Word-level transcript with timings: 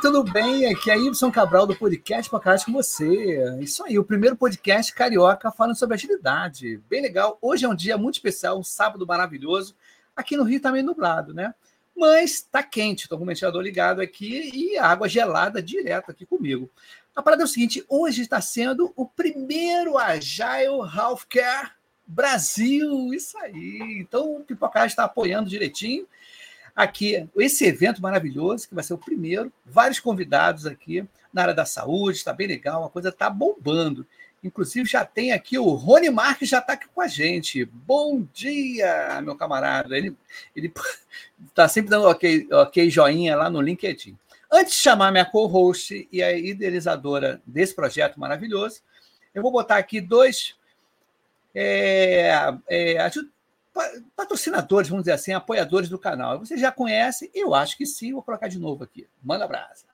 tudo 0.00 0.24
bem? 0.24 0.64
Aqui 0.72 0.90
é 0.90 0.96
Ibson 0.96 1.30
Cabral 1.30 1.66
do 1.66 1.76
podcast 1.76 2.30
Podcast 2.30 2.64
com 2.64 2.72
você. 2.72 3.58
Isso 3.60 3.84
aí, 3.84 3.98
o 3.98 4.04
primeiro 4.04 4.34
podcast 4.34 4.94
carioca 4.94 5.52
falando 5.52 5.76
sobre 5.76 5.94
agilidade. 5.94 6.78
Bem 6.88 7.02
legal. 7.02 7.36
Hoje 7.42 7.66
é 7.66 7.68
um 7.68 7.74
dia 7.74 7.98
muito 7.98 8.14
especial, 8.14 8.58
um 8.58 8.62
sábado 8.62 9.06
maravilhoso. 9.06 9.76
Aqui 10.16 10.38
no 10.38 10.44
Rio 10.44 10.58
tá 10.58 10.72
nublado, 10.72 11.34
né? 11.34 11.54
Mas 11.94 12.40
tá 12.40 12.62
quente, 12.62 13.02
estou 13.02 13.18
com 13.18 13.24
o 13.24 13.26
ventilador 13.26 13.60
ligado 13.60 14.00
aqui 14.00 14.50
e 14.54 14.78
água 14.78 15.06
gelada 15.06 15.62
direto 15.62 16.10
aqui 16.10 16.24
comigo. 16.24 16.70
A 17.14 17.20
parada 17.22 17.42
é 17.42 17.44
o 17.44 17.48
seguinte: 17.48 17.84
hoje 17.86 18.22
está 18.22 18.40
sendo 18.40 18.94
o 18.96 19.04
primeiro 19.04 19.98
Agile 19.98 20.80
Healthcare 20.96 21.72
Brasil. 22.06 23.12
Isso 23.12 23.36
aí. 23.36 23.98
Então 24.00 24.36
o 24.36 24.40
Pipocast 24.44 24.88
está 24.88 25.04
apoiando 25.04 25.50
direitinho 25.50 26.06
aqui 26.82 27.28
esse 27.36 27.64
evento 27.64 28.02
maravilhoso, 28.02 28.68
que 28.68 28.74
vai 28.74 28.84
ser 28.84 28.94
o 28.94 28.98
primeiro, 28.98 29.52
vários 29.64 30.00
convidados 30.00 30.66
aqui 30.66 31.06
na 31.32 31.42
área 31.42 31.54
da 31.54 31.64
saúde, 31.64 32.18
está 32.18 32.32
bem 32.32 32.46
legal, 32.46 32.84
a 32.84 32.90
coisa 32.90 33.10
está 33.10 33.30
bombando. 33.30 34.06
Inclusive, 34.42 34.88
já 34.88 35.04
tem 35.04 35.32
aqui 35.32 35.58
o 35.58 35.68
Rony 35.70 36.08
Marques, 36.08 36.48
já 36.48 36.58
está 36.58 36.72
aqui 36.72 36.88
com 36.88 37.02
a 37.02 37.06
gente. 37.06 37.64
Bom 37.66 38.26
dia, 38.32 39.20
meu 39.22 39.36
camarada. 39.36 39.96
Ele 39.96 40.16
está 41.46 41.68
sempre 41.68 41.90
dando 41.90 42.06
ok, 42.08 42.48
ok, 42.50 42.88
joinha 42.88 43.36
lá 43.36 43.50
no 43.50 43.60
LinkedIn. 43.60 44.16
Antes 44.50 44.74
de 44.74 44.80
chamar 44.80 45.12
minha 45.12 45.26
co-host 45.26 46.08
e 46.10 46.22
a 46.22 46.32
idealizadora 46.32 47.40
desse 47.46 47.74
projeto 47.74 48.18
maravilhoso, 48.18 48.80
eu 49.34 49.42
vou 49.42 49.52
botar 49.52 49.76
aqui 49.76 50.00
dois 50.00 50.56
é, 51.54 52.32
é, 52.68 52.98
patrocinadores, 54.16 54.88
vamos 54.88 55.04
dizer 55.04 55.12
assim, 55.12 55.32
apoiadores 55.32 55.88
do 55.88 55.98
canal. 55.98 56.38
Você 56.38 56.56
já 56.56 56.72
conhece? 56.72 57.30
Eu 57.34 57.54
acho 57.54 57.76
que 57.76 57.86
sim. 57.86 58.12
Vou 58.12 58.22
colocar 58.22 58.48
de 58.48 58.58
novo 58.58 58.84
aqui. 58.84 59.06
Manda 59.22 59.46
brasa. 59.46 59.84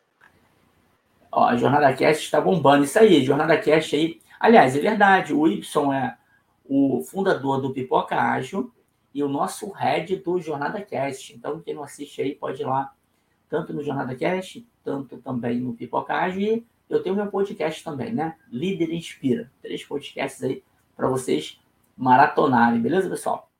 Ó, 1.30 1.44
a 1.44 1.56
Jornada 1.56 1.92
Cast 1.94 2.24
está 2.24 2.40
bombando. 2.40 2.84
Isso 2.84 2.98
aí, 2.98 3.24
Jornada 3.24 3.56
Cast 3.58 3.94
aí. 3.94 4.20
Aliás, 4.40 4.76
é 4.76 4.80
verdade, 4.80 5.34
o 5.34 5.46
Y 5.46 5.92
é 5.92 6.16
o 6.64 7.02
fundador 7.02 7.60
do 7.60 7.72
Pipoca 7.72 8.16
Ágil 8.16 8.72
e 9.14 9.22
o 9.22 9.28
nosso 9.28 9.70
head 9.70 10.16
do 10.16 10.40
Jornada 10.40 10.80
Cast. 10.82 11.34
Então, 11.34 11.60
quem 11.60 11.74
não 11.74 11.82
assiste 11.82 12.20
aí 12.20 12.34
pode 12.34 12.62
ir 12.62 12.66
lá, 12.66 12.92
tanto 13.48 13.72
no 13.72 13.82
Jornada 13.82 14.14
Cast, 14.14 14.66
tanto 14.84 15.18
também 15.18 15.60
no 15.60 15.74
Pipoca 15.74 16.14
Ágil. 16.14 16.42
E 16.42 16.66
eu 16.88 17.02
tenho 17.02 17.16
meu 17.16 17.26
podcast 17.26 17.82
também, 17.82 18.12
né? 18.12 18.36
Líder 18.50 18.92
Inspira. 18.92 19.50
Três 19.62 19.84
podcasts 19.84 20.42
aí 20.42 20.62
para 20.96 21.08
vocês 21.08 21.60
maratonarem, 21.96 22.80
beleza, 22.80 23.08
pessoal? 23.08 23.50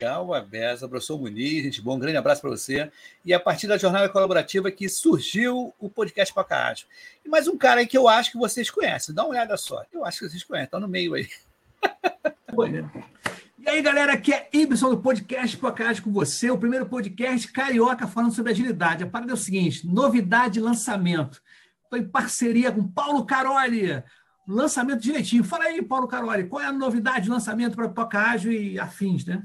Legal, 0.00 0.32
Abesa, 0.32 0.88
professor 0.88 1.18
Muniz, 1.18 1.64
gente 1.64 1.82
bom, 1.82 1.96
um 1.96 1.98
grande 1.98 2.16
abraço 2.16 2.40
para 2.40 2.50
você. 2.50 2.88
E 3.24 3.34
a 3.34 3.40
partir 3.40 3.66
da 3.66 3.76
jornada 3.76 4.08
colaborativa 4.08 4.70
que 4.70 4.88
surgiu 4.88 5.74
o 5.76 5.90
podcast 5.90 6.32
Pacacho. 6.32 6.86
E 7.24 7.28
mais 7.28 7.48
um 7.48 7.58
cara 7.58 7.80
aí 7.80 7.86
que 7.86 7.98
eu 7.98 8.06
acho 8.06 8.30
que 8.30 8.38
vocês 8.38 8.70
conhecem, 8.70 9.12
dá 9.12 9.24
uma 9.24 9.30
olhada 9.30 9.56
só. 9.56 9.84
Eu 9.92 10.04
acho 10.04 10.20
que 10.20 10.28
vocês 10.28 10.44
conhecem, 10.44 10.66
está 10.66 10.78
no 10.78 10.86
meio 10.86 11.14
aí. 11.14 11.28
e 13.58 13.68
aí, 13.68 13.82
galera, 13.82 14.12
aqui 14.12 14.32
é 14.32 14.48
Ibson 14.52 14.90
do 14.90 14.98
podcast 14.98 15.56
Pacacho 15.56 16.04
com 16.04 16.12
você, 16.12 16.48
o 16.48 16.56
primeiro 16.56 16.86
podcast 16.86 17.50
carioca 17.50 18.06
falando 18.06 18.32
sobre 18.32 18.52
agilidade. 18.52 19.02
A 19.02 19.08
parada 19.08 19.32
é 19.32 19.34
o 19.34 19.36
seguinte: 19.36 19.84
novidade 19.84 20.60
lançamento. 20.60 21.42
Estou 21.82 21.98
em 21.98 22.08
parceria 22.08 22.70
com 22.70 22.86
Paulo 22.86 23.26
Caroli, 23.26 24.00
lançamento 24.46 25.00
direitinho. 25.00 25.42
Fala 25.42 25.64
aí, 25.64 25.82
Paulo 25.82 26.06
Caroli, 26.06 26.46
qual 26.46 26.62
é 26.62 26.66
a 26.66 26.72
novidade 26.72 27.22
de 27.22 27.30
lançamento 27.30 27.74
para 27.74 27.88
Pocágio 27.88 28.52
e 28.52 28.78
afins, 28.78 29.24
né? 29.26 29.44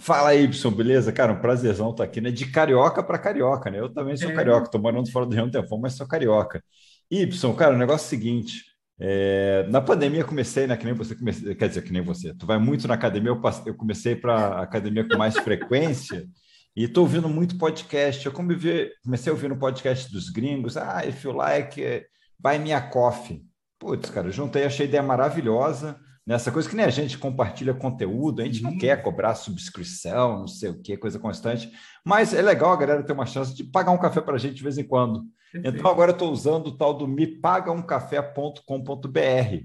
Fala 0.00 0.30
aí, 0.30 0.44
Y, 0.44 0.70
beleza? 0.74 1.12
Cara, 1.12 1.32
um 1.32 1.40
prazerzão 1.40 1.90
estar 1.90 2.04
aqui, 2.04 2.22
né? 2.22 2.30
De 2.30 2.46
carioca 2.46 3.02
para 3.02 3.18
carioca, 3.18 3.70
né? 3.70 3.78
Eu 3.80 3.92
também 3.92 4.16
sou 4.16 4.30
é. 4.30 4.34
carioca, 4.34 4.64
estou 4.64 4.80
morando 4.80 5.10
fora 5.12 5.26
do 5.26 5.34
Rio 5.34 5.44
um 5.44 5.50
tempo, 5.50 5.78
mas 5.78 5.92
sou 5.92 6.08
carioca. 6.08 6.64
Y, 7.10 7.54
cara, 7.54 7.74
o 7.74 7.78
negócio 7.78 8.04
é 8.04 8.06
o 8.06 8.08
seguinte: 8.08 8.64
é, 8.98 9.66
na 9.68 9.80
pandemia 9.80 10.24
comecei, 10.24 10.66
né? 10.66 10.74
Que 10.74 10.86
nem 10.86 10.94
você 10.94 11.14
comecei, 11.14 11.54
quer 11.54 11.68
dizer, 11.68 11.82
que 11.82 11.92
nem 11.92 12.00
você. 12.00 12.34
Tu 12.34 12.46
vai 12.46 12.58
muito 12.58 12.88
na 12.88 12.94
academia, 12.94 13.30
eu, 13.30 13.40
passei, 13.42 13.70
eu 13.70 13.76
comecei 13.76 14.16
para 14.16 14.62
academia 14.62 15.06
com 15.06 15.18
mais 15.18 15.36
frequência 15.36 16.26
e 16.74 16.84
estou 16.84 17.02
ouvindo 17.02 17.28
muito 17.28 17.58
podcast. 17.58 18.24
Eu 18.24 18.32
comecei, 18.32 18.90
comecei 19.04 19.30
ouvindo 19.30 19.54
podcast 19.56 20.10
dos 20.10 20.30
gringos. 20.30 20.78
Ah, 20.78 21.04
if 21.06 21.22
you 21.24 21.32
like, 21.32 22.06
buy 22.38 22.58
me 22.58 22.72
a 22.72 22.80
coffee. 22.80 23.44
Putz, 23.78 24.08
cara, 24.08 24.30
juntei, 24.30 24.64
achei 24.64 24.86
a 24.86 24.88
ideia 24.88 25.02
maravilhosa 25.02 26.00
nessa 26.26 26.52
coisa 26.52 26.68
que 26.68 26.76
nem 26.76 26.84
a 26.84 26.90
gente 26.90 27.16
compartilha 27.18 27.72
conteúdo, 27.74 28.42
a 28.42 28.44
gente 28.44 28.62
não 28.62 28.72
uhum. 28.72 28.78
quer 28.78 29.02
cobrar 29.02 29.34
subscrição, 29.34 30.40
não 30.40 30.46
sei 30.46 30.68
o 30.70 30.80
que, 30.80 30.96
coisa 30.96 31.18
constante, 31.18 31.70
mas 32.04 32.32
é 32.34 32.42
legal 32.42 32.72
a 32.72 32.76
galera 32.76 33.02
ter 33.02 33.12
uma 33.12 33.26
chance 33.26 33.54
de 33.54 33.64
pagar 33.64 33.90
um 33.92 33.98
café 33.98 34.20
para 34.20 34.36
a 34.36 34.38
gente 34.38 34.54
de 34.54 34.62
vez 34.62 34.78
em 34.78 34.84
quando. 34.84 35.24
Perfeito. 35.52 35.78
Então 35.78 35.90
agora 35.90 36.12
eu 36.12 36.14
estou 36.14 36.30
usando 36.30 36.68
o 36.68 36.76
tal 36.76 36.94
do 36.94 37.08
mepagaumcafé.com.br 37.08 39.64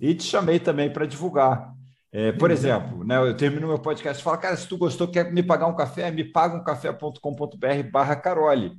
e 0.00 0.14
te 0.14 0.24
chamei 0.24 0.58
também 0.58 0.90
para 0.90 1.06
divulgar. 1.06 1.74
É, 2.12 2.32
por 2.32 2.50
exemplo, 2.50 3.04
né, 3.04 3.18
eu 3.18 3.36
termino 3.36 3.68
meu 3.68 3.78
podcast 3.78 4.20
e 4.20 4.24
falo, 4.24 4.38
cara, 4.38 4.56
se 4.56 4.66
tu 4.66 4.76
gostou, 4.76 5.06
quer 5.06 5.32
me 5.32 5.42
pagar 5.42 5.66
um 5.66 5.76
café, 5.76 6.10
me 6.10 6.24
paga 6.24 6.56
um 6.56 6.64
café.com.br 6.64 7.90
barra 7.92 8.16
Carole. 8.16 8.72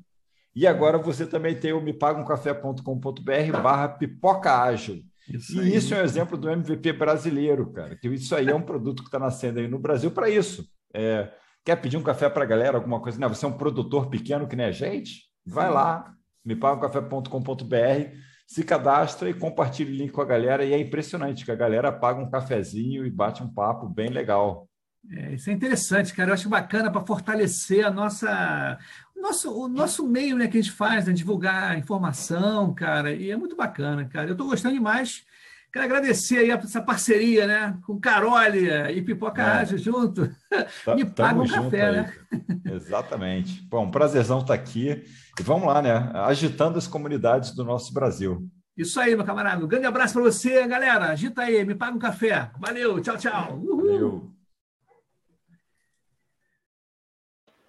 E 0.53 0.67
agora 0.67 0.97
você 0.97 1.25
também 1.25 1.55
tem 1.55 1.72
o 1.72 1.79
me 1.79 1.93
paga 1.93 2.19
um 2.19 2.25
café.com.br 2.25 3.61
barra 3.61 3.88
pipoca 3.88 4.61
ágil. 4.61 5.01
Isso 5.30 5.62
e 5.62 5.76
isso 5.76 5.94
é 5.94 6.02
um 6.02 6.04
exemplo 6.04 6.38
do 6.38 6.50
MVP 6.50 6.94
brasileiro, 6.94 7.72
cara. 7.72 7.96
Que 7.96 8.08
isso 8.09 8.36
aí 8.36 8.50
é 8.50 8.56
um 8.56 8.62
produto 8.62 9.04
que 9.04 9.08
está 9.08 9.20
nascendo 9.20 9.59
aí 9.59 9.68
no 9.68 9.80
Brasil 9.80 10.12
para 10.12 10.30
isso. 10.30 10.66
É, 10.94 11.32
quer 11.64 11.76
pedir 11.78 11.98
um 11.98 12.04
café 12.04 12.30
para 12.30 12.44
a 12.44 12.48
galera, 12.48 12.78
alguma 12.78 13.02
coisa? 13.02 13.20
Não, 13.20 13.30
você 13.30 13.46
é 13.46 13.48
um 13.48 13.58
produtor 13.58 14.09
pequeno 14.09 14.48
que 14.48 14.56
nem 14.56 14.66
a 14.66 14.72
gente? 14.72 15.26
Vai 15.46 15.68
Sim. 15.68 15.74
lá, 15.74 16.14
mepagacafé.com.br, 16.44 18.18
se 18.48 18.64
cadastra 18.64 19.30
e 19.30 19.34
compartilha 19.34 19.92
o 19.92 19.96
link 19.96 20.12
com 20.12 20.22
a 20.22 20.26
galera. 20.26 20.66
E 20.66 20.74
é 20.74 20.80
impressionante 20.80 21.46
que 21.46 21.52
a 21.52 21.56
galera 21.56 21.92
paga 21.92 22.22
um 22.22 22.30
cafezinho 22.30 23.06
e 23.06 23.12
bate 23.12 23.44
um 23.44 23.53
papo 23.53 23.88
bem 23.88 24.09
legal. 24.09 24.68
É, 25.09 25.34
isso 25.34 25.50
é 25.50 25.53
interessante, 25.53 26.14
cara. 26.14 26.30
Eu 26.30 26.34
acho 26.36 26.50
bacana 26.50 26.92
para 26.92 27.06
fortalecer 27.06 27.86
a 27.86 27.90
nossa, 27.90 28.78
nosso, 29.22 29.52
o 29.54 29.68
nosso 29.68 30.08
meio 30.08 30.38
né, 30.38 30.48
que 30.48 30.58
a 30.58 30.62
gente 30.62 30.74
faz, 30.74 31.06
né, 31.08 31.14
divulgar 31.14 31.78
informação, 31.78 32.74
cara. 32.74 33.14
E 33.14 33.32
é 33.32 33.38
muito 33.38 33.56
bacana, 33.56 34.06
cara. 34.06 34.28
Eu 34.28 34.34
estou 34.34 34.48
gostando 34.48 34.74
demais. 34.74 35.24
Quero 35.72 35.86
agradecer 35.86 36.40
aí 36.40 36.50
essa 36.50 36.82
parceria, 36.82 37.48
né? 37.48 37.78
Com 37.86 37.98
Carole 37.98 38.70
e 38.94 39.02
Pipoca 39.02 39.42
é. 39.42 39.46
Ágil 39.46 39.78
junto. 39.78 40.30
Tá, 40.84 40.96
Me 40.96 41.06
paga 41.06 41.40
um 41.40 41.48
café, 41.48 41.86
aí. 41.86 41.96
né? 41.96 42.14
Exatamente. 42.74 43.62
Bom, 43.70 43.86
um 43.86 43.92
prazerzão 43.92 44.40
estar 44.40 44.54
aqui. 44.54 45.06
E 45.40 45.44
vamos 45.44 45.68
lá, 45.68 45.82
né? 45.82 46.12
Agitando 46.14 46.78
as 46.78 46.88
comunidades 46.88 47.52
do 47.56 47.64
nosso 47.64 47.94
Brasil. 47.94 48.46
Isso 48.76 49.00
aí, 49.00 49.16
meu 49.16 49.24
camarada. 49.24 49.64
Um 49.64 49.68
grande 49.68 49.86
abraço 49.86 50.14
para 50.14 50.24
você, 50.24 50.68
galera. 50.68 51.06
Agita 51.06 51.44
aí, 51.44 51.64
me 51.64 51.76
paga 51.76 51.96
um 51.96 52.00
café. 52.00 52.52
Valeu, 52.59 53.00
tchau, 53.02 53.16
tchau. 53.18 53.58
Uhul. 53.58 53.78
Valeu. 53.78 54.32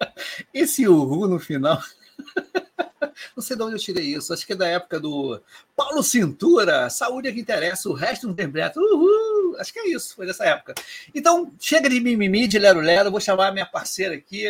Esse 0.52 0.86
uhul 0.88 1.28
no 1.28 1.38
final. 1.38 1.82
Não 3.36 3.42
sei 3.42 3.56
de 3.56 3.62
onde 3.62 3.74
eu 3.74 3.78
tirei 3.78 4.04
isso. 4.06 4.32
Acho 4.32 4.46
que 4.46 4.52
é 4.52 4.56
da 4.56 4.66
época 4.66 5.00
do 5.00 5.40
Paulo 5.76 6.02
Cintura. 6.02 6.88
Saúde 6.90 7.28
é 7.28 7.32
que 7.32 7.40
interessa, 7.40 7.88
o 7.88 7.94
resto 7.94 8.26
não 8.26 8.34
tem 8.34 8.48
breto. 8.48 8.80
Uhul! 8.80 9.56
Acho 9.58 9.72
que 9.72 9.78
é 9.78 9.88
isso, 9.88 10.14
foi 10.14 10.26
dessa 10.26 10.44
época. 10.44 10.74
Então, 11.14 11.52
chega 11.58 11.88
de 11.88 12.00
mimimi, 12.00 12.46
de 12.46 12.58
lero-lero. 12.58 13.10
Vou 13.10 13.20
chamar 13.20 13.48
a 13.48 13.52
minha 13.52 13.66
parceira 13.66 14.14
aqui, 14.14 14.46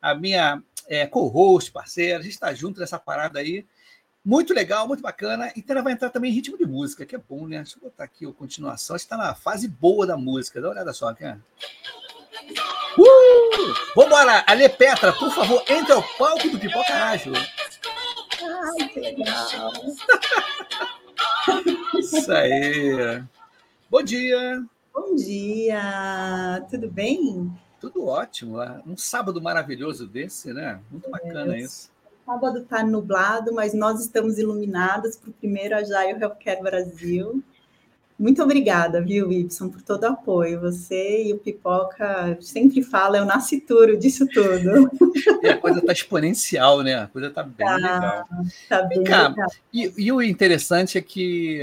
a 0.00 0.14
minha 0.14 0.62
é, 0.86 1.06
co-host, 1.06 1.72
parceira. 1.72 2.18
A 2.18 2.22
gente 2.22 2.32
está 2.32 2.52
junto 2.54 2.80
nessa 2.80 2.98
parada 2.98 3.38
aí. 3.38 3.66
Muito 4.24 4.52
legal, 4.52 4.86
muito 4.86 5.02
bacana. 5.02 5.50
Então 5.56 5.74
ela 5.74 5.82
vai 5.82 5.92
entrar 5.94 6.10
também 6.10 6.30
em 6.30 6.34
ritmo 6.34 6.58
de 6.58 6.66
música, 6.66 7.06
que 7.06 7.16
é 7.16 7.18
bom, 7.18 7.46
né? 7.46 7.58
Deixa 7.58 7.78
eu 7.78 7.82
botar 7.82 8.04
aqui 8.04 8.26
a 8.26 8.32
continuação. 8.32 8.96
Está 8.96 9.16
na 9.16 9.34
fase 9.34 9.66
boa 9.66 10.06
da 10.06 10.16
música. 10.16 10.60
Dá 10.60 10.68
uma 10.68 10.74
olhada 10.74 10.92
só 10.92 11.08
aqui. 11.08 11.24
Uh! 13.00 13.74
Vambora! 13.96 14.44
Ale 14.46 14.68
Petra, 14.68 15.10
por 15.12 15.32
favor, 15.32 15.64
entre 15.68 15.92
ao 15.92 16.02
palco 16.18 16.50
do 16.50 16.58
Pipoca 16.58 16.92
Ágil. 16.92 17.32
Ai, 17.34 18.88
que 18.88 19.00
legal. 19.00 19.72
Isso 21.98 22.30
aí. 22.32 23.22
Bom 23.88 24.02
dia. 24.02 24.62
Bom 24.92 25.14
dia. 25.14 26.66
Tudo 26.68 26.90
bem? 26.90 27.50
Tudo 27.80 28.06
ótimo. 28.06 28.58
Um 28.86 28.96
sábado 28.96 29.40
maravilhoso 29.40 30.06
desse, 30.06 30.52
né? 30.52 30.78
Muito 30.90 31.08
bacana 31.10 31.56
é, 31.56 31.60
isso. 31.60 31.90
O 32.26 32.32
sábado 32.32 32.58
está 32.58 32.84
nublado, 32.84 33.54
mas 33.54 33.72
nós 33.72 34.00
estamos 34.00 34.38
iluminados 34.38 35.16
para 35.16 35.30
o 35.30 35.32
primeiro 35.32 35.74
Agile 35.74 36.20
Healthcare 36.20 36.62
Brasil. 36.62 37.42
Muito 38.20 38.42
obrigada, 38.42 39.00
viu, 39.00 39.32
Y, 39.32 39.70
por 39.70 39.80
todo 39.80 40.02
o 40.02 40.08
apoio. 40.08 40.60
Você 40.60 41.24
e 41.24 41.32
o 41.32 41.38
Pipoca 41.38 42.36
sempre 42.42 42.82
fala, 42.82 43.16
é 43.16 43.22
o 43.22 43.24
nascituro 43.24 43.96
disso 43.96 44.26
tudo. 44.28 44.90
E 45.42 45.48
a 45.48 45.56
coisa 45.56 45.78
está 45.78 45.92
exponencial, 45.92 46.82
né? 46.82 46.96
A 46.96 47.06
coisa 47.06 47.28
está 47.28 47.42
bem 47.42 47.66
tá, 47.66 47.76
legal. 47.76 48.28
Tá 48.68 48.82
bem 48.82 49.04
cá, 49.04 49.28
legal. 49.28 49.48
E, 49.72 49.92
e, 49.96 50.12
o 50.12 50.20
interessante 50.20 50.98
é 50.98 51.00
que 51.00 51.62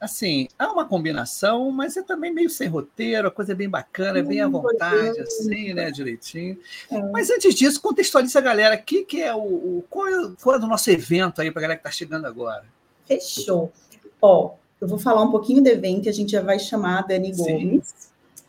assim, 0.00 0.48
há 0.58 0.72
uma 0.72 0.86
combinação, 0.86 1.70
mas 1.70 1.96
é 1.98 2.02
também 2.02 2.32
meio 2.32 2.48
sem 2.48 2.68
roteiro, 2.68 3.28
a 3.28 3.30
coisa 3.30 3.52
é 3.52 3.54
bem 3.54 3.68
bacana, 3.68 4.18
é 4.18 4.22
bem 4.22 4.40
à 4.40 4.48
vontade, 4.48 5.20
assim, 5.20 5.74
né, 5.74 5.90
direitinho. 5.90 6.58
É. 6.90 6.98
Mas 7.10 7.30
antes 7.30 7.54
disso, 7.54 7.80
contextualiza 7.80 8.38
a 8.38 8.42
galera, 8.42 8.74
o 8.74 8.82
que, 8.82 9.04
que 9.04 9.22
é 9.22 9.34
o, 9.34 9.38
o 9.38 9.84
qual, 9.90 10.08
é, 10.08 10.32
qual 10.42 10.56
é 10.56 10.58
o 10.58 10.66
nosso 10.66 10.90
evento 10.90 11.42
aí 11.42 11.50
para 11.50 11.60
a 11.60 11.62
galera 11.62 11.78
que 11.78 11.86
está 11.86 11.96
chegando 11.96 12.26
agora? 12.26 12.64
Fechou. 13.06 13.72
Ó, 14.20 14.54
eu 14.84 14.88
vou 14.88 14.98
falar 14.98 15.22
um 15.22 15.30
pouquinho 15.30 15.62
do 15.62 15.68
evento, 15.68 16.10
a 16.10 16.12
gente 16.12 16.32
já 16.32 16.42
vai 16.42 16.58
chamar 16.58 16.98
a 16.98 17.02
Dani 17.06 17.34
Sim. 17.34 17.42
Gomes, 17.42 17.94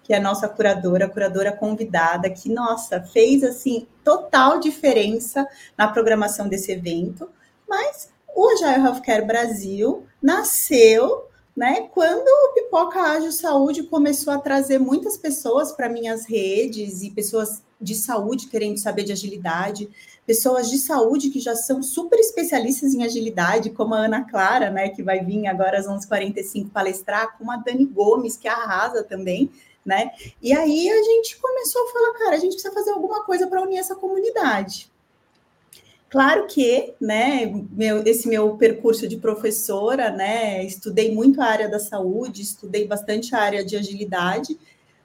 que 0.04 0.14
é 0.14 0.18
a 0.18 0.22
nossa 0.22 0.50
curadora, 0.50 1.08
curadora 1.08 1.50
convidada, 1.50 2.30
que, 2.30 2.50
nossa, 2.50 3.02
fez, 3.02 3.42
assim, 3.42 3.88
total 4.04 4.60
diferença 4.60 5.48
na 5.78 5.88
programação 5.88 6.50
desse 6.50 6.74
evento, 6.74 7.30
mas 7.70 8.10
o 8.36 8.50
Agile 8.50 8.86
Healthcare 8.86 9.26
Brasil 9.26 10.06
nasceu 10.22 11.30
né? 11.56 11.88
Quando 11.94 12.28
o 12.28 12.54
Pipoca 12.54 13.00
Ágil 13.00 13.31
Saúde 13.31 13.84
começou 13.84 14.34
a 14.34 14.40
trazer 14.40 14.78
muitas 14.78 15.18
pessoas 15.18 15.72
para 15.72 15.88
minhas 15.88 16.25
redes 16.25 17.02
e 17.02 17.12
pessoas 17.12 17.63
de 17.80 17.96
saúde 17.96 18.48
querendo 18.48 18.78
saber 18.78 19.04
de 19.04 19.12
agilidade, 19.12 19.90
pessoas 20.25 20.69
de 20.69 20.78
saúde 20.78 21.30
que 21.30 21.40
já 21.40 21.56
são 21.56 21.81
super 21.81 22.19
especialistas 22.19 22.94
em 22.94 23.04
agilidade, 23.04 23.69
como 23.69 23.94
a 23.94 24.00
Ana 24.00 24.24
Clara, 24.24 24.69
né, 24.69 24.90
que 24.90 25.04
vai 25.04 25.24
vir 25.24 25.48
agora 25.48 25.78
às 25.78 25.88
11h45 25.88 26.72
palestrar, 26.72 27.38
como 27.38 27.52
a 27.52 27.58
Dani 27.58 27.86
Gomes, 27.86 28.36
que 28.36 28.48
arrasa 28.48 29.04
também, 29.04 29.51
né? 29.86 30.12
E 30.42 30.51
aí 30.51 30.90
a 30.90 31.04
gente 31.04 31.38
começou 31.38 31.84
a 31.84 31.92
falar, 31.92 32.13
cara, 32.13 32.36
a 32.36 32.40
gente 32.40 32.54
precisa 32.54 32.74
fazer 32.74 32.92
alguma 32.92 33.24
coisa 33.24 33.46
para 33.46 33.62
unir 33.62 33.78
essa 33.78 33.96
comunidade. 33.96 34.90
Claro 36.15 36.47
que, 36.47 36.94
né, 36.97 37.45
meu, 37.71 38.01
esse 38.06 38.25
meu 38.25 38.56
percurso 38.56 39.06
de 39.06 39.17
professora, 39.17 40.09
né, 40.09 40.63
estudei 40.63 41.13
muito 41.13 41.41
a 41.41 41.45
área 41.45 41.67
da 41.67 41.77
saúde, 41.77 42.41
estudei 42.41 42.88
bastante 42.88 43.35
a 43.35 43.39
área 43.41 43.65
de 43.65 43.75
agilidade, 43.75 44.57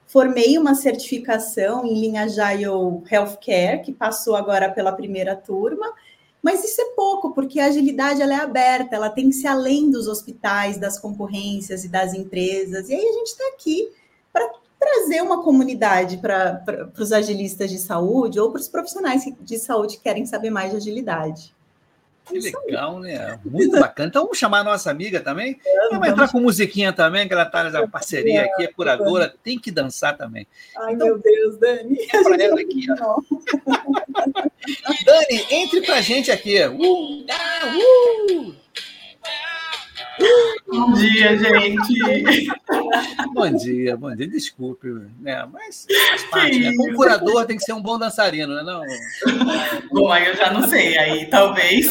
formei 0.07 0.57
uma 0.57 0.73
certificação 0.73 1.85
em 1.85 1.99
linha 1.99 2.23
Agile 2.23 2.63
Healthcare, 3.11 3.81
que 3.81 3.91
passou 3.91 4.37
agora 4.37 4.71
pela 4.71 4.93
primeira 4.93 5.35
turma, 5.35 5.93
mas 6.41 6.63
isso 6.63 6.79
é 6.79 6.95
pouco, 6.95 7.33
porque 7.33 7.59
a 7.59 7.65
agilidade 7.65 8.21
ela 8.21 8.33
é 8.33 8.39
aberta, 8.39 8.95
ela 8.95 9.09
tem 9.09 9.27
que 9.27 9.35
ser 9.35 9.47
além 9.47 9.91
dos 9.91 10.07
hospitais, 10.07 10.77
das 10.77 10.97
concorrências 10.97 11.83
e 11.83 11.89
das 11.89 12.13
empresas, 12.13 12.87
e 12.87 12.95
aí 12.95 13.05
a 13.05 13.11
gente 13.11 13.27
está 13.27 13.43
aqui 13.49 13.91
para 14.31 14.47
trazer 14.81 15.21
uma 15.21 15.43
comunidade 15.43 16.17
para 16.17 16.89
os 16.97 17.11
agilistas 17.11 17.69
de 17.69 17.77
saúde 17.77 18.39
ou 18.39 18.51
para 18.51 18.59
os 18.59 18.67
profissionais 18.67 19.23
de 19.39 19.59
saúde 19.59 19.97
que 19.97 20.03
querem 20.03 20.25
saber 20.25 20.49
mais 20.49 20.71
de 20.71 20.77
agilidade. 20.77 21.53
Que 22.25 22.39
legal, 22.39 22.99
né? 22.99 23.39
Muito 23.45 23.79
bacana. 23.79 24.09
Então 24.09 24.23
vamos 24.23 24.39
chamar 24.39 24.59
a 24.59 24.63
nossa 24.63 24.89
amiga 24.89 25.19
também. 25.19 25.59
Vamos 25.91 26.07
entrar 26.07 26.31
com 26.31 26.39
musiquinha 26.39 26.91
também, 26.91 27.27
que 27.27 27.33
ela 27.33 27.43
está 27.43 27.69
na 27.69 27.87
parceria 27.87 28.45
aqui, 28.45 28.63
é 28.63 28.67
curadora, 28.67 29.35
tem 29.43 29.59
que 29.59 29.69
dançar 29.69 30.17
também. 30.17 30.47
Ai, 30.77 30.93
então, 30.93 31.07
meu 31.07 31.19
Deus, 31.19 31.57
Dani. 31.57 31.97
É 32.11 32.23
para 32.23 32.43
ela 32.43 32.59
aqui, 32.61 32.85
ó. 32.99 33.21
Dani, 35.05 35.45
entre 35.51 35.81
pra 35.81 36.01
gente 36.01 36.31
aqui. 36.31 36.63
Uh, 36.65 37.25
uh. 37.27 38.55
Bom 40.67 40.93
dia, 40.93 41.37
gente. 41.37 42.47
bom 43.33 43.51
dia, 43.55 43.97
bom 43.97 44.15
dia. 44.15 44.27
Desculpe, 44.27 44.87
né? 45.19 45.45
Mas 45.51 45.85
faz 46.09 46.23
parte, 46.25 46.59
né? 46.59 46.73
Como 46.75 46.95
curador 46.95 47.45
tem 47.45 47.57
que 47.57 47.63
ser 47.63 47.73
um 47.73 47.81
bom 47.81 47.97
dançarino, 47.99 48.55
né? 48.55 48.63
Não? 48.63 48.83
Bom, 49.91 50.11
aí 50.11 50.27
eu 50.27 50.35
já 50.35 50.51
não 50.51 50.67
sei, 50.67 50.97
aí 50.97 51.25
talvez. 51.27 51.89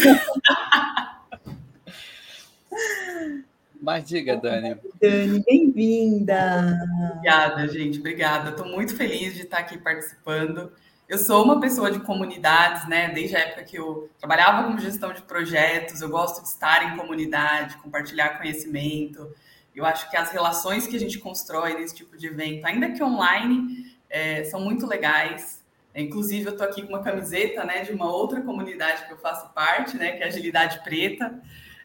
Mas 3.80 4.04
diga, 4.04 4.36
Dani. 4.36 4.76
Dani, 5.00 5.42
bem-vinda. 5.44 6.78
Obrigada, 7.12 7.66
gente. 7.68 7.98
Obrigada. 7.98 8.50
Estou 8.50 8.66
muito 8.66 8.94
feliz 8.94 9.34
de 9.34 9.42
estar 9.42 9.58
aqui 9.58 9.78
participando. 9.78 10.70
Eu 11.10 11.18
sou 11.18 11.42
uma 11.42 11.58
pessoa 11.58 11.90
de 11.90 11.98
comunidades, 11.98 12.86
né? 12.86 13.08
Desde 13.08 13.34
a 13.34 13.40
época 13.40 13.64
que 13.64 13.76
eu 13.76 14.08
trabalhava 14.16 14.62
como 14.62 14.78
gestão 14.78 15.12
de 15.12 15.20
projetos, 15.22 16.00
eu 16.00 16.08
gosto 16.08 16.40
de 16.40 16.46
estar 16.46 16.84
em 16.84 16.96
comunidade, 16.96 17.78
compartilhar 17.78 18.38
conhecimento. 18.38 19.28
Eu 19.74 19.84
acho 19.84 20.08
que 20.08 20.16
as 20.16 20.30
relações 20.30 20.86
que 20.86 20.94
a 20.94 21.00
gente 21.00 21.18
constrói 21.18 21.74
nesse 21.74 21.96
tipo 21.96 22.16
de 22.16 22.28
evento, 22.28 22.64
ainda 22.64 22.92
que 22.92 23.02
online, 23.02 23.92
é, 24.08 24.44
são 24.44 24.60
muito 24.60 24.86
legais. 24.86 25.64
Inclusive, 25.96 26.46
eu 26.46 26.52
estou 26.52 26.64
aqui 26.64 26.82
com 26.82 26.90
uma 26.90 27.02
camiseta 27.02 27.64
né, 27.64 27.82
de 27.82 27.90
uma 27.90 28.08
outra 28.08 28.40
comunidade 28.40 29.04
que 29.06 29.12
eu 29.12 29.18
faço 29.18 29.52
parte, 29.52 29.96
né, 29.96 30.12
que 30.12 30.22
é 30.22 30.26
a 30.26 30.28
Agilidade 30.28 30.80
Preta. 30.84 31.42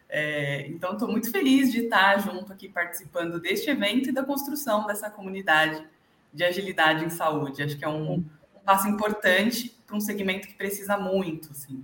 É, 0.08 0.68
então, 0.68 0.92
estou 0.92 1.08
muito 1.08 1.32
feliz 1.32 1.72
de 1.72 1.86
estar 1.86 2.20
junto 2.20 2.52
aqui 2.52 2.68
participando 2.68 3.40
deste 3.40 3.68
evento 3.70 4.08
e 4.08 4.12
da 4.12 4.22
construção 4.22 4.86
dessa 4.86 5.10
comunidade 5.10 5.84
de 6.32 6.44
agilidade 6.44 7.04
em 7.04 7.10
saúde. 7.10 7.60
Acho 7.60 7.76
que 7.76 7.84
é 7.84 7.88
um, 7.88 8.24
passo 8.66 8.88
importante 8.88 9.74
para 9.86 9.96
um 9.96 10.00
segmento 10.00 10.48
que 10.48 10.54
precisa 10.54 10.98
muito, 10.98 11.52
assim. 11.52 11.82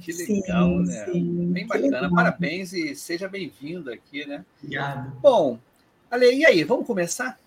Que 0.00 0.12
legal, 0.12 0.68
sim, 0.68 0.82
né? 0.84 1.04
Sim. 1.04 1.52
Bem 1.52 1.66
bacana. 1.66 2.00
Legal. 2.00 2.14
Parabéns 2.14 2.72
e 2.72 2.94
seja 2.96 3.28
bem-vindo 3.28 3.90
aqui, 3.90 4.26
né? 4.26 4.44
Obrigado. 4.58 5.12
Bom, 5.20 5.58
Ale, 6.10 6.30
e 6.34 6.44
aí, 6.44 6.64
vamos 6.64 6.86
começar? 6.86 7.38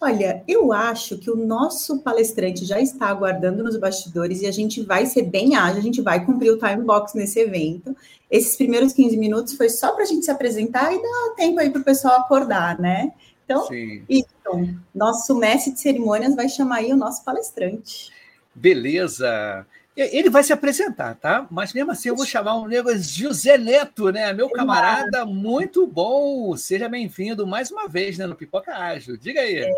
Olha, 0.00 0.42
eu 0.48 0.72
acho 0.72 1.18
que 1.18 1.30
o 1.30 1.36
nosso 1.36 1.98
palestrante 1.98 2.64
já 2.64 2.80
está 2.80 3.08
aguardando 3.08 3.62
nos 3.62 3.76
bastidores 3.76 4.40
e 4.40 4.46
a 4.46 4.50
gente 4.50 4.82
vai 4.82 5.04
ser 5.04 5.24
bem 5.24 5.56
ágil, 5.56 5.78
a 5.78 5.82
gente 5.82 6.00
vai 6.00 6.24
cumprir 6.24 6.50
o 6.50 6.58
time 6.58 6.82
box 6.82 7.14
nesse 7.14 7.38
evento. 7.38 7.94
Esses 8.30 8.56
primeiros 8.56 8.94
15 8.94 9.14
minutos 9.18 9.54
foi 9.54 9.68
só 9.68 9.92
para 9.92 10.04
a 10.04 10.06
gente 10.06 10.24
se 10.24 10.30
apresentar 10.30 10.90
e 10.94 11.02
dar 11.02 11.34
tempo 11.36 11.60
aí 11.60 11.68
para 11.68 11.82
o 11.82 11.84
pessoal 11.84 12.20
acordar, 12.20 12.78
né? 12.78 13.12
Então, 13.50 13.66
Sim. 13.66 14.04
Então, 14.08 14.76
nosso 14.94 15.36
mestre 15.36 15.72
de 15.72 15.80
cerimônias 15.80 16.36
vai 16.36 16.48
chamar 16.48 16.76
aí 16.76 16.92
o 16.92 16.96
nosso 16.96 17.24
palestrante. 17.24 18.12
Beleza. 18.54 19.66
Ele 19.96 20.30
vai 20.30 20.44
se 20.44 20.52
apresentar, 20.52 21.16
tá? 21.16 21.48
Mas 21.50 21.74
mesmo 21.74 21.90
assim 21.90 22.10
eu 22.10 22.16
vou 22.16 22.24
chamar 22.24 22.56
um 22.56 22.68
nego 22.68 22.90
José 22.96 23.58
Neto, 23.58 24.12
né? 24.12 24.32
Meu 24.32 24.48
camarada, 24.50 25.26
muito 25.26 25.84
bom. 25.84 26.56
Seja 26.56 26.88
bem-vindo 26.88 27.44
mais 27.44 27.72
uma 27.72 27.88
vez 27.88 28.16
né, 28.16 28.24
no 28.24 28.36
Pipoca 28.36 28.72
Ágil. 28.72 29.16
Diga 29.16 29.40
aí. 29.40 29.68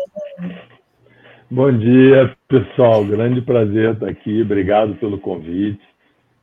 Bom 1.49 1.75
dia, 1.75 2.37
pessoal. 2.47 3.03
Grande 3.03 3.41
prazer 3.41 3.95
estar 3.95 4.07
aqui. 4.07 4.43
Obrigado 4.43 4.95
pelo 4.95 5.19
convite. 5.19 5.81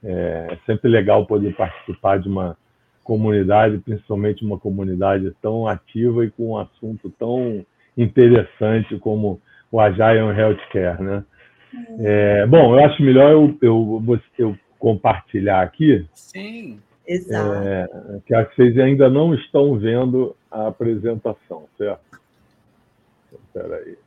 É 0.03 0.59
sempre 0.67 0.91
legal 0.91 1.27
poder 1.27 1.55
participar 1.55 2.19
de 2.19 2.29
uma 2.29 2.57
comunidade, 3.11 3.79
principalmente 3.79 4.45
uma 4.45 4.57
comunidade 4.57 5.35
tão 5.43 5.67
ativa 5.67 6.25
e 6.25 6.31
com 6.31 6.53
um 6.53 6.57
assunto 6.57 7.11
tão 7.19 7.67
interessante 7.99 8.97
como 9.01 9.43
o 9.69 9.81
Agile 9.81 10.39
Healthcare, 10.39 11.03
né? 11.03 11.25
É, 11.99 12.47
bom, 12.47 12.73
eu 12.73 12.85
acho 12.85 13.03
melhor 13.03 13.33
eu, 13.33 13.59
eu, 13.61 14.21
eu 14.39 14.57
compartilhar 14.79 15.61
aqui. 15.61 16.09
Sim, 16.15 16.81
exato. 17.05 17.67
É, 17.67 17.89
que 18.25 18.33
acho 18.33 18.51
que 18.51 18.57
vocês 18.57 18.79
ainda 18.79 19.11
não 19.11 19.35
estão 19.35 19.77
vendo 19.77 20.37
a 20.49 20.69
apresentação, 20.69 21.65
certo? 21.77 22.21
Espera 23.33 23.75
aí. 23.75 23.99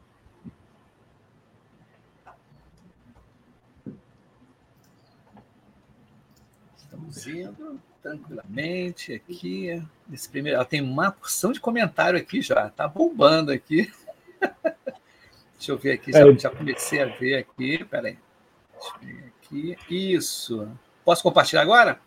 Estamos 6.77 7.27
indo 7.27 7.81
tranquilamente 8.03 9.13
aqui. 9.13 9.81
Nesse 10.07 10.29
primeiro, 10.29 10.57
ela 10.57 10.65
tem 10.65 10.81
uma 10.81 11.12
porção 11.12 11.53
de 11.53 11.60
comentário 11.62 12.19
aqui 12.19 12.41
já, 12.41 12.69
tá 12.69 12.88
bombando 12.88 13.51
aqui. 13.51 13.89
Deixa 15.57 15.72
eu 15.72 15.77
ver 15.77 15.93
aqui, 15.93 16.12
já, 16.12 16.31
já 16.33 16.50
comecei 16.50 17.01
a 17.01 17.05
ver 17.05 17.36
aqui. 17.36 17.86
Peraí. 17.86 18.17
Deixa 18.74 18.93
eu 19.01 19.07
ver 19.07 19.33
aqui. 19.41 19.77
Isso. 19.89 20.67
Posso 21.05 21.24
compartilhar 21.24 21.62
agora? 21.62 21.98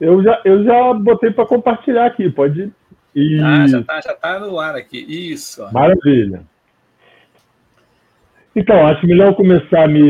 Eu 0.00 0.22
já, 0.22 0.40
eu 0.44 0.64
já 0.64 0.94
botei 0.94 1.30
para 1.30 1.46
compartilhar 1.46 2.06
aqui, 2.06 2.30
pode 2.30 2.72
ir. 3.14 3.42
Ah, 3.42 3.66
já 3.66 3.80
está 3.80 4.00
já 4.00 4.14
tá 4.14 4.40
no 4.40 4.58
ar 4.58 4.74
aqui. 4.74 4.98
Isso. 4.98 5.70
Maravilha. 5.70 6.42
Então, 8.56 8.86
acho 8.86 9.06
melhor 9.06 9.34
começar 9.34 9.88
me 9.88 10.00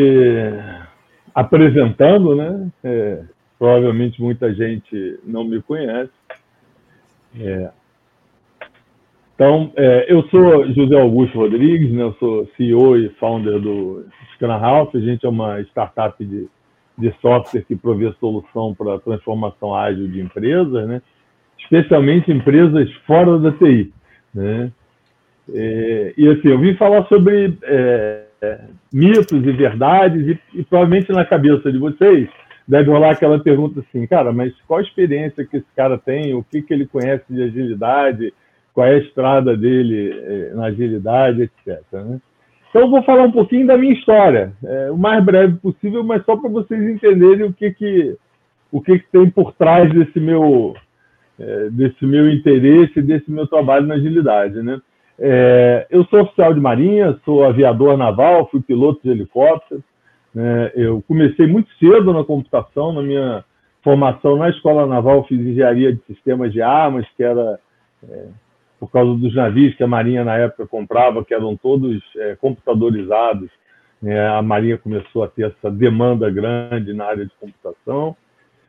apresentando, 1.35 2.37
né? 2.37 2.71
É, 2.85 3.25
Provavelmente 3.59 4.21
muita 4.21 4.53
gente 4.53 5.19
não 5.25 5.45
me 5.45 5.63
conhece. 5.63 6.11
É. 7.39 7.71
Então, 9.35 9.73
é, 9.77 10.13
eu 10.13 10.23
sou 10.29 10.73
José 10.73 11.01
Augusto 11.01 11.39
Rodrigues, 11.39 11.91
né? 11.91 12.03
eu 12.03 12.15
sou 12.15 12.49
CEO 12.57 12.97
e 12.97 13.09
founder 13.21 13.59
do 13.59 14.07
Scrum 14.35 14.49
House. 14.49 14.95
A 14.95 15.01
gente 15.01 15.27
é 15.27 15.29
uma 15.29 15.61
startup 15.63 16.25
de, 16.25 16.49
de 16.97 17.13
software 17.21 17.63
que 17.63 17.75
provê 17.75 18.13
solução 18.21 18.75
para 18.75 19.01
transformação 19.01 19.75
ágil 19.75 20.07
de 20.07 20.21
empresas, 20.21 20.87
né? 20.87 21.03
especialmente 21.59 22.31
empresas 22.31 22.93
fora 23.07 23.39
da 23.39 23.51
TI. 23.53 23.93
Né? 24.33 24.71
É, 25.53 26.15
e 26.17 26.29
assim, 26.29 26.49
eu 26.49 26.59
vim 26.59 26.75
falar 26.77 27.05
sobre 27.07 27.59
é, 27.65 28.25
mitos 28.93 29.33
e 29.33 29.53
verdades, 29.53 30.29
e, 30.29 30.61
e 30.61 30.63
provavelmente 30.63 31.11
na 31.11 31.25
cabeça 31.25 31.73
de 31.73 31.79
vocês 31.79 32.29
deve 32.67 32.91
rolar 32.91 33.13
aquela 33.13 33.39
pergunta 33.39 33.81
assim, 33.81 34.07
cara, 34.07 34.33
mas 34.33 34.53
qual 34.67 34.81
a 34.81 34.83
experiência 34.83 35.45
que 35.45 35.59
esse 35.59 35.67
cara 35.77 35.99
tem, 35.99 36.35
o 36.35 36.43
que, 36.43 36.63
que 36.63 36.73
ele 36.73 36.87
conhece 36.87 37.25
de 37.29 37.43
agilidade, 37.43 38.33
qual 38.73 38.87
é 38.87 38.95
a 38.95 38.99
estrada 38.99 39.57
dele 39.57 40.11
eh, 40.13 40.53
na 40.55 40.67
agilidade, 40.67 41.43
etc. 41.43 41.81
Né? 41.93 42.21
Então, 42.75 42.83
eu 42.83 42.91
vou 42.91 43.05
falar 43.05 43.23
um 43.23 43.31
pouquinho 43.31 43.69
da 43.69 43.79
minha 43.79 43.93
história, 43.93 44.53
é, 44.65 44.91
o 44.91 44.97
mais 44.97 45.25
breve 45.25 45.55
possível, 45.59 46.03
mas 46.03 46.25
só 46.25 46.37
para 46.37 46.51
vocês 46.51 46.83
entenderem 46.83 47.47
o 47.47 47.53
que, 47.53 47.71
que, 47.71 48.17
o 48.73 48.81
que, 48.81 48.99
que 48.99 49.07
tem 49.13 49.31
por 49.31 49.53
trás 49.53 49.89
desse 49.95 50.19
meu, 50.19 50.75
é, 51.39 51.69
desse 51.71 52.05
meu 52.05 52.29
interesse, 52.29 53.01
desse 53.01 53.31
meu 53.31 53.47
trabalho 53.47 53.87
na 53.87 53.95
agilidade. 53.95 54.61
Né? 54.61 54.81
É, 55.21 55.87
eu 55.89 56.05
sou 56.07 56.23
oficial 56.23 56.53
de 56.53 56.59
marinha, 56.59 57.17
sou 57.25 57.45
aviador 57.45 57.97
naval, 57.97 58.49
fui 58.51 58.61
piloto 58.61 59.01
de 59.05 59.11
helicóptero, 59.11 59.81
né? 60.35 60.73
Eu 60.75 61.03
comecei 61.07 61.47
muito 61.47 61.71
cedo 61.79 62.13
na 62.13 62.25
computação, 62.25 62.93
na 62.93 63.03
minha 63.03 63.45
formação 63.83 64.37
na 64.37 64.49
Escola 64.49 64.87
Naval, 64.87 65.25
fiz 65.25 65.39
engenharia 65.39 65.93
de 65.93 66.03
sistemas 66.07 66.53
de 66.53 66.61
armas, 66.61 67.07
que 67.17 67.23
era 67.23 67.61
é, 68.09 68.27
por 68.81 68.91
causa 68.91 69.15
dos 69.15 69.35
navios 69.35 69.75
que 69.75 69.85
a 69.85 69.87
Marinha 69.87 70.25
na 70.25 70.37
época 70.37 70.67
comprava, 70.67 71.25
que 71.25 71.35
eram 71.35 71.57
todos 71.57 72.03
é, 72.17 72.35
computadorizados. 72.37 73.49
Né? 74.03 74.27
A 74.27 74.43
Marinha 74.43 74.79
começou 74.79 75.23
a 75.23 75.29
ter 75.29 75.47
essa 75.47 75.71
demanda 75.71 76.31
grande 76.31 76.93
na 76.93 77.05
área 77.05 77.25
de 77.25 77.33
computação. 77.39 78.17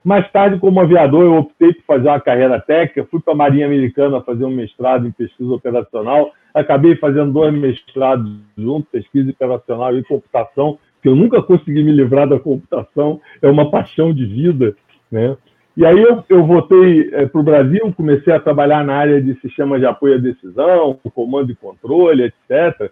Mais 0.04 0.30
tarde, 0.32 0.60
como 0.60 0.80
aviador, 0.80 1.24
eu 1.24 1.36
optei 1.36 1.74
por 1.74 1.84
fazer 1.86 2.10
uma 2.10 2.22
carreira 2.22 2.60
técnica, 2.62 3.08
fui 3.10 3.20
para 3.20 3.34
a 3.34 3.38
Marinha 3.38 3.66
Americana 3.66 4.22
fazer 4.22 4.46
um 4.46 4.52
mestrado 4.52 5.08
em 5.08 5.12
pesquisa 5.12 5.52
operacional, 5.52 6.32
acabei 6.54 6.96
fazendo 6.98 7.34
dois 7.34 7.52
mestrados 7.52 8.32
juntos, 8.56 8.88
pesquisa 8.92 9.32
operacional 9.32 9.98
e 9.98 10.04
computação, 10.04 10.78
que 11.06 11.10
eu 11.10 11.16
nunca 11.16 11.40
consegui 11.40 11.84
me 11.84 11.92
livrar 11.92 12.28
da 12.28 12.40
computação, 12.40 13.22
é 13.40 13.48
uma 13.48 13.70
paixão 13.70 14.12
de 14.12 14.26
vida, 14.26 14.76
né? 15.12 15.38
E 15.78 15.86
aí 15.86 16.02
eu, 16.02 16.24
eu 16.28 16.44
voltei 16.44 17.12
é, 17.14 17.28
para 17.28 17.40
o 17.40 17.44
Brasil, 17.44 17.94
comecei 17.96 18.34
a 18.34 18.40
trabalhar 18.40 18.84
na 18.84 18.96
área 18.96 19.22
de 19.22 19.40
sistemas 19.40 19.80
de 19.80 19.86
apoio 19.86 20.16
à 20.16 20.18
decisão, 20.18 21.00
comando 21.14 21.52
e 21.52 21.56
controle, 21.56 22.24
etc. 22.24 22.90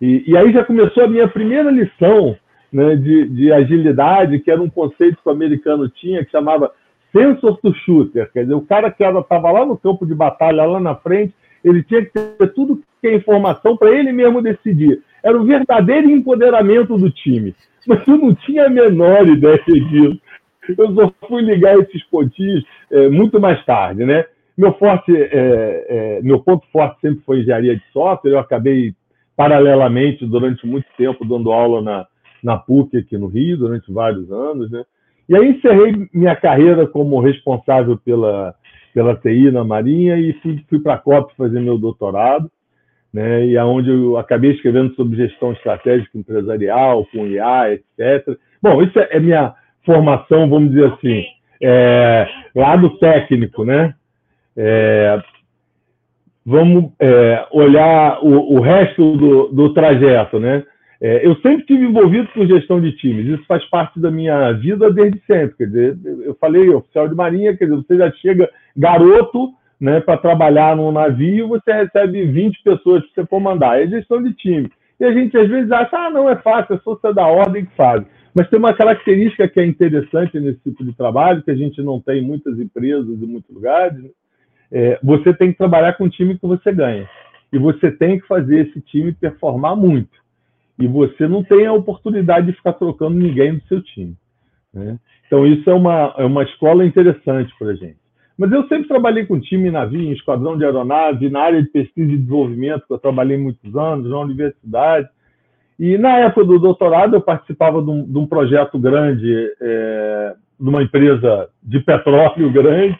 E, 0.00 0.30
e 0.30 0.36
aí 0.36 0.52
já 0.52 0.62
começou 0.62 1.02
a 1.02 1.08
minha 1.08 1.26
primeira 1.26 1.68
lição 1.68 2.36
né, 2.72 2.94
de, 2.94 3.26
de, 3.30 3.52
agilidade, 3.52 4.38
que 4.38 4.50
era 4.50 4.62
um 4.62 4.70
conceito 4.70 5.18
que 5.20 5.28
o 5.28 5.32
americano 5.32 5.88
tinha, 5.88 6.24
que 6.24 6.30
chamava 6.30 6.70
sensor 7.10 7.56
to 7.56 7.74
shooter, 7.84 8.30
quer 8.32 8.42
dizer, 8.42 8.54
o 8.54 8.60
cara 8.60 8.92
que 8.92 9.02
estava 9.02 9.50
lá 9.50 9.66
no 9.66 9.76
campo 9.76 10.06
de 10.06 10.14
batalha, 10.14 10.64
lá 10.64 10.78
na 10.78 10.94
frente, 10.94 11.34
ele 11.64 11.82
tinha 11.82 12.04
que 12.04 12.12
ter 12.12 12.52
tudo 12.54 12.80
é 13.08 13.14
informação 13.14 13.76
para 13.76 13.90
ele 13.90 14.12
mesmo 14.12 14.42
decidir 14.42 15.02
era 15.26 15.36
o 15.36 15.44
verdadeiro 15.44 16.08
empoderamento 16.08 16.96
do 16.96 17.10
time. 17.10 17.52
Mas 17.84 18.06
eu 18.06 18.16
não 18.16 18.32
tinha 18.32 18.66
a 18.66 18.70
menor 18.70 19.26
ideia 19.26 19.60
disso. 19.66 20.20
Eu 20.78 20.94
só 20.94 21.12
fui 21.26 21.42
ligar 21.42 21.76
esses 21.78 22.04
pontinhos 22.04 22.64
é, 22.92 23.08
muito 23.08 23.40
mais 23.40 23.64
tarde, 23.64 24.04
né? 24.04 24.24
Meu 24.56 24.72
forte, 24.74 25.12
é, 25.14 25.86
é, 25.88 26.20
meu 26.22 26.40
ponto 26.40 26.64
forte 26.72 27.00
sempre 27.00 27.22
foi 27.26 27.40
engenharia 27.40 27.74
de 27.74 27.82
software. 27.92 28.30
Eu 28.30 28.38
acabei 28.38 28.94
paralelamente 29.36 30.24
durante 30.24 30.64
muito 30.64 30.86
tempo 30.96 31.24
dando 31.24 31.50
aula 31.50 31.82
na, 31.82 32.06
na 32.42 32.56
PUC 32.56 32.96
aqui 32.96 33.18
no 33.18 33.26
Rio 33.26 33.58
durante 33.58 33.92
vários 33.92 34.30
anos, 34.30 34.70
né? 34.70 34.84
E 35.28 35.36
aí 35.36 35.50
encerrei 35.50 36.08
minha 36.14 36.36
carreira 36.36 36.86
como 36.86 37.20
responsável 37.20 37.98
pela 37.98 38.54
pela 38.94 39.14
TI 39.14 39.50
na 39.50 39.62
Marinha 39.62 40.16
e 40.18 40.32
fui, 40.40 40.64
fui 40.70 40.80
para 40.80 40.94
a 40.94 40.98
COP 40.98 41.34
fazer 41.36 41.60
meu 41.60 41.76
doutorado 41.76 42.50
né, 43.16 43.46
e 43.46 43.56
aonde 43.56 43.88
eu 43.88 44.18
acabei 44.18 44.50
escrevendo 44.50 44.94
sobre 44.94 45.16
gestão 45.16 45.50
estratégica 45.52 46.18
empresarial, 46.18 47.06
com 47.06 47.26
IA, 47.26 47.72
etc. 47.72 48.36
Bom, 48.60 48.82
isso 48.82 48.98
é 48.98 49.18
minha 49.18 49.54
formação, 49.86 50.50
vamos 50.50 50.68
dizer 50.68 50.92
assim, 50.92 51.24
é, 51.62 52.28
lado 52.54 52.90
técnico, 52.98 53.64
né? 53.64 53.94
É, 54.54 55.18
vamos 56.44 56.92
é, 57.00 57.46
olhar 57.52 58.22
o, 58.22 58.58
o 58.58 58.60
resto 58.60 59.16
do, 59.16 59.48
do, 59.48 59.72
trajeto, 59.72 60.38
né? 60.38 60.62
É, 61.00 61.26
eu 61.26 61.36
sempre 61.36 61.64
tive 61.64 61.86
envolvido 61.86 62.28
com 62.34 62.46
gestão 62.46 62.78
de 62.82 62.92
times, 62.98 63.26
isso 63.28 63.46
faz 63.48 63.64
parte 63.70 63.98
da 63.98 64.10
minha 64.10 64.52
vida 64.52 64.92
desde 64.92 65.18
sempre. 65.26 65.56
Quer 65.56 65.66
dizer, 65.68 65.98
eu 66.22 66.36
falei 66.38 66.68
oficial 66.68 67.08
de 67.08 67.14
marinha, 67.14 67.56
quer 67.56 67.64
dizer, 67.64 67.76
você 67.76 67.96
já 67.96 68.12
chega 68.12 68.50
garoto 68.76 69.54
né, 69.80 70.00
para 70.00 70.16
trabalhar 70.16 70.76
num 70.76 70.90
navio, 70.90 71.48
você 71.48 71.72
recebe 71.72 72.24
20 72.24 72.62
pessoas 72.62 73.04
que 73.04 73.14
você 73.14 73.26
for 73.26 73.40
mandar. 73.40 73.80
É 73.80 73.86
gestão 73.86 74.22
de 74.22 74.32
time. 74.34 74.70
E 74.98 75.04
a 75.04 75.12
gente 75.12 75.36
às 75.36 75.48
vezes 75.48 75.70
acha, 75.70 75.96
ah, 75.96 76.10
não 76.10 76.28
é 76.28 76.36
fácil, 76.36 76.74
é 76.74 76.78
só 76.78 76.94
você 76.94 77.12
da 77.12 77.26
ordem 77.26 77.66
que 77.66 77.76
faz. 77.76 78.02
Mas 78.34 78.48
tem 78.48 78.58
uma 78.58 78.74
característica 78.74 79.48
que 79.48 79.60
é 79.60 79.66
interessante 79.66 80.38
nesse 80.38 80.58
tipo 80.60 80.84
de 80.84 80.92
trabalho, 80.94 81.42
que 81.42 81.50
a 81.50 81.56
gente 81.56 81.82
não 81.82 82.00
tem 82.00 82.22
em 82.22 82.26
muitas 82.26 82.58
empresas 82.58 83.08
e 83.08 83.26
muitos 83.26 83.54
lugares. 83.54 84.02
Né? 84.02 84.10
É, 84.72 84.98
você 85.02 85.32
tem 85.32 85.52
que 85.52 85.58
trabalhar 85.58 85.94
com 85.94 86.04
o 86.04 86.10
time 86.10 86.38
que 86.38 86.46
você 86.46 86.72
ganha. 86.72 87.08
E 87.52 87.58
você 87.58 87.90
tem 87.90 88.18
que 88.18 88.26
fazer 88.26 88.68
esse 88.68 88.80
time 88.80 89.12
performar 89.12 89.76
muito. 89.76 90.10
E 90.78 90.86
você 90.86 91.26
não 91.26 91.42
tem 91.42 91.66
a 91.66 91.72
oportunidade 91.72 92.48
de 92.48 92.52
ficar 92.52 92.74
trocando 92.74 93.16
ninguém 93.16 93.54
do 93.54 93.62
seu 93.68 93.82
time. 93.82 94.14
Né? 94.72 94.98
Então, 95.26 95.46
isso 95.46 95.68
é 95.70 95.74
uma, 95.74 96.14
é 96.18 96.24
uma 96.24 96.42
escola 96.42 96.84
interessante 96.84 97.52
para 97.58 97.68
a 97.68 97.74
gente. 97.74 98.05
Mas 98.38 98.52
eu 98.52 98.68
sempre 98.68 98.86
trabalhei 98.86 99.24
com 99.24 99.40
time 99.40 99.70
navio, 99.70 100.00
em 100.00 100.12
esquadrão 100.12 100.58
de 100.58 100.64
aeronave, 100.64 101.30
na 101.30 101.40
área 101.40 101.62
de 101.62 101.68
pesquisa 101.68 102.12
e 102.12 102.16
desenvolvimento, 102.18 102.86
que 102.86 102.92
eu 102.92 102.98
trabalhei 102.98 103.38
muitos 103.38 103.74
anos, 103.74 104.10
na 104.10 104.18
universidade. 104.18 105.08
E 105.78 105.96
na 105.96 106.18
época 106.18 106.44
do 106.44 106.58
doutorado, 106.58 107.16
eu 107.16 107.20
participava 107.20 107.82
de 107.82 107.90
um, 107.90 108.04
de 108.04 108.18
um 108.18 108.26
projeto 108.26 108.78
grande, 108.78 109.52
é, 109.60 110.34
de 110.60 110.68
uma 110.68 110.82
empresa 110.82 111.48
de 111.62 111.80
petróleo 111.80 112.52
grande, 112.52 112.98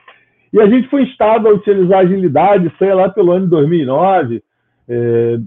e 0.53 0.61
a 0.61 0.67
gente 0.67 0.89
foi 0.89 1.03
instado 1.03 1.49
a 1.49 1.53
utilizar 1.53 2.01
agilidade, 2.01 2.73
sei 2.79 2.95
lá, 2.95 3.11
pelo 3.11 3.33
ano 3.33 3.45
de 3.45 3.51
2009, 3.51 4.43
é, 4.89 5.39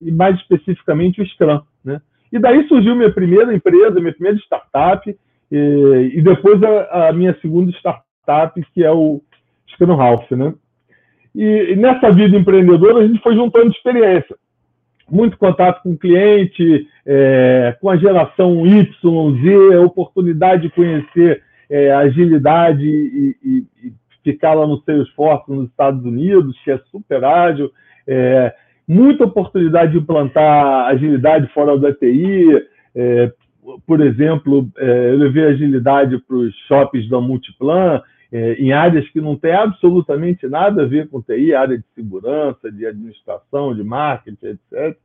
e 0.00 0.10
mais 0.10 0.36
especificamente 0.36 1.20
o 1.20 1.26
Scrum. 1.26 1.60
Né? 1.84 2.00
E 2.32 2.38
daí 2.38 2.66
surgiu 2.66 2.94
minha 2.94 3.12
primeira 3.12 3.54
empresa, 3.54 4.00
minha 4.00 4.12
primeira 4.12 4.38
startup, 4.38 5.14
e, 5.52 6.12
e 6.14 6.22
depois 6.22 6.62
a, 6.62 7.08
a 7.08 7.12
minha 7.12 7.36
segunda 7.42 7.70
startup, 7.72 8.60
que 8.72 8.82
é 8.82 8.90
o, 8.90 9.22
Stephen 9.74 9.96
Ralph, 9.96 10.30
né? 10.32 10.54
E, 11.34 11.72
e 11.72 11.76
nessa 11.76 12.10
vida 12.10 12.36
empreendedora 12.36 13.00
a 13.00 13.06
gente 13.06 13.20
foi 13.20 13.34
juntando 13.34 13.70
experiência, 13.70 14.36
muito 15.10 15.36
contato 15.36 15.82
com 15.82 15.92
o 15.92 15.98
cliente, 15.98 16.86
é, 17.04 17.76
com 17.80 17.90
a 17.90 17.96
geração 17.96 18.66
Y, 18.66 19.42
Z, 19.42 19.76
oportunidade 19.78 20.62
de 20.62 20.70
conhecer 20.70 21.42
é, 21.68 21.92
agilidade 21.92 22.84
e, 22.84 23.36
e, 23.42 23.66
e, 23.84 23.92
ficar 24.22 24.54
lá 24.54 24.66
no 24.66 24.80
Salesforce 24.82 25.50
nos 25.50 25.68
Estados 25.68 26.02
Unidos, 26.04 26.56
que 26.64 26.70
é 26.70 26.78
super 26.90 27.22
ágil, 27.24 27.70
é, 28.06 28.54
muita 28.88 29.24
oportunidade 29.24 29.92
de 29.92 29.98
implantar 29.98 30.86
agilidade 30.86 31.46
fora 31.52 31.76
da 31.78 31.92
TI, 31.92 32.62
é, 32.94 33.32
por 33.86 34.00
exemplo, 34.00 34.68
é, 34.78 35.10
eu 35.10 35.18
levei 35.18 35.44
agilidade 35.44 36.18
para 36.18 36.36
os 36.36 36.54
shoppings 36.68 37.08
da 37.08 37.20
Multiplan, 37.20 38.02
é, 38.32 38.54
em 38.54 38.72
áreas 38.72 39.08
que 39.10 39.20
não 39.20 39.36
têm 39.36 39.52
absolutamente 39.52 40.46
nada 40.48 40.82
a 40.82 40.86
ver 40.86 41.08
com 41.08 41.22
TI, 41.22 41.54
área 41.54 41.78
de 41.78 41.84
segurança, 41.94 42.70
de 42.70 42.86
administração, 42.86 43.74
de 43.74 43.84
marketing, 43.84 44.46
etc. 44.46 44.96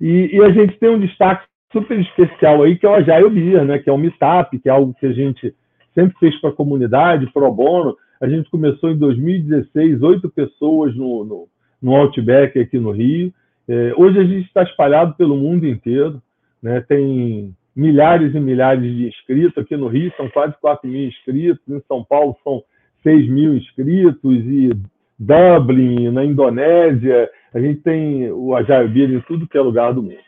E, 0.00 0.30
e 0.32 0.42
a 0.42 0.50
gente 0.50 0.78
tem 0.78 0.90
um 0.90 0.98
destaque 0.98 1.46
super 1.72 1.98
especial 1.98 2.62
aí, 2.62 2.76
que 2.76 2.86
é 2.86 2.88
o 2.88 2.94
Agile 2.94 3.30
Beer, 3.30 3.64
né, 3.64 3.78
que 3.78 3.90
é 3.90 3.92
um 3.92 3.98
meetup, 3.98 4.58
que 4.58 4.68
é 4.68 4.72
algo 4.72 4.94
que 4.94 5.06
a 5.06 5.12
gente 5.12 5.54
sempre 5.94 6.16
fez 6.18 6.38
para 6.40 6.50
a 6.50 6.54
comunidade, 6.54 7.30
pro 7.32 7.50
bono. 7.52 7.96
A 8.20 8.28
gente 8.28 8.50
começou 8.50 8.90
em 8.90 8.96
2016, 8.96 10.02
oito 10.02 10.28
pessoas 10.30 10.94
no, 10.94 11.24
no, 11.24 11.48
no 11.82 11.96
Outback 11.96 12.58
aqui 12.58 12.78
no 12.78 12.90
Rio. 12.90 13.32
É, 13.68 13.92
hoje 13.96 14.18
a 14.18 14.24
gente 14.24 14.46
está 14.46 14.62
espalhado 14.62 15.14
pelo 15.14 15.36
mundo 15.36 15.66
inteiro, 15.66 16.22
né, 16.62 16.80
tem 16.80 17.54
milhares 17.76 18.34
e 18.34 18.40
milhares 18.40 18.82
de 18.82 19.06
inscritos. 19.06 19.58
Aqui 19.58 19.76
no 19.76 19.86
Rio 19.88 20.12
são 20.16 20.28
quase 20.30 20.54
4 20.60 20.88
mil 20.88 21.06
inscritos, 21.06 21.62
em 21.68 21.80
São 21.86 22.02
Paulo 22.02 22.36
são 22.42 22.62
6 23.02 23.28
mil 23.28 23.54
inscritos, 23.54 24.18
e 24.24 24.70
Dublin, 25.18 26.10
na 26.10 26.24
Indonésia, 26.24 27.30
a 27.54 27.60
gente 27.60 27.80
tem 27.80 28.30
o 28.30 28.54
Agile 28.54 29.16
em 29.16 29.20
tudo 29.20 29.46
que 29.46 29.56
é 29.56 29.60
lugar 29.60 29.92
do 29.92 30.02
mundo. 30.02 30.18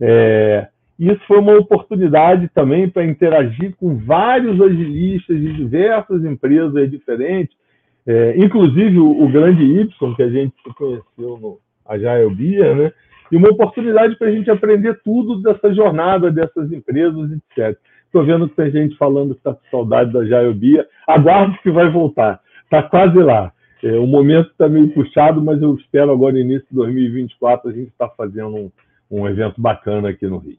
É, 0.00 0.68
isso 0.98 1.20
foi 1.26 1.38
uma 1.38 1.56
oportunidade 1.56 2.48
também 2.48 2.88
para 2.88 3.04
interagir 3.04 3.74
com 3.76 3.96
vários 3.96 4.60
agilistas 4.60 5.40
de 5.40 5.52
diversas 5.54 6.24
empresas 6.24 6.90
diferentes, 6.90 7.56
é, 8.06 8.34
inclusive 8.36 8.98
o, 8.98 9.22
o, 9.22 9.28
grande 9.28 9.62
Y, 9.62 10.14
que 10.14 10.22
a 10.22 10.28
gente 10.28 10.54
se 10.62 10.74
conheceu 10.74 11.38
no 11.38 11.58
Agile 11.86 12.34
Beer, 12.34 12.76
né? 12.76 12.92
E 13.30 13.36
uma 13.36 13.50
oportunidade 13.50 14.16
para 14.16 14.28
a 14.28 14.30
gente 14.30 14.50
aprender 14.50 15.00
tudo 15.04 15.40
dessa 15.42 15.72
jornada 15.74 16.30
dessas 16.30 16.72
empresas, 16.72 17.30
etc. 17.32 17.78
Estou 18.08 18.24
vendo 18.24 18.48
que 18.48 18.56
tem 18.56 18.70
gente 18.70 18.96
falando 18.96 19.34
que 19.34 19.40
está 19.40 19.52
com 19.52 19.60
saudade 19.70 20.12
da 20.12 20.24
Jaiobia. 20.24 20.86
Aguardo 21.06 21.58
que 21.62 21.70
vai 21.70 21.90
voltar. 21.90 22.40
Está 22.64 22.82
quase 22.82 23.18
lá. 23.18 23.52
É, 23.82 23.92
o 23.92 24.06
momento 24.06 24.50
está 24.50 24.68
meio 24.68 24.88
puxado, 24.88 25.42
mas 25.42 25.60
eu 25.60 25.74
espero 25.74 26.10
agora, 26.10 26.38
início 26.38 26.66
de 26.70 26.74
2024, 26.74 27.70
a 27.70 27.72
gente 27.72 27.88
está 27.88 28.08
fazendo 28.08 28.56
um, 28.56 28.70
um, 29.10 29.28
evento 29.28 29.60
bacana 29.60 30.08
aqui 30.08 30.26
no 30.26 30.38
Rio. 30.38 30.56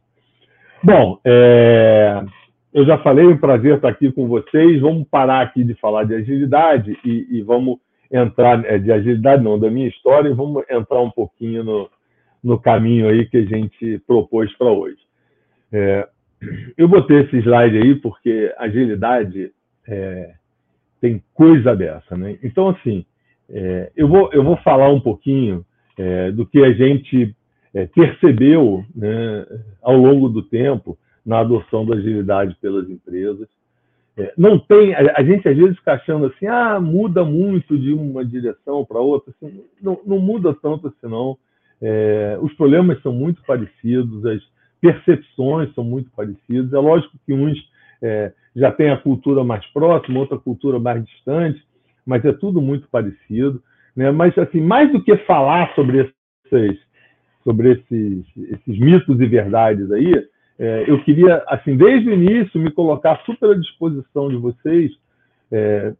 Bom, 0.81 1.19
é... 1.25 2.23
eu 2.73 2.85
já 2.85 2.97
falei, 2.99 3.25
é 3.25 3.29
um 3.29 3.37
prazer 3.37 3.75
estar 3.75 3.89
aqui 3.89 4.11
com 4.11 4.27
vocês. 4.27 4.79
Vamos 4.79 5.07
parar 5.09 5.41
aqui 5.41 5.63
de 5.63 5.73
falar 5.75 6.05
de 6.05 6.15
agilidade 6.15 6.97
e, 7.03 7.27
e 7.31 7.41
vamos 7.41 7.79
entrar 8.11 8.63
é, 8.65 8.77
de 8.77 8.91
agilidade, 8.91 9.43
não, 9.43 9.59
da 9.59 9.69
minha 9.69 9.87
história, 9.87 10.29
e 10.29 10.33
vamos 10.33 10.63
entrar 10.69 11.01
um 11.01 11.11
pouquinho 11.11 11.63
no, 11.63 11.89
no 12.43 12.59
caminho 12.59 13.07
aí 13.07 13.25
que 13.25 13.37
a 13.37 13.45
gente 13.45 13.99
propôs 14.07 14.51
para 14.57 14.71
hoje. 14.71 14.99
É, 15.71 16.07
eu 16.77 16.87
botei 16.87 17.19
esse 17.19 17.37
slide 17.37 17.77
aí 17.77 17.95
porque 17.95 18.53
agilidade 18.57 19.51
é, 19.87 20.33
tem 21.01 21.23
coisa 21.33 21.75
dessa, 21.75 22.15
né? 22.15 22.37
Então, 22.43 22.69
assim, 22.69 23.05
é, 23.49 23.91
eu, 23.95 24.07
vou, 24.07 24.29
eu 24.31 24.43
vou 24.43 24.57
falar 24.57 24.89
um 24.89 24.99
pouquinho 24.99 25.65
é, 25.97 26.31
do 26.31 26.45
que 26.45 26.63
a 26.63 26.71
gente 26.71 27.35
é, 27.73 27.85
percebeu 27.87 28.85
né, 28.95 29.45
ao 29.81 29.97
longo 29.97 30.29
do 30.29 30.41
tempo 30.41 30.97
na 31.25 31.39
adoção 31.39 31.85
da 31.85 31.95
agilidade 31.95 32.55
pelas 32.61 32.89
empresas. 32.89 33.47
É, 34.17 34.33
não 34.37 34.59
tem, 34.59 34.93
a, 34.93 34.99
a, 35.17 35.23
gente 35.23 35.47
às 35.47 35.55
vezes 35.55 35.77
fica 35.77 35.93
achando 35.93 36.25
assim, 36.25 36.47
ah, 36.47 36.79
muda 36.79 37.23
muito 37.23 37.77
de 37.77 37.93
uma 37.93 38.25
direção 38.25 38.83
para 38.83 38.99
outra, 38.99 39.31
assim, 39.31 39.63
não, 39.81 39.99
não, 40.05 40.19
muda 40.19 40.53
tanto 40.53 40.87
assim 40.87 41.07
não. 41.07 41.37
É, 41.81 42.37
os 42.41 42.53
problemas 42.53 43.01
são 43.01 43.13
muito 43.13 43.41
parecidos, 43.43 44.25
as 44.25 44.41
percepções 44.81 45.73
são 45.73 45.83
muito 45.83 46.09
parecidas. 46.11 46.73
É 46.73 46.77
lógico 46.77 47.17
que 47.25 47.33
uns 47.33 47.57
é, 48.01 48.31
já 48.55 48.71
têm 48.71 48.89
a 48.89 48.97
cultura 48.97 49.43
mais 49.43 49.65
próxima, 49.67 50.19
outra 50.19 50.37
cultura 50.37 50.79
mais 50.79 51.03
distante, 51.05 51.61
mas 52.05 52.23
é 52.25 52.31
tudo 52.33 52.61
muito 52.61 52.87
parecido. 52.89 53.61
Né? 53.95 54.11
Mas, 54.11 54.37
assim, 54.37 54.61
mais 54.61 54.91
do 54.91 55.03
que 55.03 55.15
falar 55.17 55.73
sobre 55.75 56.11
esses, 56.51 56.79
sobre 57.43 57.73
esses, 57.73 58.25
esses 58.37 58.79
mitos 58.79 59.19
e 59.19 59.25
verdades 59.25 59.91
aí, 59.91 60.13
é, 60.57 60.83
eu 60.87 61.01
queria, 61.03 61.43
assim, 61.47 61.77
desde 61.77 62.09
o 62.09 62.13
início, 62.13 62.59
me 62.59 62.71
colocar 62.71 63.21
super 63.25 63.51
à 63.51 63.55
disposição 63.55 64.29
de 64.29 64.35
vocês 64.35 64.91
é, 65.51 65.93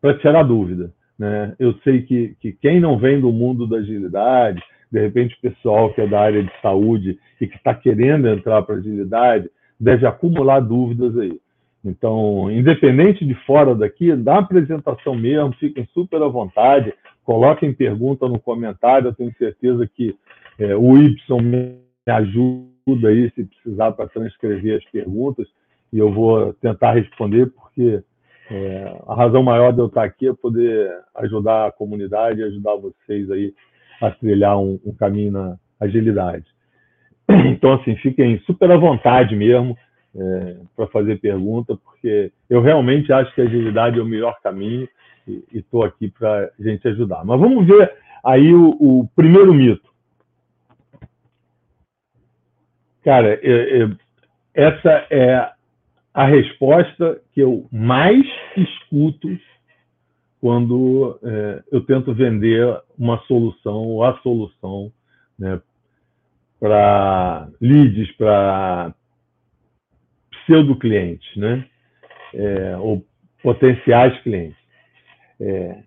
para 0.00 0.18
tirar 0.18 0.42
dúvida. 0.42 0.92
Né? 1.16 1.54
Eu 1.58 1.74
sei 1.84 2.02
que, 2.02 2.34
que 2.40 2.52
quem 2.52 2.80
não 2.80 2.98
vem 2.98 3.20
do 3.20 3.30
mundo 3.30 3.66
da 3.66 3.76
agilidade, 3.76 4.62
de 4.90 5.00
repente 5.00 5.36
o 5.36 5.40
pessoal 5.40 5.92
que 5.92 6.00
é 6.00 6.06
da 6.06 6.20
área 6.20 6.42
de 6.42 6.52
saúde 6.60 7.18
e 7.40 7.46
que 7.46 7.56
está 7.56 7.74
querendo 7.74 8.28
entrar 8.28 8.62
para 8.62 8.76
agilidade, 8.76 9.48
deve 9.78 10.06
acumular 10.06 10.60
dúvidas 10.60 11.16
aí. 11.16 11.40
Então, 11.84 12.50
independente 12.50 13.24
de 13.24 13.34
fora 13.46 13.74
daqui, 13.74 14.14
dá 14.14 14.38
apresentação 14.38 15.14
mesmo, 15.14 15.54
fiquem 15.54 15.88
super 15.94 16.22
à 16.22 16.28
vontade, 16.28 16.92
coloquem 17.24 17.72
pergunta 17.72 18.28
no 18.28 18.38
comentário, 18.38 19.08
eu 19.08 19.14
tenho 19.14 19.34
certeza 19.38 19.86
que 19.86 20.14
é, 20.58 20.76
o 20.76 20.98
Y 20.98 21.16
me 21.40 21.78
ajuda 22.06 23.08
aí, 23.08 23.30
se 23.34 23.44
precisar, 23.44 23.92
para 23.92 24.08
transcrever 24.08 24.76
as 24.76 24.84
perguntas, 24.90 25.46
e 25.90 25.98
eu 25.98 26.12
vou 26.12 26.52
tentar 26.54 26.92
responder, 26.92 27.46
porque 27.46 28.02
é, 28.50 28.96
a 29.06 29.14
razão 29.14 29.42
maior 29.42 29.72
de 29.72 29.78
eu 29.78 29.86
estar 29.86 30.04
aqui 30.04 30.28
é 30.28 30.34
poder 30.34 30.92
ajudar 31.14 31.68
a 31.68 31.72
comunidade, 31.72 32.42
ajudar 32.42 32.76
vocês 32.76 33.30
aí 33.30 33.54
a 34.00 34.10
trilhar 34.10 34.58
um, 34.58 34.78
um 34.84 34.94
caminho 34.94 35.32
na 35.32 35.56
agilidade. 35.80 36.44
Então, 37.46 37.74
assim, 37.74 37.94
fiquem 37.96 38.38
super 38.40 38.70
à 38.70 38.76
vontade 38.76 39.36
mesmo 39.36 39.76
é, 40.16 40.56
para 40.74 40.86
fazer 40.88 41.20
pergunta, 41.20 41.76
porque 41.76 42.32
eu 42.48 42.60
realmente 42.60 43.12
acho 43.12 43.32
que 43.34 43.40
a 43.40 43.44
agilidade 43.44 43.98
é 43.98 44.02
o 44.02 44.06
melhor 44.06 44.40
caminho 44.42 44.88
e 45.26 45.44
estou 45.52 45.84
aqui 45.84 46.08
para 46.08 46.50
a 46.58 46.62
gente 46.62 46.86
ajudar. 46.88 47.24
Mas 47.24 47.38
vamos 47.38 47.66
ver 47.66 47.92
aí 48.24 48.52
o, 48.52 48.70
o 48.80 49.08
primeiro 49.14 49.54
mito. 49.54 49.88
Cara, 53.04 53.38
é, 53.42 53.82
é, 53.82 53.90
essa 54.54 55.06
é 55.10 55.50
a 56.12 56.26
resposta 56.26 57.20
que 57.32 57.40
eu 57.40 57.66
mais 57.72 58.26
escuto 58.56 59.28
quando 60.40 61.18
é, 61.22 61.62
eu 61.70 61.82
tento 61.82 62.14
vender 62.14 62.66
uma 62.98 63.18
solução 63.26 63.76
ou 63.76 64.04
a 64.04 64.16
solução 64.20 64.90
né, 65.38 65.60
para 66.58 67.48
leads, 67.60 68.10
para 68.16 68.94
pseudo-clientes, 70.30 71.36
né? 71.36 71.66
É, 72.32 72.76
ou 72.78 73.04
potenciais 73.42 74.18
clientes. 74.22 74.58
É, 75.40 75.82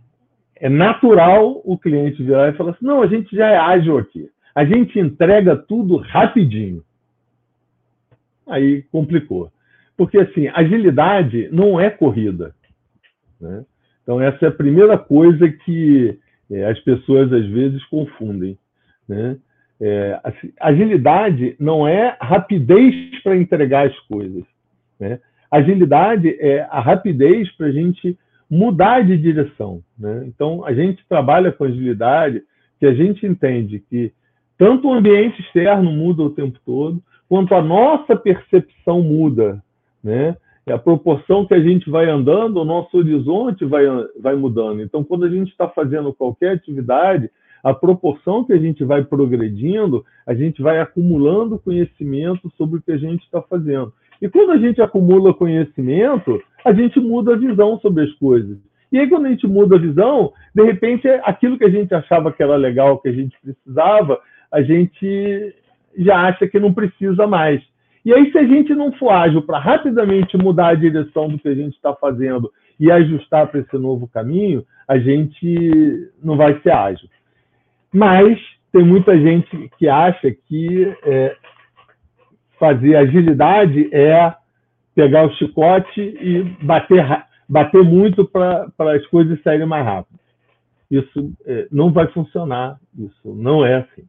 é, 0.56 0.70
natural 0.70 1.62
o 1.64 1.78
cliente 1.78 2.24
virar 2.24 2.50
e 2.50 2.58
falar 2.58 2.72
assim: 2.72 2.86
não, 2.86 3.02
a 3.02 3.08
gente 3.08 3.36
já 3.36 3.48
é 3.48 3.58
ágil 3.58 3.98
aqui, 3.98 4.30
a 4.54 4.66
gente 4.66 5.00
entrega 5.00 5.56
tudo 5.56 5.98
rapidinho. 5.98 6.84
Aí 8.48 8.84
complicou. 8.84 9.52
Porque, 9.96 10.18
assim, 10.18 10.48
agilidade 10.48 11.50
não 11.52 11.80
é 11.80 11.90
corrida. 11.90 12.54
Né? 13.40 13.64
Então, 14.04 14.22
essa 14.22 14.46
é 14.46 14.50
a 14.50 14.52
primeira 14.52 14.98
coisa 14.98 15.50
que 15.50 16.20
é, 16.52 16.66
as 16.66 16.80
pessoas 16.82 17.32
às 17.32 17.46
vezes 17.48 17.84
confundem. 17.86 18.58
Né? 19.08 19.38
É, 19.82 20.20
agilidade 20.60 21.56
não 21.60 21.88
é 21.88 22.16
rapidez 22.22 22.94
para 23.24 23.36
entregar 23.36 23.88
as 23.88 23.98
coisas. 24.02 24.44
Né? 25.00 25.20
Agilidade 25.50 26.36
é 26.40 26.68
a 26.70 26.80
rapidez 26.80 27.50
para 27.56 27.68
a 27.68 27.72
gente 27.72 28.18
mudar 28.50 29.04
de 29.04 29.18
direção. 29.18 29.82
Né? 29.98 30.26
Então, 30.28 30.66
a 30.66 30.74
gente 30.74 31.04
trabalha 31.08 31.52
com 31.52 31.64
agilidade 31.64 32.44
que 32.80 32.86
a 32.86 32.94
gente 32.94 33.26
entende 33.26 33.80
que 33.90 34.12
tanto 34.58 34.88
o 34.88 34.94
ambiente 34.94 35.42
externo 35.42 35.92
muda 35.92 36.24
o 36.24 36.30
tempo 36.30 36.60
todo, 36.66 37.02
quanto 37.28 37.56
a 37.56 37.62
nossa 37.62 38.16
percepção 38.16 39.02
muda. 39.02 39.64
Né? 40.04 40.36
E 40.66 40.72
a 40.72 40.78
proporção 40.78 41.46
que 41.46 41.54
a 41.54 41.60
gente 41.60 41.90
vai 41.90 42.10
andando, 42.10 42.58
o 42.58 42.66
nosso 42.66 42.98
horizonte 42.98 43.66
vai, 43.66 43.84
vai 44.20 44.36
mudando. 44.36 44.82
Então, 44.82 45.04
quando 45.04 45.26
a 45.26 45.30
gente 45.30 45.50
está 45.50 45.68
fazendo 45.68 46.14
qualquer 46.14 46.52
atividade, 46.52 47.30
a 47.64 47.74
proporção 47.74 48.44
que 48.44 48.54
a 48.54 48.58
gente 48.58 48.84
vai 48.84 49.04
progredindo, 49.04 50.06
a 50.26 50.34
gente 50.34 50.62
vai 50.62 50.80
acumulando 50.80 51.60
conhecimento 51.60 52.52
sobre 52.58 52.80
o 52.80 52.82
que 52.82 52.92
a 52.92 52.98
gente 52.98 53.24
está 53.24 53.42
fazendo. 53.42 53.94
E 54.22 54.30
quando 54.30 54.52
a 54.52 54.58
gente 54.58 54.82
acumula 54.82 55.34
conhecimento, 55.34 56.42
a 56.64 56.74
gente 56.74 57.00
muda 57.00 57.34
a 57.34 57.38
visão 57.38 57.80
sobre 57.80 58.04
as 58.04 58.12
coisas. 58.14 58.58
E 58.92 59.00
aí, 59.00 59.10
quando 59.10 59.26
a 59.26 59.30
gente 59.30 59.48
muda 59.48 59.76
a 59.76 59.80
visão, 59.80 60.32
de 60.54 60.64
repente, 60.64 61.08
aquilo 61.24 61.58
que 61.58 61.66
a 61.66 61.70
gente 61.70 61.94
achava 61.94 62.32
que 62.32 62.44
era 62.44 62.56
legal, 62.56 63.00
que 63.00 63.10
a 63.10 63.14
gente 63.14 63.36
precisava, 63.42 64.20
a 64.52 64.62
gente 64.62 65.56
já 65.98 66.28
acha 66.28 66.48
que 66.48 66.60
não 66.60 66.74
precisa 66.74 67.26
mais. 67.28 67.62
E 68.06 68.14
aí, 68.14 68.32
se 68.32 68.38
a 68.38 68.44
gente 68.44 68.74
não 68.76 68.92
for 68.94 69.12
ágil 69.12 69.42
para 69.42 69.60
rapidamente 69.60 70.38
mudar 70.38 70.70
a 70.70 70.76
direção 70.76 71.30
do 71.30 71.40
que 71.40 71.48
a 71.48 71.56
gente 71.56 71.74
está 71.76 71.94
fazendo 71.96 72.52
e 72.80 72.92
ajustar 72.92 73.48
para 73.48 73.62
esse 73.62 73.78
novo 73.78 74.08
caminho, 74.08 74.66
a 74.88 74.98
gente 74.98 76.12
não 76.22 76.36
vai 76.36 76.60
ser 76.62 76.72
ágil. 76.72 77.08
Mas 77.94 78.38
tem 78.72 78.84
muita 78.84 79.18
gente 79.18 79.70
que 79.78 79.88
acha 79.88 80.32
que 80.32 80.94
é, 81.04 81.36
fazer 82.60 82.96
agilidade 82.96 83.90
é 83.94 84.34
pegar 84.96 85.26
o 85.26 85.34
chicote 85.36 86.02
e 86.02 86.44
bater, 86.62 87.26
bater 87.48 87.84
muito 87.84 88.26
para 88.26 88.72
as 88.80 89.06
coisas 89.08 89.42
saírem 89.44 89.68
mais 89.68 89.86
rápido. 89.86 90.20
Isso 90.90 91.34
é, 91.46 91.68
não 91.72 91.92
vai 91.92 92.08
funcionar, 92.08 92.80
isso 92.98 93.34
não 93.34 93.66
é 93.66 93.76
assim. 93.76 94.04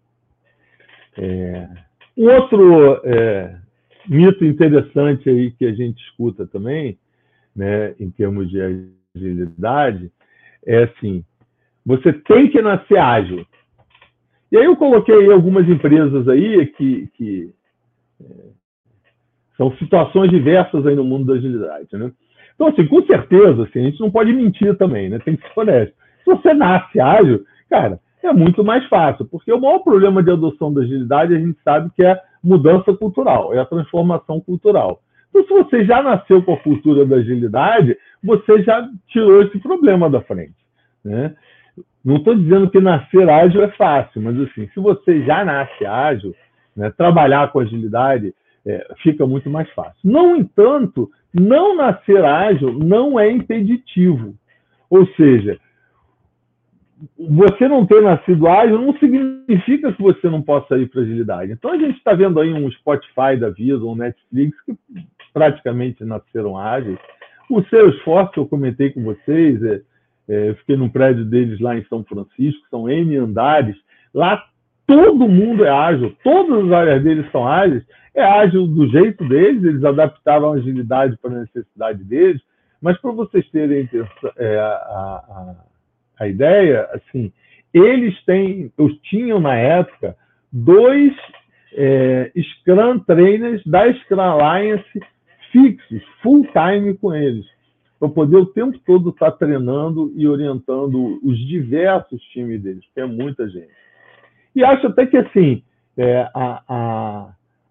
É, 1.17 1.69
um 2.17 2.31
outro 2.31 3.01
é, 3.05 3.57
mito 4.07 4.45
interessante 4.45 5.29
aí 5.29 5.51
que 5.53 5.65
a 5.65 5.73
gente 5.73 6.03
escuta 6.05 6.47
também, 6.47 6.99
né, 7.55 7.95
em 8.01 8.11
termos 8.11 8.51
de 8.51 8.61
agilidade, 9.15 10.11
é 10.67 10.85
assim: 10.85 11.25
você 11.85 12.13
tem 12.13 12.51
que 12.51 12.61
nascer 12.61 12.99
ágil. 12.99 13.47
E 14.51 14.57
aí 14.57 14.65
eu 14.65 14.77
coloquei 14.77 15.31
algumas 15.33 15.69
empresas 15.69 16.29
aí 16.29 16.67
que, 16.67 17.09
que 17.15 17.51
é, 18.21 18.25
são 19.57 19.75
situações 19.77 20.31
diversas 20.31 20.87
aí 20.87 20.95
no 20.95 21.05
mundo 21.05 21.27
da 21.27 21.35
agilidade, 21.35 21.89
né? 21.93 22.13
Então, 22.55 22.69
assim, 22.69 22.87
com 22.87 23.05
certeza, 23.05 23.65
assim, 23.65 23.81
a 23.81 23.91
gente 23.91 24.01
não 24.01 24.11
pode 24.11 24.33
mentir 24.33 24.77
também, 24.77 25.09
né? 25.09 25.19
Tem 25.19 25.37
que 25.37 25.43
ser 25.43 25.61
honesto. 25.61 25.95
Se 26.23 26.31
você 26.31 26.55
nasce 26.55 27.01
ágil, 27.01 27.45
cara, 27.69 27.99
é 28.23 28.33
muito 28.33 28.65
mais 28.65 28.87
fácil, 28.87 29.27
porque 29.27 29.53
o 29.53 29.61
maior 29.61 29.81
problema 29.81 30.23
de 30.23 30.31
adoção 30.31 30.73
da 30.73 30.83
agilidade 30.83 31.35
a 31.35 31.39
gente 31.39 31.59
sabe 31.63 31.91
que 31.95 32.05
é 32.05 32.19
mudança 32.45 32.93
cultural, 32.93 33.55
é 33.55 33.59
a 33.59 33.65
transformação 33.65 34.41
cultural. 34.41 35.01
Então, 35.31 35.43
se 35.45 35.65
você 35.65 35.85
já 35.85 36.03
nasceu 36.03 36.43
com 36.43 36.53
a 36.53 36.61
cultura 36.61 37.05
da 37.05 37.17
agilidade, 37.17 37.97
você 38.23 38.63
já 38.63 38.89
tirou 39.09 39.43
esse 39.43 39.59
problema 39.59 40.09
da 40.09 40.21
frente. 40.21 40.55
Né? 41.05 41.35
Não 42.05 42.17
estou 42.17 42.35
dizendo 42.35 42.71
que 42.71 42.79
nascer 42.81 43.29
ágil 43.29 43.63
é 43.63 43.69
fácil, 43.71 44.23
mas 44.23 44.39
assim, 44.41 44.69
se 44.69 44.79
você 44.79 45.25
já 45.25 45.45
nasce 45.45 45.85
ágil, 45.85 46.35
né, 46.77 46.93
trabalhar 46.97 47.51
com 47.51 47.61
agilidade 47.61 48.35
é, 48.67 48.87
fica 49.03 49.27
muito 49.27 49.51
mais 49.51 49.69
fácil. 49.71 49.97
No 50.05 50.37
entanto, 50.37 51.11
não 51.33 51.77
nascer 51.77 52.25
ágil 52.25 52.73
não 52.73 53.19
é 53.19 53.31
impeditivo. 53.31 54.35
Ou 54.89 55.07
seja, 55.17 55.59
você 57.19 57.69
não 57.69 57.87
ter 57.87 58.03
nascido 58.03 58.49
ágil 58.49 58.79
não 58.79 58.97
significa 58.99 59.93
que 59.93 60.03
você 60.03 60.29
não 60.29 60.43
possa 60.43 60.77
ir 60.77 60.89
para 60.89 61.03
agilidade. 61.03 61.53
Então 61.53 61.73
a 61.73 61.79
gente 61.79 61.97
está 61.97 62.15
vendo 62.15 62.39
aí 62.41 62.53
um 62.53 62.71
Spotify 62.71 63.37
da 63.39 63.51
vida, 63.51 63.85
um 63.85 63.95
Netflix, 63.95 64.57
que 64.63 64.77
praticamente 65.33 66.05
nasceram 66.05 66.57
ágeis. 66.57 66.99
O 67.51 67.63
Salesforce, 67.65 68.33
que 68.33 68.39
eu 68.39 68.47
comentei 68.47 68.91
com 68.91 69.03
vocês, 69.03 69.63
é, 69.63 69.81
é, 70.29 70.55
fiquei 70.55 70.77
num 70.77 70.89
prédio 70.89 71.25
deles 71.25 71.61
lá 71.61 71.77
em 71.77 71.85
São 71.85 72.05
Francisco, 72.05 72.67
são 72.71 72.89
N 72.89 73.17
andares. 73.17 73.77
Lá 74.13 74.43
todo 74.87 75.29
mundo 75.29 75.65
é 75.65 75.71
ágil, 75.71 76.17
todas 76.23 76.67
as 76.67 76.73
áreas 76.73 77.03
deles 77.03 77.31
são 77.31 77.47
ágeis. 77.47 77.85
É 78.15 78.23
ágil 78.23 78.67
do 78.67 78.87
jeito 78.89 79.27
deles, 79.29 79.65
eles 79.65 79.85
adaptaram 79.85 80.53
a 80.53 80.57
agilidade 80.57 81.19
para 81.21 81.33
a 81.33 81.41
necessidade 81.41 82.05
deles. 82.05 82.41
Mas 82.81 82.97
para 82.99 83.11
vocês 83.11 83.49
terem 83.51 83.89
é, 84.37 84.59
a, 84.59 84.67
a, 84.67 85.57
a, 86.19 86.29
ideia, 86.29 86.89
assim, 86.93 87.33
eles 87.73 88.15
têm, 88.25 88.73
eu 88.79 88.89
tinham 89.03 89.41
na 89.41 89.55
época 89.55 90.17
dois 90.53 91.13
é, 91.73 92.31
Scrum 92.37 93.01
trainers 93.01 93.63
da 93.67 93.93
Scrum 93.95 94.21
Alliance 94.21 95.01
fixos, 95.51 96.03
full 96.23 96.47
time 96.53 96.95
com 96.95 97.15
eles 97.15 97.47
para 97.99 98.09
poder 98.09 98.37
o 98.37 98.47
tempo 98.47 98.79
todo 98.85 99.11
estar 99.11 99.31
tá 99.31 99.37
treinando 99.39 100.13
e 100.17 100.27
orientando 100.27 101.19
os 101.23 101.39
diversos 101.47 102.21
times 102.25 102.63
deles, 102.63 102.85
que 102.93 103.01
é 103.01 103.07
muita 103.07 103.49
gente. 103.49 103.71
E 104.55 104.63
acho 104.63 104.87
até 104.87 105.07
que 105.07 105.17
assim, 105.17 105.63
é, 105.97 106.29
a, 106.35 106.63
a, 106.69 107.29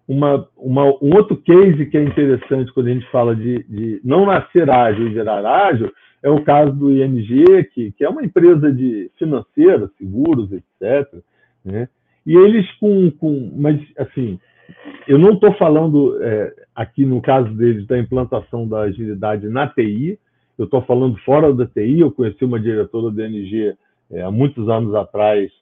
uma, 0.08 0.48
uma, 0.56 0.84
um 1.02 1.14
outro 1.14 1.36
case 1.36 1.86
que 1.86 1.96
é 1.96 2.02
interessante 2.02 2.72
quando 2.72 2.88
a 2.88 2.94
gente 2.94 3.10
fala 3.10 3.34
de, 3.34 3.62
de 3.64 4.00
não 4.04 4.26
nascer 4.26 4.68
ágil 4.68 5.06
e 5.06 5.14
virar 5.14 5.44
ágil 5.44 5.92
é 6.24 6.30
o 6.30 6.42
caso 6.42 6.72
do 6.72 6.90
ING, 6.90 7.64
que, 7.64 7.92
que 7.92 8.02
é 8.02 8.08
uma 8.08 8.24
empresa 8.24 8.72
de 8.72 9.10
financeira, 9.18 9.90
seguros, 9.98 10.50
etc. 10.50 11.12
Né? 11.62 11.86
E 12.24 12.34
eles 12.34 12.66
com, 12.78 13.10
com. 13.10 13.52
Mas, 13.54 13.78
assim, 13.98 14.40
eu 15.06 15.18
não 15.18 15.34
estou 15.34 15.52
falando 15.52 16.18
é, 16.22 16.54
aqui 16.74 17.04
no 17.04 17.20
caso 17.20 17.50
deles 17.50 17.86
da 17.86 17.98
implantação 17.98 18.66
da 18.66 18.80
agilidade 18.80 19.46
na 19.50 19.68
TI, 19.68 20.18
eu 20.58 20.64
estou 20.64 20.80
falando 20.80 21.18
fora 21.18 21.52
da 21.52 21.66
TI. 21.66 22.00
Eu 22.00 22.10
conheci 22.10 22.42
uma 22.42 22.58
diretora 22.58 23.10
da 23.10 23.24
NG 23.24 23.76
é, 24.10 24.22
há 24.22 24.30
muitos 24.30 24.66
anos 24.66 24.94
atrás, 24.94 25.52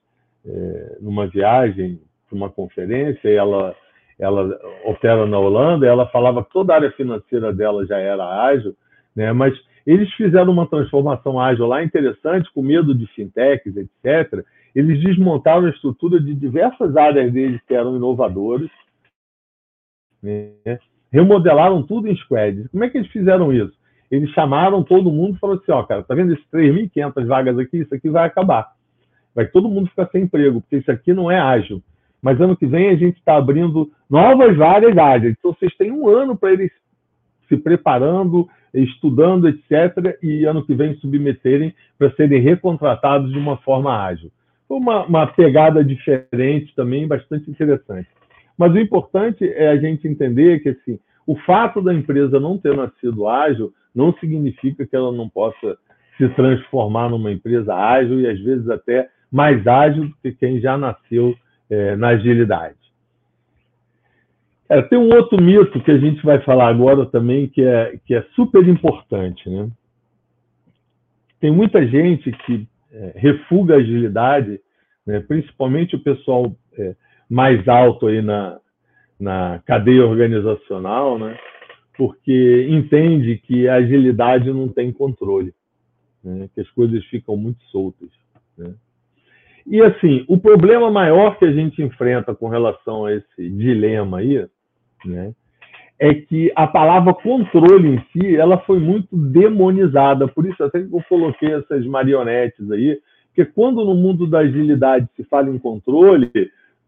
é, 0.47 0.99
numa 1.01 1.27
viagem 1.27 1.99
para 2.29 2.37
uma 2.37 2.49
conferência, 2.49 3.29
ela, 3.29 3.75
ela 4.17 4.57
opera 4.85 5.27
na 5.27 5.41
Holanda, 5.41 5.89
ela 5.89 6.07
falava 6.07 6.45
que 6.45 6.53
toda 6.53 6.73
a 6.73 6.77
área 6.77 6.93
financeira 6.93 7.53
dela 7.53 7.85
já 7.85 7.99
era 7.99 8.45
ágil, 8.45 8.77
né? 9.17 9.33
mas 9.33 9.53
eles 9.87 10.13
fizeram 10.15 10.53
uma 10.53 10.67
transformação 10.67 11.41
ágil 11.41 11.67
lá 11.67 11.83
interessante, 11.83 12.51
com 12.53 12.63
medo 12.63 12.95
de 12.95 13.07
fintechs, 13.09 13.77
etc. 13.77 14.45
Eles 14.75 15.03
desmontaram 15.03 15.67
a 15.67 15.71
estrutura 15.71 16.21
de 16.21 16.35
diversas 16.35 16.97
áreas 16.97 17.33
deles 17.33 17.61
que 17.67 17.75
eram 17.75 17.97
inovadoras, 17.97 18.71
né? 20.23 20.79
remodelaram 21.13 21.83
tudo 21.83 22.09
em 22.09 22.17
squads. 22.17 22.69
Como 22.69 22.85
é 22.85 22.89
que 22.89 22.99
eles 22.99 23.11
fizeram 23.11 23.53
isso? 23.53 23.75
Eles 24.11 24.31
chamaram 24.31 24.83
todo 24.83 25.11
mundo 25.11 25.37
e 25.37 25.39
falaram 25.39 25.61
assim: 25.61 25.73
ó, 25.73 25.83
cara, 25.83 26.03
tá 26.03 26.15
vendo 26.15 26.33
esses 26.33 26.45
3.500 26.53 27.27
vagas 27.27 27.59
aqui? 27.59 27.79
Isso 27.79 27.95
aqui 27.95 28.09
vai 28.09 28.27
acabar. 28.27 28.73
Vai 29.35 29.47
todo 29.47 29.69
mundo 29.69 29.89
ficar 29.89 30.09
sem 30.09 30.25
emprego, 30.25 30.61
porque 30.61 30.77
isso 30.77 30.91
aqui 30.91 31.13
não 31.13 31.31
é 31.31 31.39
ágil. 31.39 31.83
Mas 32.21 32.41
ano 32.41 32.57
que 32.57 32.67
vem 32.67 32.91
a 32.91 32.95
gente 32.95 33.19
está 33.19 33.37
abrindo 33.37 33.91
novas 34.09 34.57
vagas 34.57 34.97
ágeis. 34.97 35.35
Então 35.39 35.53
vocês 35.53 35.75
têm 35.77 35.91
um 35.91 36.09
ano 36.09 36.37
para 36.37 36.53
eles 36.53 36.71
se 37.49 37.57
preparando, 37.57 38.49
estudando, 38.75 39.49
etc., 39.49 40.17
e 40.23 40.45
ano 40.45 40.65
que 40.65 40.75
vem 40.75 40.95
submeterem 40.97 41.75
para 41.99 42.13
serem 42.13 42.41
recontratados 42.41 43.31
de 43.31 43.39
uma 43.39 43.57
forma 43.59 44.05
ágil. 44.05 44.31
Foi 44.67 44.79
uma, 44.79 45.05
uma 45.05 45.27
pegada 45.27 45.85
diferente 45.85 46.75
também, 46.75 47.07
bastante 47.07 47.51
interessante. 47.51 48.09
Mas 48.57 48.73
o 48.73 48.79
importante 48.79 49.47
é 49.47 49.69
a 49.69 49.77
gente 49.77 50.09
entender 50.09 50.61
que 50.61 50.71
assim, 50.71 50.99
o 51.27 51.37
fato 51.37 51.83
da 51.83 51.93
empresa 51.93 52.41
não 52.41 52.59
ter 52.59 52.77
nascido 52.77 53.29
ágil 53.29 53.73
não 53.95 54.13
significa 54.15 54.87
que 54.87 54.97
ela 54.97 55.13
não 55.13 55.29
possa 55.29 55.77
se 56.17 56.29
transformar 56.31 57.11
numa 57.11 57.33
empresa 57.33 57.75
ágil 57.75 58.21
e 58.21 58.29
às 58.29 58.41
vezes 58.41 58.69
até 58.69 59.09
mais 59.31 59.67
ágil 59.67 60.07
do 60.07 60.15
que 60.23 60.33
quem 60.33 60.61
já 60.61 60.77
nasceu 60.77 61.35
é, 61.71 61.97
na 61.97 62.09
agilidade. 62.09 62.82
É, 64.69 64.81
tem 64.83 64.99
um 64.99 65.15
outro 65.15 65.41
mito 65.43 65.81
que 65.83 65.91
a 65.91 65.99
gente 65.99 66.25
vai 66.25 66.41
falar 66.43 66.69
agora 66.69 67.05
também 67.07 67.49
que 67.49 67.63
é, 67.63 67.99
que 68.07 68.15
é 68.15 68.23
super 68.35 68.67
importante. 68.67 69.49
Né? 69.49 69.69
Tem 71.41 71.51
muita 71.51 71.87
gente 71.87 72.31
que 72.31 72.67
é, 72.91 73.13
refuga 73.17 73.75
a 73.75 73.79
agilidade, 73.79 74.61
né? 75.07 75.21
principalmente 75.21 75.97
o 75.97 76.03
pessoal 76.03 76.55
é, 76.79 76.95
mais 77.29 77.67
alto 77.69 78.07
aí 78.07 78.23
na, 78.23 78.59
na 79.19 79.61
cadeia 79.67 80.07
organizacional, 80.07 81.19
né? 81.19 81.37
porque 81.97 82.67
entende 82.71 83.39
que 83.39 83.69
a 83.69 83.75
agilidade 83.75 84.51
não 84.53 84.69
tem 84.69 84.93
controle, 84.93 85.53
né? 86.25 86.49
que 86.55 86.61
as 86.61 86.71
coisas 86.71 87.05
ficam 87.07 87.37
muito 87.37 87.63
soltas. 87.65 88.09
Né? 88.57 88.75
E 89.67 89.81
assim, 89.81 90.25
o 90.29 90.39
problema 90.39 90.91
maior 90.91 91.39
que 91.39 91.45
a 91.45 91.53
gente 91.53 91.83
enfrenta 91.83 92.35
com 92.35 92.49
relação 92.49 93.07
a 93.07 93.15
esse 93.15 93.51
dilema 93.51 94.19
aí, 94.19 94.45
né, 95.05 95.33
é 95.99 96.15
que 96.15 96.51
a 96.57 96.67
palavra 96.67 97.15
controle 97.15 97.89
em 97.89 98.05
si, 98.13 98.37
ela 98.37 98.59
foi 98.59 98.81
muito 98.81 99.17
demonizada. 99.17 100.27
Por 100.27 100.47
isso 100.47 100.63
até 100.65 100.81
que 100.81 100.93
eu 100.93 101.03
coloquei 101.09 101.53
essas 101.53 101.87
marionetes 101.87 102.71
aí, 102.71 102.99
porque 103.29 103.51
quando 103.51 103.85
no 103.85 103.95
mundo 103.95 104.27
da 104.27 104.41
agilidade 104.41 105.09
se 105.17 105.25
fala 105.25 105.49
em 105.49 105.59
controle, 105.59 106.31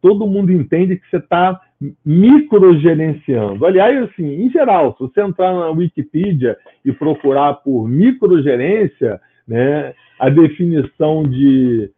todo 0.02 0.26
mundo 0.26 0.52
entende 0.52 0.96
que 0.96 1.08
você 1.08 1.16
está 1.16 1.60
microgerenciando. 2.04 3.64
Aliás, 3.64 4.02
assim, 4.02 4.42
em 4.42 4.50
geral, 4.50 4.92
se 4.92 5.00
você 5.00 5.22
entrar 5.22 5.54
na 5.54 5.70
Wikipedia 5.70 6.56
e 6.84 6.92
procurar 6.92 7.54
por 7.54 7.88
microgerência, 7.88 9.20
né, 9.46 9.94
a 10.18 10.28
definição 10.28 11.22
de 11.22 11.90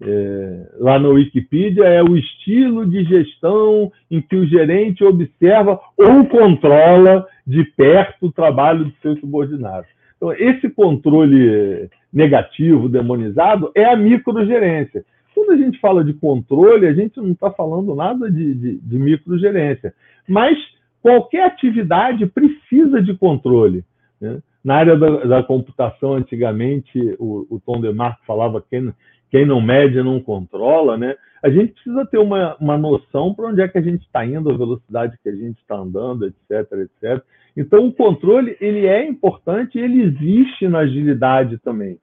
é, 0.00 0.66
lá 0.78 0.98
na 0.98 1.08
Wikipedia 1.08 1.84
é 1.84 2.02
o 2.02 2.16
estilo 2.16 2.84
de 2.86 3.04
gestão 3.04 3.92
em 4.10 4.20
que 4.20 4.36
o 4.36 4.46
gerente 4.46 5.04
observa 5.04 5.80
ou 5.96 6.26
controla 6.26 7.26
de 7.46 7.64
perto 7.64 8.26
o 8.26 8.32
trabalho 8.32 8.86
de 8.86 8.94
seus 9.00 9.20
subordinados. 9.20 9.88
Então, 10.16 10.32
esse 10.32 10.68
controle 10.70 11.88
negativo, 12.12 12.88
demonizado, 12.88 13.70
é 13.74 13.84
a 13.84 13.96
microgerência. 13.96 15.04
Quando 15.34 15.50
a 15.50 15.56
gente 15.56 15.80
fala 15.80 16.04
de 16.04 16.14
controle, 16.14 16.86
a 16.86 16.94
gente 16.94 17.16
não 17.18 17.32
está 17.32 17.50
falando 17.50 17.94
nada 17.94 18.30
de, 18.30 18.54
de, 18.54 18.76
de 18.76 18.98
microgerência. 18.98 19.92
Mas 20.26 20.56
qualquer 21.02 21.44
atividade 21.44 22.24
precisa 22.26 23.02
de 23.02 23.14
controle. 23.14 23.84
Né? 24.20 24.38
Na 24.64 24.76
área 24.76 24.96
da, 24.96 25.24
da, 25.24 25.42
computação, 25.42 26.14
antigamente, 26.14 26.98
o, 27.18 27.46
o 27.50 27.60
Tom 27.60 27.80
DeMarco 27.80 28.24
falava 28.26 28.62
que 28.62 28.94
quem, 29.30 29.44
não 29.44 29.60
mede 29.60 30.02
não 30.02 30.20
controla. 30.20 30.96
Né? 30.96 31.16
A 31.42 31.50
gente 31.50 31.72
precisa 31.72 32.06
ter 32.06 32.18
uma, 32.18 32.56
uma 32.60 32.78
noção 32.78 33.34
para 33.34 33.48
onde 33.48 33.60
é 33.60 33.68
que 33.68 33.78
a 33.78 33.82
gente 33.82 34.02
está 34.02 34.24
indo, 34.24 34.50
a 34.50 34.56
velocidade 34.56 35.18
que 35.22 35.28
a 35.28 35.34
gente 35.34 35.58
está 35.58 35.76
andando, 35.76 36.26
etc, 36.26 36.72
etc. 36.72 37.22
Então, 37.56 37.86
o 37.86 37.92
controle 37.92 38.56
ele 38.60 38.86
é 38.86 39.06
importante 39.06 39.78
ele 39.78 40.02
existe 40.02 40.66
na 40.68 40.80
agilidade 40.80 41.58
também. 41.58 41.98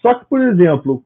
Só 0.00 0.14
que, 0.14 0.24
por 0.26 0.40
exemplo, 0.40 1.02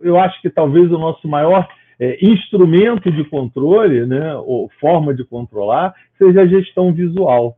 eu 0.00 0.18
acho 0.18 0.40
que 0.42 0.50
talvez 0.50 0.90
o 0.90 0.98
nosso 0.98 1.28
maior 1.28 1.66
é, 1.98 2.18
instrumento 2.24 3.10
de 3.10 3.24
controle, 3.24 4.04
né, 4.04 4.34
ou 4.34 4.68
forma 4.80 5.14
de 5.14 5.24
controlar, 5.24 5.94
seja 6.18 6.42
a 6.42 6.46
gestão 6.46 6.92
visual. 6.92 7.56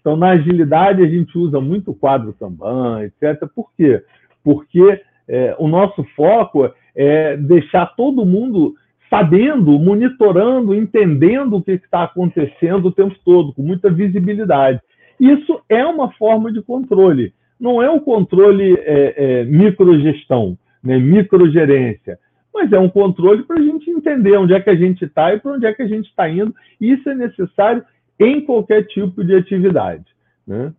Então, 0.00 0.16
na 0.16 0.30
agilidade, 0.30 1.02
a 1.02 1.08
gente 1.08 1.38
usa 1.38 1.60
muito 1.60 1.94
quadro 1.94 2.34
Kanban, 2.34 3.04
etc. 3.04 3.48
Por 3.54 3.70
quê? 3.76 4.02
Porque 4.42 5.00
é, 5.26 5.56
o 5.58 5.68
nosso 5.68 6.04
foco 6.16 6.70
é 6.94 7.36
deixar 7.36 7.86
todo 7.96 8.26
mundo 8.26 8.74
sabendo, 9.10 9.78
monitorando, 9.78 10.74
entendendo 10.74 11.56
o 11.56 11.62
que 11.62 11.72
está 11.72 12.04
acontecendo 12.04 12.86
o 12.86 12.92
tempo 12.92 13.14
todo, 13.24 13.52
com 13.52 13.62
muita 13.62 13.90
visibilidade. 13.90 14.80
Isso 15.20 15.60
é 15.68 15.84
uma 15.84 16.10
forma 16.12 16.52
de 16.52 16.60
controle. 16.62 17.32
Não 17.60 17.82
é 17.82 17.90
um 17.90 18.00
controle 18.00 18.74
é, 18.80 19.14
é, 19.16 19.44
microgestão 19.44 20.58
né, 20.84 20.98
microgerência, 20.98 22.18
mas 22.52 22.70
é 22.70 22.78
um 22.78 22.90
controle 22.90 23.42
para 23.42 23.58
a 23.58 23.62
gente 23.62 23.90
entender 23.90 24.36
onde 24.36 24.52
é 24.52 24.60
que 24.60 24.68
a 24.68 24.76
gente 24.76 25.04
está 25.04 25.34
e 25.34 25.40
para 25.40 25.52
onde 25.52 25.66
é 25.66 25.72
que 25.72 25.82
a 25.82 25.88
gente 25.88 26.08
está 26.08 26.28
indo. 26.28 26.54
Isso 26.78 27.08
é 27.08 27.14
necessário 27.14 27.82
em 28.20 28.42
qualquer 28.42 28.86
tipo 28.86 29.24
de 29.24 29.34
atividade. 29.34 30.04
Né? 30.46 30.72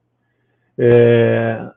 É... 0.78 1.68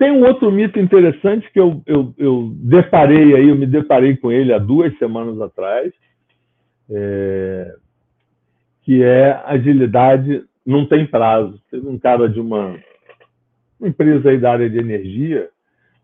Tem 0.00 0.10
um 0.10 0.24
outro 0.24 0.50
mito 0.50 0.80
interessante 0.80 1.48
que 1.52 1.60
eu, 1.60 1.82
eu, 1.86 2.14
eu, 2.16 2.50
deparei 2.54 3.36
aí, 3.36 3.50
eu 3.50 3.54
me 3.54 3.66
deparei 3.66 4.16
com 4.16 4.32
ele 4.32 4.52
há 4.52 4.58
duas 4.58 4.96
semanas 4.98 5.38
atrás, 5.40 5.92
é... 6.90 7.74
que 8.82 9.02
é 9.02 9.40
agilidade 9.44 10.42
não 10.64 10.86
tem 10.86 11.06
prazo. 11.06 11.60
Teve 11.70 11.86
um 11.86 11.98
cara 11.98 12.28
de 12.28 12.40
uma, 12.40 12.78
uma 13.78 13.88
empresa 13.88 14.30
aí 14.30 14.38
da 14.38 14.52
área 14.52 14.70
de 14.70 14.78
energia 14.78 15.50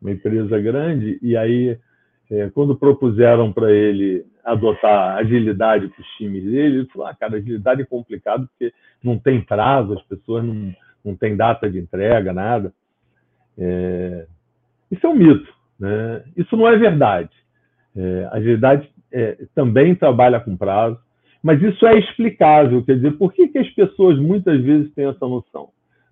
uma 0.00 0.12
empresa 0.12 0.61
grande, 0.61 1.18
e 1.22 1.37
aí, 1.37 1.78
é, 2.30 2.50
quando 2.50 2.76
propuseram 2.76 3.52
para 3.52 3.72
ele 3.72 4.24
adotar 4.44 5.16
agilidade 5.16 5.88
para 5.88 6.00
os 6.00 6.09
times 6.16 6.44
dele, 6.44 6.78
ele 6.78 6.87
falou: 6.87 7.09
ah, 7.09 7.14
cara, 7.14 7.37
agilidade 7.37 7.82
é 7.82 7.87
complicado 7.87 8.48
porque 8.48 8.72
não 9.02 9.18
tem 9.18 9.40
prazo, 9.40 9.94
as 9.94 10.02
pessoas 10.02 10.44
não, 10.44 10.74
não 11.04 11.16
tem 11.16 11.37
data 11.37 11.68
de 11.70 11.78
entrega, 11.78 12.32
nada. 12.32 12.72
É, 13.59 14.27
isso 14.90 15.07
é 15.07 15.11
um 15.11 15.14
mito. 15.14 15.53
Né? 15.79 16.25
Isso 16.37 16.57
não 16.57 16.69
é 16.69 16.77
verdade. 16.77 17.31
É, 17.95 18.29
a 18.31 18.37
agilidade 18.37 18.88
é, 19.12 19.38
também 19.55 19.95
trabalha 19.95 20.40
com 20.40 20.57
prazo, 20.57 20.99
mas 21.42 21.62
isso 21.62 21.87
é 21.87 21.99
explicável. 21.99 22.85
Quer 22.85 22.97
dizer, 22.97 23.12
por 23.12 23.33
que, 23.33 23.49
que 23.49 23.59
as 23.59 23.69
pessoas 23.71 24.19
muitas 24.19 24.61
vezes 24.62 24.92
têm 24.95 25.07
essa 25.07 25.27
noção? 25.27 25.71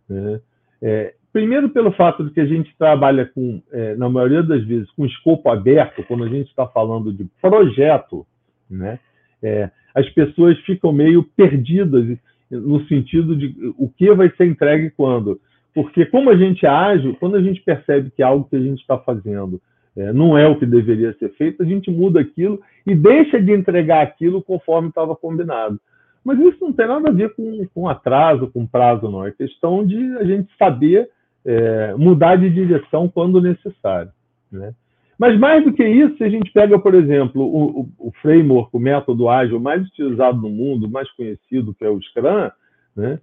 Né? 0.08 0.40
É, 0.82 1.14
primeiro, 1.32 1.68
pelo 1.70 1.92
fato 1.92 2.24
de 2.24 2.30
que 2.30 2.40
a 2.40 2.46
gente 2.46 2.74
trabalha 2.78 3.26
com, 3.26 3.62
é, 3.72 3.94
na 3.96 4.08
maioria 4.08 4.42
das 4.42 4.64
vezes, 4.64 4.90
com 4.92 5.04
escopo 5.06 5.50
aberto, 5.50 6.04
quando 6.04 6.24
a 6.24 6.28
gente 6.28 6.48
está 6.48 6.66
falando 6.66 7.12
de 7.12 7.24
projeto, 7.40 8.26
né? 8.70 8.98
É, 9.42 9.70
as 9.94 10.08
pessoas 10.10 10.58
ficam 10.60 10.92
meio 10.92 11.22
perdidas 11.36 12.18
no 12.50 12.84
sentido 12.86 13.36
de 13.36 13.54
o 13.78 13.88
que 13.88 14.12
vai 14.12 14.30
ser 14.36 14.46
entregue 14.46 14.90
quando. 14.90 15.40
Porque, 15.74 16.06
como 16.06 16.30
a 16.30 16.36
gente 16.36 16.64
age, 16.66 17.16
quando 17.18 17.36
a 17.36 17.42
gente 17.42 17.60
percebe 17.60 18.10
que 18.10 18.22
algo 18.22 18.48
que 18.48 18.56
a 18.56 18.60
gente 18.60 18.80
está 18.80 18.96
fazendo 18.96 19.60
é, 19.96 20.12
não 20.12 20.36
é 20.36 20.46
o 20.46 20.58
que 20.58 20.66
deveria 20.66 21.12
ser 21.18 21.30
feito, 21.30 21.62
a 21.62 21.66
gente 21.66 21.90
muda 21.90 22.20
aquilo 22.20 22.60
e 22.86 22.94
deixa 22.94 23.40
de 23.40 23.52
entregar 23.52 24.02
aquilo 24.02 24.42
conforme 24.42 24.88
estava 24.88 25.14
combinado. 25.14 25.80
Mas 26.24 26.38
isso 26.38 26.58
não 26.60 26.72
tem 26.72 26.86
nada 26.86 27.10
a 27.10 27.12
ver 27.12 27.34
com, 27.34 27.66
com 27.74 27.88
atraso, 27.88 28.50
com 28.50 28.66
prazo, 28.66 29.10
não. 29.10 29.26
É 29.26 29.30
questão 29.30 29.84
de 29.84 30.16
a 30.16 30.24
gente 30.24 30.48
saber 30.58 31.10
é, 31.44 31.94
mudar 31.94 32.36
de 32.36 32.48
direção 32.48 33.08
quando 33.08 33.40
necessário. 33.40 34.10
Né? 34.50 34.72
Mas 35.18 35.38
mais 35.38 35.64
do 35.64 35.72
que 35.72 35.86
isso, 35.86 36.16
se 36.16 36.24
a 36.24 36.28
gente 36.28 36.50
pega, 36.50 36.78
por 36.78 36.94
exemplo, 36.94 37.42
o, 37.42 37.80
o, 37.80 38.08
o, 38.08 38.12
framework, 38.22 38.70
o 38.72 38.80
método 38.80 39.28
ágil 39.28 39.60
mais 39.60 39.86
utilizado 39.86 40.40
no 40.40 40.48
mundo, 40.48 40.88
mais 40.88 41.10
conhecido, 41.12 41.74
que 41.74 41.84
é 41.84 41.88
o 41.88 42.00
Scrum, 42.00 42.50
né? 42.96 43.20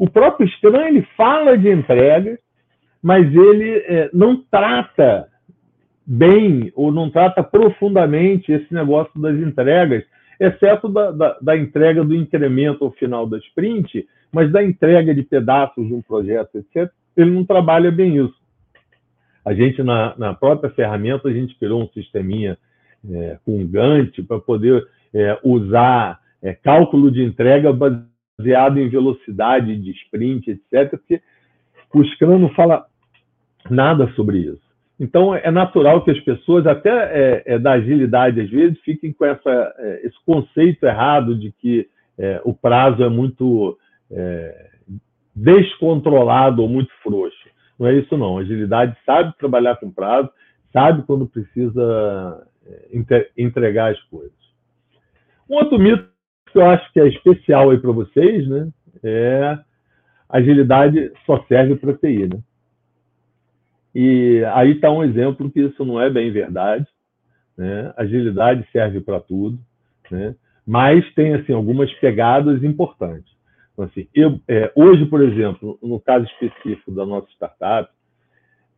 O 0.00 0.08
próprio 0.08 0.48
Scrum 0.48 0.80
ele 0.80 1.06
fala 1.14 1.58
de 1.58 1.68
entrega, 1.70 2.38
mas 3.02 3.26
ele 3.34 3.70
é, 3.86 4.08
não 4.14 4.42
trata 4.50 5.28
bem 6.06 6.72
ou 6.74 6.90
não 6.90 7.10
trata 7.10 7.42
profundamente 7.44 8.50
esse 8.50 8.72
negócio 8.72 9.12
das 9.20 9.36
entregas, 9.36 10.02
exceto 10.40 10.88
da, 10.88 11.10
da, 11.10 11.38
da 11.42 11.54
entrega 11.54 12.02
do 12.02 12.14
incremento 12.14 12.82
ao 12.82 12.92
final 12.92 13.26
da 13.26 13.36
sprint, 13.36 14.08
mas 14.32 14.50
da 14.50 14.64
entrega 14.64 15.14
de 15.14 15.22
pedaços 15.22 15.86
de 15.86 15.92
um 15.92 16.00
projeto, 16.00 16.56
etc., 16.56 16.90
ele 17.14 17.30
não 17.30 17.44
trabalha 17.44 17.90
bem 17.90 18.16
isso. 18.24 18.40
A 19.44 19.52
gente, 19.52 19.82
na, 19.82 20.14
na 20.16 20.32
própria 20.32 20.70
ferramenta, 20.70 21.28
a 21.28 21.32
gente 21.32 21.58
criou 21.58 21.82
um 21.82 21.88
sisteminha 21.88 22.56
é, 23.06 23.38
com 23.44 23.66
Gantt 23.66 24.22
para 24.22 24.38
poder 24.38 24.88
é, 25.12 25.38
usar 25.44 26.20
é, 26.42 26.54
cálculo 26.54 27.10
de 27.10 27.22
entrega 27.22 27.70
baseado 27.70 28.09
em 28.46 28.88
velocidade 28.88 29.76
de 29.76 29.90
sprint, 29.92 30.50
etc., 30.50 30.90
porque 30.90 31.20
o 31.94 32.04
Scrum 32.04 32.38
não 32.38 32.50
fala 32.50 32.86
nada 33.68 34.08
sobre 34.14 34.38
isso. 34.38 34.70
Então, 34.98 35.34
é 35.34 35.50
natural 35.50 36.04
que 36.04 36.10
as 36.10 36.20
pessoas, 36.20 36.66
até 36.66 36.90
é, 36.90 37.42
é, 37.54 37.58
da 37.58 37.72
agilidade, 37.72 38.40
às 38.40 38.50
vezes, 38.50 38.78
fiquem 38.80 39.12
com 39.12 39.24
essa, 39.24 39.74
é, 39.78 40.06
esse 40.06 40.16
conceito 40.26 40.84
errado 40.84 41.34
de 41.34 41.50
que 41.52 41.88
é, 42.18 42.40
o 42.44 42.52
prazo 42.52 43.02
é 43.02 43.08
muito 43.08 43.78
é, 44.10 44.68
descontrolado 45.34 46.60
ou 46.60 46.68
muito 46.68 46.92
frouxo. 47.02 47.48
Não 47.78 47.86
é 47.86 47.94
isso, 47.94 48.14
não. 48.18 48.36
A 48.36 48.42
agilidade 48.42 48.94
sabe 49.06 49.34
trabalhar 49.38 49.76
com 49.76 49.90
prazo, 49.90 50.28
sabe 50.70 51.02
quando 51.06 51.26
precisa 51.26 52.46
é, 52.66 53.30
entregar 53.38 53.92
as 53.92 54.00
coisas. 54.02 54.38
Um 55.48 55.54
outro 55.56 55.78
mito 55.78 56.10
que 56.52 56.58
eu 56.58 56.66
acho 56.66 56.92
que 56.92 57.00
é 57.00 57.08
especial 57.08 57.70
aí 57.70 57.78
para 57.78 57.92
vocês, 57.92 58.48
né, 58.48 58.68
é 59.02 59.58
agilidade 60.28 61.12
só 61.26 61.44
serve 61.48 61.76
para 61.76 61.94
TI, 61.94 62.28
né? 62.28 62.40
E 63.94 64.44
aí 64.52 64.72
está 64.72 64.90
um 64.90 65.02
exemplo 65.02 65.50
que 65.50 65.60
isso 65.60 65.84
não 65.84 66.00
é 66.00 66.08
bem 66.08 66.30
verdade. 66.30 66.86
Né? 67.56 67.92
Agilidade 67.96 68.66
serve 68.72 69.00
para 69.00 69.20
tudo, 69.20 69.58
né? 70.10 70.34
mas 70.66 71.04
tem 71.14 71.34
assim 71.34 71.52
algumas 71.52 71.92
pegadas 71.94 72.62
importantes. 72.62 73.30
Então, 73.72 73.84
assim, 73.84 74.06
eu, 74.14 74.40
é, 74.46 74.70
hoje, 74.74 75.04
por 75.06 75.20
exemplo, 75.20 75.78
no 75.82 75.98
caso 76.00 76.24
específico 76.26 76.92
da 76.92 77.04
nossa 77.04 77.28
startup, 77.32 77.90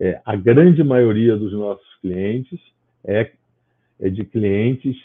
é, 0.00 0.20
a 0.24 0.34
grande 0.34 0.82
maioria 0.82 1.36
dos 1.36 1.52
nossos 1.52 1.86
clientes 2.00 2.58
é, 3.04 3.30
é 4.00 4.08
de 4.08 4.24
clientes 4.24 4.96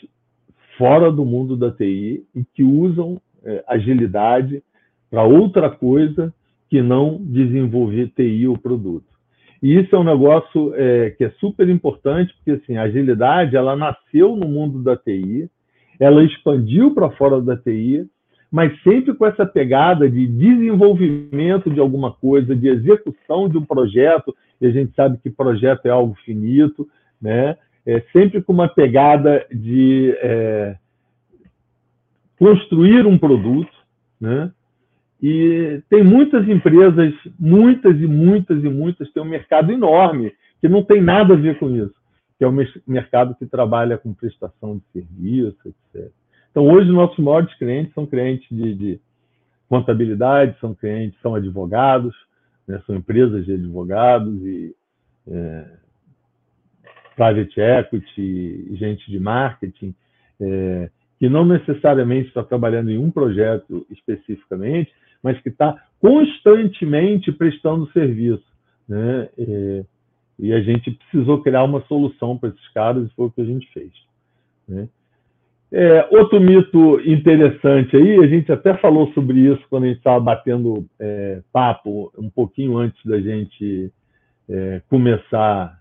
fora 0.78 1.12
do 1.12 1.26
mundo 1.26 1.56
da 1.56 1.72
TI 1.72 2.24
e 2.36 2.44
que 2.54 2.64
usam 2.64 3.20
é, 3.44 3.64
agilidade 3.68 4.64
para 5.10 5.24
outra 5.24 5.70
coisa 5.70 6.34
que 6.70 6.82
não 6.82 7.18
desenvolver 7.20 8.12
TI 8.16 8.48
ou 8.48 8.58
produto. 8.58 9.06
E 9.62 9.76
isso 9.76 9.96
é 9.96 10.00
um 10.00 10.04
negócio 10.04 10.74
é, 10.76 11.12
que 11.12 11.24
é 11.24 11.30
super 11.40 11.68
importante, 11.70 12.34
porque 12.36 12.52
assim, 12.52 12.78
a 12.78 12.84
agilidade 12.84 13.56
ela 13.56 13.76
nasceu 13.76 14.36
no 14.36 14.48
mundo 14.48 14.84
da 14.84 14.96
TI, 14.96 15.50
ela 16.00 16.24
expandiu 16.24 16.94
para 16.94 17.10
fora 17.12 17.42
da 17.42 17.58
TI, 17.58 18.08
mas 18.52 18.72
sempre 18.82 19.14
com 19.14 19.26
essa 19.26 19.46
pegada 19.46 20.10
de 20.10 20.28
desenvolvimento 20.28 21.70
de 21.70 21.80
alguma 21.80 22.12
coisa, 22.12 22.56
de 22.56 22.68
execução 22.68 23.50
de 23.50 23.58
um 23.58 23.66
projeto, 23.66 24.36
e 24.62 24.68
a 24.68 24.72
gente 24.72 24.94
sabe 24.94 25.18
que 25.18 25.30
projeto 25.30 25.86
é 25.86 25.90
algo 25.90 26.16
finito, 26.24 26.88
né? 27.22 27.58
É 27.88 28.02
sempre 28.12 28.42
com 28.42 28.52
uma 28.52 28.68
pegada 28.68 29.48
de 29.50 30.14
é, 30.22 30.78
construir 32.38 33.08
um 33.08 33.18
produto, 33.18 33.72
né? 34.20 34.52
E 35.24 35.82
tem 35.90 36.04
muitas 36.04 36.48
empresas, 36.50 37.14
muitas 37.40 37.96
e 37.96 38.06
muitas 38.06 38.62
e 38.62 38.70
muitas, 38.70 39.10
tem 39.12 39.24
um 39.24 39.26
mercado 39.26 39.72
enorme 39.72 40.34
que 40.60 40.68
não 40.68 40.84
tem 40.84 41.02
nada 41.02 41.34
a 41.34 41.38
ver 41.38 41.58
com 41.58 41.70
isso, 41.70 41.96
que 42.38 42.44
é 42.44 42.48
o 42.48 42.54
mercado 42.86 43.34
que 43.36 43.46
trabalha 43.46 43.98
com 43.98 44.14
prestação 44.14 44.78
de 44.78 44.84
serviço, 44.92 45.58
etc. 45.66 46.12
Então, 46.52 46.68
hoje, 46.68 46.92
nossos 46.92 47.18
maiores 47.20 47.54
clientes 47.56 47.94
são 47.94 48.06
clientes 48.06 48.48
de, 48.52 48.76
de 48.76 49.02
contabilidade, 49.70 50.60
são 50.60 50.76
clientes, 50.76 51.18
são 51.22 51.36
advogados, 51.36 52.14
né, 52.68 52.82
são 52.86 52.96
empresas 52.96 53.46
de 53.46 53.54
advogados 53.54 54.36
e 54.44 54.76
é, 55.30 55.66
private 57.18 57.60
equity, 57.60 58.76
gente 58.76 59.10
de 59.10 59.20
marketing, 59.20 59.94
é, 60.40 60.90
que 61.20 61.28
não 61.28 61.44
necessariamente 61.44 62.28
está 62.28 62.44
trabalhando 62.44 62.92
em 62.92 63.00
um 63.00 63.10
projeto 63.10 63.86
especificamente, 63.90 64.94
mas 65.24 65.42
que 65.42 65.50
está 65.50 65.76
constantemente 66.00 67.32
prestando 67.32 67.92
serviço. 67.92 68.46
Né? 68.88 69.28
E, 69.36 69.86
e, 70.40 70.54
a 70.54 70.62
gente 70.62 70.92
precisou 70.92 71.42
criar 71.42 71.64
uma 71.64 71.82
solução 71.88 72.38
para 72.38 72.50
esses 72.50 72.68
caras 72.70 73.08
e 73.08 73.16
foi 73.16 73.26
o 73.26 73.32
que 73.32 73.42
a 73.42 73.46
gente 73.46 73.68
fez. 73.74 73.92
Né? 74.68 74.88
É, 75.72 76.08
outro 76.12 76.40
mito 76.40 77.02
interessante 77.02 77.98
aí, 77.98 78.24
a 78.24 78.28
gente 78.28 78.52
até 78.52 78.78
falou 78.78 79.12
sobre 79.14 79.40
isso 79.40 79.62
quando 79.70 79.84
a 79.86 79.88
gente 79.88 79.98
estava 79.98 80.20
batendo 80.20 80.86
é, 81.00 81.42
papo 81.52 82.14
um 82.18 82.30
pouquinho 82.30 82.78
antes 82.78 83.04
da 83.04 83.20
gente 83.20 83.92
é, 84.48 84.82
começar 84.88 85.78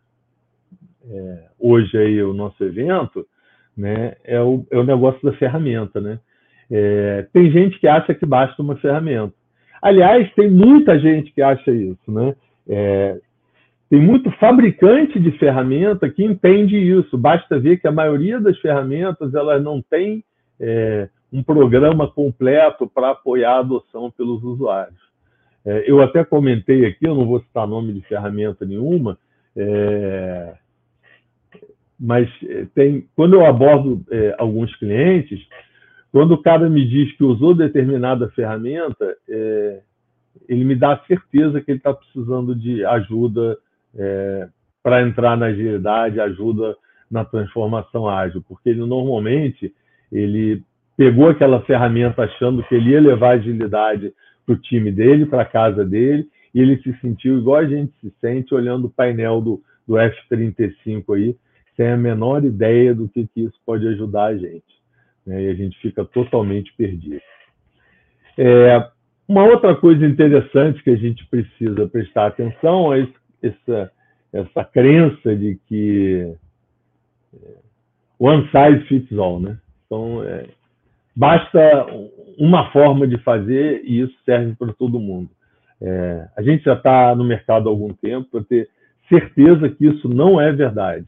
é, 1.08 1.44
hoje 1.58 1.96
aí 1.96 2.22
o 2.22 2.34
nosso 2.34 2.62
evento, 2.64 3.26
né? 3.76 4.16
É 4.24 4.40
o, 4.40 4.66
é 4.70 4.78
o 4.78 4.84
negócio 4.84 5.20
da 5.22 5.36
ferramenta, 5.36 6.00
né? 6.00 6.18
É, 6.70 7.26
tem 7.32 7.50
gente 7.50 7.78
que 7.78 7.86
acha 7.86 8.14
que 8.14 8.26
basta 8.26 8.60
uma 8.60 8.76
ferramenta. 8.76 9.34
Aliás, 9.80 10.32
tem 10.34 10.50
muita 10.50 10.98
gente 10.98 11.32
que 11.32 11.42
acha 11.42 11.70
isso, 11.70 12.10
né? 12.10 12.34
É, 12.68 13.20
tem 13.88 14.00
muito 14.00 14.30
fabricante 14.32 15.20
de 15.20 15.30
ferramenta 15.32 16.08
que 16.10 16.24
entende 16.24 16.76
isso. 16.76 17.16
Basta 17.16 17.58
ver 17.58 17.78
que 17.78 17.86
a 17.86 17.92
maioria 17.92 18.40
das 18.40 18.58
ferramentas 18.58 19.32
elas 19.34 19.62
não 19.62 19.80
tem 19.80 20.24
é, 20.58 21.08
um 21.32 21.42
programa 21.42 22.10
completo 22.10 22.88
para 22.88 23.10
apoiar 23.10 23.56
a 23.56 23.60
adoção 23.60 24.10
pelos 24.10 24.42
usuários. 24.42 24.98
É, 25.64 25.84
eu 25.90 26.00
até 26.00 26.24
comentei 26.24 26.86
aqui, 26.86 27.06
eu 27.06 27.14
não 27.14 27.26
vou 27.26 27.40
citar 27.40 27.66
nome 27.66 27.92
de 27.92 28.00
ferramenta 28.02 28.64
nenhuma, 28.64 29.18
é, 29.56 30.54
mas 31.98 32.28
é, 32.44 32.66
tem, 32.74 33.08
quando 33.16 33.34
eu 33.34 33.46
abordo 33.46 34.04
é, 34.10 34.34
alguns 34.38 34.74
clientes, 34.76 35.40
quando 36.12 36.32
o 36.32 36.42
cara 36.42 36.68
me 36.68 36.86
diz 36.86 37.12
que 37.16 37.24
usou 37.24 37.54
determinada 37.54 38.28
ferramenta, 38.30 39.16
é, 39.28 39.80
ele 40.48 40.64
me 40.64 40.74
dá 40.74 40.94
a 40.94 41.04
certeza 41.06 41.60
que 41.60 41.70
ele 41.70 41.78
está 41.78 41.92
precisando 41.92 42.54
de 42.54 42.84
ajuda 42.84 43.56
é, 43.94 44.48
para 44.82 45.02
entrar 45.02 45.36
na 45.36 45.46
agilidade, 45.46 46.20
ajuda 46.20 46.76
na 47.10 47.24
transformação 47.24 48.08
ágil, 48.08 48.42
porque 48.46 48.68
ele 48.68 48.84
normalmente 48.84 49.74
ele 50.12 50.62
pegou 50.96 51.28
aquela 51.28 51.60
ferramenta 51.62 52.22
achando 52.22 52.62
que 52.64 52.74
ele 52.74 52.90
ia 52.90 53.00
levar 53.00 53.34
agilidade 53.34 54.12
para 54.44 54.54
o 54.54 54.58
time 54.58 54.90
dele, 54.92 55.26
para 55.26 55.42
a 55.42 55.46
casa 55.46 55.84
dele, 55.84 56.28
e 56.54 56.60
ele 56.60 56.80
se 56.82 56.92
sentiu 57.00 57.38
igual 57.38 57.56
a 57.56 57.66
gente 57.66 57.92
se 58.00 58.12
sente 58.20 58.54
olhando 58.54 58.86
o 58.86 58.90
painel 58.90 59.40
do, 59.40 59.62
do 59.86 59.94
F35 59.94 61.14
aí, 61.14 61.36
sem 61.76 61.88
a 61.88 61.96
menor 61.96 62.44
ideia 62.44 62.94
do 62.94 63.08
que, 63.08 63.26
que 63.26 63.42
isso 63.42 63.58
pode 63.64 63.86
ajudar 63.88 64.26
a 64.26 64.36
gente 64.36 64.64
né, 65.26 65.42
e 65.42 65.48
a 65.48 65.54
gente 65.54 65.78
fica 65.80 66.04
totalmente 66.04 66.72
perdido. 66.76 67.20
É, 68.38 68.88
uma 69.28 69.44
outra 69.44 69.74
coisa 69.74 70.06
interessante 70.06 70.82
que 70.82 70.90
a 70.90 70.96
gente 70.96 71.26
precisa 71.26 71.86
prestar 71.88 72.26
atenção 72.26 72.94
é 72.94 73.08
essa, 73.42 73.92
essa 74.32 74.64
crença 74.64 75.34
de 75.34 75.58
que 75.66 76.34
é, 77.34 77.48
one 78.18 78.48
size 78.50 78.86
fits 78.86 79.18
all, 79.18 79.40
né? 79.40 79.58
Então, 79.84 80.22
é, 80.22 80.46
basta 81.14 81.86
uma 82.38 82.70
forma 82.70 83.06
de 83.06 83.18
fazer 83.18 83.82
e 83.84 84.00
isso 84.00 84.14
serve 84.24 84.54
para 84.54 84.72
todo 84.72 85.00
mundo. 85.00 85.30
É, 85.80 86.28
a 86.36 86.42
gente 86.42 86.64
já 86.64 86.74
está 86.74 87.14
no 87.14 87.24
mercado 87.24 87.68
há 87.68 87.72
algum 87.72 87.92
tempo 87.92 88.28
para 88.30 88.44
ter 88.44 88.68
certeza 89.08 89.68
que 89.68 89.86
isso 89.86 90.08
não 90.08 90.40
é 90.40 90.52
verdade. 90.52 91.06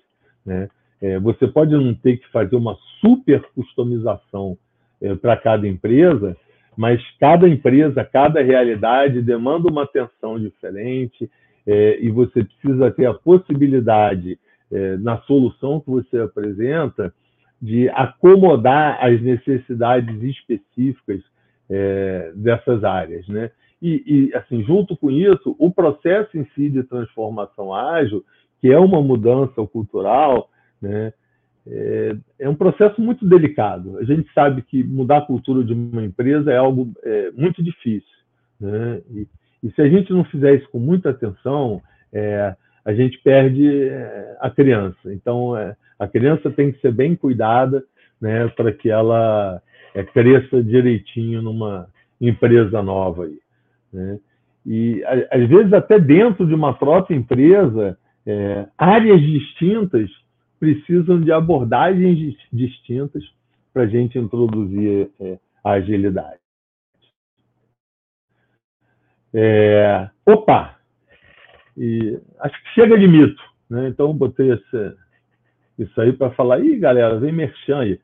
Né? 0.49 0.69
É, 1.01 1.19
você 1.19 1.47
pode 1.47 1.73
não 1.73 1.95
ter 1.95 2.17
que 2.17 2.27
fazer 2.33 2.57
uma 2.57 2.77
super 3.01 3.43
customização 3.55 4.57
é, 5.01 5.15
para 5.15 5.37
cada 5.37 5.69
empresa, 5.69 6.35
mas 6.75 7.01
cada 7.21 7.47
empresa, 7.47 8.03
cada 8.05 8.41
realidade 8.41 9.21
demanda 9.21 9.71
uma 9.71 9.83
atenção 9.83 10.41
diferente 10.41 11.31
é, 11.67 11.99
e 12.01 12.11
você 12.11 12.43
precisa 12.45 12.91
ter 12.91 13.07
a 13.07 13.15
possibilidade, 13.15 14.39
é, 14.73 14.97
na 14.97 15.19
solução 15.23 15.81
que 15.81 15.91
você 15.91 16.19
apresenta, 16.19 17.13
de 17.61 17.89
acomodar 17.91 18.99
as 19.05 19.21
necessidades 19.21 20.23
específicas 20.23 21.21
é, 21.69 22.33
dessas 22.35 22.83
áreas, 22.85 23.29
né? 23.29 23.51
E, 23.81 24.31
e, 24.31 24.35
assim, 24.35 24.65
junto 24.65 24.97
com 24.97 25.11
isso, 25.11 25.55
o 25.59 25.71
processo 25.71 26.37
em 26.37 26.45
si 26.55 26.69
de 26.69 26.83
transformação 26.83 27.73
ágil, 27.73 28.25
que 28.61 28.71
é 28.71 28.79
uma 28.79 29.01
mudança 29.03 29.65
cultural, 29.67 30.49
né? 30.81 31.13
É, 31.71 32.17
é 32.39 32.49
um 32.49 32.55
processo 32.55 32.99
muito 33.01 33.29
delicado. 33.29 33.99
A 33.99 34.05
gente 34.05 34.33
sabe 34.33 34.63
que 34.63 34.83
mudar 34.83 35.19
a 35.19 35.27
cultura 35.27 35.63
de 35.63 35.75
uma 35.75 36.03
empresa 36.03 36.51
é 36.51 36.57
algo 36.57 36.91
é, 37.05 37.31
muito 37.33 37.63
difícil, 37.63 38.09
né? 38.59 39.03
E, 39.11 39.27
e, 39.63 39.71
se 39.73 39.83
a 39.83 39.89
gente 39.89 40.13
não 40.13 40.25
fizer 40.25 40.55
isso 40.55 40.69
com 40.71 40.79
muita 40.79 41.11
atenção, 41.11 41.83
é, 42.13 42.57
a 42.85 42.95
gente 42.95 43.19
perde 43.19 43.89
é, 43.89 44.37
a 44.41 44.49
criança. 44.49 45.13
Então, 45.13 45.57
é, 45.57 45.77
a 45.99 46.07
criança 46.07 46.51
tem 46.51 46.73
que 46.73 46.81
ser 46.81 46.93
bem 46.93 47.15
cuidada, 47.15 47.85
né, 48.21 48.49
para 48.49 48.73
que 48.73 48.89
ela 48.89 49.61
é, 49.95 50.03
cresça 50.05 50.63
direitinho 50.63 51.43
numa 51.43 51.89
empresa 52.21 52.83
nova 52.83 53.25
aí. 53.25 53.39
Né? 53.93 54.19
E 54.67 55.03
às 55.31 55.49
vezes 55.49 55.73
até 55.73 55.99
dentro 55.99 56.47
de 56.47 56.55
uma 56.55 56.75
própria 56.75 57.17
empresa, 57.17 57.97
é, 58.29 58.69
áreas 58.77 59.23
distintas 59.23 60.11
precisam 60.61 61.19
de 61.19 61.33
abordagens 61.33 62.37
distintas 62.53 63.25
para 63.73 63.85
a 63.85 63.87
gente 63.87 64.19
introduzir 64.19 65.11
é, 65.19 65.39
a 65.65 65.73
agilidade. 65.73 66.39
É, 69.33 70.11
opa! 70.27 70.77
E 71.75 72.21
acho 72.41 72.63
que 72.65 72.71
chega 72.75 72.99
de 72.99 73.09
mito. 73.09 73.43
Né? 73.71 73.89
Então, 73.89 74.13
botei 74.13 74.53
isso 75.79 76.01
aí 76.01 76.13
para 76.13 76.31
falar, 76.33 76.61
ih, 76.61 76.77
galera, 76.79 77.19
vem 77.19 77.33
merchan 77.33 77.79
aí. 77.79 78.01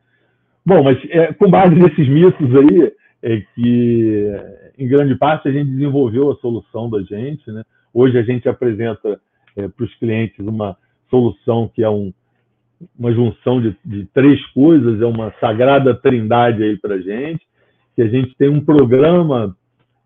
Bom, 0.65 0.83
mas 0.83 0.99
é, 1.11 1.35
com 1.35 1.51
base 1.51 1.75
nesses 1.75 2.09
mitos 2.09 2.49
aí, 2.57 2.95
é 3.23 3.41
que 3.55 4.31
em 4.79 4.89
grande 4.89 5.17
parte 5.17 5.49
a 5.49 5.53
gente 5.53 5.71
desenvolveu 5.71 6.31
a 6.31 6.37
solução 6.37 6.89
da 6.89 7.03
gente. 7.03 7.51
Né? 7.51 7.63
Hoje 7.93 8.17
a 8.17 8.23
gente 8.23 8.49
apresenta 8.49 9.21
é, 9.57 9.69
para 9.69 9.85
os 9.85 9.95
clientes 9.97 10.39
uma 10.39 10.77
solução 11.11 11.71
que 11.73 11.83
é 11.83 11.89
um, 11.89 12.13
uma 12.99 13.13
junção 13.13 13.61
de, 13.61 13.77
de, 13.85 14.07
três 14.07 14.45
coisas, 14.49 15.01
é 15.01 15.07
uma 15.07 15.33
sagrada 15.41 15.95
trindade 15.95 16.63
aí 16.63 16.77
para 16.77 16.97
a 16.97 17.01
gente, 17.01 17.47
que 17.95 18.03
a 18.03 18.09
gente 18.09 18.35
tem 18.37 18.49
um 18.49 18.65
programa 18.65 19.57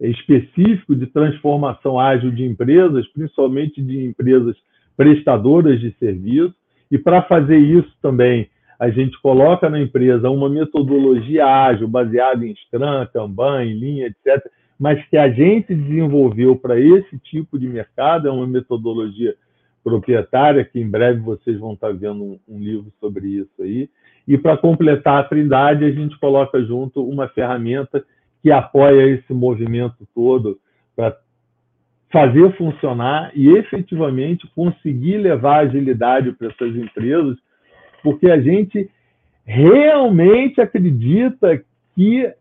específico 0.00 0.94
de 0.94 1.06
transformação 1.06 1.98
ágil 1.98 2.30
de 2.30 2.44
empresas, 2.44 3.06
principalmente 3.08 3.82
de 3.82 4.04
empresas 4.04 4.56
prestadoras 4.96 5.80
de 5.80 5.94
serviço, 5.98 6.54
e 6.90 6.98
para 6.98 7.22
fazer 7.22 7.58
isso 7.58 7.92
também 8.00 8.48
a 8.78 8.90
gente 8.90 9.20
coloca 9.20 9.68
na 9.68 9.80
empresa 9.80 10.30
uma 10.30 10.48
metodologia 10.48 11.44
ágil 11.44 11.88
baseada 11.88 12.46
em 12.46 12.54
Scrum, 12.54 13.06
Kanban, 13.12 13.64
em 13.64 13.74
linha, 13.74 14.06
etc., 14.06 14.44
mas 14.78 15.04
que 15.08 15.16
a 15.16 15.28
gente 15.28 15.74
desenvolveu 15.74 16.54
para 16.54 16.78
esse 16.78 17.18
tipo 17.18 17.58
de 17.58 17.66
mercado, 17.66 18.28
é 18.28 18.30
uma 18.30 18.46
metodologia 18.46 19.34
proprietária, 19.82 20.64
que 20.64 20.78
em 20.80 20.88
breve 20.88 21.20
vocês 21.20 21.58
vão 21.58 21.72
estar 21.72 21.92
vendo 21.92 22.22
um, 22.22 22.38
um 22.48 22.58
livro 22.58 22.92
sobre 23.00 23.26
isso 23.28 23.60
aí. 23.60 23.88
E 24.26 24.36
para 24.36 24.56
completar 24.56 25.20
a 25.20 25.24
trindade, 25.24 25.84
a 25.84 25.90
gente 25.90 26.18
coloca 26.18 26.62
junto 26.62 27.02
uma 27.02 27.28
ferramenta 27.28 28.04
que 28.42 28.52
apoia 28.52 29.06
esse 29.06 29.32
movimento 29.32 30.06
todo 30.14 30.60
para 30.94 31.16
fazer 32.10 32.56
funcionar 32.56 33.30
e 33.34 33.48
efetivamente 33.48 34.46
conseguir 34.54 35.18
levar 35.18 35.66
agilidade 35.66 36.32
para 36.32 36.48
essas 36.48 36.74
empresas, 36.76 37.36
porque 38.02 38.30
a 38.30 38.40
gente 38.40 38.90
realmente 39.44 40.60
acredita 40.60 41.62
que 41.94 42.32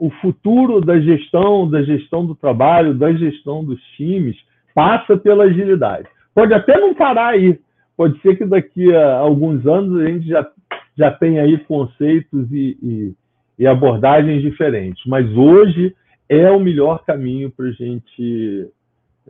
o 0.00 0.10
futuro 0.20 0.80
da 0.80 0.98
gestão, 0.98 1.70
da 1.70 1.82
gestão 1.82 2.26
do 2.26 2.34
trabalho, 2.34 2.94
da 2.94 3.12
gestão 3.12 3.64
dos 3.64 3.80
times 3.96 4.36
passa 4.74 5.16
pela 5.16 5.44
agilidade. 5.44 6.08
Pode 6.34 6.54
até 6.54 6.78
não 6.78 6.94
parar 6.94 7.28
aí, 7.28 7.58
pode 7.96 8.18
ser 8.20 8.36
que 8.36 8.44
daqui 8.44 8.94
a 8.94 9.18
alguns 9.18 9.66
anos 9.66 10.00
a 10.00 10.06
gente 10.06 10.26
já, 10.26 10.50
já 10.96 11.10
tenha 11.10 11.42
aí 11.42 11.58
conceitos 11.58 12.50
e, 12.50 12.78
e 12.82 13.14
e 13.60 13.66
abordagens 13.66 14.40
diferentes. 14.40 15.04
Mas 15.04 15.30
hoje 15.36 15.94
é 16.26 16.50
o 16.50 16.58
melhor 16.58 17.04
caminho 17.04 17.50
para 17.50 17.66
a 17.66 17.72
gente 17.72 18.66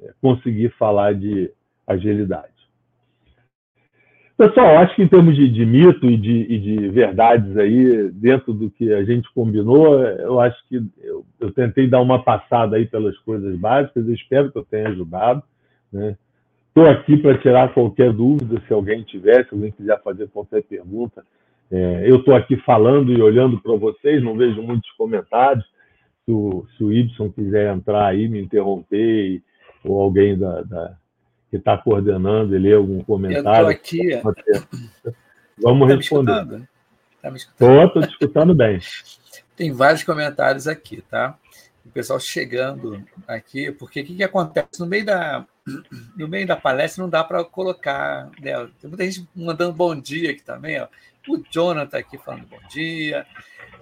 é, 0.01 0.13
conseguir 0.23 0.69
falar 0.79 1.15
de 1.15 1.51
agilidade. 1.85 2.50
Pessoal, 4.41 4.79
acho 4.79 4.97
que 4.97 5.03
em 5.03 5.07
termos 5.07 5.37
de, 5.37 5.51
de 5.51 5.67
mito 5.67 6.07
e 6.07 6.17
de, 6.17 6.47
e 6.49 6.59
de, 6.59 6.89
verdades 6.89 7.59
aí, 7.59 8.11
dentro 8.11 8.55
do 8.55 8.71
que 8.71 8.91
a 8.91 9.05
gente 9.05 9.31
combinou, 9.35 10.03
eu 10.03 10.41
acho 10.41 10.57
que 10.67 10.77
eu, 11.03 11.27
eu, 11.39 11.53
tentei 11.53 11.87
dar 11.87 12.01
uma 12.01 12.25
passada 12.25 12.77
aí 12.77 12.87
pelas 12.87 13.19
coisas 13.19 13.55
básicas, 13.59 14.09
eu 14.09 14.15
espero 14.15 14.51
que 14.51 14.57
eu 14.57 14.65
tenha 14.65 14.89
ajudado. 14.89 15.43
Estou 15.93 16.85
né? 16.85 16.91
aqui 16.91 17.19
para 17.19 17.37
tirar 17.37 17.75
qualquer 17.75 18.15
dúvida, 18.15 18.63
se 18.67 18.73
alguém 18.73 19.03
tiver, 19.03 19.47
se 19.47 19.55
alguém 19.55 19.73
quiser 19.73 20.03
fazer 20.03 20.27
qualquer 20.29 20.63
pergunta, 20.63 21.23
é, 21.71 22.05
eu 22.07 22.17
estou 22.17 22.35
aqui 22.35 22.57
falando 22.65 23.13
e 23.13 23.21
olhando 23.21 23.61
para 23.61 23.77
vocês, 23.77 24.23
não 24.23 24.39
vejo 24.39 24.63
muitos 24.63 24.91
comentários. 24.93 25.67
Se 26.25 26.33
o, 26.33 26.65
se 26.79 27.23
o 27.23 27.31
quiser 27.31 27.77
entrar 27.77 28.07
aí, 28.07 28.27
me 28.27 28.41
interromper, 28.41 29.43
ou 29.85 30.01
alguém 30.01 30.39
da, 30.39 30.63
da 30.63 30.97
que 31.51 31.57
está 31.57 31.77
coordenando, 31.77 32.55
ele 32.55 32.73
algum 32.73 33.03
comentário. 33.03 33.67
Eu 33.67 33.69
aqui. 33.69 34.21
Vamos 35.61 35.89
tá 35.89 35.95
responder. 35.97 36.45
Me 36.45 36.69
tá 37.21 37.31
me 37.31 37.37
escutando? 37.37 37.87
Estou 37.87 38.03
te 38.03 38.09
escutando 38.11 38.55
bem. 38.55 38.79
Tem 39.57 39.73
vários 39.73 40.05
comentários 40.05 40.69
aqui, 40.69 41.03
tá? 41.03 41.37
O 41.85 41.91
pessoal 41.91 42.21
chegando 42.21 43.05
aqui, 43.27 43.73
porque 43.73 44.01
o 44.01 44.05
que, 44.05 44.15
que 44.15 44.23
acontece? 44.23 44.79
No 44.79 44.87
meio 44.87 45.05
da, 45.05 45.45
no 46.17 46.29
meio 46.29 46.47
da 46.47 46.57
palestra 46.57 47.03
não 47.03 47.11
dá 47.11 47.25
para 47.25 47.43
colocar. 47.43 48.31
Né? 48.41 48.53
Tem 48.81 48.89
muita 48.89 49.05
gente 49.05 49.29
mandando 49.35 49.73
bom 49.73 49.95
dia 49.95 50.31
aqui 50.31 50.43
também. 50.43 50.81
Ó. 50.81 50.87
O 51.29 51.43
Jonathan 51.51 51.99
aqui 51.99 52.17
falando 52.17 52.47
bom 52.47 52.61
dia. 52.71 53.27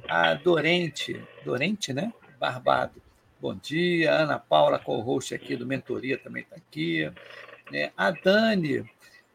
A 0.09 0.35
Dorente, 0.35 1.23
Dorente, 1.45 1.93
né? 1.93 2.13
Barbado, 2.41 2.95
bom 3.41 3.55
dia. 3.55 4.13
Ana 4.13 4.39
Paula, 4.39 4.79
co-host 4.79 5.35
aqui 5.35 5.55
do 5.55 5.67
Mentoria, 5.67 6.17
também 6.17 6.43
está 6.43 6.57
aqui. 6.57 7.11
Né? 7.71 7.93
A 7.97 8.11
Dani, 8.11 8.85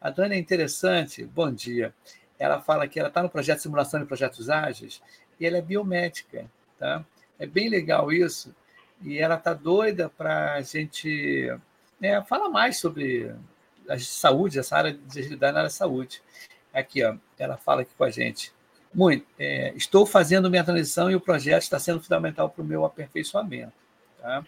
a 0.00 0.10
Dani 0.10 0.34
é 0.34 0.38
interessante, 0.38 1.24
bom 1.24 1.52
dia. 1.52 1.94
Ela 2.38 2.60
fala 2.60 2.86
que 2.88 2.98
ela 2.98 3.08
está 3.08 3.22
no 3.22 3.30
projeto 3.30 3.56
de 3.58 3.62
simulação 3.62 4.00
de 4.00 4.06
projetos 4.06 4.50
ágeis 4.50 5.00
e 5.38 5.46
ela 5.46 5.58
é 5.58 5.62
biomédica, 5.62 6.50
tá? 6.78 7.04
É 7.38 7.46
bem 7.46 7.68
legal 7.68 8.12
isso. 8.12 8.54
E 9.02 9.18
ela 9.18 9.36
está 9.36 9.54
doida 9.54 10.08
para 10.08 10.54
a 10.54 10.62
gente 10.62 11.56
né, 12.00 12.22
falar 12.24 12.48
mais 12.48 12.78
sobre 12.78 13.34
a 13.88 13.98
saúde, 13.98 14.58
essa 14.58 14.76
área 14.76 14.92
de 14.92 15.18
agilidade 15.20 15.52
na 15.52 15.60
área 15.60 15.68
da 15.68 15.74
saúde. 15.74 16.22
Aqui, 16.72 17.04
ó, 17.04 17.16
ela 17.38 17.56
fala 17.56 17.82
aqui 17.82 17.92
com 17.96 18.04
a 18.04 18.10
gente. 18.10 18.52
Muito. 18.92 19.26
É, 19.38 19.72
estou 19.76 20.06
fazendo 20.06 20.50
minha 20.50 20.64
transição 20.64 21.10
e 21.10 21.16
o 21.16 21.20
projeto 21.20 21.62
está 21.62 21.78
sendo 21.78 22.00
fundamental 22.00 22.48
para 22.48 22.62
o 22.62 22.64
meu 22.64 22.84
aperfeiçoamento. 22.84 23.72
Tá? 24.20 24.44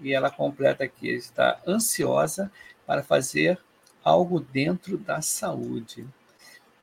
E 0.00 0.12
ela 0.12 0.30
completa 0.30 0.84
aqui: 0.84 1.08
está 1.08 1.60
ansiosa 1.66 2.50
para 2.88 3.02
fazer 3.02 3.60
algo 4.02 4.40
dentro 4.40 4.96
da 4.96 5.20
saúde. 5.20 6.08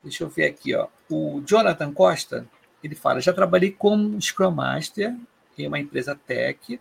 Deixa 0.00 0.22
eu 0.22 0.28
ver 0.28 0.44
aqui, 0.44 0.72
ó. 0.72 0.86
O 1.10 1.42
Jonathan 1.44 1.92
Costa, 1.92 2.46
ele 2.80 2.94
fala: 2.94 3.20
já 3.20 3.32
trabalhei 3.32 3.72
como 3.72 4.22
Scrum 4.22 4.52
Master 4.52 5.16
em 5.58 5.66
uma 5.66 5.80
empresa 5.80 6.14
tech 6.14 6.80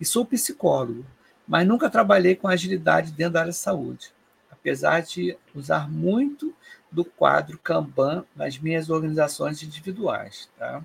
e 0.00 0.04
sou 0.04 0.24
psicólogo, 0.24 1.04
mas 1.46 1.66
nunca 1.66 1.90
trabalhei 1.90 2.36
com 2.36 2.46
agilidade 2.46 3.10
dentro 3.10 3.32
da 3.32 3.40
área 3.40 3.50
de 3.50 3.58
saúde, 3.58 4.12
apesar 4.48 5.02
de 5.02 5.36
usar 5.52 5.90
muito 5.90 6.54
do 6.88 7.04
quadro 7.04 7.58
Kanban 7.58 8.24
nas 8.36 8.58
minhas 8.58 8.90
organizações 8.90 9.60
individuais. 9.60 10.48
Tá? 10.56 10.84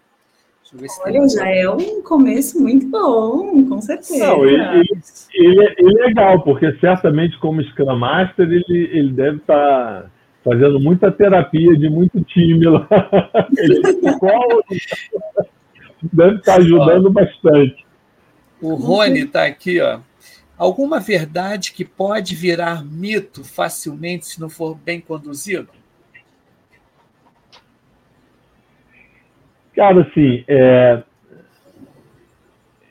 Olha, 1.05 1.29
já 1.29 1.47
é 1.47 1.69
um 1.69 2.01
começo 2.01 2.61
muito 2.61 2.87
bom, 2.87 3.65
com 3.67 3.81
certeza. 3.81 4.27
Não, 4.27 4.45
ele, 4.45 4.61
ele, 4.61 5.01
ele, 5.33 5.65
é, 5.65 5.75
ele, 5.77 6.01
é 6.01 6.05
legal, 6.07 6.43
porque 6.43 6.73
certamente 6.79 7.37
como 7.39 7.63
Scrum 7.63 7.95
Master 7.95 8.45
ele, 8.45 8.89
ele 8.91 9.13
deve 9.13 9.37
estar 9.37 10.03
tá 10.03 10.09
fazendo 10.43 10.79
muita 10.79 11.11
terapia 11.11 11.75
de 11.77 11.89
muito 11.89 12.21
time 12.23 12.65
lá. 12.65 12.87
Ele 13.57 13.81
deve 16.13 16.35
estar 16.37 16.53
tá 16.53 16.57
ajudando 16.57 17.09
bastante. 17.09 17.85
O 18.61 18.75
Rony 18.75 19.21
está 19.21 19.45
aqui, 19.45 19.81
ó. 19.81 19.99
Alguma 20.57 20.99
verdade 20.99 21.73
que 21.73 21.85
pode 21.85 22.33
virar 22.33 22.83
mito 22.83 23.43
facilmente 23.43 24.25
se 24.25 24.39
não 24.39 24.49
for 24.49 24.75
bem 24.75 24.99
conduzido? 24.99 25.69
Cara, 29.77 30.01
assim, 30.01 30.43
é, 30.47 31.03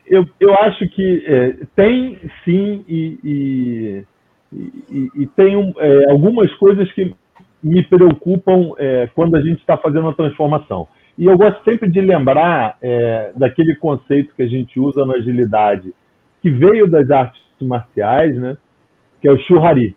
eu, 0.07 0.24
eu 0.39 0.55
acho 0.55 0.89
que 0.91 1.24
é, 1.26 1.57
tem 1.74 2.16
sim 2.45 2.84
e, 2.87 3.18
e, 3.24 4.05
e, 4.89 5.11
e 5.16 5.26
tem 5.26 5.74
é, 5.78 6.11
algumas 6.12 6.55
coisas 6.55 6.91
que 6.93 7.12
me 7.61 7.82
preocupam 7.82 8.70
é, 8.78 9.11
quando 9.16 9.34
a 9.34 9.41
gente 9.41 9.59
está 9.59 9.76
fazendo 9.76 10.09
a 10.09 10.14
transformação. 10.14 10.87
E 11.18 11.24
eu 11.24 11.37
gosto 11.37 11.64
sempre 11.64 11.91
de 11.91 12.01
lembrar 12.01 12.78
é, 12.80 13.32
daquele 13.34 13.74
conceito 13.74 14.32
que 14.37 14.43
a 14.45 14.47
gente 14.47 14.78
usa 14.78 15.05
na 15.05 15.14
agilidade, 15.14 15.93
que 16.41 16.49
veio 16.49 16.87
das 16.87 17.11
artes 17.11 17.43
marciais, 17.61 18.37
né? 18.37 18.57
que 19.20 19.26
é 19.26 19.32
o 19.32 19.39
Shuhari. 19.39 19.97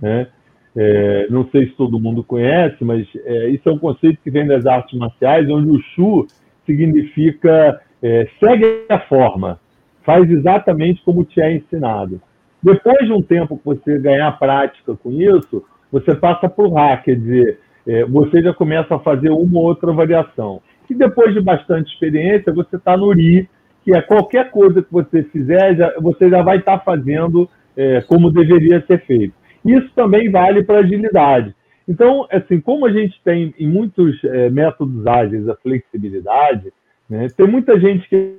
Né? 0.00 0.28
É, 0.74 1.26
não 1.28 1.48
sei 1.50 1.66
se 1.66 1.72
todo 1.72 2.00
mundo 2.00 2.24
conhece, 2.24 2.82
mas 2.82 3.06
é, 3.24 3.48
isso 3.48 3.68
é 3.68 3.72
um 3.72 3.78
conceito 3.78 4.18
que 4.22 4.30
vem 4.30 4.46
das 4.46 4.64
artes 4.64 4.98
marciais, 4.98 5.48
onde 5.50 5.68
o 5.70 5.78
Shu 5.94 6.26
significa 6.64 7.80
é, 8.02 8.26
segue 8.40 8.86
a 8.88 8.98
forma, 9.00 9.60
faz 10.02 10.28
exatamente 10.30 11.02
como 11.04 11.24
te 11.24 11.40
é 11.40 11.54
ensinado. 11.54 12.20
Depois 12.62 13.06
de 13.06 13.12
um 13.12 13.20
tempo 13.20 13.58
que 13.58 13.64
você 13.64 13.98
ganhar 13.98 14.38
prática 14.38 14.94
com 14.94 15.10
isso, 15.10 15.64
você 15.90 16.14
passa 16.14 16.48
para 16.48 16.64
o 16.64 16.78
Ha, 16.78 16.96
quer 16.96 17.16
dizer, 17.16 17.58
é, 17.86 18.04
você 18.04 18.40
já 18.42 18.54
começa 18.54 18.94
a 18.94 18.98
fazer 18.98 19.30
uma 19.30 19.58
ou 19.58 19.66
outra 19.66 19.92
variação. 19.92 20.62
E 20.88 20.94
depois 20.94 21.34
de 21.34 21.40
bastante 21.40 21.92
experiência, 21.92 22.52
você 22.52 22.76
está 22.76 22.96
no 22.96 23.12
Ri, 23.12 23.48
que 23.84 23.94
é 23.94 24.00
qualquer 24.00 24.50
coisa 24.50 24.82
que 24.82 24.92
você 24.92 25.22
fizer, 25.24 25.76
já, 25.76 25.92
você 26.00 26.30
já 26.30 26.42
vai 26.42 26.58
estar 26.58 26.78
tá 26.78 26.84
fazendo 26.84 27.48
é, 27.76 28.00
como 28.02 28.30
deveria 28.30 28.84
ser 28.86 29.04
feito. 29.04 29.34
Isso 29.64 29.90
também 29.94 30.30
vale 30.30 30.62
para 30.62 30.80
agilidade. 30.80 31.54
Então, 31.86 32.26
assim, 32.30 32.60
como 32.60 32.86
a 32.86 32.92
gente 32.92 33.20
tem 33.24 33.54
em 33.58 33.66
muitos 33.66 34.22
é, 34.24 34.48
métodos 34.50 35.06
ágeis 35.06 35.48
a 35.48 35.56
flexibilidade, 35.56 36.72
né, 37.08 37.28
tem 37.36 37.46
muita 37.46 37.78
gente 37.78 38.08
que 38.08 38.36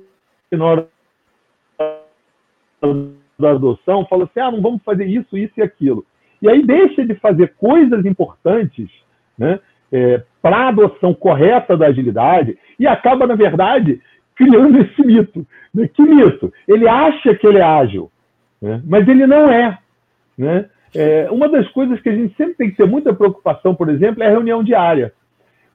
na 0.52 0.64
hora 0.64 0.88
da 3.38 3.50
adoção 3.50 4.06
fala 4.06 4.24
assim, 4.24 4.40
ah, 4.40 4.50
não 4.50 4.60
vamos 4.60 4.82
fazer 4.82 5.06
isso, 5.06 5.36
isso 5.36 5.54
e 5.56 5.62
aquilo. 5.62 6.04
E 6.40 6.48
aí 6.48 6.62
deixa 6.62 7.04
de 7.04 7.14
fazer 7.14 7.54
coisas 7.56 8.04
importantes 8.04 8.90
né, 9.36 9.58
é, 9.92 10.22
para 10.42 10.56
a 10.56 10.68
adoção 10.68 11.14
correta 11.14 11.76
da 11.76 11.86
agilidade 11.86 12.58
e 12.78 12.86
acaba, 12.86 13.26
na 13.26 13.34
verdade, 13.34 14.00
criando 14.34 14.78
esse 14.80 15.02
mito. 15.02 15.46
Né? 15.72 15.88
Que 15.88 16.02
mito? 16.02 16.52
Ele 16.66 16.88
acha 16.88 17.34
que 17.34 17.46
ele 17.46 17.58
é 17.58 17.62
ágil, 17.62 18.10
né? 18.60 18.82
mas 18.84 19.06
ele 19.08 19.26
não 19.26 19.50
é. 19.50 19.78
Né? 20.36 20.68
É, 20.94 21.28
uma 21.30 21.48
das 21.48 21.68
coisas 21.68 22.00
que 22.00 22.08
a 22.08 22.14
gente 22.14 22.36
sempre 22.36 22.54
tem 22.54 22.70
que 22.70 22.76
ter 22.76 22.86
muita 22.86 23.12
preocupação, 23.12 23.74
por 23.74 23.88
exemplo, 23.88 24.22
é 24.22 24.26
a 24.26 24.30
reunião 24.30 24.62
diária. 24.62 25.12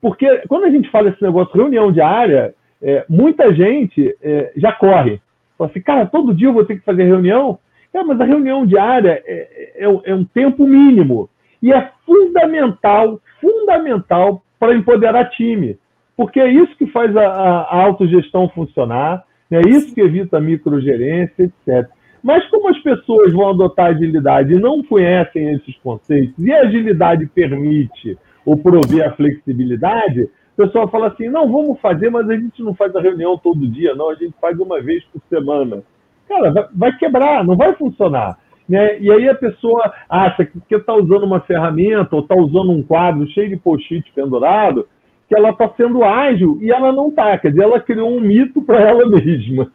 Porque 0.02 0.44
quando 0.48 0.64
a 0.66 0.70
gente 0.70 0.90
fala 0.90 1.10
esse 1.10 1.22
negócio 1.22 1.56
reunião 1.56 1.92
diária, 1.92 2.54
é, 2.82 3.06
muita 3.10 3.54
gente 3.54 4.16
é, 4.22 4.54
já 4.56 4.72
corre. 4.72 5.22
Fala 5.58 5.70
assim, 5.70 5.82
cara, 5.82 6.06
todo 6.06 6.34
dia 6.34 6.48
eu 6.48 6.54
vou 6.54 6.64
ter 6.66 6.78
que 6.78 6.86
fazer 6.86 7.04
reunião? 7.04 7.60
É, 7.94 8.02
mas 8.04 8.20
a 8.22 8.26
reunião 8.26 8.66
diária 8.66 9.22
é, 9.26 9.76
é, 9.76 10.12
é 10.12 10.16
um 10.16 10.24
tempo 10.24 10.66
mínimo. 10.66 11.30
E 11.62 11.74
é 11.74 11.92
fundamental, 12.06 13.20
fundamental 13.42 14.42
para 14.58 14.74
empoderar 14.74 15.30
time. 15.32 15.78
Porque 16.16 16.40
é 16.40 16.50
isso 16.50 16.76
que 16.78 16.88
faz 16.88 17.16
a, 17.16 17.26
a 17.26 17.84
autogestão 17.84 18.50
funcionar, 18.50 19.24
é 19.52 19.62
isso 19.62 19.94
que 19.94 20.02
evita 20.02 20.38
a 20.38 20.42
microgerência, 20.42 21.44
etc. 21.44 21.90
Mas 22.24 22.46
como 22.50 22.70
as 22.70 22.78
pessoas 22.80 23.32
vão 23.34 23.50
adotar 23.50 23.88
agilidade 23.88 24.54
e 24.54 24.60
não 24.60 24.84
conhecem 24.84 25.54
esses 25.54 25.76
conceitos, 25.78 26.38
e 26.38 26.52
a 26.52 26.62
agilidade 26.62 27.26
permite 27.28 28.18
ou 28.46 28.58
prover 28.58 29.08
a 29.08 29.12
flexibilidade, 29.14 30.24
o 30.24 30.66
pessoal 30.66 30.88
fala 30.90 31.08
assim, 31.08 31.30
não, 31.30 31.50
vamos 31.50 31.80
fazer, 31.80 32.10
mas 32.10 32.30
a 32.30 32.36
gente 32.36 32.62
não 32.62 32.74
faz 32.74 32.96
a 32.96 33.02
reunião 33.02 33.38
todo 33.38 33.68
dia, 33.68 33.96
não, 33.96 34.10
a 34.10 34.16
gente 34.16 34.34
faz 34.42 34.60
uma 34.60 34.82
vez 34.82 35.04
por 35.06 35.22
semana. 35.30 35.84
Cara, 36.28 36.70
vai 36.74 36.96
quebrar, 36.98 37.44
não 37.44 37.56
vai 37.56 37.74
funcionar. 37.76 38.38
Né? 38.68 39.00
E 39.00 39.12
aí 39.12 39.28
a 39.28 39.34
pessoa 39.34 39.92
acha 40.08 40.46
que 40.46 40.60
porque 40.60 40.76
está 40.76 40.94
usando 40.94 41.24
uma 41.24 41.40
ferramenta 41.40 42.16
ou 42.16 42.22
está 42.22 42.36
usando 42.36 42.72
um 42.72 42.84
quadro 42.84 43.28
cheio 43.30 43.50
de 43.50 43.58
post-it 43.58 44.12
pendurado, 44.14 44.88
que 45.28 45.36
ela 45.36 45.50
está 45.50 45.70
sendo 45.76 46.04
ágil 46.04 46.60
e 46.62 46.72
ela 46.72 46.92
não 46.92 47.10
está. 47.10 47.38
Quer 47.38 47.50
dizer, 47.50 47.64
ela 47.64 47.80
criou 47.80 48.10
um 48.10 48.20
mito 48.20 48.62
para 48.62 48.80
ela 48.82 49.08
mesma. 49.10 49.72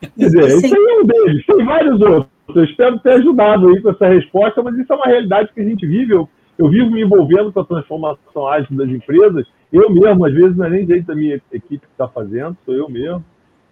Quer 0.00 0.10
dizer, 0.16 0.46
isso 0.46 0.74
aí 0.74 0.84
é 0.84 1.00
um 1.00 1.04
deles, 1.04 1.46
tem 1.46 1.64
vários 1.64 2.00
outros. 2.00 2.38
Eu 2.54 2.64
espero 2.64 2.98
ter 3.00 3.12
ajudado 3.12 3.68
aí 3.68 3.80
com 3.82 3.90
essa 3.90 4.08
resposta, 4.08 4.62
mas 4.62 4.76
isso 4.78 4.92
é 4.92 4.96
uma 4.96 5.06
realidade 5.06 5.52
que 5.52 5.60
a 5.60 5.64
gente 5.64 5.86
vive. 5.86 6.14
Eu, 6.14 6.28
eu 6.56 6.68
vivo 6.68 6.90
me 6.90 7.02
envolvendo 7.02 7.52
com 7.52 7.60
a 7.60 7.64
transformação 7.64 8.48
ágil 8.48 8.76
das 8.76 8.88
empresas. 8.88 9.46
Eu 9.72 9.90
mesmo, 9.90 10.24
às 10.24 10.32
vezes, 10.32 10.56
não 10.56 10.64
é 10.64 10.70
nem 10.70 10.86
jeito 10.86 11.06
da 11.06 11.14
minha 11.14 11.34
equipe 11.52 11.86
que 11.86 11.92
está 11.92 12.08
fazendo, 12.08 12.56
sou 12.64 12.74
eu 12.74 12.88
mesmo. 12.88 13.24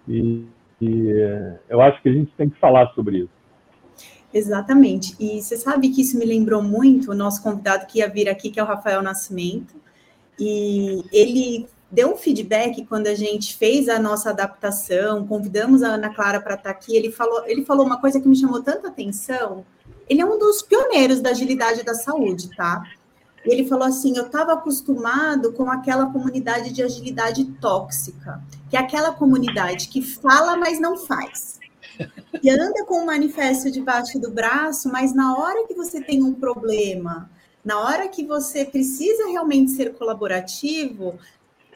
E, 0.07 0.45
e 0.81 1.11
é, 1.11 1.59
eu 1.71 1.81
acho 1.81 2.03
que 2.03 2.09
a 2.09 2.13
gente 2.13 2.31
tem 2.37 2.51
que 2.51 2.59
falar 2.59 2.89
sobre 2.95 3.19
isso. 3.19 3.31
Exatamente. 4.33 5.17
E 5.19 5.41
você 5.41 5.57
sabe 5.57 5.89
que 5.89 6.03
isso 6.03 6.19
me 6.19 6.27
lembrou 6.27 6.63
muito 6.63 7.13
o 7.13 7.15
nosso 7.15 7.43
convidado 7.43 7.87
que 7.87 8.01
ia 8.01 8.09
vir 8.09 8.29
aqui, 8.29 8.51
que 8.51 8.61
é 8.61 8.63
o 8.63 8.67
Rafael 8.67 9.01
Nascimento. 9.01 9.75
E 10.39 11.03
ele 11.11 11.67
deu 11.97 12.13
um 12.13 12.17
feedback 12.17 12.85
quando 12.85 13.07
a 13.07 13.15
gente 13.15 13.57
fez 13.57 13.89
a 13.89 13.99
nossa 13.99 14.29
adaptação, 14.29 15.27
convidamos 15.27 15.83
a 15.83 15.95
Ana 15.95 16.13
Clara 16.15 16.39
para 16.39 16.53
estar 16.53 16.65
tá 16.65 16.71
aqui. 16.71 16.95
Ele 16.95 17.11
falou, 17.11 17.47
ele 17.47 17.65
falou 17.65 17.87
uma 17.87 17.99
coisa 17.99 18.21
que 18.21 18.29
me 18.29 18.37
chamou 18.37 18.63
tanta 18.63 18.89
atenção. 18.89 19.65
Ele 20.07 20.21
é 20.21 20.27
um 20.27 20.39
dos 20.39 20.61
pioneiros 20.61 21.23
da 21.23 21.31
agilidade 21.31 21.83
da 21.83 21.95
saúde, 21.95 22.55
tá? 22.55 22.83
Ele 23.47 23.67
falou 23.67 23.85
assim: 23.87 24.15
eu 24.15 24.27
estava 24.27 24.53
acostumado 24.53 25.55
com 25.55 25.71
aquela 25.71 26.13
comunidade 26.13 26.71
de 26.71 26.83
agilidade 26.83 27.47
tóxica, 27.63 28.43
que 28.69 28.77
é 28.77 28.81
aquela 28.81 29.13
comunidade 29.13 29.89
que 29.89 30.03
fala, 30.03 30.55
mas 30.55 30.79
não 30.79 30.99
faz. 30.99 31.59
E 32.43 32.51
anda 32.51 32.85
com 32.85 33.01
um 33.01 33.07
manifesto 33.07 33.71
debaixo 33.71 34.19
do 34.19 34.31
braço, 34.31 34.93
mas 34.93 35.15
na 35.15 35.35
hora 35.35 35.67
que 35.67 35.73
você 35.73 36.03
tem 36.03 36.23
um 36.23 36.35
problema, 36.35 37.31
na 37.65 37.81
hora 37.81 38.07
que 38.07 38.23
você 38.23 38.67
precisa 38.67 39.29
realmente 39.29 39.71
ser 39.71 39.95
colaborativo, 39.95 41.19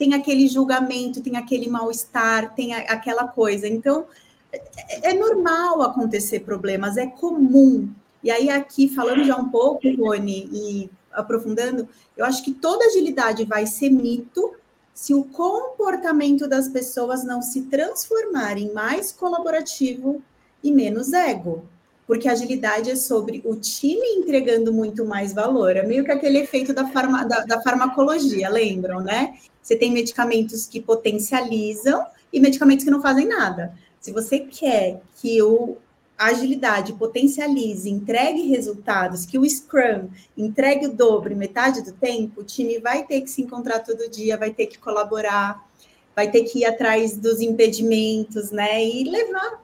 tem 0.01 0.14
aquele 0.14 0.48
julgamento, 0.48 1.20
tem 1.20 1.36
aquele 1.36 1.68
mal-estar, 1.68 2.55
tem 2.55 2.72
aquela 2.72 3.28
coisa. 3.28 3.68
Então, 3.68 4.07
é, 4.51 5.11
é 5.11 5.12
normal 5.12 5.82
acontecer 5.82 6.40
problemas, 6.40 6.96
é 6.96 7.07
comum. 7.07 7.86
E 8.24 8.30
aí, 8.30 8.48
aqui, 8.48 8.88
falando 8.88 9.22
já 9.24 9.36
um 9.36 9.51
pouco, 9.51 9.94
Rony, 9.94 10.48
e 10.51 10.90
aprofundando, 11.12 11.86
eu 12.16 12.24
acho 12.24 12.42
que 12.42 12.51
toda 12.51 12.86
agilidade 12.86 13.44
vai 13.44 13.66
ser 13.66 13.90
mito 13.90 14.55
se 14.94 15.12
o 15.12 15.22
comportamento 15.22 16.48
das 16.48 16.66
pessoas 16.66 17.22
não 17.22 17.42
se 17.42 17.62
transformar 17.64 18.57
em 18.57 18.72
mais 18.72 19.12
colaborativo 19.12 20.22
e 20.64 20.72
menos 20.72 21.12
ego. 21.12 21.62
Porque 22.07 22.26
a 22.26 22.32
agilidade 22.32 22.90
é 22.90 22.96
sobre 22.96 23.42
o 23.44 23.55
time 23.55 24.07
entregando 24.16 24.72
muito 24.72 25.05
mais 25.05 25.34
valor. 25.34 25.76
É 25.76 25.82
meio 25.82 26.05
que 26.07 26.11
aquele 26.11 26.38
efeito 26.38 26.72
da, 26.72 26.88
farma, 26.88 27.22
da, 27.24 27.40
da 27.40 27.61
farmacologia, 27.61 28.48
lembram, 28.48 29.01
né? 29.01 29.34
Você 29.62 29.76
tem 29.76 29.90
medicamentos 29.90 30.66
que 30.66 30.80
potencializam 30.80 32.06
e 32.32 32.40
medicamentos 32.40 32.84
que 32.84 32.90
não 32.90 33.02
fazem 33.02 33.26
nada. 33.26 33.74
Se 34.00 34.12
você 34.12 34.40
quer 34.40 35.00
que 35.16 35.42
o, 35.42 35.76
a 36.16 36.26
agilidade 36.26 36.92
potencialize, 36.94 37.88
entregue 37.88 38.48
resultados, 38.48 39.26
que 39.26 39.38
o 39.38 39.48
Scrum 39.48 40.08
entregue 40.36 40.86
o 40.86 40.92
dobro, 40.92 41.36
metade 41.36 41.82
do 41.82 41.92
tempo, 41.92 42.40
o 42.40 42.44
time 42.44 42.78
vai 42.78 43.04
ter 43.04 43.20
que 43.20 43.30
se 43.30 43.42
encontrar 43.42 43.80
todo 43.80 44.11
dia, 44.11 44.36
vai 44.36 44.50
ter 44.50 44.66
que 44.66 44.78
colaborar, 44.78 45.66
vai 46.14 46.30
ter 46.30 46.44
que 46.44 46.61
ir 46.61 46.64
atrás 46.64 47.16
dos 47.16 47.40
impedimentos, 47.40 48.50
né? 48.50 48.84
E 48.84 49.04
levar 49.04 49.62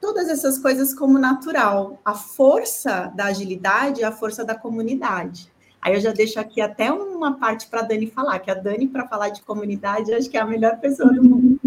todas 0.00 0.28
essas 0.28 0.58
coisas 0.58 0.94
como 0.94 1.18
natural. 1.18 2.00
A 2.04 2.14
força 2.14 3.12
da 3.14 3.26
agilidade 3.26 4.02
é 4.02 4.04
a 4.04 4.12
força 4.12 4.44
da 4.44 4.54
comunidade. 4.54 5.50
Aí 5.80 5.94
eu 5.94 6.00
já 6.00 6.12
deixo 6.12 6.40
aqui 6.40 6.60
até 6.60 6.90
uma 6.92 7.38
parte 7.38 7.66
para 7.68 7.80
a 7.80 7.84
Dani 7.84 8.06
falar, 8.08 8.38
que 8.38 8.50
a 8.50 8.54
Dani, 8.54 8.88
para 8.88 9.06
falar 9.06 9.28
de 9.28 9.42
comunidade, 9.42 10.12
acho 10.12 10.28
que 10.28 10.36
é 10.36 10.40
a 10.40 10.46
melhor 10.46 10.78
pessoa 10.78 11.12
do 11.12 11.22
mundo. 11.22 11.60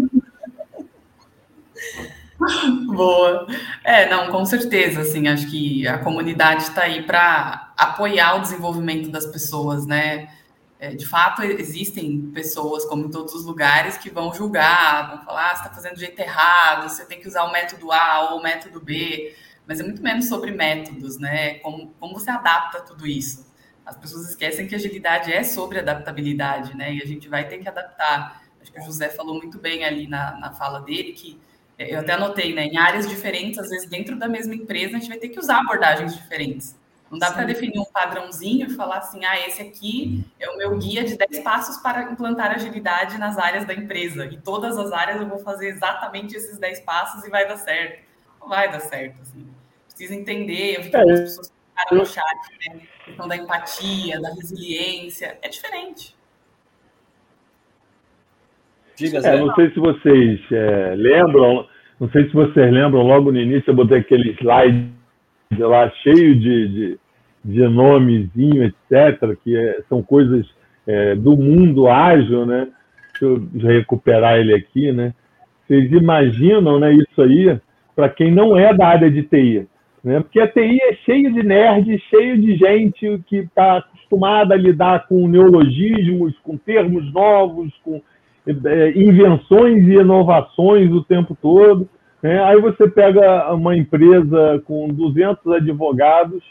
Boa. 2.94 3.46
É, 3.84 4.08
não, 4.08 4.30
com 4.30 4.44
certeza, 4.44 5.00
assim, 5.00 5.28
acho 5.28 5.50
que 5.50 5.86
a 5.86 5.98
comunidade 5.98 6.62
está 6.64 6.82
aí 6.82 7.02
para 7.02 7.72
apoiar 7.76 8.36
o 8.36 8.40
desenvolvimento 8.40 9.10
das 9.10 9.26
pessoas, 9.26 9.86
né? 9.86 10.28
é, 10.80 10.94
de 10.94 11.06
fato, 11.06 11.42
existem 11.42 12.30
pessoas, 12.32 12.86
como 12.86 13.04
em 13.04 13.10
todos 13.10 13.34
os 13.34 13.44
lugares, 13.44 13.98
que 13.98 14.08
vão 14.08 14.32
julgar, 14.32 15.10
vão 15.14 15.24
falar, 15.26 15.50
ah, 15.50 15.54
você 15.54 15.62
está 15.62 15.74
fazendo 15.74 15.92
do 15.92 16.00
jeito 16.00 16.18
errado, 16.18 16.88
você 16.88 17.04
tem 17.04 17.20
que 17.20 17.28
usar 17.28 17.44
o 17.44 17.52
método 17.52 17.92
A 17.92 18.30
ou 18.30 18.38
o 18.38 18.42
método 18.42 18.80
B, 18.80 19.36
mas 19.66 19.78
é 19.78 19.82
muito 19.82 20.02
menos 20.02 20.26
sobre 20.26 20.50
métodos, 20.52 21.18
né? 21.18 21.58
Como, 21.58 21.94
como 22.00 22.14
você 22.14 22.30
adapta 22.30 22.80
tudo 22.80 23.06
isso. 23.06 23.46
As 23.84 23.96
pessoas 23.96 24.28
esquecem 24.28 24.66
que 24.66 24.74
agilidade 24.74 25.32
é 25.32 25.42
sobre 25.42 25.78
adaptabilidade, 25.78 26.76
né? 26.76 26.94
E 26.94 27.02
a 27.02 27.06
gente 27.06 27.28
vai 27.28 27.48
ter 27.48 27.58
que 27.58 27.68
adaptar. 27.68 28.42
Acho 28.60 28.72
que 28.72 28.80
o 28.80 28.84
José 28.84 29.08
falou 29.08 29.34
muito 29.34 29.58
bem 29.58 29.84
ali 29.84 30.06
na, 30.06 30.36
na 30.38 30.52
fala 30.52 30.80
dele, 30.80 31.12
que 31.12 31.40
é, 31.78 31.94
eu 31.94 32.00
até 32.00 32.12
anotei, 32.12 32.54
né? 32.54 32.66
Em 32.66 32.76
áreas 32.76 33.08
diferentes, 33.08 33.58
às 33.58 33.70
vezes 33.70 33.88
dentro 33.88 34.18
da 34.18 34.28
mesma 34.28 34.54
empresa, 34.54 34.96
a 34.96 35.00
gente 35.00 35.08
vai 35.08 35.18
ter 35.18 35.30
que 35.30 35.38
usar 35.38 35.60
abordagens 35.60 36.14
diferentes. 36.14 36.78
Não 37.10 37.18
dá 37.18 37.32
para 37.32 37.44
definir 37.44 37.80
um 37.80 37.84
padrãozinho 37.84 38.68
e 38.68 38.70
falar 38.70 38.98
assim, 38.98 39.24
ah, 39.24 39.36
esse 39.44 39.60
aqui 39.60 40.24
é 40.38 40.48
o 40.48 40.56
meu 40.56 40.78
guia 40.78 41.02
de 41.02 41.16
10 41.16 41.40
passos 41.40 41.78
para 41.78 42.04
implantar 42.04 42.52
agilidade 42.52 43.18
nas 43.18 43.36
áreas 43.36 43.64
da 43.64 43.74
empresa. 43.74 44.26
E 44.26 44.36
todas 44.36 44.78
as 44.78 44.92
áreas 44.92 45.20
eu 45.20 45.26
vou 45.26 45.40
fazer 45.40 45.70
exatamente 45.70 46.36
esses 46.36 46.56
10 46.56 46.80
passos 46.80 47.24
e 47.24 47.30
vai 47.30 47.48
dar 47.48 47.56
certo. 47.56 48.04
Não 48.40 48.48
vai 48.48 48.70
dar 48.70 48.78
certo, 48.78 49.20
assim. 49.22 49.44
Precisa 49.88 50.14
entender, 50.14 50.76
eu 50.76 50.82
que 50.88 50.94
é. 50.94 51.00
algumas 51.00 51.20
pessoas 51.20 51.52
ficaram 51.70 51.98
no 51.98 52.06
chat, 52.06 52.38
né? 52.68 52.80
Questão 53.10 53.26
da 53.26 53.36
empatia, 53.36 54.20
da 54.20 54.28
resiliência, 54.28 55.36
é 55.42 55.48
diferente. 55.48 56.14
Diga, 58.96 59.18
é, 59.18 59.40
não 59.40 59.52
sei 59.54 59.70
se 59.70 59.80
vocês 59.80 60.40
é, 60.52 60.94
lembram, 60.96 61.66
não 61.98 62.08
sei 62.10 62.26
se 62.26 62.32
vocês 62.32 62.72
lembram, 62.72 63.02
logo 63.02 63.32
no 63.32 63.40
início 63.40 63.70
eu 63.70 63.74
botei 63.74 63.98
aquele 63.98 64.32
slide 64.34 64.92
lá 65.58 65.90
cheio 66.02 66.38
de, 66.38 66.68
de, 66.68 66.98
de 67.44 67.68
nomezinho, 67.68 68.64
etc., 68.64 69.36
que 69.42 69.56
é, 69.56 69.82
são 69.88 70.02
coisas 70.02 70.46
é, 70.86 71.14
do 71.16 71.36
mundo 71.36 71.88
ágil, 71.88 72.46
né? 72.46 72.68
Deixa 73.10 73.24
eu 73.24 73.48
recuperar 73.60 74.38
ele 74.38 74.54
aqui, 74.54 74.92
né? 74.92 75.14
Vocês 75.66 75.90
imaginam 75.90 76.78
né, 76.78 76.92
isso 76.92 77.22
aí 77.22 77.58
para 77.96 78.08
quem 78.08 78.30
não 78.30 78.56
é 78.56 78.72
da 78.72 78.86
área 78.86 79.10
de 79.10 79.22
TI, 79.24 79.66
né? 80.02 80.20
Porque 80.20 80.40
a 80.40 80.48
TI 80.48 80.78
é 80.82 80.94
cheio 81.04 81.32
de 81.32 81.42
nerds, 81.42 82.00
cheio 82.08 82.40
de 82.40 82.56
gente 82.56 83.22
que 83.26 83.36
está 83.36 83.78
acostumada 83.78 84.54
a 84.54 84.58
lidar 84.58 85.06
com 85.06 85.28
neologismos, 85.28 86.34
com 86.42 86.56
termos 86.56 87.12
novos, 87.12 87.72
com 87.84 88.00
é, 88.46 88.98
invenções 88.98 89.86
e 89.86 89.92
inovações 89.92 90.90
o 90.90 91.04
tempo 91.04 91.36
todo. 91.40 91.88
Né? 92.22 92.42
Aí 92.44 92.60
você 92.60 92.88
pega 92.88 93.52
uma 93.52 93.76
empresa 93.76 94.62
com 94.64 94.88
200 94.88 95.46
advogados 95.52 96.42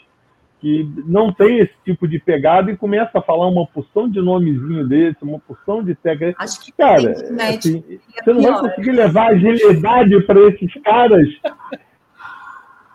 que 0.60 0.86
não 1.06 1.32
tem 1.32 1.58
esse 1.58 1.72
tipo 1.84 2.06
de 2.06 2.18
pegada 2.18 2.70
e 2.70 2.76
começa 2.76 3.18
a 3.18 3.22
falar 3.22 3.48
uma 3.48 3.66
porção 3.66 4.08
de 4.08 4.20
nomezinho 4.20 4.86
desse, 4.86 5.16
uma 5.22 5.38
porção 5.38 5.82
de 5.82 5.94
técnica. 5.94 6.36
Acho 6.38 6.62
que 6.62 6.70
cara, 6.70 7.12
assim, 7.12 7.82
você 8.22 8.32
não 8.32 8.42
vai 8.42 8.60
conseguir 8.60 8.92
levar 8.92 9.30
agilidade 9.30 10.20
para 10.24 10.40
esses 10.48 10.72
caras. 10.82 11.28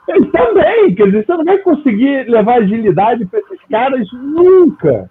Eles 0.07 0.31
também, 0.31 0.93
quer 0.93 1.05
dizer, 1.05 1.25
você 1.25 1.33
não 1.33 1.45
vai 1.45 1.57
conseguir 1.59 2.29
levar 2.29 2.61
agilidade 2.61 3.25
para 3.25 3.39
esses 3.39 3.61
caras 3.69 4.07
nunca, 4.13 5.09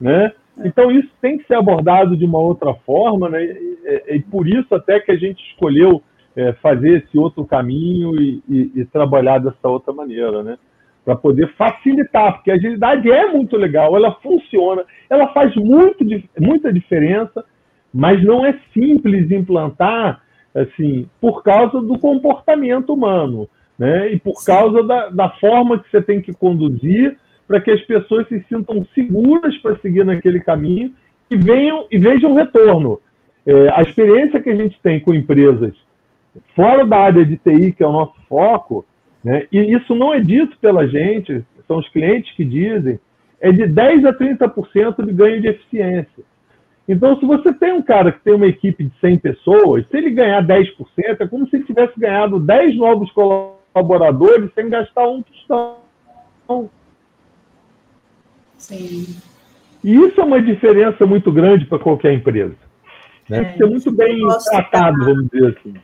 né? 0.00 0.32
Então 0.64 0.90
isso 0.90 1.08
tem 1.20 1.38
que 1.38 1.46
ser 1.46 1.54
abordado 1.54 2.16
de 2.16 2.24
uma 2.24 2.38
outra 2.38 2.74
forma, 2.86 3.28
né? 3.28 3.44
E, 3.44 3.78
e, 3.84 4.16
e 4.16 4.22
por 4.22 4.46
isso 4.46 4.74
até 4.74 5.00
que 5.00 5.12
a 5.12 5.16
gente 5.16 5.42
escolheu 5.50 6.02
é, 6.36 6.52
fazer 6.54 7.04
esse 7.04 7.18
outro 7.18 7.44
caminho 7.44 8.20
e, 8.20 8.42
e, 8.48 8.72
e, 8.76 8.84
trabalhar 8.84 9.38
dessa 9.38 9.68
outra 9.68 9.92
maneira, 9.92 10.42
né? 10.42 10.58
Para 11.04 11.16
poder 11.16 11.52
facilitar, 11.54 12.34
porque 12.34 12.50
a 12.50 12.54
agilidade 12.54 13.10
é 13.10 13.26
muito 13.32 13.56
legal, 13.56 13.96
ela 13.96 14.12
funciona, 14.22 14.84
ela 15.08 15.28
faz 15.28 15.54
muito, 15.56 16.04
muita 16.38 16.72
diferença, 16.72 17.44
mas 17.92 18.22
não 18.22 18.44
é 18.44 18.58
simples 18.72 19.30
implantar 19.30 20.22
assim 20.54 21.08
por 21.20 21.42
causa 21.42 21.80
do 21.80 21.98
comportamento 21.98 22.92
humano, 22.92 23.48
né? 23.80 24.12
E 24.12 24.20
por 24.20 24.44
causa 24.44 24.82
da, 24.82 25.08
da 25.08 25.30
forma 25.30 25.78
que 25.78 25.90
você 25.90 26.02
tem 26.02 26.20
que 26.20 26.34
conduzir 26.34 27.16
para 27.48 27.62
que 27.62 27.70
as 27.70 27.80
pessoas 27.80 28.28
se 28.28 28.44
sintam 28.46 28.86
seguras 28.94 29.56
para 29.56 29.78
seguir 29.78 30.04
naquele 30.04 30.38
caminho 30.38 30.92
e 31.30 31.36
venham 31.36 31.86
e 31.90 31.96
vejam 31.96 32.34
retorno. 32.34 33.00
É, 33.46 33.70
a 33.70 33.80
experiência 33.80 34.38
que 34.38 34.50
a 34.50 34.54
gente 34.54 34.78
tem 34.82 35.00
com 35.00 35.14
empresas 35.14 35.72
fora 36.54 36.84
da 36.84 36.98
área 36.98 37.24
de 37.24 37.38
TI, 37.38 37.72
que 37.72 37.82
é 37.82 37.86
o 37.86 37.92
nosso 37.92 38.14
foco, 38.28 38.84
né, 39.24 39.46
e 39.50 39.58
isso 39.74 39.94
não 39.94 40.12
é 40.12 40.20
dito 40.20 40.58
pela 40.58 40.86
gente, 40.86 41.42
são 41.66 41.78
os 41.78 41.88
clientes 41.88 42.36
que 42.36 42.44
dizem, 42.44 43.00
é 43.40 43.50
de 43.50 43.62
10% 43.62 44.06
a 44.06 44.12
30% 44.12 45.06
de 45.06 45.12
ganho 45.12 45.40
de 45.40 45.48
eficiência. 45.48 46.22
Então, 46.86 47.18
se 47.18 47.24
você 47.24 47.52
tem 47.54 47.72
um 47.72 47.82
cara 47.82 48.12
que 48.12 48.20
tem 48.20 48.34
uma 48.34 48.46
equipe 48.46 48.84
de 48.84 48.92
100 49.00 49.18
pessoas, 49.18 49.86
se 49.88 49.96
ele 49.96 50.10
ganhar 50.10 50.46
10%, 50.46 50.76
é 51.18 51.26
como 51.26 51.48
se 51.48 51.56
ele 51.56 51.64
tivesse 51.64 51.98
ganhado 51.98 52.38
10 52.38 52.76
novos 52.76 53.10
colaboradores 53.12 53.59
sem 54.54 54.68
gastar 54.68 55.08
um 55.08 55.22
tostão. 55.22 55.78
Sim. 58.56 59.16
E 59.82 59.94
isso 59.94 60.20
é 60.20 60.24
uma 60.24 60.42
diferença 60.42 61.06
muito 61.06 61.32
grande 61.32 61.64
para 61.66 61.78
qualquer 61.78 62.12
empresa. 62.12 62.56
Né? 63.28 63.54
É, 63.54 63.56
ser 63.56 63.66
muito 63.66 63.90
bem 63.92 64.18
tratado, 64.50 65.04
vamos 65.04 65.28
dizer 65.30 65.56
assim. 65.56 65.74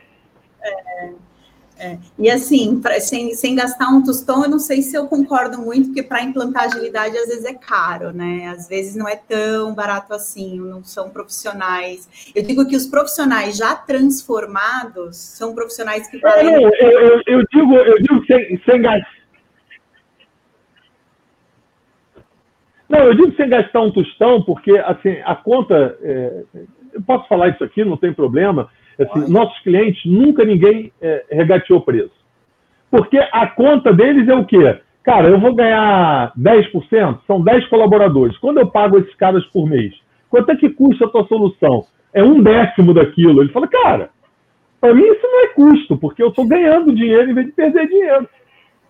É, 0.61 1.11
é. 1.79 1.97
E 2.17 2.29
assim, 2.29 2.81
pra, 2.81 2.99
sem, 2.99 3.33
sem 3.33 3.55
gastar 3.55 3.89
um 3.89 4.03
tostão, 4.03 4.43
eu 4.43 4.49
não 4.49 4.59
sei 4.59 4.81
se 4.81 4.95
eu 4.95 5.07
concordo 5.07 5.59
muito, 5.59 5.87
porque 5.87 6.03
para 6.03 6.23
implantar 6.23 6.63
agilidade 6.63 7.17
às 7.17 7.27
vezes 7.27 7.45
é 7.45 7.53
caro, 7.53 8.11
né? 8.11 8.47
Às 8.47 8.67
vezes 8.67 8.95
não 8.95 9.07
é 9.07 9.15
tão 9.15 9.73
barato 9.75 10.13
assim, 10.13 10.59
não 10.59 10.83
são 10.83 11.09
profissionais. 11.09 12.33
Eu 12.35 12.43
digo 12.43 12.67
que 12.67 12.75
os 12.75 12.87
profissionais 12.87 13.57
já 13.57 13.75
transformados 13.75 15.17
são 15.17 15.53
profissionais 15.53 16.07
que. 16.07 16.17
É, 16.25 16.43
não, 16.43 16.61
eu, 16.61 16.71
eu, 16.71 17.21
eu, 17.27 17.45
digo, 17.51 17.75
eu 17.75 18.01
digo 18.01 18.25
sem, 18.25 18.61
sem 18.65 18.81
gastar. 18.81 19.17
Não, 22.89 22.99
eu 22.99 23.13
digo 23.13 23.35
sem 23.35 23.49
gastar 23.49 23.81
um 23.81 23.91
tostão, 23.91 24.41
porque 24.41 24.71
assim, 24.77 25.21
a 25.25 25.35
conta. 25.35 25.97
É, 26.01 26.43
eu 26.93 27.01
posso 27.03 27.27
falar 27.27 27.49
isso 27.49 27.63
aqui, 27.63 27.85
não 27.85 27.97
tem 27.97 28.11
problema 28.11 28.69
Assim, 28.99 29.31
nossos 29.31 29.59
clientes, 29.59 30.03
nunca 30.05 30.43
ninguém 30.43 30.91
é, 31.01 31.25
regateou 31.29 31.81
preço. 31.81 32.11
Porque 32.89 33.17
a 33.17 33.47
conta 33.47 33.93
deles 33.93 34.27
é 34.27 34.35
o 34.35 34.45
quê? 34.45 34.79
Cara, 35.03 35.29
eu 35.29 35.39
vou 35.39 35.53
ganhar 35.53 36.33
10%, 36.37 37.19
são 37.25 37.41
10 37.41 37.67
colaboradores. 37.67 38.37
Quando 38.39 38.59
eu 38.59 38.67
pago 38.67 38.97
esses 38.97 39.13
caras 39.15 39.45
por 39.47 39.67
mês, 39.67 39.93
quanto 40.29 40.51
é 40.51 40.55
que 40.55 40.69
custa 40.69 41.05
a 41.05 41.09
tua 41.09 41.25
solução? 41.27 41.85
É 42.13 42.23
um 42.23 42.41
décimo 42.41 42.93
daquilo. 42.93 43.41
Ele 43.41 43.51
fala, 43.51 43.67
cara, 43.67 44.09
para 44.81 44.93
mim 44.93 45.03
isso 45.03 45.21
não 45.23 45.45
é 45.45 45.47
custo, 45.49 45.97
porque 45.97 46.21
eu 46.21 46.29
estou 46.29 46.45
ganhando 46.45 46.93
dinheiro 46.93 47.29
em 47.29 47.33
vez 47.33 47.47
de 47.47 47.53
perder 47.53 47.87
dinheiro. 47.87 48.27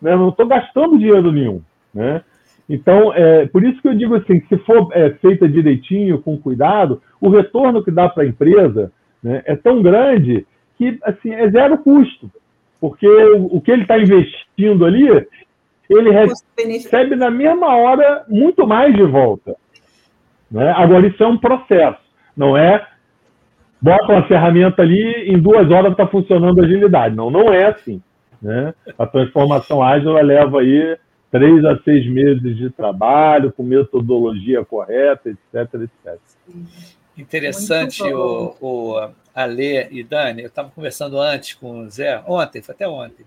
Né? 0.01 0.13
Eu 0.13 0.17
não 0.17 0.29
estou 0.29 0.47
gastando 0.47 0.97
dinheiro 0.97 1.31
nenhum. 1.31 1.61
Né? 1.93 2.21
Então, 2.69 3.13
é, 3.13 3.45
por 3.47 3.63
isso 3.63 3.81
que 3.81 3.87
eu 3.87 3.95
digo 3.95 4.15
assim, 4.15 4.41
se 4.49 4.57
for 4.59 4.89
é, 4.93 5.11
feita 5.21 5.47
direitinho, 5.47 6.21
com 6.21 6.37
cuidado, 6.37 7.01
o 7.21 7.29
retorno 7.29 7.83
que 7.83 7.91
dá 7.91 8.09
para 8.09 8.23
a 8.23 8.27
empresa 8.27 8.91
né, 9.23 9.41
é 9.45 9.55
tão 9.55 9.81
grande 9.81 10.45
que 10.77 10.97
assim, 11.03 11.33
é 11.33 11.49
zero 11.49 11.77
custo, 11.79 12.31
porque 12.79 13.07
o, 13.07 13.57
o 13.57 13.61
que 13.61 13.71
ele 13.71 13.81
está 13.81 13.97
investindo 13.97 14.85
ali, 14.85 15.07
ele 15.89 16.11
recebe 16.11 17.15
na 17.15 17.31
mesma 17.31 17.75
hora 17.75 18.25
muito 18.27 18.67
mais 18.67 18.95
de 18.95 19.03
volta. 19.03 19.55
Né? 20.51 20.71
Agora, 20.71 21.07
isso 21.07 21.23
é 21.23 21.27
um 21.27 21.37
processo, 21.37 21.99
não 22.35 22.55
é 22.55 22.85
bota 23.81 24.11
uma 24.11 24.27
ferramenta 24.27 24.81
ali, 24.81 25.31
em 25.31 25.39
duas 25.39 25.69
horas 25.71 25.91
está 25.91 26.07
funcionando 26.07 26.59
a 26.59 26.65
agilidade. 26.65 27.15
Não, 27.15 27.29
não 27.29 27.53
é 27.53 27.65
assim. 27.65 28.01
Né? 28.41 28.73
A 28.97 29.05
transformação 29.05 29.81
ágil 29.81 30.13
leva 30.13 30.61
aí 30.61 30.97
três 31.31 31.63
a 31.65 31.77
seis 31.83 32.07
meses 32.07 32.57
de 32.57 32.69
trabalho, 32.69 33.51
com 33.51 33.63
metodologia 33.63 34.63
correta, 34.63 35.29
etc, 35.29 35.73
etc. 35.73 36.19
Interessante 37.17 38.03
o, 38.03 38.55
o 38.61 39.09
Ale 39.33 39.87
e 39.91 40.03
Dani. 40.03 40.43
Eu 40.43 40.47
estava 40.47 40.69
conversando 40.69 41.19
antes 41.19 41.55
com 41.55 41.79
o 41.79 41.89
Zé, 41.89 42.23
ontem, 42.27 42.61
foi 42.61 42.75
até 42.75 42.87
ontem. 42.87 43.25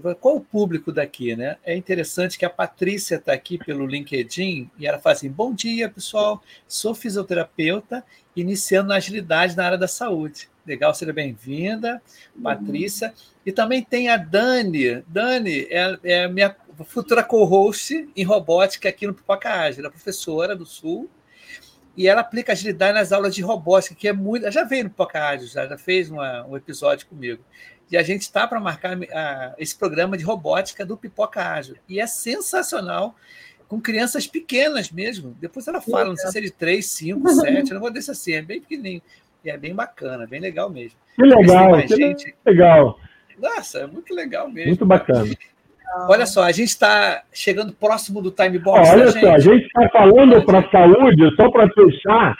Falei, 0.00 0.16
Qual 0.18 0.36
o 0.36 0.40
público 0.40 0.90
daqui, 0.90 1.36
né? 1.36 1.56
É 1.64 1.76
interessante 1.76 2.38
que 2.38 2.44
a 2.44 2.50
Patrícia 2.50 3.16
está 3.16 3.32
aqui 3.32 3.58
pelo 3.58 3.86
LinkedIn 3.86 4.70
e 4.78 4.86
ela 4.86 4.98
fala 4.98 5.14
assim: 5.14 5.30
Bom 5.30 5.52
dia, 5.52 5.88
pessoal. 5.88 6.42
Sou 6.66 6.94
fisioterapeuta, 6.94 8.04
iniciando 8.34 8.88
na 8.88 8.96
agilidade 8.96 9.56
na 9.56 9.64
área 9.64 9.78
da 9.78 9.88
saúde. 9.88 10.48
Legal, 10.66 10.94
seja 10.94 11.12
bem-vinda, 11.12 12.00
Patrícia. 12.42 13.12
E 13.44 13.52
também 13.52 13.82
tem 13.82 14.08
a 14.08 14.16
Dani. 14.16 15.02
Dani 15.06 15.66
é, 15.70 15.98
é 16.04 16.28
minha 16.28 16.54
futura 16.84 17.22
co-host 17.22 18.08
em 18.16 18.24
robótica 18.24 18.88
aqui 18.88 19.06
no 19.06 19.14
Pipoca 19.14 19.50
Ágil, 19.50 19.84
é 19.84 19.90
professora 19.90 20.56
do 20.56 20.64
Sul 20.64 21.10
e 21.96 22.08
ela 22.08 22.20
aplica 22.20 22.52
agilidade 22.52 22.94
nas 22.94 23.12
aulas 23.12 23.34
de 23.34 23.42
robótica, 23.42 23.94
que 23.94 24.08
é 24.08 24.12
muito. 24.12 24.44
Ela 24.44 24.52
já 24.52 24.64
veio 24.64 24.84
no 24.84 24.90
Pocahontas, 24.90 25.50
já, 25.50 25.66
já 25.66 25.76
fez 25.76 26.10
uma, 26.10 26.46
um 26.46 26.56
episódio 26.56 27.06
comigo. 27.06 27.42
E 27.90 27.96
a 27.96 28.02
gente 28.02 28.22
está 28.22 28.46
para 28.46 28.60
marcar 28.60 28.96
a, 29.12 29.54
esse 29.58 29.76
programa 29.76 30.16
de 30.16 30.24
robótica 30.24 30.86
do 30.86 30.96
Pipoca 30.96 31.42
Ágil. 31.42 31.76
E 31.88 32.00
é 32.00 32.06
sensacional 32.06 33.16
com 33.66 33.80
crianças 33.80 34.26
pequenas 34.26 34.90
mesmo. 34.90 35.36
Depois 35.40 35.66
ela 35.66 35.80
fala, 35.80 36.06
não 36.06 36.16
sei 36.16 36.30
se 36.30 36.38
é 36.38 36.40
de 36.40 36.50
3, 36.52 36.86
5, 36.86 37.28
7, 37.28 37.72
não 37.72 37.80
vou 37.80 37.90
desse 37.90 38.10
assim, 38.10 38.32
é 38.34 38.42
bem 38.42 38.60
pequenininho. 38.60 39.02
E 39.44 39.50
é 39.50 39.56
bem 39.56 39.74
bacana, 39.74 40.26
bem 40.26 40.40
legal 40.40 40.70
mesmo. 40.70 40.98
Que 41.16 41.22
legal, 41.22 41.82
que 41.82 41.96
gente... 41.96 42.34
legal. 42.44 42.98
Nossa, 43.38 43.80
é 43.80 43.86
muito 43.86 44.14
legal 44.14 44.48
mesmo. 44.50 44.68
Muito 44.68 44.86
bacana. 44.86 45.34
Olha 46.08 46.26
só, 46.26 46.44
a 46.44 46.52
gente 46.52 46.68
está 46.68 47.22
chegando 47.32 47.72
próximo 47.72 48.22
do 48.22 48.30
time 48.30 48.58
box. 48.58 48.90
Olha 48.90 49.06
né, 49.06 49.10
só, 49.12 49.32
a 49.32 49.38
gente 49.38 49.66
está 49.66 49.88
falando 49.88 50.44
para 50.44 50.60
a 50.60 50.70
saúde, 50.70 51.34
só 51.36 51.50
para 51.50 51.68
fechar, 51.70 52.36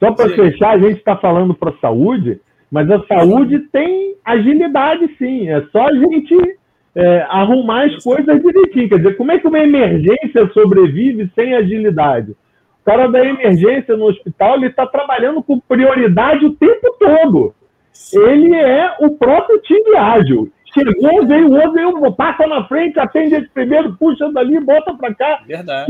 só 0.00 0.12
para 0.12 0.28
fechar, 0.30 0.70
a 0.70 0.78
gente 0.78 0.98
está 0.98 1.16
falando 1.16 1.54
para 1.54 1.70
a 1.70 1.78
saúde, 1.78 2.40
mas 2.70 2.90
a 2.90 3.04
saúde 3.06 3.60
tem 3.70 4.16
agilidade 4.24 5.14
sim. 5.18 5.48
É 5.48 5.62
só 5.72 5.86
a 5.86 5.94
gente 5.94 6.58
é, 6.94 7.26
arrumar 7.28 7.84
as 7.84 8.02
coisas 8.02 8.42
direitinho. 8.42 8.88
Quer 8.88 8.98
dizer, 8.98 9.16
como 9.16 9.30
é 9.32 9.38
que 9.38 9.46
uma 9.46 9.60
emergência 9.60 10.50
sobrevive 10.52 11.30
sem 11.34 11.54
agilidade? 11.54 12.32
O 12.32 12.84
cara 12.84 13.06
da 13.06 13.24
emergência 13.24 13.96
no 13.96 14.06
hospital 14.06 14.56
ele 14.56 14.66
está 14.68 14.86
trabalhando 14.86 15.42
com 15.42 15.60
prioridade 15.60 16.44
o 16.44 16.54
tempo 16.54 16.96
todo. 16.98 17.54
Ele 18.12 18.54
é 18.54 18.94
o 19.00 19.10
próprio 19.10 19.58
time 19.60 19.96
ágil. 19.96 20.52
Chegou, 20.76 21.26
veio 21.26 21.48
o 21.48 21.54
outro, 21.54 21.72
veio, 21.72 22.12
passa 22.12 22.46
na 22.46 22.64
frente, 22.64 22.98
atende 22.98 23.34
esse 23.34 23.48
primeiro, 23.48 23.96
puxa 23.96 24.30
dali, 24.30 24.60
bota 24.60 24.94
para 24.94 25.14
cá. 25.14 25.42
Verdade. 25.46 25.86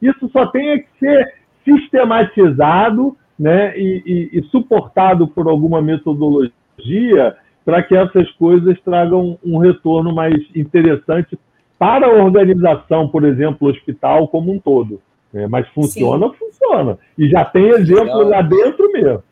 Isso 0.00 0.28
só 0.32 0.46
tem 0.46 0.78
que 0.78 0.86
ser 1.00 1.34
sistematizado 1.64 3.16
né, 3.38 3.76
e, 3.76 4.30
e, 4.32 4.38
e 4.38 4.42
suportado 4.44 5.26
por 5.26 5.48
alguma 5.48 5.82
metodologia 5.82 7.36
para 7.64 7.82
que 7.82 7.96
essas 7.96 8.30
coisas 8.32 8.80
tragam 8.82 9.36
um 9.44 9.58
retorno 9.58 10.14
mais 10.14 10.36
interessante 10.54 11.36
para 11.78 12.06
a 12.06 12.24
organização, 12.24 13.08
por 13.08 13.24
exemplo, 13.24 13.66
o 13.66 13.70
hospital 13.70 14.28
como 14.28 14.52
um 14.52 14.58
todo. 14.58 15.00
É, 15.34 15.46
mas 15.48 15.68
funciona, 15.70 16.28
Sim. 16.28 16.34
funciona. 16.38 16.98
E 17.18 17.28
já 17.28 17.44
tem 17.44 17.68
exemplo 17.68 18.04
Legal. 18.04 18.28
lá 18.28 18.42
dentro 18.42 18.90
mesmo. 18.92 19.22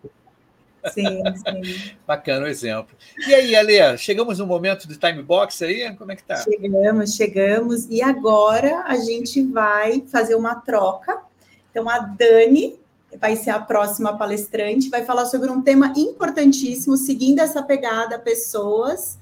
Sim, 0.93 1.23
sim. 1.37 1.97
Bacana 2.07 2.47
o 2.47 2.49
exemplo. 2.49 2.97
E 3.27 3.35
aí, 3.35 3.57
Ale, 3.57 3.97
chegamos 3.99 4.39
no 4.39 4.47
momento 4.47 4.87
do 4.87 4.97
time 4.97 5.23
box 5.23 5.63
aí? 5.63 5.95
Como 5.97 6.13
é 6.13 6.17
que 6.17 6.25
tá? 6.25 6.37
Chegamos, 6.37 7.15
chegamos. 7.15 7.87
E 7.91 8.03
agora 8.03 8.85
a 8.87 8.97
gente 8.97 9.43
vai 9.43 10.03
fazer 10.07 10.35
uma 10.35 10.57
troca. 10.57 11.23
Então, 11.71 11.89
a 11.89 11.99
Dani 11.99 12.79
vai 13.21 13.37
ser 13.37 13.51
a 13.51 13.61
próxima 13.61 14.17
palestrante, 14.17 14.91
vai 14.91 15.05
falar 15.05 15.27
sobre 15.27 15.51
um 15.51 15.63
tema 15.63 15.93
importantíssimo, 15.97 16.97
seguindo 16.97 17.41
essa 17.41 17.63
pegada 17.63 18.19
pessoas. 18.19 19.19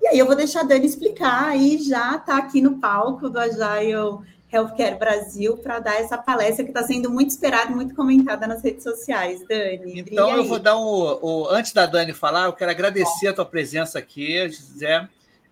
E 0.00 0.08
aí 0.08 0.18
eu 0.18 0.26
vou 0.26 0.36
deixar 0.36 0.60
a 0.60 0.64
Dani 0.64 0.86
explicar 0.86 1.56
e 1.56 1.78
já 1.78 2.16
está 2.16 2.38
aqui 2.38 2.60
no 2.60 2.78
palco 2.78 3.28
do 3.28 3.38
Agile 3.38 4.18
Healthcare 4.52 4.98
Brasil 4.98 5.56
para 5.56 5.78
dar 5.78 6.00
essa 6.00 6.18
palestra 6.18 6.64
que 6.64 6.70
está 6.70 6.82
sendo 6.82 7.08
muito 7.10 7.30
esperada, 7.30 7.70
muito 7.70 7.94
comentada 7.94 8.46
nas 8.46 8.62
redes 8.62 8.82
sociais, 8.82 9.46
Dani. 9.46 10.00
Então 10.00 10.36
eu 10.36 10.44
vou 10.44 10.58
dar 10.58 10.76
um, 10.76 11.18
um, 11.22 11.46
antes 11.50 11.72
da 11.72 11.86
Dani 11.86 12.12
falar, 12.12 12.46
eu 12.46 12.52
quero 12.52 12.70
agradecer 12.70 13.28
a 13.28 13.32
tua 13.32 13.46
presença 13.46 13.98
aqui, 13.98 14.48
José. 14.48 15.08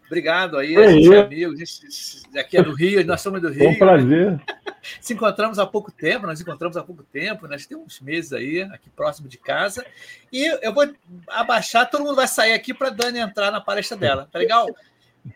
Obrigado 0.07 0.57
aí, 0.57 0.75
a 0.75 0.91
gente 0.91 1.15
é 1.15 1.21
amigo, 1.21 1.53
a 1.53 1.57
gente, 1.57 2.39
aqui 2.39 2.57
é 2.57 2.63
do 2.63 2.73
Rio, 2.73 3.05
nós 3.05 3.21
somos 3.21 3.43
do 3.43 3.51
Rio. 3.51 3.59
Foi 3.59 3.69
um 3.69 3.79
prazer. 3.79 4.41
Se 5.03 5.13
encontramos 5.13 5.59
há 5.59 5.67
pouco 5.67 5.93
tempo, 5.93 6.27
nós 6.27 6.41
encontramos 6.41 6.79
há 6.79 6.83
pouco 6.83 7.03
tempo, 7.03 7.47
nós 7.47 7.67
temos 7.67 7.85
uns 7.85 8.01
meses 8.01 8.33
aí, 8.33 8.63
aqui 8.63 8.89
próximo 8.89 9.29
de 9.29 9.37
casa. 9.37 9.85
E 10.33 10.47
eu 10.63 10.73
vou 10.73 10.89
abaixar, 11.29 11.91
todo 11.91 12.05
mundo 12.05 12.17
vai 12.17 12.27
sair 12.27 12.55
aqui 12.55 12.73
para 12.73 12.89
a 12.89 12.91
Dani 12.91 13.19
entrar 13.19 13.51
na 13.51 13.61
palestra 13.61 13.99
dela, 13.99 14.27
tá 14.33 14.39
legal? 14.39 14.67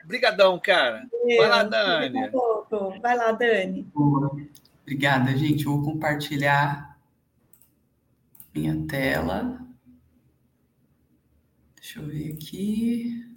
Obrigadão, 0.04 0.58
cara. 0.58 1.06
Vai 1.36 1.48
lá, 1.48 1.62
Dani. 1.64 2.30
Vai 3.00 3.16
lá, 3.16 3.32
Dani. 3.32 3.90
Obrigada, 4.82 5.36
gente. 5.36 5.64
vou 5.64 5.82
compartilhar 5.82 6.98
minha 8.54 8.86
tela. 8.86 9.58
Deixa 11.76 12.00
eu 12.00 12.06
ver 12.06 12.32
aqui. 12.32 13.28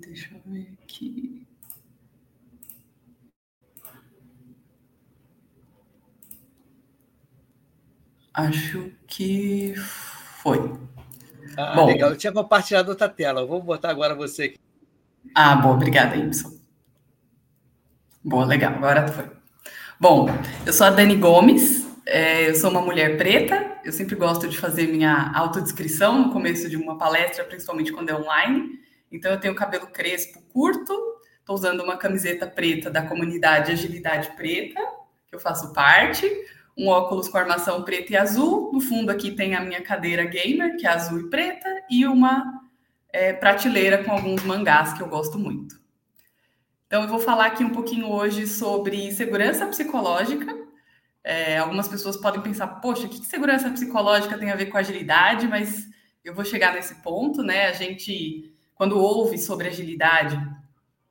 Deixa 0.00 0.34
eu 0.34 0.40
ver 0.44 0.76
aqui. 0.82 1.33
Acho 8.34 8.90
que 9.06 9.74
foi. 9.76 10.58
Ah, 11.56 11.76
Bom, 11.76 11.86
legal. 11.86 12.10
Eu 12.10 12.16
tinha 12.16 12.32
compartilhado 12.32 12.90
outra 12.90 13.08
tela. 13.08 13.42
Eu 13.42 13.46
vou 13.46 13.62
botar 13.62 13.90
agora 13.90 14.12
você 14.12 14.44
aqui. 14.44 14.58
Ah, 15.32 15.54
boa. 15.54 15.74
Obrigada, 15.74 16.16
Y. 16.16 16.32
Boa, 18.24 18.44
legal. 18.44 18.74
Agora 18.74 19.06
foi. 19.06 19.30
Bom, 20.00 20.26
eu 20.66 20.72
sou 20.72 20.88
a 20.88 20.90
Dani 20.90 21.14
Gomes. 21.14 21.86
É, 22.04 22.50
eu 22.50 22.56
sou 22.56 22.70
uma 22.70 22.80
mulher 22.80 23.16
preta. 23.16 23.78
Eu 23.84 23.92
sempre 23.92 24.16
gosto 24.16 24.48
de 24.48 24.58
fazer 24.58 24.88
minha 24.88 25.30
autodescrição 25.32 26.18
no 26.26 26.32
começo 26.32 26.68
de 26.68 26.76
uma 26.76 26.98
palestra, 26.98 27.44
principalmente 27.44 27.92
quando 27.92 28.10
é 28.10 28.14
online. 28.16 28.80
Então, 29.12 29.30
eu 29.30 29.38
tenho 29.38 29.54
cabelo 29.54 29.86
crespo 29.86 30.42
curto, 30.52 30.92
estou 31.38 31.54
usando 31.54 31.82
uma 31.82 31.96
camiseta 31.96 32.48
preta 32.48 32.90
da 32.90 33.02
comunidade 33.02 33.70
Agilidade 33.70 34.34
Preta, 34.34 34.80
que 35.28 35.36
eu 35.36 35.38
faço 35.38 35.72
parte, 35.72 36.28
um 36.76 36.88
óculos 36.88 37.28
com 37.28 37.38
armação 37.38 37.82
preta 37.82 38.12
e 38.12 38.16
azul. 38.16 38.70
No 38.72 38.80
fundo, 38.80 39.10
aqui 39.10 39.30
tem 39.30 39.54
a 39.54 39.60
minha 39.60 39.82
cadeira 39.82 40.24
gamer, 40.24 40.76
que 40.76 40.86
é 40.86 40.90
azul 40.90 41.20
e 41.20 41.30
preta, 41.30 41.68
e 41.90 42.06
uma 42.06 42.62
é, 43.12 43.32
prateleira 43.32 44.02
com 44.02 44.12
alguns 44.12 44.42
mangás 44.42 44.92
que 44.92 45.02
eu 45.02 45.08
gosto 45.08 45.38
muito. 45.38 45.78
Então, 46.86 47.02
eu 47.02 47.08
vou 47.08 47.18
falar 47.18 47.46
aqui 47.46 47.64
um 47.64 47.70
pouquinho 47.70 48.10
hoje 48.10 48.46
sobre 48.46 49.10
segurança 49.12 49.66
psicológica. 49.66 50.54
É, 51.22 51.58
algumas 51.58 51.88
pessoas 51.88 52.16
podem 52.16 52.42
pensar, 52.42 52.66
poxa, 52.66 53.06
o 53.06 53.08
que 53.08 53.24
segurança 53.24 53.70
psicológica 53.70 54.36
tem 54.38 54.50
a 54.50 54.56
ver 54.56 54.66
com 54.66 54.76
agilidade? 54.76 55.48
Mas 55.48 55.86
eu 56.24 56.34
vou 56.34 56.44
chegar 56.44 56.74
nesse 56.74 56.96
ponto, 57.02 57.42
né? 57.42 57.66
A 57.66 57.72
gente 57.72 58.54
quando 58.74 58.98
ouve 58.98 59.38
sobre 59.38 59.68
agilidade, 59.68 60.38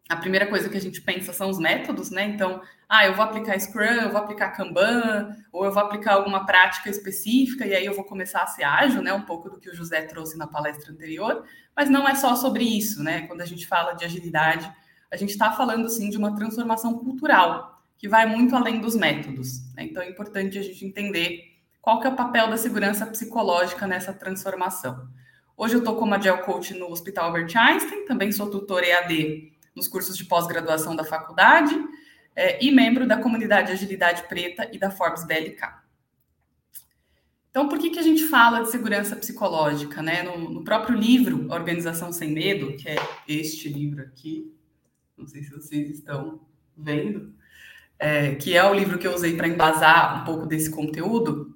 a 0.09 0.17
primeira 0.17 0.47
coisa 0.47 0.69
que 0.69 0.77
a 0.77 0.81
gente 0.81 1.01
pensa 1.01 1.33
são 1.33 1.49
os 1.49 1.57
métodos, 1.57 2.09
né? 2.11 2.25
Então, 2.25 2.61
ah, 2.95 3.07
eu 3.07 3.15
vou 3.15 3.25
aplicar 3.25 3.59
Scrum, 3.59 4.03
eu 4.03 4.11
vou 4.11 4.21
aplicar 4.21 4.51
Kanban, 4.51 5.35
ou 5.51 5.65
eu 5.65 5.71
vou 5.71 5.81
aplicar 5.81 6.13
alguma 6.13 6.45
prática 6.45 6.91
específica, 6.91 7.65
e 7.65 7.73
aí 7.73 7.83
eu 7.83 7.95
vou 7.95 8.03
começar 8.03 8.43
a 8.43 8.45
ser 8.45 8.63
ágil, 8.63 9.01
né? 9.01 9.11
Um 9.11 9.23
pouco 9.23 9.49
do 9.49 9.59
que 9.59 9.67
o 9.67 9.73
José 9.73 10.03
trouxe 10.03 10.37
na 10.37 10.45
palestra 10.45 10.91
anterior, 10.91 11.43
mas 11.75 11.89
não 11.89 12.07
é 12.07 12.13
só 12.13 12.35
sobre 12.35 12.63
isso, 12.63 13.01
né? 13.01 13.25
Quando 13.25 13.41
a 13.41 13.45
gente 13.45 13.65
fala 13.65 13.93
de 13.93 14.05
agilidade, 14.05 14.71
a 15.11 15.17
gente 15.17 15.31
está 15.31 15.51
falando, 15.51 15.89
sim, 15.89 16.07
de 16.11 16.17
uma 16.19 16.35
transformação 16.35 16.99
cultural, 16.99 17.83
que 17.97 18.07
vai 18.07 18.27
muito 18.27 18.55
além 18.55 18.79
dos 18.79 18.95
métodos. 18.95 19.73
Né? 19.73 19.85
Então, 19.85 20.03
é 20.03 20.07
importante 20.07 20.59
a 20.59 20.61
gente 20.61 20.85
entender 20.85 21.45
qual 21.81 21.99
que 21.99 22.05
é 22.05 22.11
o 22.11 22.15
papel 22.15 22.47
da 22.47 22.57
segurança 22.57 23.07
psicológica 23.07 23.87
nessa 23.87 24.13
transformação. 24.13 25.07
Hoje 25.57 25.73
eu 25.73 25.79
estou 25.79 25.95
como 25.95 26.13
Agile 26.13 26.43
Coach 26.43 26.75
no 26.75 26.91
Hospital 26.91 27.25
Albert 27.25 27.57
Einstein, 27.57 28.05
também 28.05 28.31
sou 28.31 28.51
tutor 28.51 28.83
EAD 28.83 29.51
nos 29.75 29.87
cursos 29.87 30.15
de 30.15 30.25
pós-graduação 30.25 30.95
da 30.95 31.03
faculdade 31.03 31.75
é, 32.35 32.63
e 32.63 32.71
membro 32.71 33.07
da 33.07 33.17
comunidade 33.17 33.71
Agilidade 33.71 34.23
Preta 34.23 34.69
e 34.71 34.77
da 34.77 34.89
Forbes 34.89 35.25
BLK. 35.25 35.83
Então, 37.49 37.69
por 37.69 37.77
que, 37.77 37.91
que 37.91 37.99
a 37.99 38.03
gente 38.03 38.27
fala 38.27 38.61
de 38.61 38.71
segurança 38.71 39.15
psicológica? 39.15 40.01
Né? 40.01 40.23
No, 40.23 40.49
no 40.49 40.63
próprio 40.63 40.97
livro 40.97 41.51
Organização 41.51 42.11
Sem 42.11 42.31
Medo, 42.31 42.75
que 42.75 42.89
é 42.89 42.95
este 43.27 43.69
livro 43.69 44.01
aqui, 44.01 44.51
não 45.15 45.27
sei 45.27 45.43
se 45.43 45.51
vocês 45.51 45.91
estão 45.91 46.41
vendo, 46.75 47.33
é, 47.99 48.33
que 48.35 48.57
é 48.57 48.63
o 48.63 48.73
livro 48.73 48.97
que 48.97 49.05
eu 49.05 49.13
usei 49.13 49.37
para 49.37 49.47
embasar 49.47 50.21
um 50.21 50.25
pouco 50.25 50.47
desse 50.47 50.71
conteúdo, 50.71 51.55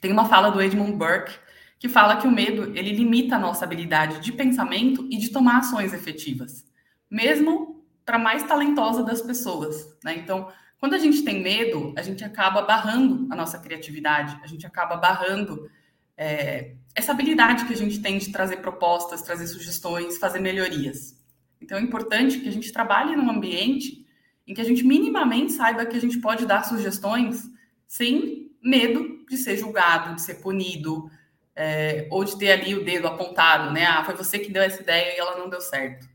tem 0.00 0.12
uma 0.12 0.28
fala 0.28 0.50
do 0.50 0.60
Edmund 0.60 0.92
Burke 0.92 1.32
que 1.78 1.88
fala 1.88 2.16
que 2.16 2.26
o 2.26 2.30
medo 2.30 2.76
ele 2.76 2.92
limita 2.92 3.36
a 3.36 3.38
nossa 3.38 3.64
habilidade 3.64 4.20
de 4.20 4.32
pensamento 4.32 5.06
e 5.10 5.16
de 5.16 5.30
tomar 5.30 5.58
ações 5.58 5.94
efetivas, 5.94 6.66
mesmo 7.10 7.73
para 8.04 8.18
mais 8.18 8.42
talentosa 8.42 9.02
das 9.02 9.22
pessoas. 9.22 9.96
Né? 10.04 10.16
Então, 10.16 10.50
quando 10.78 10.94
a 10.94 10.98
gente 10.98 11.22
tem 11.22 11.42
medo, 11.42 11.94
a 11.96 12.02
gente 12.02 12.22
acaba 12.24 12.62
barrando 12.62 13.26
a 13.32 13.36
nossa 13.36 13.58
criatividade, 13.58 14.38
a 14.42 14.46
gente 14.46 14.66
acaba 14.66 14.96
barrando 14.96 15.70
é, 16.16 16.74
essa 16.94 17.12
habilidade 17.12 17.64
que 17.64 17.72
a 17.72 17.76
gente 17.76 18.00
tem 18.00 18.18
de 18.18 18.30
trazer 18.30 18.58
propostas, 18.58 19.22
trazer 19.22 19.46
sugestões, 19.46 20.18
fazer 20.18 20.40
melhorias. 20.40 21.20
Então, 21.60 21.78
é 21.78 21.80
importante 21.80 22.40
que 22.40 22.48
a 22.48 22.52
gente 22.52 22.72
trabalhe 22.72 23.16
num 23.16 23.30
ambiente 23.30 24.06
em 24.46 24.52
que 24.52 24.60
a 24.60 24.64
gente 24.64 24.84
minimamente 24.84 25.52
saiba 25.52 25.86
que 25.86 25.96
a 25.96 26.00
gente 26.00 26.18
pode 26.18 26.44
dar 26.44 26.64
sugestões 26.64 27.50
sem 27.88 28.50
medo 28.62 29.24
de 29.28 29.36
ser 29.36 29.56
julgado, 29.56 30.14
de 30.14 30.22
ser 30.22 30.34
punido, 30.34 31.10
é, 31.56 32.08
ou 32.10 32.24
de 32.24 32.36
ter 32.38 32.52
ali 32.52 32.74
o 32.74 32.84
dedo 32.84 33.06
apontado, 33.06 33.72
né? 33.72 33.86
Ah, 33.86 34.04
foi 34.04 34.14
você 34.14 34.38
que 34.38 34.50
deu 34.50 34.62
essa 34.62 34.82
ideia 34.82 35.14
e 35.14 35.18
ela 35.18 35.38
não 35.38 35.48
deu 35.48 35.60
certo. 35.60 36.08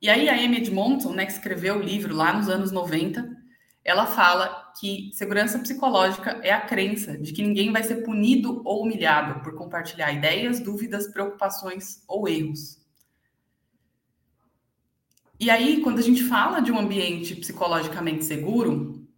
E 0.00 0.08
aí 0.08 0.28
a 0.28 0.34
Amy 0.34 0.58
Edmonton, 0.58 1.12
né, 1.12 1.26
que 1.26 1.32
escreveu 1.32 1.76
o 1.76 1.82
livro 1.82 2.14
lá 2.14 2.32
nos 2.32 2.48
anos 2.48 2.70
90, 2.70 3.36
ela 3.84 4.06
fala 4.06 4.72
que 4.78 5.10
segurança 5.14 5.58
psicológica 5.58 6.38
é 6.42 6.52
a 6.52 6.60
crença 6.60 7.16
de 7.16 7.32
que 7.32 7.42
ninguém 7.42 7.72
vai 7.72 7.82
ser 7.82 8.04
punido 8.04 8.62
ou 8.64 8.82
humilhado 8.82 9.40
por 9.42 9.54
compartilhar 9.54 10.12
ideias, 10.12 10.60
dúvidas, 10.60 11.08
preocupações 11.08 12.02
ou 12.06 12.28
erros. 12.28 12.78
E 15.40 15.50
aí, 15.50 15.80
quando 15.80 16.00
a 16.00 16.02
gente 16.02 16.24
fala 16.24 16.60
de 16.60 16.70
um 16.70 16.78
ambiente 16.78 17.34
psicologicamente 17.36 18.24
seguro, 18.24 19.08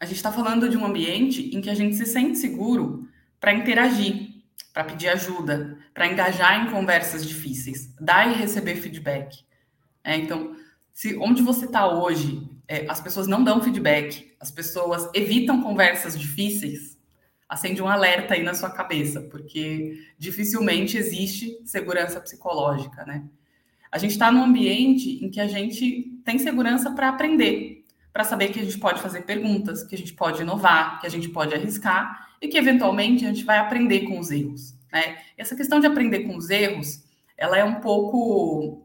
a 0.00 0.06
gente 0.06 0.16
está 0.16 0.32
falando 0.32 0.68
de 0.68 0.76
um 0.76 0.84
ambiente 0.84 1.54
em 1.54 1.60
que 1.60 1.70
a 1.70 1.74
gente 1.74 1.96
se 1.96 2.06
sente 2.06 2.38
seguro 2.38 3.08
para 3.38 3.52
interagir, 3.52 4.42
para 4.72 4.84
pedir 4.84 5.08
ajuda, 5.08 5.78
para 5.92 6.06
engajar 6.06 6.66
em 6.66 6.70
conversas 6.70 7.26
difíceis, 7.26 7.94
dar 8.00 8.30
e 8.30 8.34
receber 8.34 8.76
feedback. 8.76 9.44
É, 10.04 10.16
então, 10.16 10.54
se 10.92 11.16
onde 11.16 11.42
você 11.42 11.64
está 11.64 11.88
hoje, 11.88 12.46
é, 12.68 12.86
as 12.88 13.00
pessoas 13.00 13.26
não 13.26 13.42
dão 13.42 13.62
feedback, 13.62 14.32
as 14.38 14.50
pessoas 14.50 15.08
evitam 15.14 15.62
conversas 15.62 16.18
difíceis, 16.18 16.98
acende 17.48 17.82
um 17.82 17.88
alerta 17.88 18.34
aí 18.34 18.42
na 18.42 18.54
sua 18.54 18.70
cabeça, 18.70 19.20
porque 19.22 19.98
dificilmente 20.18 20.96
existe 20.96 21.58
segurança 21.64 22.20
psicológica, 22.20 23.04
né? 23.04 23.24
A 23.90 23.98
gente 23.98 24.12
está 24.12 24.30
num 24.30 24.42
ambiente 24.42 25.24
em 25.24 25.30
que 25.30 25.40
a 25.40 25.46
gente 25.46 26.18
tem 26.24 26.38
segurança 26.38 26.90
para 26.90 27.08
aprender, 27.08 27.84
para 28.12 28.24
saber 28.24 28.48
que 28.48 28.58
a 28.58 28.64
gente 28.64 28.78
pode 28.78 29.00
fazer 29.00 29.22
perguntas, 29.22 29.84
que 29.84 29.94
a 29.94 29.98
gente 29.98 30.12
pode 30.12 30.42
inovar, 30.42 31.00
que 31.00 31.06
a 31.06 31.10
gente 31.10 31.28
pode 31.28 31.54
arriscar 31.54 32.28
e 32.40 32.48
que 32.48 32.58
eventualmente 32.58 33.24
a 33.24 33.28
gente 33.28 33.44
vai 33.44 33.58
aprender 33.58 34.00
com 34.00 34.18
os 34.18 34.32
erros. 34.32 34.74
Né? 34.92 35.18
Essa 35.38 35.54
questão 35.54 35.78
de 35.78 35.86
aprender 35.86 36.20
com 36.20 36.36
os 36.36 36.50
erros, 36.50 37.04
ela 37.36 37.56
é 37.56 37.64
um 37.64 37.76
pouco 37.76 38.83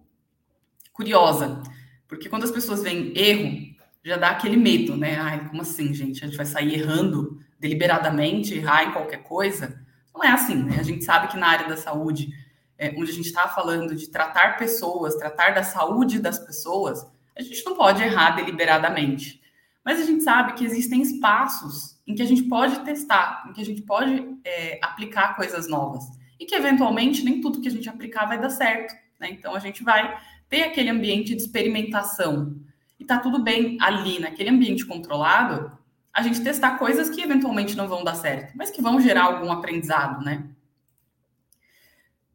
curiosa, 0.99 1.63
porque 2.09 2.27
quando 2.27 2.43
as 2.43 2.51
pessoas 2.51 2.83
veem 2.83 3.17
erro, 3.17 3.73
já 4.03 4.17
dá 4.17 4.31
aquele 4.31 4.57
medo, 4.57 4.97
né? 4.97 5.17
Ai, 5.17 5.47
como 5.47 5.61
assim, 5.61 5.93
gente? 5.93 6.21
A 6.21 6.27
gente 6.27 6.35
vai 6.35 6.45
sair 6.45 6.73
errando 6.73 7.39
deliberadamente, 7.57 8.53
errar 8.53 8.83
em 8.83 8.91
qualquer 8.91 9.23
coisa? 9.23 9.81
Não 10.13 10.21
é 10.21 10.27
assim, 10.27 10.55
né? 10.55 10.75
A 10.77 10.83
gente 10.83 11.05
sabe 11.05 11.29
que 11.29 11.37
na 11.37 11.47
área 11.47 11.69
da 11.69 11.77
saúde 11.77 12.33
é, 12.77 12.93
onde 12.97 13.11
a 13.11 13.13
gente 13.13 13.27
está 13.27 13.47
falando 13.47 13.95
de 13.95 14.09
tratar 14.09 14.57
pessoas, 14.57 15.15
tratar 15.15 15.53
da 15.53 15.63
saúde 15.63 16.19
das 16.19 16.37
pessoas, 16.37 17.07
a 17.37 17.41
gente 17.41 17.63
não 17.65 17.75
pode 17.75 18.03
errar 18.03 18.31
deliberadamente. 18.31 19.41
Mas 19.85 20.01
a 20.01 20.03
gente 20.03 20.21
sabe 20.21 20.53
que 20.53 20.65
existem 20.65 21.01
espaços 21.01 21.97
em 22.05 22.13
que 22.13 22.21
a 22.21 22.27
gente 22.27 22.43
pode 22.43 22.77
testar, 22.81 23.45
em 23.49 23.53
que 23.53 23.61
a 23.61 23.65
gente 23.65 23.83
pode 23.83 24.37
é, 24.43 24.77
aplicar 24.81 25.37
coisas 25.37 25.69
novas. 25.69 26.03
E 26.37 26.45
que, 26.45 26.55
eventualmente, 26.55 27.23
nem 27.23 27.39
tudo 27.39 27.61
que 27.61 27.69
a 27.69 27.71
gente 27.71 27.87
aplicar 27.87 28.25
vai 28.25 28.37
dar 28.37 28.49
certo. 28.49 28.93
Né? 29.17 29.29
Então, 29.31 29.55
a 29.55 29.59
gente 29.59 29.81
vai 29.81 30.19
ter 30.49 30.63
aquele 30.63 30.89
ambiente 30.89 31.35
de 31.35 31.41
experimentação. 31.41 32.57
E 32.99 33.05
tá 33.05 33.19
tudo 33.19 33.41
bem 33.41 33.77
ali, 33.79 34.19
naquele 34.19 34.49
ambiente 34.49 34.85
controlado, 34.85 35.71
a 36.11 36.21
gente 36.21 36.41
testar 36.41 36.77
coisas 36.77 37.09
que 37.09 37.21
eventualmente 37.21 37.77
não 37.77 37.87
vão 37.87 38.03
dar 38.03 38.15
certo, 38.15 38.53
mas 38.57 38.71
que 38.71 38.81
vão 38.81 38.99
gerar 38.99 39.23
algum 39.23 39.51
aprendizado, 39.51 40.23
né? 40.23 40.49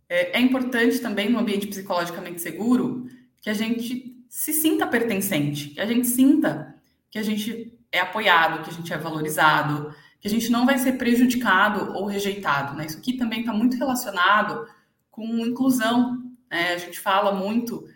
É, 0.09 0.39
é 0.39 0.41
importante 0.41 1.01
também 1.01 1.29
no 1.29 1.39
ambiente 1.39 1.67
psicologicamente 1.67 2.41
seguro 2.41 3.09
que 3.41 3.51
a 3.51 3.55
gente 3.55 4.17
se 4.29 4.53
sinta 4.53 4.87
pertencente, 4.87 5.71
que 5.71 5.81
a 5.81 5.87
gente 5.87 6.07
sinta 6.07 6.75
que 7.11 7.19
a 7.19 7.23
gente 7.23 7.73
é 7.93 8.01
apoiado, 8.01 8.65
que 8.65 8.71
a 8.71 8.73
gente 8.73 8.93
é 8.93 8.99
valorizado, 8.99 9.95
que 10.21 10.27
a 10.27 10.31
gente 10.31 10.51
não 10.51 10.67
vai 10.67 10.79
ser 10.79 10.95
prejudicado 10.95 11.93
ou 11.93 12.07
rejeitado. 12.07 12.77
Né? 12.77 12.87
Isso 12.87 12.99
aqui 12.99 13.13
também 13.13 13.41
está 13.41 13.53
muito 13.53 13.77
relacionado 13.77 14.67
com 15.11 15.25
inclusão. 15.47 16.21
Né? 16.51 16.73
A 16.73 16.79
gente 16.79 16.99
fala 16.99 17.33
muito 17.33 17.87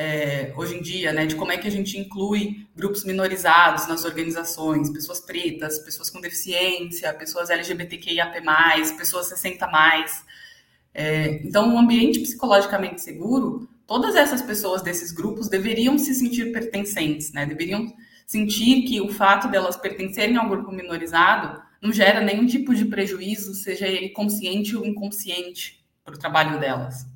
é, 0.00 0.54
hoje 0.56 0.78
em 0.78 0.80
dia 0.80 1.12
né, 1.12 1.26
de 1.26 1.34
como 1.34 1.52
é 1.52 1.58
que 1.58 1.68
a 1.68 1.70
gente 1.70 1.98
inclui 1.98 2.66
grupos 2.74 3.04
minorizados 3.04 3.86
nas 3.86 4.06
organizações, 4.06 4.88
pessoas 4.88 5.20
pretas, 5.20 5.78
pessoas 5.80 6.08
com 6.08 6.22
deficiência, 6.22 7.12
pessoas 7.12 7.50
LGBTQIAP+, 7.50 8.40
pessoas 8.96 9.30
60+. 9.30 9.70
Mais. 9.70 10.24
É, 10.94 11.42
então, 11.44 11.68
um 11.68 11.78
ambiente 11.78 12.18
psicologicamente 12.18 13.02
seguro, 13.02 13.68
todas 13.86 14.16
essas 14.16 14.40
pessoas 14.40 14.80
desses 14.80 15.12
grupos 15.12 15.50
deveriam 15.50 15.98
se 15.98 16.14
sentir 16.14 16.50
pertencentes, 16.50 17.30
né? 17.32 17.44
Deveriam 17.44 17.86
sentir 18.26 18.82
que 18.82 19.02
o 19.02 19.10
fato 19.10 19.48
delas 19.48 19.76
pertencerem 19.76 20.38
ao 20.38 20.48
grupo 20.48 20.72
minorizado 20.72 21.60
não 21.82 21.92
gera 21.92 22.22
nenhum 22.22 22.46
tipo 22.46 22.74
de 22.74 22.86
prejuízo, 22.86 23.52
seja 23.52 23.86
ele 23.86 24.08
consciente 24.08 24.74
ou 24.74 24.86
inconsciente, 24.86 25.84
para 26.02 26.14
o 26.14 26.18
trabalho 26.18 26.58
delas. 26.58 27.06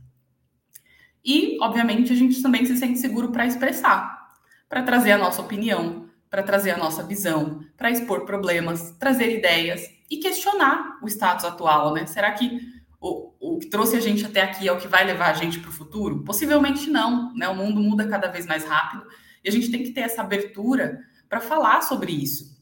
E, 1.24 1.56
obviamente, 1.60 2.12
a 2.12 2.16
gente 2.16 2.42
também 2.42 2.66
se 2.66 2.76
sente 2.76 2.98
seguro 2.98 3.32
para 3.32 3.46
expressar, 3.46 4.32
para 4.68 4.82
trazer 4.82 5.12
a 5.12 5.18
nossa 5.18 5.40
opinião, 5.40 6.08
para 6.28 6.42
trazer 6.42 6.72
a 6.72 6.76
nossa 6.76 7.02
visão, 7.02 7.64
para 7.76 7.90
expor 7.90 8.26
problemas, 8.26 8.90
trazer 8.98 9.38
ideias 9.38 9.88
e 10.10 10.18
questionar 10.18 10.98
o 11.02 11.08
status 11.08 11.44
atual, 11.44 11.94
né? 11.94 12.06
Será 12.06 12.32
que 12.32 12.60
o, 13.00 13.32
o 13.40 13.58
que 13.58 13.66
trouxe 13.66 13.96
a 13.96 14.00
gente 14.00 14.26
até 14.26 14.42
aqui 14.42 14.68
é 14.68 14.72
o 14.72 14.78
que 14.78 14.88
vai 14.88 15.04
levar 15.04 15.30
a 15.30 15.34
gente 15.34 15.60
para 15.60 15.70
o 15.70 15.72
futuro? 15.72 16.24
Possivelmente 16.24 16.90
não, 16.90 17.34
né? 17.34 17.48
O 17.48 17.54
mundo 17.54 17.80
muda 17.80 18.06
cada 18.08 18.28
vez 18.28 18.46
mais 18.46 18.64
rápido 18.64 19.06
e 19.42 19.48
a 19.48 19.52
gente 19.52 19.70
tem 19.70 19.82
que 19.82 19.92
ter 19.92 20.00
essa 20.00 20.22
abertura 20.22 21.00
para 21.28 21.40
falar 21.40 21.82
sobre 21.82 22.12
isso. 22.12 22.54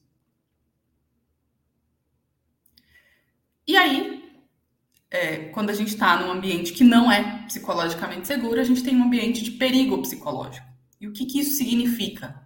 E 3.66 3.76
aí, 3.76 4.21
é, 5.12 5.36
quando 5.50 5.68
a 5.68 5.74
gente 5.74 5.88
está 5.88 6.16
num 6.16 6.32
ambiente 6.32 6.72
que 6.72 6.82
não 6.82 7.12
é 7.12 7.44
psicologicamente 7.46 8.26
seguro, 8.26 8.58
a 8.58 8.64
gente 8.64 8.82
tem 8.82 8.96
um 8.96 9.04
ambiente 9.04 9.44
de 9.44 9.50
perigo 9.50 10.00
psicológico. 10.00 10.66
E 10.98 11.06
o 11.06 11.12
que, 11.12 11.26
que 11.26 11.38
isso 11.38 11.54
significa? 11.56 12.40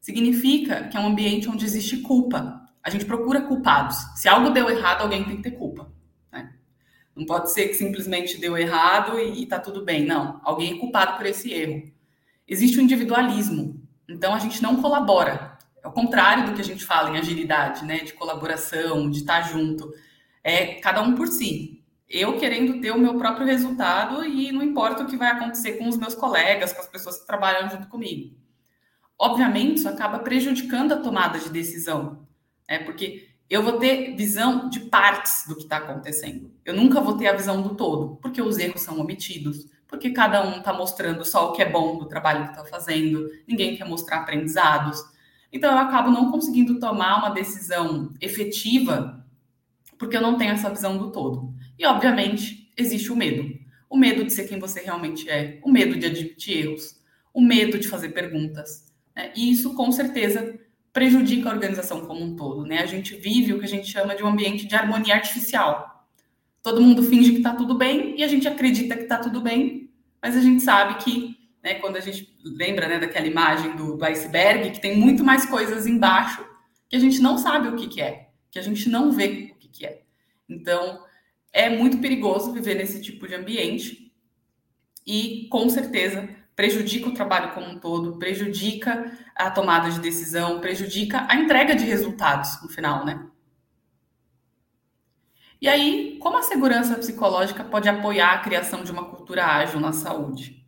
Significa 0.00 0.84
que 0.84 0.96
é 0.96 1.00
um 1.00 1.08
ambiente 1.08 1.48
onde 1.48 1.64
existe 1.64 1.98
culpa. 1.98 2.62
A 2.82 2.88
gente 2.88 3.04
procura 3.04 3.40
culpados. 3.40 3.96
Se 4.14 4.28
algo 4.28 4.50
deu 4.50 4.70
errado, 4.70 5.02
alguém 5.02 5.24
tem 5.24 5.36
que 5.36 5.42
ter 5.42 5.52
culpa. 5.52 5.92
Não 7.16 7.24
pode 7.24 7.52
ser 7.52 7.68
que 7.68 7.74
simplesmente 7.74 8.38
deu 8.38 8.56
errado 8.56 9.18
e 9.18 9.44
está 9.44 9.58
tudo 9.58 9.84
bem. 9.84 10.04
Não, 10.04 10.40
alguém 10.42 10.74
é 10.74 10.78
culpado 10.78 11.16
por 11.16 11.26
esse 11.26 11.52
erro. 11.52 11.82
Existe 12.46 12.78
o 12.78 12.82
individualismo. 12.82 13.80
Então 14.08 14.34
a 14.34 14.38
gente 14.38 14.60
não 14.62 14.82
colabora. 14.82 15.56
É 15.82 15.86
o 15.86 15.92
contrário 15.92 16.46
do 16.46 16.54
que 16.54 16.60
a 16.60 16.64
gente 16.64 16.84
fala 16.84 17.10
em 17.10 17.18
agilidade, 17.18 17.84
né? 17.84 17.98
De 17.98 18.12
colaboração, 18.14 19.08
de 19.08 19.18
estar 19.18 19.42
junto. 19.42 19.92
É 20.42 20.74
cada 20.74 21.02
um 21.02 21.14
por 21.14 21.28
si. 21.28 21.83
Eu 22.08 22.38
querendo 22.38 22.80
ter 22.80 22.90
o 22.90 22.98
meu 22.98 23.16
próprio 23.16 23.46
resultado 23.46 24.24
e 24.24 24.52
não 24.52 24.62
importa 24.62 25.02
o 25.02 25.06
que 25.06 25.16
vai 25.16 25.28
acontecer 25.28 25.78
com 25.78 25.88
os 25.88 25.96
meus 25.96 26.14
colegas, 26.14 26.72
com 26.72 26.80
as 26.80 26.88
pessoas 26.88 27.18
que 27.18 27.26
trabalham 27.26 27.68
junto 27.70 27.88
comigo. 27.88 28.36
Obviamente, 29.18 29.78
isso 29.78 29.88
acaba 29.88 30.18
prejudicando 30.18 30.92
a 30.92 31.00
tomada 31.00 31.38
de 31.38 31.48
decisão, 31.48 32.26
é 32.68 32.78
porque 32.78 33.28
eu 33.48 33.62
vou 33.62 33.78
ter 33.78 34.14
visão 34.16 34.68
de 34.68 34.80
partes 34.80 35.44
do 35.46 35.54
que 35.54 35.62
está 35.62 35.76
acontecendo. 35.76 36.50
Eu 36.64 36.74
nunca 36.74 37.00
vou 37.00 37.16
ter 37.16 37.28
a 37.28 37.36
visão 37.36 37.62
do 37.62 37.74
todo, 37.74 38.16
porque 38.16 38.42
os 38.42 38.58
erros 38.58 38.80
são 38.80 38.98
omitidos, 38.98 39.66
porque 39.86 40.10
cada 40.10 40.44
um 40.46 40.58
está 40.58 40.72
mostrando 40.72 41.24
só 41.24 41.50
o 41.50 41.52
que 41.52 41.62
é 41.62 41.70
bom 41.70 41.98
do 41.98 42.06
trabalho 42.06 42.44
que 42.44 42.50
está 42.50 42.64
fazendo, 42.64 43.30
ninguém 43.46 43.76
quer 43.76 43.84
mostrar 43.86 44.18
aprendizados. 44.18 44.98
Então, 45.52 45.70
eu 45.70 45.78
acabo 45.78 46.10
não 46.10 46.32
conseguindo 46.32 46.80
tomar 46.80 47.18
uma 47.18 47.28
decisão 47.28 48.12
efetiva, 48.20 49.24
porque 49.96 50.16
eu 50.16 50.22
não 50.22 50.36
tenho 50.36 50.52
essa 50.52 50.70
visão 50.70 50.98
do 50.98 51.12
todo. 51.12 51.53
E, 51.78 51.86
obviamente, 51.86 52.72
existe 52.76 53.12
o 53.12 53.16
medo. 53.16 53.58
O 53.88 53.96
medo 53.96 54.24
de 54.24 54.32
ser 54.32 54.48
quem 54.48 54.58
você 54.58 54.80
realmente 54.80 55.28
é, 55.28 55.58
o 55.62 55.70
medo 55.70 55.98
de 55.98 56.06
admitir 56.06 56.66
erros, 56.66 57.00
o 57.32 57.40
medo 57.40 57.78
de 57.78 57.88
fazer 57.88 58.10
perguntas. 58.10 58.92
Né? 59.14 59.32
E 59.36 59.50
isso, 59.50 59.74
com 59.74 59.90
certeza, 59.92 60.58
prejudica 60.92 61.48
a 61.48 61.52
organização 61.52 62.06
como 62.06 62.24
um 62.24 62.36
todo, 62.36 62.64
né? 62.64 62.78
A 62.78 62.86
gente 62.86 63.16
vive 63.16 63.52
o 63.52 63.58
que 63.58 63.64
a 63.64 63.68
gente 63.68 63.90
chama 63.90 64.14
de 64.14 64.22
um 64.22 64.28
ambiente 64.28 64.66
de 64.66 64.74
harmonia 64.76 65.14
artificial. 65.14 66.06
Todo 66.62 66.80
mundo 66.80 67.02
finge 67.02 67.32
que 67.32 67.38
está 67.38 67.52
tudo 67.52 67.74
bem 67.74 68.14
e 68.16 68.22
a 68.22 68.28
gente 68.28 68.46
acredita 68.46 68.96
que 68.96 69.02
está 69.02 69.18
tudo 69.18 69.40
bem, 69.40 69.90
mas 70.22 70.36
a 70.36 70.40
gente 70.40 70.62
sabe 70.62 71.02
que, 71.02 71.36
né, 71.62 71.74
quando 71.74 71.96
a 71.96 72.00
gente 72.00 72.34
lembra 72.44 72.88
né, 72.88 72.98
daquela 72.98 73.26
imagem 73.26 73.74
do, 73.76 73.96
do 73.96 74.04
iceberg, 74.04 74.70
que 74.70 74.80
tem 74.80 74.96
muito 74.96 75.24
mais 75.24 75.44
coisas 75.44 75.86
embaixo 75.86 76.44
que 76.88 76.96
a 76.96 77.00
gente 77.00 77.20
não 77.20 77.36
sabe 77.36 77.68
o 77.68 77.76
que, 77.76 77.88
que 77.88 78.00
é, 78.00 78.28
que 78.50 78.58
a 78.58 78.62
gente 78.62 78.88
não 78.88 79.10
vê 79.10 79.52
o 79.52 79.58
que, 79.58 79.68
que 79.68 79.86
é. 79.86 80.02
Então, 80.48 81.03
é 81.54 81.70
muito 81.70 81.98
perigoso 81.98 82.52
viver 82.52 82.74
nesse 82.74 83.00
tipo 83.00 83.28
de 83.28 83.34
ambiente 83.36 84.12
e, 85.06 85.46
com 85.48 85.68
certeza, 85.70 86.28
prejudica 86.56 87.08
o 87.08 87.14
trabalho 87.14 87.54
como 87.54 87.66
um 87.66 87.78
todo, 87.78 88.18
prejudica 88.18 89.16
a 89.36 89.50
tomada 89.52 89.88
de 89.88 90.00
decisão, 90.00 90.60
prejudica 90.60 91.24
a 91.30 91.36
entrega 91.36 91.76
de 91.76 91.84
resultados 91.84 92.60
no 92.60 92.68
final, 92.68 93.06
né? 93.06 93.24
E 95.60 95.68
aí, 95.68 96.18
como 96.20 96.36
a 96.36 96.42
segurança 96.42 96.96
psicológica 96.96 97.62
pode 97.62 97.88
apoiar 97.88 98.32
a 98.32 98.38
criação 98.38 98.82
de 98.82 98.90
uma 98.90 99.04
cultura 99.04 99.46
ágil 99.46 99.78
na 99.78 99.92
saúde? 99.92 100.66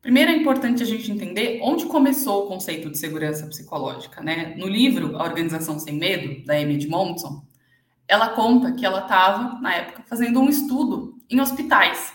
Primeiro 0.00 0.30
é 0.30 0.36
importante 0.36 0.82
a 0.82 0.86
gente 0.86 1.12
entender 1.12 1.60
onde 1.62 1.84
começou 1.86 2.44
o 2.44 2.48
conceito 2.48 2.90
de 2.90 2.96
segurança 2.96 3.46
psicológica, 3.46 4.22
né? 4.22 4.54
No 4.56 4.66
livro 4.66 5.16
A 5.18 5.24
Organização 5.24 5.78
Sem 5.78 5.94
Medo, 5.94 6.44
da 6.44 6.54
Amy 6.54 6.74
Edmondson, 6.74 7.45
ela 8.08 8.30
conta 8.30 8.72
que 8.72 8.86
ela 8.86 9.00
estava, 9.00 9.60
na 9.60 9.74
época, 9.74 10.02
fazendo 10.06 10.40
um 10.40 10.48
estudo 10.48 11.18
em 11.28 11.40
hospitais 11.40 12.14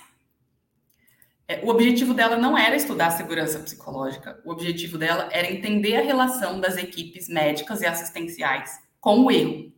É, 1.47 1.59
o 1.65 1.69
objetivo 1.69 2.13
dela 2.13 2.37
não 2.37 2.57
era 2.57 2.75
estudar 2.75 3.11
segurança 3.11 3.59
psicológica, 3.59 4.39
o 4.45 4.51
objetivo 4.51 4.97
dela 4.97 5.27
era 5.31 5.51
entender 5.51 5.97
a 5.97 6.01
relação 6.01 6.59
das 6.61 6.77
equipes 6.77 7.27
médicas 7.27 7.81
e 7.81 7.85
assistenciais 7.85 8.79
com 9.01 9.25
o 9.25 9.31
erro. 9.31 9.71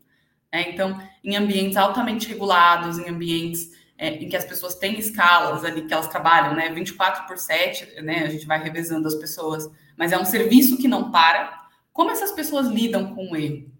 É, 0.51 0.69
então, 0.69 1.01
em 1.23 1.35
ambientes 1.35 1.77
altamente 1.77 2.27
regulados, 2.27 2.99
em 2.99 3.09
ambientes 3.09 3.71
é, 3.97 4.09
em 4.09 4.29
que 4.29 4.35
as 4.35 4.45
pessoas 4.45 4.75
têm 4.75 4.99
escalas 4.99 5.63
ali 5.65 5.83
que 5.87 5.93
elas 5.93 6.07
trabalham, 6.07 6.53
né, 6.53 6.69
24 6.69 7.25
por 7.25 7.37
7, 7.37 8.01
né, 8.01 8.23
a 8.25 8.29
gente 8.29 8.45
vai 8.45 8.61
revezando 8.61 9.07
as 9.07 9.15
pessoas, 9.15 9.67
mas 9.97 10.11
é 10.11 10.17
um 10.17 10.25
serviço 10.25 10.77
que 10.77 10.87
não 10.87 11.11
para. 11.11 11.67
Como 11.91 12.11
essas 12.11 12.31
pessoas 12.31 12.67
lidam 12.67 13.15
com 13.15 13.31
o 13.31 13.35
erro? 13.35 13.71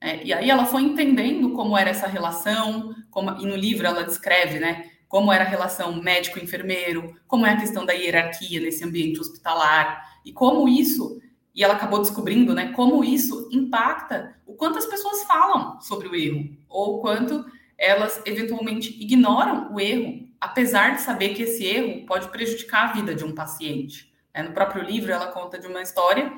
É, 0.00 0.24
e 0.24 0.32
aí 0.32 0.48
ela 0.48 0.64
foi 0.64 0.82
entendendo 0.82 1.52
como 1.52 1.76
era 1.76 1.90
essa 1.90 2.06
relação, 2.06 2.94
como, 3.10 3.38
e 3.38 3.46
no 3.46 3.54
livro 3.54 3.86
ela 3.86 4.02
descreve, 4.02 4.58
né, 4.58 4.90
como 5.06 5.32
era 5.32 5.44
a 5.44 5.48
relação 5.48 6.00
médico-enfermeiro, 6.00 7.20
como 7.26 7.44
é 7.44 7.50
a 7.50 7.56
questão 7.56 7.84
da 7.84 7.92
hierarquia 7.92 8.60
nesse 8.60 8.82
ambiente 8.82 9.20
hospitalar, 9.20 10.20
e 10.24 10.32
como 10.32 10.68
isso, 10.68 11.20
e 11.54 11.62
ela 11.62 11.74
acabou 11.74 11.98
descobrindo, 11.98 12.54
né, 12.54 12.72
como 12.72 13.04
isso 13.04 13.48
impacta 13.52 14.34
o 14.46 14.54
quanto 14.54 14.78
as 14.78 14.86
pessoas 14.86 15.24
falam 15.24 15.78
sobre 15.80 16.08
o 16.08 16.14
erro, 16.14 16.56
ou 16.68 17.00
quanto 17.00 17.44
elas 17.76 18.22
eventualmente 18.24 18.96
ignoram 19.02 19.72
o 19.74 19.80
erro, 19.80 20.28
apesar 20.40 20.94
de 20.94 21.02
saber 21.02 21.34
que 21.34 21.42
esse 21.42 21.64
erro 21.64 22.06
pode 22.06 22.28
prejudicar 22.28 22.88
a 22.88 22.92
vida 22.92 23.14
de 23.14 23.24
um 23.24 23.34
paciente. 23.34 24.10
É, 24.32 24.42
no 24.42 24.52
próprio 24.52 24.82
livro, 24.82 25.12
ela 25.12 25.26
conta 25.26 25.58
de 25.58 25.66
uma 25.66 25.82
história 25.82 26.32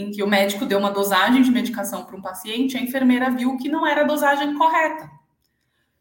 em 0.00 0.10
que 0.10 0.22
o 0.22 0.28
médico 0.28 0.64
deu 0.64 0.78
uma 0.78 0.90
dosagem 0.90 1.42
de 1.42 1.50
medicação 1.50 2.04
para 2.04 2.16
um 2.16 2.22
paciente, 2.22 2.76
a 2.76 2.80
enfermeira 2.80 3.30
viu 3.30 3.56
que 3.56 3.68
não 3.68 3.86
era 3.86 4.02
a 4.02 4.06
dosagem 4.06 4.54
correta. 4.54 5.10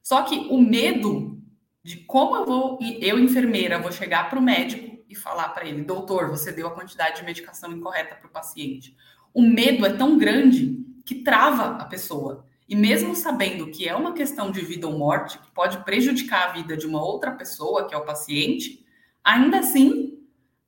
Só 0.03 0.21
que 0.21 0.47
o 0.49 0.61
medo 0.61 1.41
de 1.83 1.97
como 1.97 2.35
eu 2.35 2.45
vou, 2.45 2.79
eu 3.01 3.17
enfermeira, 3.17 3.79
vou 3.79 3.91
chegar 3.91 4.29
para 4.29 4.37
o 4.37 4.41
médico 4.41 4.97
e 5.09 5.15
falar 5.15 5.49
para 5.49 5.65
ele, 5.65 5.81
doutor, 5.81 6.29
você 6.29 6.51
deu 6.51 6.67
a 6.67 6.71
quantidade 6.71 7.17
de 7.17 7.25
medicação 7.25 7.71
incorreta 7.71 8.15
para 8.15 8.27
o 8.27 8.31
paciente. 8.31 8.95
O 9.33 9.41
medo 9.41 9.85
é 9.85 9.93
tão 9.93 10.17
grande 10.17 10.85
que 11.05 11.15
trava 11.15 11.81
a 11.81 11.85
pessoa. 11.85 12.45
E 12.67 12.75
mesmo 12.75 13.15
sabendo 13.15 13.71
que 13.71 13.87
é 13.87 13.95
uma 13.95 14.11
questão 14.11 14.51
de 14.51 14.59
vida 14.61 14.87
ou 14.87 14.97
morte, 14.97 15.39
que 15.39 15.49
pode 15.51 15.77
prejudicar 15.85 16.49
a 16.49 16.53
vida 16.53 16.75
de 16.75 16.85
uma 16.85 17.01
outra 17.01 17.31
pessoa, 17.31 17.87
que 17.87 17.95
é 17.95 17.97
o 17.97 18.05
paciente, 18.05 18.85
ainda 19.23 19.59
assim, 19.59 20.19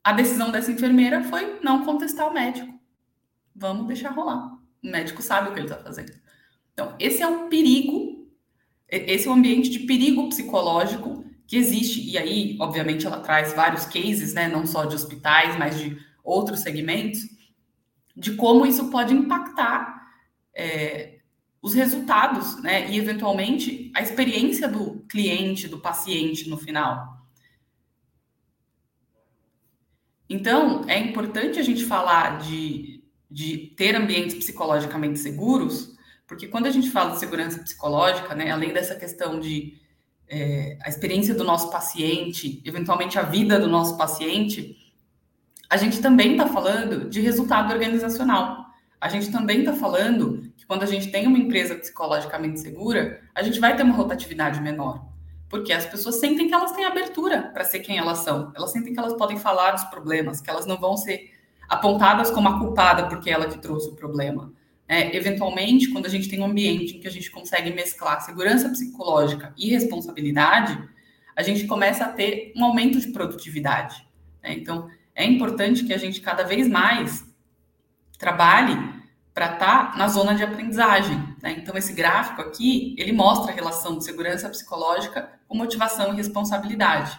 a 0.02 0.14
decisão 0.14 0.50
dessa 0.50 0.72
enfermeira 0.72 1.24
foi 1.26 1.60
não 1.62 1.84
contestar 1.84 2.30
o 2.30 2.34
médico 2.34 2.79
vamos 3.60 3.88
deixar 3.88 4.12
rolar. 4.12 4.58
O 4.84 4.90
médico 4.90 5.22
sabe 5.22 5.50
o 5.50 5.54
que 5.54 5.60
ele 5.60 5.68
está 5.68 5.84
fazendo. 5.84 6.14
Então, 6.74 6.96
esse 6.98 7.22
é 7.22 7.28
um 7.28 7.50
perigo, 7.50 8.28
esse 8.88 9.28
é 9.28 9.32
um 9.32 9.34
ambiente 9.34 9.70
de 9.70 9.80
perigo 9.80 10.30
psicológico 10.30 11.26
que 11.46 11.58
existe. 11.58 12.02
E 12.10 12.18
aí, 12.18 12.58
obviamente, 12.60 13.06
ela 13.06 13.20
traz 13.20 13.54
vários 13.54 13.86
cases, 13.86 14.34
né, 14.34 14.48
não 14.48 14.66
só 14.66 14.86
de 14.86 14.96
hospitais, 14.96 15.58
mas 15.58 15.78
de 15.78 15.98
outros 16.24 16.62
segmentos, 16.62 17.20
de 18.16 18.36
como 18.36 18.66
isso 18.66 18.90
pode 18.90 19.14
impactar 19.14 20.10
é, 20.54 21.20
os 21.62 21.74
resultados, 21.74 22.62
né, 22.62 22.90
e 22.90 22.98
eventualmente 22.98 23.92
a 23.94 24.02
experiência 24.02 24.68
do 24.68 25.02
cliente, 25.10 25.68
do 25.68 25.80
paciente 25.80 26.50
no 26.50 26.58
final. 26.58 27.20
Então, 30.30 30.86
é 30.88 31.00
importante 31.00 31.60
a 31.60 31.64
gente 31.64 31.84
falar 31.84 32.40
de, 32.40 32.99
de 33.30 33.74
ter 33.78 33.96
ambientes 33.96 34.36
psicologicamente 34.36 35.20
seguros, 35.20 35.96
porque 36.28 36.48
quando 36.48 36.68
a 36.68 36.72
gente 36.72 36.90
fala 36.92 37.12
de 37.12 37.20
segurança 37.20 37.60
psicológica, 37.60 38.36
né, 38.36 38.52
além 38.52 38.72
dessa 38.72 38.96
questão 38.96 39.40
de 39.40 39.80
é, 40.28 40.78
a 40.84 40.90
experiência 40.90 41.34
do 41.34 41.44
nosso 41.44 41.72
paciente, 41.72 42.62
eventualmente 42.64 43.18
a 43.18 43.24
vida 43.24 43.60
do 43.60 43.68
nosso 43.68 43.98
paciente, 43.98 44.78
a 45.70 45.78
gente 45.78 46.02
também 46.02 46.34
está 46.34 46.48
falando 46.48 47.10
de 47.10 47.20
resultado 47.20 47.72
organizacional. 47.72 48.66
A 49.02 49.08
gente 49.08 49.32
também 49.32 49.60
está 49.60 49.74
falando 49.74 50.52
que 50.58 50.66
quando 50.66 50.84
a 50.84 50.86
gente 50.86 51.12
tem 51.12 51.26
uma 51.26 51.38
empresa 51.38 51.76
psicologicamente 51.76 52.60
segura, 52.60 53.22
a 53.34 53.42
gente 53.42 53.60
vai 53.60 53.76
ter 53.76 53.84
uma 53.84 53.96
rotatividade 53.96 54.62
menor. 54.62 55.08
Porque 55.48 55.74
as 55.74 55.86
pessoas 55.86 56.20
sentem 56.20 56.48
que 56.48 56.54
elas 56.54 56.74
têm 56.74 56.86
abertura 56.86 57.50
para 57.54 57.64
ser 57.64 57.80
quem 57.80 57.98
elas 57.98 58.20
são. 58.20 58.52
Elas 58.56 58.72
sentem 58.72 58.94
que 58.94 59.00
elas 59.00 59.14
podem 59.14 59.38
falar 59.38 59.72
dos 59.72 59.84
problemas, 59.86 60.42
que 60.42 60.50
elas 60.50 60.66
não 60.66 60.78
vão 60.78 60.96
ser 60.96 61.39
apontadas 61.70 62.32
como 62.32 62.50
a 62.50 62.58
culpada 62.58 63.08
porque 63.08 63.30
é 63.30 63.34
ela 63.34 63.48
que 63.48 63.60
trouxe 63.60 63.90
o 63.90 63.96
problema. 63.96 64.52
É, 64.88 65.16
eventualmente, 65.16 65.90
quando 65.90 66.08
a 66.08 66.10
gente 66.10 66.28
tem 66.28 66.42
um 66.42 66.46
ambiente 66.46 66.98
em 66.98 67.00
que 67.00 67.08
a 67.08 67.12
gente 67.12 67.30
consegue 67.30 67.72
mesclar 67.72 68.22
segurança 68.22 68.68
psicológica 68.70 69.54
e 69.56 69.70
responsabilidade, 69.70 70.76
a 71.36 71.44
gente 71.44 71.68
começa 71.68 72.06
a 72.06 72.10
ter 72.10 72.52
um 72.56 72.66
aumento 72.66 73.00
de 73.00 73.10
produtividade. 73.10 74.04
Né? 74.42 74.54
Então, 74.54 74.90
é 75.14 75.24
importante 75.24 75.84
que 75.86 75.94
a 75.94 75.98
gente 75.98 76.22
cada 76.22 76.42
vez 76.42 76.68
mais 76.68 77.24
trabalhe 78.18 78.76
para 79.32 79.54
estar 79.54 79.92
tá 79.92 79.98
na 79.98 80.08
zona 80.08 80.34
de 80.34 80.44
aprendizagem. 80.44 81.18
Né? 81.40 81.56
Então, 81.60 81.78
esse 81.78 81.94
gráfico 81.94 82.42
aqui, 82.42 82.96
ele 82.98 83.12
mostra 83.12 83.52
a 83.52 83.56
relação 83.56 83.96
de 83.96 84.04
segurança 84.04 84.50
psicológica 84.50 85.30
com 85.48 85.56
motivação 85.56 86.14
e 86.14 86.18
responsabilidade. 86.18 87.16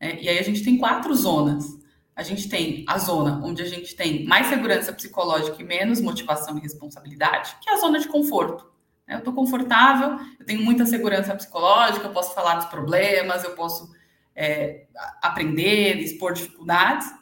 Né? 0.00 0.18
E 0.20 0.28
aí 0.28 0.38
a 0.38 0.42
gente 0.42 0.64
tem 0.64 0.76
quatro 0.76 1.14
zonas 1.14 1.78
a 2.16 2.22
gente 2.22 2.48
tem 2.48 2.84
a 2.88 2.98
zona 2.98 3.40
onde 3.44 3.62
a 3.62 3.66
gente 3.66 3.94
tem 3.96 4.24
mais 4.24 4.46
segurança 4.46 4.92
psicológica 4.92 5.60
e 5.60 5.64
menos 5.64 6.00
motivação 6.00 6.56
e 6.56 6.60
responsabilidade, 6.60 7.56
que 7.60 7.68
é 7.68 7.74
a 7.74 7.78
zona 7.78 7.98
de 7.98 8.08
conforto. 8.08 8.72
Eu 9.06 9.18
estou 9.18 9.34
confortável, 9.34 10.18
eu 10.38 10.46
tenho 10.46 10.62
muita 10.62 10.86
segurança 10.86 11.34
psicológica, 11.34 12.06
eu 12.06 12.12
posso 12.12 12.34
falar 12.34 12.56
dos 12.56 12.66
problemas, 12.66 13.44
eu 13.44 13.54
posso 13.54 13.92
é, 14.34 14.86
aprender, 15.20 15.98
expor 15.98 16.32
dificuldades, 16.32 17.12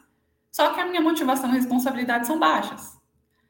só 0.51 0.73
que 0.73 0.79
a 0.79 0.85
minha 0.85 1.01
motivação 1.01 1.49
e 1.49 1.53
responsabilidade 1.53 2.27
são 2.27 2.39
baixas. 2.39 2.97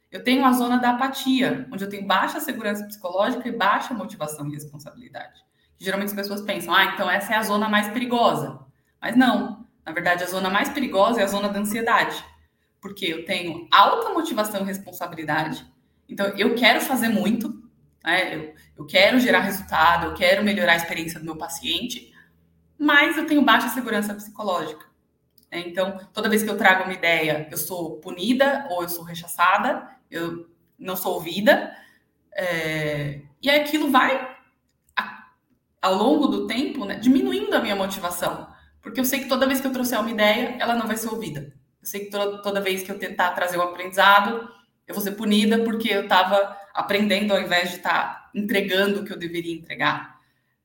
Eu 0.09 0.23
tenho 0.23 0.45
a 0.45 0.51
zona 0.51 0.77
da 0.77 0.91
apatia, 0.91 1.67
onde 1.71 1.83
eu 1.83 1.89
tenho 1.89 2.07
baixa 2.07 2.39
segurança 2.39 2.85
psicológica 2.85 3.47
e 3.47 3.51
baixa 3.51 3.93
motivação 3.93 4.47
e 4.47 4.53
responsabilidade. 4.53 5.41
Geralmente 5.77 6.09
as 6.09 6.15
pessoas 6.15 6.41
pensam, 6.41 6.73
ah, 6.73 6.85
então 6.85 7.09
essa 7.09 7.33
é 7.33 7.37
a 7.37 7.43
zona 7.43 7.67
mais 7.67 7.89
perigosa. 7.89 8.59
Mas 9.01 9.17
não, 9.17 9.62
na 9.86 9.91
verdade, 9.91 10.23
a 10.23 10.27
zona 10.27 10.49
mais 10.49 10.69
perigosa 10.69 11.21
é 11.21 11.23
a 11.23 11.27
zona 11.27 11.49
da 11.49 11.59
ansiedade, 11.59 12.23
porque 12.81 13.05
eu 13.05 13.25
tenho 13.25 13.67
alta 13.71 14.09
motivação 14.09 14.61
e 14.61 14.65
responsabilidade. 14.65 15.65
Então, 16.07 16.27
eu 16.38 16.55
quero 16.55 16.81
fazer 16.81 17.09
muito, 17.09 17.49
né? 18.03 18.36
eu, 18.36 18.53
eu 18.77 18.86
quero 18.86 19.19
gerar 19.19 19.39
resultado, 19.39 20.07
eu 20.07 20.13
quero 20.13 20.43
melhorar 20.43 20.73
a 20.73 20.77
experiência 20.77 21.19
do 21.19 21.25
meu 21.25 21.36
paciente, 21.36 22.13
mas 22.77 23.17
eu 23.17 23.25
tenho 23.25 23.41
baixa 23.41 23.69
segurança 23.69 24.13
psicológica. 24.13 24.86
Né? 25.51 25.63
Então, 25.67 25.99
toda 26.13 26.29
vez 26.29 26.43
que 26.43 26.49
eu 26.49 26.57
trago 26.57 26.84
uma 26.84 26.93
ideia, 26.93 27.47
eu 27.51 27.57
sou 27.57 27.97
punida 27.99 28.67
ou 28.69 28.84
eu 28.84 28.89
sou 28.89 29.03
rechaçada, 29.03 29.89
eu 30.09 30.49
não 30.77 30.95
sou 30.95 31.13
ouvida, 31.13 31.75
é... 32.36 33.21
e 33.41 33.49
aquilo 33.49 33.91
vai, 33.91 34.36
ao 35.81 35.95
longo 35.95 36.27
do 36.27 36.47
tempo, 36.47 36.86
né, 36.86 36.95
diminuindo 36.95 37.53
a 37.53 37.61
minha 37.61 37.75
motivação. 37.75 38.53
Porque 38.84 38.99
eu 38.99 39.05
sei 39.05 39.21
que 39.21 39.29
toda 39.29 39.47
vez 39.47 39.61
que 39.61 39.65
eu 39.65 39.71
trouxer 39.71 39.97
uma 39.99 40.11
ideia, 40.11 40.57
ela 40.59 40.75
não 40.75 40.86
vai 40.86 40.97
ser 40.97 41.07
ouvida. 41.07 41.53
Eu 41.81 41.88
sei 41.88 42.01
que 42.01 42.11
toda, 42.11 42.41
toda 42.41 42.61
vez 42.61 42.84
que 42.84 42.91
eu 42.91 42.99
tentar 42.99 43.31
trazer 43.31 43.57
um 43.57 43.61
aprendizado, 43.61 44.47
eu 44.86 44.93
vou 44.93 45.01
ser 45.01 45.11
punida 45.11 45.63
porque 45.63 45.88
eu 45.88 46.03
estava 46.03 46.55
aprendendo 46.73 47.31
ao 47.34 47.41
invés 47.41 47.69
de 47.69 47.77
estar 47.77 47.91
tá 47.93 48.31
entregando 48.36 48.99
o 48.99 49.05
que 49.05 49.13
eu 49.13 49.17
deveria 49.17 49.55
entregar. 49.55 50.19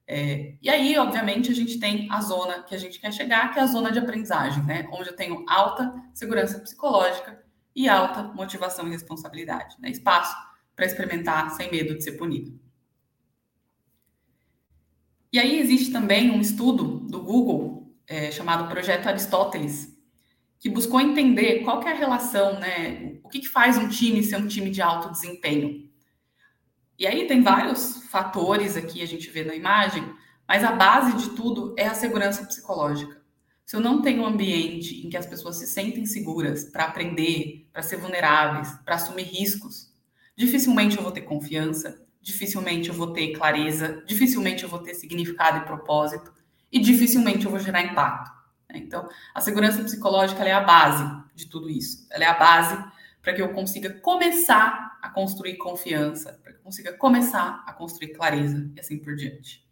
É, 0.04 0.54
e 0.60 0.68
aí, 0.68 0.98
obviamente, 0.98 1.52
a 1.52 1.54
gente 1.54 1.78
tem 1.78 2.08
a 2.10 2.20
zona 2.20 2.62
que 2.64 2.74
a 2.74 2.78
gente 2.78 2.98
quer 2.98 3.12
chegar, 3.12 3.52
que 3.52 3.60
é 3.60 3.62
a 3.62 3.66
zona 3.66 3.92
de 3.92 4.00
aprendizagem, 4.00 4.64
né? 4.64 4.88
Onde 4.90 5.10
eu 5.10 5.16
tenho 5.16 5.44
alta 5.48 5.94
segurança 6.12 6.58
psicológica 6.58 7.40
e 7.76 7.88
alta 7.88 8.22
motivação 8.22 8.88
e 8.88 8.90
responsabilidade, 8.90 9.76
né? 9.78 9.90
Espaço 9.90 10.34
para 10.74 10.86
experimentar 10.86 11.50
sem 11.50 11.70
medo 11.70 11.94
de 11.94 12.02
ser 12.02 12.12
punido. 12.12 12.58
E 15.32 15.38
aí 15.38 15.60
existe 15.60 15.92
também 15.92 16.30
um 16.30 16.40
estudo 16.40 17.00
do 17.00 17.22
Google 17.22 17.87
é, 18.08 18.30
chamado 18.30 18.68
Projeto 18.68 19.06
Aristóteles, 19.06 19.96
que 20.58 20.68
buscou 20.68 21.00
entender 21.00 21.60
qual 21.62 21.82
é 21.82 21.92
a 21.92 21.94
relação, 21.94 22.58
né? 22.58 23.18
O 23.22 23.28
que, 23.28 23.40
que 23.40 23.48
faz 23.48 23.76
um 23.76 23.88
time 23.88 24.22
ser 24.24 24.36
um 24.36 24.48
time 24.48 24.70
de 24.70 24.82
alto 24.82 25.10
desempenho. 25.10 25.88
E 26.98 27.06
aí 27.06 27.26
tem 27.26 27.42
vários 27.42 28.02
fatores 28.10 28.76
aqui, 28.76 29.02
a 29.02 29.06
gente 29.06 29.30
vê 29.30 29.44
na 29.44 29.54
imagem, 29.54 30.02
mas 30.48 30.64
a 30.64 30.72
base 30.72 31.16
de 31.16 31.36
tudo 31.36 31.74
é 31.78 31.86
a 31.86 31.94
segurança 31.94 32.44
psicológica. 32.44 33.18
Se 33.64 33.76
eu 33.76 33.80
não 33.80 34.00
tenho 34.00 34.22
um 34.22 34.26
ambiente 34.26 35.06
em 35.06 35.10
que 35.10 35.16
as 35.16 35.26
pessoas 35.26 35.56
se 35.56 35.66
sentem 35.66 36.06
seguras 36.06 36.64
para 36.64 36.84
aprender, 36.84 37.68
para 37.70 37.82
ser 37.82 37.98
vulneráveis, 37.98 38.72
para 38.84 38.94
assumir 38.94 39.24
riscos, 39.24 39.92
dificilmente 40.34 40.96
eu 40.96 41.02
vou 41.02 41.12
ter 41.12 41.20
confiança, 41.20 42.02
dificilmente 42.20 42.88
eu 42.88 42.94
vou 42.94 43.12
ter 43.12 43.32
clareza, 43.32 44.02
dificilmente 44.06 44.64
eu 44.64 44.70
vou 44.70 44.78
ter 44.78 44.94
significado 44.94 45.58
e 45.58 45.66
propósito, 45.66 46.32
e 46.70 46.78
dificilmente 46.78 47.44
eu 47.44 47.50
vou 47.50 47.60
gerar 47.60 47.82
impacto. 47.82 48.30
Né? 48.68 48.78
Então, 48.78 49.08
a 49.34 49.40
segurança 49.40 49.82
psicológica 49.82 50.44
é 50.44 50.52
a 50.52 50.60
base 50.60 51.04
de 51.34 51.46
tudo 51.46 51.70
isso. 51.70 52.06
Ela 52.10 52.24
é 52.24 52.28
a 52.28 52.38
base 52.38 52.82
para 53.22 53.32
que 53.32 53.42
eu 53.42 53.52
consiga 53.52 53.90
começar 54.00 54.98
a 55.02 55.08
construir 55.08 55.56
confiança, 55.56 56.38
para 56.42 56.52
que 56.52 56.58
eu 56.58 56.62
consiga 56.62 56.92
começar 56.92 57.62
a 57.66 57.72
construir 57.72 58.08
clareza 58.08 58.70
e 58.74 58.80
assim 58.80 58.98
por 58.98 59.14
diante. 59.14 59.66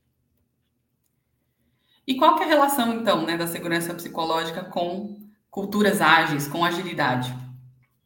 E 2.06 2.14
qual 2.14 2.36
que 2.36 2.42
é 2.42 2.46
a 2.46 2.48
relação, 2.48 2.94
então, 2.94 3.26
né, 3.26 3.36
da 3.36 3.46
segurança 3.46 3.92
psicológica 3.92 4.64
com 4.64 5.28
culturas 5.50 6.00
ágeis, 6.00 6.46
com 6.46 6.64
agilidade? 6.64 7.34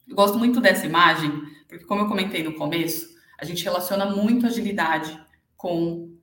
Eu 0.08 0.16
gosto 0.16 0.38
muito 0.38 0.60
dessa 0.60 0.86
imagem, 0.86 1.30
porque, 1.68 1.84
como 1.84 2.02
eu 2.02 2.08
comentei 2.08 2.42
no 2.42 2.54
começo, 2.54 3.10
a 3.38 3.44
gente 3.44 3.62
relaciona 3.62 4.06
muito 4.06 4.46
agilidade 4.46 5.20
com 5.56 6.16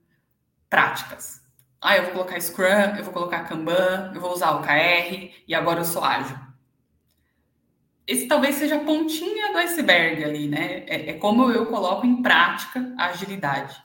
práticas. 0.68 1.40
Ah, 1.80 1.96
eu 1.96 2.04
vou 2.04 2.12
colocar 2.12 2.40
Scrum, 2.40 2.96
eu 2.96 3.04
vou 3.04 3.12
colocar 3.12 3.44
Kanban, 3.44 4.12
eu 4.14 4.20
vou 4.20 4.32
usar 4.32 4.52
o 4.52 4.62
KR 4.62 5.30
e 5.46 5.54
agora 5.54 5.80
eu 5.80 5.84
sou 5.84 6.02
ágil. 6.02 6.36
Esse 8.06 8.26
talvez 8.26 8.56
seja 8.56 8.76
a 8.76 8.84
pontinha 8.84 9.52
do 9.52 9.58
iceberg 9.58 10.24
ali, 10.24 10.48
né? 10.48 10.84
É, 10.86 11.10
é 11.10 11.12
como 11.14 11.50
eu 11.50 11.66
coloco 11.66 12.06
em 12.06 12.22
prática 12.22 12.94
a 12.96 13.06
agilidade. 13.06 13.80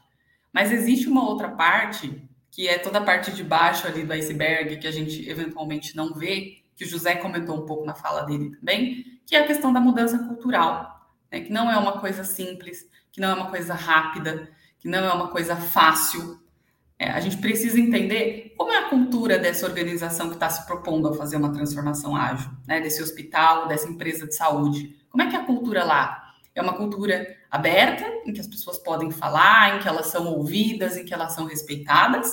Mas 0.51 0.71
existe 0.71 1.07
uma 1.07 1.27
outra 1.27 1.49
parte, 1.49 2.23
que 2.49 2.67
é 2.67 2.77
toda 2.77 2.99
a 2.99 3.03
parte 3.03 3.31
de 3.31 3.43
baixo 3.43 3.85
ali 3.85 4.03
do 4.03 4.13
iceberg, 4.13 4.77
que 4.77 4.87
a 4.87 4.91
gente 4.91 5.27
eventualmente 5.29 5.95
não 5.95 6.13
vê, 6.13 6.63
que 6.75 6.85
o 6.85 6.87
José 6.87 7.15
comentou 7.15 7.61
um 7.61 7.65
pouco 7.65 7.85
na 7.85 7.93
fala 7.93 8.21
dele 8.21 8.55
também, 8.55 9.19
que 9.25 9.35
é 9.35 9.39
a 9.39 9.47
questão 9.47 9.73
da 9.73 9.79
mudança 9.79 10.17
cultural, 10.19 11.09
né? 11.31 11.41
que 11.41 11.51
não 11.51 11.71
é 11.71 11.77
uma 11.77 11.99
coisa 11.99 12.23
simples, 12.23 12.87
que 13.11 13.19
não 13.19 13.29
é 13.29 13.33
uma 13.33 13.49
coisa 13.49 13.73
rápida, 13.73 14.49
que 14.79 14.87
não 14.87 14.99
é 14.99 15.13
uma 15.13 15.29
coisa 15.29 15.55
fácil. 15.55 16.39
É, 16.97 17.09
a 17.09 17.19
gente 17.19 17.37
precisa 17.37 17.79
entender 17.79 18.53
como 18.57 18.71
é 18.71 18.77
a 18.77 18.89
cultura 18.89 19.37
dessa 19.37 19.65
organização 19.65 20.29
que 20.29 20.35
está 20.35 20.49
se 20.49 20.65
propondo 20.65 21.07
a 21.07 21.13
fazer 21.13 21.35
uma 21.35 21.51
transformação 21.51 22.15
ágil, 22.15 22.49
né? 22.67 22.79
desse 22.79 23.01
hospital, 23.01 23.67
dessa 23.67 23.89
empresa 23.89 24.27
de 24.27 24.35
saúde. 24.35 24.95
Como 25.09 25.21
é 25.21 25.29
que 25.29 25.35
é 25.35 25.39
a 25.39 25.45
cultura 25.45 25.83
lá? 25.83 26.33
É 26.55 26.61
uma 26.61 26.73
cultura 26.73 27.35
aberta, 27.49 28.05
em 28.25 28.31
que 28.31 28.39
as 28.39 28.47
pessoas 28.47 28.77
podem 28.77 29.09
falar, 29.09 29.75
em 29.75 29.79
que 29.79 29.87
elas 29.87 30.07
são 30.07 30.27
ouvidas, 30.27 30.97
em 30.97 31.03
que 31.03 31.13
elas 31.13 31.33
são 31.33 31.45
respeitadas? 31.45 32.31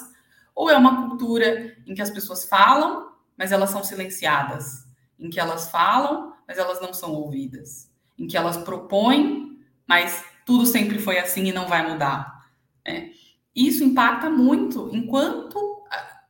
Ou 0.55 0.71
é 0.71 0.77
uma 0.77 1.09
cultura 1.09 1.75
em 1.87 1.95
que 1.95 2.03
as 2.03 2.11
pessoas 2.11 2.45
falam, 2.45 3.13
mas 3.37 3.51
elas 3.51 3.71
são 3.71 3.83
silenciadas? 3.83 4.87
Em 5.19 5.31
que 5.31 5.41
elas 5.41 5.71
falam, 5.71 6.35
mas 6.47 6.59
elas 6.59 6.81
não 6.81 6.93
são 6.93 7.13
ouvidas? 7.13 7.91
Em 8.19 8.27
que 8.27 8.37
elas 8.37 8.59
propõem, 8.59 9.59
mas 9.87 10.23
tudo 10.45 10.67
sempre 10.67 10.99
foi 10.99 11.19
assim 11.19 11.45
e 11.47 11.53
não 11.53 11.67
vai 11.67 11.89
mudar. 11.91 12.47
Né? 12.87 13.13
Isso 13.55 13.83
impacta 13.83 14.31
muito 14.31 14.91
enquanto 14.93 15.71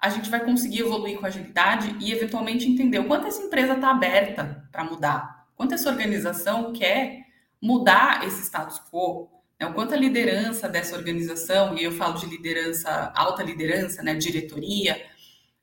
a 0.00 0.08
gente 0.08 0.30
vai 0.30 0.42
conseguir 0.42 0.80
evoluir 0.80 1.18
com 1.18 1.26
agilidade 1.26 1.94
e 2.00 2.10
eventualmente 2.10 2.66
entender 2.66 2.98
o 2.98 3.06
quanto 3.06 3.26
essa 3.26 3.42
empresa 3.42 3.74
está 3.74 3.90
aberta 3.90 4.66
para 4.72 4.82
mudar, 4.82 5.46
quanto 5.54 5.74
essa 5.74 5.90
organização 5.90 6.72
quer 6.72 7.26
mudar 7.60 8.26
esse 8.26 8.42
status 8.42 8.80
quo, 8.90 9.28
né? 9.60 9.66
o 9.66 9.74
quanto 9.74 9.92
a 9.92 9.98
liderança 9.98 10.66
dessa 10.66 10.96
organização, 10.96 11.76
e 11.76 11.84
eu 11.84 11.92
falo 11.92 12.14
de 12.14 12.24
liderança, 12.24 13.12
alta 13.14 13.42
liderança, 13.42 14.02
né, 14.02 14.14
diretoria, 14.14 14.94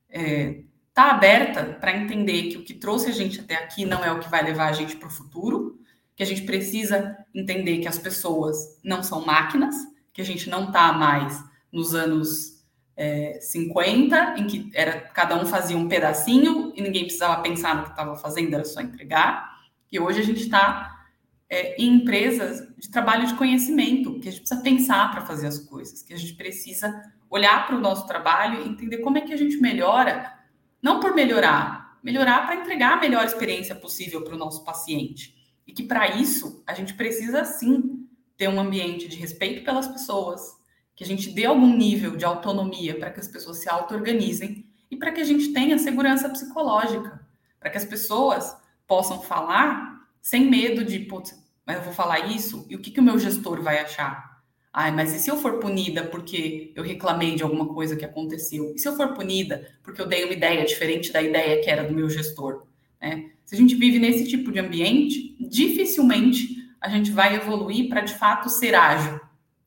está 0.07 0.21
é, 0.21 0.61
tá 0.93 1.11
aberta 1.11 1.63
para 1.63 1.97
entender 1.97 2.49
que 2.49 2.57
o 2.57 2.63
que 2.63 2.75
trouxe 2.75 3.09
a 3.09 3.13
gente 3.13 3.39
até 3.39 3.55
aqui 3.55 3.85
não 3.85 4.05
é 4.05 4.11
o 4.11 4.19
que 4.19 4.29
vai 4.29 4.43
levar 4.43 4.67
a 4.67 4.73
gente 4.73 4.95
para 4.97 5.07
o 5.07 5.11
futuro, 5.11 5.79
que 6.15 6.21
a 6.21 6.25
gente 6.25 6.43
precisa 6.43 7.17
entender 7.33 7.79
que 7.79 7.87
as 7.87 7.97
pessoas 7.97 8.79
não 8.83 9.01
são 9.01 9.25
máquinas, 9.25 9.75
que 10.17 10.21
a 10.23 10.25
gente 10.25 10.49
não 10.49 10.65
está 10.65 10.91
mais 10.91 11.43
nos 11.71 11.93
anos 11.93 12.65
é, 12.95 13.37
50, 13.39 14.33
em 14.39 14.47
que 14.47 14.71
era 14.73 14.99
cada 14.99 15.39
um 15.39 15.45
fazia 15.45 15.77
um 15.77 15.87
pedacinho 15.87 16.73
e 16.75 16.81
ninguém 16.81 17.03
precisava 17.03 17.39
pensar 17.43 17.75
no 17.75 17.83
que 17.83 17.91
estava 17.91 18.15
fazendo, 18.15 18.51
era 18.55 18.65
só 18.65 18.81
entregar. 18.81 19.59
E 19.91 19.99
hoje 19.99 20.19
a 20.19 20.23
gente 20.23 20.41
está 20.41 21.05
é, 21.47 21.79
em 21.79 21.97
empresas 21.97 22.67
de 22.79 22.89
trabalho 22.89 23.27
de 23.27 23.35
conhecimento, 23.35 24.19
que 24.19 24.27
a 24.27 24.31
gente 24.31 24.41
precisa 24.41 24.59
pensar 24.63 25.11
para 25.11 25.23
fazer 25.23 25.45
as 25.45 25.59
coisas, 25.59 26.01
que 26.01 26.15
a 26.15 26.17
gente 26.17 26.33
precisa 26.33 26.99
olhar 27.29 27.67
para 27.67 27.75
o 27.75 27.79
nosso 27.79 28.07
trabalho 28.07 28.63
e 28.63 28.67
entender 28.67 28.97
como 28.97 29.19
é 29.19 29.21
que 29.21 29.33
a 29.33 29.37
gente 29.37 29.57
melhora, 29.57 30.33
não 30.81 30.99
por 30.99 31.13
melhorar, 31.13 31.99
melhorar 32.01 32.43
para 32.47 32.55
entregar 32.55 32.93
a 32.93 32.99
melhor 32.99 33.23
experiência 33.23 33.75
possível 33.75 34.23
para 34.23 34.33
o 34.33 34.37
nosso 34.39 34.65
paciente. 34.65 35.35
E 35.67 35.71
que 35.71 35.83
para 35.83 36.15
isso 36.15 36.63
a 36.65 36.73
gente 36.73 36.95
precisa 36.95 37.45
sim 37.45 37.96
ter 38.37 38.47
um 38.47 38.59
ambiente 38.59 39.07
de 39.07 39.17
respeito 39.17 39.65
pelas 39.65 39.87
pessoas, 39.87 40.55
que 40.95 41.03
a 41.03 41.07
gente 41.07 41.31
dê 41.31 41.45
algum 41.45 41.75
nível 41.75 42.15
de 42.15 42.25
autonomia 42.25 42.97
para 42.97 43.09
que 43.11 43.19
as 43.19 43.27
pessoas 43.27 43.57
se 43.57 43.69
auto-organizem 43.69 44.65
e 44.89 44.95
para 44.95 45.11
que 45.11 45.19
a 45.19 45.23
gente 45.23 45.51
tenha 45.51 45.77
segurança 45.77 46.29
psicológica, 46.29 47.25
para 47.59 47.69
que 47.69 47.77
as 47.77 47.85
pessoas 47.85 48.55
possam 48.87 49.21
falar 49.21 50.07
sem 50.21 50.49
medo 50.49 50.83
de, 50.83 50.99
putz, 50.99 51.37
mas 51.65 51.77
eu 51.77 51.83
vou 51.83 51.93
falar 51.93 52.31
isso 52.31 52.65
e 52.69 52.75
o 52.75 52.79
que, 52.79 52.91
que 52.91 52.99
o 52.99 53.03
meu 53.03 53.19
gestor 53.19 53.61
vai 53.61 53.79
achar? 53.79 54.41
Ai, 54.71 54.91
mas 54.91 55.13
e 55.13 55.19
se 55.19 55.29
eu 55.29 55.37
for 55.37 55.59
punida 55.59 56.03
porque 56.03 56.71
eu 56.75 56.83
reclamei 56.83 57.35
de 57.35 57.43
alguma 57.43 57.73
coisa 57.73 57.95
que 57.95 58.05
aconteceu? 58.05 58.73
E 58.75 58.79
se 58.79 58.87
eu 58.87 58.95
for 58.95 59.13
punida 59.13 59.67
porque 59.81 59.99
eu 59.99 60.05
dei 60.05 60.23
uma 60.23 60.33
ideia 60.33 60.63
diferente 60.65 61.11
da 61.11 61.21
ideia 61.21 61.63
que 61.63 61.69
era 61.69 61.83
do 61.83 61.93
meu 61.93 62.09
gestor? 62.09 62.67
Né? 63.01 63.31
Se 63.43 63.55
a 63.55 63.57
gente 63.57 63.75
vive 63.75 63.97
nesse 63.97 64.27
tipo 64.27 64.51
de 64.51 64.59
ambiente, 64.59 65.35
dificilmente 65.39 66.57
a 66.81 66.89
gente 66.89 67.11
vai 67.11 67.35
evoluir 67.35 67.89
para 67.89 68.01
de 68.01 68.13
fato 68.13 68.49
ser 68.49 68.75
ágil. 68.75 69.19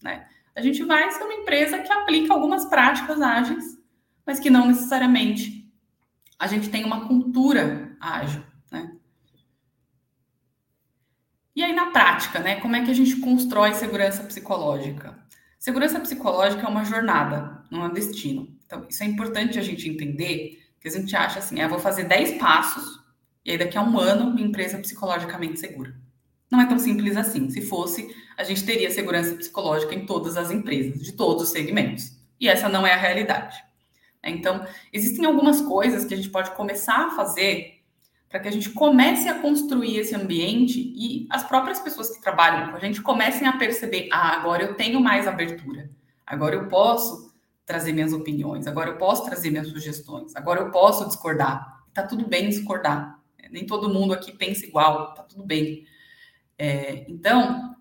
Né? 0.03 0.27
A 0.55 0.61
gente 0.61 0.83
vai 0.85 1.11
ser 1.11 1.25
uma 1.25 1.35
empresa 1.35 1.79
que 1.79 1.93
aplica 1.93 2.33
algumas 2.33 2.65
práticas 2.67 3.21
ágeis, 3.21 3.79
mas 4.27 4.39
que 4.39 4.51
não 4.51 4.67
necessariamente 4.67 5.69
a 6.39 6.47
gente 6.47 6.71
tem 6.71 6.85
uma 6.85 7.07
cultura 7.07 7.97
ágil. 8.01 8.43
Né? 8.71 8.93
E 11.55 11.63
aí, 11.63 11.75
na 11.75 11.87
prática, 11.87 12.39
né, 12.39 12.61
como 12.61 12.77
é 12.77 12.85
que 12.85 12.91
a 12.91 12.95
gente 12.95 13.17
constrói 13.17 13.75
segurança 13.75 14.25
psicológica? 14.25 15.19
Segurança 15.59 16.01
psicológica 16.01 16.63
é 16.63 16.69
uma 16.69 16.85
jornada, 16.85 17.65
não 17.71 17.85
é 17.85 17.89
um 17.89 17.93
destino. 17.93 18.57
Então, 18.65 18.87
isso 18.89 19.03
é 19.03 19.07
importante 19.07 19.59
a 19.59 19.63
gente 19.63 19.89
entender, 19.89 20.59
que 20.81 20.89
a 20.89 20.91
gente 20.91 21.15
acha 21.15 21.41
assim, 21.41 21.61
ah, 21.61 21.69
vou 21.69 21.79
fazer 21.79 22.05
10 22.05 22.39
passos 22.39 23.01
e 23.45 23.53
aí, 23.53 23.59
daqui 23.59 23.79
a 23.79 23.83
um 23.83 23.99
ano, 23.99 24.33
minha 24.35 24.47
empresa 24.47 24.77
é 24.77 24.81
psicologicamente 24.81 25.59
segura. 25.59 25.95
Não 26.51 26.61
é 26.61 26.67
tão 26.67 26.79
simples 26.79 27.17
assim. 27.17 27.49
Se 27.49 27.63
fosse, 27.63 28.15
a 28.37 28.43
gente 28.43 28.65
teria 28.65 28.91
segurança 28.91 29.35
psicológica 29.35 29.95
em 29.95 30.05
todas 30.05 30.37
as 30.37 30.51
empresas, 30.51 31.01
de 31.01 31.13
todos 31.13 31.45
os 31.45 31.51
segmentos. 31.51 32.13
E 32.41 32.49
essa 32.49 32.69
não 32.69 32.87
é 32.87 32.93
a 32.93 32.97
realidade. 32.97 33.57
Então, 34.23 34.67
existem 34.93 35.25
algumas 35.25 35.61
coisas 35.61 36.05
que 36.05 36.13
a 36.13 36.17
gente 36.17 36.29
pode 36.29 36.51
começar 36.53 37.07
a 37.07 37.11
fazer 37.11 37.81
para 38.29 38.41
que 38.41 38.49
a 38.49 38.53
gente 38.53 38.71
comece 38.71 39.29
a 39.29 39.39
construir 39.41 39.99
esse 39.99 40.15
ambiente 40.15 40.79
e 40.79 41.27
as 41.31 41.43
próprias 41.43 41.81
pessoas 41.81 42.11
que 42.11 42.21
trabalham 42.21 42.71
com 42.71 42.77
a 42.77 42.81
gente 42.81 43.01
comecem 43.01 43.49
a 43.49 43.57
perceber: 43.57 44.09
ah, 44.13 44.37
agora 44.37 44.63
eu 44.63 44.75
tenho 44.75 45.01
mais 45.01 45.27
abertura, 45.27 45.91
agora 46.27 46.55
eu 46.55 46.69
posso 46.69 47.33
trazer 47.65 47.93
minhas 47.93 48.13
opiniões, 48.13 48.67
agora 48.67 48.91
eu 48.91 48.99
posso 48.99 49.25
trazer 49.25 49.51
minhas 49.51 49.69
sugestões, 49.69 50.37
agora 50.37 50.61
eu 50.61 50.71
posso 50.71 51.07
discordar. 51.07 51.81
Está 51.89 52.03
tudo 52.05 52.29
bem 52.29 52.49
discordar 52.49 53.21
nem 53.51 53.67
todo 53.67 53.93
mundo 53.93 54.15
aqui 54.15 54.33
pensa 54.33 54.65
igual, 54.65 55.15
tá 55.15 55.23
tudo 55.23 55.45
bem. 55.45 55.85
É, 56.63 57.07
então, 57.09 57.75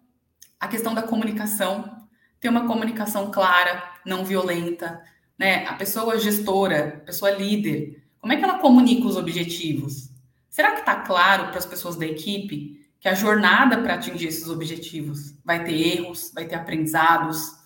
a 0.57 0.65
questão 0.65 0.93
da 0.93 1.03
comunicação, 1.03 2.07
ter 2.39 2.47
uma 2.47 2.65
comunicação 2.65 3.29
clara, 3.29 3.83
não 4.05 4.23
violenta, 4.23 5.03
né? 5.37 5.65
A 5.67 5.73
pessoa 5.73 6.17
gestora, 6.17 7.01
a 7.01 7.05
pessoa 7.05 7.29
líder, 7.29 8.01
como 8.19 8.31
é 8.31 8.37
que 8.37 8.43
ela 8.45 8.59
comunica 8.59 9.05
os 9.05 9.17
objetivos? 9.17 10.09
Será 10.49 10.71
que 10.71 10.79
está 10.79 10.95
claro 10.95 11.49
para 11.49 11.57
as 11.57 11.65
pessoas 11.65 11.97
da 11.97 12.05
equipe 12.05 12.87
que 13.01 13.09
a 13.09 13.13
jornada 13.13 13.81
para 13.81 13.95
atingir 13.95 14.27
esses 14.27 14.47
objetivos 14.47 15.33
vai 15.43 15.61
ter 15.65 15.97
erros, 15.97 16.31
vai 16.33 16.45
ter 16.45 16.55
aprendizados, 16.55 17.57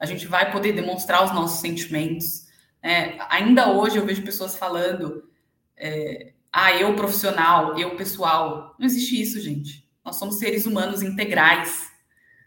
a 0.00 0.06
gente 0.06 0.26
vai 0.26 0.50
poder 0.50 0.72
demonstrar 0.72 1.22
os 1.24 1.34
nossos 1.34 1.60
sentimentos. 1.60 2.46
É, 2.82 3.18
ainda 3.28 3.70
hoje 3.70 3.98
eu 3.98 4.06
vejo 4.06 4.22
pessoas 4.22 4.56
falando 4.56 5.28
é, 5.76 6.32
ah, 6.50 6.72
eu 6.72 6.96
profissional, 6.96 7.78
eu 7.78 7.96
pessoal. 7.96 8.74
Não 8.78 8.86
existe 8.86 9.20
isso, 9.20 9.38
gente. 9.42 9.83
Nós 10.04 10.16
somos 10.16 10.38
seres 10.38 10.66
humanos 10.66 11.02
integrais. 11.02 11.90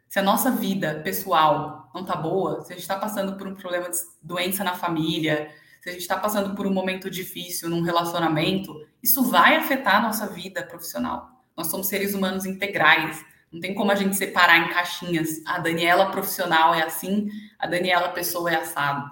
Se 0.08 0.20
a 0.20 0.24
nossa 0.24 0.52
vida 0.52 1.02
pessoal 1.04 1.90
não 1.94 2.06
tá 2.06 2.16
boa, 2.16 2.62
se 2.62 2.72
a 2.72 2.76
gente 2.76 2.84
está 2.84 2.98
passando 2.98 3.36
por 3.38 3.48
um 3.48 3.56
problema 3.56 3.90
de 3.90 3.98
doença 4.22 4.64
na 4.64 4.76
família, 4.76 5.50
se 5.82 5.90
a 5.90 5.92
gente 5.92 6.02
está 6.02 6.18
passando 6.18 6.56
por 6.56 6.68
um 6.68 6.74
momento 6.74 7.10
difícil 7.10 7.70
num 7.70 7.82
relacionamento, 7.82 8.74
isso 9.02 9.24
vai 9.24 9.56
afetar 9.56 9.96
a 9.96 10.02
nossa 10.02 10.28
vida 10.28 10.64
profissional. 10.64 11.30
Nós 11.56 11.68
somos 11.68 11.88
seres 11.88 12.14
humanos 12.14 12.46
integrais. 12.46 13.26
Não 13.52 13.60
tem 13.60 13.74
como 13.74 13.92
a 13.92 13.96
gente 13.96 14.16
separar 14.16 14.58
em 14.60 14.74
caixinhas. 14.74 15.42
A 15.46 15.60
Daniela 15.60 16.12
profissional 16.12 16.74
é 16.76 16.84
assim, 16.84 17.30
a 17.58 17.66
Daniela 17.66 18.10
pessoa 18.10 18.52
é 18.52 18.56
assado. 18.56 19.10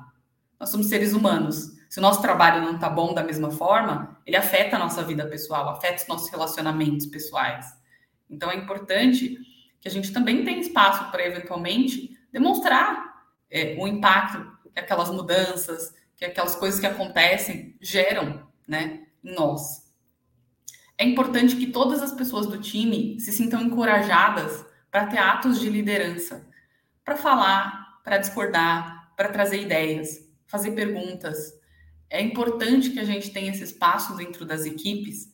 Nós 0.60 0.70
somos 0.70 0.88
seres 0.88 1.14
humanos 1.14 1.76
se 1.96 2.00
o 2.00 2.02
nosso 2.02 2.22
trabalho 2.22 2.62
não 2.62 2.76
está 2.76 2.90
bom 2.90 3.14
da 3.14 3.24
mesma 3.24 3.50
forma, 3.50 4.18
ele 4.26 4.36
afeta 4.36 4.76
a 4.76 4.80
nossa 4.80 5.02
vida 5.02 5.26
pessoal, 5.28 5.70
afeta 5.70 6.02
os 6.02 6.08
nossos 6.10 6.30
relacionamentos 6.30 7.06
pessoais. 7.06 7.66
Então 8.30 8.50
é 8.52 8.56
importante 8.56 9.38
que 9.80 9.88
a 9.88 9.92
gente 9.92 10.12
também 10.12 10.44
tenha 10.44 10.60
espaço 10.60 11.12
para 11.12 11.26
eventualmente 11.26 12.18
demonstrar 12.32 13.26
é, 13.50 13.76
o 13.80 13.88
impacto 13.88 14.56
que 14.74 14.80
aquelas 14.80 15.10
mudanças, 15.10 15.94
que 16.16 16.26
aquelas 16.26 16.56
coisas 16.56 16.80
que 16.80 16.86
acontecem 16.86 17.76
geram, 17.80 18.48
né, 18.68 19.06
em 19.24 19.34
nós. 19.34 19.86
É 20.98 21.06
importante 21.06 21.56
que 21.56 21.68
todas 21.68 22.02
as 22.02 22.14
pessoas 22.14 22.46
do 22.46 22.60
time 22.60 23.20
se 23.20 23.32
sintam 23.32 23.62
encorajadas 23.62 24.66
para 24.90 25.08
ter 25.08 25.18
atos 25.18 25.60
de 25.60 25.70
liderança, 25.70 26.48
para 27.04 27.16
falar, 27.16 28.00
para 28.04 28.18
discordar, 28.18 29.14
para 29.16 29.30
trazer 29.30 29.62
ideias, 29.62 30.26
fazer 30.48 30.72
perguntas, 30.72 31.54
é 32.10 32.22
importante 32.22 32.92
que 32.92 33.00
a 33.00 33.04
gente 33.04 33.32
tenha 33.32 33.52
esse 33.52 33.64
espaço 33.64 34.16
dentro 34.16 34.46
das 34.46 34.66
equipes, 34.66 35.34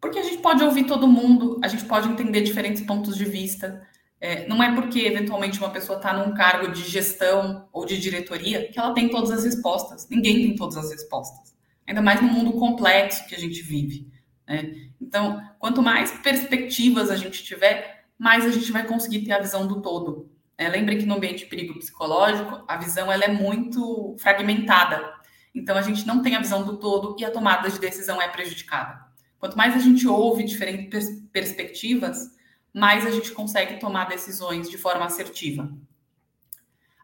porque 0.00 0.18
a 0.18 0.22
gente 0.22 0.38
pode 0.38 0.64
ouvir 0.64 0.84
todo 0.84 1.06
mundo, 1.06 1.60
a 1.62 1.68
gente 1.68 1.84
pode 1.84 2.08
entender 2.08 2.40
diferentes 2.40 2.82
pontos 2.82 3.16
de 3.16 3.24
vista. 3.24 3.86
É, 4.18 4.46
não 4.48 4.62
é 4.62 4.74
porque 4.74 5.00
eventualmente 5.00 5.58
uma 5.58 5.70
pessoa 5.70 5.98
está 5.98 6.12
num 6.12 6.34
cargo 6.34 6.72
de 6.72 6.82
gestão 6.84 7.68
ou 7.72 7.84
de 7.84 7.98
diretoria 7.98 8.68
que 8.68 8.78
ela 8.78 8.94
tem 8.94 9.08
todas 9.08 9.30
as 9.30 9.44
respostas. 9.44 10.08
Ninguém 10.08 10.42
tem 10.42 10.56
todas 10.56 10.76
as 10.76 10.90
respostas. 10.90 11.54
Ainda 11.86 12.00
mais 12.00 12.22
no 12.22 12.28
mundo 12.28 12.52
complexo 12.52 13.26
que 13.26 13.34
a 13.34 13.38
gente 13.38 13.60
vive. 13.62 14.10
Né? 14.46 14.90
Então, 15.00 15.42
quanto 15.58 15.82
mais 15.82 16.10
perspectivas 16.12 17.10
a 17.10 17.16
gente 17.16 17.44
tiver, 17.44 18.04
mais 18.18 18.46
a 18.46 18.50
gente 18.50 18.72
vai 18.72 18.86
conseguir 18.86 19.20
ter 19.20 19.32
a 19.32 19.40
visão 19.40 19.66
do 19.66 19.82
todo. 19.82 20.30
É, 20.56 20.68
lembre 20.68 20.96
que 20.96 21.06
no 21.06 21.14
ambiente 21.14 21.40
de 21.40 21.46
perigo 21.46 21.78
psicológico, 21.78 22.62
a 22.68 22.76
visão 22.76 23.10
ela 23.10 23.24
é 23.24 23.32
muito 23.32 24.14
fragmentada. 24.18 25.14
Então, 25.54 25.76
a 25.76 25.82
gente 25.82 26.06
não 26.06 26.22
tem 26.22 26.36
a 26.36 26.40
visão 26.40 26.64
do 26.64 26.78
todo 26.78 27.16
e 27.18 27.24
a 27.24 27.30
tomada 27.30 27.68
de 27.68 27.78
decisão 27.78 28.20
é 28.20 28.28
prejudicada. 28.28 29.09
Quanto 29.40 29.56
mais 29.56 29.74
a 29.74 29.78
gente 29.78 30.06
ouve 30.06 30.44
diferentes 30.44 31.08
perspectivas, 31.32 32.30
mais 32.72 33.06
a 33.06 33.10
gente 33.10 33.32
consegue 33.32 33.80
tomar 33.80 34.08
decisões 34.08 34.68
de 34.68 34.76
forma 34.76 35.06
assertiva. 35.06 35.72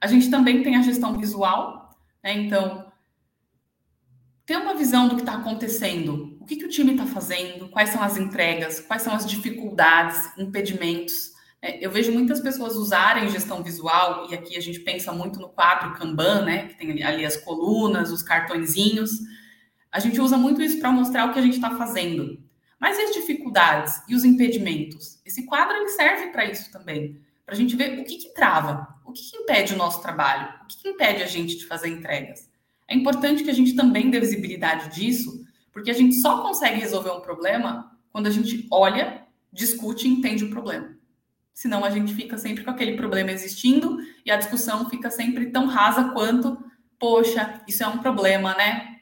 A 0.00 0.06
gente 0.06 0.30
também 0.30 0.62
tem 0.62 0.76
a 0.76 0.82
gestão 0.82 1.18
visual, 1.18 1.98
né? 2.22 2.34
então, 2.34 2.92
ter 4.44 4.58
uma 4.58 4.74
visão 4.74 5.08
do 5.08 5.16
que 5.16 5.22
está 5.22 5.34
acontecendo, 5.34 6.36
o 6.38 6.44
que, 6.44 6.56
que 6.56 6.66
o 6.66 6.68
time 6.68 6.92
está 6.92 7.06
fazendo, 7.06 7.68
quais 7.70 7.88
são 7.88 8.02
as 8.02 8.18
entregas, 8.18 8.80
quais 8.80 9.02
são 9.02 9.14
as 9.14 9.26
dificuldades, 9.26 10.30
impedimentos. 10.36 11.32
É, 11.60 11.84
eu 11.84 11.90
vejo 11.90 12.12
muitas 12.12 12.38
pessoas 12.38 12.76
usarem 12.76 13.30
gestão 13.30 13.62
visual, 13.62 14.28
e 14.30 14.34
aqui 14.34 14.56
a 14.56 14.60
gente 14.60 14.80
pensa 14.80 15.10
muito 15.10 15.40
no 15.40 15.48
quadro 15.48 15.94
Kanban, 15.94 16.44
né? 16.44 16.68
Que 16.68 16.74
tem 16.74 17.02
ali 17.02 17.24
as 17.24 17.38
colunas, 17.38 18.12
os 18.12 18.22
cartõezinhos. 18.22 19.10
A 19.96 19.98
gente 19.98 20.20
usa 20.20 20.36
muito 20.36 20.60
isso 20.60 20.78
para 20.78 20.92
mostrar 20.92 21.24
o 21.24 21.32
que 21.32 21.38
a 21.38 21.42
gente 21.42 21.54
está 21.54 21.70
fazendo. 21.70 22.38
Mas 22.78 22.98
e 22.98 23.02
as 23.04 23.14
dificuldades 23.14 24.02
e 24.06 24.14
os 24.14 24.26
impedimentos? 24.26 25.18
Esse 25.24 25.46
quadro 25.46 25.74
ele 25.74 25.88
serve 25.88 26.26
para 26.26 26.44
isso 26.44 26.70
também, 26.70 27.18
para 27.46 27.54
a 27.54 27.56
gente 27.56 27.74
ver 27.74 27.98
o 27.98 28.04
que, 28.04 28.18
que 28.18 28.34
trava, 28.34 28.94
o 29.06 29.12
que, 29.12 29.22
que, 29.22 29.38
impede 29.38 29.72
o 29.72 29.76
nosso 29.78 30.02
trabalho, 30.02 30.52
o 30.62 30.66
que, 30.66 30.82
que 30.82 30.88
impede 30.90 31.22
a 31.22 31.26
gente 31.26 31.56
de 31.56 31.64
fazer 31.64 31.88
entregas. 31.88 32.46
É 32.86 32.94
importante 32.94 33.42
que 33.42 33.48
a 33.48 33.54
gente 33.54 33.74
também 33.74 34.10
dê 34.10 34.20
visibilidade 34.20 34.94
disso, 34.94 35.42
porque 35.72 35.90
a 35.90 35.94
gente 35.94 36.16
só 36.16 36.42
consegue 36.42 36.78
resolver 36.78 37.12
um 37.12 37.20
problema 37.22 37.90
quando 38.12 38.26
a 38.26 38.30
gente 38.30 38.68
olha, 38.70 39.22
discute 39.50 40.06
e 40.06 40.10
entende 40.10 40.44
o 40.44 40.50
problema. 40.50 40.94
Senão 41.54 41.82
a 41.82 41.88
gente 41.88 42.12
fica 42.12 42.36
sempre 42.36 42.64
com 42.64 42.70
aquele 42.70 42.98
problema 42.98 43.32
existindo 43.32 43.96
e 44.26 44.30
a 44.30 44.36
discussão 44.36 44.90
fica 44.90 45.10
sempre 45.10 45.46
tão 45.46 45.64
rasa 45.64 46.10
quanto, 46.10 46.62
poxa, 46.98 47.62
isso 47.66 47.82
é 47.82 47.88
um 47.88 47.96
problema, 47.96 48.54
né? 48.56 48.95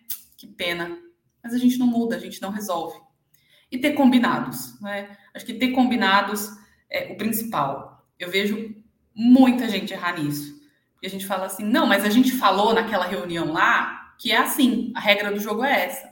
Que 0.46 0.52
pena. 0.52 0.98
Mas 1.42 1.54
a 1.54 1.58
gente 1.58 1.78
não 1.78 1.86
muda, 1.86 2.16
a 2.16 2.18
gente 2.18 2.40
não 2.40 2.50
resolve. 2.50 2.98
E 3.70 3.78
ter 3.78 3.92
combinados, 3.92 4.78
né? 4.80 5.16
Acho 5.34 5.44
que 5.44 5.54
ter 5.54 5.72
combinados 5.72 6.50
é 6.90 7.12
o 7.12 7.16
principal. 7.16 8.06
Eu 8.18 8.30
vejo 8.30 8.74
muita 9.14 9.68
gente 9.68 9.92
errar 9.92 10.18
nisso. 10.18 10.60
Porque 10.92 11.06
a 11.06 11.10
gente 11.10 11.26
fala 11.26 11.46
assim, 11.46 11.64
não, 11.64 11.86
mas 11.86 12.04
a 12.04 12.10
gente 12.10 12.32
falou 12.32 12.72
naquela 12.72 13.06
reunião 13.06 13.52
lá 13.52 14.14
que 14.18 14.30
é 14.30 14.36
assim, 14.36 14.92
a 14.94 15.00
regra 15.00 15.32
do 15.32 15.40
jogo 15.40 15.64
é 15.64 15.86
essa. 15.86 16.06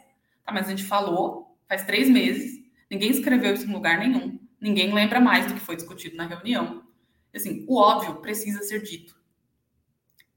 Tá, 0.44 0.52
mas 0.52 0.66
a 0.66 0.70
gente 0.70 0.84
falou 0.84 1.56
faz 1.68 1.84
três 1.84 2.08
meses, 2.08 2.60
ninguém 2.90 3.10
escreveu 3.10 3.54
isso 3.54 3.66
em 3.66 3.72
lugar 3.72 3.98
nenhum 3.98 4.38
ninguém 4.62 4.94
lembra 4.94 5.20
mais 5.20 5.46
do 5.46 5.54
que 5.54 5.60
foi 5.60 5.74
discutido 5.74 6.16
na 6.16 6.24
reunião. 6.24 6.84
Assim, 7.34 7.66
o 7.68 7.76
óbvio 7.76 8.20
precisa 8.20 8.62
ser 8.62 8.82
dito. 8.82 9.20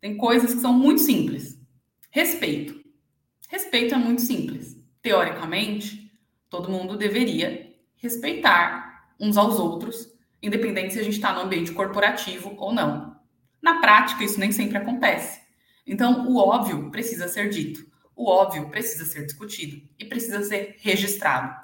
Tem 0.01 0.17
coisas 0.17 0.55
que 0.55 0.61
são 0.61 0.73
muito 0.73 1.01
simples. 1.01 1.61
Respeito. 2.09 2.83
Respeito 3.49 3.93
é 3.93 3.97
muito 3.97 4.21
simples. 4.21 4.75
Teoricamente, 5.01 6.11
todo 6.49 6.69
mundo 6.69 6.97
deveria 6.97 7.73
respeitar 7.97 9.13
uns 9.19 9.37
aos 9.37 9.59
outros, 9.59 10.11
independente 10.41 10.93
se 10.93 10.99
a 10.99 11.03
gente 11.03 11.15
está 11.15 11.33
no 11.33 11.41
ambiente 11.41 11.71
corporativo 11.71 12.53
ou 12.57 12.73
não. 12.73 13.15
Na 13.61 13.79
prática, 13.79 14.23
isso 14.23 14.39
nem 14.39 14.51
sempre 14.51 14.77
acontece. 14.77 15.41
Então, 15.85 16.27
o 16.27 16.37
óbvio 16.37 16.89
precisa 16.91 17.27
ser 17.27 17.49
dito. 17.49 17.85
O 18.15 18.29
óbvio 18.29 18.69
precisa 18.69 19.05
ser 19.05 19.25
discutido 19.25 19.81
e 19.99 20.05
precisa 20.05 20.43
ser 20.43 20.77
registrado. 20.79 21.55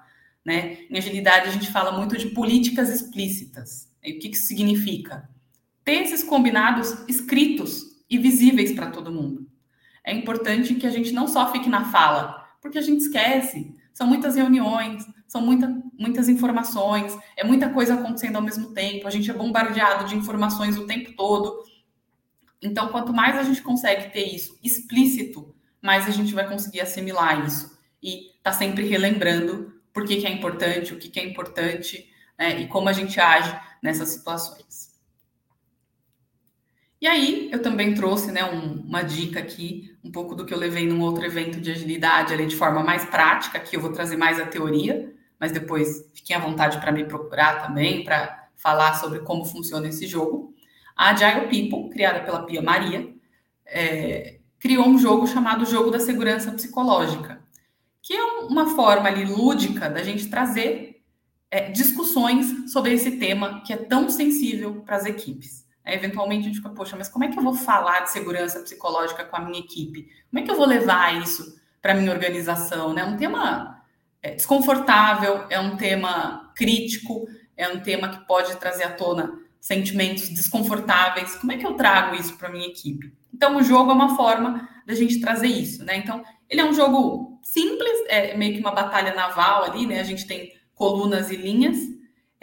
Né? 0.43 0.79
Em 0.89 0.97
agilidade, 0.97 1.47
a 1.47 1.51
gente 1.51 1.71
fala 1.71 1.91
muito 1.91 2.17
de 2.17 2.27
políticas 2.29 2.89
explícitas. 2.89 3.89
E 4.03 4.13
o 4.13 4.19
que 4.19 4.29
isso 4.29 4.47
significa? 4.47 5.29
Ter 5.83 6.03
esses 6.03 6.23
combinados 6.23 7.03
escritos 7.07 7.83
e 8.09 8.17
visíveis 8.17 8.71
para 8.73 8.91
todo 8.91 9.11
mundo. 9.11 9.50
É 10.03 10.13
importante 10.13 10.75
que 10.75 10.87
a 10.87 10.89
gente 10.89 11.11
não 11.11 11.27
só 11.27 11.51
fique 11.51 11.69
na 11.69 11.91
fala, 11.91 12.47
porque 12.61 12.77
a 12.77 12.81
gente 12.81 13.01
esquece. 13.01 13.75
São 13.93 14.07
muitas 14.07 14.35
reuniões, 14.35 15.05
são 15.27 15.41
muita, 15.41 15.67
muitas 15.97 16.27
informações, 16.27 17.17
é 17.37 17.43
muita 17.43 17.69
coisa 17.69 17.93
acontecendo 17.93 18.35
ao 18.35 18.41
mesmo 18.41 18.73
tempo, 18.73 19.07
a 19.07 19.11
gente 19.11 19.29
é 19.29 19.33
bombardeado 19.33 20.05
de 20.05 20.15
informações 20.15 20.77
o 20.77 20.85
tempo 20.85 21.13
todo. 21.15 21.63
Então, 22.61 22.89
quanto 22.89 23.13
mais 23.13 23.37
a 23.37 23.43
gente 23.43 23.61
consegue 23.61 24.11
ter 24.11 24.25
isso 24.25 24.57
explícito, 24.63 25.55
mais 25.81 26.07
a 26.07 26.11
gente 26.11 26.33
vai 26.33 26.47
conseguir 26.47 26.81
assimilar 26.81 27.45
isso 27.45 27.77
e 28.03 28.31
tá 28.43 28.51
sempre 28.51 28.85
relembrando 28.85 29.73
por 29.93 30.05
que, 30.05 30.17
que 30.17 30.27
é 30.27 30.31
importante, 30.31 30.93
o 30.93 30.97
que, 30.97 31.09
que 31.09 31.19
é 31.19 31.25
importante 31.25 32.09
né, 32.37 32.61
e 32.61 32.67
como 32.67 32.89
a 32.89 32.93
gente 32.93 33.19
age 33.19 33.55
nessas 33.81 34.09
situações. 34.09 34.90
E 37.01 37.07
aí, 37.07 37.49
eu 37.51 37.59
também 37.63 37.95
trouxe 37.95 38.31
né, 38.31 38.45
um, 38.45 38.81
uma 38.81 39.01
dica 39.01 39.39
aqui, 39.39 39.97
um 40.03 40.11
pouco 40.11 40.35
do 40.35 40.45
que 40.45 40.53
eu 40.53 40.57
levei 40.57 40.87
num 40.87 41.01
outro 41.01 41.25
evento 41.25 41.59
de 41.59 41.71
agilidade, 41.71 42.31
ali 42.31 42.45
de 42.45 42.55
forma 42.55 42.83
mais 42.83 43.03
prática, 43.05 43.59
que 43.59 43.75
eu 43.75 43.81
vou 43.81 43.91
trazer 43.91 44.15
mais 44.17 44.39
a 44.39 44.45
teoria, 44.45 45.11
mas 45.39 45.51
depois 45.51 46.07
fiquem 46.13 46.35
à 46.35 46.39
vontade 46.39 46.79
para 46.79 46.91
me 46.91 47.03
procurar 47.03 47.65
também, 47.65 48.03
para 48.03 48.49
falar 48.55 48.93
sobre 48.93 49.21
como 49.21 49.43
funciona 49.45 49.87
esse 49.87 50.05
jogo. 50.05 50.53
A 50.95 51.09
Agile 51.09 51.47
People, 51.47 51.89
criada 51.89 52.19
pela 52.19 52.45
Pia 52.45 52.61
Maria, 52.61 53.11
é, 53.65 54.37
criou 54.59 54.87
um 54.87 54.99
jogo 54.99 55.25
chamado 55.25 55.65
Jogo 55.65 55.89
da 55.89 55.99
Segurança 55.99 56.51
Psicológica, 56.51 57.41
que 57.99 58.13
é 58.13 58.23
uma 58.43 58.75
forma 58.75 59.07
ali 59.07 59.25
lúdica 59.25 59.89
da 59.89 60.03
gente 60.03 60.29
trazer 60.29 61.01
é, 61.49 61.71
discussões 61.71 62.71
sobre 62.71 62.93
esse 62.93 63.17
tema 63.17 63.63
que 63.65 63.73
é 63.73 63.77
tão 63.77 64.07
sensível 64.07 64.83
para 64.83 64.97
as 64.97 65.05
equipes. 65.07 65.60
Eventualmente 65.85 66.41
a 66.41 66.47
gente 66.47 66.57
fica, 66.57 66.69
poxa, 66.69 66.95
mas 66.95 67.09
como 67.09 67.25
é 67.25 67.27
que 67.29 67.37
eu 67.37 67.43
vou 67.43 67.53
falar 67.53 68.01
de 68.01 68.11
segurança 68.11 68.59
psicológica 68.59 69.25
com 69.25 69.35
a 69.35 69.39
minha 69.41 69.59
equipe? 69.59 70.09
Como 70.29 70.39
é 70.39 70.45
que 70.45 70.51
eu 70.51 70.55
vou 70.55 70.65
levar 70.65 71.19
isso 71.21 71.59
para 71.81 71.93
minha 71.93 72.11
organização? 72.11 72.97
É 72.97 73.03
um 73.03 73.17
tema 73.17 73.83
é, 74.21 74.35
desconfortável, 74.35 75.45
é 75.49 75.59
um 75.59 75.75
tema 75.75 76.51
crítico, 76.55 77.27
é 77.57 77.67
um 77.67 77.79
tema 77.79 78.09
que 78.09 78.25
pode 78.25 78.55
trazer 78.57 78.83
à 78.83 78.91
tona 78.91 79.39
sentimentos 79.59 80.29
desconfortáveis. 80.29 81.35
Como 81.35 81.51
é 81.51 81.57
que 81.57 81.65
eu 81.65 81.73
trago 81.73 82.15
isso 82.15 82.37
para 82.37 82.47
a 82.47 82.51
minha 82.51 82.67
equipe? 82.67 83.13
Então, 83.33 83.57
o 83.57 83.63
jogo 83.63 83.91
é 83.91 83.93
uma 83.93 84.15
forma 84.15 84.67
da 84.85 84.93
gente 84.93 85.19
trazer 85.19 85.47
isso, 85.47 85.83
né? 85.83 85.97
Então, 85.97 86.23
ele 86.49 86.61
é 86.61 86.65
um 86.65 86.73
jogo 86.73 87.39
simples, 87.41 88.03
é 88.07 88.35
meio 88.35 88.53
que 88.53 88.59
uma 88.59 88.71
batalha 88.71 89.13
naval 89.13 89.63
ali, 89.63 89.87
né? 89.87 89.99
A 89.99 90.03
gente 90.03 90.27
tem 90.27 90.53
colunas 90.75 91.29
e 91.29 91.35
linhas. 91.35 91.77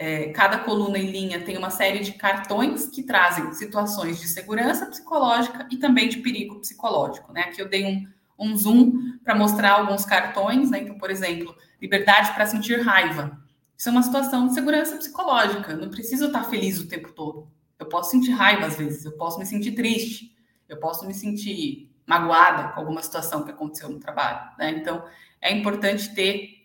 É, 0.01 0.29
cada 0.29 0.59
coluna 0.59 0.97
e 0.97 1.11
linha 1.11 1.41
tem 1.41 1.57
uma 1.57 1.69
série 1.69 1.99
de 1.99 2.13
cartões 2.13 2.87
que 2.87 3.03
trazem 3.03 3.51
situações 3.51 4.17
de 4.17 4.29
segurança 4.29 4.85
psicológica 4.85 5.67
e 5.69 5.75
também 5.75 6.07
de 6.07 6.19
perigo 6.19 6.59
psicológico, 6.61 7.33
né? 7.33 7.41
Aqui 7.41 7.61
eu 7.61 7.67
dei 7.67 7.85
um, 7.85 8.07
um 8.39 8.57
zoom 8.57 9.17
para 9.25 9.35
mostrar 9.35 9.73
alguns 9.73 10.05
cartões, 10.05 10.71
né? 10.71 10.79
Então, 10.79 10.97
por 10.97 11.11
exemplo, 11.11 11.53
liberdade 11.81 12.33
para 12.33 12.47
sentir 12.47 12.79
raiva. 12.81 13.37
Isso 13.77 13.89
é 13.89 13.91
uma 13.91 14.01
situação 14.01 14.47
de 14.47 14.53
segurança 14.53 14.95
psicológica. 14.95 15.75
Não 15.75 15.89
preciso 15.89 16.27
estar 16.27 16.45
feliz 16.45 16.79
o 16.79 16.87
tempo 16.87 17.11
todo. 17.11 17.49
Eu 17.77 17.85
posso 17.85 18.11
sentir 18.11 18.31
raiva 18.31 18.67
às 18.67 18.77
vezes, 18.77 19.03
eu 19.03 19.13
posso 19.13 19.37
me 19.37 19.45
sentir 19.45 19.73
triste, 19.73 20.33
eu 20.67 20.77
posso 20.77 21.05
me 21.05 21.13
sentir 21.13 21.89
magoada 22.05 22.69
com 22.69 22.79
alguma 22.79 23.01
situação 23.01 23.43
que 23.43 23.51
aconteceu 23.51 23.89
no 23.89 23.99
trabalho. 23.99 24.49
Né? 24.57 24.71
Então, 24.71 25.05
é 25.41 25.51
importante 25.51 26.13
ter 26.13 26.58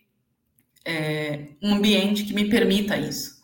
é, 0.85 1.47
um 1.61 1.73
ambiente 1.75 2.23
que 2.23 2.33
me 2.33 2.49
permita 2.49 2.95
isso. 2.95 3.43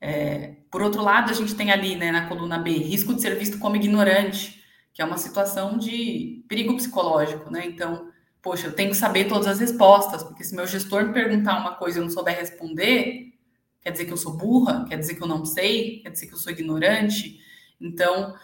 É, 0.00 0.56
por 0.70 0.82
outro 0.82 1.02
lado, 1.02 1.30
a 1.30 1.34
gente 1.34 1.54
tem 1.54 1.72
ali 1.72 1.96
né, 1.96 2.12
na 2.12 2.28
coluna 2.28 2.58
B 2.58 2.70
risco 2.70 3.14
de 3.14 3.22
ser 3.22 3.34
visto 3.36 3.58
como 3.58 3.76
ignorante, 3.76 4.62
que 4.92 5.00
é 5.00 5.04
uma 5.04 5.16
situação 5.16 5.78
de 5.78 6.44
perigo 6.48 6.76
psicológico. 6.76 7.50
Né? 7.50 7.66
Então, 7.66 8.10
poxa, 8.42 8.66
eu 8.66 8.72
tenho 8.72 8.90
que 8.90 8.96
saber 8.96 9.26
todas 9.26 9.46
as 9.46 9.58
respostas, 9.58 10.22
porque 10.22 10.44
se 10.44 10.54
meu 10.54 10.66
gestor 10.66 11.06
me 11.06 11.12
perguntar 11.12 11.58
uma 11.58 11.74
coisa 11.74 11.98
e 11.98 12.00
eu 12.00 12.04
não 12.04 12.12
souber 12.12 12.36
responder, 12.38 13.32
quer 13.80 13.90
dizer 13.90 14.04
que 14.04 14.12
eu 14.12 14.16
sou 14.16 14.36
burra, 14.36 14.84
quer 14.88 14.98
dizer 14.98 15.14
que 15.14 15.22
eu 15.22 15.26
não 15.26 15.44
sei, 15.44 16.00
quer 16.02 16.10
dizer 16.10 16.26
que 16.26 16.34
eu 16.34 16.38
sou 16.38 16.52
ignorante. 16.52 17.40
Então, 17.80 18.34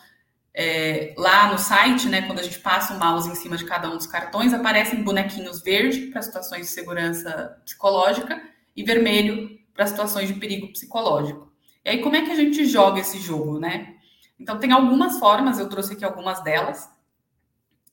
é, 0.55 1.15
lá 1.17 1.51
no 1.51 1.59
site, 1.59 2.09
né, 2.09 2.23
quando 2.23 2.41
a 2.41 2.43
gente 2.43 2.59
passa 2.59 2.95
o 2.95 2.99
mouse 2.99 3.29
em 3.29 3.35
cima 3.35 3.57
de 3.57 3.65
cada 3.65 3.91
um 3.91 3.97
dos 3.97 4.07
cartões, 4.07 4.53
aparecem 4.53 5.03
bonequinhos 5.03 5.63
verde 5.63 6.09
para 6.09 6.21
situações 6.21 6.67
de 6.67 6.73
segurança 6.73 7.61
psicológica 7.65 8.43
e 8.77 8.83
vermelho 8.83 9.59
para 9.73 9.87
situações 9.87 10.29
de 10.29 10.35
perigo 10.35 10.71
psicológico. 10.73 11.51
E 11.85 11.91
aí, 11.91 11.99
como 12.03 12.17
é 12.17 12.23
que 12.23 12.31
a 12.31 12.37
gente 12.37 12.67
joga 12.67 13.01
esse 13.01 13.19
jogo, 13.19 13.59
né? 13.59 13.95
Então, 14.39 14.59
tem 14.59 14.73
algumas 14.73 15.19
formas, 15.19 15.59
eu 15.59 15.69
trouxe 15.69 15.95
aqui 15.95 16.05
algumas 16.05 16.43
delas. 16.45 16.89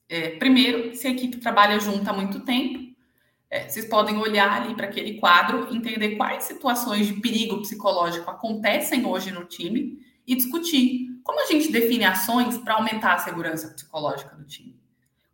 É, 0.07 0.31
primeiro, 0.31 0.95
se 0.95 1.07
a 1.07 1.11
equipe 1.11 1.37
trabalha 1.37 1.79
junto 1.79 2.07
há 2.09 2.13
muito 2.13 2.41
tempo, 2.41 2.89
é, 3.49 3.67
vocês 3.67 3.85
podem 3.85 4.17
olhar 4.17 4.61
ali 4.61 4.75
para 4.75 4.85
aquele 4.85 5.15
quadro, 5.15 5.73
entender 5.73 6.17
quais 6.17 6.43
situações 6.43 7.07
de 7.07 7.13
perigo 7.13 7.61
psicológico 7.61 8.29
acontecem 8.29 9.05
hoje 9.05 9.31
no 9.31 9.45
time 9.45 9.99
e 10.27 10.35
discutir 10.35 11.08
como 11.29 11.43
a 11.43 11.45
gente 11.45 11.71
define 11.71 12.05
ações 12.05 12.57
para 12.57 12.73
aumentar 12.73 13.13
a 13.13 13.19
segurança 13.19 13.67
psicológica 13.67 14.35
do 14.35 14.45
time. 14.45 14.81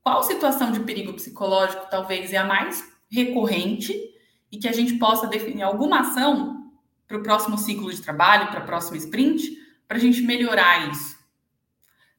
Qual 0.04 0.22
situação 0.24 0.70
de 0.70 0.82
perigo 0.82 1.14
psicológico 1.14 1.88
talvez 1.90 2.34
é 2.34 2.38
a 2.38 2.44
mais 2.44 2.84
recorrente 3.10 3.94
e 4.52 4.58
que 4.58 4.68
a 4.68 4.74
gente 4.74 4.96
possa 4.96 5.26
definir 5.26 5.62
alguma 5.62 6.02
ação 6.02 6.70
para 7.08 7.16
o 7.16 7.24
próximo 7.24 7.58
ciclo 7.58 7.90
de 7.90 8.02
trabalho, 8.02 8.50
para 8.50 8.60
a 8.60 8.66
próxima 8.66 8.98
sprint, 8.98 9.58
para 9.88 9.96
a 9.96 10.00
gente 10.02 10.22
melhorar 10.22 10.92
isso. 10.92 11.18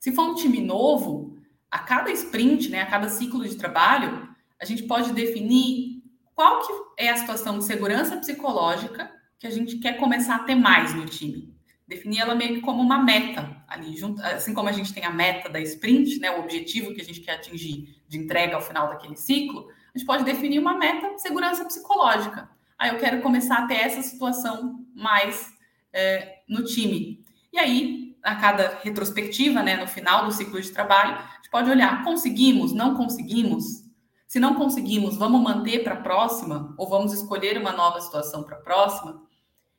Se 0.00 0.10
for 0.10 0.22
um 0.22 0.34
time 0.34 0.62
novo, 0.62 1.36
a 1.70 1.78
cada 1.78 2.10
sprint, 2.12 2.70
né, 2.70 2.80
a 2.80 2.86
cada 2.86 3.10
ciclo 3.10 3.46
de 3.46 3.56
trabalho, 3.56 4.26
a 4.58 4.64
gente 4.64 4.84
pode 4.84 5.12
definir 5.12 6.02
qual 6.34 6.66
que 6.66 6.72
é 7.04 7.10
a 7.10 7.16
situação 7.18 7.58
de 7.58 7.64
segurança 7.66 8.16
psicológica 8.16 9.12
que 9.38 9.46
a 9.46 9.50
gente 9.50 9.76
quer 9.76 9.98
começar 9.98 10.36
a 10.36 10.44
ter 10.44 10.54
mais 10.54 10.94
no 10.94 11.04
time. 11.04 11.55
Definir 11.86 12.20
ela 12.20 12.34
meio 12.34 12.56
que 12.56 12.60
como 12.60 12.82
uma 12.82 13.02
meta 13.02 13.62
ali, 13.68 13.96
junto, 13.96 14.20
assim 14.22 14.52
como 14.52 14.68
a 14.68 14.72
gente 14.72 14.92
tem 14.92 15.04
a 15.04 15.10
meta 15.10 15.48
da 15.48 15.60
sprint, 15.60 16.18
né, 16.18 16.30
o 16.32 16.40
objetivo 16.40 16.92
que 16.92 17.00
a 17.00 17.04
gente 17.04 17.20
quer 17.20 17.36
atingir 17.36 18.02
de 18.08 18.18
entrega 18.18 18.56
ao 18.56 18.60
final 18.62 18.88
daquele 18.88 19.16
ciclo, 19.16 19.68
a 19.94 19.98
gente 19.98 20.06
pode 20.06 20.24
definir 20.24 20.58
uma 20.58 20.76
meta 20.76 21.16
segurança 21.18 21.64
psicológica. 21.64 22.50
Aí 22.78 22.90
eu 22.90 22.98
quero 22.98 23.22
começar 23.22 23.58
a 23.58 23.66
ter 23.66 23.76
essa 23.76 24.02
situação 24.02 24.84
mais 24.94 25.54
é, 25.92 26.42
no 26.48 26.64
time. 26.64 27.24
E 27.52 27.58
aí, 27.58 28.16
a 28.22 28.34
cada 28.34 28.78
retrospectiva, 28.82 29.62
né, 29.62 29.76
no 29.76 29.86
final 29.86 30.26
do 30.26 30.32
ciclo 30.32 30.60
de 30.60 30.70
trabalho, 30.70 31.14
a 31.14 31.36
gente 31.36 31.50
pode 31.50 31.70
olhar, 31.70 32.04
conseguimos, 32.04 32.72
não 32.72 32.94
conseguimos, 32.94 33.86
se 34.26 34.40
não 34.40 34.54
conseguimos, 34.54 35.16
vamos 35.16 35.40
manter 35.40 35.84
para 35.84 35.94
a 35.94 36.00
próxima 36.02 36.74
ou 36.76 36.88
vamos 36.88 37.12
escolher 37.12 37.56
uma 37.56 37.72
nova 37.72 38.00
situação 38.00 38.42
para 38.42 38.56
a 38.56 38.60
próxima? 38.60 39.22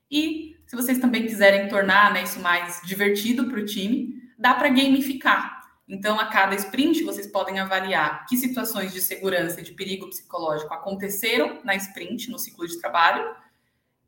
E 0.09 0.56
se 0.67 0.75
vocês 0.75 0.99
também 0.99 1.25
quiserem 1.25 1.69
tornar 1.69 2.13
né, 2.13 2.23
isso 2.23 2.39
mais 2.41 2.81
divertido 2.83 3.45
para 3.45 3.59
o 3.59 3.65
time, 3.65 4.21
dá 4.37 4.53
para 4.53 4.67
gamificar. 4.67 5.57
Então, 5.87 6.19
a 6.19 6.25
cada 6.25 6.53
sprint, 6.55 7.03
vocês 7.03 7.25
podem 7.25 7.59
avaliar 7.59 8.25
que 8.25 8.35
situações 8.35 8.91
de 8.91 8.99
segurança 8.99 9.61
e 9.61 9.63
de 9.63 9.71
perigo 9.71 10.09
psicológico 10.09 10.73
aconteceram 10.73 11.61
na 11.63 11.73
sprint, 11.75 12.29
no 12.29 12.37
ciclo 12.37 12.67
de 12.67 12.77
trabalho, 12.81 13.33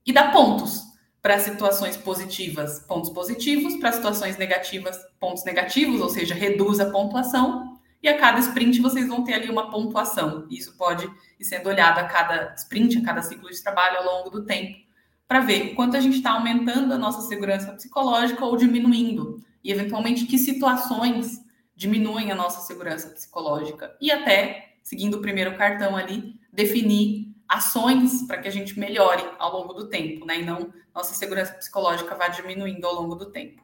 e 0.05 0.11
dar 0.11 0.33
pontos 0.33 0.83
para 1.21 1.39
situações 1.39 1.95
positivas, 1.95 2.81
pontos 2.81 3.09
positivos, 3.09 3.77
para 3.77 3.93
situações 3.93 4.37
negativas, 4.37 4.97
pontos 5.17 5.45
negativos, 5.45 6.01
ou 6.01 6.09
seja, 6.09 6.35
reduz 6.35 6.81
a 6.81 6.89
pontuação, 6.89 7.79
e 8.03 8.09
a 8.09 8.17
cada 8.17 8.39
sprint 8.39 8.81
vocês 8.81 9.07
vão 9.07 9.23
ter 9.23 9.33
ali 9.33 9.49
uma 9.49 9.71
pontuação. 9.71 10.45
Isso 10.49 10.75
pode 10.77 11.09
ir 11.39 11.45
sendo 11.45 11.67
olhado 11.67 11.99
a 11.99 12.03
cada 12.03 12.53
sprint, 12.55 12.97
a 12.97 13.03
cada 13.03 13.21
ciclo 13.21 13.49
de 13.49 13.61
trabalho 13.63 13.99
ao 13.99 14.05
longo 14.05 14.29
do 14.29 14.45
tempo, 14.45 14.88
para 15.29 15.41
ver 15.41 15.75
quanto 15.75 15.95
a 15.95 15.99
gente 16.01 16.17
está 16.17 16.31
aumentando 16.31 16.91
a 16.91 16.97
nossa 16.97 17.21
segurança 17.21 17.71
psicológica 17.73 18.43
ou 18.43 18.57
diminuindo, 18.57 19.39
e 19.63 19.71
eventualmente 19.71 20.25
que 20.25 20.39
situações 20.39 21.39
diminuem 21.75 22.31
a 22.31 22.35
nossa 22.35 22.61
segurança 22.61 23.09
psicológica. 23.09 23.95
E 24.01 24.11
até, 24.11 24.73
seguindo 24.83 25.17
o 25.17 25.21
primeiro 25.21 25.55
cartão 25.55 25.95
ali, 25.95 26.33
definir 26.51 27.27
ações 27.47 28.23
para 28.23 28.39
que 28.39 28.47
a 28.47 28.51
gente 28.51 28.79
melhore 28.79 29.23
ao 29.37 29.53
longo 29.53 29.73
do 29.73 29.87
tempo, 29.87 30.25
né? 30.25 30.41
E 30.41 30.43
não 30.43 30.73
nossa 30.93 31.13
segurança 31.13 31.53
psicológica 31.53 32.15
vá 32.15 32.27
diminuindo 32.27 32.85
ao 32.85 32.95
longo 32.95 33.13
do 33.13 33.31
tempo. 33.31 33.63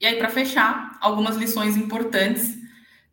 E 0.00 0.06
aí, 0.06 0.16
para 0.16 0.28
fechar, 0.28 0.96
algumas 1.00 1.36
lições 1.36 1.76
importantes 1.76 2.56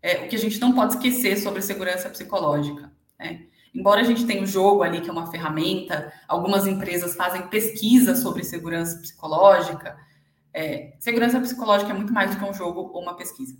é, 0.05 0.23
o 0.23 0.27
que 0.27 0.35
a 0.35 0.39
gente 0.39 0.59
não 0.59 0.71
pode 0.71 0.93
esquecer 0.93 1.35
sobre 1.35 1.63
segurança 1.63 2.07
psicológica. 2.11 2.91
Né? 3.17 3.47
Embora 3.75 3.99
a 3.99 4.03
gente 4.05 4.25
tenha 4.25 4.41
o 4.41 4.47
jogo 4.47 4.83
ali, 4.83 5.01
que 5.01 5.09
é 5.09 5.11
uma 5.11 5.29
ferramenta, 5.29 6.11
algumas 6.29 6.65
empresas 6.65 7.13
fazem 7.13 7.47
pesquisa 7.47 8.15
sobre 8.15 8.41
segurança 8.45 8.97
psicológica. 8.99 9.97
É, 10.53 10.95
segurança 10.97 11.37
psicológica 11.41 11.91
é 11.91 11.93
muito 11.93 12.13
mais 12.13 12.31
do 12.31 12.39
que 12.39 12.49
um 12.49 12.53
jogo 12.53 12.89
ou 12.93 13.01
uma 13.01 13.17
pesquisa. 13.17 13.57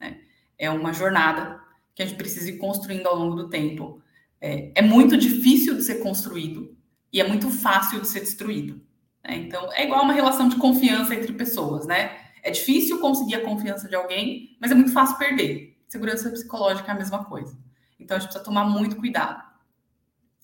Né? 0.00 0.20
É 0.56 0.70
uma 0.70 0.92
jornada 0.92 1.60
que 1.96 2.02
a 2.02 2.06
gente 2.06 2.16
precisa 2.16 2.48
ir 2.48 2.58
construindo 2.58 3.08
ao 3.08 3.16
longo 3.16 3.34
do 3.34 3.48
tempo. 3.48 4.00
É, 4.40 4.70
é 4.76 4.82
muito 4.82 5.16
difícil 5.16 5.74
de 5.74 5.82
ser 5.82 5.96
construído 5.96 6.76
e 7.12 7.20
é 7.20 7.26
muito 7.26 7.50
fácil 7.50 8.00
de 8.00 8.06
ser 8.06 8.20
destruído. 8.20 8.80
Né? 9.24 9.36
Então, 9.38 9.72
é 9.72 9.84
igual 9.84 10.04
uma 10.04 10.12
relação 10.12 10.48
de 10.48 10.56
confiança 10.56 11.12
entre 11.12 11.32
pessoas, 11.32 11.86
né? 11.86 12.16
É 12.40 12.50
difícil 12.52 13.00
conseguir 13.00 13.34
a 13.34 13.44
confiança 13.44 13.88
de 13.88 13.96
alguém, 13.96 14.56
mas 14.60 14.70
é 14.70 14.74
muito 14.76 14.92
fácil 14.92 15.18
perder. 15.18 15.76
Segurança 15.88 16.30
psicológica 16.30 16.92
é 16.92 16.94
a 16.94 16.98
mesma 16.98 17.24
coisa. 17.24 17.58
Então 17.98 18.16
a 18.16 18.20
gente 18.20 18.28
precisa 18.28 18.44
tomar 18.44 18.64
muito 18.64 18.94
cuidado. 18.94 19.42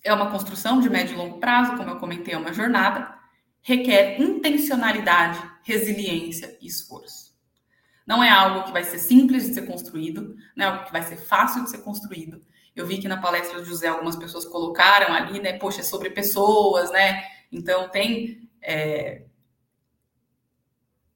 É 0.03 0.13
uma 0.13 0.31
construção 0.31 0.81
de 0.81 0.91
médio 0.91 1.15
e 1.15 1.17
longo 1.17 1.39
prazo, 1.39 1.77
como 1.77 1.91
eu 1.91 1.99
comentei, 1.99 2.35
é 2.35 2.39
uma 2.39 2.53
jornada, 2.53 3.15
requer 3.61 4.21
intencionalidade, 4.21 5.41
resiliência 5.63 6.57
e 6.61 6.67
esforço. 6.67 7.33
Não 8.07 8.23
é 8.23 8.29
algo 8.29 8.65
que 8.65 8.73
vai 8.73 8.83
ser 8.83 8.99
simples 8.99 9.47
de 9.47 9.55
ser 9.55 9.63
construído, 9.63 10.37
não 10.57 10.67
é 10.67 10.69
algo 10.69 10.85
que 10.85 10.93
vai 10.93 11.03
ser 11.03 11.17
fácil 11.17 11.63
de 11.63 11.71
ser 11.71 11.79
construído. 11.79 12.45
Eu 12.75 12.87
vi 12.87 12.99
que 12.99 13.07
na 13.07 13.19
palestra 13.19 13.61
do 13.61 13.65
José 13.65 13.87
algumas 13.87 14.17
pessoas 14.17 14.45
colocaram 14.45 15.15
ali, 15.15 15.41
né? 15.41 15.59
Poxa, 15.59 15.81
é 15.81 15.85
sobre 15.85 16.11
pessoas, 16.11 16.91
né? 16.91 17.23
Então 17.53 17.89
tem 17.91 18.51
é, 18.61 19.23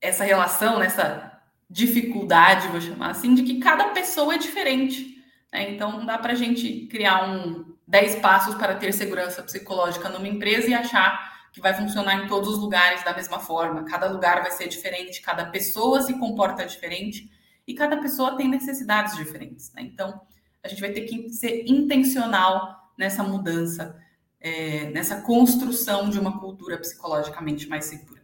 essa 0.01 0.25
relação, 0.25 0.79
nessa 0.79 1.33
dificuldade, 1.69 2.69
vou 2.69 2.81
chamar 2.81 3.11
assim, 3.11 3.35
de 3.35 3.43
que 3.43 3.59
cada 3.59 3.89
pessoa 3.89 4.35
é 4.35 4.39
diferente. 4.39 5.17
Né? 5.53 5.71
Então, 5.71 5.93
não 5.93 6.07
dá 6.07 6.19
para 6.19 6.33
a 6.33 6.37
gente 6.37 6.87
criar 6.87 7.29
um 7.29 7.76
10 7.87 8.17
passos 8.17 8.55
para 8.55 8.75
ter 8.75 8.93
segurança 8.93 9.43
psicológica 9.43 10.09
numa 10.09 10.27
empresa 10.27 10.69
e 10.69 10.75
achar 10.75 11.37
que 11.53 11.61
vai 11.61 11.73
funcionar 11.73 12.25
em 12.25 12.27
todos 12.27 12.49
os 12.51 12.59
lugares 12.59 13.03
da 13.05 13.15
mesma 13.15 13.39
forma. 13.39 13.85
Cada 13.85 14.09
lugar 14.09 14.43
vai 14.43 14.51
ser 14.51 14.69
diferente, 14.69 15.23
cada 15.23 15.47
pessoa 15.47 16.03
se 16.03 16.19
comporta 16.19 16.67
diferente 16.67 17.31
e 17.67 17.75
cada 17.75 17.97
pessoa 17.97 18.37
tem 18.37 18.49
necessidades 18.49 19.17
diferentes. 19.17 19.73
Né? 19.73 19.83
Então, 19.83 20.21
a 20.63 20.69
gente 20.69 20.81
vai 20.81 20.91
ter 20.91 21.03
que 21.03 21.31
ser 21.31 21.65
intencional 21.67 22.93
nessa 22.99 23.23
mudança, 23.23 23.97
é, 24.41 24.91
nessa 24.91 25.23
construção 25.23 26.11
de 26.11 26.19
uma 26.19 26.39
cultura 26.41 26.77
psicologicamente 26.79 27.69
mais 27.69 27.85
segura. 27.87 28.21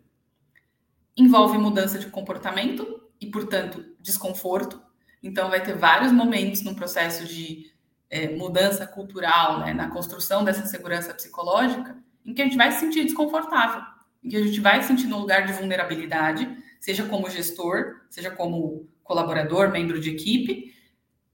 Envolve 1.16 1.56
mudança 1.58 1.98
de 1.98 2.06
comportamento, 2.06 3.02
e, 3.22 3.30
portanto, 3.30 3.84
desconforto. 4.00 4.82
Então, 5.22 5.48
vai 5.48 5.62
ter 5.62 5.76
vários 5.76 6.10
momentos 6.10 6.62
no 6.62 6.74
processo 6.74 7.24
de 7.24 7.71
é, 8.12 8.28
mudança 8.28 8.86
cultural, 8.86 9.60
né, 9.60 9.72
na 9.72 9.88
construção 9.88 10.44
dessa 10.44 10.66
segurança 10.66 11.14
psicológica, 11.14 11.96
em 12.26 12.34
que 12.34 12.42
a 12.42 12.44
gente 12.44 12.58
vai 12.58 12.70
se 12.70 12.80
sentir 12.80 13.04
desconfortável, 13.04 13.82
em 14.22 14.28
que 14.28 14.36
a 14.36 14.46
gente 14.46 14.60
vai 14.60 14.82
se 14.82 14.88
sentir 14.88 15.06
no 15.06 15.18
lugar 15.18 15.46
de 15.46 15.54
vulnerabilidade, 15.54 16.46
seja 16.78 17.06
como 17.06 17.30
gestor, 17.30 18.02
seja 18.10 18.30
como 18.30 18.86
colaborador, 19.02 19.70
membro 19.70 19.98
de 19.98 20.10
equipe, 20.10 20.74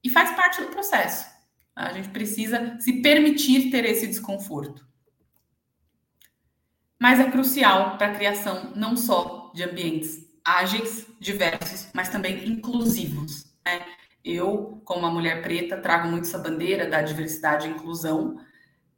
e 0.04 0.08
faz 0.08 0.30
parte 0.36 0.60
do 0.60 0.68
processo. 0.68 1.26
A 1.74 1.92
gente 1.92 2.10
precisa 2.10 2.78
se 2.78 3.02
permitir 3.02 3.72
ter 3.72 3.84
esse 3.84 4.06
desconforto. 4.06 4.86
Mas 6.96 7.18
é 7.18 7.28
crucial 7.28 7.98
para 7.98 8.12
a 8.12 8.14
criação 8.14 8.72
não 8.76 8.96
só 8.96 9.50
de 9.52 9.64
ambientes 9.64 10.28
ágeis, 10.44 11.06
diversos, 11.18 11.88
mas 11.92 12.08
também 12.08 12.48
inclusivos. 12.48 13.46
Né? 13.64 13.84
Eu, 14.24 14.80
como 14.84 15.00
uma 15.00 15.10
mulher 15.10 15.42
preta, 15.42 15.76
trago 15.76 16.08
muito 16.08 16.26
essa 16.26 16.38
bandeira 16.38 16.88
da 16.88 17.02
diversidade 17.02 17.66
e 17.66 17.70
inclusão. 17.70 18.38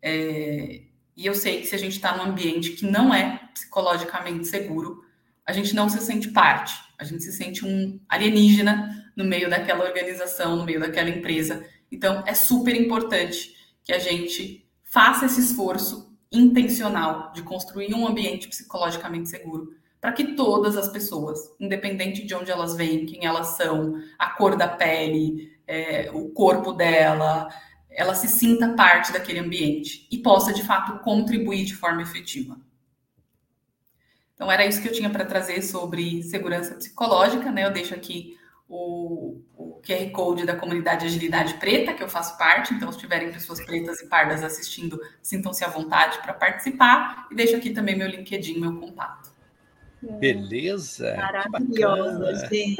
É, 0.02 0.82
e 1.16 1.26
eu 1.26 1.34
sei 1.34 1.60
que 1.60 1.66
se 1.66 1.74
a 1.74 1.78
gente 1.78 1.96
está 1.96 2.16
num 2.16 2.24
ambiente 2.24 2.70
que 2.70 2.86
não 2.86 3.12
é 3.12 3.40
psicologicamente 3.52 4.46
seguro, 4.46 5.04
a 5.46 5.52
gente 5.52 5.74
não 5.74 5.88
se 5.88 6.00
sente 6.00 6.28
parte, 6.28 6.74
a 6.98 7.04
gente 7.04 7.22
se 7.22 7.32
sente 7.32 7.64
um 7.66 8.00
alienígena 8.08 9.12
no 9.16 9.24
meio 9.24 9.50
daquela 9.50 9.84
organização, 9.84 10.56
no 10.56 10.64
meio 10.64 10.80
daquela 10.80 11.10
empresa. 11.10 11.66
Então, 11.90 12.22
é 12.26 12.34
super 12.34 12.74
importante 12.74 13.54
que 13.84 13.92
a 13.92 13.98
gente 13.98 14.66
faça 14.84 15.26
esse 15.26 15.40
esforço 15.40 16.16
intencional 16.32 17.32
de 17.32 17.42
construir 17.42 17.92
um 17.94 18.06
ambiente 18.06 18.48
psicologicamente 18.48 19.28
seguro 19.28 19.74
para 20.00 20.12
que 20.12 20.34
todas 20.34 20.76
as 20.76 20.88
pessoas, 20.88 21.54
independente 21.60 22.24
de 22.24 22.34
onde 22.34 22.50
elas 22.50 22.74
vêm, 22.74 23.04
quem 23.04 23.26
elas 23.26 23.48
são, 23.48 24.00
a 24.18 24.30
cor 24.30 24.56
da 24.56 24.66
pele, 24.66 25.52
é, 25.66 26.10
o 26.12 26.30
corpo 26.30 26.72
dela, 26.72 27.48
ela 27.90 28.14
se 28.14 28.28
sinta 28.28 28.74
parte 28.74 29.12
daquele 29.12 29.40
ambiente 29.40 30.08
e 30.10 30.18
possa, 30.18 30.52
de 30.52 30.62
fato, 30.62 31.02
contribuir 31.04 31.64
de 31.64 31.74
forma 31.74 32.02
efetiva. 32.02 32.56
Então, 34.34 34.50
era 34.50 34.64
isso 34.64 34.80
que 34.80 34.88
eu 34.88 34.92
tinha 34.92 35.10
para 35.10 35.26
trazer 35.26 35.60
sobre 35.60 36.22
segurança 36.22 36.74
psicológica, 36.74 37.52
né? 37.52 37.66
Eu 37.66 37.72
deixo 37.72 37.94
aqui 37.94 38.38
o, 38.66 39.38
o 39.54 39.82
QR 39.84 40.10
Code 40.12 40.46
da 40.46 40.56
comunidade 40.56 41.04
Agilidade 41.04 41.54
Preta, 41.54 41.92
que 41.92 42.02
eu 42.02 42.08
faço 42.08 42.38
parte. 42.38 42.72
Então, 42.72 42.90
se 42.90 42.98
tiverem 42.98 43.30
pessoas 43.30 43.62
pretas 43.62 44.00
e 44.00 44.06
pardas 44.06 44.42
assistindo, 44.42 44.98
sintam-se 45.20 45.62
à 45.62 45.68
vontade 45.68 46.22
para 46.22 46.32
participar. 46.32 47.28
E 47.30 47.34
deixo 47.34 47.54
aqui 47.54 47.68
também 47.68 47.98
meu 47.98 48.08
LinkedIn, 48.08 48.58
meu 48.58 48.80
contato. 48.80 49.29
Beleza. 50.02 51.14
Maravilhosa, 51.16 52.48
gente. 52.48 52.76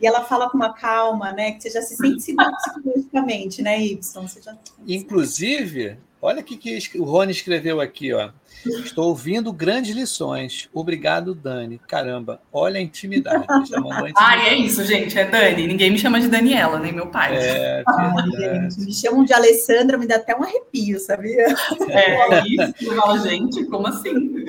E 0.00 0.06
ela 0.06 0.24
fala 0.24 0.50
com 0.50 0.56
uma 0.56 0.72
calma, 0.72 1.32
né? 1.32 1.52
Que 1.52 1.62
você 1.62 1.70
já 1.70 1.82
se 1.82 1.96
sente 1.96 2.22
seguro 2.22 2.50
psicologicamente, 2.56 3.62
né, 3.62 3.80
Y? 3.80 3.98
Já... 4.42 4.56
Inclusive, 4.86 5.98
olha 6.20 6.40
o 6.40 6.44
que 6.44 6.80
o 6.98 7.04
Rony 7.04 7.32
escreveu 7.32 7.80
aqui, 7.80 8.12
ó. 8.12 8.30
Estou 8.64 9.08
ouvindo 9.08 9.52
grandes 9.52 9.94
lições. 9.94 10.68
Obrigado, 10.72 11.34
Dani. 11.34 11.80
Caramba, 11.86 12.40
olha 12.52 12.78
a 12.78 12.82
intimidade. 12.82 13.44
Intimidade. 13.60 14.12
Ah, 14.16 14.48
é 14.48 14.54
isso, 14.54 14.84
gente. 14.84 15.16
É 15.18 15.24
Dani. 15.24 15.66
Ninguém 15.66 15.90
me 15.90 15.98
chama 15.98 16.20
de 16.20 16.28
Daniela, 16.28 16.78
nem 16.78 16.92
meu 16.92 17.06
pai. 17.06 17.36
É, 17.36 17.84
Ai, 17.86 18.30
gente, 18.36 18.80
me 18.80 18.92
chamam 18.92 19.24
de 19.24 19.32
Alessandra, 19.32 19.96
me 19.96 20.06
dá 20.06 20.16
até 20.16 20.36
um 20.36 20.42
arrepio, 20.42 20.98
sabia? 20.98 21.46
É, 21.88 22.42
isso. 22.46 23.28
gente, 23.28 23.64
como 23.66 23.86
assim? 23.86 24.44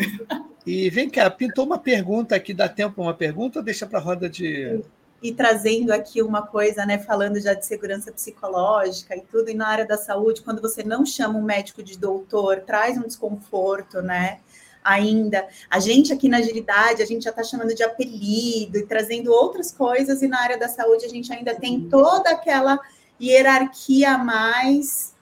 E 0.67 0.89
vem 0.89 1.09
cá, 1.09 1.29
pintou 1.29 1.65
uma 1.65 1.79
pergunta 1.79 2.35
aqui, 2.35 2.53
dá 2.53 2.67
tempo 2.67 2.95
para 2.95 3.03
uma 3.03 3.13
pergunta 3.13 3.59
ou 3.59 3.63
deixa 3.63 3.87
para 3.87 3.99
a 3.99 4.01
roda 4.01 4.27
de. 4.27 4.81
E 5.23 5.31
trazendo 5.31 5.93
aqui 5.93 6.21
uma 6.21 6.45
coisa, 6.45 6.85
né, 6.85 6.97
falando 6.97 7.39
já 7.39 7.53
de 7.53 7.65
segurança 7.65 8.11
psicológica 8.11 9.15
e 9.15 9.21
tudo, 9.21 9.49
e 9.49 9.53
na 9.53 9.65
área 9.65 9.87
da 9.87 9.97
saúde, 9.97 10.41
quando 10.41 10.61
você 10.61 10.83
não 10.83 11.05
chama 11.05 11.39
um 11.39 11.41
médico 11.41 11.81
de 11.81 11.97
doutor, 11.97 12.63
traz 12.67 12.97
um 12.97 13.07
desconforto, 13.07 14.01
né? 14.01 14.39
Ainda. 14.83 15.47
A 15.69 15.79
gente 15.79 16.11
aqui 16.11 16.27
na 16.27 16.39
agilidade, 16.39 17.01
a 17.01 17.05
gente 17.05 17.23
já 17.23 17.29
está 17.29 17.43
chamando 17.43 17.73
de 17.73 17.83
apelido 17.83 18.77
e 18.77 18.85
trazendo 18.85 19.31
outras 19.31 19.71
coisas, 19.71 20.21
e 20.21 20.27
na 20.27 20.41
área 20.41 20.57
da 20.57 20.67
saúde 20.67 21.05
a 21.05 21.09
gente 21.09 21.31
ainda 21.31 21.55
tem 21.55 21.87
toda 21.87 22.29
aquela 22.29 22.77
hierarquia 23.21 24.15
a 24.15 24.17
mais 24.17 25.15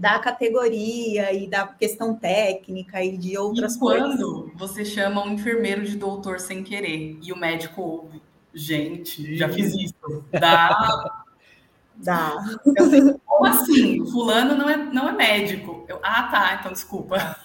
da 0.00 0.18
categoria 0.18 1.30
e 1.30 1.46
da 1.46 1.66
questão 1.66 2.14
técnica 2.14 3.04
e 3.04 3.18
de 3.18 3.36
outras 3.36 3.74
e 3.74 3.78
quando 3.78 4.00
coisas. 4.00 4.20
Quando 4.20 4.52
você 4.58 4.82
chama 4.82 5.22
um 5.22 5.34
enfermeiro 5.34 5.84
de 5.84 5.94
doutor 5.94 6.40
sem 6.40 6.64
querer 6.64 7.18
e 7.22 7.30
o 7.30 7.36
médico 7.36 7.82
ouve, 7.82 8.22
gente, 8.54 9.36
já 9.36 9.46
fiz 9.50 9.74
isso. 9.74 10.24
Dá. 10.32 11.22
Dá. 11.96 12.32
Eu, 12.64 13.20
como 13.26 13.44
assim? 13.44 14.06
Fulano 14.10 14.56
não 14.56 14.70
é, 14.70 14.76
não 14.78 15.06
é 15.06 15.12
médico. 15.12 15.84
Eu, 15.86 16.00
ah, 16.02 16.22
tá, 16.32 16.56
então 16.58 16.72
desculpa. 16.72 17.36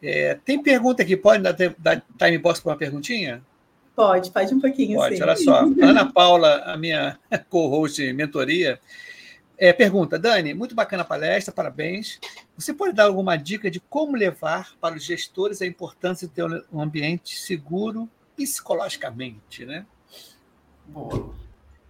É, 0.00 0.30
é, 0.30 0.34
tem 0.36 0.62
pergunta 0.62 1.02
aqui, 1.02 1.16
pode 1.16 1.42
dar, 1.42 1.56
dar 1.76 2.00
time 2.16 2.38
box 2.38 2.60
para 2.60 2.70
uma 2.70 2.78
perguntinha? 2.78 3.42
Pode, 3.96 4.30
pode 4.30 4.54
um 4.54 4.60
pouquinho. 4.60 4.96
Pode, 4.96 5.16
sim. 5.16 5.22
olha 5.24 5.34
só. 5.34 5.64
Ana 5.82 6.12
Paula, 6.12 6.62
a 6.64 6.76
minha 6.76 7.18
co-host 7.50 8.00
de 8.00 8.12
mentoria, 8.12 8.78
é, 9.60 9.74
pergunta, 9.74 10.18
Dani, 10.18 10.54
muito 10.54 10.74
bacana 10.74 11.02
a 11.02 11.06
palestra, 11.06 11.52
parabéns. 11.52 12.18
Você 12.56 12.72
pode 12.72 12.94
dar 12.94 13.04
alguma 13.04 13.36
dica 13.36 13.70
de 13.70 13.78
como 13.78 14.16
levar 14.16 14.72
para 14.80 14.94
os 14.96 15.04
gestores 15.04 15.60
a 15.60 15.66
importância 15.66 16.26
de 16.26 16.32
ter 16.32 16.44
um 16.72 16.80
ambiente 16.80 17.38
seguro 17.38 18.08
psicologicamente, 18.34 19.66
né? 19.66 19.84
Boa. 20.86 21.34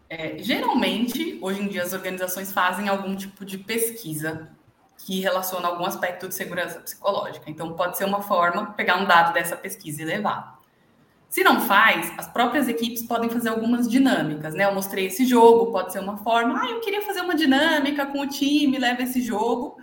É, 0.08 0.36
geralmente, 0.38 1.38
hoje 1.40 1.62
em 1.62 1.68
dia, 1.68 1.84
as 1.84 1.92
organizações 1.92 2.52
fazem 2.52 2.88
algum 2.88 3.14
tipo 3.14 3.44
de 3.44 3.56
pesquisa 3.56 4.50
que 4.98 5.20
relaciona 5.20 5.68
algum 5.68 5.84
aspecto 5.84 6.26
de 6.26 6.34
segurança 6.34 6.80
psicológica. 6.80 7.48
Então, 7.48 7.74
pode 7.74 7.96
ser 7.96 8.04
uma 8.04 8.20
forma, 8.20 8.72
pegar 8.72 8.96
um 8.96 9.06
dado 9.06 9.32
dessa 9.32 9.56
pesquisa 9.56 10.02
e 10.02 10.04
levar. 10.04 10.59
Se 11.30 11.44
não 11.44 11.60
faz, 11.60 12.12
as 12.18 12.26
próprias 12.26 12.68
equipes 12.68 13.04
podem 13.04 13.30
fazer 13.30 13.50
algumas 13.50 13.88
dinâmicas, 13.88 14.52
né? 14.52 14.64
Eu 14.64 14.74
mostrei 14.74 15.06
esse 15.06 15.24
jogo, 15.24 15.70
pode 15.70 15.92
ser 15.92 16.00
uma 16.00 16.16
forma, 16.16 16.60
ah, 16.60 16.68
eu 16.68 16.80
queria 16.80 17.02
fazer 17.02 17.20
uma 17.20 17.36
dinâmica 17.36 18.04
com 18.04 18.22
o 18.22 18.26
time, 18.26 18.76
leva 18.76 19.02
esse 19.02 19.22
jogo. 19.22 19.78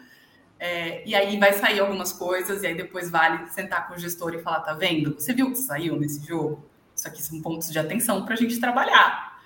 É, 0.59 1.07
e 1.07 1.15
aí 1.15 1.39
vai 1.39 1.53
sair 1.53 1.79
algumas 1.79 2.11
coisas, 2.11 2.63
e 2.63 2.67
aí 2.67 2.75
depois 2.75 3.09
vale 3.09 3.47
sentar 3.47 3.87
com 3.87 3.93
o 3.93 3.97
gestor 3.97 4.33
e 4.33 4.41
falar: 4.41 4.59
tá 4.59 4.73
vendo? 4.73 5.13
Você 5.13 5.33
viu 5.33 5.47
o 5.47 5.51
que 5.51 5.57
saiu 5.59 5.97
nesse 5.97 6.27
jogo? 6.27 6.65
Isso 6.93 7.07
aqui 7.07 7.23
são 7.23 7.41
pontos 7.41 7.71
de 7.71 7.79
atenção 7.79 8.25
para 8.25 8.33
a 8.33 8.37
gente 8.37 8.59
trabalhar. 8.59 9.39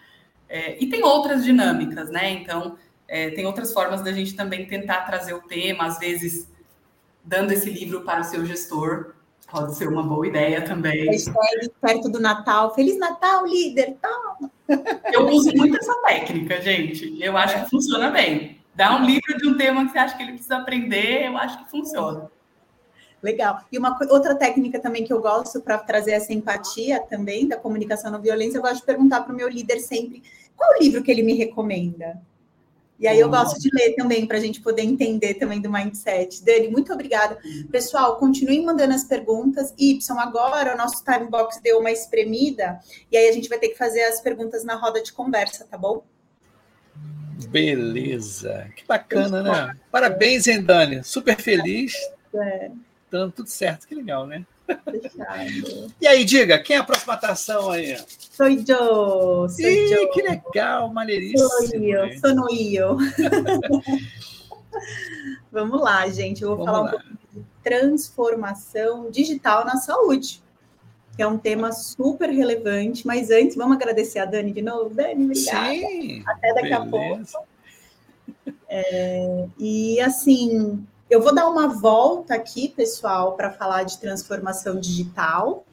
É, 0.50 0.84
e 0.84 0.90
tem 0.90 1.04
outras 1.04 1.44
dinâmicas, 1.44 2.10
né? 2.10 2.32
Então, 2.32 2.78
é, 3.08 3.30
tem 3.30 3.46
outras 3.46 3.72
formas 3.72 4.02
da 4.02 4.12
gente 4.12 4.36
também 4.36 4.66
tentar 4.66 5.02
trazer 5.02 5.36
o 5.36 5.42
tema, 5.42 5.86
às 5.86 6.00
vezes 6.00 6.50
dando 7.24 7.52
esse 7.52 7.70
livro 7.70 8.02
para 8.02 8.22
o 8.22 8.24
seu 8.24 8.44
gestor 8.44 9.14
Pode 9.52 9.76
ser 9.76 9.90
uma 9.90 10.02
boa 10.02 10.26
ideia 10.26 10.62
também. 10.62 11.08
Hashtag 11.08 11.70
perto 11.82 12.08
do 12.08 12.22
Natal. 12.22 12.74
Feliz 12.74 12.98
Natal, 12.98 13.46
líder! 13.46 13.98
Toma! 14.02 14.50
Eu 15.12 15.28
uso 15.28 15.54
muito 15.54 15.78
essa 15.78 15.94
técnica, 16.04 16.62
gente. 16.62 17.22
Eu 17.22 17.36
acho 17.36 17.66
que 17.66 17.70
funciona 17.70 18.10
bem. 18.10 18.62
Dá 18.74 18.96
um 18.96 19.06
livro 19.06 19.38
de 19.38 19.48
um 19.50 19.58
tema 19.58 19.86
que 19.86 19.92
você 19.92 20.00
acha 20.00 20.16
que 20.16 20.24
ele 20.24 20.32
precisa 20.34 20.56
aprender, 20.56 21.28
eu 21.28 21.38
acho 21.38 21.66
que 21.66 21.70
funciona. 21.70 22.32
Legal. 23.22 23.60
E 23.70 23.78
uma 23.78 23.98
outra 24.10 24.36
técnica 24.36 24.80
também 24.80 25.04
que 25.04 25.12
eu 25.12 25.22
gosto 25.22 25.60
para 25.60 25.78
trazer 25.78 26.12
essa 26.12 26.34
empatia 26.34 27.02
também 27.02 27.46
da 27.48 27.58
comunicação 27.58 28.10
não 28.10 28.22
violência, 28.22 28.58
eu 28.58 28.62
gosto 28.62 28.78
de 28.78 28.86
perguntar 28.86 29.22
para 29.22 29.34
o 29.34 29.36
meu 29.36 29.50
líder 29.50 29.80
sempre 29.82 30.24
qual 30.56 30.72
o 30.72 30.82
livro 30.82 31.04
que 31.04 31.12
ele 31.12 31.24
me 31.24 31.34
recomenda. 31.34 32.22
E 33.02 33.08
aí 33.08 33.20
eu 33.20 33.30
gosto 33.30 33.60
de 33.60 33.68
ler 33.74 33.96
também 33.96 34.28
para 34.28 34.38
a 34.38 34.40
gente 34.40 34.62
poder 34.62 34.84
entender 34.84 35.34
também 35.34 35.60
do 35.60 35.72
mindset. 35.72 36.46
Dani, 36.46 36.68
muito 36.68 36.94
obrigada. 36.94 37.36
Pessoal, 37.72 38.18
continuem 38.18 38.64
mandando 38.64 38.94
as 38.94 39.04
perguntas. 39.04 39.74
Y, 39.76 40.00
agora 40.20 40.76
o 40.76 40.78
nosso 40.78 41.04
time 41.04 41.28
box 41.28 41.60
deu 41.64 41.80
uma 41.80 41.90
espremida 41.90 42.80
e 43.12 43.18
aí 43.18 43.28
a 43.28 43.32
gente 43.32 43.50
vai 43.50 43.58
ter 43.58 43.70
que 43.70 43.78
fazer 43.78 44.04
as 44.04 44.22
perguntas 44.22 44.64
na 44.64 44.76
roda 44.76 45.02
de 45.02 45.12
conversa, 45.12 45.66
tá 45.66 45.80
bom? 45.80 46.04
Beleza. 47.50 48.70
Que 48.76 48.86
bacana, 48.86 49.42
né? 49.42 49.76
Parabéns, 49.90 50.46
hein, 50.46 50.62
Dani? 50.62 51.04
Super 51.04 51.42
feliz. 51.42 51.96
É. 52.36 52.70
Dando 53.10 53.32
tudo 53.32 53.50
certo. 53.50 53.88
Que 53.88 53.96
legal, 53.96 54.28
né? 54.28 54.46
Fechado. 54.66 55.92
E 56.00 56.08
aí, 56.08 56.24
diga, 56.24 56.60
quem 56.60 56.76
é 56.76 56.80
a 56.80 56.84
próxima 56.84 57.14
atração 57.14 57.72
aí? 57.72 57.98
Sou 58.08 58.48
eu. 58.48 59.50
Sou 59.50 59.60
Ih, 59.60 59.92
eu. 59.92 60.10
que 60.12 60.22
legal, 60.22 60.92
maneiríssimo. 60.94 61.50
Sou 61.50 61.80
eu, 61.80 62.20
sou 62.20 62.50
eu. 62.52 62.98
Vamos 65.52 65.82
lá, 65.82 66.08
gente. 66.10 66.42
Eu 66.44 66.56
vou 66.56 66.66
Vamos 66.66 66.72
falar 66.72 66.84
lá. 66.84 66.88
um 66.88 66.92
pouco 66.92 67.06
de 67.34 67.44
transformação 67.64 69.10
digital 69.12 69.66
na 69.66 69.78
saúde, 69.78 70.42
que 71.16 71.22
é 71.22 71.28
um 71.28 71.38
tema 71.38 71.72
super 71.72 72.30
relevante. 72.30 73.06
Mas 73.06 73.30
antes, 73.30 73.56
vamos 73.56 73.76
agradecer 73.76 74.20
a 74.20 74.26
Dani 74.26 74.52
de 74.54 74.62
novo. 74.62 74.94
Dani, 74.96 75.26
obrigada. 75.26 75.70
Sim, 75.74 76.24
Até 76.26 76.54
daqui 76.54 76.70
beleza. 76.70 76.78
a 76.78 76.86
pouco. 76.88 77.24
É, 78.70 79.46
e 79.60 80.00
assim, 80.00 80.86
eu 81.12 81.22
vou 81.22 81.36
dar 81.36 81.50
uma 81.50 81.68
volta 81.68 82.34
aqui, 82.34 82.70
pessoal, 82.70 83.34
para 83.34 83.52
falar 83.52 83.84
de 83.84 84.00
transformação 84.00 84.80
digital. 84.80 85.66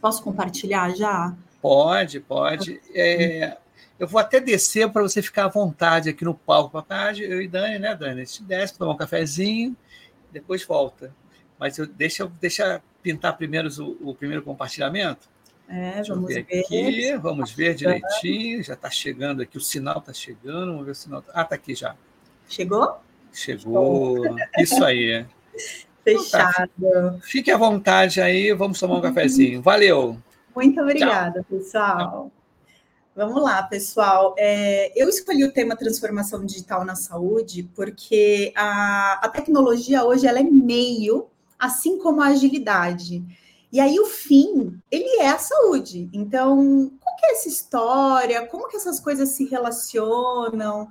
Posso 0.00 0.22
compartilhar 0.22 0.94
já? 0.94 1.34
Pode, 1.60 2.20
pode. 2.20 2.80
É, 2.94 3.58
eu 3.98 4.06
vou 4.06 4.20
até 4.20 4.38
descer 4.38 4.88
para 4.88 5.02
você 5.02 5.20
ficar 5.20 5.46
à 5.46 5.48
vontade 5.48 6.08
aqui 6.08 6.24
no 6.24 6.36
palco. 6.36 6.82
Ah, 6.88 7.12
eu 7.12 7.42
e 7.42 7.48
Dani, 7.48 7.80
né, 7.80 7.96
Dani? 7.96 8.22
A 8.22 8.24
gente 8.24 8.44
desce, 8.44 8.78
tomar 8.78 8.92
um 8.92 8.96
cafezinho, 8.96 9.76
depois 10.30 10.64
volta. 10.64 11.12
Mas 11.58 11.76
eu, 11.76 11.86
deixa, 11.86 12.30
deixa 12.40 12.80
pintar 13.02 13.36
primeiro 13.36 13.68
o, 13.82 14.10
o 14.10 14.14
primeiro 14.14 14.44
compartilhamento. 14.44 15.28
É, 15.68 16.00
vamos 16.04 16.32
ver, 16.32 16.44
ver. 16.44 16.60
Aqui, 16.60 17.16
vamos 17.16 17.50
ver 17.50 17.74
direitinho. 17.74 18.62
Já 18.62 18.74
está 18.74 18.88
chegando 18.88 19.42
aqui, 19.42 19.58
o 19.58 19.60
sinal 19.60 19.98
está 19.98 20.12
chegando. 20.12 20.70
Vamos 20.70 20.84
ver 20.84 20.92
o 20.92 20.94
sinal. 20.94 21.24
Ah, 21.34 21.42
está 21.42 21.56
aqui 21.56 21.74
já. 21.74 21.96
Chegou? 22.48 23.00
Chegou. 23.40 24.36
Isso 24.58 24.84
aí. 24.84 25.24
Fechado. 26.04 26.70
Então 26.78 27.12
tá. 27.12 27.18
Fique 27.22 27.50
à 27.50 27.56
vontade 27.56 28.20
aí, 28.20 28.52
vamos 28.52 28.78
tomar 28.78 28.96
um 28.96 29.00
cafezinho. 29.00 29.62
Valeu. 29.62 30.18
Muito 30.54 30.78
obrigada, 30.80 31.40
Tchau. 31.40 31.58
pessoal. 31.58 32.30
Vamos 33.16 33.42
lá, 33.42 33.62
pessoal. 33.62 34.34
É, 34.38 34.92
eu 34.94 35.08
escolhi 35.08 35.44
o 35.44 35.52
tema 35.52 35.74
transformação 35.74 36.44
digital 36.44 36.84
na 36.84 36.94
saúde 36.94 37.68
porque 37.74 38.52
a, 38.54 39.20
a 39.22 39.28
tecnologia 39.30 40.04
hoje 40.04 40.26
ela 40.26 40.38
é 40.38 40.44
meio, 40.44 41.26
assim 41.58 41.98
como 41.98 42.20
a 42.20 42.26
agilidade. 42.26 43.24
E 43.72 43.80
aí 43.80 43.98
o 43.98 44.06
fim, 44.06 44.78
ele 44.90 45.20
é 45.20 45.28
a 45.28 45.38
saúde. 45.38 46.10
Então, 46.12 46.90
qual 47.00 47.16
que 47.16 47.26
é 47.26 47.32
essa 47.32 47.48
história? 47.48 48.46
Como 48.46 48.68
que 48.68 48.76
essas 48.76 49.00
coisas 49.00 49.30
se 49.30 49.46
relacionam? 49.46 50.88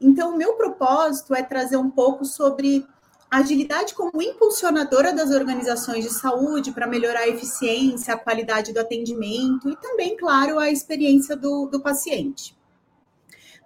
Então, 0.00 0.34
o 0.34 0.36
meu 0.36 0.54
propósito 0.54 1.34
é 1.34 1.42
trazer 1.42 1.76
um 1.76 1.90
pouco 1.90 2.24
sobre 2.24 2.86
a 3.30 3.38
agilidade 3.38 3.94
como 3.94 4.22
impulsionadora 4.22 5.12
das 5.12 5.30
organizações 5.30 6.04
de 6.04 6.10
saúde 6.10 6.72
para 6.72 6.86
melhorar 6.86 7.20
a 7.20 7.28
eficiência, 7.28 8.14
a 8.14 8.18
qualidade 8.18 8.72
do 8.72 8.80
atendimento 8.80 9.68
e 9.68 9.76
também, 9.76 10.16
claro, 10.16 10.58
a 10.58 10.70
experiência 10.70 11.36
do, 11.36 11.66
do 11.66 11.80
paciente. 11.80 12.56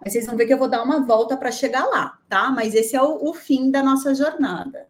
Mas 0.02 0.12
vocês 0.14 0.26
vão 0.26 0.36
ver 0.36 0.46
que 0.46 0.52
eu 0.52 0.58
vou 0.58 0.68
dar 0.68 0.82
uma 0.82 1.04
volta 1.06 1.36
para 1.36 1.52
chegar 1.52 1.86
lá, 1.86 2.18
tá? 2.28 2.50
Mas 2.50 2.74
esse 2.74 2.96
é 2.96 3.02
o, 3.02 3.28
o 3.28 3.34
fim 3.34 3.70
da 3.70 3.82
nossa 3.82 4.14
jornada. 4.14 4.88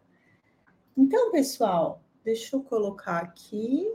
Então, 0.97 1.31
pessoal, 1.31 2.01
deixa 2.23 2.55
eu 2.55 2.61
colocar 2.61 3.17
aqui. 3.17 3.87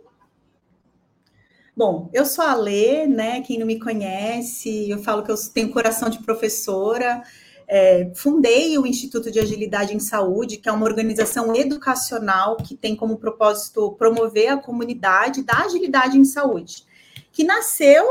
Bom, 1.78 2.10
eu 2.12 2.26
sou 2.26 2.44
a 2.44 2.56
Lê, 2.56 3.06
né? 3.06 3.40
Quem 3.40 3.56
não 3.56 3.64
me 3.64 3.78
conhece, 3.78 4.90
eu 4.90 4.98
falo 4.98 5.22
que 5.22 5.30
eu 5.30 5.36
tenho 5.54 5.70
coração 5.70 6.10
de 6.10 6.20
professora. 6.24 7.22
é, 7.68 8.10
fundei 8.16 8.76
o 8.76 8.84
Instituto 8.84 9.30
de 9.30 9.38
Agilidade 9.38 9.94
em 9.94 10.00
Saúde, 10.00 10.56
que 10.56 10.68
é 10.68 10.72
uma 10.72 10.84
organização 10.84 11.54
educacional 11.54 12.56
que 12.56 12.76
tem 12.76 12.96
como 12.96 13.16
propósito 13.16 13.92
promover 13.92 14.48
a 14.48 14.56
comunidade 14.56 15.44
da 15.44 15.66
agilidade 15.66 16.18
em 16.18 16.24
saúde, 16.24 16.84
que 17.30 17.44
nasceu 17.44 18.04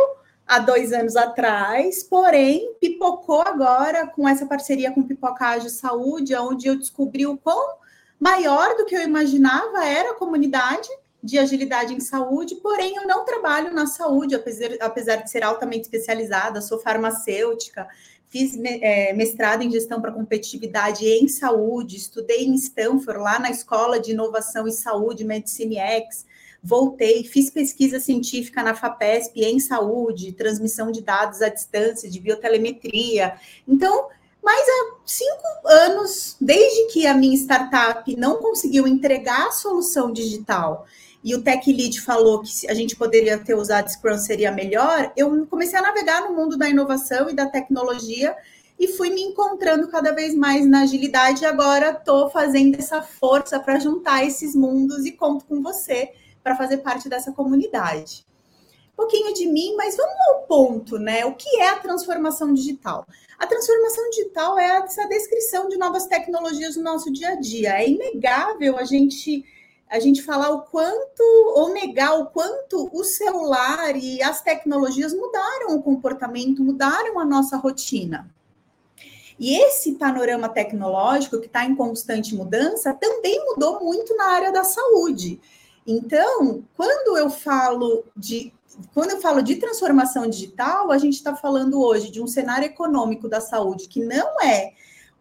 há 0.48 0.60
dois 0.60 0.94
anos 0.94 1.18
atrás, 1.18 2.04
porém 2.04 2.74
pipocou 2.80 3.42
agora 3.42 4.08
com 4.08 4.30
essa 4.30 4.46
parceria 4.46 4.92
com 4.94 5.04
Pipoca 5.04 5.46
Ágil 5.46 5.70
Saúde, 5.70 6.34
onde 6.36 6.68
eu 6.68 6.78
descobri 6.78 7.28
o 7.28 7.36
quão 7.36 7.80
maior 8.18 8.78
do 8.78 8.86
que 8.86 8.96
eu 8.96 9.02
imaginava 9.02 9.84
era 9.84 10.12
a 10.12 10.16
comunidade 10.16 10.88
de 11.28 11.38
agilidade 11.38 11.94
em 11.94 12.00
saúde, 12.00 12.56
porém 12.56 12.96
eu 12.96 13.06
não 13.06 13.26
trabalho 13.26 13.74
na 13.74 13.86
saúde, 13.86 14.34
apesar, 14.34 14.70
apesar 14.80 15.18
de 15.18 15.30
ser 15.30 15.44
altamente 15.44 15.82
especializada, 15.82 16.62
sou 16.62 16.80
farmacêutica, 16.80 17.86
fiz 18.30 18.58
é, 18.64 19.12
mestrado 19.12 19.62
em 19.62 19.70
gestão 19.70 20.00
para 20.00 20.14
competitividade 20.14 21.06
em 21.06 21.28
saúde, 21.28 21.98
estudei 21.98 22.46
em 22.46 22.56
Stanford, 22.56 23.20
lá 23.20 23.40
na 23.40 23.52
Escola 23.52 24.00
de 24.00 24.12
Inovação 24.12 24.70
em 24.70 24.72
Saúde, 24.72 25.26
Medicine 25.26 25.76
X, 25.76 26.26
voltei, 26.64 27.26
fiz 27.26 27.50
pesquisa 27.50 28.00
científica 28.00 28.64
na 28.64 28.74
FAPESP 28.74 29.44
em 29.44 29.60
saúde, 29.60 30.32
transmissão 30.32 30.94
de 30.94 31.02
dados 31.02 31.42
à 31.42 31.50
distância, 31.50 32.10
de 32.10 32.22
biotelemetria. 32.22 33.36
Então, 33.68 34.08
mas 34.42 34.66
há 34.66 34.96
cinco 35.06 35.68
anos, 35.68 36.38
desde 36.40 36.86
que 36.94 37.06
a 37.06 37.14
minha 37.14 37.36
startup 37.36 38.16
não 38.16 38.38
conseguiu 38.38 38.88
entregar 38.88 39.48
a 39.48 39.52
solução 39.52 40.14
digital 40.14 40.88
e 41.24 41.36
o 41.36 41.42
Tech 41.42 41.72
Lead 41.72 42.00
falou 42.02 42.42
que 42.42 42.70
a 42.70 42.74
gente 42.74 42.96
poderia 42.96 43.38
ter 43.38 43.56
usado 43.56 43.90
Scrum 43.90 44.18
seria 44.18 44.52
melhor, 44.52 45.12
eu 45.16 45.46
comecei 45.48 45.78
a 45.78 45.82
navegar 45.82 46.22
no 46.22 46.36
mundo 46.36 46.58
da 46.58 46.70
inovação 46.70 47.30
e 47.30 47.34
da 47.34 47.46
tecnologia 47.48 48.36
e 48.80 48.88
fui 48.90 49.10
me 49.10 49.22
encontrando 49.22 49.88
cada 49.88 50.12
vez 50.12 50.36
mais 50.36 50.66
na 50.68 50.82
agilidade. 50.82 51.44
E 51.44 51.46
agora 51.46 51.92
estou 51.92 52.30
fazendo 52.30 52.76
essa 52.78 53.02
força 53.02 53.60
para 53.60 53.80
juntar 53.80 54.24
esses 54.24 54.56
mundos 54.56 55.06
e 55.06 55.12
conto 55.12 55.46
com 55.46 55.62
você 55.62 56.12
para 56.44 56.56
fazer 56.56 56.78
parte 56.78 57.10
dessa 57.10 57.32
comunidade. 57.32 58.26
Um 58.94 58.98
pouquinho 58.98 59.34
de 59.34 59.48
mim, 59.48 59.76
mas 59.76 59.96
vamos 59.96 60.16
ao 60.30 60.42
ponto, 60.44 60.98
né? 60.98 61.26
O 61.26 61.36
que 61.36 61.60
é 61.60 61.70
a 61.70 61.80
transformação 61.80 62.54
digital? 62.54 63.06
A 63.38 63.46
transformação 63.46 64.10
digital 64.10 64.58
é 64.58 64.78
essa 64.78 65.08
descrição 65.08 65.68
de 65.68 65.78
novas 65.78 66.08
tecnologias 66.08 66.76
no 66.76 66.84
nosso 66.84 67.12
dia 67.12 67.30
a 67.30 67.36
dia. 67.36 67.80
É 67.80 67.88
inegável 67.88 68.78
a 68.78 68.84
gente 68.84 69.46
a 69.90 70.00
gente 70.00 70.22
falar 70.22 70.50
o 70.50 70.62
quanto, 70.64 71.24
ou 71.56 71.74
negar 71.74 72.20
o 72.20 72.28
quanto 72.28 72.90
o 72.92 73.04
celular 73.04 73.96
e 73.96 74.22
as 74.22 74.42
tecnologias 74.42 75.14
mudaram 75.14 75.76
o 75.76 75.82
comportamento, 75.82 76.64
mudaram 76.64 77.20
a 77.20 77.26
nossa 77.26 77.58
rotina. 77.58 78.30
E 79.40 79.56
esse 79.56 79.94
panorama 79.94 80.50
tecnológico 80.50 81.40
que 81.40 81.46
está 81.46 81.64
em 81.64 81.76
constante 81.76 82.36
mudança 82.36 82.94
também 82.94 83.44
mudou 83.46 83.80
muito 83.80 84.16
na 84.16 84.26
área 84.26 84.52
da 84.52 84.64
saúde. 84.64 85.40
Então, 85.86 86.64
quando 86.76 87.18
eu 87.18 87.30
falo 87.30 88.04
de 88.16 88.54
quando 88.94 89.12
eu 89.12 89.22
falo 89.22 89.42
de 89.42 89.56
transformação 89.56 90.30
digital, 90.30 90.92
a 90.92 91.00
gente 91.00 91.16
está 91.16 91.36
falando 91.36 91.82
hoje 91.82 92.12
de 92.12 92.22
um 92.22 92.28
cenário 92.28 92.66
econômico 92.66 93.28
da 93.28 93.42
saúde 93.42 93.88
que 93.88 94.04
não 94.04 94.40
é 94.40 94.74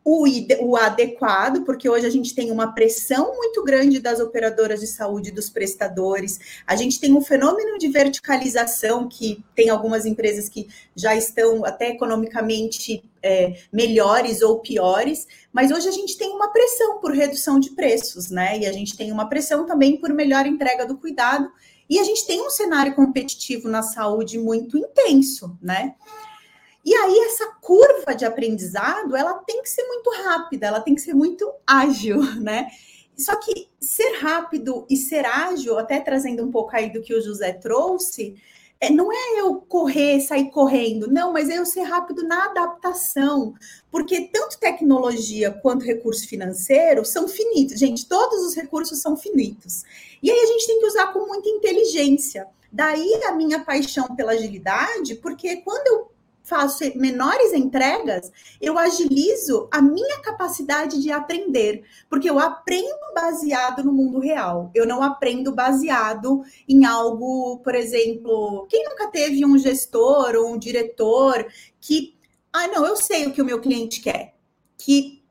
o, 0.09 0.25
o, 0.61 0.77
adequado, 0.77 1.65
porque 1.65 1.89
hoje 1.89 2.07
a 2.07 2.11
gente 2.11 2.33
tem 2.33 2.53
uma 2.53 2.73
pressão 2.73 3.35
muito 3.35 3.65
grande 3.65 3.99
das 3.99 4.21
operadoras 4.21 4.79
de 4.79 4.87
saúde, 4.87 5.33
dos 5.33 5.51
prestadores, 5.51 6.39
a 6.65 6.77
gente 6.77 7.01
tem 7.01 7.13
um 7.13 7.21
fenômeno 7.21 7.77
de 7.77 7.89
verticalização, 7.89 9.09
que 9.09 9.45
tem 9.53 9.69
algumas 9.69 10.07
empresas 10.07 10.49
que 10.49 10.69
já 10.95 11.17
estão 11.17 11.65
até 11.65 11.89
economicamente 11.91 13.03
é, 13.21 13.57
melhores 13.73 14.43
ou 14.43 14.61
piores, 14.61 15.27
mas 15.53 15.73
hoje 15.73 15.89
a 15.89 15.93
gente 15.93 16.17
tem 16.17 16.31
uma 16.31 16.53
pressão 16.53 17.01
por 17.01 17.11
redução 17.11 17.59
de 17.59 17.71
preços, 17.71 18.31
né? 18.31 18.61
E 18.61 18.65
a 18.65 18.71
gente 18.71 18.97
tem 18.97 19.11
uma 19.11 19.29
pressão 19.29 19.67
também 19.67 19.97
por 19.97 20.11
melhor 20.11 20.47
entrega 20.47 20.87
do 20.87 20.97
cuidado, 20.97 21.51
e 21.91 21.99
a 21.99 22.05
gente 22.05 22.25
tem 22.25 22.41
um 22.41 22.51
cenário 22.51 22.95
competitivo 22.95 23.69
na 23.69 23.83
saúde 23.83 24.39
muito 24.39 24.79
intenso, 24.79 25.59
né? 25.61 25.97
E 26.87 26.95
aí 26.95 27.19
essa 27.27 27.49
curva 27.61 28.15
de 28.15 28.25
aprendizado, 28.25 29.17
ela 29.17 29.35
tem 29.35 29.61
que 29.61 29.69
ser 29.69 29.83
muito 29.89 30.09
rápida, 30.23 30.69
ela 30.69 30.81
tem 30.81 30.95
que 30.95 31.01
ser 31.01 31.15
muito 31.15 31.53
ágil, 31.67 32.23
né? 32.41 32.69
Só 33.19 33.35
que 33.35 33.69
ser 33.81 34.19
rápido 34.21 34.87
e 34.89 34.97
ser 34.97 35.27
ágil, 35.27 35.81
até 35.81 35.99
trazendo 35.99 36.45
um 36.45 36.51
pouco 36.51 36.77
aí 36.77 36.93
do 36.93 37.03
que 37.03 37.13
o 37.13 37.21
José 37.21 37.53
trouxe, 37.55 38.37
é, 38.81 38.89
não 38.89 39.11
é 39.11 39.41
eu 39.41 39.57
correr, 39.63 40.21
sair 40.21 40.51
correndo, 40.51 41.11
não, 41.11 41.33
mas 41.33 41.49
é 41.49 41.59
eu 41.59 41.67
ser 41.67 41.81
rápido 41.81 42.23
na 42.23 42.45
adaptação, 42.45 43.55
porque 43.91 44.29
tanto 44.33 44.61
tecnologia 44.61 45.51
quanto 45.51 45.85
recurso 45.85 46.29
financeiro 46.29 47.05
são 47.05 47.27
finitos. 47.27 47.81
Gente, 47.81 48.07
todos 48.07 48.47
os 48.47 48.55
recursos 48.55 49.01
são 49.01 49.17
finitos. 49.17 49.83
E 50.23 50.31
aí 50.31 50.39
a 50.39 50.47
gente 50.47 50.67
tem 50.69 50.79
que 50.79 50.87
usar 50.87 51.13
com 51.13 51.27
muita 51.27 51.49
inteligência. 51.49 52.47
Daí 52.71 53.23
a 53.25 53.33
minha 53.33 53.65
paixão 53.65 54.15
pela 54.15 54.33
agilidade, 54.33 55.17
porque 55.17 55.57
quando 55.63 55.87
eu 55.89 56.16
faço 56.47 56.85
menores 56.97 57.53
entregas, 57.53 58.31
eu 58.61 58.79
agilizo 58.79 59.69
a 59.71 59.83
minha 59.83 60.21
capacidade 60.21 61.03
de 61.03 61.11
aprender, 61.11 61.83
porque 62.09 62.31
eu 62.31 62.39
aprendo 62.39 63.13
baseado 63.13 63.83
no 63.83 63.93
mundo 63.93 64.21
real. 64.21 64.71
Eu 64.73 64.87
não 64.87 65.03
aprendo 65.03 65.53
baseado 65.53 66.43
em 66.69 66.85
algo, 66.85 67.59
por 67.59 67.75
exemplo, 67.75 68.65
quem 68.71 68.85
nunca 68.85 69.09
teve 69.09 69.45
um 69.45 69.59
gestor 69.59 70.37
ou 70.37 70.53
um 70.53 70.59
diretor 70.59 71.45
que, 71.81 72.17
ah, 72.53 72.69
não, 72.69 72.87
eu 72.87 72.97
sei 72.97 73.27
o 73.27 73.33
que 73.33 73.43
o 73.43 73.45
meu 73.45 73.61
cliente 73.61 74.01
quer, 74.01 74.35
que 74.79 75.25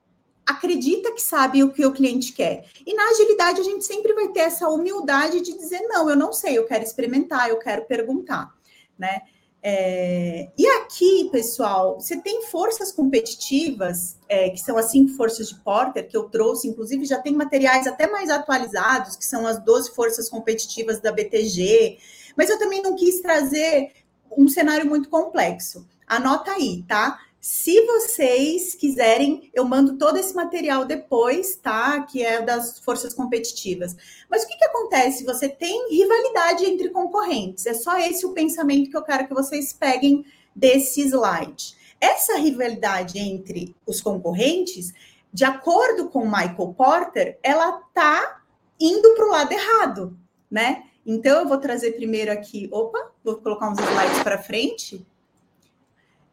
acredita 0.46 1.14
que 1.14 1.22
sabe 1.22 1.64
o 1.64 1.72
que 1.72 1.86
o 1.86 1.94
cliente 1.94 2.34
quer. 2.34 2.66
E 2.86 2.94
na 2.94 3.10
agilidade 3.12 3.62
a 3.62 3.64
gente 3.64 3.86
sempre 3.86 4.14
vai 4.14 4.28
ter 4.28 4.42
essa 4.42 4.68
humildade 4.68 5.40
de 5.40 5.54
dizer 5.58 5.80
não, 5.88 6.10
eu 6.10 6.16
não 6.18 6.34
sei, 6.34 6.58
eu 6.58 6.66
quero 6.66 6.84
experimentar, 6.84 7.50
eu 7.50 7.58
quero 7.58 7.86
perguntar, 7.86 8.54
né? 9.00 9.22
É, 9.68 10.48
e 10.56 10.68
aqui, 10.68 11.28
pessoal, 11.32 12.00
você 12.00 12.22
tem 12.22 12.44
forças 12.44 12.92
competitivas, 12.92 14.16
é, 14.30 14.52
que 14.52 14.60
são 14.60 14.78
as 14.78 14.92
cinco 14.92 15.14
forças 15.14 15.50
de 15.50 15.56
Porter, 15.56 16.08
que 16.08 16.16
eu 16.16 16.30
trouxe, 16.30 16.68
inclusive 16.68 17.04
já 17.04 17.18
tem 17.18 17.34
materiais 17.34 17.88
até 17.88 18.06
mais 18.06 18.30
atualizados, 18.30 19.16
que 19.16 19.26
são 19.26 19.48
as 19.48 19.58
12 19.58 19.96
forças 19.96 20.30
competitivas 20.30 21.02
da 21.02 21.12
BTG, 21.12 21.98
mas 22.38 22.52
eu 22.52 22.60
também 22.60 22.84
não 22.84 22.96
quis 22.96 23.22
trazer 23.22 23.92
um 24.38 24.48
cenário 24.48 24.86
muito 24.86 25.10
complexo. 25.10 25.84
Anota 26.06 26.52
aí, 26.52 26.84
tá? 26.88 27.20
Se 27.48 27.80
vocês 27.86 28.74
quiserem, 28.74 29.52
eu 29.54 29.64
mando 29.66 30.00
todo 30.00 30.18
esse 30.18 30.34
material 30.34 30.84
depois, 30.84 31.56
tá? 31.56 32.02
Que 32.02 32.26
é 32.26 32.42
das 32.42 32.80
forças 32.80 33.14
competitivas. 33.14 33.96
Mas 34.28 34.44
o 34.44 34.48
que, 34.48 34.58
que 34.58 34.66
acontece? 34.66 35.24
Você 35.24 35.48
tem 35.48 35.92
rivalidade 35.92 36.66
entre 36.66 36.90
concorrentes. 36.90 37.68
É 37.68 37.76
só 37.76 38.00
esse 38.00 38.26
o 38.26 38.34
pensamento 38.34 38.90
que 38.90 38.98
eu 38.98 39.04
quero 39.04 39.28
que 39.28 39.34
vocês 39.36 39.72
peguem 39.72 40.26
desse 40.56 41.02
slide. 41.02 41.78
Essa 42.02 42.36
rivalidade 42.38 43.20
entre 43.20 43.76
os 43.86 44.02
concorrentes, 44.02 44.92
de 45.32 45.46
acordo 45.46 46.10
com 46.10 46.26
Michael 46.26 46.74
Porter, 46.76 47.38
ela 47.44 47.74
tá 47.94 48.42
indo 48.80 49.14
para 49.14 49.26
o 49.28 49.30
lado 49.30 49.52
errado, 49.52 50.18
né? 50.50 50.86
Então 51.06 51.42
eu 51.42 51.48
vou 51.48 51.60
trazer 51.60 51.92
primeiro 51.92 52.32
aqui, 52.32 52.68
opa, 52.72 53.12
vou 53.24 53.36
colocar 53.36 53.70
uns 53.70 53.78
slides 53.78 54.24
para 54.24 54.42
frente 54.42 55.06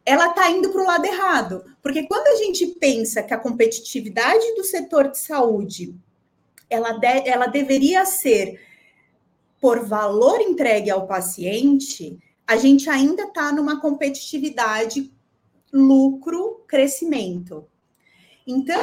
ela 0.05 0.29
está 0.29 0.49
indo 0.49 0.69
para 0.71 0.81
o 0.81 0.85
lado 0.85 1.05
errado. 1.05 1.65
Porque 1.81 2.07
quando 2.07 2.27
a 2.27 2.35
gente 2.35 2.67
pensa 2.79 3.23
que 3.23 3.33
a 3.33 3.39
competitividade 3.39 4.55
do 4.55 4.63
setor 4.63 5.09
de 5.09 5.19
saúde 5.19 5.95
ela, 6.69 6.93
de, 6.93 7.27
ela 7.27 7.47
deveria 7.47 8.05
ser 8.05 8.59
por 9.61 9.85
valor 9.85 10.41
entregue 10.41 10.89
ao 10.89 11.07
paciente, 11.07 12.19
a 12.45 12.57
gente 12.57 12.89
ainda 12.89 13.23
está 13.23 13.51
numa 13.51 13.79
competitividade 13.79 15.13
lucro, 15.71 16.63
crescimento. 16.67 17.65
Então, 18.45 18.81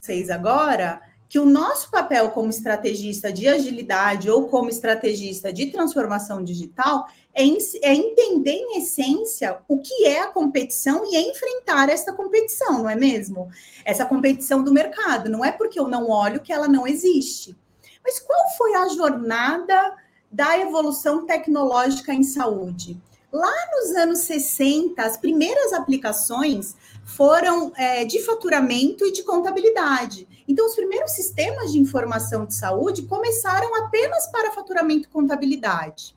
vocês 0.00 0.30
agora 0.30 1.02
que 1.28 1.38
o 1.38 1.44
nosso 1.44 1.90
papel 1.90 2.30
como 2.30 2.48
estrategista 2.48 3.30
de 3.30 3.46
agilidade 3.46 4.30
ou 4.30 4.48
como 4.48 4.70
estrategista 4.70 5.52
de 5.52 5.66
transformação 5.66 6.42
digital 6.42 7.06
é, 7.34 7.42
é, 7.42 7.94
entender 7.94 8.54
em 8.54 8.78
essência 8.78 9.58
o 9.68 9.78
que 9.78 10.06
é 10.06 10.22
a 10.22 10.28
competição 10.28 11.04
e 11.04 11.16
é 11.16 11.20
enfrentar 11.20 11.88
essa 11.88 12.12
competição, 12.12 12.78
não 12.78 12.90
é 12.90 12.96
mesmo? 12.96 13.48
Essa 13.84 14.06
competição 14.06 14.64
do 14.64 14.72
mercado. 14.72 15.30
Não 15.30 15.44
é 15.44 15.52
porque 15.52 15.78
eu 15.78 15.86
não 15.86 16.08
olho 16.08 16.40
que 16.40 16.52
ela 16.52 16.66
não 16.66 16.86
existe. 16.86 17.56
Mas 18.02 18.18
qual 18.18 18.48
foi 18.56 18.74
a 18.74 18.88
jornada 18.88 19.96
da 20.32 20.58
evolução 20.58 21.26
tecnológica 21.26 22.12
em 22.12 22.22
saúde? 22.22 23.00
Lá 23.30 23.54
nos 23.72 23.94
anos 23.94 24.20
60, 24.20 25.02
as 25.02 25.18
primeiras 25.18 25.74
aplicações 25.74 26.74
foram 27.04 27.72
é, 27.76 28.04
de 28.04 28.22
faturamento 28.22 29.04
e 29.04 29.12
de 29.12 29.22
contabilidade. 29.22 30.26
Então, 30.48 30.66
os 30.66 30.74
primeiros 30.74 31.12
sistemas 31.12 31.70
de 31.70 31.78
informação 31.78 32.46
de 32.46 32.54
saúde 32.54 33.02
começaram 33.02 33.74
apenas 33.84 34.26
para 34.28 34.52
faturamento 34.52 35.06
e 35.06 35.12
contabilidade. 35.12 36.16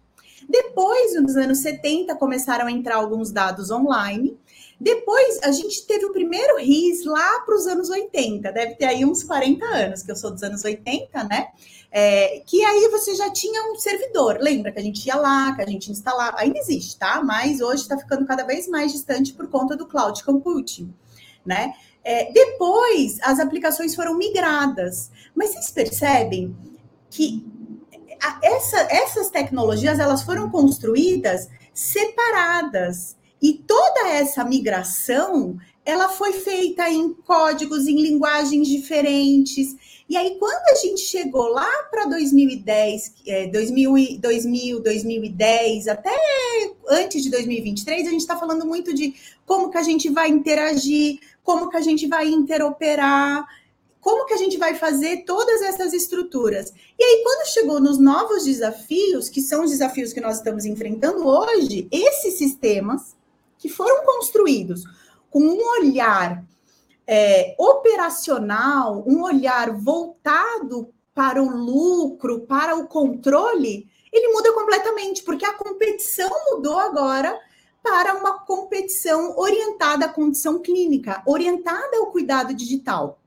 Depois, 0.50 1.22
nos 1.22 1.36
anos 1.36 1.60
70, 1.60 2.16
começaram 2.16 2.68
a 2.68 2.72
entrar 2.72 2.96
alguns 2.96 3.32
dados 3.32 3.70
online. 3.70 4.38
Depois, 4.80 5.40
a 5.44 5.52
gente 5.52 5.86
teve 5.86 6.06
o 6.06 6.12
primeiro 6.12 6.58
RIS 6.58 7.06
lá 7.06 7.42
para 7.42 7.56
os 7.56 7.68
anos 7.68 7.90
80, 7.90 8.52
deve 8.52 8.76
ter 8.76 8.86
aí 8.86 9.06
uns 9.06 9.24
40 9.24 9.64
anos, 9.66 10.02
que 10.02 10.12
eu 10.12 10.16
sou 10.16 10.32
dos 10.32 10.42
anos 10.42 10.64
80, 10.64 11.24
né? 11.26 11.50
É, 11.92 12.42
que 12.48 12.64
aí 12.64 12.88
você 12.90 13.14
já 13.16 13.30
tinha 13.32 13.72
um 13.72 13.76
servidor. 13.78 14.38
Lembra 14.42 14.72
que 14.72 14.80
a 14.80 14.82
gente 14.82 15.06
ia 15.06 15.16
lá, 15.16 15.54
que 15.56 15.62
a 15.62 15.68
gente 15.68 15.92
instalava, 15.92 16.40
ainda 16.40 16.58
existe, 16.58 16.98
tá? 16.98 17.22
Mas 17.24 17.62
hoje 17.62 17.84
está 17.84 17.98
ficando 17.98 18.26
cada 18.26 18.44
vez 18.44 18.68
mais 18.68 18.92
distante 18.92 19.34
por 19.34 19.48
conta 19.50 19.76
do 19.76 19.86
cloud 19.86 20.24
computing, 20.24 20.92
né? 21.46 21.74
É, 22.04 22.32
depois 22.32 23.20
as 23.22 23.40
aplicações 23.40 23.96
foram 23.96 24.18
migradas, 24.18 25.12
mas 25.36 25.52
vocês 25.52 25.70
percebem 25.72 26.56
que 27.10 27.46
a, 28.22 28.40
essa, 28.44 28.78
essas 28.90 29.30
tecnologias 29.30 30.00
elas 30.00 30.24
foram 30.24 30.50
construídas 30.50 31.48
separadas 31.74 33.16
e 33.42 33.54
toda 33.54 34.10
essa 34.10 34.44
migração 34.44 35.58
ela 35.84 36.10
foi 36.10 36.34
feita 36.34 36.88
em 36.90 37.14
códigos, 37.14 37.88
em 37.88 38.00
linguagens 38.02 38.68
diferentes. 38.68 39.76
E 40.08 40.16
aí, 40.16 40.38
quando 40.38 40.62
a 40.70 40.76
gente 40.76 41.02
chegou 41.02 41.48
lá 41.48 41.68
para 41.90 42.06
2010, 42.06 43.14
é, 43.26 43.48
2000, 43.48 44.20
2000, 44.20 44.80
2010, 44.80 45.88
até 45.88 46.16
antes 46.88 47.24
de 47.24 47.32
2023, 47.32 48.08
a 48.08 48.12
gente 48.12 48.22
está 48.22 48.38
falando 48.38 48.66
muito 48.66 48.94
de 48.94 49.16
como 49.46 49.72
que 49.72 49.78
a 49.78 49.84
gente 49.84 50.10
vai 50.10 50.30
interagir, 50.30 51.20
como 51.44 51.70
que 51.70 51.78
a 51.78 51.82
gente 51.82 52.08
vai 52.08 52.28
interoperar, 52.28 53.46
como 54.00 54.26
que 54.26 54.34
a 54.34 54.38
gente 54.38 54.58
vai 54.58 54.76
fazer 54.76 55.24
todas 55.26 55.62
essas 55.62 55.94
estruturas. 55.94 56.74
E 56.98 57.04
aí, 57.04 57.24
quando 57.24 57.48
chegou 57.48 57.80
nos 57.80 58.00
novos 58.00 58.46
desafios, 58.46 59.30
que 59.30 59.42
são 59.42 59.64
os 59.64 59.70
desafios 59.70 60.12
que 60.12 60.20
nós 60.20 60.38
estamos 60.38 60.66
enfrentando 60.66 61.28
hoje, 61.28 61.88
esses 61.92 62.38
sistemas 62.38 63.16
que 63.60 63.70
foram 63.70 64.04
construídos 64.04 64.84
com 65.30 65.40
um 65.40 65.70
olhar 65.80 66.44
é, 67.06 67.56
operacional, 67.60 69.04
um 69.08 69.22
olhar 69.22 69.72
voltado 69.78 70.92
para 71.14 71.42
o 71.42 71.50
lucro, 71.50 72.42
para 72.42 72.76
o 72.76 72.88
controle, 72.88 73.88
ele 74.12 74.34
muda 74.34 74.52
completamente, 74.54 75.24
porque 75.24 75.46
a 75.46 75.54
competição 75.54 76.30
mudou 76.50 76.78
agora 76.78 77.40
para 77.82 78.16
uma 78.16 78.40
competição 78.40 79.38
orientada 79.38 80.06
à 80.06 80.10
condição 80.10 80.60
clínica, 80.60 81.22
orientada 81.26 81.98
ao 81.98 82.08
cuidado 82.08 82.54
digital, 82.54 83.20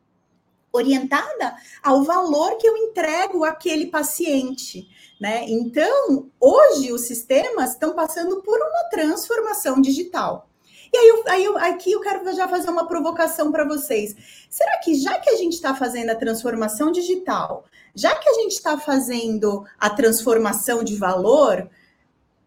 orientada 0.72 1.56
ao 1.82 2.02
valor 2.02 2.56
que 2.56 2.68
eu 2.68 2.76
entrego 2.76 3.44
àquele 3.44 3.86
paciente. 3.86 4.89
Né? 5.20 5.44
Então, 5.48 6.31
hoje 6.40 6.93
os 6.93 7.02
sistemas 7.02 7.70
estão 7.70 7.94
passando 7.94 8.43
por 8.43 8.59
uma 8.59 8.85
transformação 8.90 9.81
digital. 9.81 10.48
E 10.93 10.97
aí, 10.97 11.24
aí 11.26 11.72
aqui 11.72 11.90
eu 11.90 12.01
quero 12.01 12.32
já 12.35 12.47
fazer 12.47 12.70
uma 12.70 12.86
provocação 12.86 13.51
para 13.51 13.64
vocês. 13.64 14.14
Será 14.48 14.78
que 14.78 14.94
já 14.94 15.18
que 15.18 15.31
a 15.31 15.36
gente 15.36 15.55
está 15.55 15.74
fazendo 15.74 16.10
a 16.10 16.14
transformação 16.14 16.93
digital, 16.93 17.64
já 17.94 18.14
que 18.14 18.28
a 18.28 18.35
gente 18.35 18.52
está 18.52 18.78
fazendo 18.78 19.64
a 19.78 19.90
transformação 19.90 20.85
de 20.85 20.97
valor, 20.97 21.68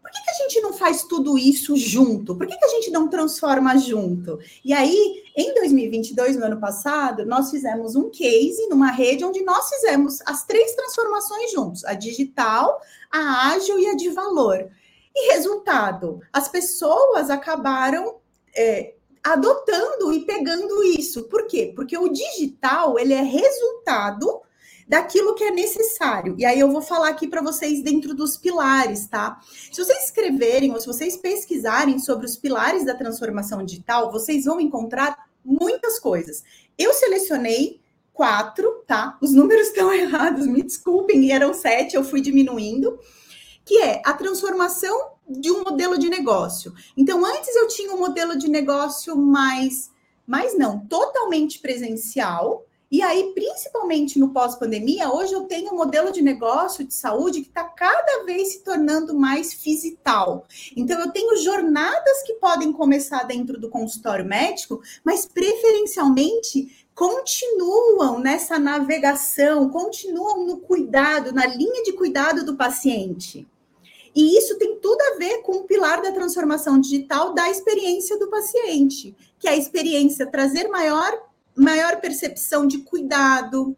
por 0.07 0.13
que, 0.13 0.23
que, 0.23 0.29
a 0.29 0.34
gente 0.35 0.61
não 0.61 0.71
faz 0.71 1.03
tudo 1.03 1.38
isso 1.38 1.75
junto? 1.75 2.34
Por 2.34 2.47
que, 2.47 2.55
que 2.55 2.63
a 2.63 2.69
gente 2.69 2.89
não 2.91 3.09
transforma 3.09 3.77
junto? 3.77 4.39
E 4.63 4.71
aí, 4.71 5.21
em 5.35 5.53
2022, 5.53 6.38
no 6.38 6.45
ano 6.45 6.61
passado, 6.61 7.25
nós 7.25 7.51
fizemos 7.51 7.93
um 7.93 8.09
case 8.09 8.67
numa 8.69 8.89
rede 8.89 9.25
onde 9.25 9.43
nós 9.43 9.67
fizemos 9.67 10.21
as 10.25 10.45
três 10.45 10.73
transformações 10.75 11.51
juntos: 11.51 11.84
a 11.84 11.93
digital, 11.93 12.79
a 13.11 13.49
ágil 13.49 13.77
e 13.79 13.88
a 13.88 13.95
de 13.95 14.09
valor. 14.09 14.69
E 15.13 15.34
resultado, 15.34 16.21
as 16.31 16.47
pessoas 16.47 17.29
acabaram 17.29 18.15
é, 18.55 18.93
adotando 19.21 20.13
e 20.13 20.25
pegando 20.25 20.85
isso. 20.85 21.23
Por 21.23 21.47
quê? 21.47 21.73
Porque 21.75 21.97
o 21.97 22.07
digital 22.07 22.97
ele 22.97 23.13
é 23.13 23.21
resultado 23.21 24.41
daquilo 24.88 25.35
que 25.35 25.43
é 25.43 25.51
necessário. 25.51 26.35
E 26.38 26.45
aí 26.45 26.59
eu 26.59 26.72
vou 26.72 26.81
falar 26.81 27.09
aqui 27.09 27.27
para 27.27 27.41
vocês 27.41 27.84
dentro 27.84 28.14
dos 28.14 28.38
pilares, 28.38 29.07
tá? 29.07 29.39
Se 29.72 29.84
vocês 29.84 30.05
escreverem 30.05 30.72
ou 30.72 30.80
se 30.80 30.88
vocês 30.88 31.18
pesquisarem 31.18 31.99
sobre 31.99 32.26
os 32.26 32.38
pilares 32.38 32.85
da 32.85 32.95
transformação 32.95 33.64
digital, 33.64 34.11
vocês 34.11 34.45
vão 34.45 34.61
encontrar 34.61 35.27
muitas 35.43 35.99
coisas. 35.99 36.43
Eu 36.77 36.93
selecionei 36.93 37.81
quatro, 38.14 38.84
tá? 38.88 39.18
Os 39.22 39.31
números 39.34 39.68
estão 39.69 39.93
errados, 39.93 40.47
me 40.47 40.64
desculpem, 40.64 41.31
eram 41.31 41.53
sete, 41.53 41.95
eu 41.95 42.03
fui 42.03 42.22
diminuindo, 42.22 42.97
que 43.65 43.80
é 43.80 44.01
a 44.05 44.14
transformação 44.14 45.11
de 45.30 45.51
um 45.51 45.64
modelo 45.64 45.97
de 45.97 46.09
negócio. 46.09 46.73
Então, 46.95 47.26
antes 47.26 47.53
eu 47.55 47.68
tinha 47.68 47.93
um 47.93 47.99
modelo 47.99 48.38
de 48.38 48.49
negócio 48.49 49.18
mais, 49.18 49.91
mais 50.26 50.57
não, 50.57 50.80
totalmente 50.88 51.59
presencial. 51.59 52.65
E 52.89 53.01
aí, 53.01 53.34
principalmente 53.34 54.18
no 54.18 54.30
pós-pandemia, 54.30 55.11
hoje 55.11 55.34
eu 55.34 55.43
tenho 55.43 55.73
um 55.73 55.76
modelo 55.76 56.09
de 56.09 56.22
negócio 56.22 56.85
de 56.85 56.93
saúde 56.93 57.41
que 57.41 57.49
está 57.49 57.65
cada 57.65 58.23
vez 58.23 58.53
se 58.53 58.64
tornando 58.64 59.14
mais 59.14 59.53
fisical. 59.53 60.47
Então, 60.76 60.97
eu 61.01 61.11
tenho 61.11 61.35
jornadas 61.38 62.23
que 62.26 62.35
podem 62.35 62.72
começar 62.72 63.23
dentro 63.23 63.59
do 63.59 63.69
consultório 63.69 64.23
médico, 64.23 64.81
mas 65.03 65.26
preferencialmente 65.26 66.88
continuam 66.95 68.19
nessa 68.19 68.57
navegação, 68.57 69.69
continuam 69.69 70.47
no 70.47 70.57
cuidado, 70.57 71.34
na 71.34 71.45
linha 71.45 71.84
de 71.84 71.91
cuidado 71.91 72.45
do 72.45 72.55
paciente. 72.55 73.45
E 74.15 74.35
isso 74.35 74.57
tem 74.57 74.80
tudo 74.80 74.99
a 75.01 75.18
ver 75.18 75.43
com 75.43 75.57
o 75.57 75.64
pilar 75.65 76.01
da 76.01 76.11
transformação 76.11 76.80
digital 76.80 77.34
da 77.34 77.49
experiência 77.51 78.18
do 78.18 78.30
paciente, 78.30 79.15
que 79.38 79.47
é 79.47 79.51
a 79.51 79.57
experiência 79.57 80.26
trazer 80.26 80.69
maior, 80.69 81.26
maior 81.57 81.99
percepção 81.99 82.67
de 82.67 82.79
cuidado. 82.79 83.75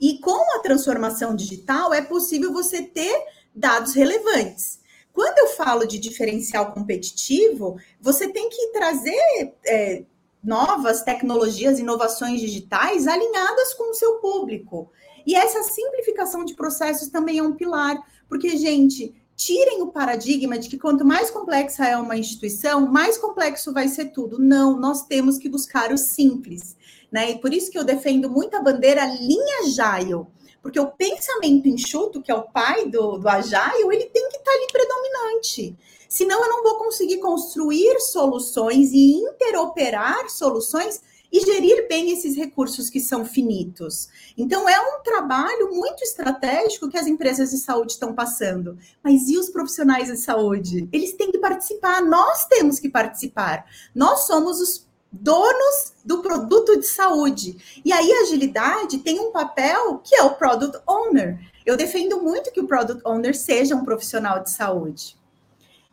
E 0.00 0.18
com 0.18 0.56
a 0.56 0.60
transformação 0.60 1.34
digital 1.34 1.94
é 1.94 2.02
possível 2.02 2.52
você 2.52 2.82
ter 2.82 3.24
dados 3.54 3.94
relevantes. 3.94 4.80
Quando 5.12 5.38
eu 5.38 5.48
falo 5.48 5.86
de 5.86 5.98
diferencial 5.98 6.72
competitivo, 6.72 7.78
você 8.00 8.28
tem 8.28 8.48
que 8.50 8.72
trazer 8.72 9.54
é, 9.64 10.04
novas 10.42 11.02
tecnologias, 11.02 11.78
inovações 11.78 12.40
digitais 12.40 13.06
alinhadas 13.06 13.72
com 13.74 13.90
o 13.90 13.94
seu 13.94 14.16
público. 14.16 14.90
E 15.24 15.34
essa 15.34 15.62
simplificação 15.62 16.44
de 16.44 16.54
processos 16.54 17.08
também 17.08 17.38
é 17.38 17.42
um 17.42 17.54
pilar, 17.54 17.96
porque, 18.28 18.56
gente, 18.56 19.14
tirem 19.36 19.82
o 19.82 19.88
paradigma 19.88 20.58
de 20.58 20.68
que 20.68 20.78
quanto 20.78 21.04
mais 21.04 21.30
complexa 21.30 21.86
é 21.86 21.96
uma 21.96 22.16
instituição, 22.16 22.90
mais 22.90 23.18
complexo 23.18 23.72
vai 23.72 23.88
ser 23.88 24.06
tudo. 24.06 24.38
Não, 24.38 24.78
nós 24.78 25.06
temos 25.06 25.38
que 25.38 25.48
buscar 25.48 25.92
o 25.92 25.98
simples, 25.98 26.76
né? 27.10 27.32
E 27.32 27.38
por 27.38 27.52
isso 27.52 27.70
que 27.70 27.78
eu 27.78 27.84
defendo 27.84 28.30
muito 28.30 28.56
a 28.56 28.62
bandeira 28.62 29.04
linha 29.04 29.60
Agile, 29.64 30.26
porque 30.62 30.80
o 30.80 30.90
pensamento 30.92 31.68
enxuto, 31.68 32.22
que 32.22 32.30
é 32.30 32.34
o 32.34 32.50
pai 32.50 32.88
do, 32.88 33.18
do 33.18 33.28
Agile, 33.28 33.92
ele 33.92 34.06
tem 34.06 34.28
que 34.28 34.36
estar 34.36 34.52
ali 34.52 34.66
predominante. 34.72 35.76
Senão 36.08 36.42
eu 36.42 36.48
não 36.48 36.62
vou 36.62 36.76
conseguir 36.76 37.18
construir 37.18 38.00
soluções 38.00 38.92
e 38.92 39.14
interoperar 39.14 40.30
soluções 40.30 41.02
e 41.34 41.40
gerir 41.40 41.88
bem 41.88 42.12
esses 42.12 42.36
recursos 42.36 42.88
que 42.88 43.00
são 43.00 43.24
finitos. 43.24 44.08
Então, 44.38 44.68
é 44.68 44.80
um 44.80 45.02
trabalho 45.02 45.74
muito 45.74 46.00
estratégico 46.04 46.88
que 46.88 46.96
as 46.96 47.08
empresas 47.08 47.50
de 47.50 47.58
saúde 47.58 47.94
estão 47.94 48.14
passando. 48.14 48.78
Mas 49.02 49.28
e 49.28 49.36
os 49.36 49.50
profissionais 49.50 50.06
de 50.06 50.16
saúde? 50.16 50.88
Eles 50.92 51.14
têm 51.14 51.32
que 51.32 51.38
participar, 51.38 52.00
nós 52.02 52.46
temos 52.46 52.78
que 52.78 52.88
participar. 52.88 53.66
Nós 53.92 54.28
somos 54.28 54.60
os 54.60 54.86
donos 55.10 55.94
do 56.04 56.22
produto 56.22 56.78
de 56.78 56.86
saúde. 56.86 57.82
E 57.84 57.92
aí 57.92 58.12
a 58.12 58.20
agilidade 58.20 58.98
tem 58.98 59.18
um 59.18 59.32
papel 59.32 59.98
que 60.04 60.14
é 60.14 60.22
o 60.22 60.36
product 60.36 60.78
owner. 60.86 61.40
Eu 61.66 61.76
defendo 61.76 62.22
muito 62.22 62.52
que 62.52 62.60
o 62.60 62.68
product 62.68 63.02
owner 63.04 63.36
seja 63.36 63.74
um 63.74 63.84
profissional 63.84 64.40
de 64.40 64.52
saúde. 64.52 65.16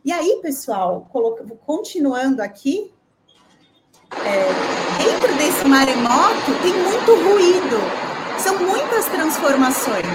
E 0.04 0.12
aí, 0.12 0.38
pessoal, 0.40 1.10
continuando 1.66 2.42
aqui, 2.42 2.92
é, 4.24 5.02
dentro 5.02 5.34
desse 5.36 5.64
maremoto 5.66 6.52
tem 6.62 6.74
muito 6.74 7.14
ruído, 7.14 7.78
são 8.38 8.58
muitas 8.58 9.06
transformações. 9.06 10.06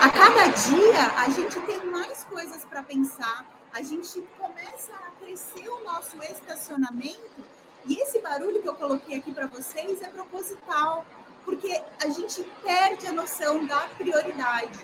A 0.00 0.10
cada 0.10 0.46
dia 0.48 1.12
a 1.16 1.28
gente 1.30 1.58
tem 1.60 1.84
mais 1.86 2.24
coisas 2.24 2.64
para 2.64 2.82
pensar, 2.82 3.46
a 3.72 3.82
gente 3.82 4.22
começa 4.38 4.92
a 4.92 5.24
crescer 5.24 5.68
o 5.68 5.84
nosso 5.84 6.16
estacionamento 6.22 7.44
e 7.86 8.00
esse 8.00 8.20
barulho 8.20 8.60
que 8.60 8.68
eu 8.68 8.74
coloquei 8.74 9.18
aqui 9.18 9.32
para 9.32 9.46
vocês 9.46 10.02
é 10.02 10.08
proposital, 10.08 11.06
porque 11.44 11.80
a 12.02 12.08
gente 12.08 12.44
perde 12.62 13.06
a 13.06 13.12
noção 13.12 13.64
da 13.66 13.80
prioridade. 13.96 14.78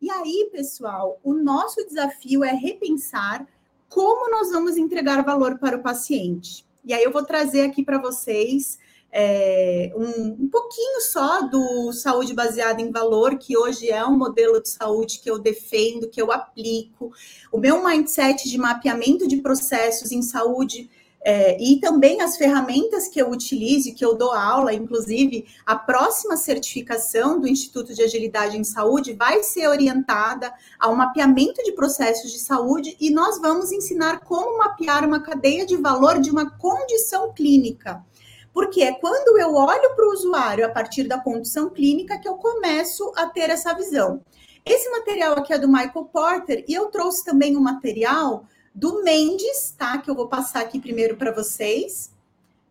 E 0.00 0.10
aí, 0.10 0.50
pessoal, 0.52 1.18
o 1.22 1.32
nosso 1.32 1.86
desafio 1.86 2.42
é 2.42 2.52
repensar 2.52 3.46
como 3.88 4.30
nós 4.30 4.50
vamos 4.50 4.76
entregar 4.76 5.22
valor 5.22 5.58
para 5.58 5.76
o 5.76 5.82
paciente. 5.82 6.66
E 6.84 6.92
aí 6.92 7.02
eu 7.02 7.12
vou 7.12 7.24
trazer 7.24 7.62
aqui 7.62 7.82
para 7.82 7.98
vocês 7.98 8.78
é, 9.14 9.92
um, 9.94 10.44
um, 10.44 10.48
pouquinho 10.48 11.02
só 11.02 11.42
do 11.42 11.92
saúde 11.92 12.32
baseada 12.32 12.80
em 12.80 12.90
valor, 12.90 13.36
que 13.36 13.56
hoje 13.56 13.90
é 13.90 14.04
um 14.04 14.16
modelo 14.16 14.60
de 14.60 14.70
saúde 14.70 15.20
que 15.20 15.30
eu 15.30 15.38
defendo, 15.38 16.08
que 16.08 16.20
eu 16.20 16.32
aplico. 16.32 17.12
O 17.52 17.58
meu 17.58 17.84
mindset 17.84 18.48
de 18.48 18.56
mapeamento 18.56 19.28
de 19.28 19.36
processos 19.36 20.10
em 20.12 20.22
saúde 20.22 20.90
É, 21.24 21.56
e 21.62 21.78
também 21.78 22.20
as 22.20 22.36
ferramentas 22.36 23.06
que 23.06 23.22
eu 23.22 23.30
utilizo, 23.30 23.94
que 23.94 24.04
eu 24.04 24.16
dou 24.16 24.32
aula, 24.32 24.74
inclusive 24.74 25.46
a 25.64 25.76
próxima 25.76 26.36
certificação 26.36 27.40
do 27.40 27.46
Instituto 27.46 27.94
de 27.94 28.02
Agilidade 28.02 28.58
em 28.58 28.64
Saúde 28.64 29.12
vai 29.12 29.40
ser 29.44 29.68
orientada 29.68 30.52
ao 30.80 30.96
mapeamento 30.96 31.62
de 31.62 31.72
processos 31.72 32.32
de 32.32 32.40
saúde 32.40 32.96
e 33.00 33.08
nós 33.08 33.40
vamos 33.40 33.70
ensinar 33.70 34.18
como 34.20 34.58
mapear 34.58 35.06
uma 35.06 35.22
cadeia 35.22 35.64
de 35.64 35.76
valor 35.76 36.18
de 36.18 36.28
uma 36.28 36.50
condição 36.58 37.32
clínica. 37.32 38.04
Porque 38.52 38.82
é 38.82 38.92
quando 38.92 39.38
eu 39.38 39.54
olho 39.54 39.94
para 39.94 40.04
o 40.04 40.12
usuário 40.12 40.66
a 40.66 40.70
partir 40.70 41.04
da 41.04 41.20
condição 41.20 41.70
clínica 41.70 42.18
que 42.18 42.28
eu 42.28 42.34
começo 42.34 43.12
a 43.16 43.26
ter 43.26 43.48
essa 43.48 43.72
visão. 43.74 44.20
Esse 44.64 44.90
material 44.90 45.34
aqui 45.34 45.52
é 45.52 45.58
do 45.58 45.68
Michael 45.68 46.04
Porter 46.12 46.64
e 46.66 46.74
eu 46.74 46.86
trouxe 46.86 47.24
também 47.24 47.56
um 47.56 47.60
material 47.60 48.44
do 48.74 49.02
Mendes, 49.02 49.74
tá? 49.76 49.98
Que 49.98 50.10
eu 50.10 50.14
vou 50.14 50.28
passar 50.28 50.60
aqui 50.60 50.80
primeiro 50.80 51.16
para 51.16 51.32
vocês 51.32 52.12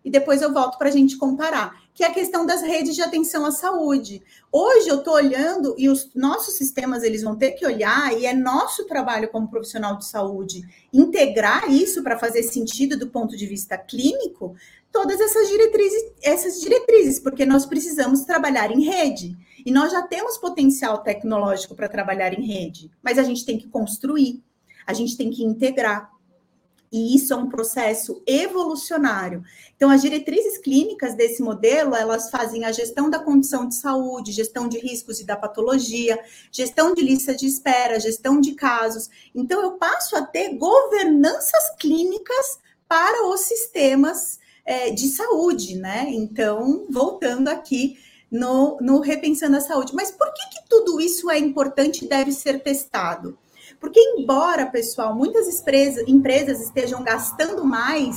e 0.04 0.10
depois 0.10 0.42
eu 0.42 0.52
volto 0.52 0.78
para 0.78 0.90
a 0.90 0.92
gente 0.92 1.18
comparar, 1.18 1.80
que 1.94 2.04
é 2.04 2.08
a 2.08 2.14
questão 2.14 2.46
das 2.46 2.62
redes 2.62 2.96
de 2.96 3.02
atenção 3.02 3.46
à 3.46 3.52
saúde. 3.52 4.22
Hoje 4.52 4.88
eu 4.88 4.98
estou 4.98 5.14
olhando 5.14 5.76
e 5.78 5.90
os 5.90 6.10
nossos 6.16 6.56
sistemas 6.56 7.04
eles 7.04 7.22
vão 7.22 7.36
ter 7.36 7.52
que 7.52 7.66
olhar 7.66 8.18
e 8.18 8.26
é 8.26 8.34
nosso 8.34 8.86
trabalho 8.86 9.30
como 9.30 9.50
profissional 9.50 9.98
de 9.98 10.06
saúde 10.06 10.64
integrar 10.92 11.72
isso 11.72 12.02
para 12.02 12.18
fazer 12.18 12.44
sentido 12.44 12.98
do 12.98 13.10
ponto 13.10 13.38
de 13.38 13.46
vista 13.46 13.78
clínico, 13.78 14.56
todas 14.92 15.22
essas 15.22 15.48
diretrizes, 15.48 16.12
essas 16.22 16.60
diretrizes, 16.60 17.20
porque 17.20 17.46
nós 17.46 17.66
precisamos 17.66 18.22
trabalhar 18.22 18.72
em 18.72 18.84
rede 18.84 19.38
e 19.64 19.72
nós 19.72 19.92
já 19.92 20.02
temos 20.02 20.38
potencial 20.38 21.04
tecnológico 21.04 21.76
para 21.76 21.88
trabalhar 21.88 22.34
em 22.34 22.44
rede, 22.44 22.90
mas 23.04 23.20
a 23.20 23.24
gente 23.24 23.46
tem 23.46 23.58
que 23.58 23.68
construir 23.68 24.42
a 24.92 24.94
gente 24.94 25.18
tem 25.18 25.32
que 25.32 25.44
integrar. 25.44 26.12
E 26.92 27.16
isso 27.16 27.34
é 27.34 27.38
um 27.38 27.48
processo 27.48 28.22
evolucionário. 28.28 29.42
Então, 29.78 29.90
as 29.90 30.02
diretrizes 30.02 30.58
clínicas 30.58 31.16
desse 31.16 31.42
modelo, 31.42 31.96
elas 31.96 32.30
fazem 32.30 32.66
a 32.66 32.72
gestão 32.74 33.10
da 33.10 33.18
condição 33.18 33.66
de 33.66 33.76
saúde, 33.76 34.34
gestão 34.34 34.68
de 34.68 34.78
riscos 34.78 35.22
e 35.22 35.26
da 35.26 35.38
patologia, 35.38 36.20
gestão 36.52 36.94
de 36.94 37.02
lista 37.02 37.34
de 37.34 37.48
espera, 37.48 37.98
gestão 37.98 38.42
de 38.42 38.56
casos. 38.56 39.10
Então, 39.34 39.62
eu 39.62 39.72
passo 39.78 40.18
a 40.18 40.22
ter 40.22 40.58
governanças 40.58 41.74
clínicas 41.80 42.60
para 42.90 43.26
os 43.30 43.40
sistemas 43.40 44.38
é, 44.66 44.92
de 44.92 45.08
saúde, 45.08 45.78
né? 45.78 46.08
Então, 46.10 46.86
voltando 46.90 47.48
aqui 47.48 47.98
no, 48.30 48.78
no 48.82 49.00
Repensando 49.00 49.56
a 49.56 49.62
Saúde. 49.62 49.94
Mas 49.96 50.12
por 50.12 50.34
que, 50.34 50.50
que 50.50 50.70
tudo 50.70 51.00
isso 51.00 51.30
é 51.30 51.40
importante 51.40 52.04
e 52.04 52.08
deve 52.10 52.34
ser 52.34 52.62
testado? 52.62 53.38
Porque, 53.82 54.00
embora, 54.00 54.68
pessoal, 54.68 55.16
muitas 55.16 55.48
empresas, 56.08 56.62
estejam 56.62 57.04
gastando 57.04 57.66
mais 57.66 58.16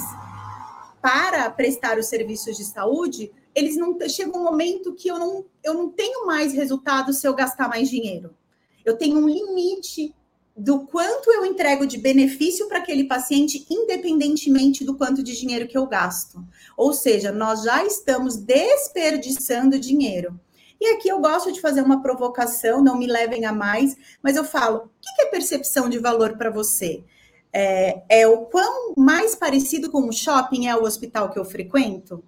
para 1.01 1.51
prestar 1.51 1.99
os 1.99 2.07
serviços 2.07 2.59
de 2.59 2.65
saúde, 2.65 3.33
eles 3.55 3.75
não 3.75 3.97
chega 4.07 4.37
um 4.37 4.45
momento 4.45 4.95
que 4.95 5.09
eu 5.09 5.19
não, 5.19 5.47
eu 5.63 5.73
não 5.73 5.89
tenho 5.89 6.27
mais 6.27 6.53
resultado 6.53 7.15
se 7.15 7.27
eu 7.27 7.35
gastar 7.35 7.67
mais 7.67 7.89
dinheiro. 7.89 8.37
Eu 8.85 8.99
tenho 8.99 9.17
um 9.17 9.27
limite 9.27 10.15
do 10.55 10.81
quanto 10.87 11.33
eu 11.33 11.47
entrego 11.47 11.87
de 11.87 11.97
benefício 11.97 12.69
para 12.69 12.79
aquele 12.79 13.05
paciente, 13.05 13.67
independentemente 13.71 14.85
do 14.85 14.97
quanto 14.97 15.23
de 15.23 15.35
dinheiro 15.35 15.67
que 15.67 15.79
eu 15.79 15.87
gasto. 15.87 16.45
Ou 16.77 16.93
seja, 16.93 17.33
nós 17.33 17.63
já 17.63 17.85
estamos 17.87 18.37
desperdiçando 18.37 19.81
dinheiro. 19.81 20.39
E 20.85 20.89
aqui 20.89 21.09
eu 21.09 21.19
gosto 21.19 21.51
de 21.51 21.63
fazer 21.63 21.81
uma 21.81 22.03
provocação, 22.03 22.85
não 22.85 22.99
me 22.99 23.07
levem 23.07 23.47
a 23.47 23.55
mais, 23.55 23.97
mas 24.23 24.37
eu 24.37 24.45
falo: 24.45 24.81
o 24.81 24.89
que 25.01 25.23
é 25.23 25.27
percepção 25.31 25.89
de 25.89 25.99
valor 25.99 26.37
para 26.37 26.51
você? 26.51 27.03
É, 27.51 28.03
é 28.07 28.29
o 28.29 28.45
quão 28.45 28.93
mais 28.95 29.35
parecido 29.35 29.91
com 29.91 30.07
o 30.07 30.13
shopping 30.13 30.67
é 30.67 30.77
o 30.77 30.83
hospital 30.83 31.31
que 31.31 31.39
eu 31.39 31.45
frequento? 31.47 32.23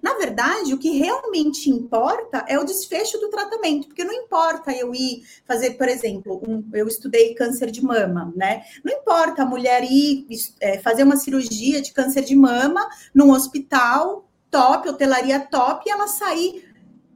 Na 0.00 0.14
verdade, 0.14 0.72
o 0.72 0.78
que 0.78 0.90
realmente 0.90 1.68
importa 1.68 2.44
é 2.46 2.56
o 2.56 2.64
desfecho 2.64 3.18
do 3.18 3.28
tratamento, 3.28 3.88
porque 3.88 4.04
não 4.04 4.12
importa 4.12 4.70
eu 4.70 4.94
ir 4.94 5.24
fazer, 5.44 5.72
por 5.72 5.88
exemplo, 5.88 6.40
um, 6.46 6.62
eu 6.74 6.86
estudei 6.86 7.34
câncer 7.34 7.72
de 7.72 7.82
mama, 7.82 8.32
né? 8.36 8.62
Não 8.84 8.94
importa 8.94 9.42
a 9.42 9.46
mulher 9.46 9.82
ir 9.82 10.28
é, 10.60 10.78
fazer 10.78 11.02
uma 11.02 11.16
cirurgia 11.16 11.82
de 11.82 11.92
câncer 11.92 12.22
de 12.22 12.36
mama 12.36 12.88
num 13.12 13.32
hospital 13.32 14.30
top, 14.48 14.88
hotelaria 14.88 15.40
top, 15.40 15.82
e 15.86 15.90
ela 15.90 16.06
sair 16.06 16.65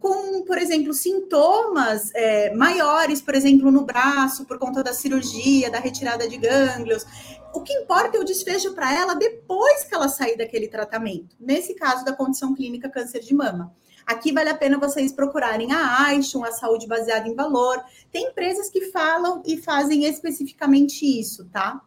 com, 0.01 0.43
por 0.47 0.57
exemplo, 0.57 0.95
sintomas 0.95 2.11
é, 2.15 2.55
maiores, 2.55 3.21
por 3.21 3.35
exemplo, 3.35 3.71
no 3.71 3.85
braço, 3.85 4.47
por 4.47 4.59
conta 4.59 4.83
da 4.83 4.95
cirurgia, 4.95 5.71
da 5.71 5.79
retirada 5.79 6.27
de 6.27 6.39
gânglios. 6.39 7.05
O 7.53 7.61
que 7.61 7.75
importa 7.75 8.17
é 8.17 8.21
o 8.21 8.25
desfecho 8.25 8.73
para 8.73 8.93
ela 8.95 9.15
depois 9.15 9.85
que 9.85 9.95
ela 9.95 10.09
sair 10.09 10.39
daquele 10.39 10.69
tratamento. 10.69 11.37
Nesse 11.39 11.75
caso 11.75 12.03
da 12.03 12.15
condição 12.15 12.55
clínica 12.55 12.89
câncer 12.89 13.21
de 13.21 13.35
mama. 13.35 13.75
Aqui 14.07 14.33
vale 14.33 14.49
a 14.49 14.57
pena 14.57 14.79
vocês 14.79 15.13
procurarem 15.13 15.71
a 15.71 16.07
Aishon, 16.07 16.43
a 16.45 16.51
saúde 16.51 16.87
baseada 16.87 17.29
em 17.29 17.35
valor. 17.35 17.85
Tem 18.11 18.29
empresas 18.29 18.71
que 18.71 18.91
falam 18.91 19.43
e 19.45 19.59
fazem 19.59 20.07
especificamente 20.07 21.05
isso, 21.05 21.45
tá? 21.53 21.79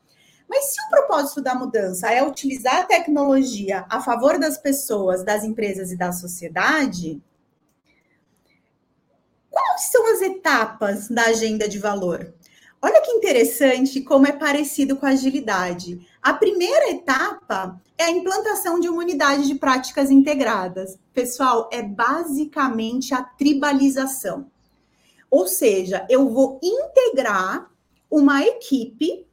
Mas 0.47 0.65
se 0.65 0.81
o 0.85 0.89
propósito 0.89 1.41
da 1.41 1.55
mudança 1.55 2.11
é 2.11 2.21
utilizar 2.21 2.81
a 2.81 2.85
tecnologia 2.85 3.85
a 3.89 3.99
favor 3.99 4.37
das 4.37 4.55
pessoas, 4.55 5.23
das 5.23 5.43
empresas 5.43 5.91
e 5.91 5.97
da 5.97 6.11
sociedade, 6.11 7.19
Quais 9.53 9.91
são 9.91 10.11
as 10.11 10.21
etapas 10.23 11.07
da 11.09 11.25
agenda 11.25 11.69
de 11.69 11.77
valor? 11.77 12.33
Olha 12.81 13.01
que 13.03 13.11
interessante 13.11 14.01
como 14.01 14.25
é 14.25 14.31
parecido 14.31 14.95
com 14.95 15.05
a 15.05 15.09
agilidade. 15.09 16.05
A 16.23 16.33
primeira 16.33 16.89
etapa 16.89 17.79
é 17.95 18.05
a 18.05 18.09
implantação 18.09 18.79
de 18.79 18.89
uma 18.89 19.03
unidade 19.03 19.45
de 19.45 19.53
práticas 19.53 20.09
integradas. 20.09 20.97
Pessoal, 21.13 21.69
é 21.71 21.83
basicamente 21.83 23.13
a 23.13 23.21
tribalização. 23.21 24.47
Ou 25.29 25.47
seja, 25.47 26.03
eu 26.09 26.27
vou 26.29 26.59
integrar 26.63 27.69
uma 28.09 28.41
equipe 28.41 29.27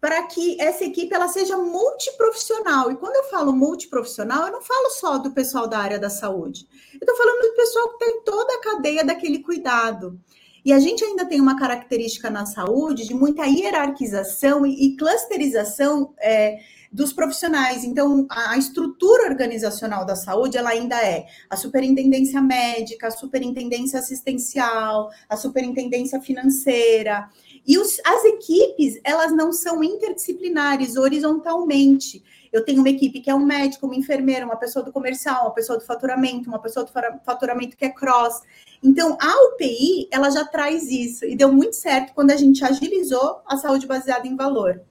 para 0.00 0.22
que 0.22 0.60
essa 0.60 0.84
equipe 0.84 1.14
ela 1.14 1.28
seja 1.28 1.58
multiprofissional. 1.58 2.90
E 2.90 2.96
quando 2.96 3.16
eu 3.16 3.24
falo 3.24 3.52
multiprofissional, 3.52 4.46
eu 4.46 4.52
não 4.52 4.62
falo 4.62 4.90
só 4.90 5.18
do 5.18 5.32
pessoal 5.32 5.68
da 5.68 5.78
área 5.78 5.98
da 5.98 6.08
saúde. 6.08 6.66
Eu 6.94 7.00
estou 7.00 7.16
falando 7.16 7.42
do 7.42 7.54
pessoal 7.54 7.88
que 7.90 7.98
tem 7.98 8.22
toda 8.22 8.54
a 8.54 8.60
cadeia 8.60 9.04
daquele 9.04 9.40
cuidado. 9.40 10.18
E 10.64 10.72
a 10.72 10.78
gente 10.78 11.04
ainda 11.04 11.26
tem 11.26 11.40
uma 11.40 11.58
característica 11.58 12.30
na 12.30 12.46
saúde 12.46 13.06
de 13.06 13.14
muita 13.14 13.44
hierarquização 13.46 14.66
e, 14.66 14.86
e 14.86 14.96
clusterização 14.96 16.14
é, 16.18 16.58
dos 16.92 17.12
profissionais. 17.12 17.84
Então, 17.84 18.26
a, 18.28 18.52
a 18.52 18.58
estrutura 18.58 19.28
organizacional 19.28 20.04
da 20.04 20.16
saúde, 20.16 20.58
ela 20.58 20.70
ainda 20.70 20.96
é 20.96 21.26
a 21.48 21.56
superintendência 21.56 22.42
médica, 22.42 23.08
a 23.08 23.10
superintendência 23.10 23.98
assistencial, 23.98 25.10
a 25.28 25.36
superintendência 25.36 26.20
financeira. 26.20 27.28
E 27.66 27.78
os, 27.78 28.00
as 28.04 28.24
equipes, 28.24 29.00
elas 29.04 29.32
não 29.32 29.52
são 29.52 29.82
interdisciplinares 29.84 30.96
horizontalmente. 30.96 32.22
Eu 32.52 32.64
tenho 32.64 32.80
uma 32.80 32.88
equipe 32.88 33.20
que 33.20 33.30
é 33.30 33.34
um 33.34 33.44
médico, 33.44 33.86
uma 33.86 33.94
enfermeira, 33.94 34.44
uma 34.44 34.56
pessoa 34.56 34.84
do 34.84 34.92
comercial, 34.92 35.44
uma 35.44 35.54
pessoa 35.54 35.78
do 35.78 35.84
faturamento, 35.84 36.48
uma 36.48 36.58
pessoa 36.58 36.84
do 36.84 36.92
faturamento 37.24 37.76
que 37.76 37.84
é 37.84 37.90
cross. 37.90 38.40
Então, 38.82 39.16
a 39.20 39.44
UPI, 39.48 40.08
ela 40.10 40.30
já 40.30 40.44
traz 40.44 40.90
isso 40.90 41.24
e 41.24 41.36
deu 41.36 41.52
muito 41.52 41.76
certo 41.76 42.12
quando 42.14 42.30
a 42.30 42.36
gente 42.36 42.64
agilizou 42.64 43.40
a 43.46 43.56
saúde 43.56 43.86
baseada 43.86 44.26
em 44.26 44.36
valor. 44.36 44.82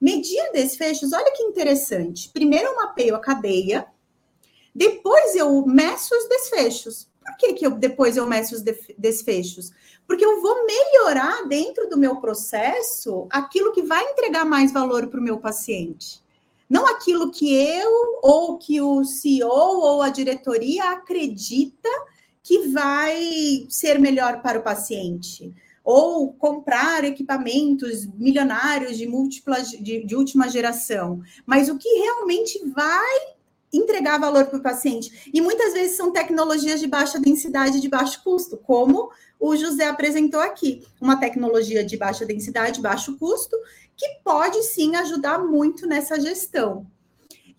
Medir 0.00 0.52
desfechos, 0.52 1.12
olha 1.12 1.32
que 1.32 1.42
interessante. 1.42 2.28
Primeiro 2.28 2.68
eu 2.68 2.76
mapeio 2.76 3.14
a 3.14 3.20
cadeia, 3.20 3.86
depois 4.74 5.34
eu 5.34 5.64
meço 5.66 6.14
os 6.14 6.28
desfechos. 6.28 7.08
Por 7.24 7.36
que, 7.36 7.52
que 7.54 7.66
eu, 7.66 7.70
depois 7.72 8.16
eu 8.16 8.26
meço 8.26 8.54
os 8.54 8.62
desfechos? 8.98 9.70
Porque 10.06 10.24
eu 10.24 10.40
vou 10.42 10.66
melhorar 10.66 11.46
dentro 11.48 11.88
do 11.88 11.96
meu 11.96 12.16
processo 12.16 13.26
aquilo 13.30 13.72
que 13.72 13.82
vai 13.82 14.04
entregar 14.10 14.44
mais 14.44 14.72
valor 14.72 15.06
para 15.08 15.20
o 15.20 15.22
meu 15.22 15.38
paciente. 15.38 16.22
Não 16.68 16.86
aquilo 16.86 17.30
que 17.30 17.54
eu, 17.54 18.18
ou 18.22 18.56
que 18.56 18.80
o 18.80 19.04
CEO, 19.04 19.50
ou 19.50 20.00
a 20.00 20.08
diretoria 20.08 20.92
acredita 20.92 21.88
que 22.42 22.68
vai 22.68 23.66
ser 23.68 23.98
melhor 23.98 24.40
para 24.40 24.58
o 24.58 24.62
paciente. 24.62 25.54
Ou 25.84 26.32
comprar 26.32 27.04
equipamentos 27.04 28.06
milionários 28.14 28.96
de 28.96 29.06
múltipla 29.06 29.60
de, 29.62 30.04
de 30.04 30.16
última 30.16 30.48
geração. 30.48 31.20
Mas 31.44 31.68
o 31.68 31.76
que 31.76 31.88
realmente 31.88 32.58
vai 32.70 33.31
entregar 33.72 34.18
valor 34.18 34.46
para 34.46 34.58
o 34.58 34.62
paciente. 34.62 35.30
E 35.32 35.40
muitas 35.40 35.72
vezes 35.72 35.96
são 35.96 36.12
tecnologias 36.12 36.80
de 36.80 36.86
baixa 36.86 37.18
densidade, 37.18 37.80
de 37.80 37.88
baixo 37.88 38.22
custo, 38.22 38.56
como 38.56 39.10
o 39.40 39.56
José 39.56 39.88
apresentou 39.88 40.40
aqui. 40.40 40.86
Uma 41.00 41.16
tecnologia 41.16 41.82
de 41.82 41.96
baixa 41.96 42.26
densidade, 42.26 42.80
baixo 42.80 43.16
custo, 43.18 43.56
que 43.96 44.06
pode 44.22 44.62
sim 44.64 44.94
ajudar 44.96 45.38
muito 45.38 45.86
nessa 45.86 46.20
gestão. 46.20 46.86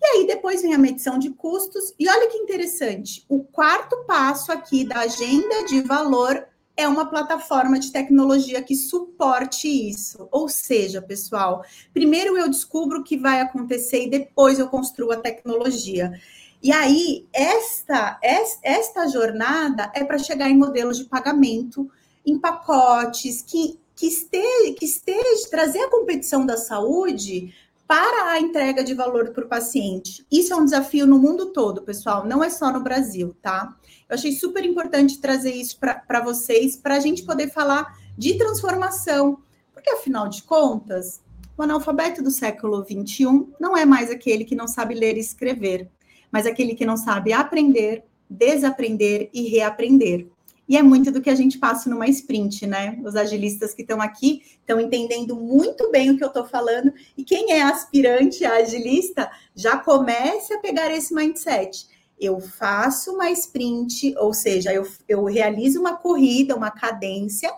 E 0.01 0.05
aí 0.05 0.27
depois 0.27 0.61
vem 0.61 0.73
a 0.73 0.77
medição 0.77 1.17
de 1.17 1.29
custos. 1.29 1.93
E 1.97 2.09
olha 2.09 2.29
que 2.29 2.37
interessante, 2.37 3.25
o 3.29 3.43
quarto 3.43 4.03
passo 4.05 4.51
aqui 4.51 4.83
da 4.83 4.99
agenda 4.99 5.63
de 5.65 5.81
valor 5.81 6.45
é 6.75 6.87
uma 6.87 7.05
plataforma 7.05 7.79
de 7.79 7.91
tecnologia 7.91 8.61
que 8.61 8.75
suporte 8.75 9.67
isso. 9.67 10.27
Ou 10.31 10.49
seja, 10.49 11.01
pessoal, 11.01 11.63
primeiro 11.93 12.37
eu 12.37 12.49
descubro 12.49 12.99
o 12.99 13.03
que 13.03 13.17
vai 13.17 13.41
acontecer 13.41 14.05
e 14.05 14.09
depois 14.09 14.59
eu 14.59 14.67
construo 14.67 15.11
a 15.11 15.17
tecnologia. 15.17 16.19
E 16.61 16.71
aí, 16.71 17.27
esta, 17.33 18.17
esta 18.63 19.07
jornada 19.07 19.91
é 19.93 20.03
para 20.03 20.17
chegar 20.17 20.49
em 20.49 20.57
modelos 20.57 20.97
de 20.97 21.05
pagamento, 21.05 21.91
em 22.25 22.39
pacotes, 22.39 23.41
que, 23.41 23.77
que, 23.95 24.07
esteja, 24.07 24.73
que 24.73 24.85
esteja 24.85 25.49
trazer 25.49 25.79
a 25.79 25.89
competição 25.89 26.45
da 26.45 26.55
saúde 26.55 27.53
para 27.93 28.31
a 28.31 28.39
entrega 28.39 28.83
de 28.83 28.95
valor 28.95 29.29
para 29.29 29.45
o 29.45 29.47
paciente. 29.47 30.25
Isso 30.31 30.51
é 30.51 30.55
um 30.55 30.65
desafio 30.65 31.05
no 31.05 31.19
mundo 31.19 31.53
todo, 31.53 31.83
pessoal, 31.83 32.25
não 32.25 32.43
é 32.43 32.49
só 32.49 32.73
no 32.73 32.81
Brasil, 32.81 33.35
tá? 33.39 33.77
Eu 34.09 34.15
achei 34.15 34.31
super 34.31 34.65
importante 34.65 35.21
trazer 35.21 35.51
isso 35.51 35.77
para 35.79 36.19
vocês, 36.21 36.75
para 36.75 36.95
a 36.95 36.99
gente 36.99 37.21
poder 37.21 37.51
falar 37.51 37.95
de 38.17 38.35
transformação, 38.35 39.43
porque 39.71 39.91
afinal 39.91 40.27
de 40.27 40.41
contas, 40.41 41.21
o 41.55 41.61
analfabeto 41.61 42.23
do 42.23 42.31
século 42.31 42.83
XXI 42.83 43.47
não 43.59 43.77
é 43.77 43.85
mais 43.85 44.09
aquele 44.09 44.43
que 44.43 44.55
não 44.55 44.67
sabe 44.67 44.95
ler 44.95 45.15
e 45.15 45.19
escrever 45.19 45.87
mas 46.33 46.47
aquele 46.47 46.73
que 46.73 46.83
não 46.83 46.97
sabe 46.97 47.31
aprender, 47.31 48.03
desaprender 48.27 49.29
e 49.31 49.43
reaprender. 49.49 50.27
E 50.67 50.77
é 50.77 50.81
muito 50.81 51.11
do 51.11 51.21
que 51.21 51.29
a 51.29 51.35
gente 51.35 51.57
passa 51.57 51.89
numa 51.89 52.07
sprint, 52.07 52.65
né? 52.65 52.97
Os 53.03 53.15
agilistas 53.15 53.73
que 53.73 53.81
estão 53.81 54.01
aqui 54.01 54.41
estão 54.59 54.79
entendendo 54.79 55.35
muito 55.35 55.91
bem 55.91 56.11
o 56.11 56.17
que 56.17 56.23
eu 56.23 56.29
estou 56.29 56.45
falando. 56.45 56.93
E 57.17 57.23
quem 57.23 57.51
é 57.51 57.61
aspirante 57.61 58.45
a 58.45 58.55
agilista 58.55 59.29
já 59.53 59.77
comece 59.77 60.53
a 60.53 60.59
pegar 60.59 60.89
esse 60.91 61.13
mindset. 61.13 61.87
Eu 62.19 62.39
faço 62.39 63.11
uma 63.11 63.29
sprint, 63.31 64.15
ou 64.17 64.33
seja, 64.33 64.73
eu, 64.73 64.87
eu 65.07 65.25
realizo 65.25 65.79
uma 65.79 65.97
corrida, 65.97 66.55
uma 66.55 66.71
cadência, 66.71 67.51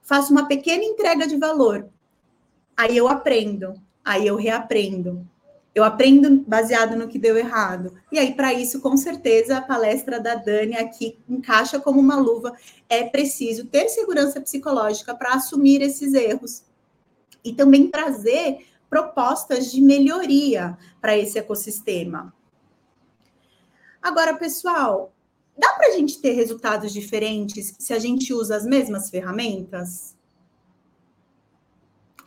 faço 0.00 0.32
uma 0.32 0.46
pequena 0.46 0.84
entrega 0.84 1.26
de 1.26 1.36
valor. 1.36 1.88
Aí 2.76 2.96
eu 2.96 3.08
aprendo, 3.08 3.74
aí 4.04 4.26
eu 4.26 4.36
reaprendo, 4.36 5.26
eu 5.74 5.84
aprendo 5.84 6.44
baseado 6.46 6.96
no 6.96 7.08
que 7.08 7.18
deu 7.18 7.36
errado. 7.36 7.94
E 8.10 8.18
aí, 8.18 8.34
para 8.34 8.52
isso, 8.52 8.80
com 8.80 8.96
certeza, 8.96 9.56
a 9.56 9.62
palestra 9.62 10.20
da 10.20 10.34
Dani 10.34 10.76
aqui 10.76 11.18
encaixa 11.28 11.80
como 11.80 11.98
uma 11.98 12.16
luva. 12.16 12.54
É 12.88 13.04
preciso 13.04 13.66
ter 13.66 13.88
segurança 13.88 14.40
psicológica 14.40 15.14
para 15.14 15.32
assumir 15.32 15.80
esses 15.80 16.12
erros 16.12 16.62
e 17.42 17.54
também 17.54 17.88
trazer 17.88 18.66
propostas 18.90 19.72
de 19.72 19.80
melhoria 19.80 20.76
para 21.00 21.16
esse 21.16 21.38
ecossistema. 21.38 22.34
Agora, 24.02 24.36
pessoal, 24.36 25.10
dá 25.56 25.72
para 25.72 25.88
a 25.88 25.90
gente 25.92 26.20
ter 26.20 26.32
resultados 26.32 26.92
diferentes 26.92 27.74
se 27.78 27.94
a 27.94 27.98
gente 27.98 28.34
usa 28.34 28.56
as 28.56 28.66
mesmas 28.66 29.08
ferramentas? 29.08 30.14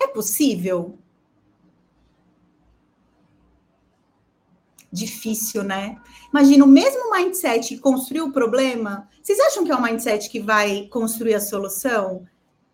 É 0.02 0.08
possível? 0.08 0.98
Difícil, 4.96 5.64
né? 5.64 5.98
Imagina 6.32 6.64
o 6.64 6.68
mesmo 6.68 7.12
mindset 7.12 7.76
que 7.76 7.80
construiu 7.80 8.26
o 8.26 8.32
problema. 8.32 9.08
Vocês 9.22 9.40
acham 9.40 9.64
que 9.64 9.72
é 9.72 9.76
um 9.76 9.82
mindset 9.82 10.30
que 10.30 10.40
vai 10.40 10.88
construir 10.88 11.36
a 11.36 11.42
solução? 11.42 12.26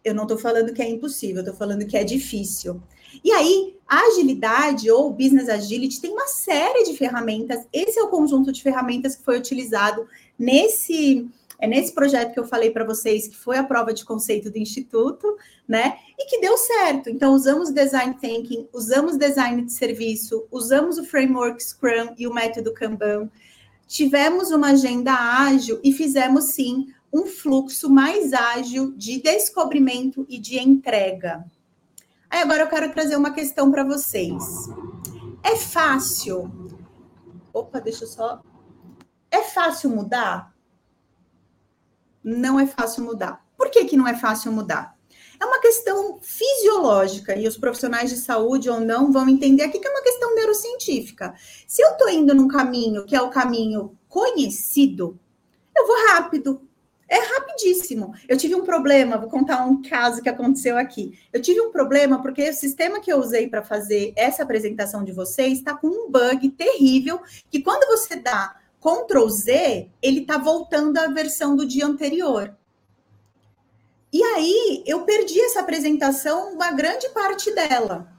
Eu 0.04 0.16
não 0.16 0.24
estou 0.24 0.38
falando 0.38 0.74
que 0.74 0.82
é 0.82 0.90
impossível, 0.90 1.42
estou 1.42 1.56
falando 1.56 1.86
que 1.86 1.98
é 1.98 2.04
difícil. 2.04 2.82
E 3.24 3.32
aí, 3.32 3.76
a 3.88 4.00
agilidade 4.08 4.90
ou 4.90 5.12
business 5.12 5.50
agility 5.50 6.00
tem 6.00 6.12
uma 6.12 6.28
série 6.28 6.84
de 6.84 6.96
ferramentas. 6.96 7.66
Esse 7.74 8.00
é 8.00 8.04
o 8.04 8.08
conjunto 8.08 8.52
de 8.52 8.64
ferramentas 8.64 9.16
que 9.16 9.24
foi 9.24 9.38
utilizado 9.38 10.08
nesse 10.40 11.30
é 11.62 11.68
nesse 11.68 11.94
projeto 11.94 12.34
que 12.34 12.40
eu 12.40 12.48
falei 12.48 12.72
para 12.72 12.84
vocês, 12.84 13.28
que 13.28 13.38
foi 13.38 13.56
a 13.56 13.64
prova 13.64 13.94
de 13.94 14.04
conceito 14.04 14.50
do 14.50 14.58
Instituto, 14.58 15.38
né? 15.68 15.96
E 16.18 16.26
que 16.26 16.42
deu 16.42 16.58
certo. 16.58 17.08
Então, 17.08 17.34
usamos 17.36 17.72
design 17.72 18.16
thinking, 18.20 18.68
usamos 18.74 19.16
design 19.16 19.62
de 19.64 19.72
serviço, 19.72 20.48
usamos 20.52 20.98
o 20.98 21.06
framework 21.06 21.64
Scrum 21.64 22.16
e 22.18 22.28
o 22.28 22.34
método 22.34 22.74
Kanban. 22.74 23.30
Tivemos 23.88 24.50
uma 24.50 24.72
agenda 24.72 25.14
ágil 25.14 25.80
e 25.84 25.94
fizemos 25.94 26.46
sim 26.46 26.88
um 27.14 27.28
fluxo 27.28 27.90
mais 27.90 28.34
ágil 28.34 28.94
de 28.98 29.22
descobrimento 29.22 30.26
e 30.28 30.40
de 30.40 30.58
entrega. 30.58 31.46
Aí 32.28 32.42
agora 32.42 32.64
eu 32.64 32.70
quero 32.70 32.92
trazer 32.92 33.18
uma 33.18 33.34
questão 33.34 33.70
para 33.70 33.84
vocês. 33.84 34.44
É 35.44 35.56
fácil? 35.56 36.52
Opa, 37.54 37.80
deixa 37.80 38.06
eu 38.06 38.08
só. 38.08 38.42
É 39.30 39.44
fácil 39.44 39.92
mudar? 39.92 40.51
Não 42.24 42.60
é 42.60 42.66
fácil 42.66 43.04
mudar. 43.04 43.44
Por 43.58 43.70
que, 43.70 43.86
que 43.86 43.98
não 43.98 44.08
é 44.08 44.16
fácil 44.16 44.52
mudar? 44.52 44.96
É 45.40 45.46
uma 45.46 45.60
questão 45.60 46.20
fisiológica, 46.22 47.36
e 47.36 47.48
os 47.48 47.58
profissionais 47.58 48.12
de 48.12 48.18
saúde 48.18 48.70
ou 48.70 48.80
não 48.80 49.12
vão 49.12 49.28
entender 49.28 49.64
aqui 49.64 49.80
que 49.80 49.88
é 49.88 49.92
uma 49.92 50.04
questão 50.04 50.36
neurocientífica. 50.36 51.34
Se 51.68 51.82
eu 51.82 51.94
estou 51.94 52.10
indo 52.10 52.36
num 52.36 52.48
caminho 52.48 53.06
que 53.06 53.16
é 53.16 53.22
o 53.22 53.32
caminho 53.32 53.98
conhecido, 54.08 55.20
eu 55.76 55.88
vou 55.88 55.96
rápido. 56.10 56.62
É 57.10 57.18
rapidíssimo. 57.18 58.14
Eu 58.30 58.38
tive 58.38 58.56
um 58.56 58.64
problema, 58.64 59.18
vou 59.18 59.30
contar 59.30 59.66
um 59.66 59.82
caso 59.82 60.22
que 60.22 60.30
aconteceu 60.30 60.78
aqui. 60.78 61.20
Eu 61.34 61.42
tive 61.42 61.60
um 61.60 61.72
problema 61.72 62.22
porque 62.22 62.50
o 62.50 62.54
sistema 62.54 63.02
que 63.02 63.12
eu 63.12 63.18
usei 63.18 63.50
para 63.50 63.62
fazer 63.62 64.14
essa 64.16 64.44
apresentação 64.44 65.04
de 65.04 65.12
vocês 65.12 65.58
está 65.58 65.74
com 65.74 65.88
um 65.88 66.10
bug 66.10 66.50
terrível 66.52 67.20
que 67.50 67.62
quando 67.62 67.86
você 67.88 68.16
dá 68.16 68.56
Ctrl 68.82 69.30
Z, 69.30 69.90
ele 70.02 70.22
está 70.22 70.40
voltando 70.40 70.98
à 70.98 71.08
versão 71.08 71.56
do 71.56 71.68
dia 71.68 71.86
anterior. 71.86 72.56
E 74.12 74.22
aí 74.24 74.84
eu 74.88 75.04
perdi 75.04 75.40
essa 75.40 75.60
apresentação, 75.62 76.54
uma 76.54 76.72
grande 76.72 77.08
parte 77.10 77.54
dela. 77.54 78.12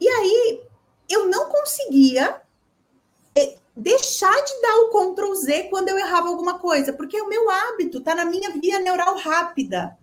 E 0.00 0.08
aí 0.08 0.60
eu 1.08 1.28
não 1.28 1.48
conseguia 1.48 2.42
eh, 3.34 3.56
deixar 3.76 4.34
de 4.34 4.60
dar 4.60 4.76
o 4.80 4.90
Ctrl 4.90 5.34
Z 5.34 5.68
quando 5.70 5.88
eu 5.88 5.98
errava 5.98 6.28
alguma 6.28 6.58
coisa, 6.58 6.92
porque 6.92 7.20
o 7.20 7.28
meu 7.28 7.48
hábito 7.48 7.98
está 7.98 8.14
na 8.14 8.24
minha 8.24 8.50
via 8.50 8.80
neural 8.80 9.16
rápida. 9.16 9.96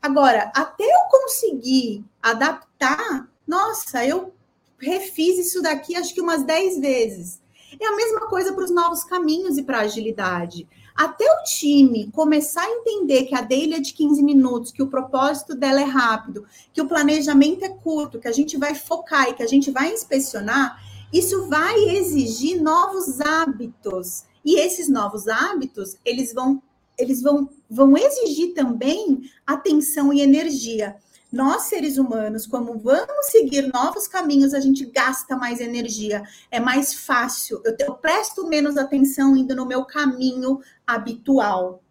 Agora, 0.00 0.50
até 0.54 0.84
eu 0.84 1.08
conseguir 1.10 2.04
adaptar, 2.22 3.28
nossa, 3.46 4.06
eu 4.06 4.32
refiz 4.78 5.38
isso 5.38 5.60
daqui 5.60 5.96
acho 5.96 6.14
que 6.14 6.20
umas 6.20 6.44
10 6.44 6.78
vezes. 6.78 7.41
É 7.80 7.86
a 7.86 7.96
mesma 7.96 8.28
coisa 8.28 8.52
para 8.52 8.64
os 8.64 8.70
novos 8.70 9.04
caminhos 9.04 9.56
e 9.56 9.62
para 9.62 9.78
a 9.78 9.82
agilidade. 9.82 10.68
Até 10.94 11.24
o 11.24 11.42
time 11.44 12.10
começar 12.12 12.62
a 12.62 12.70
entender 12.70 13.24
que 13.24 13.34
a 13.34 13.40
daily 13.40 13.74
é 13.74 13.80
de 13.80 13.94
15 13.94 14.22
minutos, 14.22 14.72
que 14.72 14.82
o 14.82 14.88
propósito 14.88 15.54
dela 15.54 15.80
é 15.80 15.84
rápido, 15.84 16.44
que 16.72 16.82
o 16.82 16.88
planejamento 16.88 17.64
é 17.64 17.70
curto, 17.70 18.18
que 18.18 18.28
a 18.28 18.32
gente 18.32 18.58
vai 18.58 18.74
focar 18.74 19.28
e 19.28 19.34
que 19.34 19.42
a 19.42 19.46
gente 19.46 19.70
vai 19.70 19.92
inspecionar, 19.92 20.82
isso 21.12 21.48
vai 21.48 21.78
exigir 21.96 22.60
novos 22.62 23.20
hábitos. 23.20 24.24
E 24.44 24.58
esses 24.58 24.88
novos 24.88 25.28
hábitos, 25.28 25.96
eles 26.04 26.32
vão 26.32 26.62
eles 26.98 27.22
vão, 27.22 27.48
vão 27.68 27.96
exigir 27.96 28.52
também 28.52 29.22
atenção 29.46 30.12
e 30.12 30.20
energia 30.20 30.94
nós 31.32 31.62
seres 31.62 31.96
humanos, 31.96 32.46
como 32.46 32.78
vamos 32.78 33.26
seguir 33.26 33.72
novos 33.72 34.06
caminhos, 34.06 34.52
a 34.52 34.60
gente 34.60 34.84
gasta 34.84 35.34
mais 35.34 35.60
energia, 35.60 36.22
é 36.50 36.60
mais 36.60 36.92
fácil, 36.92 37.62
eu, 37.64 37.74
eu 37.78 37.94
presto 37.94 38.46
menos 38.46 38.76
atenção 38.76 39.34
indo 39.34 39.56
no 39.56 39.64
meu 39.64 39.86
caminho 39.86 40.60
habitual. 40.86 41.82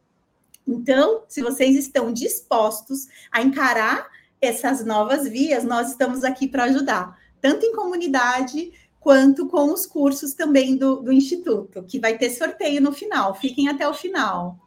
Então, 0.67 1.23
se 1.27 1.41
vocês 1.41 1.75
estão 1.75 2.13
dispostos 2.13 3.07
a 3.31 3.41
encarar 3.41 4.07
essas 4.39 4.85
novas 4.85 5.27
vias, 5.27 5.63
nós 5.63 5.89
estamos 5.89 6.23
aqui 6.23 6.47
para 6.47 6.65
ajudar, 6.65 7.17
tanto 7.41 7.65
em 7.65 7.73
comunidade 7.73 8.71
quanto 8.99 9.47
com 9.47 9.73
os 9.73 9.87
cursos 9.87 10.35
também 10.35 10.77
do, 10.77 10.97
do 10.97 11.11
Instituto, 11.11 11.83
que 11.83 11.99
vai 11.99 12.15
ter 12.15 12.29
sorteio 12.29 12.79
no 12.79 12.91
final, 12.91 13.33
fiquem 13.33 13.67
até 13.67 13.87
o 13.87 13.93
final. 13.93 14.59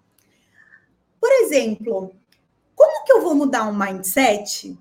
Por 1.21 1.31
exemplo, 1.31 2.13
como 2.75 3.05
que 3.05 3.13
eu 3.13 3.23
vou 3.23 3.35
mudar 3.35 3.69
um 3.69 3.77
mindset 3.77 4.79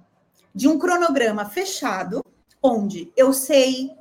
de 0.53 0.67
um 0.67 0.77
cronograma 0.77 1.45
fechado, 1.45 2.23
onde 2.61 3.11
eu 3.15 3.33
sei, 3.33 3.91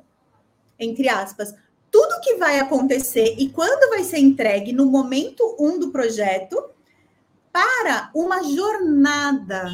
entre 0.79 1.09
aspas, 1.09 1.53
tudo 1.91 2.21
que 2.21 2.35
vai 2.35 2.59
acontecer 2.59 3.35
e 3.37 3.49
quando 3.49 3.89
vai 3.89 4.03
ser 4.03 4.19
entregue 4.19 4.73
no 4.73 4.85
momento 4.85 5.55
um 5.59 5.77
do 5.77 5.91
projeto, 5.91 6.71
para 7.51 8.09
uma 8.15 8.41
jornada 8.41 9.69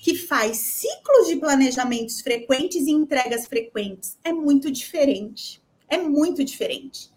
que 0.00 0.14
faz 0.14 0.58
ciclos 0.58 1.26
de 1.26 1.34
planejamentos 1.34 2.20
frequentes 2.20 2.86
e 2.86 2.92
entregas 2.92 3.46
frequentes. 3.48 4.16
É 4.22 4.32
muito 4.32 4.70
diferente. 4.70 5.60
É 5.88 5.98
muito 5.98 6.44
diferente. 6.44 7.10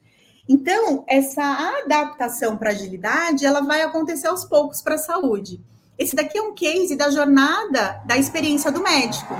Então, 0.47 1.05
essa 1.07 1.43
adaptação 1.83 2.57
para 2.57 2.71
agilidade, 2.71 3.45
ela 3.45 3.61
vai 3.61 3.83
acontecer 3.83 4.27
aos 4.27 4.45
poucos 4.45 4.81
para 4.81 4.95
a 4.95 4.97
saúde. 4.97 5.61
Esse 5.99 6.15
daqui 6.15 6.37
é 6.37 6.41
um 6.41 6.53
case 6.53 6.95
da 6.95 7.11
jornada 7.11 8.01
da 8.05 8.17
experiência 8.17 8.71
do 8.71 8.81
médico. 8.81 9.33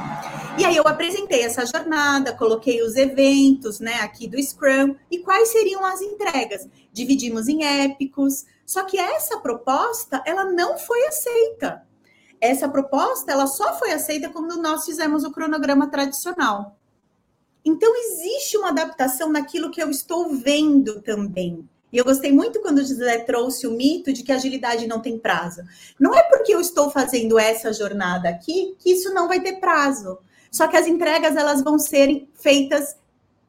E 0.57 0.65
aí 0.65 0.75
eu 0.75 0.85
apresentei 0.85 1.41
essa 1.41 1.65
jornada, 1.65 2.35
coloquei 2.35 2.81
os 2.83 2.97
eventos, 2.97 3.79
né, 3.79 4.01
aqui 4.01 4.27
do 4.27 4.37
Scrum 4.37 4.93
e 5.09 5.19
quais 5.19 5.47
seriam 5.47 5.85
as 5.85 6.01
entregas. 6.01 6.67
Dividimos 6.91 7.47
em 7.47 7.63
épicos. 7.63 8.45
Só 8.65 8.83
que 8.83 8.99
essa 8.99 9.39
proposta, 9.39 10.21
ela 10.25 10.43
não 10.43 10.77
foi 10.77 11.07
aceita. 11.07 11.87
Essa 12.41 12.67
proposta, 12.67 13.31
ela 13.31 13.47
só 13.47 13.79
foi 13.79 13.93
aceita 13.93 14.27
quando 14.27 14.61
nós 14.61 14.83
fizemos 14.83 15.23
o 15.23 15.31
cronograma 15.31 15.89
tradicional. 15.89 16.77
Então 17.63 17.95
existe 17.95 18.57
uma 18.57 18.69
adaptação 18.69 19.31
naquilo 19.31 19.71
que 19.71 19.81
eu 19.81 19.89
estou 19.89 20.35
vendo 20.35 21.01
também. 21.01 21.67
E 21.91 21.97
eu 21.97 22.05
gostei 22.05 22.31
muito 22.31 22.61
quando 22.61 22.79
o 22.79 22.85
José 22.85 23.19
trouxe 23.19 23.65
o 23.65 23.71
mito 23.71 24.13
de 24.13 24.23
que 24.23 24.31
agilidade 24.31 24.87
não 24.87 25.01
tem 25.01 25.17
prazo. 25.17 25.61
Não 25.99 26.13
é 26.13 26.21
porque 26.23 26.53
eu 26.53 26.61
estou 26.61 26.89
fazendo 26.91 27.39
essa 27.39 27.73
jornada 27.73 28.29
aqui 28.29 28.75
que 28.79 28.91
isso 28.91 29.13
não 29.13 29.27
vai 29.27 29.39
ter 29.39 29.59
prazo. 29.59 30.19
Só 30.51 30.67
que 30.67 30.77
as 30.77 30.87
entregas 30.87 31.35
elas 31.35 31.63
vão 31.63 31.79
ser 31.79 32.27
feitas 32.33 32.95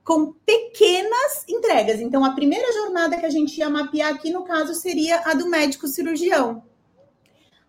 com 0.02 0.32
pequenas 0.44 1.44
entregas. 1.48 2.00
Então, 2.00 2.24
a 2.24 2.34
primeira 2.34 2.72
jornada 2.72 3.16
que 3.16 3.26
a 3.26 3.30
gente 3.30 3.58
ia 3.58 3.70
mapear 3.70 4.14
aqui, 4.14 4.30
no 4.30 4.44
caso, 4.44 4.74
seria 4.74 5.22
a 5.24 5.34
do 5.34 5.48
médico 5.48 5.86
cirurgião. 5.86 6.62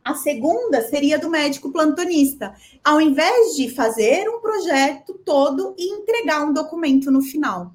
A 0.03 0.15
segunda 0.15 0.81
seria 0.81 1.19
do 1.19 1.29
médico 1.29 1.71
plantonista. 1.71 2.55
Ao 2.83 2.99
invés 2.99 3.55
de 3.55 3.69
fazer 3.69 4.27
um 4.27 4.39
projeto 4.39 5.13
todo 5.23 5.75
e 5.77 5.93
entregar 5.93 6.43
um 6.43 6.53
documento 6.53 7.11
no 7.11 7.21
final. 7.21 7.71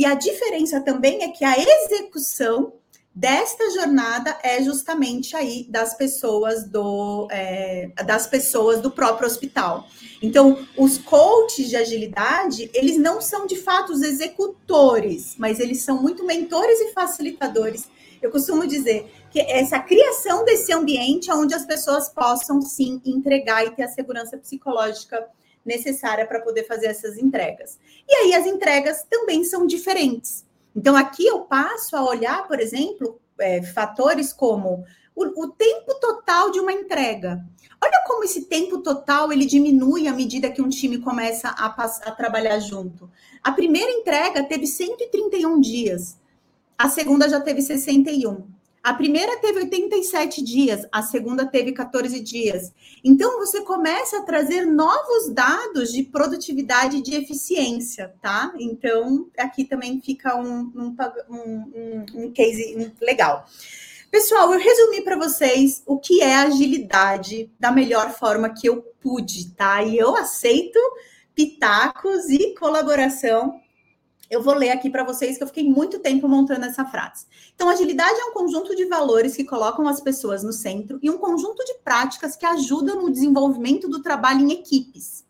E 0.00 0.06
a 0.06 0.14
diferença 0.14 0.80
também 0.80 1.22
é 1.22 1.28
que 1.28 1.44
a 1.44 1.54
execução 1.58 2.72
desta 3.14 3.68
jornada 3.72 4.34
é 4.42 4.62
justamente 4.62 5.36
aí 5.36 5.66
das 5.68 5.92
pessoas 5.92 6.64
do 6.64 7.28
é, 7.30 7.90
das 8.06 8.26
pessoas 8.26 8.80
do 8.80 8.90
próprio 8.90 9.26
hospital. 9.26 9.86
Então, 10.22 10.66
os 10.74 10.96
coaches 10.96 11.68
de 11.68 11.76
agilidade, 11.76 12.70
eles 12.72 12.96
não 12.96 13.20
são 13.20 13.46
de 13.46 13.56
fato 13.56 13.92
os 13.92 14.00
executores, 14.00 15.34
mas 15.36 15.60
eles 15.60 15.82
são 15.82 16.00
muito 16.00 16.24
mentores 16.24 16.80
e 16.80 16.94
facilitadores. 16.94 17.86
Eu 18.22 18.30
costumo 18.30 18.66
dizer 18.66 19.06
que 19.30 19.38
essa 19.38 19.78
criação 19.80 20.46
desse 20.46 20.72
ambiente 20.72 21.30
onde 21.30 21.52
as 21.52 21.66
pessoas 21.66 22.08
possam 22.08 22.62
sim 22.62 23.02
entregar 23.04 23.66
e 23.66 23.70
ter 23.72 23.82
a 23.82 23.88
segurança 23.88 24.38
psicológica 24.38 25.28
necessária 25.64 26.26
para 26.26 26.40
poder 26.40 26.64
fazer 26.64 26.86
essas 26.86 27.18
entregas. 27.18 27.78
E 28.08 28.14
aí 28.14 28.34
as 28.34 28.46
entregas 28.46 29.04
também 29.08 29.44
são 29.44 29.66
diferentes. 29.66 30.44
Então, 30.74 30.96
aqui 30.96 31.26
eu 31.26 31.40
passo 31.40 31.96
a 31.96 32.04
olhar, 32.04 32.46
por 32.46 32.60
exemplo, 32.60 33.20
é, 33.38 33.62
fatores 33.62 34.32
como 34.32 34.84
o, 35.14 35.44
o, 35.44 35.48
tempo 35.48 35.94
total 36.00 36.50
de 36.50 36.60
uma 36.60 36.72
entrega. 36.72 37.44
Olha 37.82 38.04
como 38.06 38.24
esse 38.24 38.44
tempo 38.44 38.78
total 38.78 39.32
ele 39.32 39.46
diminui 39.46 40.06
à 40.06 40.12
medida 40.12 40.50
que 40.50 40.62
um 40.62 40.68
time 40.68 40.98
começa 40.98 41.48
a, 41.48 41.66
a 41.66 42.10
trabalhar 42.12 42.58
junto. 42.60 43.10
A 43.42 43.52
primeira 43.52 43.90
entrega 43.90 44.44
teve 44.44 44.66
131 44.66 45.60
dias, 45.60 46.18
a 46.76 46.88
segunda 46.88 47.28
já 47.28 47.40
teve 47.40 47.62
61. 47.62 48.46
A 48.82 48.94
primeira 48.94 49.38
teve 49.40 49.60
87 49.60 50.42
dias, 50.42 50.86
a 50.90 51.02
segunda 51.02 51.46
teve 51.46 51.72
14 51.72 52.18
dias. 52.20 52.72
Então, 53.04 53.38
você 53.38 53.60
começa 53.60 54.18
a 54.18 54.22
trazer 54.22 54.64
novos 54.64 55.28
dados 55.34 55.92
de 55.92 56.02
produtividade 56.02 56.96
e 56.96 57.02
de 57.02 57.14
eficiência, 57.14 58.14
tá? 58.22 58.52
Então, 58.58 59.28
aqui 59.36 59.64
também 59.64 60.00
fica 60.00 60.34
um, 60.34 60.72
um, 60.74 60.96
um, 61.28 62.06
um 62.14 62.32
case 62.32 62.90
legal. 63.02 63.44
Pessoal, 64.10 64.52
eu 64.52 64.58
resumi 64.58 65.02
para 65.02 65.16
vocês 65.16 65.82
o 65.86 65.98
que 65.98 66.22
é 66.22 66.36
agilidade 66.36 67.50
da 67.60 67.70
melhor 67.70 68.12
forma 68.14 68.48
que 68.48 68.66
eu 68.66 68.82
pude, 68.98 69.50
tá? 69.50 69.82
E 69.82 69.98
eu 69.98 70.16
aceito 70.16 70.78
pitacos 71.34 72.30
e 72.30 72.54
colaboração 72.54 73.60
eu 74.30 74.40
vou 74.40 74.54
ler 74.54 74.70
aqui 74.70 74.88
para 74.88 75.02
vocês 75.02 75.36
que 75.36 75.42
eu 75.42 75.48
fiquei 75.48 75.64
muito 75.68 75.98
tempo 75.98 76.28
montando 76.28 76.64
essa 76.64 76.84
frase. 76.84 77.26
Então, 77.52 77.68
agilidade 77.68 78.18
é 78.18 78.24
um 78.26 78.32
conjunto 78.32 78.76
de 78.76 78.84
valores 78.84 79.34
que 79.34 79.44
colocam 79.44 79.88
as 79.88 80.00
pessoas 80.00 80.44
no 80.44 80.52
centro 80.52 81.00
e 81.02 81.10
um 81.10 81.18
conjunto 81.18 81.64
de 81.64 81.74
práticas 81.82 82.36
que 82.36 82.46
ajudam 82.46 83.02
no 83.02 83.10
desenvolvimento 83.10 83.88
do 83.88 84.00
trabalho 84.00 84.42
em 84.42 84.52
equipes. 84.52 85.24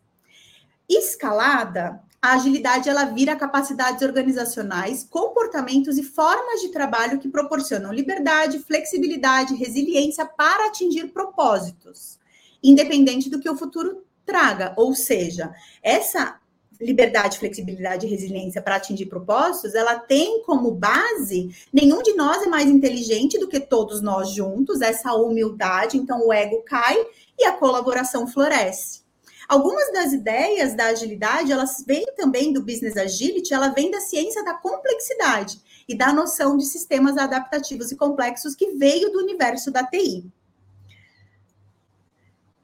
Escalada, 0.87 1.99
a 2.21 2.33
agilidade 2.33 2.87
ela 2.87 3.05
vira 3.05 3.35
capacidades 3.35 4.03
organizacionais, 4.03 5.03
comportamentos 5.09 5.97
e 5.97 6.03
formas 6.03 6.61
de 6.61 6.69
trabalho 6.69 7.17
que 7.17 7.27
proporcionam 7.27 7.91
liberdade, 7.91 8.59
flexibilidade, 8.59 9.55
resiliência 9.55 10.27
para 10.27 10.67
atingir 10.67 11.07
propósitos, 11.07 12.19
independente 12.61 13.31
do 13.31 13.39
que 13.39 13.49
o 13.49 13.57
futuro 13.57 14.05
traga. 14.23 14.73
Ou 14.77 14.93
seja, 14.93 15.51
essa 15.81 16.39
liberdade, 16.81 17.39
flexibilidade 17.39 18.05
e 18.05 18.09
resiliência 18.09 18.61
para 18.61 18.75
atingir 18.75 19.05
propósitos, 19.05 19.75
ela 19.75 19.99
tem 19.99 20.43
como 20.43 20.71
base 20.71 21.49
nenhum 21.71 22.01
de 22.01 22.13
nós 22.13 22.43
é 22.43 22.47
mais 22.47 22.69
inteligente 22.69 23.39
do 23.39 23.47
que 23.47 23.59
todos 23.59 24.01
nós 24.01 24.29
juntos, 24.29 24.81
essa 24.81 25.13
humildade, 25.13 25.97
então 25.97 26.27
o 26.27 26.33
ego 26.33 26.63
cai 26.63 26.97
e 27.37 27.45
a 27.45 27.53
colaboração 27.53 28.27
floresce. 28.27 29.01
Algumas 29.47 29.91
das 29.91 30.13
ideias 30.13 30.75
da 30.75 30.85
agilidade, 30.85 31.51
elas 31.51 31.83
vêm 31.85 32.05
também 32.15 32.53
do 32.53 32.61
business 32.61 32.95
agility, 32.95 33.53
ela 33.53 33.67
vem 33.69 33.91
da 33.91 33.99
ciência 33.99 34.43
da 34.45 34.53
complexidade 34.53 35.59
e 35.87 35.93
da 35.93 36.13
noção 36.13 36.55
de 36.55 36.65
sistemas 36.65 37.17
adaptativos 37.17 37.91
e 37.91 37.97
complexos 37.97 38.55
que 38.55 38.71
veio 38.71 39.11
do 39.11 39.19
universo 39.19 39.69
da 39.69 39.83
TI. 39.85 40.31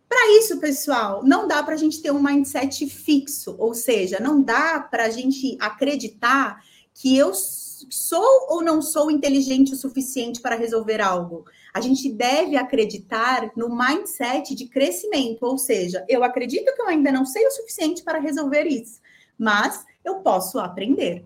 Para 0.08 0.38
isso, 0.38 0.60
pessoal, 0.60 1.22
não 1.24 1.48
dá 1.48 1.62
para 1.62 1.74
a 1.74 1.78
gente 1.78 2.02
ter 2.02 2.12
um 2.12 2.22
mindset 2.22 2.88
fixo, 2.90 3.56
ou 3.60 3.74
seja, 3.74 4.20
não 4.20 4.42
dá 4.42 4.80
para 4.80 5.06
a 5.06 5.10
gente 5.10 5.58
acreditar 5.60 6.64
que 6.94 7.16
eu 7.18 7.34
sou 7.34 8.48
ou 8.50 8.64
não 8.64 8.82
sou 8.82 9.12
inteligente 9.12 9.74
o 9.74 9.76
suficiente 9.76 10.42
para 10.42 10.56
resolver 10.56 11.02
algo. 11.02 11.46
A 11.74 11.82
gente 11.82 12.12
deve 12.12 12.56
acreditar 12.56 13.52
no 13.56 13.70
mindset 13.70 14.56
de 14.56 14.68
crescimento, 14.68 15.44
ou 15.44 15.58
seja, 15.58 16.06
eu 16.08 16.24
acredito 16.24 16.74
que 16.74 16.82
eu 16.82 16.88
ainda 16.88 17.12
não 17.12 17.26
sei 17.26 17.46
o 17.46 17.52
suficiente 17.52 18.02
para 18.02 18.20
resolver 18.20 18.64
isso, 18.64 19.00
mas 19.38 19.86
eu 20.04 20.16
posso 20.16 20.58
aprender. 20.58 21.24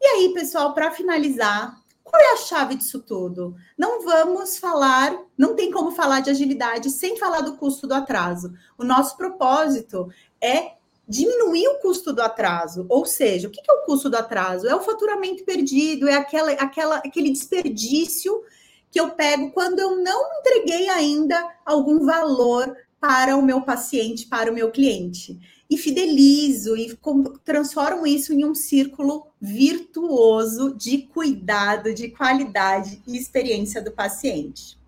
E 0.00 0.06
aí, 0.06 0.34
pessoal, 0.34 0.74
para 0.74 0.90
finalizar, 0.90 1.82
qual 2.04 2.22
é 2.22 2.34
a 2.34 2.36
chave 2.36 2.74
disso 2.74 3.00
tudo? 3.00 3.56
Não 3.76 4.04
vamos 4.04 4.58
falar, 4.58 5.18
não 5.36 5.56
tem 5.56 5.72
como 5.72 5.90
falar 5.90 6.20
de 6.20 6.30
agilidade 6.30 6.90
sem 6.90 7.16
falar 7.16 7.40
do 7.40 7.56
custo 7.56 7.86
do 7.86 7.94
atraso. 7.94 8.52
O 8.78 8.84
nosso 8.84 9.16
propósito 9.16 10.08
é 10.40 10.74
diminuir 11.08 11.66
o 11.68 11.80
custo 11.80 12.12
do 12.12 12.20
atraso. 12.22 12.84
Ou 12.90 13.06
seja, 13.06 13.48
o 13.48 13.50
que 13.50 13.60
é 13.66 13.72
o 13.72 13.84
custo 13.84 14.10
do 14.10 14.16
atraso? 14.16 14.68
É 14.68 14.76
o 14.76 14.82
faturamento 14.82 15.44
perdido, 15.44 16.06
é 16.06 16.14
aquela, 16.14 16.52
aquela, 16.52 16.96
aquele 16.98 17.30
desperdício 17.30 18.42
que 18.90 19.00
eu 19.00 19.10
pego 19.10 19.50
quando 19.50 19.78
eu 19.78 19.96
não 19.96 20.38
entreguei 20.38 20.88
ainda 20.90 21.42
algum 21.64 22.04
valor 22.04 22.76
para 23.00 23.36
o 23.36 23.42
meu 23.42 23.62
paciente, 23.62 24.26
para 24.26 24.50
o 24.50 24.54
meu 24.54 24.70
cliente 24.70 25.40
e 25.70 25.76
fidelizo 25.76 26.76
e 26.76 26.96
transformo 27.44 28.06
isso 28.06 28.32
em 28.32 28.44
um 28.44 28.54
círculo 28.54 29.26
virtuoso 29.40 30.74
de 30.74 30.98
cuidado, 30.98 31.94
de 31.94 32.08
qualidade 32.08 33.02
e 33.06 33.16
experiência 33.16 33.80
do 33.82 33.90
paciente. 33.90 34.78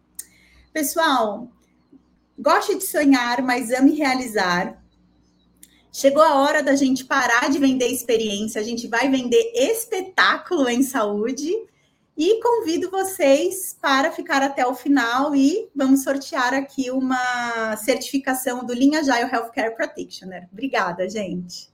Pessoal, 0.73 1.51
goste 2.39 2.77
de 2.77 2.85
sonhar, 2.85 3.43
mas 3.43 3.71
ame 3.71 3.95
realizar. 3.95 4.83
Chegou 5.91 6.23
a 6.23 6.35
hora 6.43 6.63
da 6.63 6.77
gente 6.77 7.07
parar 7.07 7.49
de 7.49 7.59
vender 7.59 7.89
experiência, 7.89 8.61
a 8.61 8.65
gente 8.65 8.87
vai 8.87 9.11
vender 9.11 9.53
espetáculo 9.55 10.69
em 10.69 10.83
saúde 10.83 11.51
e 12.17 12.41
convido 12.41 12.91
vocês 12.91 13.77
para 13.81 14.11
ficar 14.11 14.43
até 14.43 14.67
o 14.67 14.75
final 14.75 15.37
e 15.37 15.69
vamos 15.77 16.03
sortear 16.03 16.55
aqui 16.55 16.91
uma 16.91 17.77
certificação 17.77 18.65
do 18.65 18.73
Linha 18.73 19.01
Agile 19.01 19.31
Healthcare 19.31 19.77
Practitioner. 19.77 20.49
Obrigada, 20.51 21.09
gente. 21.09 21.69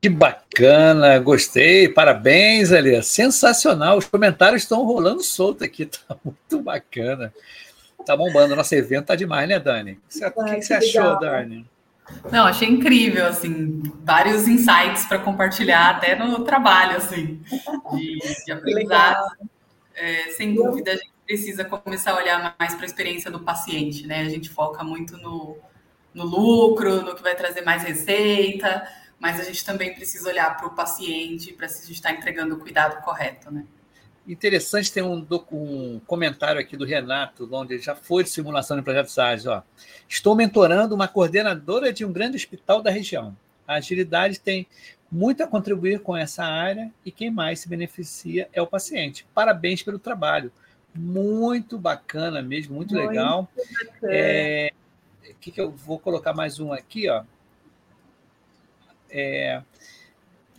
Que 0.00 0.08
bacana, 0.08 1.18
gostei, 1.18 1.88
parabéns, 1.88 2.70
Alia. 2.70 3.02
Sensacional, 3.02 3.98
os 3.98 4.06
comentários 4.06 4.62
estão 4.62 4.84
rolando 4.84 5.22
solto 5.22 5.64
aqui, 5.64 5.86
tá 6.08 6.16
muito 6.24 6.62
bacana. 6.62 7.34
Tá 8.04 8.16
bombando, 8.16 8.54
nosso 8.54 8.72
evento 8.76 9.06
tá 9.06 9.16
demais, 9.16 9.48
né, 9.48 9.58
Dani? 9.58 9.92
O 9.92 10.08
que, 10.08 10.30
que, 10.30 10.54
que 10.56 10.62
você 10.62 10.74
achou, 10.74 11.18
Dani? 11.18 11.66
Não, 12.30 12.46
achei 12.46 12.68
incrível, 12.68 13.26
assim, 13.26 13.82
vários 14.04 14.46
insights 14.46 15.06
para 15.06 15.18
compartilhar 15.18 15.90
até 15.90 16.14
no 16.14 16.44
trabalho, 16.44 16.98
assim, 16.98 17.40
de, 17.92 18.44
de 18.44 18.52
aprendizado 18.52 19.26
é, 19.96 20.30
sem 20.30 20.54
dúvida, 20.54 20.92
a 20.92 20.96
gente 20.96 21.12
precisa 21.26 21.64
começar 21.64 22.12
a 22.12 22.16
olhar 22.16 22.54
mais 22.58 22.74
para 22.74 22.84
a 22.84 22.86
experiência 22.86 23.30
do 23.30 23.40
paciente, 23.40 24.06
né? 24.06 24.20
A 24.20 24.28
gente 24.28 24.48
foca 24.48 24.84
muito 24.84 25.16
no, 25.16 25.56
no 26.14 26.24
lucro, 26.24 27.02
no 27.02 27.14
que 27.14 27.22
vai 27.22 27.34
trazer 27.34 27.62
mais 27.62 27.82
receita, 27.82 28.86
mas 29.18 29.40
a 29.40 29.44
gente 29.44 29.64
também 29.64 29.94
precisa 29.94 30.28
olhar 30.28 30.56
para 30.56 30.66
o 30.66 30.74
paciente, 30.74 31.52
para 31.52 31.66
se 31.66 31.82
a 31.82 31.86
gente 31.86 31.96
está 31.96 32.12
entregando 32.12 32.54
o 32.54 32.58
cuidado 32.58 33.02
correto, 33.02 33.50
né? 33.50 33.64
Interessante, 34.28 34.92
tem 34.92 35.04
um, 35.04 35.24
um, 35.52 36.00
comentário 36.04 36.60
aqui 36.60 36.76
do 36.76 36.84
Renato, 36.84 37.48
onde 37.52 37.78
já 37.78 37.94
foi 37.94 38.24
de 38.24 38.30
simulação 38.30 38.76
de 38.76 38.82
projetos 38.82 39.16
ágeis. 39.18 39.46
Ó. 39.46 39.62
Estou 40.08 40.34
mentorando 40.34 40.96
uma 40.96 41.06
coordenadora 41.06 41.92
de 41.92 42.04
um 42.04 42.12
grande 42.12 42.36
hospital 42.36 42.82
da 42.82 42.90
região. 42.90 43.36
A 43.66 43.74
agilidade 43.74 44.40
tem 44.40 44.66
muito 45.10 45.42
a 45.42 45.46
contribuir 45.46 46.00
com 46.00 46.16
essa 46.16 46.44
área 46.44 46.90
e 47.04 47.10
quem 47.10 47.30
mais 47.30 47.60
se 47.60 47.68
beneficia 47.68 48.48
é 48.52 48.60
o 48.60 48.66
paciente. 48.66 49.26
Parabéns 49.34 49.82
pelo 49.82 49.98
trabalho. 49.98 50.52
Muito 50.94 51.78
bacana 51.78 52.40
mesmo, 52.42 52.74
muito, 52.74 52.94
muito 52.94 53.08
legal. 53.08 53.48
É, 54.02 54.72
que, 55.40 55.50
que 55.50 55.60
eu 55.60 55.70
vou 55.70 55.98
colocar 55.98 56.32
mais 56.32 56.58
um 56.58 56.72
aqui, 56.72 57.08
ó. 57.08 57.22
É, 59.10 59.62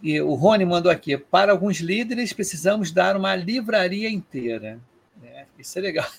e 0.01 0.21
o 0.21 0.33
Rony 0.33 0.65
mandou 0.65 0.91
aqui: 0.91 1.17
para 1.17 1.51
alguns 1.51 1.77
líderes 1.77 2.31
precisamos 2.31 2.91
dar 2.91 3.17
uma 3.17 3.35
livraria 3.35 4.09
inteira. 4.09 4.79
É, 5.23 5.45
isso 5.59 5.77
é 5.77 5.81
legal. 5.81 6.09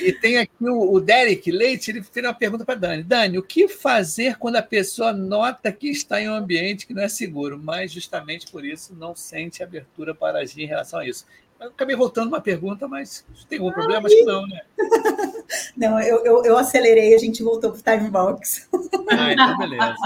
E 0.00 0.12
tem 0.12 0.38
aqui 0.38 0.52
o, 0.60 0.92
o 0.92 1.00
Derek 1.00 1.50
Leite, 1.50 1.90
ele 1.90 2.02
fez 2.02 2.24
uma 2.24 2.34
pergunta 2.34 2.64
para 2.64 2.74
Dani. 2.74 3.02
Dani, 3.02 3.38
o 3.38 3.42
que 3.42 3.68
fazer 3.68 4.38
quando 4.38 4.56
a 4.56 4.62
pessoa 4.62 5.12
nota 5.12 5.72
que 5.72 5.88
está 5.88 6.20
em 6.20 6.28
um 6.28 6.34
ambiente 6.34 6.86
que 6.86 6.94
não 6.94 7.02
é 7.02 7.08
seguro, 7.08 7.58
mas 7.62 7.92
justamente 7.92 8.50
por 8.50 8.64
isso 8.64 8.94
não 8.94 9.14
sente 9.14 9.62
abertura 9.62 10.14
para 10.14 10.38
agir 10.40 10.62
em 10.62 10.66
relação 10.66 11.00
a 11.00 11.06
isso? 11.06 11.26
Eu 11.60 11.68
acabei 11.68 11.94
voltando 11.94 12.28
uma 12.28 12.40
pergunta, 12.40 12.88
mas 12.88 13.24
tem 13.48 13.58
algum 13.58 13.70
problema? 13.72 14.06
Acho 14.06 14.16
que 14.16 14.24
não, 14.24 14.46
né? 14.46 14.60
Não, 15.76 16.00
eu, 16.00 16.24
eu, 16.24 16.44
eu 16.44 16.56
acelerei, 16.56 17.14
a 17.14 17.18
gente 17.18 17.42
voltou 17.42 17.70
para 17.72 17.78
o 17.78 17.98
time 17.98 18.10
box. 18.10 18.68
Ah, 19.10 19.32
então 19.32 19.58
beleza. 19.58 19.96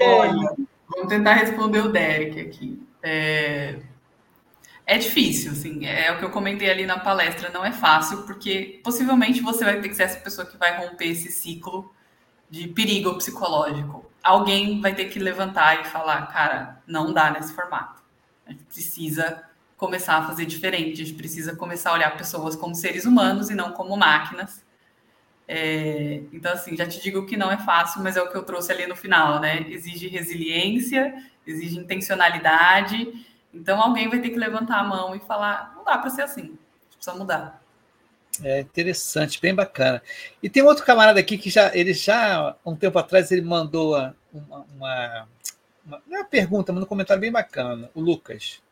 Olha, 0.00 0.56
vamos 0.90 1.08
tentar 1.08 1.34
responder 1.34 1.80
o 1.80 1.92
Derek 1.92 2.40
aqui. 2.40 2.82
É, 3.00 3.78
é 4.86 4.98
difícil, 4.98 5.52
assim, 5.52 5.86
é 5.86 6.10
o 6.12 6.18
que 6.18 6.24
eu 6.24 6.30
comentei 6.30 6.70
ali 6.70 6.84
na 6.84 6.98
palestra, 6.98 7.50
não 7.50 7.64
é 7.64 7.72
fácil, 7.72 8.22
porque 8.22 8.80
possivelmente 8.82 9.40
você 9.40 9.64
vai 9.64 9.80
ter 9.80 9.88
que 9.88 9.94
ser 9.94 10.04
essa 10.04 10.20
pessoa 10.20 10.46
que 10.46 10.56
vai 10.56 10.76
romper 10.76 11.06
esse 11.06 11.30
ciclo 11.30 11.94
de 12.50 12.68
perigo 12.68 13.14
psicológico. 13.14 14.04
Alguém 14.22 14.80
vai 14.80 14.94
ter 14.94 15.06
que 15.06 15.18
levantar 15.18 15.80
e 15.80 15.84
falar, 15.84 16.26
cara, 16.26 16.82
não 16.86 17.12
dá 17.12 17.30
nesse 17.30 17.54
formato. 17.54 18.02
A 18.46 18.50
gente 18.50 18.64
precisa 18.64 19.42
começar 19.76 20.18
a 20.18 20.26
fazer 20.26 20.46
diferente, 20.46 21.00
a 21.00 21.04
gente 21.04 21.14
precisa 21.14 21.56
começar 21.56 21.90
a 21.90 21.94
olhar 21.94 22.16
pessoas 22.16 22.54
como 22.54 22.74
seres 22.74 23.04
humanos 23.04 23.50
e 23.50 23.54
não 23.54 23.72
como 23.72 23.96
máquinas. 23.96 24.64
É, 25.48 26.22
então, 26.32 26.52
assim, 26.52 26.76
já 26.76 26.86
te 26.86 27.02
digo 27.02 27.26
que 27.26 27.36
não 27.36 27.50
é 27.50 27.58
fácil, 27.58 28.02
mas 28.02 28.16
é 28.16 28.22
o 28.22 28.30
que 28.30 28.36
eu 28.36 28.42
trouxe 28.42 28.70
ali 28.72 28.86
no 28.86 28.94
final, 28.94 29.40
né? 29.40 29.66
Exige 29.68 30.08
resiliência, 30.08 31.14
exige 31.46 31.78
intencionalidade. 31.78 33.26
Então, 33.52 33.80
alguém 33.80 34.08
vai 34.08 34.20
ter 34.20 34.30
que 34.30 34.38
levantar 34.38 34.80
a 34.80 34.84
mão 34.84 35.14
e 35.14 35.20
falar: 35.20 35.72
não 35.76 35.84
dá 35.84 35.98
para 35.98 36.10
ser 36.10 36.22
assim, 36.22 36.56
precisa 36.94 37.16
mudar. 37.16 37.62
É 38.42 38.60
interessante, 38.60 39.40
bem 39.40 39.54
bacana. 39.54 40.02
E 40.42 40.48
tem 40.48 40.62
outro 40.62 40.84
camarada 40.84 41.20
aqui 41.20 41.36
que 41.36 41.50
já, 41.50 41.74
ele 41.76 41.92
já, 41.92 42.56
um 42.64 42.74
tempo 42.74 42.98
atrás, 42.98 43.30
ele 43.30 43.42
mandou 43.42 43.94
uma, 43.94 44.16
uma, 44.32 45.28
uma, 45.84 46.02
uma 46.06 46.24
pergunta, 46.24 46.72
mas 46.72 46.82
um 46.82 46.86
comentário 46.86 47.20
bem 47.20 47.30
bacana, 47.30 47.90
o 47.94 48.00
Lucas. 48.00 48.62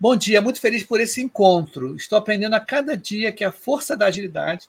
Bom 0.00 0.16
dia, 0.16 0.40
muito 0.40 0.60
feliz 0.60 0.84
por 0.84 1.00
esse 1.00 1.20
encontro. 1.20 1.94
Estou 1.94 2.16
aprendendo 2.16 2.54
a 2.54 2.60
cada 2.60 2.96
dia 2.96 3.32
que 3.32 3.44
a 3.44 3.52
força 3.52 3.96
da 3.96 4.06
agilidade 4.06 4.68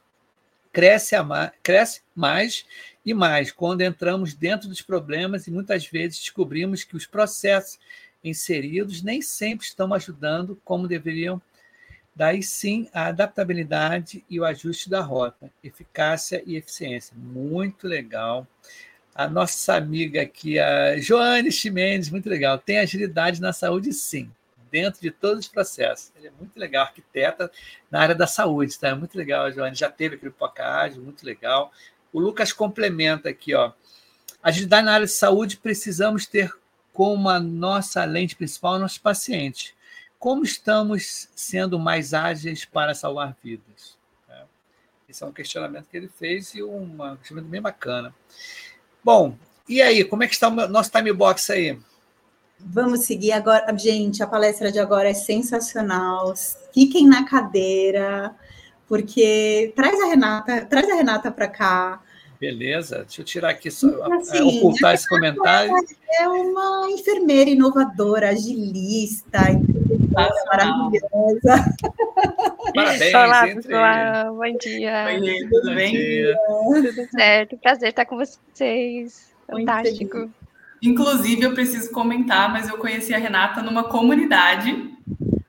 cresce, 0.73 1.19
mais, 1.21 1.51
cresce 1.63 2.01
mais 2.15 2.65
e 3.05 3.13
mais 3.13 3.51
quando 3.51 3.81
entramos 3.81 4.33
dentro 4.33 4.67
dos 4.67 4.81
problemas 4.81 5.47
e 5.47 5.51
muitas 5.51 5.85
vezes 5.85 6.19
descobrimos 6.19 6.83
que 6.83 6.97
os 6.97 7.05
processos 7.05 7.79
inseridos 8.23 9.01
nem 9.01 9.21
sempre 9.21 9.65
estão 9.65 9.93
ajudando 9.93 10.59
como 10.63 10.87
deveriam. 10.87 11.41
Daí 12.15 12.43
sim 12.43 12.89
a 12.93 13.07
adaptabilidade 13.07 14.25
e 14.29 14.39
o 14.39 14.45
ajuste 14.45 14.89
da 14.89 15.01
rota, 15.01 15.51
eficácia 15.63 16.43
e 16.45 16.55
eficiência. 16.55 17.15
Muito 17.17 17.87
legal. 17.87 18.45
A 19.15 19.27
nossa 19.27 19.75
amiga 19.75 20.21
aqui, 20.21 20.59
a 20.59 20.97
Joane 20.97 21.51
Chimenez, 21.51 22.09
muito 22.09 22.29
legal. 22.29 22.57
Tem 22.57 22.79
agilidade 22.79 23.41
na 23.41 23.53
saúde, 23.53 23.93
sim 23.93 24.31
dentro 24.71 25.01
de 25.01 25.11
todos 25.11 25.45
os 25.45 25.47
processos. 25.47 26.11
Ele 26.15 26.27
é 26.27 26.31
muito 26.31 26.57
legal, 26.57 26.85
arquiteta 26.85 27.51
na 27.89 28.01
área 28.01 28.15
da 28.15 28.27
saúde, 28.27 28.77
tá? 28.77 28.95
Muito 28.95 29.17
legal, 29.17 29.51
Joane. 29.51 29.75
Já 29.75 29.89
teve 29.89 30.15
aquele 30.15 30.31
Pocage, 30.31 30.99
muito 30.99 31.25
legal. 31.25 31.71
O 32.13 32.19
Lucas 32.19 32.53
complementa 32.53 33.29
aqui, 33.29 33.53
ó. 33.53 33.71
Agilidade 34.41 34.85
na 34.85 34.93
área 34.93 35.05
de 35.05 35.11
saúde 35.11 35.57
precisamos 35.57 36.25
ter 36.25 36.51
como 36.99 37.29
a 37.29 37.39
nossa 37.39 38.03
lente 38.03 38.35
principal 38.35 38.77
nossos 38.77 38.97
pacientes. 38.97 39.73
Como 40.19 40.43
estamos 40.43 41.29
sendo 41.33 41.79
mais 41.79 42.13
ágeis 42.13 42.65
para 42.65 42.93
salvar 42.93 43.37
vidas? 43.41 43.97
É. 44.27 44.43
Esse 45.07 45.23
é 45.23 45.25
um 45.25 45.31
questionamento 45.31 45.87
que 45.89 45.95
ele 45.95 46.09
fez 46.09 46.53
e 46.53 46.61
um 46.61 46.97
questionamento 47.15 47.49
bem 47.49 47.61
bacana. 47.61 48.13
Bom, 49.01 49.33
e 49.65 49.81
aí, 49.81 50.03
como 50.03 50.23
é 50.23 50.27
que 50.27 50.33
está 50.33 50.49
o 50.49 50.67
nosso 50.67 50.91
time 50.91 51.13
box 51.13 51.49
aí? 51.51 51.79
Vamos 52.59 53.05
seguir 53.05 53.31
agora. 53.31 53.73
Gente, 53.77 54.21
a 54.21 54.27
palestra 54.27 54.69
de 54.69 54.79
agora 54.79 55.07
é 55.07 55.13
sensacional. 55.13 56.33
Fiquem 56.73 57.07
na 57.07 57.23
cadeira, 57.23 58.35
porque 58.89 59.71
traz 59.73 59.97
a 60.01 60.05
Renata, 60.07 60.65
traz 60.65 60.89
a 60.89 60.95
Renata 60.95 61.31
para 61.31 61.47
cá. 61.47 62.03
Beleza, 62.39 62.99
deixa 62.99 63.19
eu 63.19 63.25
tirar 63.25 63.49
aqui 63.49 63.69
só 63.69 63.87
assim, 64.13 64.37
é, 64.37 64.43
ocultar 64.43 64.93
esse 64.93 65.09
comentário. 65.09 65.73
É 66.19 66.27
uma 66.29 66.89
enfermeira 66.89 67.49
inovadora, 67.49 68.29
agilista, 68.29 69.39
maravilhosa. 70.47 71.75
Parabéns, 72.73 73.13
Olá, 73.13 73.47
pessoal. 73.47 74.35
Bom 74.35 74.57
dia. 74.57 75.05
Oi, 75.07 75.49
tudo 75.49 75.75
bem? 75.75 75.93
Tudo 75.93 77.09
certo. 77.11 77.57
Prazer 77.57 77.89
estar 77.89 78.05
com 78.05 78.15
vocês. 78.15 79.33
Fantástico. 79.45 80.29
Inclusive, 80.81 81.43
eu 81.43 81.53
preciso 81.53 81.91
comentar, 81.91 82.49
mas 82.53 82.69
eu 82.69 82.77
conheci 82.77 83.13
a 83.13 83.17
Renata 83.17 83.61
numa 83.61 83.83
comunidade, 83.83 84.93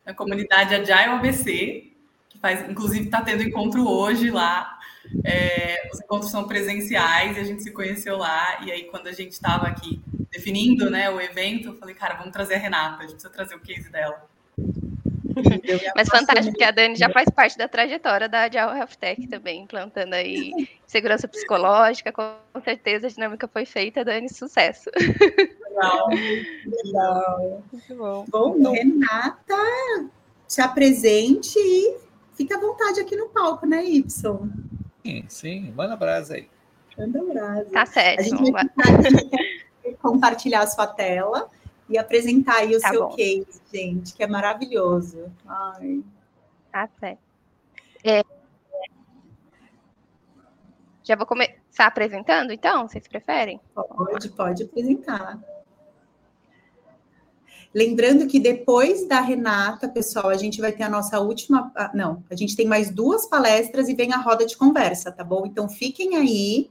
a 0.05 0.13
comunidade 0.13 0.75
Agile 0.75 1.15
ABC, 1.15 1.85
que 2.29 2.39
faz, 2.41 2.69
inclusive 2.69 3.05
está 3.05 3.21
tendo 3.21 3.45
encontro 3.45 3.89
hoje 3.89 4.29
lá. 4.29 4.80
É, 5.25 5.89
os 5.93 6.01
encontros 6.01 6.31
são 6.31 6.47
presenciais 6.47 7.37
e 7.37 7.41
a 7.41 7.45
gente 7.45 7.63
se 7.63 7.71
conheceu 7.71 8.17
lá. 8.17 8.61
E 8.65 8.71
aí, 8.71 8.85
quando 8.85 9.09
a 9.09 9.13
gente 9.13 9.33
estava 9.33 9.67
aqui 9.67 10.01
definindo 10.31 10.89
né, 10.89 11.11
o 11.11 11.21
evento, 11.21 11.69
eu 11.69 11.77
falei, 11.77 11.95
cara, 11.95 12.15
vamos 12.15 12.33
trazer 12.33 12.55
a 12.55 12.59
Renata, 12.59 12.99
a 12.99 13.03
gente 13.03 13.13
precisa 13.13 13.33
trazer 13.33 13.55
o 13.55 13.61
case 13.61 13.91
dela. 13.91 14.29
Mas 15.97 16.09
fantástico, 16.09 16.53
porque 16.53 16.65
a 16.65 16.71
Dani 16.71 16.97
já 16.97 17.09
faz 17.09 17.29
parte 17.31 17.57
da 17.57 17.69
trajetória 17.69 18.29
da 18.29 18.43
Agile 18.43 18.79
Health 18.79 18.97
Tech 18.99 19.27
também, 19.29 19.63
implantando 19.63 20.15
aí 20.15 20.53
segurança 20.87 21.29
psicológica, 21.29 22.13
com 22.13 22.35
certeza 22.65 23.07
a 23.07 23.11
dinâmica 23.11 23.49
foi 23.49 23.65
feita, 23.65 24.05
Dani, 24.05 24.29
sucesso. 24.29 24.91
Legal, 25.71 26.09
legal. 26.85 27.63
Muito 27.73 27.95
bom. 27.95 28.25
Bom, 28.29 28.73
Renata, 28.73 29.55
se 30.47 30.61
apresente 30.61 31.59
e 31.59 31.97
fique 32.35 32.53
à 32.53 32.59
vontade 32.59 33.01
aqui 33.01 33.17
no 33.17 33.29
palco, 33.29 33.67
né, 33.67 33.85
Y? 33.85 34.05
Sim, 35.05 35.25
sim, 35.29 35.73
manda 35.73 35.97
brasa 35.97 36.35
aí. 36.35 36.49
Manda 36.97 37.23
brasa. 37.25 37.71
Tá 37.71 37.87
certo. 37.87 38.21
A 38.21 38.23
gente 38.23 38.53
vai 38.53 38.65
compartilhar 40.03 40.63
a 40.63 40.67
sua 40.67 40.87
tela 40.87 41.51
e 41.89 41.99
apresentar 41.99 42.57
aí 42.57 42.75
o 42.77 42.81
tá 42.81 42.91
seu 42.91 43.09
bom. 43.09 43.17
case, 43.17 43.61
gente, 43.73 44.15
que 44.15 44.23
é 44.23 44.27
maravilhoso. 44.27 45.31
Ai. 45.47 46.03
Tá 46.71 46.89
certo. 46.99 47.21
É... 48.05 48.23
Já 51.03 51.17
vou 51.17 51.27
começar 51.27 51.87
apresentando, 51.87 52.53
então? 52.53 52.87
Vocês 52.87 53.09
preferem? 53.09 53.61
Pode, 53.75 54.29
pode 54.31 54.63
apresentar. 54.63 55.41
Lembrando 57.73 58.27
que 58.27 58.41
depois 58.41 59.07
da 59.07 59.21
Renata, 59.21 59.89
pessoal, 59.89 60.29
a 60.29 60.37
gente 60.37 60.61
vai 60.61 60.73
ter 60.73 60.83
a 60.83 60.89
nossa 60.89 61.21
última. 61.21 61.73
Não, 61.95 62.23
a 62.29 62.35
gente 62.35 62.57
tem 62.57 62.67
mais 62.67 62.91
duas 62.91 63.27
palestras 63.27 63.89
e 63.89 63.95
vem 63.95 64.13
a 64.13 64.17
roda 64.17 64.45
de 64.45 64.57
conversa, 64.57 65.13
tá 65.13 65.23
bom? 65.23 65.47
Então 65.47 65.69
fiquem 65.69 66.17
aí 66.17 66.69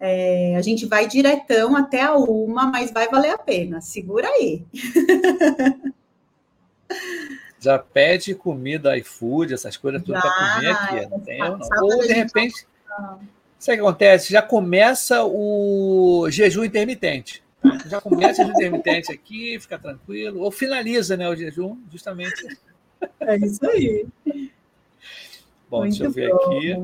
é, 0.00 0.54
a 0.56 0.62
gente 0.62 0.86
vai 0.86 1.08
diretão 1.08 1.76
até 1.76 2.02
a 2.02 2.14
uma, 2.14 2.66
mas 2.66 2.92
vai 2.92 3.08
valer 3.08 3.30
a 3.30 3.38
pena. 3.38 3.80
Segura 3.80 4.28
aí. 4.28 4.64
Já 7.60 7.76
pede 7.76 8.36
comida 8.36 8.96
iFood, 8.98 9.52
essas 9.52 9.76
coisas 9.76 10.00
tudo 10.02 10.20
para 10.20 10.54
comer 10.54 10.70
aqui. 10.70 11.08
Tem, 11.24 11.42
ou 11.42 12.06
de 12.06 12.12
repente, 12.12 12.64
sabe 13.58 13.80
o 13.80 13.82
que 13.82 13.88
acontece? 13.88 14.32
Já 14.32 14.40
começa 14.40 15.24
o 15.24 16.28
jejum 16.30 16.62
intermitente. 16.62 17.42
Já 17.86 18.00
começa 18.00 18.42
o 18.42 18.46
jejum 18.46 18.56
intermitente 18.56 19.12
aqui, 19.12 19.58
fica 19.60 19.78
tranquilo. 19.78 20.40
Ou 20.40 20.50
finaliza 20.50 21.16
né, 21.16 21.28
o 21.28 21.36
jejum, 21.36 21.76
justamente. 21.90 22.58
É 23.20 23.36
isso 23.36 23.64
aí. 23.66 24.06
Bom, 25.68 25.80
Muito 25.80 25.90
deixa 25.90 26.04
eu 26.04 26.10
ver 26.10 26.30
bom. 26.30 26.36
aqui. 26.36 26.74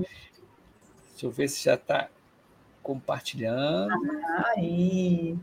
Deixa 1.11 1.27
eu 1.27 1.31
ver 1.31 1.49
se 1.49 1.65
já 1.65 1.75
está 1.75 2.09
compartilhando. 2.83 3.95
Aí. 4.57 5.37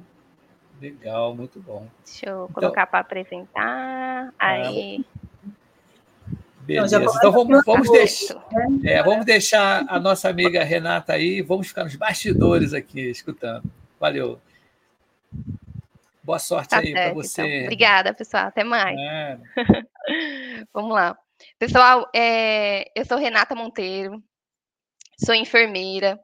Legal, 0.82 1.36
muito 1.36 1.60
bom. 1.60 1.88
Deixa 2.06 2.28
eu 2.28 2.46
então, 2.50 2.54
colocar 2.54 2.88
para 2.88 3.00
apresentar. 3.00 4.34
Ah, 4.38 4.48
Aí. 4.48 5.06
Beleza. 6.62 7.04
Então 7.04 7.32
vamos, 7.32 7.66
vamos, 7.66 7.92
deixar, 7.92 8.48
é, 8.84 9.02
vamos 9.02 9.26
deixar 9.26 9.84
a 9.88 10.00
nossa 10.00 10.30
amiga 10.30 10.64
Renata 10.64 11.14
aí, 11.14 11.42
vamos 11.42 11.68
ficar 11.68 11.84
nos 11.84 11.96
bastidores 11.96 12.74
aqui, 12.74 13.02
escutando. 13.10 13.64
Valeu. 14.00 14.40
Boa 16.24 16.40
sorte 16.40 16.70
tá 16.70 16.80
aí 16.80 16.94
para 16.94 17.14
você. 17.14 17.42
Então. 17.42 17.64
Obrigada, 17.64 18.14
pessoal. 18.14 18.48
Até 18.48 18.64
mais. 18.64 18.98
É. 18.98 19.38
vamos 20.74 20.94
lá. 20.94 21.18
Pessoal, 21.58 22.10
é, 22.16 22.86
eu 22.96 23.04
sou 23.06 23.18
Renata 23.18 23.56
Monteiro, 23.56 24.22
sou 25.18 25.34
enfermeira, 25.34 26.20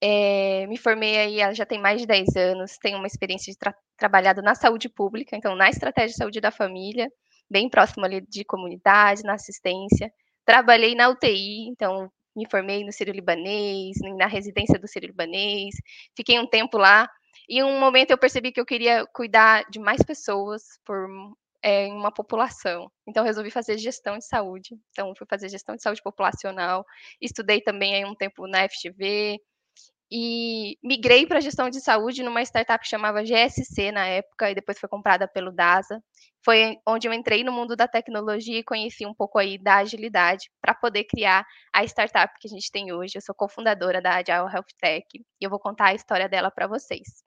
é, 0.00 0.66
me 0.66 0.78
formei 0.78 1.18
aí 1.18 1.54
já 1.54 1.66
tem 1.66 1.78
mais 1.78 2.00
de 2.00 2.06
10 2.06 2.36
anos, 2.36 2.78
tenho 2.78 2.96
uma 2.96 3.06
experiência 3.06 3.52
de 3.52 3.58
tra 3.58 3.74
trabalhado 3.96 4.40
na 4.40 4.54
saúde 4.54 4.88
pública, 4.88 5.36
então 5.36 5.54
na 5.54 5.68
estratégia 5.68 6.10
de 6.10 6.16
saúde 6.16 6.40
da 6.40 6.50
família, 6.50 7.06
bem 7.50 7.68
próximo 7.68 8.06
ali 8.06 8.22
de 8.22 8.44
comunidade, 8.44 9.22
na 9.22 9.34
assistência. 9.34 10.10
Trabalhei 10.42 10.94
na 10.94 11.10
UTI, 11.10 11.68
então 11.68 12.10
me 12.40 12.48
formei 12.50 12.84
no 12.84 12.92
Sírio-Libanês, 12.92 13.98
na 14.16 14.26
residência 14.26 14.78
do 14.78 14.88
Sírio-Libanês, 14.88 15.74
fiquei 16.16 16.38
um 16.38 16.46
tempo 16.46 16.78
lá, 16.78 17.08
e 17.48 17.58
em 17.58 17.62
um 17.64 17.78
momento 17.78 18.10
eu 18.10 18.18
percebi 18.18 18.50
que 18.50 18.60
eu 18.60 18.66
queria 18.66 19.04
cuidar 19.12 19.64
de 19.70 19.78
mais 19.78 20.02
pessoas 20.02 20.62
por 20.84 21.08
é, 21.62 21.86
uma 21.88 22.10
população. 22.12 22.90
Então, 23.06 23.24
resolvi 23.24 23.50
fazer 23.50 23.76
gestão 23.76 24.16
de 24.16 24.26
saúde. 24.26 24.78
Então, 24.90 25.14
fui 25.14 25.26
fazer 25.28 25.48
gestão 25.48 25.76
de 25.76 25.82
saúde 25.82 26.02
populacional. 26.02 26.84
Estudei 27.20 27.60
também 27.60 27.94
aí 27.94 28.04
um 28.04 28.14
tempo 28.14 28.46
na 28.46 28.66
FGV. 28.68 29.38
E 30.12 30.76
migrei 30.82 31.26
para 31.26 31.40
gestão 31.40 31.70
de 31.70 31.80
saúde 31.80 32.22
numa 32.22 32.42
startup 32.42 32.82
que 32.82 32.90
chamava 32.90 33.22
GSC 33.22 33.92
na 33.92 34.06
época, 34.06 34.50
e 34.50 34.54
depois 34.54 34.78
foi 34.78 34.88
comprada 34.88 35.28
pelo 35.28 35.52
DASA. 35.52 36.02
Foi 36.44 36.76
onde 36.86 37.06
eu 37.06 37.12
entrei 37.12 37.44
no 37.44 37.52
mundo 37.52 37.76
da 37.76 37.86
tecnologia 37.86 38.58
e 38.58 38.64
conheci 38.64 39.06
um 39.06 39.14
pouco 39.14 39.38
aí 39.38 39.56
da 39.58 39.76
agilidade 39.76 40.50
para 40.60 40.74
poder 40.74 41.04
criar 41.04 41.46
a 41.72 41.84
startup 41.84 42.34
que 42.40 42.48
a 42.48 42.50
gente 42.50 42.70
tem 42.72 42.92
hoje. 42.92 43.16
Eu 43.16 43.22
sou 43.22 43.34
cofundadora 43.34 44.00
da 44.00 44.16
Agile 44.16 44.52
Health 44.52 44.72
Tech 44.80 45.06
e 45.14 45.44
eu 45.44 45.50
vou 45.50 45.60
contar 45.60 45.88
a 45.88 45.94
história 45.94 46.28
dela 46.28 46.50
para 46.50 46.66
vocês 46.66 47.22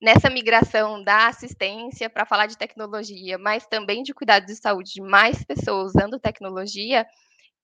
nessa 0.00 0.30
migração 0.30 1.02
da 1.02 1.28
assistência 1.28 2.08
para 2.08 2.24
falar 2.24 2.46
de 2.46 2.56
tecnologia, 2.56 3.38
mas 3.38 3.66
também 3.66 4.02
de 4.02 4.14
cuidado 4.14 4.46
de 4.46 4.56
saúde 4.56 4.92
de 4.94 5.02
mais 5.02 5.44
pessoas 5.44 5.92
usando 5.94 6.18
tecnologia, 6.18 7.06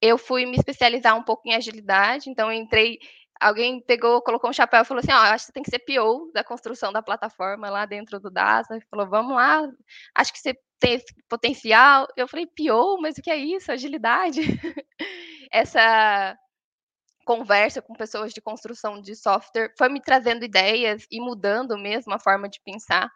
eu 0.00 0.18
fui 0.18 0.44
me 0.44 0.56
especializar 0.56 1.16
um 1.16 1.22
pouco 1.22 1.48
em 1.48 1.54
agilidade, 1.54 2.28
então 2.28 2.52
entrei, 2.52 2.98
alguém 3.40 3.80
pegou, 3.80 4.22
colocou 4.22 4.50
um 4.50 4.52
chapéu 4.52 4.82
e 4.82 4.84
falou 4.84 5.00
assim, 5.00 5.12
ó, 5.12 5.16
acho 5.16 5.46
que 5.46 5.46
você 5.46 5.52
tem 5.52 5.62
que 5.62 5.70
ser 5.70 5.80
PO 5.80 6.30
da 6.32 6.44
construção 6.44 6.92
da 6.92 7.02
plataforma 7.02 7.70
lá 7.70 7.86
dentro 7.86 8.20
do 8.20 8.30
DASA, 8.30 8.78
falou, 8.90 9.08
vamos 9.08 9.34
lá, 9.34 9.68
acho 10.14 10.32
que 10.32 10.38
você 10.38 10.54
tem 10.78 11.00
potencial, 11.28 12.06
eu 12.16 12.28
falei, 12.28 12.46
PO, 12.46 13.00
mas 13.00 13.16
o 13.16 13.22
que 13.22 13.30
é 13.30 13.36
isso, 13.36 13.72
agilidade? 13.72 14.40
Essa 15.52 16.36
conversa 17.24 17.80
com 17.80 17.94
pessoas 17.94 18.32
de 18.32 18.40
construção 18.40 19.00
de 19.00 19.16
software 19.16 19.72
foi 19.78 19.88
me 19.88 20.00
trazendo 20.00 20.44
ideias 20.44 21.06
e 21.10 21.20
mudando 21.20 21.76
mesmo 21.78 22.12
a 22.12 22.18
forma 22.18 22.48
de 22.48 22.60
pensar, 22.62 23.10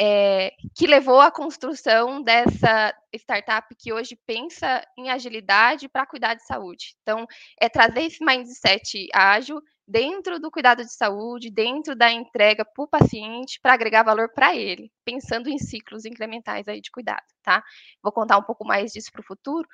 é, 0.00 0.52
que 0.74 0.86
levou 0.86 1.20
à 1.20 1.30
construção 1.30 2.22
dessa 2.22 2.94
startup 3.14 3.66
que 3.78 3.92
hoje 3.92 4.18
pensa 4.26 4.84
em 4.98 5.10
agilidade 5.10 5.88
para 5.88 6.06
cuidar 6.06 6.34
de 6.34 6.44
saúde. 6.44 6.96
Então, 7.02 7.26
é 7.60 7.68
trazer 7.68 8.02
esse 8.02 8.24
mindset 8.24 9.08
ágil 9.12 9.60
dentro 9.86 10.40
do 10.40 10.50
cuidado 10.50 10.82
de 10.82 10.92
saúde, 10.92 11.50
dentro 11.50 11.94
da 11.94 12.10
entrega 12.10 12.64
para 12.64 12.84
o 12.84 12.88
paciente, 12.88 13.60
para 13.62 13.74
agregar 13.74 14.02
valor 14.02 14.30
para 14.34 14.56
ele, 14.56 14.90
pensando 15.04 15.48
em 15.48 15.58
ciclos 15.58 16.04
incrementais 16.04 16.66
aí 16.66 16.80
de 16.80 16.90
cuidado, 16.90 17.24
tá? 17.42 17.62
Vou 18.02 18.12
contar 18.12 18.38
um 18.38 18.42
pouco 18.42 18.64
mais 18.64 18.92
disso 18.92 19.10
para 19.12 19.20
o 19.20 19.24
futuro, 19.24 19.68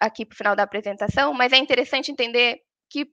aqui 0.00 0.24
para 0.24 0.34
o 0.34 0.36
final 0.36 0.56
da 0.56 0.62
apresentação, 0.62 1.32
mas 1.34 1.52
é 1.52 1.56
interessante 1.56 2.12
entender 2.12 2.60
que 2.88 3.10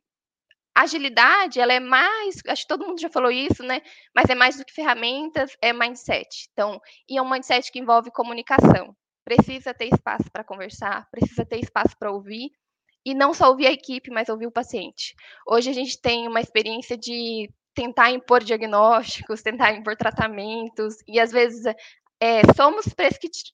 agilidade, 0.76 1.60
ela 1.60 1.74
é 1.74 1.80
mais, 1.80 2.42
acho 2.48 2.64
que 2.64 2.68
todo 2.68 2.86
mundo 2.86 3.00
já 3.00 3.10
falou 3.10 3.32
isso, 3.32 3.64
né? 3.64 3.82
Mas 4.16 4.30
é 4.30 4.36
mais 4.36 4.58
do 4.58 4.66
que 4.66 4.74
ferramentas, 4.74 5.56
é 5.62 5.72
mindset. 5.72 6.50
Então, 6.52 6.82
e 7.08 7.18
é 7.18 7.22
um 7.22 7.30
mindset 7.30 7.72
que 7.72 7.80
envolve 7.80 8.12
comunicação. 8.12 8.96
Precisa 9.24 9.74
ter 9.74 9.88
espaço 9.94 10.30
para 10.32 10.44
conversar, 10.44 11.08
precisa 11.10 11.46
ter 11.46 11.60
espaço 11.60 11.98
para 11.98 12.12
ouvir 12.12 12.52
e 13.06 13.14
não 13.14 13.34
só 13.34 13.50
ouvir 13.50 13.68
a 13.68 13.72
equipe, 13.72 14.10
mas 14.12 14.30
ouvir 14.30 14.48
o 14.48 14.52
paciente. 14.52 15.16
Hoje 15.48 15.70
a 15.70 15.74
gente 15.74 16.00
tem 16.00 16.28
uma 16.28 16.42
experiência 16.42 16.98
de 16.98 17.50
tentar 17.74 18.12
impor 18.12 18.44
diagnósticos, 18.44 19.42
tentar 19.42 19.74
impor 19.74 19.96
tratamentos, 19.96 20.96
e 21.08 21.20
às 21.20 21.32
vezes 21.32 21.64
é, 22.20 22.42
somos 22.56 22.86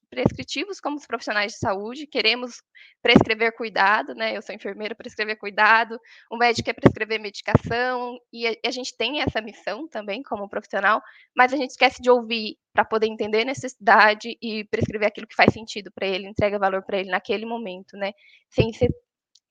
prescritivos 0.09 0.79
como 0.79 0.99
profissionais 1.07 1.53
de 1.53 1.57
saúde, 1.57 2.05
queremos 2.05 2.61
prescrever 3.01 3.55
cuidado, 3.55 4.13
né? 4.13 4.37
Eu 4.37 4.41
sou 4.41 4.53
enfermeira, 4.53 4.93
prescrever 4.93 5.37
cuidado, 5.37 5.99
o 6.31 6.37
médico 6.37 6.65
quer 6.65 6.73
prescrever 6.73 7.19
medicação, 7.19 8.19
e 8.31 8.47
a, 8.47 8.55
a 8.65 8.71
gente 8.71 8.95
tem 8.95 9.21
essa 9.21 9.41
missão 9.41 9.87
também 9.87 10.21
como 10.21 10.47
profissional, 10.47 11.01
mas 11.35 11.51
a 11.51 11.57
gente 11.57 11.71
esquece 11.71 12.01
de 12.01 12.09
ouvir 12.11 12.57
para 12.71 12.85
poder 12.85 13.07
entender 13.07 13.41
a 13.41 13.45
necessidade 13.45 14.37
e 14.41 14.63
prescrever 14.65 15.07
aquilo 15.07 15.27
que 15.27 15.35
faz 15.35 15.51
sentido 15.53 15.91
para 15.91 16.07
ele, 16.07 16.27
entrega 16.27 16.59
valor 16.59 16.83
para 16.83 16.99
ele 16.99 17.09
naquele 17.09 17.45
momento, 17.45 17.97
né? 17.97 18.13
Sem 18.49 18.71
ser 18.73 18.89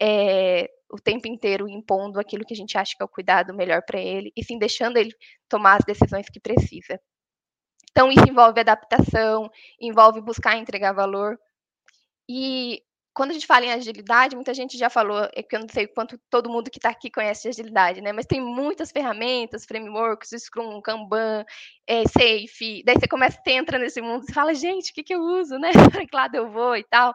é, 0.01 0.71
o 0.91 0.99
tempo 0.99 1.27
inteiro 1.27 1.69
impondo 1.69 2.21
aquilo 2.21 2.45
que 2.45 2.55
a 2.55 2.57
gente 2.57 2.79
acha 2.79 2.95
que 2.97 3.03
é 3.03 3.07
o 3.07 3.09
cuidado 3.09 3.53
melhor 3.55 3.83
para 3.85 4.01
ele, 4.01 4.33
e 4.37 4.45
sim 4.45 4.59
deixando 4.59 4.97
ele 4.97 5.13
tomar 5.49 5.77
as 5.79 5.85
decisões 5.85 6.29
que 6.29 6.41
precisa. 6.41 7.01
Então, 7.91 8.11
isso 8.11 8.29
envolve 8.29 8.61
adaptação, 8.61 9.51
envolve 9.81 10.21
buscar 10.21 10.57
entregar 10.57 10.93
valor. 10.93 11.39
E 12.29 12.83
quando 13.19 13.31
a 13.31 13.35
gente 13.35 13.49
fala 13.49 13.65
em 13.65 13.73
agilidade, 13.73 14.37
muita 14.37 14.55
gente 14.55 14.79
já 14.79 14.89
falou, 14.89 15.29
é 15.35 15.43
que 15.43 15.57
eu 15.57 15.59
não 15.59 15.69
sei 15.69 15.89
quanto 15.89 16.17
todo 16.31 16.49
mundo 16.49 16.71
que 16.71 16.79
está 16.79 16.91
aqui 16.91 17.11
conhece 17.11 17.49
agilidade, 17.49 18.01
né? 18.01 18.13
Mas 18.13 18.27
tem 18.27 18.41
muitas 18.41 18.93
ferramentas, 18.93 19.65
frameworks, 19.65 20.31
Scrum, 20.41 20.81
Kanban, 20.81 21.45
é, 21.85 22.05
Safe. 22.07 22.85
Daí 22.85 22.95
você 22.95 23.09
começa, 23.09 23.41
você 23.43 23.51
entra 23.51 23.77
nesse 23.77 24.01
mundo 24.01 24.25
e 24.29 24.33
fala, 24.33 24.55
gente, 24.55 24.93
o 24.93 24.95
que, 24.95 25.03
que 25.03 25.15
eu 25.17 25.21
uso, 25.21 25.59
né? 25.59 25.71
Para 25.93 26.07
que 26.07 26.15
lado 26.15 26.37
eu 26.37 26.49
vou 26.49 26.77
e 26.77 26.85
tal. 26.85 27.13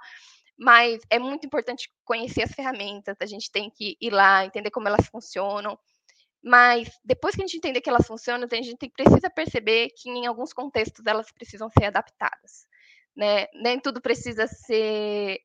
Mas 0.58 1.02
é 1.10 1.18
muito 1.18 1.46
importante 1.48 1.90
conhecer 2.04 2.44
as 2.44 2.52
ferramentas, 2.52 3.16
a 3.22 3.26
gente 3.26 3.50
tem 3.50 3.70
que 3.70 3.96
ir 4.02 4.10
lá, 4.12 4.46
entender 4.46 4.72
como 4.72 4.90
elas 4.90 5.08
funcionam. 5.08 5.80
Mas 6.44 6.90
depois 7.06 7.36
que 7.36 7.42
a 7.42 7.46
gente 7.46 7.58
entender 7.58 7.80
que 7.80 7.90
elas 7.90 8.06
funcionam, 8.06 8.48
a 8.52 8.56
gente 8.62 8.90
precisa 8.90 9.30
perceber 9.30 9.90
que 9.96 10.10
em 10.10 10.28
alguns 10.28 10.52
contextos 10.52 11.06
elas 11.06 11.32
precisam 11.32 11.70
ser 11.70 11.86
adaptadas. 11.86 12.68
Né? 13.16 13.48
Nem 13.54 13.80
tudo 13.80 14.02
precisa 14.02 14.46
ser 14.46 15.40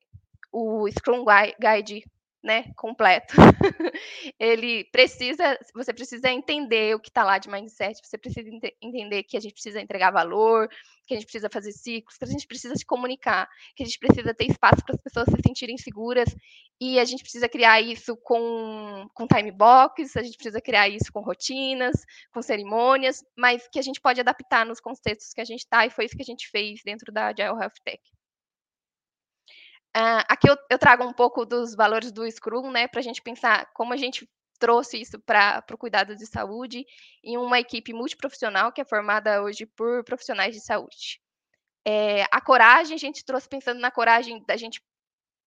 o 0.51 0.91
Scrum 0.91 1.25
Guide 1.61 2.05
né, 2.43 2.73
completo. 2.77 3.35
ele 4.39 4.85
precisa, 4.85 5.59
você 5.75 5.93
precisa 5.93 6.31
entender 6.31 6.95
o 6.95 7.01
que 7.01 7.09
está 7.09 7.25
lá 7.25 7.39
de 7.39 7.49
mindset, 7.49 8.01
você 8.05 8.17
precisa 8.17 8.49
ent 8.49 8.63
entender 8.81 9.25
que 9.25 9.37
a 9.37 9.41
gente 9.41 9.53
precisa 9.53 9.81
entregar 9.81 10.13
valor, 10.13 10.69
que 11.07 11.15
a 11.15 11.17
gente 11.17 11.25
precisa 11.25 11.49
fazer 11.51 11.73
ciclos, 11.73 12.17
que 12.17 12.25
a 12.25 12.29
gente 12.29 12.47
precisa 12.47 12.77
se 12.77 12.87
comunicar, 12.87 13.49
que 13.75 13.83
a 13.83 13.87
gente 13.87 13.99
precisa 13.99 14.33
ter 14.33 14.47
espaço 14.47 14.85
para 14.85 14.95
as 14.95 15.03
pessoas 15.03 15.27
se 15.27 15.43
sentirem 15.45 15.77
seguras 15.77 16.35
e 16.81 16.99
a 16.99 17.05
gente 17.05 17.23
precisa 17.23 17.49
criar 17.49 17.81
isso 17.81 18.17
com, 18.17 19.09
com 19.15 19.27
time 19.27 19.51
box, 19.51 20.17
a 20.17 20.23
gente 20.23 20.37
precisa 20.37 20.61
criar 20.61 20.89
isso 20.89 21.13
com 21.13 21.21
rotinas, 21.21 22.05
com 22.33 22.41
cerimônias, 22.41 23.25
mas 23.37 23.67
que 23.69 23.79
a 23.79 23.83
gente 23.83 24.01
pode 24.01 24.21
adaptar 24.21 24.65
nos 24.65 24.81
contextos 24.81 25.33
que 25.33 25.41
a 25.41 25.45
gente 25.45 25.61
está 25.61 25.85
e 25.87 25.91
foi 25.91 26.05
isso 26.05 26.17
que 26.17 26.23
a 26.23 26.27
gente 26.27 26.49
fez 26.49 26.81
dentro 26.85 27.13
da 27.13 27.29
Agile 27.29 27.61
Health 27.61 27.81
Tech. 27.85 28.18
Uh, 29.97 30.23
aqui 30.29 30.49
eu, 30.49 30.57
eu, 30.71 30.79
trago 30.79 31.05
um 31.05 31.13
pouco 31.13 31.45
dos 31.45 31.75
valores 31.75 32.13
do 32.13 32.31
Scrum, 32.31 32.71
né, 32.71 32.87
para 32.87 33.01
a 33.01 33.03
gente 33.03 33.23
pensar 33.23 33.67
como 33.73 33.93
a 33.93 33.97
gente 33.97 34.29
trouxe 34.59 35.01
isso 35.01 35.19
para 35.21 35.65
o 35.73 35.79
cuidado 35.79 36.15
de 36.17 36.27
saúde 36.27 36.85
em 37.23 37.37
uma 37.39 37.59
equipe 37.59 37.93
multiprofissional 37.93 38.73
que 38.73 38.81
é 38.81 38.85
formada 38.85 39.43
hoje 39.43 39.67
por 39.67 40.05
profissionais 40.05 40.55
de 40.55 40.61
saúde. 40.61 41.21
É, 41.87 42.25
a 42.31 42.41
coragem, 42.41 42.95
a 42.95 42.99
gente 42.99 43.25
trouxe 43.25 43.49
pensando 43.49 43.81
na 43.81 43.91
coragem 43.91 44.45
da 44.47 44.57
gente 44.57 44.83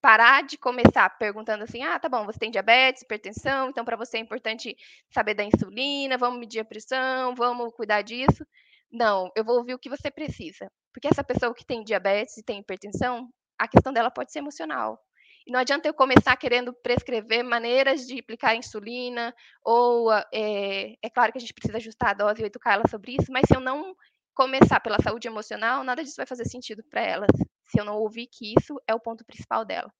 parar 0.01 0.43
de 0.43 0.57
começar 0.57 1.09
perguntando 1.17 1.63
assim: 1.63 1.83
ah, 1.83 1.99
tá 1.99 2.09
bom, 2.09 2.25
você 2.25 2.39
tem 2.39 2.49
diabetes, 2.51 3.03
hipertensão, 3.03 3.69
então 3.69 3.85
para 3.85 3.95
você 3.95 4.17
é 4.17 4.21
importante 4.21 4.75
saber 5.11 5.35
da 5.35 5.43
insulina, 5.43 6.17
vamos 6.17 6.39
medir 6.39 6.59
a 6.59 6.65
pressão, 6.65 7.35
vamos 7.35 7.73
cuidar 7.73 8.01
disso. 8.01 8.45
Não, 8.91 9.31
eu 9.35 9.43
vou 9.43 9.57
ouvir 9.57 9.73
o 9.73 9.79
que 9.79 9.89
você 9.89 10.09
precisa. 10.11 10.69
Porque 10.91 11.07
essa 11.07 11.23
pessoa 11.23 11.53
que 11.53 11.65
tem 11.65 11.83
diabetes 11.83 12.37
e 12.37 12.43
tem 12.43 12.59
hipertensão, 12.59 13.29
a 13.61 13.67
questão 13.67 13.93
dela 13.93 14.09
pode 14.09 14.31
ser 14.31 14.39
emocional. 14.39 14.99
E 15.45 15.51
não 15.51 15.59
adianta 15.59 15.87
eu 15.87 15.93
começar 15.93 16.35
querendo 16.35 16.73
prescrever 16.73 17.43
maneiras 17.43 18.07
de 18.07 18.19
aplicar 18.19 18.55
insulina, 18.55 19.33
ou 19.63 20.11
é, 20.33 20.95
é 21.01 21.09
claro 21.13 21.31
que 21.31 21.37
a 21.37 21.41
gente 21.41 21.53
precisa 21.53 21.77
ajustar 21.77 22.09
a 22.09 22.13
dose 22.13 22.41
e 22.41 22.45
educar 22.45 22.73
ela 22.73 22.87
sobre 22.89 23.13
isso, 23.13 23.31
mas 23.31 23.43
se 23.47 23.55
eu 23.55 23.59
não 23.59 23.95
começar 24.33 24.79
pela 24.79 24.97
saúde 24.99 25.27
emocional, 25.27 25.83
nada 25.83 26.03
disso 26.03 26.17
vai 26.17 26.25
fazer 26.25 26.45
sentido 26.45 26.83
para 26.89 27.01
ela, 27.01 27.27
se 27.67 27.79
eu 27.79 27.85
não 27.85 27.97
ouvir 27.97 28.27
que 28.27 28.53
isso 28.57 28.81
é 28.87 28.95
o 28.95 28.99
ponto 28.99 29.23
principal 29.23 29.63
dela. 29.63 29.91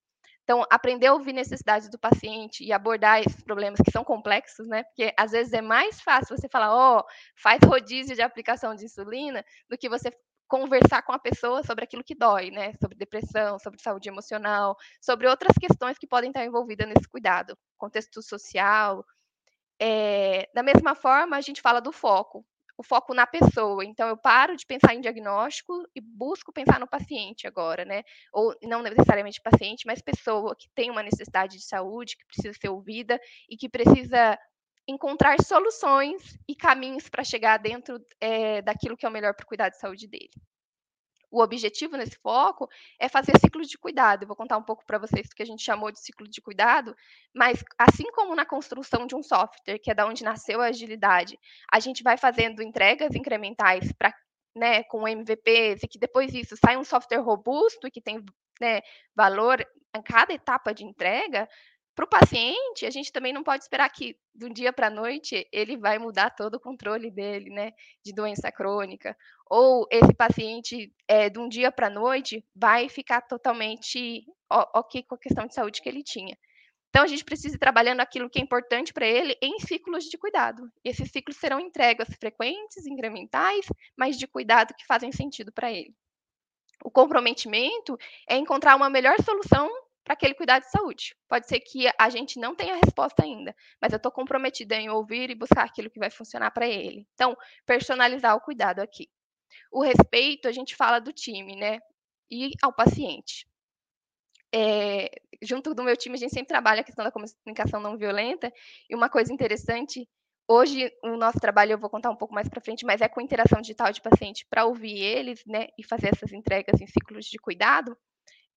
Então, 0.44 0.66
aprender 0.72 1.08
a 1.08 1.14
ouvir 1.14 1.34
necessidades 1.34 1.88
do 1.88 2.00
paciente 2.00 2.64
e 2.64 2.74
abordar 2.74 3.20
esses 3.20 3.44
problemas 3.44 3.80
que 3.80 3.92
são 3.92 4.04
complexos, 4.04 4.68
né? 4.68 4.84
Porque 4.84 5.14
às 5.16 5.32
vezes 5.32 5.54
é 5.54 5.62
mais 5.62 6.02
fácil 6.02 6.36
você 6.36 6.50
falar, 6.50 6.74
ó, 6.74 7.00
oh, 7.00 7.04
faz 7.38 7.60
rodízio 7.64 8.16
de 8.16 8.24
aplicação 8.24 8.74
de 8.74 8.86
insulina, 8.86 9.46
do 9.70 9.78
que 9.78 9.88
você 9.88 10.12
conversar 10.52 11.02
com 11.03 11.14
a 11.14 11.19
pessoa 11.19 11.64
sobre 11.64 11.86
aquilo 11.86 12.03
que 12.03 12.14
dói, 12.14 12.52
né? 12.52 12.73
Sobre 12.82 12.98
depressão, 12.98 13.57
sobre 13.57 13.82
saúde 13.82 14.10
emocional, 14.10 14.76
sobre 14.99 15.26
outras 15.26 15.57
questões 15.57 15.98
que 15.98 16.06
podem 16.06 16.30
estar 16.30 16.44
envolvidas 16.44 16.90
nesse 16.90 17.07
cuidado, 17.07 17.57
contexto 17.78 18.22
social. 18.22 19.06
É, 19.80 20.49
da 20.53 20.61
mesma 20.61 20.94
forma, 20.94 21.38
a 21.38 21.41
gente 21.41 21.61
fala 21.61 21.80
do 21.80 21.94
foco 21.94 22.45
o 22.78 22.84
foco 22.84 23.14
na 23.14 23.28
pessoa. 23.28 23.86
Então, 23.86 24.07
eu 24.10 24.18
paro 24.18 24.57
de 24.57 24.65
pensar 24.65 24.95
em 24.95 25.02
diagnóstico 25.02 25.84
e 25.95 26.02
busco 26.02 26.52
pensar 26.52 26.80
no 26.80 26.88
paciente 26.88 27.45
agora, 27.45 27.86
né? 27.86 28.02
Ou 28.34 28.56
não 28.64 28.82
necessariamente 28.82 29.40
paciente, 29.40 29.86
mas 29.86 30.02
pessoa 30.02 30.56
que 30.56 30.68
tem 30.73 30.90
uma 30.90 31.03
necessidade 31.03 31.57
de 31.57 31.64
saúde, 31.64 32.18
que 32.18 32.26
precisa 32.26 32.57
ser 32.60 32.69
ouvida 32.69 33.19
e 33.48 33.56
que 33.56 33.69
precisa 33.69 34.36
encontrar 34.88 35.41
soluções 35.41 36.38
e 36.48 36.56
caminhos 36.56 37.08
para 37.10 37.24
chegar 37.24 37.58
dentro 37.58 37.99
é, 38.20 38.62
daquilo 38.62 38.98
que 38.98 39.06
é 39.06 39.10
o 39.10 39.12
melhor 39.12 39.34
para 39.36 39.44
o 39.44 39.48
cuidado 39.48 39.72
de 39.72 39.80
saúde 39.80 40.08
dele 40.08 40.32
o 41.32 41.41
objetivo 41.41 41.95
nesse 41.95 42.18
foco 42.18 42.70
é 42.99 43.08
fazer 43.08 43.40
ciclos 43.40 43.68
de 43.70 43.78
cuidado. 43.78 44.24
Eu 44.24 44.28
vou 44.28 44.36
contar 44.36 44.58
um 44.58 44.64
pouco 44.64 44.86
para 44.86 44.98
vocês 44.98 45.30
do 45.30 45.36
que 45.36 45.41
a 45.41 45.45
gente 45.45 45.64
chamou 45.64 45.90
de 45.91 45.99
ciclo 45.99 46.28
de 46.28 46.41
cuidado, 46.41 46.94
mas 47.34 47.64
assim 47.80 48.12
como 48.12 48.36
na 48.36 48.45
construção 48.45 49.08
de 49.08 49.16
um 49.16 49.24
software, 49.24 49.80
que 49.80 49.90
é 49.90 49.94
da 49.94 50.06
onde 50.06 50.24
nasceu 50.24 50.62
a 50.62 50.66
agilidade, 50.66 51.40
a 51.72 51.80
gente 51.80 52.03
vai 52.03 52.18
fazendo 52.18 52.62
entregas 52.62 53.16
incrementais 53.16 53.91
para 53.94 54.14
né, 54.53 54.84
com 54.84 55.08
MVPs, 55.08 55.84
e 55.84 55.88
que 55.88 55.98
depois 55.98 56.30
disso 56.30 56.58
sai 56.58 56.76
um 56.76 56.84
software 56.84 57.22
robusto 57.22 57.88
e 57.88 57.91
que 57.91 58.02
tem 58.02 58.22
né, 58.60 58.82
valor 59.16 59.66
em 59.95 60.02
cada 60.02 60.34
etapa 60.34 60.74
de 60.74 60.84
entrega, 60.84 61.48
para 61.96 62.06
o 62.06 62.10
paciente, 62.10 62.86
a 62.86 62.90
gente 62.90 63.12
também 63.12 63.34
não 63.34 63.44
pode 63.44 63.64
esperar 63.64 63.90
que, 63.90 64.18
de 64.34 64.46
um 64.46 64.54
dia 64.54 64.72
para 64.72 64.88
a 64.88 64.90
noite, 64.90 65.48
ele 65.52 65.76
vai 65.76 66.00
mudar 66.00 66.30
todo 66.30 66.56
o 66.56 66.60
controle 66.60 67.12
dele, 67.12 67.50
né, 67.50 67.74
de 68.04 68.14
doença 68.14 68.52
crônica. 68.52 69.16
Ou 69.50 69.86
esse 69.92 70.14
paciente, 70.14 70.94
é, 71.08 71.30
de 71.30 71.38
um 71.38 71.50
dia 71.50 71.72
para 71.72 71.88
a 71.88 71.90
noite, 71.90 72.46
vai 72.56 72.88
ficar 72.88 73.22
totalmente 73.22 74.26
ok 74.50 75.04
com 75.04 75.16
a 75.16 75.20
questão 75.20 75.46
de 75.46 75.54
saúde 75.54 75.82
que 75.82 75.90
ele 75.90 76.04
tinha. 76.04 76.38
Então, 76.90 77.04
a 77.04 77.08
gente 77.08 77.24
precisa 77.24 77.56
ir 77.56 77.60
trabalhando 77.60 78.02
aquilo 78.02 78.30
que 78.30 78.40
é 78.40 78.42
importante 78.42 78.94
para 78.94 79.06
ele 79.06 79.38
em 79.42 79.60
ciclos 79.60 80.06
de 80.06 80.18
cuidado. 80.18 80.70
E 80.84 80.90
esses 80.90 81.10
ciclos 81.10 81.38
serão 81.38 81.60
entregas 81.60 82.08
frequentes, 82.20 82.86
incrementais, 82.86 83.66
mas 83.98 84.18
de 84.18 84.28
cuidado 84.28 84.74
que 84.74 84.86
fazem 84.86 85.12
sentido 85.12 85.52
para 85.52 85.72
ele. 85.72 85.94
O 86.84 86.92
comprometimento 86.92 87.98
é 88.28 88.36
encontrar 88.36 88.76
uma 88.76 88.90
melhor 88.90 89.16
solução 89.24 89.70
para 90.03 90.14
aquele 90.14 90.34
cuidado 90.34 90.64
de 90.64 90.72
saúde. 90.72 91.15
Pode 91.28 91.48
ser 91.48 91.60
que 91.60 91.88
a 91.98 92.10
gente 92.10 92.40
não 92.40 92.56
tenha 92.56 92.76
resposta 92.76 93.23
ainda, 93.23 93.56
mas 93.82 93.91
eu 93.94 93.98
estou 93.98 94.11
comprometida 94.11 94.76
em 94.76 94.90
ouvir 94.90 95.30
e 95.30 95.36
buscar 95.36 95.64
aquilo 95.64 95.90
que 95.90 95.99
vai 95.99 96.10
funcionar 96.10 96.52
para 96.52 96.68
ele. 96.68 97.07
Então, 97.14 97.36
personalizar 97.65 98.36
o 98.36 98.41
cuidado 98.41 98.80
aqui. 98.80 99.10
O 99.72 99.82
respeito, 99.82 100.48
a 100.48 100.52
gente 100.52 100.76
fala 100.76 100.99
do 100.99 101.14
time, 101.14 101.56
né? 101.56 101.80
E 102.30 102.52
ao 102.61 102.73
paciente. 102.73 103.48
É, 104.53 105.10
junto 105.41 105.73
do 105.73 105.84
meu 105.84 105.95
time, 105.95 106.15
a 106.15 106.19
gente 106.19 106.34
sempre 106.34 106.48
trabalha 106.48 106.82
a 106.82 106.84
questão 106.84 107.06
da 107.06 107.11
comunicação 107.11 107.80
não 107.80 107.98
violenta. 107.98 108.52
E 108.90 108.95
uma 108.95 109.10
coisa 109.10 109.32
interessante, 109.32 110.07
hoje 110.48 110.91
o 111.03 111.15
nosso 111.15 111.40
trabalho 111.40 111.73
eu 111.73 111.78
vou 111.78 111.90
contar 111.90 112.10
um 112.10 112.15
pouco 112.15 112.34
mais 112.34 112.49
para 112.49 112.61
frente, 112.61 112.86
mas 112.86 113.02
é 113.02 113.07
com 113.07 113.22
interação 113.22 113.61
digital 113.61 113.91
de 113.91 114.02
paciente 114.02 114.45
para 114.49 114.65
ouvir 114.65 114.98
eles, 114.98 115.44
né? 115.45 115.68
E 115.78 115.84
fazer 115.84 116.10
essas 116.10 116.32
entregas 116.34 116.82
em 116.82 116.88
ciclos 116.88 117.26
de 117.26 117.38
cuidado 117.38 117.95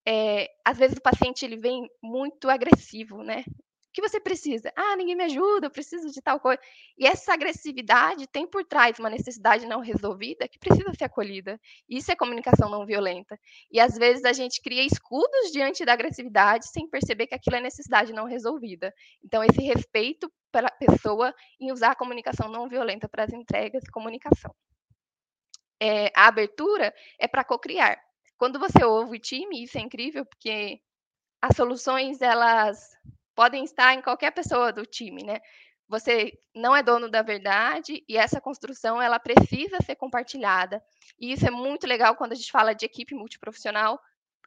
é, 0.06 0.50
às 0.64 0.78
vezes 0.78 0.96
o 0.96 1.02
paciente 1.02 1.44
ele 1.44 1.56
vem 1.56 1.88
muito 2.02 2.48
agressivo, 2.50 3.22
né? 3.22 3.44
O 3.46 3.94
que 3.94 4.02
você 4.02 4.18
precisa? 4.18 4.72
Ah, 4.74 4.96
ninguém 4.96 5.14
me 5.14 5.22
ajuda, 5.22 5.66
eu 5.66 5.70
preciso 5.70 6.10
de 6.10 6.20
tal 6.20 6.40
coisa. 6.40 6.60
E 6.98 7.06
essa 7.06 7.32
agressividade 7.32 8.26
tem 8.26 8.44
por 8.44 8.64
trás 8.64 8.98
uma 8.98 9.08
necessidade 9.08 9.66
não 9.66 9.80
resolvida 9.80 10.48
que 10.48 10.58
precisa 10.58 10.92
ser 10.98 11.04
acolhida. 11.04 11.60
Isso 11.88 12.10
é 12.10 12.16
comunicação 12.16 12.68
não 12.68 12.84
violenta. 12.84 13.38
E 13.70 13.78
às 13.78 13.94
vezes 13.96 14.24
a 14.24 14.32
gente 14.32 14.60
cria 14.60 14.84
escudos 14.84 15.52
diante 15.52 15.84
da 15.84 15.92
agressividade 15.92 16.66
sem 16.68 16.90
perceber 16.90 17.28
que 17.28 17.36
aquilo 17.36 17.54
é 17.54 17.60
necessidade 17.60 18.12
não 18.12 18.24
resolvida. 18.24 18.92
Então, 19.22 19.44
esse 19.44 19.62
respeito 19.62 20.28
pela 20.50 20.70
pessoa 20.70 21.32
em 21.60 21.70
usar 21.70 21.92
a 21.92 21.96
comunicação 21.96 22.48
não 22.48 22.68
violenta 22.68 23.08
para 23.08 23.22
as 23.22 23.32
entregas 23.32 23.84
e 23.84 23.92
comunicação. 23.92 24.52
É, 25.80 26.10
a 26.16 26.26
abertura 26.26 26.92
é 27.18 27.28
para 27.28 27.44
cocriar. 27.44 27.96
Quando 28.36 28.58
você 28.58 28.84
ouve 28.84 29.16
o 29.16 29.20
time, 29.20 29.62
isso 29.62 29.78
é 29.78 29.80
incrível, 29.80 30.24
porque 30.24 30.80
as 31.40 31.56
soluções, 31.56 32.20
elas 32.20 32.96
podem 33.34 33.64
estar 33.64 33.94
em 33.94 34.02
qualquer 34.02 34.30
pessoa 34.30 34.72
do 34.72 34.86
time, 34.86 35.22
né? 35.22 35.40
Você 35.88 36.38
não 36.54 36.74
é 36.74 36.82
dono 36.82 37.10
da 37.10 37.22
verdade 37.22 38.02
e 38.08 38.16
essa 38.16 38.40
construção, 38.40 39.00
ela 39.00 39.18
precisa 39.18 39.78
ser 39.84 39.96
compartilhada. 39.96 40.82
E 41.18 41.32
isso 41.32 41.46
é 41.46 41.50
muito 41.50 41.86
legal 41.86 42.16
quando 42.16 42.32
a 42.32 42.36
gente 42.36 42.50
fala 42.50 42.74
de 42.74 42.86
equipe 42.86 43.14
multiprofissional 43.14 44.00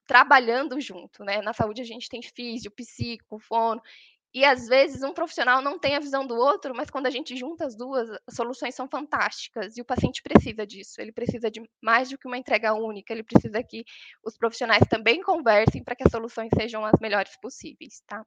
trabalhando 0.07 0.79
junto, 0.79 1.23
né? 1.23 1.41
Na 1.41 1.53
saúde 1.53 1.81
a 1.81 1.85
gente 1.85 2.09
tem 2.09 2.21
físio, 2.21 2.71
psico, 2.71 3.37
fono, 3.39 3.81
e 4.33 4.45
às 4.45 4.67
vezes 4.67 5.03
um 5.03 5.13
profissional 5.13 5.61
não 5.61 5.79
tem 5.79 5.95
a 5.95 5.99
visão 5.99 6.25
do 6.25 6.35
outro, 6.35 6.75
mas 6.75 6.89
quando 6.89 7.07
a 7.07 7.09
gente 7.09 7.35
junta 7.35 7.65
as 7.65 7.75
duas, 7.75 8.09
as 8.27 8.35
soluções 8.35 8.75
são 8.75 8.87
fantásticas 8.87 9.77
e 9.77 9.81
o 9.81 9.85
paciente 9.85 10.21
precisa 10.21 10.65
disso. 10.65 11.01
Ele 11.01 11.11
precisa 11.11 11.49
de 11.49 11.61
mais 11.81 12.09
do 12.09 12.17
que 12.17 12.27
uma 12.27 12.37
entrega 12.37 12.73
única, 12.73 13.13
ele 13.13 13.23
precisa 13.23 13.63
que 13.63 13.83
os 14.23 14.37
profissionais 14.37 14.83
também 14.89 15.21
conversem 15.21 15.83
para 15.83 15.95
que 15.95 16.03
as 16.03 16.11
soluções 16.11 16.49
sejam 16.55 16.85
as 16.85 16.99
melhores 16.99 17.35
possíveis, 17.41 18.01
tá? 18.05 18.25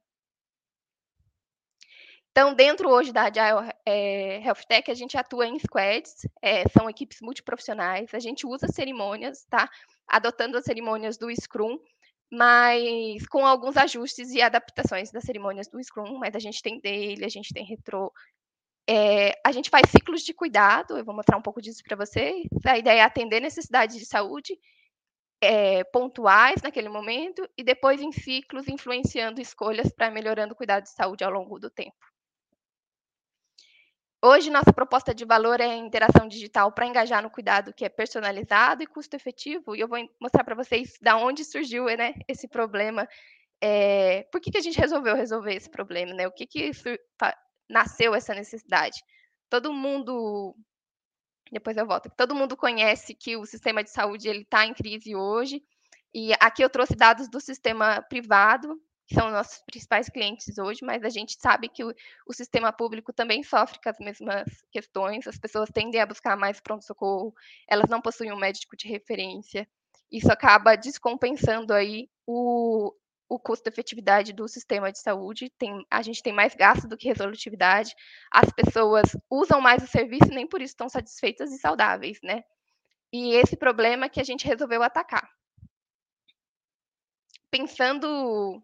Então, 2.31 2.53
dentro 2.53 2.89
hoje 2.89 3.11
da 3.11 3.23
Agile 3.23 3.73
é, 3.85 4.37
Health 4.45 4.63
Tech, 4.67 4.89
a 4.89 4.93
gente 4.93 5.17
atua 5.17 5.47
em 5.47 5.59
squads, 5.59 6.25
é, 6.41 6.67
são 6.69 6.89
equipes 6.89 7.19
multiprofissionais, 7.21 8.13
a 8.13 8.19
gente 8.19 8.47
usa 8.47 8.67
cerimônias, 8.69 9.45
tá? 9.49 9.69
Adotando 10.07 10.57
as 10.57 10.63
cerimônias 10.63 11.17
do 11.17 11.29
Scrum, 11.29 11.77
mas 12.31 13.27
com 13.27 13.45
alguns 13.45 13.75
ajustes 13.75 14.31
e 14.31 14.41
adaptações 14.41 15.11
das 15.11 15.23
cerimônias 15.23 15.67
do 15.67 15.83
Scrum, 15.83 16.17
mas 16.17 16.33
a 16.33 16.39
gente 16.39 16.61
tem 16.61 16.79
dele, 16.79 17.25
a 17.25 17.29
gente 17.29 17.53
tem 17.53 17.65
retro. 17.65 18.11
É, 18.89 19.33
a 19.45 19.51
gente 19.51 19.69
faz 19.69 19.89
ciclos 19.91 20.21
de 20.21 20.33
cuidado, 20.33 20.97
eu 20.97 21.05
vou 21.05 21.15
mostrar 21.15 21.37
um 21.37 21.41
pouco 21.41 21.61
disso 21.61 21.83
para 21.83 21.97
vocês. 21.97 22.47
A 22.65 22.77
ideia 22.77 23.01
é 23.01 23.03
atender 23.03 23.41
necessidades 23.41 23.97
de 23.97 24.05
saúde 24.05 24.57
é, 25.41 25.83
pontuais 25.85 26.61
naquele 26.61 26.87
momento 26.87 27.47
e 27.57 27.63
depois 27.63 28.01
em 28.01 28.11
ciclos 28.11 28.67
influenciando 28.67 29.41
escolhas 29.41 29.91
para 29.93 30.11
melhorando 30.11 30.53
o 30.53 30.57
cuidado 30.57 30.83
de 30.83 30.91
saúde 30.91 31.23
ao 31.23 31.31
longo 31.31 31.59
do 31.59 31.69
tempo. 31.69 32.10
Hoje, 34.23 34.51
nossa 34.51 34.71
proposta 34.71 35.15
de 35.15 35.25
valor 35.25 35.59
é 35.59 35.75
interação 35.75 36.27
digital 36.27 36.71
para 36.71 36.85
engajar 36.85 37.23
no 37.23 37.29
cuidado 37.31 37.73
que 37.73 37.83
é 37.83 37.89
personalizado 37.89 38.83
e 38.83 38.87
custo 38.87 39.15
efetivo. 39.15 39.75
E 39.75 39.79
eu 39.79 39.87
vou 39.87 39.97
mostrar 40.19 40.43
para 40.43 40.53
vocês 40.53 40.93
da 41.01 41.17
onde 41.17 41.43
surgiu 41.43 41.85
né, 41.85 42.13
esse 42.27 42.47
problema. 42.47 43.09
É, 43.59 44.21
por 44.31 44.39
que, 44.39 44.51
que 44.51 44.59
a 44.59 44.61
gente 44.61 44.79
resolveu 44.79 45.15
resolver 45.15 45.55
esse 45.55 45.67
problema? 45.69 46.13
Né? 46.13 46.27
O 46.27 46.31
que, 46.31 46.45
que 46.45 46.69
nasceu 47.67 48.13
essa 48.13 48.35
necessidade? 48.35 49.01
Todo 49.49 49.73
mundo. 49.73 50.55
Depois 51.51 51.75
eu 51.75 51.87
volto. 51.87 52.11
Todo 52.15 52.35
mundo 52.35 52.55
conhece 52.55 53.15
que 53.15 53.35
o 53.35 53.45
sistema 53.47 53.83
de 53.83 53.89
saúde 53.89 54.29
está 54.29 54.67
em 54.67 54.73
crise 54.75 55.15
hoje. 55.15 55.63
E 56.13 56.31
aqui 56.39 56.63
eu 56.63 56.69
trouxe 56.69 56.95
dados 56.95 57.27
do 57.27 57.39
sistema 57.39 58.03
privado, 58.03 58.79
são 59.13 59.31
nossos 59.31 59.61
principais 59.63 60.09
clientes 60.09 60.57
hoje, 60.57 60.79
mas 60.83 61.03
a 61.03 61.09
gente 61.09 61.35
sabe 61.39 61.69
que 61.69 61.83
o, 61.83 61.93
o, 62.27 62.33
sistema 62.33 62.71
público 62.71 63.13
também 63.13 63.43
sofre 63.43 63.79
com 63.81 63.89
as 63.89 63.99
mesmas 63.99 64.47
questões, 64.71 65.27
as 65.27 65.37
pessoas 65.37 65.69
tendem 65.69 66.01
a 66.01 66.05
buscar 66.05 66.37
mais 66.37 66.59
pronto-socorro, 66.59 67.33
elas 67.67 67.89
não 67.89 68.01
possuem 68.01 68.31
um 68.31 68.39
médico 68.39 68.75
de 68.75 68.87
referência, 68.87 69.67
isso 70.11 70.31
acaba 70.31 70.75
descompensando 70.75 71.73
aí 71.73 72.09
o, 72.27 72.93
o 73.29 73.39
custo-efetividade 73.39 74.33
do 74.33 74.47
sistema 74.47 74.91
de 74.91 74.99
saúde, 74.99 75.49
tem, 75.57 75.85
a 75.89 76.01
gente 76.01 76.21
tem 76.21 76.33
mais 76.33 76.53
gasto 76.53 76.87
do 76.87 76.97
que 76.97 77.07
resolutividade, 77.07 77.95
as 78.29 78.51
pessoas 78.51 79.15
usam 79.29 79.61
mais 79.61 79.81
o 79.81 79.87
serviço 79.87 80.31
e 80.31 80.35
nem 80.35 80.45
por 80.45 80.61
isso 80.61 80.73
estão 80.73 80.89
satisfeitas 80.89 81.51
e 81.53 81.57
saudáveis, 81.57 82.19
né? 82.21 82.43
E 83.13 83.35
esse 83.35 83.55
problema 83.55 84.09
que 84.09 84.19
a 84.19 84.23
gente 84.23 84.45
resolveu 84.45 84.83
atacar. 84.83 85.29
Pensando 87.49 88.61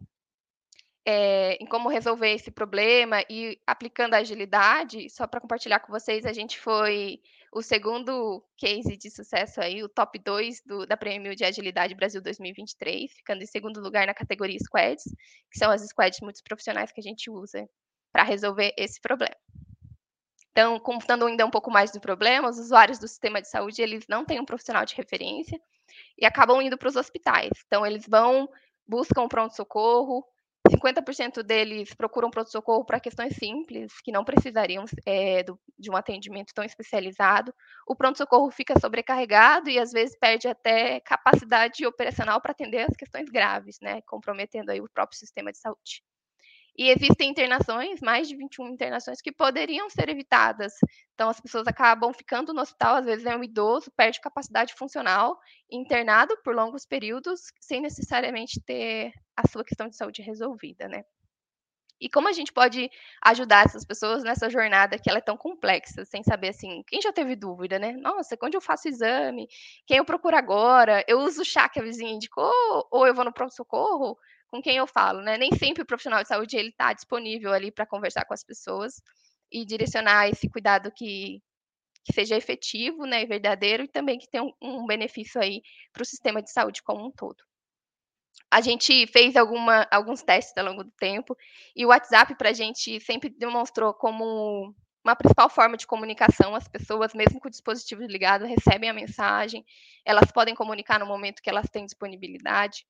é, 1.10 1.56
em 1.64 1.66
como 1.66 1.88
resolver 1.88 2.34
esse 2.34 2.52
problema 2.52 3.24
e 3.30 3.58
aplicando 3.66 4.14
a 4.14 4.18
agilidade, 4.18 5.10
só 5.10 5.26
para 5.26 5.40
compartilhar 5.40 5.80
com 5.80 5.90
vocês, 5.90 6.26
a 6.26 6.34
gente 6.34 6.60
foi 6.60 7.22
o 7.50 7.62
segundo 7.62 8.44
case 8.58 8.98
de 8.98 9.10
sucesso 9.10 9.62
aí, 9.62 9.82
o 9.82 9.88
top 9.88 10.20
2 10.20 10.64
do, 10.66 10.86
da 10.86 10.98
Prêmio 10.98 11.34
de 11.34 11.46
Agilidade 11.46 11.96
Brasil 11.96 12.22
2023, 12.22 13.10
ficando 13.14 13.42
em 13.42 13.46
segundo 13.46 13.80
lugar 13.80 14.06
na 14.06 14.14
categoria 14.14 14.60
Squads, 14.60 15.06
que 15.50 15.58
são 15.58 15.72
as 15.72 15.82
squads 15.88 16.20
multiprofissionais 16.20 16.92
que 16.92 17.00
a 17.00 17.04
gente 17.04 17.30
usa 17.30 17.70
para 18.12 18.24
resolver 18.24 18.74
esse 18.78 19.00
problema. 19.00 19.38
Então, 20.52 20.78
contando 20.78 21.26
ainda 21.26 21.46
um 21.46 21.52
pouco 21.52 21.72
mais 21.72 21.90
do 21.90 22.02
problema, 22.02 22.50
os 22.50 22.60
usuários 22.60 23.00
do 23.00 23.08
sistema 23.08 23.42
de 23.42 23.50
saúde, 23.50 23.82
eles 23.82 24.04
não 24.10 24.26
têm 24.26 24.42
um 24.42 24.46
profissional 24.46 24.84
de 24.84 24.94
referência 24.94 25.58
e 26.18 26.26
acabam 26.26 26.62
indo 26.62 26.78
para 26.78 26.90
os 26.90 26.98
hospitais. 26.98 27.52
Então, 27.66 27.86
eles 27.86 28.06
vão, 28.06 28.50
buscam 28.86 29.26
pronto-socorro, 29.30 30.26
50% 30.68 31.44
deles 31.44 31.94
procuram 31.94 32.30
pronto-socorro 32.30 32.86
para 32.86 33.00
questões 33.00 33.36
simples, 33.36 33.94
que 34.04 34.12
não 34.12 34.24
precisariam 34.24 34.86
é, 35.06 35.44
do, 35.44 35.60
de 35.78 35.90
um 35.90 35.96
atendimento 35.96 36.54
tão 36.54 36.64
especializado. 36.64 37.54
O 37.88 37.96
pronto-socorro 37.96 38.50
fica 38.52 38.80
sobrecarregado 38.80 39.70
e 39.70 39.80
às 39.80 39.92
vezes 39.92 40.18
perde 40.20 40.48
até 40.48 41.00
capacidade 41.02 41.86
operacional 41.86 42.42
para 42.42 42.52
atender 42.52 42.90
as 42.90 42.96
questões 42.96 43.30
graves, 43.30 43.78
né, 43.82 44.02
comprometendo 44.08 44.70
aí 44.70 44.82
o 44.82 44.90
próprio 44.94 45.18
sistema 45.18 45.52
de 45.52 45.58
saúde. 45.58 46.04
E 46.78 46.90
existem 46.90 47.30
internações, 47.32 48.00
mais 48.02 48.28
de 48.28 48.36
21 48.36 48.70
internações, 48.70 49.20
que 49.22 49.32
poderiam 49.32 49.90
ser 49.90 50.10
evitadas. 50.10 50.74
Então, 51.16 51.28
as 51.30 51.42
pessoas 51.42 51.68
acabam 51.68 52.14
ficando 52.14 52.54
no 52.54 52.62
hospital, 52.62 52.98
às 52.98 53.06
vezes 53.06 53.26
é 53.26 53.36
um 53.36 53.44
idoso, 53.44 53.92
perde 53.98 54.22
capacidade 54.22 54.76
funcional, 54.76 55.40
internado 55.72 56.38
por 56.44 56.56
longos 56.56 56.86
períodos, 56.86 57.52
sem 57.60 57.82
necessariamente 57.82 58.62
ter 58.62 59.12
a 59.36 59.48
sua 59.48 59.64
questão 59.66 59.88
de 59.90 59.96
saúde 59.98 60.22
resolvida, 60.22 60.88
né? 60.88 61.04
E 62.00 62.08
como 62.10 62.28
a 62.28 62.32
gente 62.32 62.54
pode 62.54 62.92
ajudar 63.24 63.66
essas 63.66 63.84
pessoas 63.84 64.24
nessa 64.24 64.50
jornada 64.50 65.00
que 65.00 65.10
ela 65.10 65.18
é 65.18 65.22
tão 65.22 65.36
complexa, 65.36 66.06
sem 66.06 66.24
saber 66.24 66.50
assim, 66.50 66.84
quem 66.88 67.02
já 67.02 67.12
teve 67.12 67.36
dúvida, 67.36 67.80
né? 67.80 67.94
Nossa, 67.94 68.38
onde 68.44 68.56
eu 68.56 68.62
faço 68.62 68.88
exame? 68.88 69.48
Quem 69.86 69.98
eu 69.98 70.06
procuro 70.06 70.38
agora? 70.38 71.04
Eu 71.08 71.20
uso 71.22 71.42
o 71.42 71.46
chá 71.46 71.68
que 71.68 71.80
a 71.80 71.84
vizinha 71.84 72.12
indicou? 72.12 72.52
Ou 72.92 73.08
eu 73.08 73.16
vou 73.16 73.26
no 73.26 73.34
pronto-socorro? 73.34 74.16
Com 74.50 74.62
quem 74.62 74.78
eu 74.78 74.88
falo, 74.88 75.22
né? 75.22 75.38
Nem 75.38 75.52
sempre 75.52 75.84
o 75.84 75.86
profissional 75.86 76.22
de 76.22 76.30
saúde 76.30 76.58
ele 76.58 76.70
está 76.70 76.94
disponível 76.94 77.54
ali 77.54 77.72
para 77.72 77.86
conversar 77.86 78.26
com 78.26 78.34
as 78.34 78.44
pessoas 78.44 79.02
e 79.52 79.66
direcionar 79.66 80.30
esse 80.30 80.50
cuidado 80.50 80.92
que, 80.92 81.42
que 82.04 82.14
seja 82.14 82.36
efetivo, 82.36 83.06
né, 83.06 83.24
e 83.24 83.26
verdadeiro 83.26 83.84
e 83.84 83.88
também 83.88 84.18
que 84.18 84.30
tenha 84.30 84.44
um, 84.44 84.54
um 84.62 84.86
benefício 84.86 85.42
aí 85.42 85.62
para 85.94 86.04
o 86.04 86.06
sistema 86.06 86.42
de 86.42 86.52
saúde 86.52 86.84
como 86.84 87.06
um 87.06 87.12
todo. 87.12 87.44
A 88.50 88.62
gente 88.62 89.08
fez 89.08 89.36
alguma, 89.36 89.88
alguns 89.92 90.24
testes 90.24 90.56
ao 90.58 90.66
longo 90.66 90.84
do 90.84 90.92
tempo 90.92 91.36
e 91.76 91.86
o 91.86 91.90
WhatsApp 91.90 92.36
para 92.36 92.50
a 92.50 92.54
gente 92.54 93.00
sempre 93.02 93.30
demonstrou 93.30 93.94
como 93.94 94.74
uma 95.04 95.16
principal 95.16 95.50
forma 95.50 95.76
de 95.76 95.88
comunicação. 95.88 96.56
As 96.56 96.68
pessoas, 96.68 97.14
mesmo 97.14 97.40
com 97.40 97.48
o 97.48 97.52
dispositivo 97.52 98.04
ligado, 98.04 98.46
recebem 98.46 98.90
a 98.90 98.94
mensagem, 98.94 99.66
elas 100.06 100.32
podem 100.32 100.56
comunicar 100.56 101.00
no 101.00 101.06
momento 101.06 101.42
que 101.42 101.50
elas 101.50 101.70
têm 101.70 101.86
disponibilidade. 101.86 102.86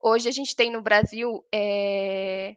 Hoje 0.00 0.28
a 0.28 0.32
gente 0.32 0.54
tem 0.54 0.70
no 0.70 0.80
Brasil 0.80 1.44
é, 1.52 2.56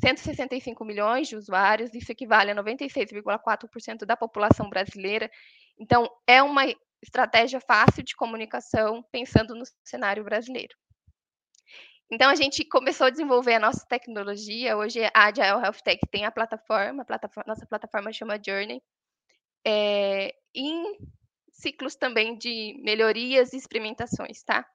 165 0.00 0.84
milhões 0.84 1.28
de 1.28 1.36
usuários, 1.36 1.94
isso 1.94 2.10
equivale 2.10 2.50
a 2.50 2.54
96,4% 2.54 4.04
da 4.04 4.16
população 4.16 4.68
brasileira. 4.68 5.30
Então, 5.78 6.08
é 6.26 6.42
uma 6.42 6.64
estratégia 7.02 7.60
fácil 7.60 8.02
de 8.02 8.14
comunicação 8.14 9.04
pensando 9.10 9.54
no 9.54 9.64
cenário 9.84 10.22
brasileiro. 10.24 10.74
Então, 12.10 12.30
a 12.30 12.34
gente 12.34 12.64
começou 12.64 13.06
a 13.06 13.10
desenvolver 13.10 13.54
a 13.54 13.60
nossa 13.60 13.86
tecnologia. 13.88 14.76
Hoje, 14.76 15.00
a 15.14 15.26
Agile 15.26 15.64
Health 15.64 15.82
Tech 15.82 16.00
tem 16.10 16.24
a 16.24 16.30
plataforma, 16.30 17.02
a 17.02 17.06
plataforma 17.06 17.44
nossa 17.48 17.66
plataforma 17.66 18.12
chama 18.12 18.40
Journey, 18.44 18.82
é, 19.64 20.34
em 20.54 20.98
ciclos 21.50 21.94
também 21.94 22.36
de 22.36 22.78
melhorias 22.82 23.52
e 23.52 23.56
experimentações, 23.56 24.42
tá? 24.42 24.66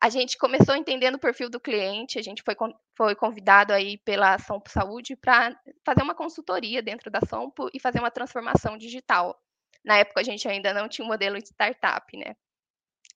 A 0.00 0.08
gente 0.08 0.38
começou 0.38 0.74
entendendo 0.74 1.16
o 1.16 1.18
perfil 1.18 1.50
do 1.50 1.60
cliente, 1.60 2.18
a 2.18 2.22
gente 2.22 2.42
foi, 2.42 2.56
foi 2.96 3.14
convidado 3.14 3.74
aí 3.74 3.98
pela 3.98 4.38
Sompo 4.38 4.70
Saúde 4.70 5.14
para 5.14 5.54
fazer 5.84 6.02
uma 6.02 6.14
consultoria 6.14 6.82
dentro 6.82 7.10
da 7.10 7.20
Sompo 7.28 7.68
e 7.74 7.78
fazer 7.78 7.98
uma 7.98 8.10
transformação 8.10 8.78
digital. 8.78 9.38
Na 9.84 9.98
época, 9.98 10.20
a 10.20 10.24
gente 10.24 10.48
ainda 10.48 10.72
não 10.72 10.88
tinha 10.88 11.04
um 11.04 11.08
modelo 11.08 11.38
de 11.38 11.48
startup, 11.48 12.16
né? 12.16 12.34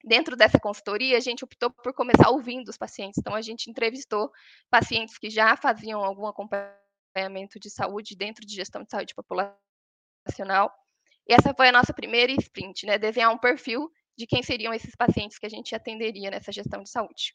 Dentro 0.05 0.37
dessa 0.37 0.61
consultoria, 0.61 1.17
a 1.17 1.21
gente 1.21 1.43
optou 1.43 1.71
por 1.71 1.95
começar 1.95 2.29
ouvindo 2.29 2.69
os 2.69 2.77
pacientes. 2.77 3.19
Então, 3.19 3.35
a 3.35 3.41
gente 3.41 3.71
entrevistou 3.71 4.31
pacientes 4.71 5.17
que 5.17 5.31
já 5.31 5.57
faziam 5.57 6.05
algum 6.05 6.27
acompanhamento 6.27 7.59
de 7.59 7.71
saúde 7.71 8.15
dentro 8.15 8.45
de 8.45 8.55
gestão 8.55 8.83
de 8.83 8.91
saúde 8.91 9.15
populacional. 9.15 10.71
E 11.27 11.33
essa 11.33 11.55
foi 11.55 11.69
a 11.69 11.73
nossa 11.73 11.95
primeira 11.95 12.31
sprint, 12.33 12.85
né? 12.85 12.99
Desenhar 12.99 13.33
um 13.33 13.39
perfil 13.39 13.91
de 14.17 14.27
quem 14.27 14.43
seriam 14.43 14.73
esses 14.73 14.95
pacientes 14.95 15.39
que 15.39 15.47
a 15.47 15.51
gente 15.51 15.75
atenderia 15.75 16.31
nessa 16.31 16.53
gestão 16.53 16.83
de 16.83 16.91
saúde. 16.91 17.35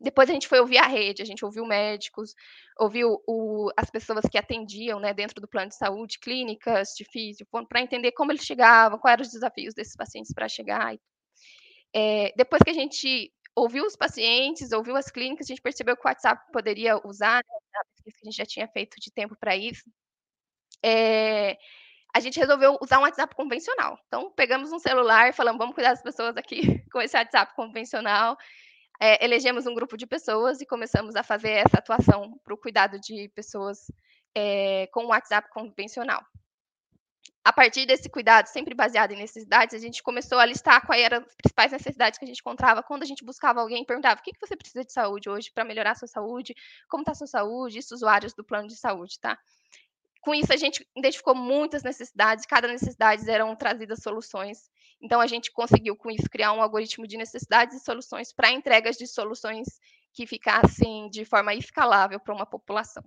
Depois 0.00 0.28
a 0.28 0.32
gente 0.32 0.48
foi 0.48 0.58
ouvir 0.58 0.78
a 0.78 0.86
rede, 0.86 1.22
a 1.22 1.24
gente 1.24 1.44
ouviu 1.44 1.64
médicos, 1.64 2.34
ouviu 2.78 3.22
o, 3.26 3.70
as 3.76 3.88
pessoas 3.88 4.24
que 4.28 4.36
atendiam 4.36 4.98
né, 4.98 5.14
dentro 5.14 5.40
do 5.40 5.46
plano 5.46 5.68
de 5.68 5.76
saúde, 5.76 6.18
clínicas 6.18 6.88
de 6.96 7.04
físico, 7.04 7.66
para 7.68 7.80
entender 7.80 8.10
como 8.12 8.32
eles 8.32 8.44
chegavam, 8.44 8.98
quais 8.98 9.12
eram 9.12 9.22
os 9.22 9.32
desafios 9.32 9.74
desses 9.74 9.94
pacientes 9.94 10.32
para 10.34 10.48
chegar. 10.48 10.96
É, 11.94 12.32
depois 12.36 12.62
que 12.64 12.70
a 12.70 12.74
gente 12.74 13.32
ouviu 13.54 13.84
os 13.84 13.94
pacientes, 13.94 14.72
ouviu 14.72 14.96
as 14.96 15.10
clínicas, 15.10 15.46
a 15.46 15.52
gente 15.52 15.62
percebeu 15.62 15.96
que 15.96 16.04
o 16.04 16.08
WhatsApp 16.08 16.50
poderia 16.52 17.00
usar, 17.06 17.36
né, 17.36 17.80
a 17.80 17.84
pesquisa 17.84 18.16
que 18.18 18.22
a 18.22 18.30
gente 18.30 18.36
já 18.38 18.46
tinha 18.46 18.68
feito 18.68 18.96
de 18.98 19.12
tempo 19.12 19.36
para 19.38 19.56
isso. 19.56 19.84
É, 20.84 21.56
a 22.14 22.20
gente 22.20 22.38
resolveu 22.38 22.78
usar 22.80 22.98
um 22.98 23.02
WhatsApp 23.02 23.34
convencional. 23.34 23.98
Então, 24.06 24.30
pegamos 24.32 24.70
um 24.70 24.78
celular 24.78 25.32
falamos, 25.32 25.58
vamos 25.58 25.74
cuidar 25.74 25.90
das 25.90 26.02
pessoas 26.02 26.36
aqui 26.36 26.60
com 26.92 27.00
esse 27.00 27.16
WhatsApp 27.16 27.54
convencional. 27.54 28.36
É, 29.00 29.24
elegemos 29.24 29.66
um 29.66 29.74
grupo 29.74 29.96
de 29.96 30.06
pessoas 30.06 30.60
e 30.60 30.66
começamos 30.66 31.16
a 31.16 31.22
fazer 31.22 31.50
essa 31.50 31.78
atuação 31.78 32.38
para 32.44 32.54
o 32.54 32.58
cuidado 32.58 33.00
de 33.00 33.28
pessoas 33.34 33.90
é, 34.34 34.86
com 34.92 35.04
o 35.04 35.08
WhatsApp 35.08 35.48
convencional. 35.50 36.22
A 37.44 37.52
partir 37.52 37.86
desse 37.86 38.08
cuidado, 38.08 38.46
sempre 38.46 38.72
baseado 38.72 39.10
em 39.10 39.16
necessidades, 39.16 39.74
a 39.74 39.78
gente 39.78 40.00
começou 40.00 40.38
a 40.38 40.46
listar 40.46 40.86
quais 40.86 41.02
eram 41.02 41.18
as 41.18 41.34
principais 41.34 41.72
necessidades 41.72 42.16
que 42.16 42.24
a 42.24 42.28
gente 42.28 42.38
encontrava 42.38 42.84
quando 42.84 43.02
a 43.02 43.06
gente 43.06 43.24
buscava 43.24 43.60
alguém 43.60 43.82
e 43.82 43.86
perguntava 43.86 44.20
o 44.20 44.22
que, 44.22 44.30
que 44.32 44.38
você 44.38 44.54
precisa 44.54 44.84
de 44.84 44.92
saúde 44.92 45.28
hoje 45.28 45.50
para 45.52 45.64
melhorar 45.64 45.92
a 45.92 45.96
sua 45.96 46.06
saúde, 46.06 46.54
como 46.88 47.02
está 47.02 47.10
a 47.10 47.16
sua 47.16 47.26
saúde, 47.26 47.78
isso 47.78 47.94
usuários 47.94 48.32
do 48.32 48.44
plano 48.44 48.68
de 48.68 48.76
saúde, 48.76 49.18
tá? 49.18 49.36
Com 50.22 50.32
isso, 50.32 50.52
a 50.52 50.56
gente 50.56 50.86
identificou 50.96 51.34
muitas 51.34 51.82
necessidades, 51.82 52.46
cada 52.46 52.68
necessidade 52.68 53.28
eram 53.28 53.54
trazidas 53.56 54.02
soluções. 54.02 54.70
Então, 55.00 55.20
a 55.20 55.26
gente 55.26 55.50
conseguiu, 55.50 55.96
com 55.96 56.12
isso, 56.12 56.30
criar 56.30 56.52
um 56.52 56.62
algoritmo 56.62 57.08
de 57.08 57.16
necessidades 57.16 57.76
e 57.76 57.84
soluções 57.84 58.32
para 58.32 58.52
entregas 58.52 58.96
de 58.96 59.06
soluções 59.08 59.66
que 60.14 60.24
ficassem 60.24 61.10
de 61.10 61.24
forma 61.24 61.52
escalável 61.54 62.20
para 62.20 62.32
uma 62.32 62.46
população. 62.46 63.02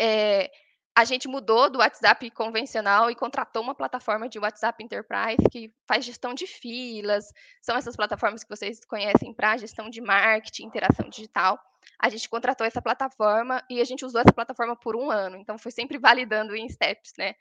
É, 0.00 0.48
a 0.96 1.04
gente 1.04 1.28
mudou 1.28 1.68
do 1.68 1.78
WhatsApp 1.78 2.30
convencional 2.30 3.10
e 3.10 3.14
contratou 3.14 3.62
uma 3.62 3.74
plataforma 3.74 4.28
de 4.28 4.38
WhatsApp 4.38 4.82
Enterprise 4.82 5.48
que 5.50 5.70
faz 5.86 6.04
gestão 6.04 6.32
de 6.32 6.46
filas. 6.46 7.32
São 7.60 7.76
essas 7.76 7.94
plataformas 7.94 8.42
que 8.42 8.48
vocês 8.48 8.82
conhecem 8.84 9.34
para 9.34 9.58
gestão 9.58 9.90
de 9.90 10.00
marketing, 10.00 10.64
interação 10.64 11.08
digital 11.08 11.60
a 11.98 12.08
gente 12.08 12.28
contratou 12.28 12.66
essa 12.66 12.82
plataforma 12.82 13.62
e 13.70 13.80
a 13.80 13.84
gente 13.84 14.04
usou 14.04 14.20
essa 14.20 14.32
plataforma 14.32 14.76
por 14.76 14.96
um 14.96 15.10
ano. 15.10 15.36
Então, 15.36 15.58
foi 15.58 15.72
sempre 15.72 15.98
validando 15.98 16.54
em 16.54 16.68
steps, 16.68 17.12
né? 17.16 17.34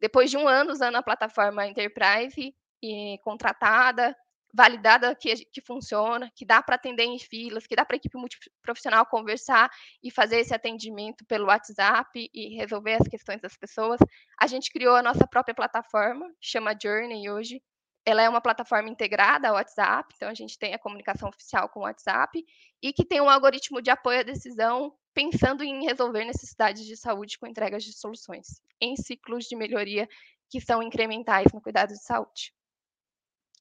Depois 0.00 0.30
de 0.30 0.36
um 0.36 0.46
ano 0.46 0.70
usando 0.70 0.96
a 0.96 1.02
plataforma 1.02 1.66
Enterprise 1.66 2.54
e 2.82 3.18
contratada, 3.24 4.16
validada 4.56 5.14
que, 5.14 5.44
que 5.52 5.60
funciona, 5.60 6.32
que 6.34 6.46
dá 6.46 6.62
para 6.62 6.76
atender 6.76 7.04
em 7.04 7.18
filas, 7.18 7.66
que 7.66 7.76
dá 7.76 7.84
para 7.84 7.96
a 7.96 7.98
equipe 7.98 8.16
multiprofissional 8.16 9.04
conversar 9.04 9.70
e 10.02 10.10
fazer 10.10 10.38
esse 10.38 10.54
atendimento 10.54 11.26
pelo 11.26 11.46
WhatsApp 11.46 12.30
e 12.32 12.56
resolver 12.56 12.94
as 12.94 13.06
questões 13.06 13.38
das 13.42 13.54
pessoas. 13.54 14.00
A 14.40 14.46
gente 14.46 14.72
criou 14.72 14.96
a 14.96 15.02
nossa 15.02 15.26
própria 15.26 15.54
plataforma, 15.54 16.26
chama 16.40 16.74
Journey 16.80 17.28
hoje, 17.28 17.62
ela 18.02 18.22
é 18.22 18.28
uma 18.28 18.40
plataforma 18.40 18.88
integrada 18.88 19.48
ao 19.48 19.56
WhatsApp, 19.56 20.14
então 20.16 20.28
a 20.28 20.34
gente 20.34 20.58
tem 20.58 20.72
a 20.72 20.78
comunicação 20.78 21.28
oficial 21.28 21.68
com 21.68 21.80
o 21.80 21.82
WhatsApp 21.82 22.42
e 22.80 22.92
que 22.94 23.04
tem 23.04 23.20
um 23.20 23.28
algoritmo 23.28 23.82
de 23.82 23.90
apoio 23.90 24.20
à 24.20 24.22
decisão 24.22 24.96
pensando 25.12 25.64
em 25.64 25.84
resolver 25.84 26.24
necessidades 26.24 26.86
de 26.86 26.96
saúde 26.96 27.38
com 27.38 27.46
entregas 27.46 27.84
de 27.84 27.92
soluções 27.92 28.62
em 28.80 28.96
ciclos 28.96 29.44
de 29.44 29.56
melhoria 29.56 30.08
que 30.48 30.60
são 30.62 30.82
incrementais 30.82 31.52
no 31.52 31.60
cuidado 31.60 31.88
de 31.92 32.02
saúde. 32.02 32.55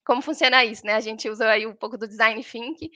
Como 0.05 0.21
funciona 0.21 0.63
isso, 0.63 0.85
né? 0.85 0.93
A 0.93 0.99
gente 0.99 1.29
usa 1.29 1.49
aí 1.49 1.65
um 1.65 1.75
pouco 1.75 1.97
do 1.97 2.07
design 2.07 2.43
think. 2.43 2.91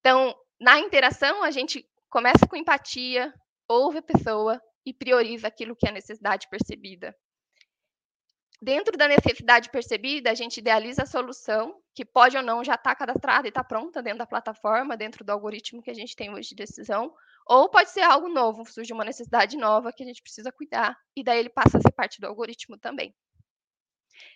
Então, 0.00 0.34
na 0.60 0.78
interação, 0.78 1.42
a 1.42 1.50
gente 1.50 1.84
começa 2.10 2.46
com 2.46 2.56
empatia, 2.56 3.32
ouve 3.68 3.98
a 3.98 4.02
pessoa 4.02 4.60
e 4.84 4.92
prioriza 4.92 5.48
aquilo 5.48 5.76
que 5.76 5.88
é 5.88 5.92
necessidade 5.92 6.48
percebida 6.50 7.16
dentro 8.62 8.96
da 8.96 9.08
necessidade 9.08 9.68
percebida, 9.70 10.30
a 10.30 10.34
gente 10.34 10.58
idealiza 10.58 11.02
a 11.02 11.06
solução, 11.06 11.74
que 11.92 12.04
pode 12.04 12.36
ou 12.36 12.42
não 12.44 12.62
já 12.62 12.74
estar 12.74 12.90
tá 12.90 12.94
cadastrada 12.94 13.48
e 13.48 13.50
está 13.50 13.64
pronta 13.64 14.00
dentro 14.00 14.20
da 14.20 14.26
plataforma, 14.26 14.96
dentro 14.96 15.24
do 15.24 15.30
algoritmo 15.30 15.82
que 15.82 15.90
a 15.90 15.94
gente 15.94 16.14
tem 16.14 16.32
hoje 16.32 16.50
de 16.50 16.54
decisão, 16.54 17.12
ou 17.44 17.68
pode 17.68 17.90
ser 17.90 18.02
algo 18.02 18.28
novo, 18.28 18.64
surge 18.64 18.92
uma 18.92 19.04
necessidade 19.04 19.56
nova 19.56 19.92
que 19.92 20.04
a 20.04 20.06
gente 20.06 20.22
precisa 20.22 20.52
cuidar, 20.52 20.96
e 21.16 21.24
daí 21.24 21.40
ele 21.40 21.48
passa 21.48 21.78
a 21.78 21.80
ser 21.80 21.90
parte 21.90 22.20
do 22.20 22.26
algoritmo 22.28 22.78
também. 22.78 23.12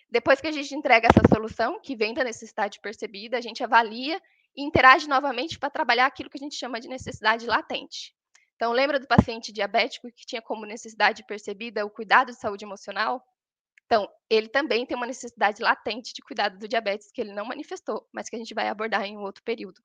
Depois 0.09 0.39
que 0.39 0.47
a 0.47 0.51
gente 0.51 0.73
entrega 0.73 1.07
essa 1.07 1.27
solução, 1.33 1.79
que 1.81 1.95
vem 1.95 2.13
da 2.13 2.23
necessidade 2.23 2.79
percebida, 2.79 3.37
a 3.37 3.41
gente 3.41 3.63
avalia 3.63 4.21
e 4.55 4.63
interage 4.63 5.07
novamente 5.07 5.59
para 5.59 5.69
trabalhar 5.69 6.05
aquilo 6.05 6.29
que 6.29 6.37
a 6.37 6.41
gente 6.41 6.55
chama 6.55 6.79
de 6.79 6.87
necessidade 6.87 7.45
latente. 7.45 8.15
Então, 8.55 8.71
lembra 8.71 8.99
do 8.99 9.07
paciente 9.07 9.51
diabético 9.51 10.11
que 10.11 10.25
tinha 10.25 10.41
como 10.41 10.65
necessidade 10.65 11.23
percebida 11.25 11.85
o 11.85 11.89
cuidado 11.89 12.31
de 12.31 12.39
saúde 12.39 12.65
emocional? 12.65 13.23
Então, 13.85 14.09
ele 14.29 14.49
também 14.49 14.85
tem 14.85 14.97
uma 14.97 15.05
necessidade 15.05 15.61
latente 15.61 16.13
de 16.13 16.21
cuidado 16.21 16.57
do 16.57 16.67
diabetes 16.67 17.11
que 17.11 17.21
ele 17.21 17.33
não 17.33 17.45
manifestou, 17.45 18.07
mas 18.11 18.29
que 18.29 18.35
a 18.35 18.39
gente 18.39 18.53
vai 18.53 18.67
abordar 18.67 19.03
em 19.03 19.15
um 19.15 19.21
outro 19.21 19.43
período. 19.43 19.81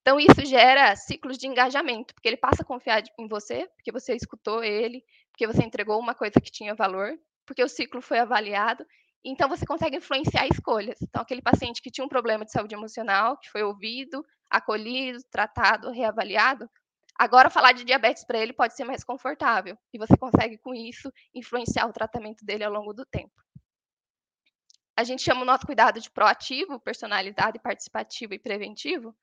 Então, 0.00 0.18
isso 0.18 0.44
gera 0.46 0.96
ciclos 0.96 1.36
de 1.36 1.46
engajamento, 1.46 2.14
porque 2.14 2.28
ele 2.28 2.36
passa 2.36 2.62
a 2.62 2.64
confiar 2.64 3.02
em 3.18 3.28
você, 3.28 3.68
porque 3.76 3.92
você 3.92 4.14
escutou 4.14 4.64
ele, 4.64 5.04
porque 5.30 5.46
você 5.46 5.62
entregou 5.62 6.00
uma 6.00 6.14
coisa 6.14 6.40
que 6.40 6.50
tinha 6.50 6.74
valor, 6.74 7.12
porque 7.44 7.62
o 7.62 7.68
ciclo 7.68 8.00
foi 8.00 8.18
avaliado, 8.18 8.86
então 9.24 9.48
você 9.48 9.66
consegue 9.66 9.96
influenciar 9.96 10.46
escolhas. 10.46 10.98
Então, 11.02 11.22
aquele 11.22 11.42
paciente 11.42 11.82
que 11.82 11.90
tinha 11.90 12.04
um 12.04 12.08
problema 12.08 12.44
de 12.44 12.52
saúde 12.52 12.74
emocional, 12.74 13.36
que 13.38 13.50
foi 13.50 13.62
ouvido, 13.62 14.24
acolhido, 14.48 15.22
tratado, 15.30 15.90
reavaliado, 15.90 16.70
agora 17.18 17.50
falar 17.50 17.72
de 17.72 17.84
diabetes 17.84 18.24
para 18.24 18.38
ele 18.38 18.52
pode 18.52 18.74
ser 18.74 18.84
mais 18.84 19.04
confortável, 19.04 19.76
e 19.92 19.98
você 19.98 20.16
consegue, 20.16 20.56
com 20.58 20.74
isso, 20.74 21.12
influenciar 21.34 21.86
o 21.86 21.92
tratamento 21.92 22.44
dele 22.44 22.64
ao 22.64 22.72
longo 22.72 22.94
do 22.94 23.04
tempo. 23.04 23.34
A 24.96 25.04
gente 25.04 25.22
chama 25.22 25.42
o 25.42 25.44
nosso 25.44 25.66
cuidado 25.66 26.00
de 26.00 26.10
proativo, 26.10 26.80
personalizado 26.80 27.56
e 27.56 27.60
participativo 27.60 28.34
e 28.34 28.38
preventivo, 28.38 29.14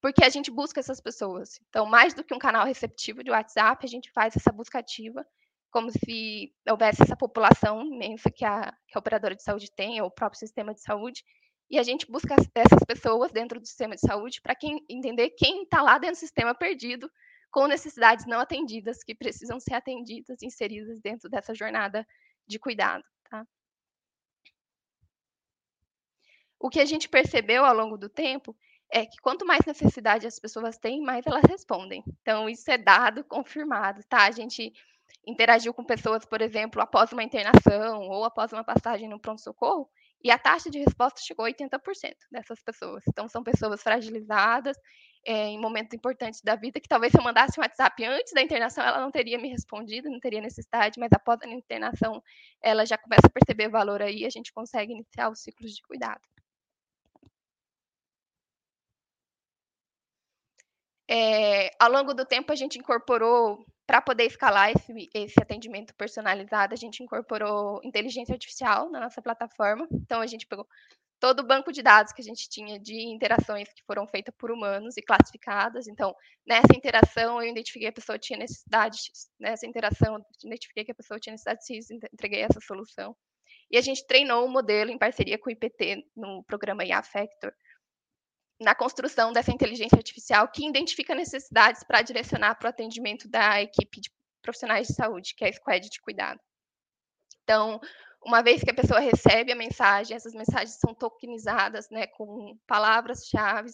porque 0.00 0.24
a 0.24 0.28
gente 0.28 0.50
busca 0.50 0.80
essas 0.80 1.00
pessoas. 1.00 1.60
Então, 1.68 1.86
mais 1.86 2.12
do 2.12 2.24
que 2.24 2.34
um 2.34 2.38
canal 2.38 2.66
receptivo 2.66 3.22
de 3.22 3.30
WhatsApp, 3.30 3.84
a 3.84 3.88
gente 3.88 4.10
faz 4.10 4.36
essa 4.36 4.52
busca 4.52 4.78
ativa, 4.78 5.26
como 5.72 5.90
se 5.90 6.54
houvesse 6.68 7.02
essa 7.02 7.16
população 7.16 7.82
imensa 7.82 8.30
que 8.30 8.44
a, 8.44 8.70
que 8.86 8.96
a 8.96 9.00
operadora 9.00 9.34
de 9.34 9.42
saúde 9.42 9.72
tem, 9.74 10.00
ou 10.02 10.08
o 10.08 10.10
próprio 10.10 10.38
sistema 10.38 10.74
de 10.74 10.82
saúde, 10.82 11.24
e 11.70 11.78
a 11.78 11.82
gente 11.82 12.06
busca 12.06 12.36
essas 12.54 12.84
pessoas 12.86 13.32
dentro 13.32 13.58
do 13.58 13.66
sistema 13.66 13.94
de 13.94 14.02
saúde 14.02 14.42
para 14.42 14.54
quem 14.54 14.84
entender 14.88 15.30
quem 15.30 15.62
está 15.62 15.80
lá 15.80 15.96
dentro 15.96 16.16
do 16.16 16.20
sistema 16.20 16.54
perdido, 16.54 17.10
com 17.50 17.66
necessidades 17.66 18.26
não 18.26 18.38
atendidas, 18.38 19.02
que 19.02 19.14
precisam 19.14 19.58
ser 19.58 19.74
atendidas, 19.74 20.42
inseridas 20.42 21.00
dentro 21.00 21.30
dessa 21.30 21.54
jornada 21.54 22.06
de 22.46 22.58
cuidado. 22.58 23.04
Tá? 23.30 23.46
O 26.60 26.68
que 26.68 26.80
a 26.80 26.84
gente 26.84 27.08
percebeu 27.08 27.64
ao 27.64 27.74
longo 27.74 27.96
do 27.96 28.10
tempo 28.10 28.54
é 28.92 29.06
que 29.06 29.16
quanto 29.22 29.46
mais 29.46 29.64
necessidade 29.64 30.26
as 30.26 30.38
pessoas 30.38 30.76
têm, 30.76 31.00
mais 31.00 31.26
elas 31.26 31.44
respondem. 31.48 32.04
Então, 32.20 32.46
isso 32.46 32.70
é 32.70 32.76
dado 32.76 33.24
confirmado, 33.24 34.02
tá? 34.04 34.26
A 34.26 34.30
gente 34.30 34.70
interagiu 35.26 35.72
com 35.72 35.84
pessoas, 35.84 36.24
por 36.24 36.40
exemplo, 36.40 36.80
após 36.82 37.12
uma 37.12 37.22
internação 37.22 38.00
ou 38.08 38.24
após 38.24 38.52
uma 38.52 38.64
passagem 38.64 39.08
no 39.08 39.20
pronto-socorro, 39.20 39.88
e 40.24 40.30
a 40.30 40.38
taxa 40.38 40.70
de 40.70 40.78
resposta 40.78 41.20
chegou 41.20 41.44
a 41.44 41.48
80% 41.48 42.14
dessas 42.30 42.62
pessoas. 42.62 43.02
Então, 43.08 43.28
são 43.28 43.42
pessoas 43.42 43.82
fragilizadas 43.82 44.76
é, 45.24 45.46
em 45.48 45.60
momentos 45.60 45.94
importantes 45.94 46.40
da 46.42 46.56
vida, 46.56 46.80
que 46.80 46.88
talvez 46.88 47.12
se 47.12 47.18
eu 47.18 47.22
mandasse 47.24 47.58
um 47.58 47.62
WhatsApp 47.62 48.04
antes 48.04 48.32
da 48.32 48.42
internação, 48.42 48.84
ela 48.84 49.00
não 49.00 49.10
teria 49.10 49.38
me 49.38 49.48
respondido, 49.48 50.10
não 50.10 50.20
teria 50.20 50.40
necessidade, 50.40 50.98
mas 50.98 51.10
após 51.12 51.40
a 51.42 51.48
internação, 51.48 52.22
ela 52.60 52.84
já 52.84 52.98
começa 52.98 53.26
a 53.26 53.30
perceber 53.30 53.68
valor 53.68 54.02
aí, 54.02 54.24
a 54.24 54.30
gente 54.30 54.52
consegue 54.52 54.92
iniciar 54.92 55.30
os 55.30 55.40
ciclos 55.40 55.74
de 55.74 55.82
cuidado. 55.82 56.22
É, 61.08 61.70
ao 61.78 61.90
longo 61.90 62.14
do 62.14 62.24
tempo, 62.24 62.52
a 62.52 62.56
gente 62.56 62.78
incorporou, 62.78 63.64
para 63.92 64.00
poder 64.00 64.24
escalar 64.24 64.70
esse, 64.70 65.10
esse 65.12 65.34
atendimento 65.38 65.94
personalizado, 65.94 66.72
a 66.72 66.76
gente 66.78 67.02
incorporou 67.02 67.78
inteligência 67.84 68.32
artificial 68.32 68.90
na 68.90 68.98
nossa 68.98 69.20
plataforma. 69.20 69.86
Então, 69.92 70.22
a 70.22 70.26
gente 70.26 70.46
pegou 70.46 70.66
todo 71.20 71.40
o 71.40 71.46
banco 71.46 71.70
de 71.70 71.82
dados 71.82 72.10
que 72.10 72.22
a 72.22 72.24
gente 72.24 72.48
tinha 72.48 72.80
de 72.80 72.94
interações 72.94 73.68
que 73.68 73.84
foram 73.86 74.06
feitas 74.06 74.34
por 74.38 74.50
humanos 74.50 74.96
e 74.96 75.02
classificadas. 75.02 75.86
Então, 75.88 76.14
nessa 76.46 76.74
interação, 76.74 77.42
eu 77.42 77.50
identifiquei 77.50 77.82
que 77.82 77.92
a 77.92 78.00
pessoa 78.00 78.18
tinha 78.18 78.38
necessidade. 78.38 78.98
Nessa 79.38 79.66
interação, 79.66 80.14
eu 80.14 80.24
identifiquei 80.42 80.86
que 80.86 80.92
a 80.92 80.94
pessoa 80.94 81.20
tinha 81.20 81.32
necessidade 81.32 81.62
X, 81.66 81.90
entreguei 81.90 82.40
essa 82.40 82.60
solução. 82.62 83.14
E 83.70 83.76
a 83.76 83.82
gente 83.82 84.06
treinou 84.06 84.46
um 84.46 84.50
modelo 84.50 84.90
em 84.90 84.96
parceria 84.96 85.38
com 85.38 85.50
o 85.50 85.52
IPT 85.52 86.06
no 86.16 86.42
programa 86.44 86.82
IA 86.82 87.02
Factor, 87.02 87.52
na 88.62 88.74
construção 88.74 89.32
dessa 89.32 89.52
inteligência 89.52 89.96
artificial 89.96 90.48
que 90.48 90.66
identifica 90.66 91.14
necessidades 91.14 91.82
para 91.84 92.02
direcionar 92.02 92.54
para 92.56 92.66
o 92.66 92.70
atendimento 92.70 93.28
da 93.28 93.60
equipe 93.60 94.00
de 94.00 94.10
profissionais 94.40 94.88
de 94.88 94.94
saúde, 94.94 95.34
que 95.34 95.44
é 95.44 95.48
a 95.48 95.52
squad 95.52 95.88
de 95.88 96.00
cuidado. 96.00 96.40
Então, 97.42 97.80
uma 98.24 98.42
vez 98.42 98.62
que 98.62 98.70
a 98.70 98.74
pessoa 98.74 99.00
recebe 99.00 99.52
a 99.52 99.56
mensagem, 99.56 100.16
essas 100.16 100.32
mensagens 100.32 100.78
são 100.78 100.94
tokenizadas, 100.94 101.90
né, 101.90 102.06
com 102.06 102.56
palavras-chave 102.66 103.70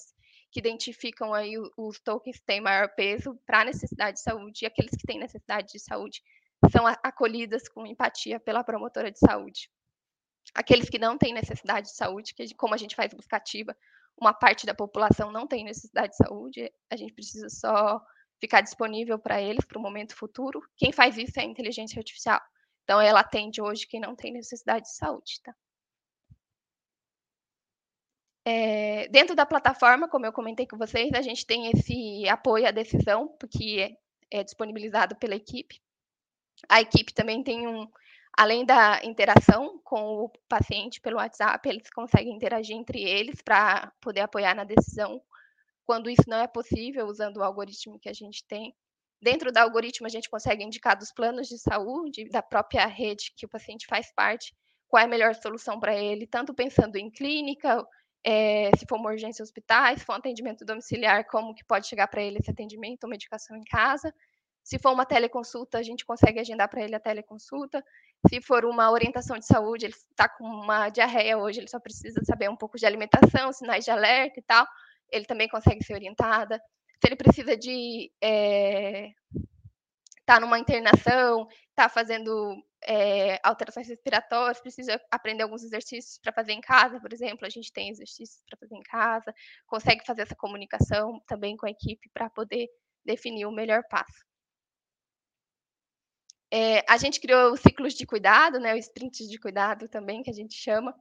que 0.50 0.60
identificam 0.60 1.34
aí 1.34 1.54
os 1.76 2.00
tokens 2.00 2.38
que 2.38 2.46
têm 2.46 2.60
maior 2.60 2.88
peso 2.94 3.38
para 3.46 3.60
a 3.60 3.64
necessidade 3.64 4.16
de 4.16 4.22
saúde, 4.22 4.60
e 4.62 4.66
aqueles 4.66 4.92
que 4.92 5.06
têm 5.06 5.18
necessidade 5.18 5.72
de 5.72 5.78
saúde 5.78 6.22
são 6.72 6.86
acolhidas 6.86 7.68
com 7.68 7.86
empatia 7.86 8.40
pela 8.40 8.64
promotora 8.64 9.10
de 9.12 9.18
saúde. 9.18 9.70
Aqueles 10.54 10.88
que 10.88 10.98
não 10.98 11.18
têm 11.18 11.34
necessidade 11.34 11.88
de 11.88 11.94
saúde, 11.94 12.34
que 12.34 12.54
como 12.54 12.72
a 12.72 12.78
gente 12.78 12.96
faz 12.96 13.12
buscativa, 13.12 13.76
uma 14.20 14.34
parte 14.34 14.66
da 14.66 14.74
população 14.74 15.30
não 15.30 15.46
tem 15.46 15.64
necessidade 15.64 16.10
de 16.10 16.16
saúde, 16.16 16.72
a 16.90 16.96
gente 16.96 17.12
precisa 17.12 17.48
só 17.48 18.00
ficar 18.40 18.60
disponível 18.60 19.18
para 19.18 19.40
eles 19.40 19.64
para 19.64 19.78
o 19.78 19.82
momento 19.82 20.14
futuro. 20.14 20.60
Quem 20.76 20.92
faz 20.92 21.16
isso 21.16 21.38
é 21.38 21.42
a 21.42 21.46
inteligência 21.46 21.98
artificial. 21.98 22.40
Então, 22.84 23.00
ela 23.00 23.20
atende 23.20 23.60
hoje 23.60 23.86
quem 23.86 24.00
não 24.00 24.16
tem 24.16 24.32
necessidade 24.32 24.86
de 24.86 24.94
saúde, 24.94 25.40
tá? 25.42 25.54
É, 28.44 29.08
dentro 29.08 29.36
da 29.36 29.44
plataforma, 29.44 30.08
como 30.08 30.24
eu 30.24 30.32
comentei 30.32 30.66
com 30.66 30.78
vocês, 30.78 31.12
a 31.12 31.20
gente 31.20 31.44
tem 31.44 31.70
esse 31.70 32.26
apoio 32.28 32.66
à 32.66 32.70
decisão, 32.70 33.28
porque 33.38 33.98
é, 34.32 34.40
é 34.40 34.42
disponibilizado 34.42 35.16
pela 35.16 35.34
equipe. 35.34 35.82
A 36.66 36.80
equipe 36.80 37.12
também 37.12 37.42
tem 37.42 37.68
um, 37.68 37.86
além 38.38 38.64
da 38.64 39.00
interação 39.02 39.80
com 39.82 40.22
o 40.22 40.28
paciente 40.48 41.00
pelo 41.00 41.16
WhatsApp, 41.16 41.68
eles 41.68 41.90
conseguem 41.90 42.36
interagir 42.36 42.76
entre 42.76 43.02
eles 43.02 43.42
para 43.42 43.92
poder 44.00 44.20
apoiar 44.20 44.54
na 44.54 44.62
decisão 44.62 45.20
quando 45.84 46.08
isso 46.08 46.22
não 46.28 46.38
é 46.38 46.46
possível, 46.46 47.06
usando 47.06 47.38
o 47.38 47.42
algoritmo 47.42 47.98
que 47.98 48.08
a 48.08 48.12
gente 48.12 48.46
tem. 48.46 48.72
Dentro 49.20 49.50
do 49.50 49.58
algoritmo, 49.58 50.06
a 50.06 50.10
gente 50.10 50.30
consegue 50.30 50.62
indicar 50.62 50.96
dos 50.96 51.10
planos 51.10 51.48
de 51.48 51.58
saúde, 51.58 52.28
da 52.28 52.40
própria 52.40 52.86
rede 52.86 53.32
que 53.36 53.44
o 53.44 53.48
paciente 53.48 53.88
faz 53.88 54.14
parte, 54.14 54.54
qual 54.86 55.00
é 55.00 55.06
a 55.06 55.08
melhor 55.08 55.34
solução 55.34 55.80
para 55.80 55.96
ele, 55.96 56.24
tanto 56.24 56.54
pensando 56.54 56.94
em 56.94 57.10
clínica, 57.10 57.84
é, 58.22 58.70
se 58.76 58.86
for 58.88 59.00
uma 59.00 59.10
urgência 59.10 59.42
hospital, 59.42 59.98
se 59.98 60.04
for 60.04 60.12
um 60.12 60.18
atendimento 60.18 60.64
domiciliar, 60.64 61.26
como 61.26 61.56
que 61.56 61.64
pode 61.64 61.88
chegar 61.88 62.06
para 62.06 62.22
ele 62.22 62.38
esse 62.38 62.52
atendimento 62.52 63.02
ou 63.02 63.10
medicação 63.10 63.56
em 63.56 63.64
casa. 63.64 64.14
Se 64.62 64.78
for 64.78 64.92
uma 64.92 65.06
teleconsulta, 65.06 65.78
a 65.78 65.82
gente 65.82 66.04
consegue 66.04 66.38
agendar 66.38 66.68
para 66.68 66.82
ele 66.82 66.94
a 66.94 67.00
teleconsulta. 67.00 67.82
Se 68.26 68.40
for 68.42 68.64
uma 68.64 68.90
orientação 68.90 69.38
de 69.38 69.46
saúde, 69.46 69.86
ele 69.86 69.94
está 69.94 70.28
com 70.28 70.44
uma 70.44 70.88
diarreia 70.88 71.38
hoje, 71.38 71.60
ele 71.60 71.68
só 71.68 71.78
precisa 71.78 72.20
saber 72.24 72.50
um 72.50 72.56
pouco 72.56 72.76
de 72.76 72.84
alimentação, 72.84 73.52
sinais 73.52 73.84
de 73.84 73.90
alerta 73.90 74.40
e 74.40 74.42
tal, 74.42 74.66
ele 75.10 75.24
também 75.24 75.48
consegue 75.48 75.84
ser 75.84 75.94
orientada. 75.94 76.58
Se 77.00 77.06
ele 77.08 77.16
precisa 77.16 77.56
de 77.56 78.10
estar 78.20 78.26
é, 78.26 79.10
tá 80.26 80.40
numa 80.40 80.58
internação, 80.58 81.46
está 81.70 81.88
fazendo 81.88 82.60
é, 82.84 83.38
alterações 83.42 83.88
respiratórias, 83.88 84.60
precisa 84.60 85.00
aprender 85.10 85.44
alguns 85.44 85.62
exercícios 85.62 86.18
para 86.18 86.32
fazer 86.32 86.52
em 86.52 86.60
casa, 86.60 87.00
por 87.00 87.12
exemplo, 87.12 87.46
a 87.46 87.50
gente 87.50 87.72
tem 87.72 87.88
exercícios 87.88 88.42
para 88.48 88.58
fazer 88.58 88.74
em 88.74 88.82
casa, 88.82 89.32
consegue 89.66 90.04
fazer 90.04 90.22
essa 90.22 90.36
comunicação 90.36 91.20
também 91.26 91.56
com 91.56 91.66
a 91.66 91.70
equipe 91.70 92.08
para 92.12 92.28
poder 92.30 92.68
definir 93.04 93.46
o 93.46 93.52
melhor 93.52 93.82
passo. 93.88 94.26
É, 96.50 96.82
a 96.88 96.96
gente 96.96 97.20
criou 97.20 97.52
os 97.52 97.60
ciclos 97.60 97.94
de 97.94 98.06
cuidado, 98.06 98.58
né, 98.58 98.74
os 98.74 98.86
sprints 98.86 99.28
de 99.28 99.38
cuidado 99.38 99.88
também, 99.88 100.22
que 100.22 100.30
a 100.30 100.34
gente 100.34 100.54
chama, 100.54 100.94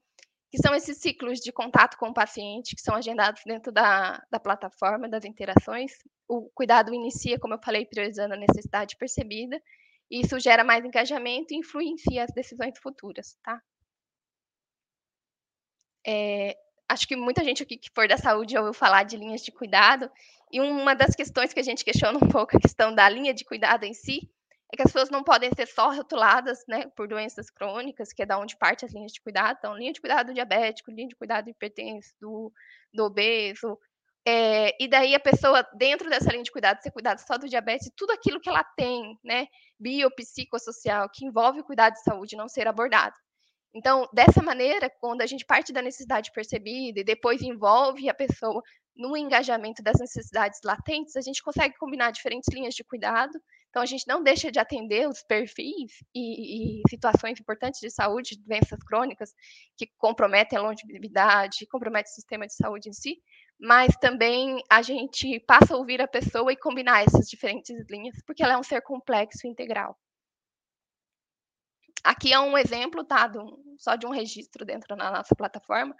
que 0.49 0.57
são 0.57 0.73
esses 0.75 0.97
ciclos 0.97 1.39
de 1.39 1.51
contato 1.51 1.97
com 1.97 2.09
o 2.09 2.13
paciente, 2.13 2.75
que 2.75 2.81
são 2.81 2.95
agendados 2.95 3.41
dentro 3.45 3.71
da, 3.71 4.21
da 4.29 4.39
plataforma, 4.39 5.07
das 5.07 5.25
interações. 5.25 5.91
O 6.27 6.49
cuidado 6.53 6.93
inicia, 6.93 7.39
como 7.39 7.53
eu 7.53 7.59
falei, 7.63 7.85
priorizando 7.85 8.33
a 8.33 8.37
necessidade 8.37 8.97
percebida, 8.97 9.61
e 10.09 10.21
isso 10.21 10.39
gera 10.39 10.63
mais 10.63 10.83
engajamento 10.85 11.53
e 11.53 11.57
influencia 11.57 12.23
as 12.23 12.31
decisões 12.31 12.77
futuras, 12.79 13.37
tá? 13.43 13.61
É, 16.05 16.57
acho 16.87 17.05
que 17.07 17.17
muita 17.17 17.43
gente 17.43 17.63
aqui 17.63 17.77
que 17.77 17.91
for 17.93 18.07
da 18.07 18.17
saúde 18.17 18.57
ouviu 18.57 18.73
falar 18.73 19.03
de 19.03 19.17
linhas 19.17 19.41
de 19.41 19.51
cuidado, 19.51 20.09
e 20.49 20.61
uma 20.61 20.93
das 20.93 21.13
questões 21.13 21.53
que 21.53 21.59
a 21.59 21.63
gente 21.63 21.83
questiona 21.83 22.17
um 22.17 22.29
pouco 22.29 22.55
a 22.55 22.59
questão 22.59 22.95
da 22.95 23.09
linha 23.09 23.33
de 23.33 23.43
cuidado 23.43 23.83
em 23.83 23.93
si, 23.93 24.29
é 24.71 24.75
que 24.75 24.83
as 24.83 24.91
pessoas 24.91 25.09
não 25.09 25.23
podem 25.23 25.49
ser 25.55 25.65
só 25.67 25.91
rotuladas, 25.91 26.63
né, 26.67 26.87
por 26.95 27.07
doenças 27.07 27.49
crônicas, 27.49 28.11
que 28.11 28.21
é 28.21 28.25
da 28.25 28.37
onde 28.37 28.57
parte 28.57 28.85
as 28.85 28.93
linhas 28.93 29.13
de 29.13 29.21
cuidado. 29.21 29.57
Então, 29.59 29.77
linha 29.77 29.93
de 29.93 30.01
cuidado 30.01 30.27
do 30.27 30.33
diabético, 30.33 30.91
linha 30.91 31.07
de 31.07 31.15
cuidado 31.15 31.45
do 31.45 31.51
hipertenso, 31.51 32.13
do, 32.19 32.51
do 32.93 33.05
obeso. 33.05 33.77
É, 34.27 34.75
e 34.83 34.89
daí 34.89 35.15
a 35.15 35.19
pessoa, 35.21 35.65
dentro 35.73 36.09
dessa 36.09 36.29
linha 36.29 36.43
de 36.43 36.51
cuidado, 36.51 36.81
ser 36.81 36.91
cuidado 36.91 37.19
só 37.19 37.37
do 37.37 37.47
diabetes, 37.47 37.89
tudo 37.95 38.11
aquilo 38.11 38.41
que 38.41 38.49
ela 38.49 38.63
tem, 38.75 39.17
né, 39.23 39.47
biopsicossocial, 39.79 41.09
que 41.09 41.25
envolve 41.25 41.61
o 41.61 41.63
cuidado 41.63 41.93
de 41.93 42.03
saúde, 42.03 42.35
não 42.35 42.49
ser 42.49 42.67
abordado. 42.67 43.15
Então, 43.73 44.09
dessa 44.11 44.41
maneira, 44.41 44.89
quando 44.99 45.21
a 45.21 45.25
gente 45.25 45.45
parte 45.45 45.71
da 45.71 45.81
necessidade 45.81 46.31
percebida 46.33 46.99
e 46.99 47.05
depois 47.05 47.41
envolve 47.41 48.09
a 48.09 48.13
pessoa 48.13 48.61
no 48.97 49.15
engajamento 49.15 49.83
das 49.83 49.99
necessidades 49.99 50.59
latentes, 50.63 51.15
a 51.15 51.21
gente 51.21 51.43
consegue 51.43 51.77
combinar 51.77 52.11
diferentes 52.11 52.53
linhas 52.53 52.73
de 52.73 52.83
cuidado 52.83 53.39
então, 53.77 53.83
a 53.83 53.85
gente 53.85 54.07
não 54.07 54.23
deixa 54.23 54.51
de 54.51 54.57
atender 54.57 55.07
os 55.07 55.21
perfis 55.21 56.03
e, 56.15 56.79
e 56.79 56.81
situações 56.89 57.39
importantes 57.39 57.79
de 57.79 57.91
saúde, 57.91 58.41
doenças 58.43 58.79
crônicas, 58.83 59.35
que 59.77 59.85
comprometem 59.99 60.57
a 60.57 60.61
longevidade, 60.63 61.67
comprometem 61.67 62.11
o 62.11 62.15
sistema 62.15 62.47
de 62.47 62.55
saúde 62.55 62.89
em 62.89 62.93
si, 62.93 63.21
mas 63.59 63.95
também 63.97 64.63
a 64.67 64.81
gente 64.81 65.39
passa 65.41 65.75
a 65.75 65.77
ouvir 65.77 66.01
a 66.01 66.07
pessoa 66.07 66.51
e 66.51 66.57
combinar 66.57 67.03
essas 67.03 67.29
diferentes 67.29 67.75
linhas, 67.87 68.15
porque 68.25 68.41
ela 68.41 68.53
é 68.53 68.57
um 68.57 68.63
ser 68.63 68.81
complexo 68.81 69.45
e 69.45 69.49
integral. 69.51 69.95
Aqui 72.03 72.33
é 72.33 72.39
um 72.39 72.57
exemplo, 72.57 73.03
tá? 73.03 73.31
Só 73.77 73.95
de 73.95 74.07
um 74.07 74.11
registro 74.11 74.65
dentro 74.65 74.95
da 74.95 75.11
nossa 75.11 75.35
plataforma. 75.35 75.95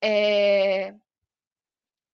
É... 0.00 0.94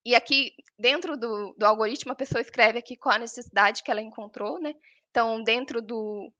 E 0.04 0.14
aqui, 0.14 0.52
dentro 0.78 1.16
do, 1.16 1.54
do 1.56 1.64
algoritmo, 1.64 2.12
a 2.12 2.16
pessoa 2.16 2.40
escreve 2.40 2.78
aqui 2.78 2.96
qual 2.96 3.14
a 3.14 3.18
necessidade 3.18 3.82
que 3.82 3.90
ela 3.90 4.02
encontrou, 4.02 4.60
né? 4.60 4.74
Então, 5.10 5.42
dentro 5.42 5.80
do, 5.80 6.30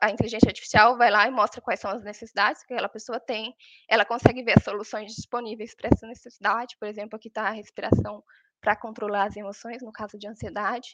a 0.00 0.10
inteligência 0.10 0.48
artificial 0.48 0.96
vai 0.96 1.10
lá 1.10 1.26
e 1.26 1.30
mostra 1.30 1.60
quais 1.60 1.80
são 1.80 1.90
as 1.90 2.02
necessidades 2.02 2.62
que 2.64 2.72
aquela 2.72 2.88
pessoa 2.88 3.20
tem, 3.20 3.54
ela 3.88 4.04
consegue 4.04 4.42
ver 4.42 4.58
as 4.58 4.64
soluções 4.64 5.14
disponíveis 5.14 5.74
para 5.74 5.90
essa 5.92 6.06
necessidade, 6.06 6.76
por 6.78 6.88
exemplo, 6.88 7.16
aqui 7.16 7.28
está 7.28 7.48
a 7.48 7.50
respiração 7.50 8.22
para 8.60 8.76
controlar 8.76 9.24
as 9.24 9.36
emoções, 9.36 9.82
no 9.82 9.92
caso 9.92 10.18
de 10.18 10.28
ansiedade. 10.28 10.90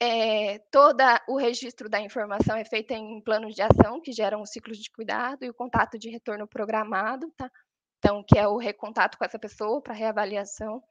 É, 0.00 0.58
todo 0.70 1.00
o 1.28 1.36
registro 1.36 1.88
da 1.88 2.00
informação 2.00 2.56
é 2.56 2.64
feito 2.64 2.92
em 2.92 3.20
planos 3.22 3.54
de 3.54 3.62
ação, 3.62 4.00
que 4.00 4.12
geram 4.12 4.42
os 4.42 4.50
ciclos 4.50 4.78
de 4.78 4.90
cuidado, 4.90 5.44
e 5.44 5.50
o 5.50 5.54
contato 5.54 5.98
de 5.98 6.10
retorno 6.10 6.46
programado, 6.46 7.30
tá? 7.36 7.50
Então, 7.98 8.22
que 8.26 8.38
é 8.38 8.46
o 8.46 8.56
recontato 8.56 9.16
com 9.16 9.24
essa 9.24 9.38
pessoa 9.38 9.80
para 9.80 9.94
reavaliação. 9.94 10.82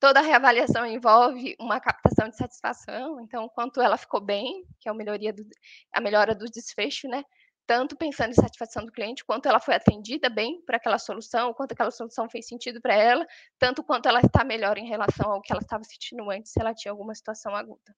Toda 0.00 0.22
reavaliação 0.22 0.86
envolve 0.86 1.54
uma 1.60 1.78
captação 1.78 2.30
de 2.30 2.36
satisfação, 2.36 3.20
então, 3.20 3.46
quanto 3.50 3.82
ela 3.82 3.98
ficou 3.98 4.18
bem, 4.18 4.64
que 4.80 4.88
é 4.88 4.92
a, 4.92 4.94
melhoria 4.94 5.30
do, 5.30 5.46
a 5.92 6.00
melhora 6.00 6.34
do 6.34 6.46
desfecho, 6.46 7.06
né? 7.06 7.22
Tanto 7.66 7.94
pensando 7.94 8.30
em 8.30 8.34
satisfação 8.34 8.86
do 8.86 8.90
cliente, 8.90 9.22
quanto 9.26 9.46
ela 9.46 9.60
foi 9.60 9.74
atendida 9.74 10.30
bem 10.30 10.62
para 10.64 10.78
aquela 10.78 10.98
solução, 10.98 11.52
quanto 11.52 11.72
aquela 11.72 11.90
solução 11.90 12.30
fez 12.30 12.46
sentido 12.46 12.80
para 12.80 12.94
ela, 12.94 13.26
tanto 13.58 13.84
quanto 13.84 14.08
ela 14.08 14.20
está 14.20 14.42
melhor 14.42 14.78
em 14.78 14.88
relação 14.88 15.30
ao 15.30 15.42
que 15.42 15.52
ela 15.52 15.60
estava 15.60 15.84
sentindo 15.84 16.30
antes, 16.30 16.50
se 16.50 16.58
ela 16.58 16.74
tinha 16.74 16.90
alguma 16.90 17.14
situação 17.14 17.54
aguda. 17.54 17.94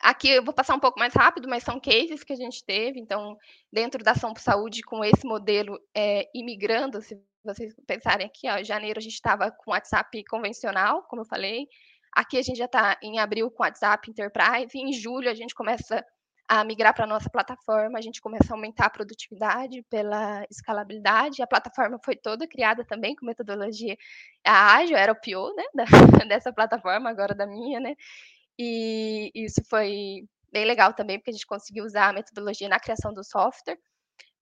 Aqui 0.00 0.30
eu 0.30 0.42
vou 0.42 0.54
passar 0.54 0.74
um 0.74 0.80
pouco 0.80 0.98
mais 0.98 1.12
rápido, 1.12 1.46
mas 1.46 1.62
são 1.62 1.78
cases 1.78 2.24
que 2.24 2.32
a 2.32 2.36
gente 2.36 2.64
teve. 2.64 2.98
Então, 2.98 3.36
dentro 3.70 4.02
da 4.02 4.12
ação 4.12 4.32
por 4.32 4.40
saúde, 4.40 4.82
com 4.82 5.04
esse 5.04 5.26
modelo 5.26 5.78
é, 5.94 6.26
imigrando, 6.34 7.02
se 7.02 7.14
vocês 7.44 7.74
pensarem 7.86 8.26
aqui, 8.26 8.48
ó, 8.48 8.58
em 8.58 8.64
janeiro 8.64 8.98
a 8.98 9.02
gente 9.02 9.14
estava 9.14 9.50
com 9.50 9.70
WhatsApp 9.70 10.24
convencional, 10.24 11.02
como 11.04 11.22
eu 11.22 11.26
falei. 11.26 11.66
Aqui 12.12 12.38
a 12.38 12.42
gente 12.42 12.58
já 12.58 12.64
está 12.64 12.98
em 13.02 13.18
abril 13.18 13.50
com 13.50 13.62
WhatsApp 13.62 14.10
Enterprise. 14.10 14.76
Em 14.76 14.92
julho 14.92 15.30
a 15.30 15.34
gente 15.34 15.54
começa 15.54 16.04
a 16.48 16.64
migrar 16.64 16.92
para 16.92 17.04
a 17.04 17.06
nossa 17.06 17.30
plataforma, 17.30 17.96
a 17.96 18.02
gente 18.02 18.20
começa 18.20 18.52
a 18.52 18.56
aumentar 18.56 18.86
a 18.86 18.90
produtividade 18.90 19.84
pela 19.88 20.44
escalabilidade. 20.50 21.42
A 21.42 21.46
plataforma 21.46 21.98
foi 22.04 22.16
toda 22.16 22.48
criada 22.48 22.84
também 22.84 23.14
com 23.14 23.24
metodologia 23.24 23.96
ágil, 24.44 24.96
era 24.96 25.12
o 25.12 25.14
PO, 25.14 25.54
né, 25.54 25.64
da, 25.72 25.84
dessa 26.26 26.52
plataforma, 26.52 27.08
agora 27.08 27.36
da 27.36 27.46
minha, 27.46 27.78
né? 27.78 27.94
E 28.58 29.30
isso 29.32 29.62
foi 29.70 30.26
bem 30.52 30.64
legal 30.64 30.92
também, 30.92 31.18
porque 31.18 31.30
a 31.30 31.34
gente 31.34 31.46
conseguiu 31.46 31.84
usar 31.84 32.08
a 32.08 32.12
metodologia 32.12 32.68
na 32.68 32.80
criação 32.80 33.14
do 33.14 33.22
software 33.22 33.78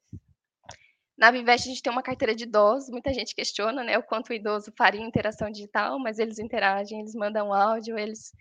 Na 1.17 1.31
Vivest, 1.31 1.69
a 1.69 1.71
gente 1.71 1.83
tem 1.83 1.93
uma 1.93 2.03
carteira 2.03 2.35
de 2.35 2.45
idosos, 2.45 2.91
muita 2.91 3.13
gente 3.13 3.35
questiona 3.35 3.85
né, 3.85 3.99
o 3.99 4.03
quanto 4.03 4.31
o 4.31 4.33
idoso 4.33 4.73
faria 4.77 5.01
interação 5.01 5.51
digital, 5.51 5.99
mas 5.99 6.19
eles 6.19 6.39
interagem, 6.39 7.01
eles 7.01 7.15
mandam 7.15 7.53
áudio, 7.53 7.99
eles 7.99 8.33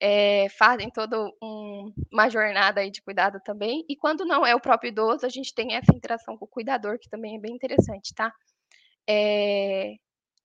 é, 0.00 0.48
fazem 0.50 0.90
toda 0.90 1.30
um, 1.42 1.92
uma 2.12 2.28
jornada 2.28 2.80
aí 2.80 2.90
de 2.90 3.02
cuidado 3.02 3.40
também. 3.44 3.84
E 3.88 3.96
quando 3.96 4.24
não 4.24 4.46
é 4.46 4.54
o 4.54 4.60
próprio 4.60 4.88
idoso, 4.88 5.26
a 5.26 5.28
gente 5.28 5.54
tem 5.54 5.74
essa 5.74 5.94
interação 5.94 6.36
com 6.36 6.44
o 6.44 6.48
cuidador, 6.48 6.98
que 6.98 7.08
também 7.08 7.36
é 7.36 7.40
bem 7.40 7.54
interessante, 7.54 8.14
tá? 8.14 8.32
É, 9.08 9.94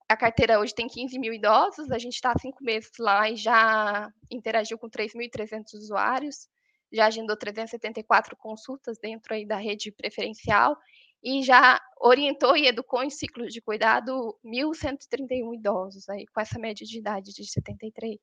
a 0.10 0.18
carteira 0.18 0.60
hoje 0.60 0.74
tem 0.74 0.88
15 0.88 1.20
mil 1.20 1.34
idosos, 1.34 1.92
a 1.92 1.98
gente 1.98 2.16
está 2.16 2.32
há 2.32 2.40
cinco 2.40 2.64
meses 2.64 2.92
lá 3.00 3.30
e 3.30 3.36
já 3.36 4.10
interagiu 4.32 4.78
com 4.78 4.90
3.300 4.90 5.74
usuários, 5.74 6.48
já 6.92 7.08
agendou 7.08 7.36
374 7.38 8.36
consultas 8.38 8.98
dentro 9.00 9.34
aí 9.34 9.46
da 9.46 9.58
rede 9.58 9.92
preferencial 9.92 10.78
e 11.24 11.42
já 11.44 11.82
orientou 12.00 12.56
e 12.56 12.68
educou 12.68 13.04
em 13.04 13.10
ciclos 13.10 13.54
de 13.54 13.62
cuidado 13.62 14.38
1.131 14.46 15.56
idosos, 15.56 16.10
aí, 16.10 16.26
com 16.28 16.42
essa 16.42 16.60
média 16.60 16.86
de 16.86 17.00
idade 17.00 17.34
de 17.34 17.46
73 17.50 18.20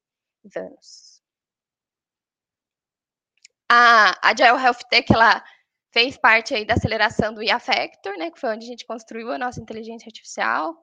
anos 0.57 1.20
a 3.73 4.19
Agile 4.21 4.61
Health 4.61 4.81
Tech, 4.91 5.07
ela 5.13 5.45
fez 5.93 6.19
parte 6.19 6.53
aí 6.53 6.65
da 6.65 6.75
aceleração 6.75 7.33
do 7.33 7.41
IA 7.41 7.61
Factor, 7.61 8.17
né, 8.19 8.29
que 8.31 8.41
foi 8.41 8.51
onde 8.51 8.65
a 8.67 8.69
gente 8.69 8.85
construiu 8.85 9.31
a 9.31 9.39
nossa 9.39 9.61
inteligência 9.61 10.09
artificial. 10.09 10.75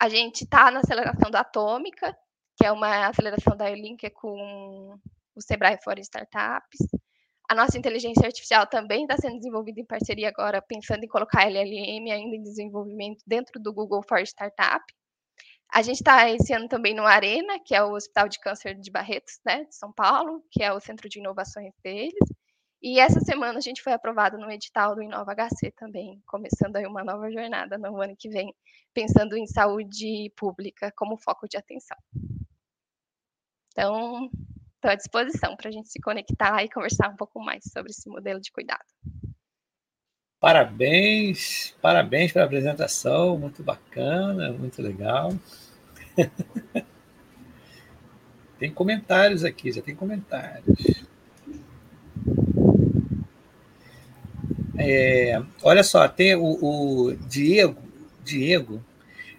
A 0.00 0.08
gente 0.08 0.44
está 0.44 0.70
na 0.70 0.80
aceleração 0.80 1.30
da 1.30 1.40
Atômica, 1.40 2.16
que 2.56 2.64
é 2.64 2.72
uma 2.72 3.08
aceleração 3.08 3.54
da 3.54 3.68
Link 3.68 4.08
com 4.10 4.98
o 5.34 5.40
Sebrae 5.42 5.78
for 5.84 5.98
Startups. 5.98 6.80
A 7.50 7.54
nossa 7.54 7.76
inteligência 7.76 8.26
artificial 8.26 8.66
também 8.66 9.02
está 9.02 9.18
sendo 9.18 9.36
desenvolvida 9.36 9.80
em 9.80 9.86
parceria 9.86 10.30
agora, 10.30 10.62
pensando 10.62 11.04
em 11.04 11.08
colocar 11.08 11.44
LLM 11.44 12.10
ainda 12.10 12.36
em 12.36 12.42
desenvolvimento 12.42 13.22
dentro 13.26 13.60
do 13.60 13.74
Google 13.74 14.02
for 14.08 14.20
Startup. 14.22 14.82
A 15.72 15.80
gente 15.80 16.00
está 16.00 16.28
esse 16.28 16.52
ano 16.52 16.68
também 16.68 16.94
no 16.94 17.06
Arena, 17.06 17.58
que 17.58 17.74
é 17.74 17.82
o 17.82 17.94
Hospital 17.94 18.28
de 18.28 18.38
Câncer 18.38 18.78
de 18.78 18.90
Barretos, 18.90 19.40
né, 19.42 19.64
de 19.64 19.74
São 19.74 19.90
Paulo, 19.90 20.44
que 20.50 20.62
é 20.62 20.70
o 20.70 20.78
centro 20.78 21.08
de 21.08 21.18
inovações 21.18 21.72
deles. 21.82 22.12
E 22.82 23.00
essa 23.00 23.20
semana 23.20 23.58
a 23.58 23.62
gente 23.62 23.80
foi 23.80 23.94
aprovado 23.94 24.36
no 24.36 24.50
edital 24.50 24.94
do 24.94 25.02
Inova 25.02 25.34
HC 25.34 25.70
também, 25.74 26.20
começando 26.26 26.76
aí 26.76 26.86
uma 26.86 27.02
nova 27.02 27.30
jornada 27.30 27.78
no 27.78 28.02
ano 28.02 28.14
que 28.18 28.28
vem, 28.28 28.54
pensando 28.92 29.34
em 29.34 29.46
saúde 29.46 30.30
pública 30.36 30.92
como 30.94 31.16
foco 31.16 31.48
de 31.48 31.56
atenção. 31.56 31.96
Então, 33.68 34.28
estou 34.74 34.90
à 34.90 34.94
disposição 34.94 35.56
para 35.56 35.70
a 35.70 35.72
gente 35.72 35.88
se 35.88 36.00
conectar 36.02 36.62
e 36.62 36.68
conversar 36.68 37.08
um 37.08 37.16
pouco 37.16 37.40
mais 37.40 37.64
sobre 37.72 37.92
esse 37.92 38.10
modelo 38.10 38.40
de 38.42 38.52
cuidado. 38.52 38.84
Parabéns, 40.38 41.72
parabéns 41.80 42.32
pela 42.32 42.44
apresentação, 42.44 43.38
muito 43.38 43.62
bacana, 43.62 44.52
muito 44.52 44.82
legal. 44.82 45.30
tem 48.58 48.70
comentários 48.72 49.44
aqui, 49.44 49.72
já 49.72 49.82
tem 49.82 49.94
comentários. 49.94 51.04
É, 54.76 55.42
olha 55.62 55.82
só, 55.84 56.08
tem 56.08 56.34
o, 56.34 56.42
o, 56.42 57.14
Diego, 57.28 57.80
Diego, 58.24 58.82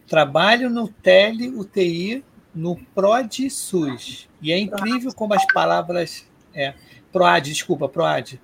trabalho 0.08 0.70
no 0.70 0.88
Tele 0.88 1.50
UTI 1.50 2.24
no 2.54 2.76
PROD 2.76 3.50
SUS. 3.50 4.30
E 4.42 4.52
é 4.52 4.58
incrível 4.58 5.14
como 5.14 5.34
as 5.34 5.46
palavras. 5.54 6.26
É, 6.54 6.74
PROAD, 7.12 7.52
desculpa, 7.52 7.90
PROAD 7.90 8.40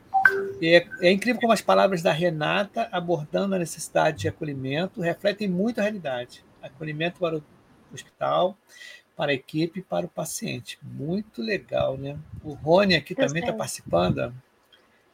é, 0.62 0.86
é, 1.02 1.12
incrível 1.12 1.40
como 1.40 1.54
as 1.54 1.62
palavras 1.62 2.02
da 2.02 2.12
Renata, 2.12 2.88
abordando 2.92 3.56
a 3.56 3.60
necessidade 3.60 4.18
de 4.18 4.28
acolhimento, 4.28 5.02
refletem 5.02 5.48
muito 5.48 5.80
a 5.80 5.84
realidade. 5.84 6.44
Acolhimento 6.62 7.20
para 7.20 7.38
o 7.38 7.44
hospital, 7.96 8.58
para 9.16 9.32
a 9.32 9.36
equipe 9.36 9.80
e 9.80 9.84
para 9.84 10.06
o 10.06 10.10
paciente. 10.10 10.80
Muito 10.82 11.42
legal, 11.42 11.98
né? 11.98 12.18
O 12.44 12.54
Rony 12.54 12.96
aqui 12.96 13.14
também 13.14 13.42
está 13.42 13.54
participando. 13.54 14.34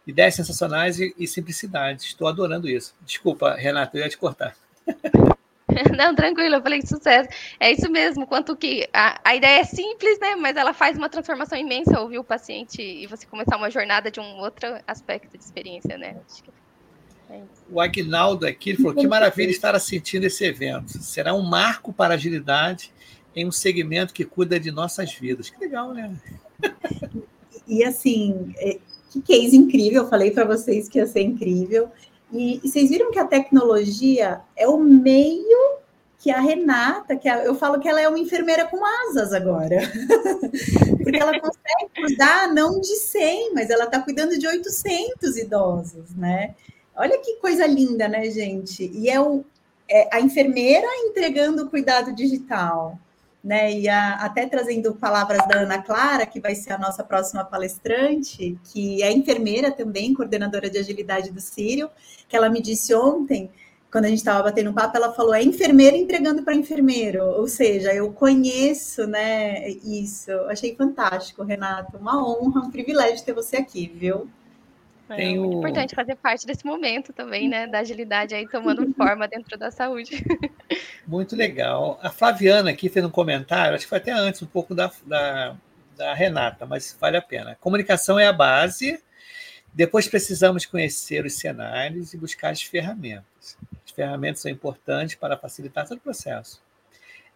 Ideias 0.05 0.35
sensacionais 0.35 0.99
e, 0.99 1.13
e 1.17 1.27
simplicidade. 1.27 2.03
Estou 2.03 2.27
adorando 2.27 2.69
isso. 2.69 2.95
Desculpa, 3.01 3.55
Renata, 3.55 3.97
eu 3.97 4.03
ia 4.03 4.09
te 4.09 4.17
cortar. 4.17 4.55
Não, 5.97 6.15
tranquilo, 6.15 6.55
eu 6.55 6.61
falei 6.61 6.81
sucesso. 6.85 7.29
É 7.59 7.71
isso 7.71 7.91
mesmo, 7.91 8.27
quanto 8.27 8.55
que 8.55 8.87
a, 8.93 9.19
a 9.23 9.35
ideia 9.35 9.59
é 9.59 9.63
simples, 9.63 10.19
né? 10.19 10.35
Mas 10.35 10.55
ela 10.55 10.73
faz 10.73 10.97
uma 10.97 11.09
transformação 11.09 11.57
imensa 11.57 11.99
ouvir 11.99 12.19
o 12.19 12.23
paciente 12.23 12.81
e 12.81 13.07
você 13.07 13.25
começar 13.25 13.57
uma 13.57 13.69
jornada 13.69 14.11
de 14.11 14.19
um 14.19 14.37
outro 14.37 14.67
aspecto 14.87 15.37
de 15.37 15.43
experiência, 15.43 15.97
né? 15.97 16.15
É 16.15 16.19
o 17.69 17.81
Agnaldo 17.81 18.45
aqui 18.45 18.75
falou: 18.75 18.93
que 18.93 19.07
maravilha 19.07 19.49
estar 19.49 19.75
assistindo 19.75 20.25
esse 20.25 20.45
evento. 20.45 21.01
Será 21.01 21.33
um 21.33 21.41
marco 21.41 21.91
para 21.91 22.13
a 22.13 22.17
agilidade 22.17 22.91
em 23.35 23.45
um 23.45 23.51
segmento 23.51 24.13
que 24.13 24.23
cuida 24.23 24.59
de 24.59 24.71
nossas 24.71 25.13
vidas. 25.13 25.49
Que 25.49 25.59
legal, 25.59 25.93
né? 25.93 26.15
E 27.67 27.83
assim, 27.83 28.53
é, 28.57 28.77
que 29.09 29.19
case 29.21 29.57
incrível. 29.57 30.03
Eu 30.03 30.07
falei 30.07 30.29
para 30.29 30.45
vocês 30.45 30.87
que 30.87 30.99
ia 30.99 31.07
ser 31.07 31.21
incrível. 31.21 31.89
E, 32.31 32.61
e, 32.63 32.69
vocês 32.69 32.89
viram 32.89 33.11
que 33.11 33.17
a 33.17 33.25
tecnologia 33.25 34.41
é 34.55 34.67
o 34.67 34.77
meio 34.77 35.79
que 36.19 36.29
a 36.31 36.39
Renata, 36.39 37.15
que 37.15 37.27
a, 37.27 37.43
eu 37.43 37.55
falo 37.55 37.79
que 37.79 37.87
ela 37.87 38.01
é 38.01 38.07
uma 38.07 38.19
enfermeira 38.19 38.65
com 38.65 38.83
asas 38.83 39.31
agora, 39.31 39.77
porque 41.03 41.17
ela 41.17 41.39
consegue 41.39 41.89
cuidar 41.95 42.53
não 42.53 42.79
de 42.79 42.95
100, 42.95 43.53
mas 43.53 43.69
ela 43.69 43.85
está 43.85 43.99
cuidando 43.99 44.37
de 44.37 44.47
800 44.47 45.37
idosos, 45.37 46.15
né? 46.15 46.55
Olha 46.95 47.19
que 47.19 47.35
coisa 47.37 47.65
linda, 47.65 48.07
né, 48.07 48.29
gente? 48.29 48.89
E 48.93 49.09
é 49.09 49.19
o, 49.19 49.43
é, 49.89 50.15
a 50.15 50.21
enfermeira 50.21 50.87
entregando 51.05 51.63
o 51.63 51.69
cuidado 51.69 52.13
digital, 52.13 52.97
né? 53.43 53.71
E 53.71 53.89
a, 53.89 54.13
até 54.13 54.47
trazendo 54.47 54.95
palavras 54.95 55.45
da 55.47 55.59
Ana 55.59 55.81
Clara, 55.81 56.25
que 56.25 56.39
vai 56.39 56.55
ser 56.55 56.73
a 56.73 56.77
nossa 56.77 57.03
próxima 57.03 57.43
palestrante, 57.43 58.57
que 58.63 59.03
é 59.03 59.11
enfermeira 59.11 59.71
também, 59.71 60.13
coordenadora 60.13 60.69
de 60.69 60.77
agilidade 60.77 61.31
do 61.31 61.41
Sírio, 61.41 61.89
que 62.27 62.35
ela 62.35 62.49
me 62.49 62.61
disse 62.61 62.93
ontem, 62.95 63.51
quando 63.91 64.05
a 64.05 64.09
gente 64.09 64.17
estava 64.17 64.43
batendo 64.43 64.69
um 64.71 64.73
papo, 64.73 64.97
ela 64.97 65.13
falou: 65.13 65.33
é 65.33 65.43
enfermeira 65.43 65.95
entregando 65.95 66.43
para 66.43 66.55
enfermeiro, 66.55 67.23
ou 67.23 67.47
seja, 67.47 67.93
eu 67.93 68.11
conheço, 68.11 69.05
né? 69.05 69.69
Isso, 69.69 70.31
achei 70.49 70.75
fantástico, 70.75 71.43
Renato, 71.43 71.97
uma 71.97 72.25
honra, 72.25 72.61
um 72.61 72.71
privilégio 72.71 73.23
ter 73.23 73.33
você 73.33 73.57
aqui, 73.57 73.87
viu? 73.87 74.29
É 75.09 75.15
Tem 75.15 75.37
muito 75.37 75.55
o... 75.55 75.59
importante 75.59 75.93
fazer 75.93 76.15
parte 76.15 76.47
desse 76.47 76.65
momento 76.65 77.13
também, 77.13 77.47
né? 77.47 77.67
Da 77.67 77.79
agilidade 77.79 78.33
aí 78.33 78.47
tomando 78.47 78.91
forma 78.95 79.27
dentro 79.27 79.57
da 79.57 79.69
saúde. 79.69 80.23
Muito 81.05 81.35
legal. 81.35 81.99
A 82.01 82.09
Flaviana 82.09 82.71
aqui 82.71 82.89
fez 82.89 83.05
um 83.05 83.09
comentário, 83.09 83.75
acho 83.75 83.85
que 83.85 83.89
foi 83.89 83.99
até 83.99 84.11
antes 84.11 84.41
um 84.41 84.47
pouco 84.47 84.73
da, 84.73 84.91
da, 85.05 85.55
da 85.95 86.13
Renata, 86.13 86.65
mas 86.65 86.97
vale 86.99 87.17
a 87.17 87.21
pena. 87.21 87.55
Comunicação 87.61 88.17
é 88.17 88.25
a 88.25 88.33
base, 88.33 88.99
depois 89.71 90.07
precisamos 90.07 90.65
conhecer 90.65 91.23
os 91.25 91.33
cenários 91.33 92.13
e 92.13 92.17
buscar 92.17 92.49
as 92.49 92.63
ferramentas. 92.63 93.57
As 93.85 93.91
ferramentas 93.91 94.41
são 94.41 94.49
importantes 94.49 95.15
para 95.15 95.37
facilitar 95.37 95.87
todo 95.87 95.99
o 95.99 96.01
processo. 96.01 96.63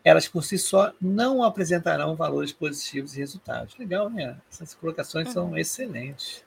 Elas 0.04 0.28
por 0.28 0.44
si 0.44 0.58
só 0.58 0.94
não 1.00 1.44
apresentarão 1.44 2.16
valores 2.16 2.54
positivos 2.54 3.16
e 3.16 3.20
resultados. 3.20 3.78
Legal, 3.78 4.10
né? 4.10 4.38
Essas 4.50 4.74
colocações 4.74 5.30
são 5.32 5.50
uhum. 5.50 5.58
excelentes. 5.58 6.44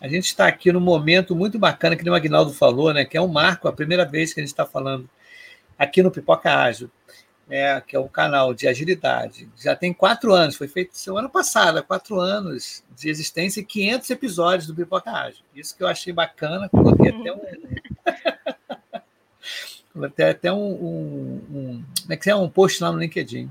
A 0.00 0.06
gente 0.06 0.26
está 0.26 0.46
aqui 0.46 0.70
num 0.70 0.80
momento 0.80 1.34
muito 1.34 1.58
bacana, 1.58 1.96
que 1.96 2.08
o 2.08 2.14
Agnaldo 2.14 2.52
falou, 2.52 2.94
né, 2.94 3.04
que 3.04 3.16
é 3.16 3.20
um 3.20 3.28
marco, 3.28 3.66
a 3.66 3.72
primeira 3.72 4.04
vez 4.04 4.32
que 4.32 4.40
a 4.40 4.42
gente 4.42 4.52
está 4.52 4.64
falando 4.64 5.08
aqui 5.76 6.02
no 6.02 6.10
Pipoca 6.10 6.54
Ágil, 6.54 6.88
né, 7.48 7.80
que 7.80 7.96
é 7.96 7.98
um 7.98 8.06
canal 8.06 8.54
de 8.54 8.68
agilidade. 8.68 9.48
Já 9.56 9.74
tem 9.74 9.92
quatro 9.92 10.32
anos, 10.32 10.54
foi 10.54 10.68
feito 10.68 10.96
semana 10.96 11.28
passada, 11.28 11.82
quatro 11.82 12.20
anos 12.20 12.84
de 12.94 13.08
existência 13.08 13.60
e 13.60 13.64
500 13.64 14.10
episódios 14.10 14.66
do 14.68 14.74
Pipoca 14.74 15.10
Ágil. 15.10 15.44
Isso 15.54 15.76
que 15.76 15.82
eu 15.82 15.88
achei 15.88 16.12
bacana, 16.12 16.68
coloquei 16.68 17.10
até 17.10 17.32
um. 17.32 17.40
coloquei 19.92 20.24
até 20.26 20.52
um, 20.52 20.56
um, 20.56 21.44
um, 21.50 21.84
como 22.02 22.12
é 22.12 22.16
que 22.16 22.30
é? 22.30 22.36
um 22.36 22.48
post 22.48 22.80
lá 22.80 22.92
no 22.92 23.00
LinkedIn. 23.00 23.50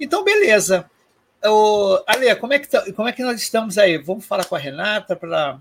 Então, 0.00 0.24
beleza. 0.24 0.90
Ô, 1.44 2.02
Ale, 2.06 2.34
como 2.36 2.52
é, 2.52 2.58
que, 2.58 2.68
tá, 2.68 2.84
como 2.92 3.08
é 3.08 3.12
que 3.12 3.22
nós 3.22 3.40
estamos 3.40 3.76
aí? 3.76 3.98
Vamos 3.98 4.24
falar 4.24 4.44
com 4.44 4.54
a 4.54 4.58
Renata 4.58 5.16
para 5.16 5.58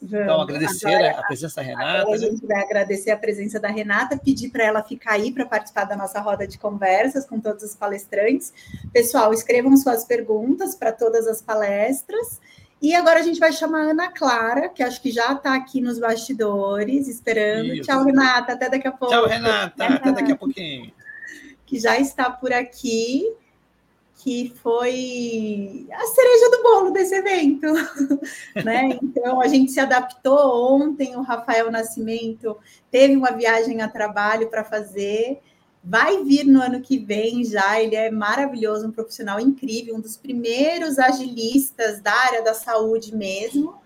então, 0.00 0.40
agradecer 0.40 0.94
agora, 0.94 1.20
a 1.20 1.22
presença 1.26 1.56
da 1.56 1.62
Renata. 1.62 2.10
a 2.10 2.16
gente 2.16 2.46
vai 2.46 2.62
agradecer 2.62 3.10
a 3.10 3.16
presença 3.16 3.58
da 3.58 3.68
Renata, 3.68 4.16
pedir 4.16 4.50
para 4.50 4.64
ela 4.64 4.82
ficar 4.82 5.12
aí 5.12 5.32
para 5.32 5.46
participar 5.46 5.84
da 5.84 5.96
nossa 5.96 6.20
roda 6.20 6.46
de 6.46 6.58
conversas 6.58 7.26
com 7.26 7.40
todos 7.40 7.64
os 7.64 7.74
palestrantes. 7.74 8.52
Pessoal, 8.92 9.32
escrevam 9.32 9.76
suas 9.76 10.04
perguntas 10.04 10.74
para 10.74 10.92
todas 10.92 11.26
as 11.26 11.42
palestras. 11.42 12.40
E 12.80 12.94
agora 12.94 13.20
a 13.20 13.22
gente 13.22 13.40
vai 13.40 13.52
chamar 13.52 13.86
a 13.86 13.90
Ana 13.90 14.12
Clara, 14.12 14.68
que 14.68 14.82
acho 14.82 15.00
que 15.00 15.10
já 15.10 15.32
está 15.32 15.54
aqui 15.54 15.80
nos 15.80 15.98
bastidores, 15.98 17.08
esperando. 17.08 17.72
Isso. 17.72 17.84
Tchau, 17.84 18.04
Renata, 18.04 18.52
até 18.52 18.68
daqui 18.68 18.86
a 18.86 18.92
pouco. 18.92 19.14
Tchau, 19.14 19.26
Renata, 19.26 19.84
até 19.84 20.12
daqui 20.12 20.32
a 20.32 20.36
pouquinho. 20.36 20.92
Que 21.64 21.80
já 21.80 21.98
está 21.98 22.30
por 22.30 22.52
aqui 22.52 23.24
que 24.26 24.52
foi 24.60 25.86
a 25.88 26.04
cereja 26.04 26.50
do 26.50 26.62
bolo 26.64 26.90
desse 26.90 27.14
evento, 27.14 27.68
né? 28.64 28.98
Então 29.00 29.40
a 29.40 29.46
gente 29.46 29.70
se 29.70 29.78
adaptou 29.78 30.74
ontem, 30.74 31.14
o 31.14 31.22
Rafael 31.22 31.70
Nascimento 31.70 32.56
teve 32.90 33.14
uma 33.14 33.30
viagem 33.30 33.82
a 33.82 33.88
trabalho 33.88 34.48
para 34.48 34.64
fazer, 34.64 35.38
vai 35.80 36.24
vir 36.24 36.44
no 36.44 36.60
ano 36.60 36.80
que 36.80 36.98
vem 36.98 37.44
já, 37.44 37.80
ele 37.80 37.94
é 37.94 38.10
maravilhoso, 38.10 38.88
um 38.88 38.90
profissional 38.90 39.38
incrível, 39.38 39.94
um 39.94 40.00
dos 40.00 40.16
primeiros 40.16 40.98
agilistas 40.98 42.00
da 42.00 42.12
área 42.12 42.42
da 42.42 42.52
saúde 42.52 43.14
mesmo. 43.14 43.76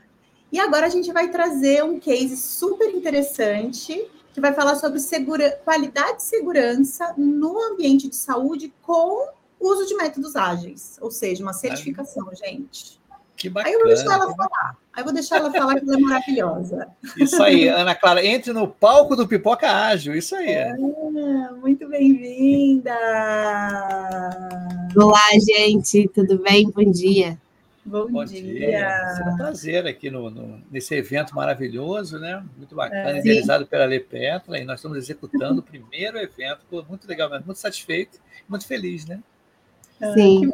E 0.50 0.58
agora 0.58 0.86
a 0.86 0.90
gente 0.90 1.12
vai 1.12 1.28
trazer 1.28 1.84
um 1.84 2.00
case 2.00 2.38
super 2.38 2.88
interessante 2.88 4.10
que 4.32 4.40
vai 4.40 4.54
falar 4.54 4.76
sobre 4.76 5.00
segura, 5.00 5.60
qualidade 5.66 6.22
e 6.22 6.24
segurança 6.24 7.12
no 7.18 7.60
ambiente 7.60 8.08
de 8.08 8.16
saúde 8.16 8.72
com 8.80 9.38
uso 9.60 9.86
de 9.86 9.94
métodos 9.94 10.34
ágeis, 10.34 10.96
ou 11.00 11.10
seja, 11.10 11.42
uma 11.42 11.52
certificação, 11.52 12.28
gente. 12.34 12.98
Que 13.36 13.48
bacana. 13.48 13.68
Aí 13.68 13.74
eu 13.74 13.80
vou 13.80 13.88
deixar 13.88 14.14
ela 14.14 14.34
falar. 14.34 14.76
Aí 14.92 15.00
eu 15.00 15.04
vou 15.04 15.14
deixar 15.14 15.36
ela 15.36 15.50
falar 15.50 15.80
que 15.80 15.84
ela 15.86 15.96
é 15.96 16.00
maravilhosa. 16.00 16.88
Isso 17.16 17.42
aí, 17.42 17.68
Ana 17.68 17.94
Clara, 17.94 18.24
entre 18.24 18.52
no 18.52 18.68
palco 18.68 19.16
do 19.16 19.26
Pipoca 19.26 19.70
Ágil, 19.70 20.14
isso 20.14 20.34
aí. 20.36 20.50
É, 20.50 20.74
muito 20.74 21.88
bem-vinda! 21.88 22.94
Olá, 24.94 25.28
gente, 25.40 26.08
tudo 26.08 26.38
bem? 26.38 26.70
Bom 26.70 26.90
dia. 26.90 27.38
Bom, 27.82 28.06
Bom 28.08 28.24
dia. 28.26 28.42
dia. 28.42 29.14
Será 29.16 29.32
um 29.32 29.36
prazer 29.36 29.86
aqui 29.86 30.10
no, 30.10 30.30
no, 30.30 30.62
nesse 30.70 30.94
evento 30.94 31.34
maravilhoso, 31.34 32.18
né? 32.18 32.44
Muito 32.58 32.74
bacana, 32.74 33.16
é, 33.16 33.20
idealizado 33.20 33.66
pela 33.66 33.86
Lê 33.86 34.00
Petra, 34.00 34.58
e 34.58 34.64
nós 34.64 34.80
estamos 34.80 34.98
executando 34.98 35.60
o 35.60 35.62
primeiro 35.62 36.18
evento, 36.18 36.60
muito 36.86 37.08
legal, 37.08 37.30
muito 37.30 37.56
satisfeito, 37.56 38.20
muito 38.46 38.66
feliz, 38.66 39.06
né? 39.06 39.20
Sim. 40.14 40.50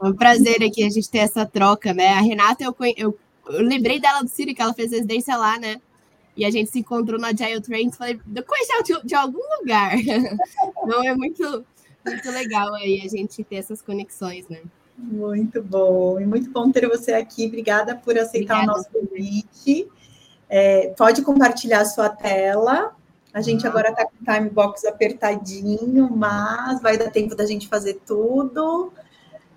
É 0.00 0.06
um 0.06 0.12
prazer 0.12 0.62
aqui 0.62 0.84
a 0.84 0.90
gente 0.90 1.10
ter 1.10 1.18
essa 1.18 1.44
troca, 1.44 1.92
né? 1.92 2.08
A 2.08 2.20
Renata, 2.20 2.64
eu, 2.64 2.74
eu, 2.96 3.18
eu 3.48 3.62
lembrei 3.62 4.00
dela 4.00 4.22
do 4.22 4.28
Ciro, 4.28 4.54
que 4.54 4.62
ela 4.62 4.74
fez 4.74 4.92
residência 4.92 5.36
lá, 5.36 5.58
né? 5.58 5.80
E 6.36 6.44
a 6.44 6.50
gente 6.50 6.70
se 6.70 6.78
encontrou 6.78 7.18
na 7.18 7.28
Agile 7.28 7.60
Trains, 7.60 7.96
falei, 7.96 8.20
eu 8.34 8.44
conheci 8.44 8.72
ela 8.72 8.82
de, 8.82 9.06
de 9.06 9.14
algum 9.14 9.42
lugar. 9.58 9.92
Então 10.84 11.04
é 11.04 11.14
muito, 11.14 11.66
muito 12.06 12.30
legal 12.30 12.72
aí 12.74 13.02
a 13.04 13.08
gente 13.08 13.44
ter 13.44 13.56
essas 13.56 13.82
conexões, 13.82 14.48
né? 14.48 14.62
Muito 14.96 15.62
bom, 15.62 16.18
e 16.18 16.24
muito 16.24 16.50
bom 16.50 16.70
ter 16.70 16.88
você 16.88 17.12
aqui. 17.12 17.46
Obrigada 17.46 17.94
por 17.94 18.16
aceitar 18.16 18.54
Obrigada. 18.54 18.72
o 18.72 18.76
nosso 18.76 18.90
convite. 18.90 19.88
É, 20.48 20.94
pode 20.96 21.22
compartilhar 21.22 21.80
a 21.80 21.84
sua 21.84 22.08
tela 22.08 22.96
a 23.38 23.40
gente 23.40 23.64
agora 23.68 23.90
está 23.90 24.04
com 24.04 24.16
o 24.20 24.34
time 24.34 24.50
box 24.50 24.84
apertadinho, 24.84 26.10
mas 26.10 26.82
vai 26.82 26.98
dar 26.98 27.08
tempo 27.08 27.36
da 27.36 27.46
gente 27.46 27.68
fazer 27.68 28.00
tudo. 28.04 28.92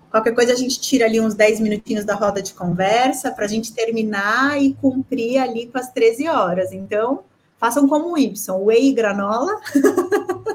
Qualquer 0.08 0.32
coisa 0.36 0.52
a 0.52 0.56
gente 0.56 0.80
tira 0.80 1.06
ali 1.06 1.20
uns 1.20 1.34
10 1.34 1.58
minutinhos 1.58 2.04
da 2.04 2.14
roda 2.14 2.40
de 2.40 2.54
conversa 2.54 3.32
para 3.32 3.44
a 3.44 3.48
gente 3.48 3.74
terminar 3.74 4.62
e 4.62 4.74
cumprir 4.74 5.38
ali 5.38 5.66
com 5.66 5.78
as 5.78 5.90
13 5.90 6.28
horas. 6.28 6.72
Então, 6.72 7.24
façam 7.58 7.88
como 7.88 8.12
o 8.12 8.18
Y, 8.18 8.32
whey 8.64 8.90
e 8.90 8.92
granola. 8.92 9.60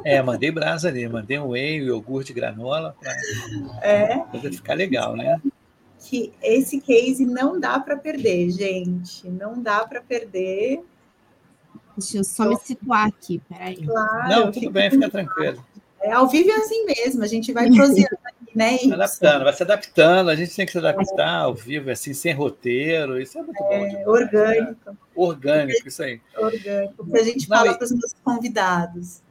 É, 0.05 0.21
mandei 0.21 0.49
brasa 0.49 0.87
ali, 0.87 1.05
mandei 1.09 1.37
um 1.37 1.49
whey, 1.49 1.79
iogurte, 1.79 2.31
granola, 2.31 2.95
para 3.01 3.13
é. 3.85 4.23
ficar 4.51 4.73
legal, 4.73 5.17
né? 5.17 5.41
Que 5.99 6.31
esse 6.41 6.79
case 6.79 7.25
não 7.25 7.59
dá 7.59 7.77
para 7.77 7.97
perder, 7.97 8.49
gente. 8.51 9.29
Não 9.29 9.61
dá 9.61 9.85
para 9.85 9.99
perder. 9.99 10.81
Deixa 11.97 12.17
eu 12.17 12.23
só 12.23 12.45
me 12.47 12.57
situar 12.57 13.07
aqui, 13.07 13.41
peraí. 13.49 13.77
Claro, 13.77 14.29
Não, 14.29 14.51
tudo 14.51 14.69
bem, 14.69 14.89
fica 14.91 15.09
tranquilo. 15.09 15.65
É, 15.99 16.11
ao 16.11 16.27
vivo 16.27 16.51
é 16.51 16.55
assim 16.55 16.85
mesmo, 16.85 17.23
a 17.23 17.27
gente 17.27 17.51
vai 17.51 17.69
proseando 17.71 18.17
aqui, 18.23 18.55
né? 18.55 18.77
Se 18.77 18.93
adaptando, 18.93 19.43
vai 19.43 19.53
se 19.53 19.63
adaptando, 19.63 20.29
a 20.29 20.35
gente 20.35 20.55
tem 20.55 20.65
que 20.65 20.71
se 20.71 20.77
adaptar 20.77 21.41
ao 21.41 21.55
vivo, 21.55 21.89
assim, 21.89 22.13
sem 22.13 22.33
roteiro, 22.33 23.19
isso 23.19 23.37
é 23.37 23.41
muito 23.41 23.63
é, 23.63 23.79
bom. 23.79 23.87
Demais, 23.87 24.07
orgânico. 24.07 24.77
Né? 24.85 24.97
Orgânico, 25.15 25.87
isso 25.87 26.03
aí. 26.03 26.21
Orgânico, 26.37 26.93
porque 26.97 27.17
a 27.17 27.23
gente 27.23 27.49
Não, 27.49 27.57
fala 27.57 27.73
para 27.73 27.85
os 27.85 27.91
meus 27.91 28.13
convidados. 28.23 29.21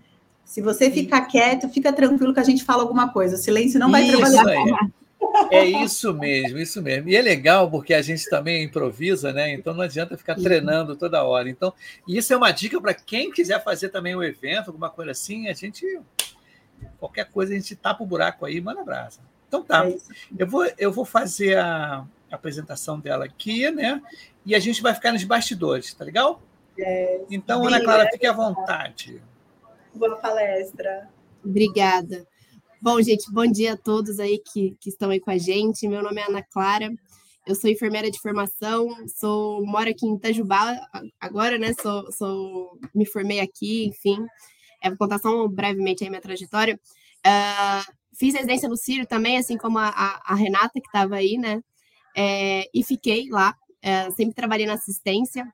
Se 0.44 0.60
você 0.60 0.90
ficar 0.90 1.22
quieto, 1.22 1.68
fica 1.68 1.92
tranquilo 1.92 2.34
que 2.34 2.40
a 2.40 2.44
gente 2.44 2.64
fala 2.64 2.82
alguma 2.82 3.12
coisa. 3.12 3.36
O 3.36 3.38
silêncio 3.38 3.80
não 3.80 3.90
vai 3.90 4.02
isso 4.02 4.16
trabalhar. 4.16 4.48
Aí. 4.48 4.90
É 5.50 5.64
isso 5.64 6.12
mesmo, 6.12 6.58
isso 6.58 6.82
mesmo. 6.82 7.08
E 7.08 7.16
é 7.16 7.22
legal 7.22 7.70
porque 7.70 7.94
a 7.94 8.02
gente 8.02 8.28
também 8.28 8.64
improvisa, 8.64 9.32
né? 9.32 9.52
Então 9.52 9.74
não 9.74 9.82
adianta 9.82 10.16
ficar 10.16 10.34
treinando 10.34 10.96
toda 10.96 11.24
hora. 11.24 11.48
Então, 11.48 11.72
isso 12.06 12.32
é 12.32 12.36
uma 12.36 12.50
dica 12.50 12.80
para 12.80 12.94
quem 12.94 13.30
quiser 13.30 13.62
fazer 13.62 13.88
também 13.90 14.14
o 14.14 14.18
um 14.18 14.22
evento, 14.22 14.68
alguma 14.68 14.90
coisa 14.90 15.10
assim, 15.10 15.48
a 15.48 15.52
gente 15.52 16.00
qualquer 16.98 17.26
coisa 17.30 17.52
a 17.52 17.56
gente 17.56 17.74
tapa 17.74 18.02
o 18.02 18.06
buraco 18.06 18.44
aí, 18.44 18.60
manda 18.60 18.84
brasa. 18.84 19.20
Então 19.48 19.62
tá. 19.62 19.88
É 19.88 19.96
eu 20.38 20.46
vou 20.46 20.66
eu 20.78 20.92
vou 20.92 21.04
fazer 21.04 21.58
a 21.58 22.04
apresentação 22.30 22.98
dela 22.98 23.24
aqui, 23.24 23.70
né? 23.70 24.02
E 24.44 24.54
a 24.54 24.58
gente 24.58 24.82
vai 24.82 24.94
ficar 24.94 25.12
nos 25.12 25.24
bastidores, 25.24 25.92
tá 25.94 26.04
legal? 26.04 26.40
É, 26.78 27.22
então, 27.30 27.66
Ana 27.66 27.82
Clara, 27.82 28.10
fique 28.10 28.26
à 28.26 28.32
vontade. 28.32 29.22
Boa 29.94 30.16
palestra. 30.16 31.08
Obrigada. 31.42 32.26
Bom, 32.80 33.00
gente, 33.00 33.32
bom 33.32 33.46
dia 33.46 33.72
a 33.72 33.76
todos 33.76 34.20
aí 34.20 34.38
que, 34.38 34.76
que 34.78 34.90
estão 34.90 35.10
aí 35.10 35.18
com 35.18 35.30
a 35.30 35.38
gente. 35.38 35.88
Meu 35.88 36.02
nome 36.02 36.20
é 36.20 36.26
Ana 36.28 36.42
Clara, 36.42 36.92
eu 37.46 37.54
sou 37.54 37.70
enfermeira 37.70 38.10
de 38.10 38.20
formação, 38.20 38.88
sou 39.08 39.64
moro 39.64 39.88
aqui 39.88 40.06
em 40.06 40.14
Itajubá 40.14 40.78
agora, 41.18 41.58
né? 41.58 41.72
Sou, 41.80 42.12
sou 42.12 42.78
me 42.94 43.06
formei 43.06 43.40
aqui, 43.40 43.86
enfim. 43.86 44.18
É, 44.82 44.90
vou 44.90 44.98
contar 44.98 45.18
só 45.18 45.48
brevemente 45.48 46.04
aí 46.04 46.10
minha 46.10 46.20
trajetória. 46.20 46.78
Uh, 47.26 47.92
fiz 48.14 48.34
residência 48.34 48.68
no 48.68 48.76
Círio 48.76 49.06
também, 49.06 49.38
assim 49.38 49.56
como 49.56 49.78
a, 49.78 49.88
a, 49.88 50.32
a 50.32 50.34
Renata, 50.34 50.74
que 50.74 50.86
estava 50.86 51.16
aí, 51.16 51.38
né? 51.38 51.62
É, 52.14 52.68
e 52.74 52.84
fiquei 52.84 53.28
lá. 53.30 53.56
É, 53.80 54.10
sempre 54.10 54.34
trabalhei 54.34 54.66
na 54.66 54.74
assistência. 54.74 55.46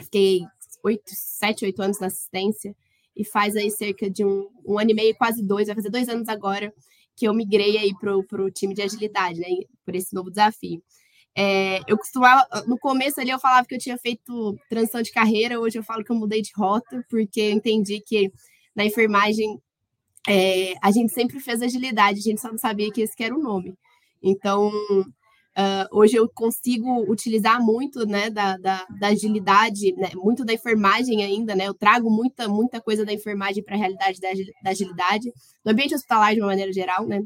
Fiquei 0.00 0.42
oito, 0.84 1.10
sete, 1.12 1.64
oito 1.64 1.82
anos 1.82 1.98
na 1.98 2.06
assistência. 2.06 2.74
E 3.16 3.24
faz 3.24 3.56
aí 3.56 3.70
cerca 3.70 4.10
de 4.10 4.24
um, 4.24 4.48
um 4.66 4.78
ano 4.78 4.90
e 4.90 4.94
meio, 4.94 5.16
quase 5.16 5.42
dois, 5.42 5.66
vai 5.66 5.76
fazer 5.76 5.90
dois 5.90 6.08
anos 6.08 6.28
agora, 6.28 6.72
que 7.16 7.26
eu 7.26 7.34
migrei 7.34 7.76
aí 7.78 7.92
para 7.98 8.44
o 8.44 8.50
time 8.50 8.74
de 8.74 8.82
agilidade, 8.82 9.40
né? 9.40 9.48
Por 9.84 9.94
esse 9.94 10.14
novo 10.14 10.30
desafio. 10.30 10.82
É, 11.34 11.80
eu 11.88 11.96
costumava, 11.96 12.46
no 12.66 12.78
começo 12.78 13.20
ali 13.20 13.30
eu 13.30 13.38
falava 13.38 13.66
que 13.66 13.74
eu 13.74 13.78
tinha 13.78 13.96
feito 13.96 14.56
transição 14.68 15.00
de 15.00 15.10
carreira, 15.10 15.58
hoje 15.58 15.78
eu 15.78 15.82
falo 15.82 16.04
que 16.04 16.12
eu 16.12 16.16
mudei 16.16 16.42
de 16.42 16.50
rota, 16.54 17.04
porque 17.08 17.40
eu 17.40 17.50
entendi 17.52 18.00
que 18.00 18.30
na 18.74 18.84
enfermagem 18.84 19.58
é, 20.28 20.74
a 20.82 20.90
gente 20.90 21.12
sempre 21.12 21.40
fez 21.40 21.62
agilidade, 21.62 22.18
a 22.18 22.22
gente 22.22 22.40
só 22.40 22.48
não 22.48 22.58
sabia 22.58 22.90
que 22.92 23.00
esse 23.00 23.16
que 23.16 23.24
era 23.24 23.34
o 23.34 23.42
nome. 23.42 23.74
Então, 24.22 24.70
uh, 25.58 25.96
hoje 25.96 26.16
eu 26.16 26.28
consigo 26.28 27.10
utilizar 27.10 27.60
muito 27.64 28.06
né, 28.06 28.30
da, 28.30 28.56
da, 28.56 28.86
da 28.98 29.08
agilidade, 29.08 29.92
né, 29.94 30.10
muito 30.14 30.44
da 30.44 30.52
enfermagem 30.52 31.22
ainda, 31.24 31.54
né? 31.54 31.66
Eu 31.68 31.74
trago 31.74 32.10
muita, 32.10 32.48
muita 32.48 32.80
coisa 32.80 33.04
da 33.04 33.12
enfermagem 33.12 33.62
para 33.62 33.74
a 33.74 33.78
realidade 33.78 34.20
da, 34.20 34.28
da 34.62 34.70
agilidade, 34.70 35.32
do 35.64 35.70
ambiente 35.70 35.94
hospitalar 35.94 36.34
de 36.34 36.40
uma 36.40 36.48
maneira 36.48 36.72
geral, 36.72 37.06
né? 37.06 37.22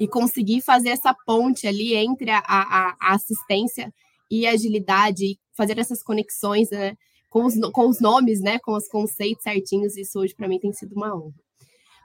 e 0.00 0.08
conseguir 0.08 0.62
fazer 0.62 0.88
essa 0.88 1.14
ponte 1.26 1.66
ali 1.66 1.94
entre 1.94 2.30
a, 2.30 2.38
a, 2.38 2.96
a 2.98 3.14
assistência 3.14 3.92
e 4.30 4.46
a 4.46 4.52
agilidade, 4.52 5.24
e 5.26 5.38
fazer 5.54 5.78
essas 5.78 6.02
conexões 6.02 6.70
né, 6.70 6.96
com, 7.28 7.44
os, 7.44 7.54
com 7.72 7.86
os 7.86 8.00
nomes, 8.00 8.40
né, 8.40 8.58
com 8.60 8.72
os 8.72 8.88
conceitos 8.88 9.42
certinhos, 9.42 9.98
isso 9.98 10.18
hoje 10.18 10.34
para 10.34 10.48
mim 10.48 10.58
tem 10.58 10.72
sido 10.72 10.94
uma 10.94 11.14
honra. 11.14 11.34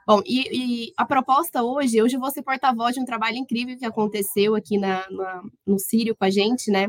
Bom, 0.06 0.22
e, 0.24 0.86
e, 0.86 0.92
a 0.96 1.04
proposta 1.04 1.64
hoje, 1.64 2.00
hoje 2.00 2.16
eu 2.16 2.20
vou 2.20 2.30
ser 2.30 2.42
porta-voz 2.42 2.94
de 2.94 3.00
um 3.00 3.04
trabalho 3.04 3.36
incrível 3.38 3.76
que 3.76 3.84
aconteceu 3.84 4.54
aqui 4.54 4.78
na, 4.78 5.04
na 5.10 5.42
no 5.66 5.80
Sírio 5.80 6.14
com 6.14 6.24
a 6.24 6.30
gente, 6.30 6.70
né? 6.70 6.86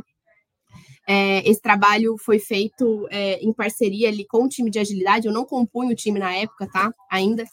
É, 1.07 1.49
esse 1.49 1.59
trabalho 1.59 2.15
foi 2.19 2.37
feito 2.37 3.07
é, 3.09 3.39
em 3.39 3.51
parceria 3.51 4.09
ali 4.09 4.23
com 4.27 4.43
o 4.43 4.49
time 4.49 4.69
de 4.69 4.77
agilidade, 4.77 5.25
eu 5.25 5.33
não 5.33 5.45
compunho 5.45 5.91
o 5.91 5.95
time 5.95 6.19
na 6.19 6.35
época, 6.35 6.69
tá? 6.71 6.93
Ainda. 7.09 7.43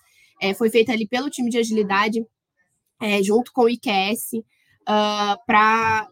É, 0.42 0.52
foi 0.52 0.68
feito 0.68 0.90
ali 0.90 1.06
pelo 1.08 1.30
time 1.30 1.48
de 1.48 1.56
agilidade, 1.56 2.26
é, 3.00 3.22
junto 3.22 3.50
com 3.52 3.62
o 3.62 3.68
IQS, 3.68 4.34
uh, 4.34 4.42
ah, 4.86 5.38
para. 5.46 6.10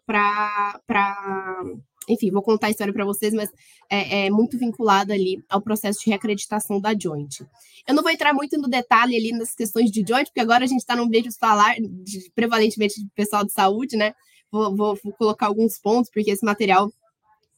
Enfim, 2.09 2.31
vou 2.31 2.43
contar 2.43 2.69
a 2.69 2.71
história 2.71 2.93
para 2.93 3.05
vocês, 3.05 3.33
mas 3.33 3.51
é, 3.91 4.27
é, 4.27 4.31
muito 4.31 4.59
vinculada 4.59 5.13
ali 5.13 5.43
ao 5.49 5.61
processo 5.61 6.01
de 6.01 6.11
reacreditação 6.11 6.81
da 6.81 6.95
Joint. 6.99 7.41
Eu 7.87 7.95
não 7.95 8.03
vou 8.03 8.13
entrar 8.13 8.33
muito 8.33 8.59
no 8.59 8.69
detalhe 8.69 9.17
ali 9.17 9.33
nas 9.33 9.55
questões 9.55 9.91
de 9.91 10.05
Joint, 10.07 10.27
porque 10.27 10.41
agora 10.41 10.65
a 10.65 10.67
gente 10.67 10.81
está 10.81 10.97
num 10.97 11.09
de 11.09 11.23
falar 11.39 11.75
de, 11.79 12.31
prevalentemente 12.35 13.01
de 13.01 13.09
pessoal 13.15 13.45
de 13.45 13.53
saúde, 13.53 13.97
né? 13.97 14.15
Vou, 14.51 14.77
vou, 14.77 14.99
vou 15.03 15.13
colocar 15.15 15.47
alguns 15.47 15.79
pontos, 15.79 16.11
porque 16.13 16.31
esse 16.31 16.45
material 16.45 16.93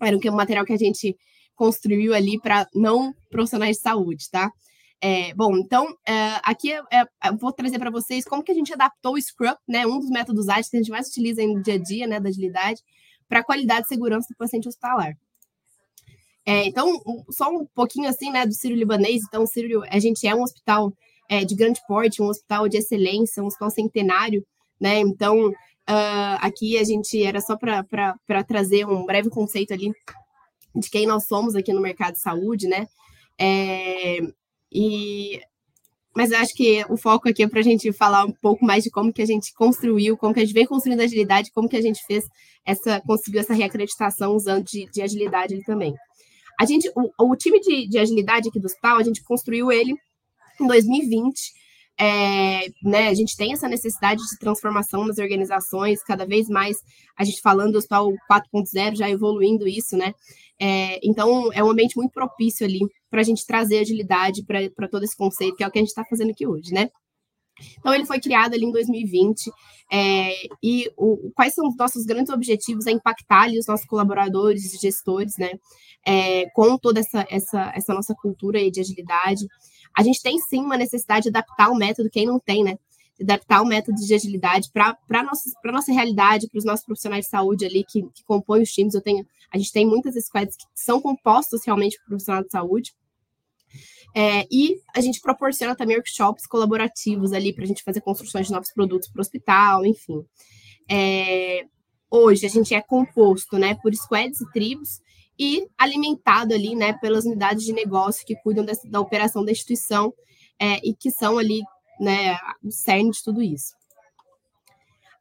era 0.00 0.16
um 0.16 0.36
material 0.36 0.64
que 0.64 0.72
a 0.72 0.78
gente 0.78 1.16
construiu 1.54 2.14
ali 2.14 2.40
para 2.40 2.68
não 2.74 3.14
profissionais 3.30 3.76
de 3.76 3.82
saúde, 3.82 4.30
tá? 4.30 4.50
É, 5.00 5.34
bom, 5.34 5.56
então, 5.58 5.94
é, 6.06 6.40
aqui 6.42 6.72
é, 6.72 6.82
é 6.90 7.32
vou 7.38 7.52
trazer 7.52 7.78
para 7.78 7.90
vocês 7.90 8.24
como 8.24 8.42
que 8.42 8.52
a 8.52 8.54
gente 8.54 8.72
adaptou 8.72 9.14
o 9.14 9.20
Scrum, 9.20 9.54
né, 9.68 9.86
um 9.86 9.98
dos 9.98 10.08
métodos 10.08 10.48
ágeis 10.48 10.70
que 10.70 10.76
a 10.76 10.80
gente 10.80 10.90
mais 10.90 11.08
utiliza 11.08 11.42
no 11.46 11.62
dia 11.62 11.74
a 11.74 11.78
dia, 11.78 12.06
né, 12.06 12.18
da 12.18 12.30
agilidade, 12.30 12.80
para 13.34 13.40
a 13.40 13.44
qualidade 13.44 13.86
e 13.86 13.88
segurança 13.88 14.28
do 14.32 14.36
paciente 14.36 14.68
hospitalar. 14.68 15.18
É, 16.46 16.66
então, 16.66 17.02
só 17.30 17.50
um 17.50 17.66
pouquinho 17.74 18.08
assim, 18.08 18.30
né, 18.30 18.46
do 18.46 18.54
Sírio 18.54 18.76
Libanês. 18.76 19.22
Então, 19.26 19.44
Sírio, 19.44 19.82
a 19.90 19.98
gente 19.98 20.24
é 20.24 20.32
um 20.32 20.42
hospital 20.42 20.92
é, 21.28 21.44
de 21.44 21.56
grande 21.56 21.80
porte, 21.88 22.22
um 22.22 22.28
hospital 22.28 22.68
de 22.68 22.76
excelência, 22.76 23.42
um 23.42 23.46
hospital 23.46 23.70
centenário, 23.70 24.46
né? 24.80 25.00
Então, 25.00 25.48
uh, 25.48 26.36
aqui 26.40 26.78
a 26.78 26.84
gente 26.84 27.20
era 27.24 27.40
só 27.40 27.56
para 27.56 28.44
trazer 28.46 28.86
um 28.86 29.04
breve 29.04 29.30
conceito 29.30 29.74
ali 29.74 29.90
de 30.76 30.88
quem 30.88 31.04
nós 31.04 31.26
somos 31.26 31.56
aqui 31.56 31.72
no 31.72 31.80
mercado 31.80 32.12
de 32.12 32.20
saúde, 32.20 32.68
né? 32.68 32.86
É, 33.36 34.18
e 34.70 35.40
mas 36.16 36.30
eu 36.30 36.38
acho 36.38 36.54
que 36.54 36.84
o 36.88 36.96
foco 36.96 37.28
aqui 37.28 37.42
é 37.42 37.48
para 37.48 37.60
a 37.60 37.62
gente 37.62 37.92
falar 37.92 38.24
um 38.24 38.32
pouco 38.32 38.64
mais 38.64 38.84
de 38.84 38.90
como 38.90 39.12
que 39.12 39.20
a 39.22 39.26
gente 39.26 39.52
construiu, 39.52 40.16
como 40.16 40.32
que 40.32 40.40
a 40.40 40.44
gente 40.44 40.54
vem 40.54 40.66
construindo 40.66 41.00
agilidade, 41.00 41.50
como 41.52 41.68
que 41.68 41.76
a 41.76 41.82
gente 41.82 42.04
fez 42.06 42.24
essa, 42.64 43.00
conseguiu 43.00 43.40
essa 43.40 43.52
reacreditação 43.52 44.34
usando 44.34 44.64
de, 44.64 44.88
de 44.90 45.02
agilidade 45.02 45.62
também. 45.64 45.94
A 46.58 46.64
gente, 46.64 46.90
o, 46.94 47.32
o 47.32 47.36
time 47.36 47.60
de, 47.60 47.88
de, 47.88 47.98
agilidade 47.98 48.48
aqui 48.48 48.60
do 48.60 48.66
hospital, 48.66 48.98
a 48.98 49.02
gente 49.02 49.22
construiu 49.24 49.72
ele 49.72 49.94
em 50.60 50.66
2020. 50.66 51.52
É, 51.98 52.66
né, 52.82 53.08
a 53.08 53.14
gente 53.14 53.36
tem 53.36 53.52
essa 53.52 53.68
necessidade 53.68 54.20
de 54.20 54.38
transformação 54.38 55.06
nas 55.06 55.18
organizações, 55.18 56.02
cada 56.02 56.26
vez 56.26 56.48
mais 56.48 56.78
a 57.16 57.22
gente 57.22 57.40
falando 57.40 57.72
do 57.72 57.78
hospital 57.78 58.10
4.0, 58.30 58.96
já 58.96 59.08
evoluindo 59.08 59.66
isso, 59.66 59.96
né? 59.96 60.12
É, 60.60 60.98
então, 61.06 61.52
é 61.52 61.62
um 61.62 61.70
ambiente 61.70 61.96
muito 61.96 62.12
propício 62.12 62.66
ali 62.66 62.80
para 63.10 63.20
a 63.20 63.24
gente 63.24 63.46
trazer 63.46 63.78
agilidade 63.78 64.44
para 64.44 64.88
todo 64.88 65.04
esse 65.04 65.16
conceito, 65.16 65.56
que 65.56 65.64
é 65.64 65.68
o 65.68 65.70
que 65.70 65.78
a 65.78 65.82
gente 65.82 65.88
está 65.88 66.04
fazendo 66.04 66.30
aqui 66.30 66.46
hoje, 66.46 66.72
né? 66.72 66.88
Então, 67.78 67.94
ele 67.94 68.04
foi 68.04 68.20
criado 68.20 68.54
ali 68.54 68.64
em 68.64 68.72
2020, 68.72 69.50
é, 69.92 70.32
e 70.62 70.90
o, 70.96 71.30
quais 71.34 71.54
são 71.54 71.68
os 71.68 71.76
nossos 71.76 72.04
grandes 72.04 72.32
objetivos? 72.32 72.86
É 72.86 72.90
impactar 72.90 73.42
ali 73.42 73.58
os 73.58 73.66
nossos 73.66 73.86
colaboradores 73.86 74.74
e 74.74 74.78
gestores, 74.78 75.34
né? 75.38 75.52
É, 76.06 76.48
com 76.50 76.76
toda 76.76 77.00
essa, 77.00 77.26
essa, 77.30 77.72
essa 77.74 77.94
nossa 77.94 78.14
cultura 78.14 78.58
de 78.70 78.80
agilidade. 78.80 79.46
A 79.96 80.02
gente 80.02 80.22
tem 80.22 80.38
sim 80.38 80.60
uma 80.60 80.76
necessidade 80.76 81.24
de 81.24 81.28
adaptar 81.28 81.70
o 81.70 81.76
método, 81.76 82.10
quem 82.10 82.26
não 82.26 82.38
tem, 82.38 82.64
né? 82.64 82.78
adaptar 83.20 83.62
o 83.62 83.66
método 83.66 83.96
de 84.00 84.14
agilidade 84.14 84.70
para 84.72 84.96
a 85.10 85.22
nossa, 85.22 85.50
nossa 85.64 85.92
realidade, 85.92 86.48
para 86.48 86.58
os 86.58 86.64
nossos 86.64 86.84
profissionais 86.84 87.26
de 87.26 87.30
saúde 87.30 87.64
ali 87.64 87.84
que, 87.84 88.02
que 88.02 88.24
compõem 88.24 88.62
os 88.62 88.72
times. 88.72 88.94
Eu 88.94 89.00
tenho, 89.00 89.24
a 89.50 89.58
gente 89.58 89.72
tem 89.72 89.86
muitas 89.86 90.14
squads 90.24 90.56
que 90.56 90.64
são 90.74 91.00
compostas 91.00 91.64
realmente 91.64 91.96
por 91.98 92.06
profissional 92.08 92.42
de 92.42 92.50
saúde. 92.50 92.92
É, 94.16 94.46
e 94.50 94.80
a 94.94 95.00
gente 95.00 95.20
proporciona 95.20 95.74
também 95.74 95.96
workshops 95.96 96.46
colaborativos 96.46 97.32
ali 97.32 97.52
para 97.52 97.64
a 97.64 97.66
gente 97.66 97.82
fazer 97.82 98.00
construções 98.00 98.46
de 98.46 98.52
novos 98.52 98.72
produtos 98.72 99.08
para 99.08 99.20
o 99.20 99.22
hospital, 99.22 99.84
enfim. 99.84 100.24
É, 100.88 101.64
hoje 102.10 102.46
a 102.46 102.48
gente 102.48 102.74
é 102.74 102.80
composto 102.80 103.58
né, 103.58 103.76
por 103.82 103.92
squads 103.94 104.40
e 104.40 104.52
tribos 104.52 105.00
e 105.38 105.66
alimentado 105.76 106.54
ali 106.54 106.74
né, 106.74 106.92
pelas 106.94 107.24
unidades 107.24 107.64
de 107.64 107.72
negócio 107.72 108.24
que 108.26 108.36
cuidam 108.36 108.64
dessa, 108.64 108.88
da 108.88 109.00
operação 109.00 109.44
da 109.44 109.52
instituição 109.52 110.12
é, 110.58 110.76
e 110.86 110.94
que 110.94 111.10
são 111.10 111.38
ali 111.38 111.62
né, 112.00 112.36
o 112.62 112.70
cerne 112.70 113.10
de 113.10 113.22
tudo 113.22 113.42
isso. 113.42 113.74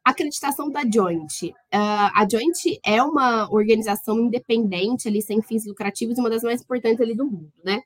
Acreditação 0.04 0.70
da 0.70 0.82
Joint. 0.82 1.44
Uh, 1.44 1.54
a 1.72 2.26
Joint 2.30 2.78
é 2.84 3.02
uma 3.02 3.50
organização 3.50 4.20
independente, 4.20 5.08
ali, 5.08 5.22
sem 5.22 5.40
fins 5.40 5.64
lucrativos, 5.64 6.18
e 6.18 6.20
uma 6.20 6.28
das 6.28 6.42
mais 6.42 6.60
importantes 6.60 7.00
ali 7.00 7.14
do 7.14 7.24
mundo, 7.24 7.50
né? 7.64 7.80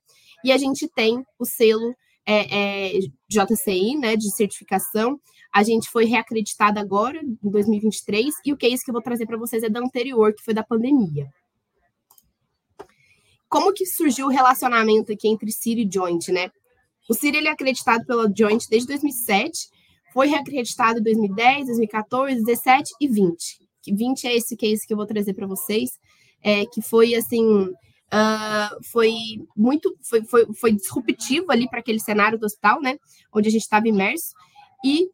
E 0.45 0.51
a 0.51 0.59
gente 0.59 0.89
tem 0.89 1.25
o 1.39 1.45
selo 1.45 1.95
é, 2.27 2.97
é, 2.97 2.99
JCI, 3.29 3.97
né, 3.97 4.17
de 4.17 4.35
certificação. 4.35 5.21
A 5.55 5.63
gente 5.63 5.89
foi 5.89 6.07
reacreditado 6.07 6.81
agora, 6.81 7.21
em 7.23 7.39
2023, 7.51 8.35
e 8.45 8.53
o 8.53 8.57
case 8.57 8.85
que 8.85 8.91
eu 8.91 8.95
vou 8.95 9.03
trazer 9.03 9.25
para 9.25 9.39
vocês 9.39 9.63
é 9.63 9.69
da 9.69 9.81
anterior, 9.81 10.35
que 10.35 10.43
foi 10.43 10.53
da 10.53 10.65
pandemia. 10.65 11.29
Como 13.49 13.73
que 13.73 13.87
surgiu 13.87 14.27
o 14.27 14.31
relacionamento 14.31 15.13
aqui 15.13 15.29
entre 15.29 15.51
Ciri 15.51 15.87
e 15.87 15.91
Joint, 15.93 16.29
né? 16.31 16.51
O 17.09 17.15
Ciri 17.15 17.39
ele 17.39 17.49
é 17.49 17.51
acreditado 17.51 18.05
pela 18.05 18.31
Joint 18.35 18.67
desde 18.69 18.89
2007, 18.89 19.69
foi 20.13 20.29
reacreditado 20.29 20.99
em 20.99 21.03
2010, 21.03 21.67
2014, 21.67 22.35
2017 22.35 22.91
e 23.01 23.09
20. 23.09 23.69
Que 23.83 23.95
20 23.95 24.27
é 24.27 24.37
esse 24.37 24.57
case 24.57 24.87
que 24.87 24.93
eu 24.93 24.97
vou 24.97 25.07
trazer 25.07 25.33
para 25.33 25.47
vocês, 25.47 25.91
é, 26.43 26.67
que 26.67 26.83
foi 26.83 27.15
assim, 27.15 27.45
uh, 28.09 28.85
foi 28.91 29.13
muito, 29.57 29.97
foi, 30.03 30.23
foi, 30.25 30.47
foi 30.55 30.73
disruptivo 30.73 31.51
ali 31.51 31.69
para 31.69 31.81
aquele 31.81 32.01
cenário 32.01 32.39
do 32.39 32.47
hospital, 32.47 32.81
né, 32.81 32.99
onde 33.33 33.49
a 33.49 33.53
gente 33.53 33.63
estava 33.63 33.89
imerso, 33.89 34.35
e 34.85 35.09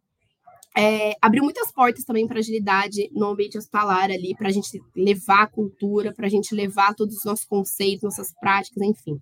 é, 0.76 1.14
abriu 1.22 1.44
muitas 1.44 1.70
portas 1.70 2.04
também 2.04 2.26
para 2.26 2.40
agilidade 2.40 3.08
no 3.12 3.26
ambiente 3.26 3.56
hospitalar 3.56 4.10
ali, 4.10 4.34
para 4.36 4.48
a 4.48 4.52
gente 4.52 4.82
levar 4.96 5.42
a 5.42 5.46
cultura, 5.46 6.12
para 6.12 6.26
a 6.26 6.30
gente 6.30 6.54
levar 6.54 6.94
todos 6.94 7.16
os 7.16 7.24
nossos 7.24 7.44
conceitos, 7.44 8.02
nossas 8.02 8.32
práticas, 8.40 8.82
enfim. 8.82 9.20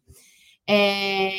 É, 0.66 1.36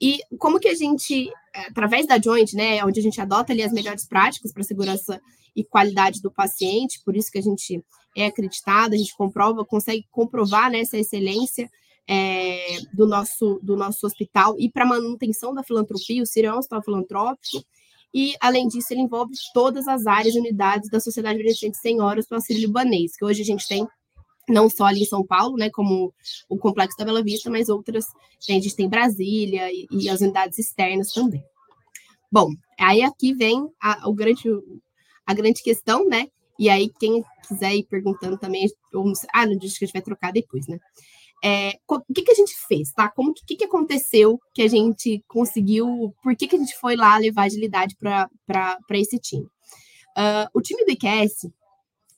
e 0.00 0.20
como 0.38 0.60
que 0.60 0.68
a 0.68 0.74
gente, 0.74 1.28
através 1.66 2.06
da 2.06 2.20
Joint, 2.20 2.54
né, 2.54 2.84
onde 2.84 3.00
a 3.00 3.02
gente 3.02 3.20
adota 3.20 3.52
ali 3.52 3.62
as 3.62 3.72
melhores 3.72 4.06
práticas 4.06 4.52
para 4.52 4.62
segurança 4.62 5.20
e 5.56 5.64
qualidade 5.64 6.22
do 6.22 6.30
paciente, 6.30 7.02
por 7.04 7.16
isso 7.16 7.32
que 7.32 7.38
a 7.38 7.42
gente 7.42 7.82
é 8.16 8.26
acreditado, 8.26 8.94
a 8.94 8.96
gente 8.96 9.16
comprova, 9.16 9.64
consegue 9.64 10.06
comprovar 10.10 10.70
né, 10.70 10.80
essa 10.80 10.96
excelência 10.96 11.68
é, 12.06 12.78
do, 12.92 13.06
nosso, 13.08 13.58
do 13.60 13.76
nosso 13.76 14.06
hospital 14.06 14.54
e 14.56 14.70
para 14.70 14.86
manutenção 14.86 15.52
da 15.52 15.64
filantropia, 15.64 16.22
o 16.22 16.26
Ciro 16.26 16.46
é 16.46 16.54
um 16.54 16.58
hospital 16.58 16.82
filantrópico, 16.82 17.64
e, 18.12 18.34
além 18.40 18.66
disso, 18.68 18.92
ele 18.92 19.02
envolve 19.02 19.32
todas 19.52 19.86
as 19.86 20.06
áreas 20.06 20.34
e 20.34 20.38
unidades 20.38 20.88
da 20.90 21.00
Sociedade 21.00 21.38
Beneficente 21.38 21.76
Senhoras 21.78 22.26
do 22.26 22.34
Auxílio 22.34 22.62
Libanês, 22.62 23.16
que 23.16 23.24
hoje 23.24 23.42
a 23.42 23.44
gente 23.44 23.66
tem 23.68 23.86
não 24.48 24.70
só 24.70 24.84
ali 24.84 25.02
em 25.02 25.06
São 25.06 25.24
Paulo, 25.24 25.56
né, 25.56 25.68
como 25.70 26.12
o 26.48 26.56
Complexo 26.56 26.96
da 26.96 27.04
Bela 27.04 27.22
Vista, 27.22 27.50
mas 27.50 27.68
outras, 27.68 28.06
a 28.06 28.52
gente 28.52 28.74
tem 28.74 28.88
Brasília 28.88 29.70
e, 29.70 29.86
e 29.90 30.08
as 30.08 30.22
unidades 30.22 30.58
externas 30.58 31.12
também. 31.12 31.44
Bom, 32.32 32.50
aí 32.80 33.02
aqui 33.02 33.34
vem 33.34 33.68
a, 33.80 34.08
o 34.08 34.14
grande, 34.14 34.48
a 35.26 35.34
grande 35.34 35.62
questão, 35.62 36.08
né, 36.08 36.28
e 36.58 36.70
aí 36.70 36.90
quem 36.98 37.22
quiser 37.46 37.74
ir 37.74 37.84
perguntando 37.84 38.38
também, 38.38 38.66
ou, 38.92 39.12
ah, 39.34 39.46
no 39.46 39.58
dia 39.58 39.68
que 39.68 39.84
a 39.84 39.86
gente 39.86 39.92
vai 39.92 40.02
trocar 40.02 40.32
depois, 40.32 40.66
né. 40.66 40.78
É, 41.44 41.78
o 41.88 42.00
que, 42.12 42.22
que 42.22 42.32
a 42.32 42.34
gente 42.34 42.54
fez, 42.66 42.92
tá? 42.92 43.08
Como 43.08 43.32
que, 43.32 43.56
que 43.56 43.64
aconteceu 43.64 44.40
que 44.52 44.62
a 44.62 44.68
gente 44.68 45.22
conseguiu, 45.28 46.12
por 46.22 46.34
que, 46.34 46.48
que 46.48 46.56
a 46.56 46.58
gente 46.58 46.76
foi 46.78 46.96
lá 46.96 47.16
levar 47.16 47.44
agilidade 47.44 47.96
para 47.96 48.28
esse 48.92 49.18
time? 49.18 49.44
Uh, 50.16 50.50
o 50.52 50.60
time 50.60 50.84
do 50.84 50.90
IQS, 50.90 51.48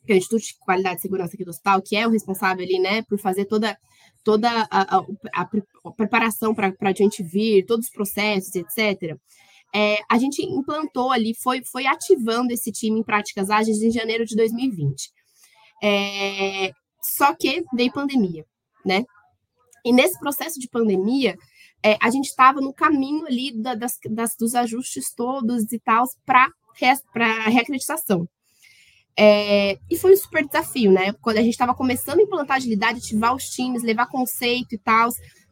que 0.06 0.12
é 0.12 0.14
o 0.14 0.18
Instituto 0.18 0.42
de 0.42 0.58
Qualidade 0.58 0.98
e 0.98 1.02
Segurança 1.02 1.34
aqui 1.34 1.44
do 1.44 1.50
hospital, 1.50 1.82
que 1.82 1.96
é 1.96 2.06
o 2.06 2.10
responsável 2.10 2.64
ali, 2.64 2.78
né, 2.78 3.02
por 3.02 3.18
fazer 3.18 3.44
toda, 3.44 3.78
toda 4.24 4.48
a, 4.70 4.96
a, 4.96 5.04
a, 5.34 5.90
preparação 5.92 6.54
para 6.54 6.72
a 6.80 6.92
gente 6.92 7.22
vir, 7.22 7.66
todos 7.66 7.86
os 7.86 7.92
processos, 7.92 8.54
etc., 8.54 9.18
é, 9.72 9.98
a 10.10 10.18
gente 10.18 10.42
implantou 10.42 11.12
ali, 11.12 11.32
foi, 11.32 11.62
foi 11.64 11.86
ativando 11.86 12.52
esse 12.52 12.72
time 12.72 12.98
em 12.98 13.04
práticas 13.04 13.50
ágeis 13.50 13.80
em 13.80 13.90
janeiro 13.92 14.24
de 14.24 14.34
2020. 14.34 15.12
É, 15.80 16.72
só 17.00 17.34
que 17.34 17.64
veio 17.72 17.92
pandemia, 17.92 18.44
né? 18.84 19.04
E 19.84 19.92
nesse 19.92 20.18
processo 20.18 20.58
de 20.60 20.68
pandemia, 20.68 21.36
é, 21.82 21.96
a 22.00 22.10
gente 22.10 22.26
estava 22.26 22.60
no 22.60 22.72
caminho 22.72 23.26
ali 23.26 23.52
da, 23.52 23.74
das, 23.74 23.98
das, 24.10 24.36
dos 24.36 24.54
ajustes 24.54 25.12
todos 25.14 25.72
e 25.72 25.78
tal 25.78 26.04
para 26.26 26.48
a 27.14 27.48
reacreditação. 27.48 28.28
É, 29.18 29.78
e 29.90 29.98
foi 29.98 30.12
um 30.12 30.16
super 30.16 30.46
desafio, 30.46 30.92
né? 30.92 31.12
Quando 31.20 31.38
a 31.38 31.42
gente 31.42 31.52
estava 31.52 31.74
começando 31.74 32.20
a 32.20 32.22
implantar 32.22 32.56
agilidade, 32.56 32.98
ativar 32.98 33.34
os 33.34 33.44
times, 33.50 33.82
levar 33.82 34.06
conceito 34.06 34.74
e 34.74 34.78
tal, 34.78 35.10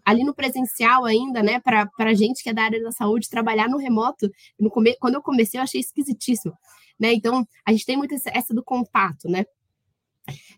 ali 0.08 0.24
no 0.24 0.34
presencial 0.34 1.04
ainda, 1.04 1.42
né, 1.42 1.60
para 1.60 1.86
a 1.98 2.14
gente 2.14 2.42
que 2.42 2.48
é 2.48 2.54
da 2.54 2.62
área 2.62 2.82
da 2.82 2.90
saúde, 2.90 3.28
trabalhar 3.28 3.68
no 3.68 3.76
remoto, 3.76 4.30
no 4.58 4.70
come, 4.70 4.96
quando 4.98 5.16
eu 5.16 5.22
comecei 5.22 5.60
eu 5.60 5.64
achei 5.64 5.82
esquisitíssimo, 5.82 6.54
né, 6.98 7.12
então 7.12 7.46
a 7.62 7.72
gente 7.72 7.84
tem 7.84 7.94
muito 7.94 8.14
essa, 8.14 8.30
essa 8.32 8.54
do 8.54 8.64
contato, 8.64 9.28
né, 9.28 9.44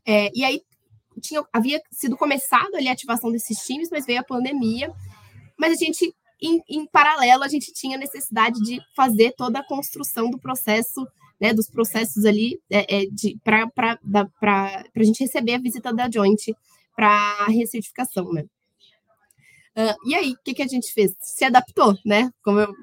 é, 0.07 0.31
e 0.33 0.45
aí 0.45 0.61
tinha, 1.21 1.43
havia 1.53 1.81
sido 1.91 2.17
começado 2.17 2.75
ali 2.75 2.89
a 2.89 2.93
ativação 2.93 3.31
desses 3.33 3.59
times, 3.59 3.89
mas 3.91 4.07
veio 4.07 4.21
a 4.21 4.25
pandemia, 4.25 4.93
mas 5.59 5.73
a 5.73 5.77
gente, 5.77 6.15
em, 6.41 6.63
em 6.69 6.87
paralelo, 6.87 7.43
a 7.43 7.49
gente 7.49 7.73
tinha 7.73 7.97
necessidade 7.97 8.61
de 8.63 8.81
fazer 8.95 9.33
toda 9.37 9.61
a 9.61 9.67
construção 9.67 10.31
do 10.31 10.39
processo 10.39 11.07
né, 11.41 11.55
dos 11.55 11.69
processos 11.71 12.25
ali 12.25 12.61
é, 12.71 13.03
é, 13.03 13.07
para 13.43 13.99
a 14.95 15.03
gente 15.03 15.25
receber 15.25 15.55
a 15.55 15.61
visita 15.61 15.93
da 15.93 16.09
Joint 16.11 16.55
para 16.95 17.09
a 17.09 17.47
recertificação, 17.47 18.31
né? 18.31 18.45
Uh, 19.71 20.09
e 20.09 20.15
aí, 20.15 20.33
o 20.33 20.39
que, 20.45 20.53
que 20.53 20.63
a 20.63 20.67
gente 20.67 20.93
fez? 20.93 21.15
Se 21.21 21.45
adaptou, 21.45 21.97
né? 22.05 22.31
Como 22.43 22.59
eu, 22.59 22.75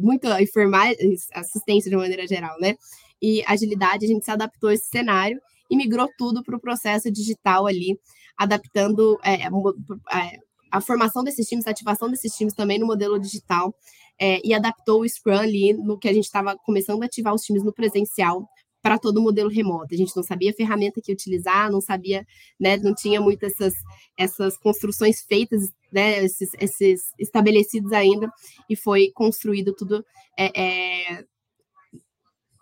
muito 0.00 0.26
enfermagem, 0.40 0.96
assistência 1.34 1.90
de 1.90 1.96
maneira 1.96 2.26
geral, 2.26 2.58
né? 2.58 2.76
E 3.20 3.42
agilidade, 3.46 4.06
a 4.06 4.08
gente 4.08 4.24
se 4.24 4.30
adaptou 4.30 4.70
a 4.70 4.74
esse 4.74 4.88
cenário 4.88 5.38
e 5.70 5.76
migrou 5.76 6.08
tudo 6.18 6.42
para 6.42 6.56
o 6.56 6.60
processo 6.60 7.10
digital 7.10 7.66
ali, 7.66 7.98
adaptando 8.36 9.18
é, 9.24 9.44
é, 9.44 10.38
a 10.70 10.80
formação 10.80 11.24
desses 11.24 11.46
times, 11.48 11.66
a 11.66 11.70
ativação 11.70 12.10
desses 12.10 12.32
times 12.32 12.54
também 12.54 12.78
no 12.78 12.86
modelo 12.86 13.18
digital, 13.18 13.74
é, 14.18 14.40
e 14.46 14.54
adaptou 14.54 15.02
o 15.02 15.08
Scrum 15.08 15.38
ali 15.38 15.72
no 15.72 15.98
que 15.98 16.08
a 16.08 16.12
gente 16.12 16.24
estava 16.24 16.56
começando 16.56 17.02
a 17.02 17.06
ativar 17.06 17.34
os 17.34 17.42
times 17.42 17.62
no 17.62 17.72
presencial 17.72 18.48
para 18.86 18.98
todo 18.98 19.18
o 19.18 19.22
modelo 19.22 19.50
remoto. 19.50 19.94
A 19.94 19.96
gente 19.96 20.14
não 20.14 20.22
sabia 20.22 20.52
a 20.52 20.54
ferramenta 20.54 21.00
que 21.02 21.12
utilizar, 21.12 21.70
não 21.70 21.80
sabia, 21.80 22.24
né, 22.58 22.76
não 22.76 22.94
tinha 22.94 23.20
muitas 23.20 23.52
essas, 23.52 23.74
essas 24.16 24.56
construções 24.58 25.22
feitas, 25.22 25.72
né, 25.92 26.24
esses, 26.24 26.50
esses 26.60 27.00
estabelecidos 27.18 27.92
ainda, 27.92 28.30
e 28.70 28.76
foi 28.76 29.10
construído 29.12 29.74
tudo 29.74 30.04
é, 30.38 30.62
é, 30.62 31.24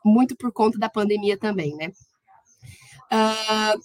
muito 0.04 0.34
por 0.36 0.50
conta 0.50 0.78
da 0.78 0.88
pandemia 0.88 1.36
também, 1.36 1.74
né. 1.76 1.92
Uh, 3.12 3.80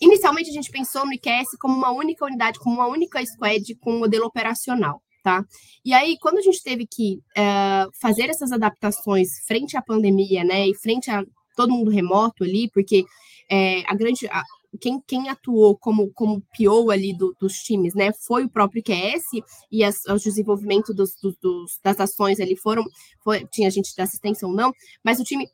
inicialmente 0.00 0.50
a 0.50 0.52
gente 0.52 0.70
pensou 0.70 1.04
no 1.06 1.12
IQS 1.12 1.56
como 1.60 1.74
uma 1.74 1.90
única 1.90 2.24
unidade, 2.24 2.58
como 2.58 2.76
uma 2.76 2.86
única 2.86 3.24
squad 3.24 3.74
com 3.76 3.94
um 3.94 3.98
modelo 4.00 4.26
operacional. 4.26 5.02
Tá? 5.22 5.44
E 5.84 5.94
aí, 5.94 6.16
quando 6.20 6.38
a 6.38 6.42
gente 6.42 6.60
teve 6.64 6.84
que 6.84 7.20
uh, 7.38 7.88
fazer 8.00 8.28
essas 8.28 8.50
adaptações 8.50 9.28
frente 9.46 9.76
à 9.76 9.82
pandemia, 9.82 10.42
né, 10.42 10.66
e 10.66 10.74
frente 10.74 11.12
a 11.12 11.22
todo 11.54 11.72
mundo 11.72 11.92
remoto 11.92 12.42
ali, 12.42 12.68
porque 12.72 13.04
é, 13.48 13.82
a 13.86 13.94
grande. 13.94 14.26
A, 14.26 14.42
quem, 14.80 15.00
quem 15.06 15.28
atuou 15.28 15.76
como, 15.76 16.10
como 16.14 16.42
PO 16.56 16.90
ali 16.90 17.14
do, 17.14 17.36
dos 17.38 17.58
times, 17.58 17.94
né, 17.94 18.10
foi 18.26 18.44
o 18.44 18.48
próprio 18.48 18.82
QS 18.82 19.22
e 19.70 19.84
as, 19.84 20.04
o 20.06 20.16
desenvolvimento 20.16 20.94
dos, 20.94 21.14
dos, 21.20 21.78
das 21.84 22.00
ações 22.00 22.40
ali 22.40 22.56
foram, 22.56 22.82
foi, 23.22 23.46
tinha 23.52 23.70
gente 23.70 23.94
da 23.94 24.04
assistência 24.04 24.48
ou 24.48 24.54
não, 24.54 24.72
mas 25.04 25.20
o 25.20 25.24
time 25.24 25.46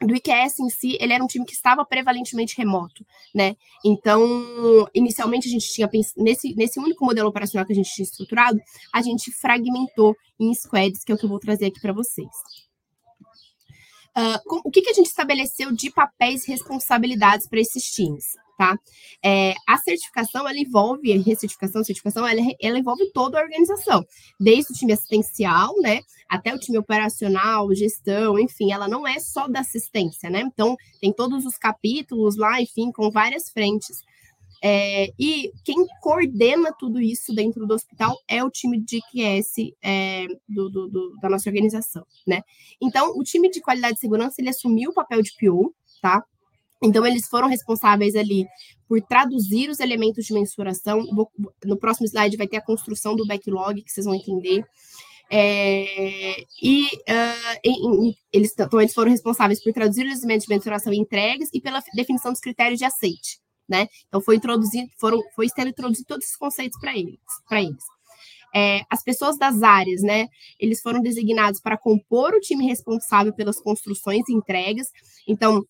do 0.00 0.14
IQS 0.14 0.60
em 0.60 0.70
si, 0.70 0.96
ele 1.00 1.12
era 1.12 1.22
um 1.22 1.26
time 1.26 1.44
que 1.44 1.52
estava 1.52 1.84
prevalentemente 1.84 2.56
remoto, 2.56 3.04
né? 3.34 3.54
Então, 3.84 4.88
inicialmente 4.94 5.46
a 5.46 5.50
gente 5.50 5.70
tinha 5.70 5.88
nesse, 6.16 6.54
nesse 6.54 6.80
único 6.80 7.04
modelo 7.04 7.28
operacional 7.28 7.66
que 7.66 7.72
a 7.72 7.76
gente 7.76 7.92
tinha 7.92 8.04
estruturado, 8.04 8.58
a 8.92 9.02
gente 9.02 9.30
fragmentou 9.30 10.16
em 10.38 10.54
squads, 10.54 11.04
que 11.04 11.12
é 11.12 11.14
o 11.14 11.18
que 11.18 11.24
eu 11.24 11.28
vou 11.28 11.38
trazer 11.38 11.66
aqui 11.66 11.80
para 11.80 11.92
vocês. 11.92 12.28
Uh, 14.16 14.40
com, 14.46 14.60
o 14.64 14.70
que, 14.70 14.82
que 14.82 14.90
a 14.90 14.94
gente 14.94 15.06
estabeleceu 15.06 15.70
de 15.70 15.90
papéis 15.90 16.46
e 16.46 16.50
responsabilidades 16.50 17.46
para 17.46 17.60
esses 17.60 17.84
times? 17.90 18.24
Tá? 18.60 18.78
É, 19.24 19.54
a 19.66 19.78
certificação, 19.78 20.46
ela 20.46 20.58
envolve, 20.58 21.10
a 21.14 21.16
recertificação, 21.16 21.80
a 21.80 21.84
certificação, 21.84 22.28
ela, 22.28 22.42
ela, 22.60 22.78
envolve 22.78 23.10
toda 23.10 23.38
a 23.38 23.42
organização, 23.42 24.04
desde 24.38 24.70
o 24.70 24.74
time 24.74 24.92
assistencial, 24.92 25.72
né, 25.80 26.00
até 26.28 26.54
o 26.54 26.58
time 26.58 26.76
operacional, 26.76 27.74
gestão, 27.74 28.38
enfim, 28.38 28.70
ela 28.70 28.86
não 28.86 29.08
é 29.08 29.18
só 29.18 29.48
da 29.48 29.60
assistência, 29.60 30.28
né, 30.28 30.42
então 30.42 30.76
tem 31.00 31.10
todos 31.10 31.46
os 31.46 31.56
capítulos 31.56 32.36
lá, 32.36 32.60
enfim, 32.60 32.92
com 32.92 33.10
várias 33.10 33.48
frentes. 33.48 34.02
É, 34.62 35.10
e 35.18 35.50
quem 35.64 35.86
coordena 36.02 36.70
tudo 36.78 37.00
isso 37.00 37.34
dentro 37.34 37.66
do 37.66 37.72
hospital 37.72 38.14
é 38.28 38.44
o 38.44 38.50
time 38.50 38.78
de 38.78 39.00
QS 39.10 39.72
é, 39.82 40.26
do, 40.46 40.68
do, 40.68 40.86
do, 40.86 41.16
da 41.22 41.30
nossa 41.30 41.48
organização, 41.48 42.04
né? 42.26 42.42
Então, 42.78 43.16
o 43.16 43.22
time 43.22 43.48
de 43.48 43.62
qualidade 43.62 43.96
e 43.96 44.00
segurança, 44.00 44.34
ele 44.38 44.50
assumiu 44.50 44.90
o 44.90 44.94
papel 44.94 45.22
de 45.22 45.32
PO, 45.40 45.74
tá? 46.02 46.22
Então, 46.82 47.06
eles 47.06 47.28
foram 47.28 47.48
responsáveis 47.48 48.14
ali 48.14 48.46
por 48.88 49.00
traduzir 49.02 49.68
os 49.68 49.80
elementos 49.80 50.24
de 50.24 50.32
mensuração. 50.32 51.02
No 51.64 51.76
próximo 51.76 52.06
slide 52.06 52.36
vai 52.36 52.48
ter 52.48 52.56
a 52.56 52.64
construção 52.64 53.14
do 53.14 53.26
backlog, 53.26 53.82
que 53.82 53.90
vocês 53.90 54.06
vão 54.06 54.14
entender. 54.14 54.64
É, 55.32 56.44
e 56.60 56.86
uh, 56.86 57.60
em, 57.62 58.08
em, 58.08 58.16
eles, 58.32 58.52
então, 58.58 58.80
eles 58.80 58.94
foram 58.94 59.10
responsáveis 59.10 59.62
por 59.62 59.72
traduzir 59.72 60.06
os 60.06 60.18
elementos 60.18 60.46
de 60.46 60.54
mensuração 60.54 60.92
entregues 60.92 61.50
e 61.54 61.60
pela 61.60 61.80
definição 61.94 62.32
dos 62.32 62.40
critérios 62.40 62.78
de 62.78 62.84
aceite 62.84 63.38
né? 63.70 63.86
Então 64.08 64.20
foi 64.20 64.34
introduzido, 64.34 64.90
foram, 64.98 65.22
foi 65.34 65.48
sendo 65.48 65.68
introduzido 65.68 66.08
todos 66.08 66.24
esses 66.24 66.36
conceitos 66.36 66.78
para 66.80 66.92
eles, 66.98 67.20
para 67.48 67.62
eles. 67.62 67.84
É, 68.52 68.80
as 68.90 69.00
pessoas 69.04 69.38
das 69.38 69.62
áreas, 69.62 70.02
né? 70.02 70.26
Eles 70.58 70.82
foram 70.82 71.00
designados 71.00 71.60
para 71.60 71.78
compor 71.78 72.34
o 72.34 72.40
time 72.40 72.66
responsável 72.66 73.32
pelas 73.32 73.60
construções 73.60 74.28
e 74.28 74.32
entregas. 74.32 74.88
Então, 75.28 75.64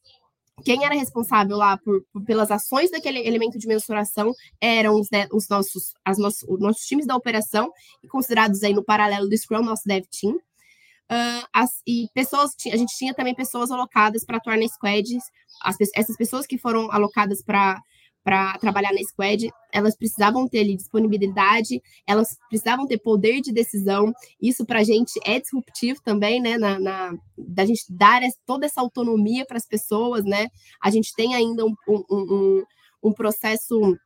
quem 0.64 0.84
era 0.84 0.94
responsável 0.94 1.56
lá 1.56 1.76
por, 1.76 2.02
por, 2.12 2.22
pelas 2.24 2.50
ações 2.50 2.90
daquele 2.90 3.18
elemento 3.26 3.58
de 3.58 3.66
mensuração 3.66 4.32
eram 4.60 4.98
os, 4.98 5.08
né, 5.10 5.26
os 5.32 5.48
nossos, 5.48 5.94
as 6.04 6.18
nossos, 6.18 6.42
os 6.48 6.60
nossos 6.60 6.84
times 6.84 7.06
da 7.06 7.16
operação, 7.16 7.70
considerados 8.08 8.62
aí 8.62 8.72
no 8.72 8.84
paralelo 8.84 9.28
do 9.28 9.36
Scrum, 9.36 9.62
nosso 9.62 9.82
Dev 9.86 10.04
Team. 10.10 10.34
Uh, 10.34 11.44
as, 11.52 11.82
e 11.86 12.08
pessoas, 12.14 12.52
a 12.72 12.76
gente 12.76 12.96
tinha 12.96 13.12
também 13.12 13.34
pessoas 13.34 13.70
alocadas 13.72 14.24
para 14.24 14.36
atuar 14.36 14.56
na 14.56 14.68
squads, 14.68 15.24
as, 15.60 15.76
essas 15.94 16.16
pessoas 16.16 16.46
que 16.46 16.56
foram 16.56 16.90
alocadas 16.92 17.42
para 17.42 17.82
para 18.22 18.58
trabalhar 18.58 18.92
na 18.92 19.02
squad, 19.02 19.50
elas 19.72 19.96
precisavam 19.96 20.48
ter 20.48 20.60
ali 20.60 20.76
disponibilidade, 20.76 21.80
elas 22.06 22.36
precisavam 22.48 22.86
ter 22.86 22.98
poder 22.98 23.40
de 23.40 23.52
decisão. 23.52 24.12
Isso 24.40 24.64
para 24.64 24.80
a 24.80 24.84
gente 24.84 25.18
é 25.24 25.40
disruptivo 25.40 26.00
também, 26.04 26.40
né? 26.40 26.58
Na, 26.58 26.78
na, 26.78 27.12
da 27.36 27.64
gente 27.64 27.84
dar 27.88 28.20
toda 28.44 28.66
essa 28.66 28.80
autonomia 28.80 29.46
para 29.46 29.56
as 29.56 29.66
pessoas, 29.66 30.24
né? 30.24 30.48
A 30.82 30.90
gente 30.90 31.14
tem 31.14 31.34
ainda 31.34 31.64
um, 31.64 31.74
um, 31.88 32.04
um, 32.10 32.64
um 33.02 33.12
processo 33.12 33.96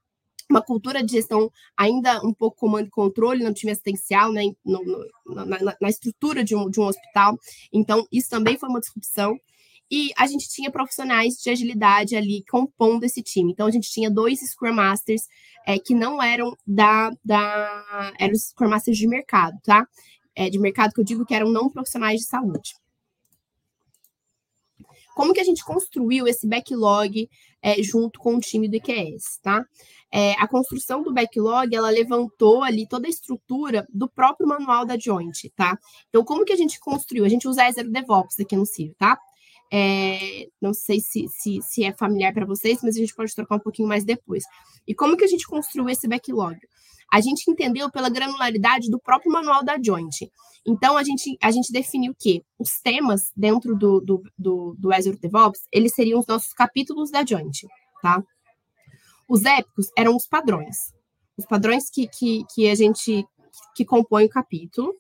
uma 0.49 0.63
cultura 0.63 1.03
de 1.03 1.13
gestão 1.13 1.51
ainda 1.77 2.21
um 2.25 2.33
pouco 2.33 2.59
comando 2.59 2.87
e 2.87 2.91
controle 2.91 3.43
no 3.43 3.55
time 3.55 3.73
assistencial, 3.73 4.31
né, 4.31 4.43
no, 4.65 4.85
no, 4.85 5.45
na, 5.47 5.77
na, 5.81 5.89
estrutura 5.89 6.45
de 6.45 6.55
um, 6.55 6.69
de 6.69 6.81
um 6.81 6.85
hospital. 6.85 7.39
Então, 7.73 8.07
isso 8.13 8.29
também 8.29 8.59
foi 8.59 8.69
uma 8.69 8.81
disrupção. 8.81 9.39
E 9.91 10.11
a 10.17 10.27
gente 10.27 10.49
tinha 10.49 10.71
profissionais 10.71 11.35
de 11.35 11.51
agilidade 11.51 12.17
ali 12.17 12.43
compondo 12.51 13.05
esse 13.05 13.23
time. 13.23 13.53
Então, 13.53 13.67
a 13.67 13.71
gente 13.71 13.91
tinha 13.91 14.11
dois 14.11 14.41
Scrum 14.41 14.73
Masters 14.73 15.23
é, 15.67 15.79
que 15.79 15.95
não 15.95 16.23
eram 16.23 16.57
da, 16.67 17.11
da. 17.25 18.13
eram 18.19 18.35
Scrum 18.35 18.69
Masters 18.69 18.99
de 18.99 19.07
mercado, 19.07 19.59
tá? 19.63 19.87
É, 20.35 20.51
de 20.51 20.59
mercado 20.59 20.93
que 20.93 21.01
eu 21.01 21.05
digo 21.05 21.25
que 21.25 21.35
eram 21.35 21.51
não 21.51 21.71
profissionais 21.71 22.21
de 22.21 22.27
saúde. 22.27 22.75
Como 25.15 25.33
que 25.33 25.41
a 25.41 25.45
gente 25.45 25.65
construiu 25.65 26.27
esse 26.27 26.47
backlog 26.47 27.29
é, 27.63 27.81
junto 27.83 28.19
com 28.19 28.35
o 28.35 28.41
time 28.41 28.69
do 28.69 28.77
IQS, 28.77 29.39
tá? 29.41 29.65
É, 30.13 30.33
a 30.33 30.47
construção 30.47 31.03
do 31.03 31.13
backlog, 31.13 31.75
ela 31.75 31.89
levantou 31.89 32.63
ali 32.63 32.87
toda 32.87 33.07
a 33.07 33.11
estrutura 33.11 33.87
do 33.93 34.09
próprio 34.09 34.47
manual 34.47 34.85
da 34.85 34.99
Joint, 34.99 35.51
tá? 35.57 35.79
Então, 36.09 36.25
como 36.25 36.45
que 36.45 36.53
a 36.53 36.57
gente 36.57 36.79
construiu? 36.81 37.25
A 37.25 37.29
gente 37.29 37.49
usa 37.49 37.65
Azure 37.65 37.91
DevOps 37.91 38.39
aqui 38.41 38.57
no 38.57 38.67
CIR, 38.67 38.95
tá? 38.99 39.19
É, 39.77 40.47
não 40.61 40.73
sei 40.73 41.01
se, 41.01 41.27
se, 41.29 41.61
se 41.63 41.85
é 41.85 41.93
familiar 41.93 42.33
para 42.33 42.47
vocês, 42.47 42.79
mas 42.83 42.95
a 42.95 43.01
gente 43.01 43.15
pode 43.15 43.35
trocar 43.35 43.57
um 43.57 43.61
pouquinho 43.61 43.89
mais 43.89 44.05
depois. 44.05 44.45
E 44.87 44.95
como 44.95 45.17
que 45.17 45.25
a 45.25 45.29
gente 45.29 45.47
construiu 45.47 45.89
esse 45.89 46.07
backlog? 46.07 46.57
a 47.15 47.21
gente 47.21 47.49
entendeu 47.49 47.89
pela 47.91 48.09
granularidade 48.09 48.91
do 48.91 48.99
próprio 48.99 49.31
manual 49.31 49.65
da 49.65 49.79
Joint. 49.81 50.29
Então, 50.67 50.97
a 50.97 51.05
gente, 51.05 51.37
a 51.41 51.51
gente 51.53 51.71
definiu 51.71 52.13
que 52.19 52.43
os 52.59 52.81
temas 52.83 53.31
dentro 53.37 53.77
do, 53.77 54.01
do, 54.01 54.23
do, 54.37 54.75
do 54.77 54.93
Azure 54.93 55.19
DevOps, 55.19 55.61
eles 55.71 55.93
seriam 55.95 56.19
os 56.19 56.27
nossos 56.27 56.53
capítulos 56.53 57.13
da 57.13 57.25
Joint, 57.25 57.69
tá? 58.03 58.21
Os 59.29 59.45
épicos 59.45 59.87
eram 59.97 60.17
os 60.17 60.27
padrões. 60.27 60.77
Os 61.37 61.47
padrões 61.47 61.89
que, 61.89 62.09
que, 62.09 62.45
que 62.53 62.69
a 62.69 62.75
gente 62.75 63.25
que 63.77 63.85
compõem 63.85 64.27
o 64.27 64.31
capítulo, 64.31 64.93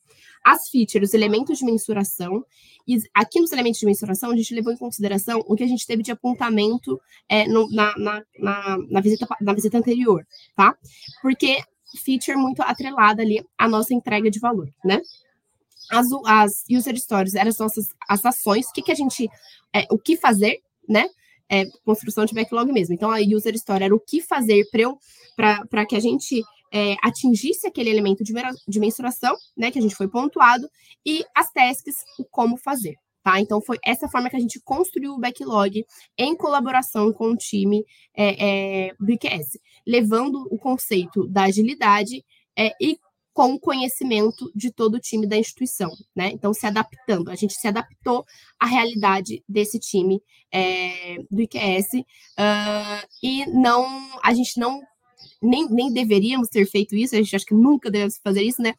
as 0.44 0.68
features, 0.68 1.08
os 1.08 1.14
elementos 1.14 1.58
de 1.58 1.64
mensuração, 1.64 2.44
e 2.86 2.98
aqui 3.14 3.40
nos 3.40 3.50
elementos 3.50 3.80
de 3.80 3.86
mensuração, 3.86 4.30
a 4.30 4.36
gente 4.36 4.54
levou 4.54 4.72
em 4.72 4.76
consideração 4.76 5.42
o 5.46 5.56
que 5.56 5.64
a 5.64 5.66
gente 5.66 5.86
teve 5.86 6.02
de 6.02 6.12
apontamento 6.12 7.00
é, 7.28 7.48
no, 7.48 7.68
na, 7.70 7.96
na, 7.96 8.22
na, 8.38 8.78
na, 8.90 9.00
visita, 9.00 9.26
na 9.40 9.54
visita 9.54 9.78
anterior, 9.78 10.26
tá? 10.54 10.76
Porque 11.22 11.62
feature 12.04 12.36
muito 12.36 12.60
atrelada 12.62 13.22
ali 13.22 13.42
à 13.56 13.68
nossa 13.68 13.94
entrega 13.94 14.30
de 14.30 14.38
valor, 14.38 14.68
né? 14.84 15.00
As, 15.90 16.06
as 16.26 16.64
user 16.70 16.96
stories 16.98 17.34
eram 17.34 17.48
as 17.48 17.58
nossas 17.58 17.88
as 18.08 18.24
ações, 18.24 18.66
o 18.68 18.72
que, 18.72 18.82
que 18.82 18.92
a 18.92 18.94
gente, 18.94 19.28
é, 19.72 19.86
o 19.90 19.98
que 19.98 20.16
fazer, 20.16 20.60
né? 20.88 21.08
É, 21.48 21.64
construção 21.84 22.24
de 22.24 22.34
backlog 22.34 22.72
mesmo. 22.72 22.94
Então, 22.94 23.10
a 23.10 23.18
user 23.18 23.54
story 23.54 23.84
era 23.84 23.94
o 23.94 24.00
que 24.00 24.22
fazer 24.22 24.64
para 25.36 25.86
que 25.86 25.94
a 25.94 26.00
gente 26.00 26.42
é, 26.74 26.96
atingisse 27.04 27.68
aquele 27.68 27.88
elemento 27.88 28.24
de, 28.24 28.80
mensuração, 28.80 29.36
né, 29.56 29.70
que 29.70 29.78
a 29.78 29.82
gente 29.82 29.94
foi 29.94 30.08
pontuado, 30.08 30.68
e 31.06 31.24
as 31.32 31.48
tasks, 31.52 31.94
o 32.18 32.24
como 32.24 32.56
fazer. 32.56 32.96
Tá? 33.22 33.40
Então, 33.40 33.62
foi 33.62 33.78
essa 33.82 34.08
forma 34.08 34.28
que 34.28 34.36
a 34.36 34.40
gente 34.40 34.60
construiu 34.60 35.12
o 35.12 35.20
backlog 35.20 35.86
em 36.18 36.36
colaboração 36.36 37.12
com 37.12 37.30
o 37.30 37.36
time 37.36 37.84
é, 38.14 38.88
é, 38.88 38.94
do 38.98 39.12
IQS, 39.12 39.56
levando 39.86 40.46
o 40.50 40.58
conceito 40.58 41.26
da 41.28 41.44
agilidade 41.44 42.24
é, 42.58 42.72
e 42.80 42.98
com 43.32 43.54
o 43.54 43.60
conhecimento 43.60 44.50
de 44.54 44.70
todo 44.70 44.96
o 44.96 45.00
time 45.00 45.26
da 45.26 45.36
instituição, 45.36 45.90
né? 46.14 46.30
Então, 46.32 46.54
se 46.54 46.66
adaptando, 46.66 47.30
a 47.30 47.34
gente 47.34 47.54
se 47.54 47.66
adaptou 47.66 48.24
à 48.60 48.66
realidade 48.66 49.42
desse 49.48 49.78
time 49.80 50.20
é, 50.52 51.16
do 51.28 51.40
IQS 51.40 51.94
uh, 51.94 53.08
e 53.20 53.44
não, 53.46 53.84
a 54.22 54.32
gente 54.32 54.60
não 54.60 54.80
nem, 55.44 55.68
nem 55.68 55.92
deveríamos 55.92 56.48
ter 56.48 56.66
feito 56.66 56.96
isso, 56.96 57.14
a 57.14 57.18
gente 57.18 57.36
acha 57.36 57.46
que 57.46 57.54
nunca 57.54 57.90
devemos 57.90 58.18
fazer 58.18 58.42
isso, 58.42 58.62
né? 58.62 58.74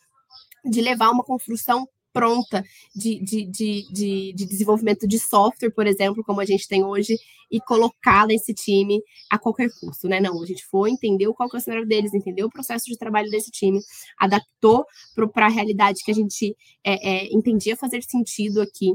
De 0.63 0.81
levar 0.81 1.11
uma 1.11 1.23
construção 1.23 1.87
pronta 2.15 2.63
de, 2.95 3.19
de, 3.19 3.45
de, 3.45 3.87
de, 3.91 4.33
de 4.33 4.45
desenvolvimento 4.45 5.05
de 5.05 5.19
software, 5.19 5.71
por 5.71 5.85
exemplo, 5.85 6.23
como 6.23 6.39
a 6.39 6.45
gente 6.45 6.65
tem 6.65 6.81
hoje, 6.81 7.17
e 7.51 7.59
colocar 7.59 8.25
nesse 8.25 8.53
time 8.53 9.01
a 9.29 9.37
qualquer 9.37 9.69
custo, 9.79 10.07
né? 10.07 10.19
Não, 10.21 10.41
a 10.41 10.45
gente 10.45 10.65
foi, 10.65 10.91
entendeu 10.91 11.33
qual 11.33 11.49
que 11.49 11.57
é 11.57 11.59
o 11.59 11.61
cenário 11.61 11.85
deles, 11.85 12.13
entendeu 12.13 12.47
o 12.47 12.49
processo 12.49 12.85
de 12.85 12.97
trabalho 12.97 13.29
desse 13.29 13.51
time, 13.51 13.79
adaptou 14.17 14.85
para 15.33 15.45
a 15.45 15.49
realidade 15.49 16.01
que 16.03 16.11
a 16.11 16.15
gente 16.15 16.55
é, 16.85 17.25
é, 17.25 17.33
entendia 17.33 17.75
fazer 17.75 18.01
sentido 18.01 18.61
aqui, 18.61 18.93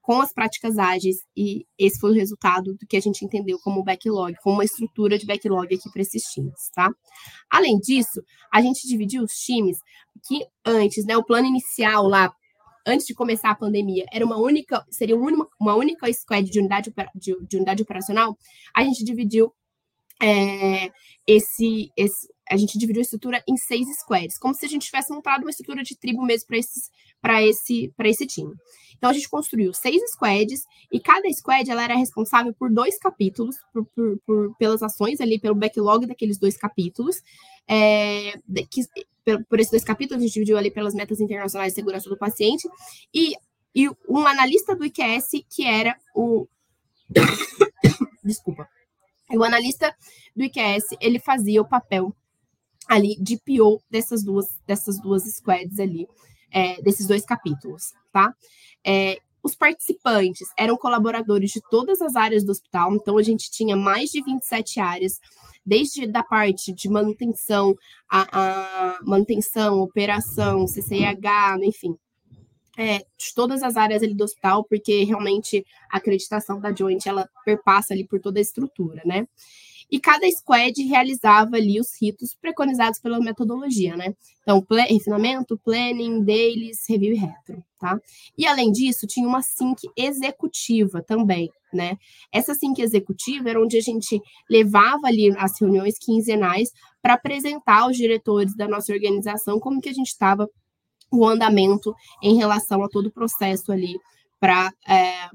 com 0.00 0.20
as 0.20 0.32
práticas 0.32 0.78
ágeis, 0.78 1.16
e 1.36 1.66
esse 1.78 2.00
foi 2.00 2.10
o 2.10 2.14
resultado 2.14 2.74
do 2.74 2.86
que 2.86 2.96
a 2.96 3.00
gente 3.00 3.24
entendeu 3.24 3.58
como 3.62 3.84
backlog, 3.84 4.34
como 4.42 4.56
uma 4.56 4.64
estrutura 4.64 5.18
de 5.18 5.26
backlog 5.26 5.74
aqui 5.74 5.90
para 5.92 6.02
esses 6.02 6.22
times, 6.24 6.70
tá? 6.74 6.90
Além 7.50 7.78
disso, 7.78 8.22
a 8.52 8.62
gente 8.62 8.88
dividiu 8.88 9.22
os 9.22 9.32
times 9.32 9.78
que 10.26 10.44
antes, 10.64 11.04
né, 11.04 11.16
o 11.16 11.24
plano 11.24 11.46
inicial 11.46 12.06
lá, 12.06 12.32
antes 12.86 13.06
de 13.06 13.14
começar 13.14 13.50
a 13.50 13.54
pandemia, 13.54 14.04
era 14.12 14.24
uma 14.24 14.38
única, 14.38 14.84
seria 14.90 15.16
uma, 15.16 15.74
única 15.76 16.10
squad 16.12 16.50
de 16.50 16.58
unidade, 16.58 16.92
de, 17.14 17.36
de 17.46 17.56
unidade 17.56 17.82
operacional, 17.82 18.36
a 18.74 18.82
gente 18.82 19.04
dividiu 19.04 19.52
é, 20.22 20.90
esse, 21.26 21.90
esse, 21.96 22.28
a 22.50 22.56
gente 22.56 22.76
dividiu 22.76 23.00
a 23.00 23.04
estrutura 23.04 23.42
em 23.48 23.56
seis 23.56 23.86
squads, 24.00 24.36
como 24.36 24.52
se 24.52 24.66
a 24.66 24.68
gente 24.68 24.86
tivesse 24.86 25.12
montado 25.12 25.42
uma 25.42 25.50
estrutura 25.50 25.84
de 25.84 25.96
tribo 25.96 26.22
mesmo 26.24 26.48
para 27.22 27.42
esse, 27.42 27.92
esse 28.04 28.26
time. 28.26 28.52
Então, 28.96 29.08
a 29.08 29.12
gente 29.12 29.28
construiu 29.30 29.72
seis 29.72 30.02
squads, 30.10 30.64
e 30.90 30.98
cada 30.98 31.32
squad 31.32 31.70
ela 31.70 31.84
era 31.84 31.94
responsável 31.94 32.52
por 32.52 32.70
dois 32.70 32.98
capítulos, 32.98 33.56
por, 33.72 33.86
por, 33.94 34.18
por 34.26 34.56
pelas 34.56 34.82
ações 34.82 35.20
ali, 35.20 35.38
pelo 35.38 35.54
backlog 35.54 36.06
daqueles 36.06 36.38
dois 36.38 36.56
capítulos. 36.56 37.22
É, 37.68 38.32
que, 38.68 38.82
por, 39.24 39.44
por 39.44 39.60
esses 39.60 39.70
dois 39.70 39.84
capítulos, 39.84 40.20
a 40.20 40.26
gente 40.26 40.34
dividiu 40.34 40.58
ali 40.58 40.72
pelas 40.72 40.92
metas 40.92 41.20
internacionais 41.20 41.72
de 41.72 41.76
segurança 41.76 42.10
do 42.10 42.18
paciente, 42.18 42.68
e, 43.14 43.32
e 43.74 43.88
um 44.08 44.26
analista 44.26 44.74
do 44.74 44.84
IQS, 44.84 45.44
que 45.48 45.64
era 45.64 45.96
o. 46.14 46.48
Desculpa. 48.24 48.68
O 49.32 49.44
analista 49.44 49.94
do 50.34 50.42
IQS, 50.42 50.96
ele 51.00 51.20
fazia 51.20 51.62
o 51.62 51.68
papel 51.68 52.14
ali 52.90 53.16
de 53.20 53.36
PO 53.36 53.80
dessas 53.88 54.24
duas, 54.24 54.48
dessas 54.66 55.00
duas 55.00 55.22
squads 55.22 55.78
ali, 55.78 56.08
é, 56.50 56.82
desses 56.82 57.06
dois 57.06 57.24
capítulos, 57.24 57.92
tá? 58.12 58.34
É, 58.84 59.16
os 59.44 59.54
participantes 59.54 60.48
eram 60.58 60.76
colaboradores 60.76 61.52
de 61.52 61.60
todas 61.70 62.02
as 62.02 62.16
áreas 62.16 62.42
do 62.42 62.50
hospital, 62.50 62.92
então 62.92 63.16
a 63.16 63.22
gente 63.22 63.48
tinha 63.48 63.76
mais 63.76 64.10
de 64.10 64.20
27 64.24 64.80
áreas, 64.80 65.20
desde 65.64 66.04
da 66.04 66.24
parte 66.24 66.72
de 66.72 66.88
manutenção, 66.88 67.76
a, 68.10 68.26
a 68.32 68.98
manutenção, 69.04 69.78
operação, 69.78 70.66
CCIH, 70.66 71.60
enfim, 71.62 71.94
é, 72.76 72.98
de 72.98 73.34
todas 73.36 73.62
as 73.62 73.76
áreas 73.76 74.02
ali 74.02 74.14
do 74.14 74.24
hospital, 74.24 74.64
porque 74.64 75.04
realmente 75.04 75.64
a 75.92 75.98
acreditação 75.98 76.60
da 76.60 76.74
Joint, 76.74 77.06
ela 77.06 77.28
perpassa 77.44 77.94
ali 77.94 78.04
por 78.04 78.18
toda 78.18 78.40
a 78.40 78.42
estrutura, 78.42 79.00
né? 79.04 79.28
E 79.90 79.98
cada 79.98 80.30
squad 80.30 80.82
realizava 80.84 81.56
ali 81.56 81.80
os 81.80 81.90
ritos 82.00 82.34
preconizados 82.34 83.00
pela 83.00 83.18
metodologia, 83.18 83.96
né? 83.96 84.14
Então, 84.42 84.64
refinamento, 84.88 85.58
planning, 85.58 86.22
dailies, 86.22 86.84
review 86.88 87.14
e 87.14 87.16
retro, 87.16 87.64
tá? 87.78 88.00
E 88.38 88.46
além 88.46 88.70
disso, 88.70 89.06
tinha 89.06 89.26
uma 89.26 89.42
sync 89.42 89.80
executiva 89.96 91.02
também, 91.02 91.50
né? 91.72 91.96
Essa 92.32 92.54
sync 92.54 92.80
executiva 92.80 93.50
era 93.50 93.60
onde 93.60 93.76
a 93.76 93.80
gente 93.80 94.20
levava 94.48 95.06
ali 95.06 95.34
as 95.36 95.60
reuniões 95.60 95.98
quinzenais 95.98 96.70
para 97.02 97.14
apresentar 97.14 97.82
aos 97.82 97.96
diretores 97.96 98.54
da 98.56 98.68
nossa 98.68 98.92
organização 98.92 99.58
como 99.58 99.80
que 99.80 99.88
a 99.88 99.94
gente 99.94 100.08
estava 100.08 100.48
o 101.12 101.26
andamento 101.26 101.92
em 102.22 102.36
relação 102.36 102.84
a 102.84 102.88
todo 102.88 103.06
o 103.06 103.12
processo 103.12 103.72
ali 103.72 103.98
para 104.38 104.72
é, 104.88 105.28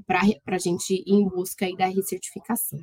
a 0.47 0.57
gente 0.57 0.95
ir 0.95 1.13
em 1.13 1.27
busca 1.27 1.65
aí 1.65 1.75
da 1.75 1.85
recertificação. 1.85 2.79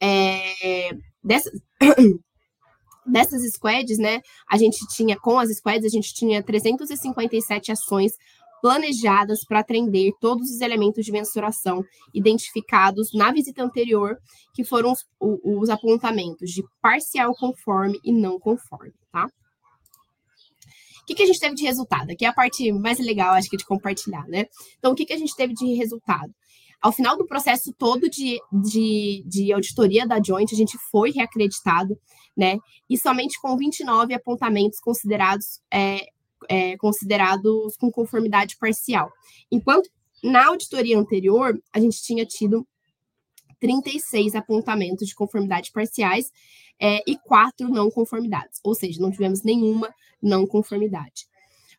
É, 0.00 0.90
dessas, 1.22 1.52
dessas 3.06 3.42
squads, 3.52 3.98
né, 3.98 4.20
a 4.50 4.56
gente 4.56 4.78
tinha, 4.88 5.18
com 5.18 5.38
as 5.38 5.50
squads, 5.56 5.84
a 5.84 5.88
gente 5.88 6.12
tinha 6.14 6.42
357 6.42 7.72
ações 7.72 8.12
planejadas 8.60 9.44
para 9.44 9.60
atender 9.60 10.12
todos 10.20 10.50
os 10.50 10.60
elementos 10.60 11.04
de 11.04 11.12
mensuração 11.12 11.84
identificados 12.12 13.12
na 13.14 13.30
visita 13.32 13.62
anterior, 13.62 14.16
que 14.54 14.64
foram 14.64 14.92
os, 14.92 15.04
os 15.20 15.70
apontamentos 15.70 16.50
de 16.50 16.62
parcial 16.80 17.32
conforme 17.34 17.98
e 18.02 18.12
não 18.12 18.38
conforme, 18.38 18.92
tá? 19.12 19.26
O 19.26 21.06
que, 21.06 21.14
que 21.14 21.22
a 21.22 21.26
gente 21.26 21.38
teve 21.38 21.54
de 21.54 21.62
resultado? 21.62 22.10
Aqui 22.10 22.24
é 22.24 22.28
a 22.28 22.32
parte 22.32 22.72
mais 22.72 22.98
legal, 22.98 23.34
acho 23.34 23.48
que, 23.48 23.56
de 23.56 23.64
compartilhar, 23.64 24.26
né? 24.26 24.46
Então, 24.78 24.90
o 24.90 24.94
que, 24.96 25.06
que 25.06 25.12
a 25.12 25.18
gente 25.18 25.36
teve 25.36 25.54
de 25.54 25.74
resultado? 25.74 26.34
Ao 26.80 26.92
final 26.92 27.16
do 27.16 27.26
processo 27.26 27.72
todo 27.72 28.08
de, 28.08 28.40
de, 28.52 29.24
de 29.26 29.52
auditoria 29.52 30.06
da 30.06 30.22
Joint, 30.22 30.52
a 30.52 30.56
gente 30.56 30.78
foi 30.90 31.10
reacreditado, 31.10 31.98
né? 32.36 32.58
E 32.88 32.98
somente 32.98 33.40
com 33.40 33.56
29 33.56 34.14
apontamentos 34.14 34.78
considerados, 34.78 35.60
é, 35.72 36.06
é, 36.48 36.76
considerados 36.76 37.76
com 37.76 37.90
conformidade 37.90 38.56
parcial. 38.58 39.10
Enquanto 39.50 39.90
na 40.22 40.46
auditoria 40.46 40.98
anterior, 40.98 41.60
a 41.72 41.80
gente 41.80 42.02
tinha 42.02 42.24
tido 42.24 42.66
36 43.60 44.34
apontamentos 44.34 45.08
de 45.08 45.14
conformidade 45.14 45.72
parciais 45.72 46.30
é, 46.80 47.00
e 47.06 47.16
quatro 47.18 47.68
não 47.68 47.90
conformidades, 47.90 48.60
ou 48.62 48.74
seja, 48.74 49.00
não 49.00 49.10
tivemos 49.10 49.42
nenhuma 49.42 49.92
não 50.22 50.46
conformidade. 50.46 51.26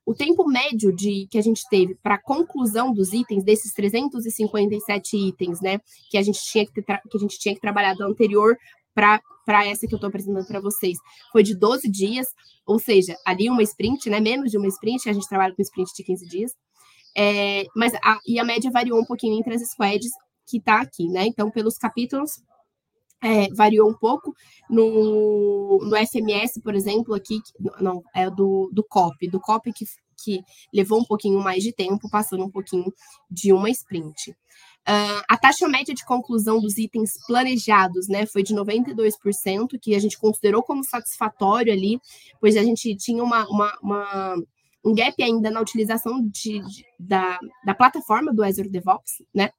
O 0.07 0.15
tempo 0.15 0.47
médio 0.47 0.95
de 0.95 1.27
que 1.29 1.37
a 1.37 1.41
gente 1.41 1.67
teve 1.69 1.93
para 1.95 2.17
conclusão 2.17 2.93
dos 2.93 3.11
itens, 3.11 3.43
desses 3.43 3.73
357 3.73 5.17
itens, 5.17 5.59
né, 5.59 5.81
que 6.09 6.17
a 6.17 6.21
gente 6.21 6.39
tinha 6.45 6.65
que, 6.65 6.71
ter, 6.71 6.81
que, 6.81 7.17
a 7.17 7.19
gente 7.19 7.37
tinha 7.37 7.53
que 7.53 7.59
trabalhar 7.59 7.93
da 7.93 8.05
anterior 8.05 8.57
para 8.95 9.21
essa 9.65 9.85
que 9.85 9.93
eu 9.93 9.97
estou 9.97 10.07
apresentando 10.07 10.47
para 10.47 10.61
vocês, 10.61 10.97
foi 11.29 11.43
de 11.43 11.53
12 11.53 11.91
dias, 11.91 12.27
ou 12.65 12.79
seja, 12.79 13.17
ali 13.25 13.49
uma 13.49 13.61
sprint, 13.61 14.09
né, 14.09 14.21
menos 14.21 14.49
de 14.49 14.57
uma 14.57 14.67
sprint, 14.67 15.09
a 15.09 15.13
gente 15.13 15.27
trabalha 15.27 15.53
com 15.53 15.61
sprint 15.61 15.93
de 15.93 16.03
15 16.05 16.25
dias, 16.25 16.51
é, 17.13 17.65
mas 17.75 17.93
a, 17.95 18.17
e 18.25 18.39
a 18.39 18.45
média 18.45 18.71
variou 18.71 18.97
um 18.97 19.05
pouquinho 19.05 19.37
entre 19.37 19.55
as 19.55 19.61
squads 19.69 20.11
que 20.49 20.55
está 20.55 20.79
aqui, 20.79 21.09
né, 21.09 21.25
então 21.25 21.51
pelos 21.51 21.77
capítulos 21.77 22.41
é, 23.23 23.47
variou 23.53 23.89
um 23.89 23.93
pouco 23.93 24.33
no, 24.69 25.79
no 25.81 25.95
FMS, 25.97 26.61
por 26.61 26.75
exemplo, 26.75 27.13
aqui, 27.13 27.39
não, 27.79 28.03
é 28.15 28.29
do, 28.29 28.69
do 28.71 28.83
COP, 28.83 29.27
do 29.27 29.39
COP 29.39 29.73
que, 29.73 29.85
que 30.23 30.41
levou 30.73 30.99
um 30.99 31.05
pouquinho 31.05 31.39
mais 31.39 31.63
de 31.63 31.73
tempo, 31.73 32.09
passando 32.09 32.43
um 32.43 32.51
pouquinho 32.51 32.91
de 33.29 33.51
uma 33.51 33.69
sprint. 33.69 34.31
Uh, 34.31 35.19
a 35.27 35.37
taxa 35.37 35.67
média 35.67 35.93
de 35.93 36.05
conclusão 36.05 36.61
dos 36.61 36.77
itens 36.77 37.11
planejados 37.27 38.07
né, 38.07 38.25
foi 38.25 38.41
de 38.41 38.55
92%, 38.55 39.77
que 39.81 39.93
a 39.93 39.99
gente 39.99 40.17
considerou 40.17 40.63
como 40.63 40.83
satisfatório 40.83 41.73
ali, 41.73 41.99
pois 42.39 42.55
a 42.55 42.63
gente 42.63 42.95
tinha 42.95 43.21
uma, 43.21 43.45
uma, 43.49 43.77
uma 43.81 44.35
um 44.85 44.95
gap 44.95 45.21
ainda 45.21 45.51
na 45.51 45.59
utilização 45.59 46.21
de, 46.21 46.59
de, 46.59 46.85
da, 46.97 47.37
da 47.65 47.75
plataforma 47.75 48.33
do 48.33 48.41
Azure 48.41 48.69
DevOps, 48.69 49.21
né? 49.35 49.49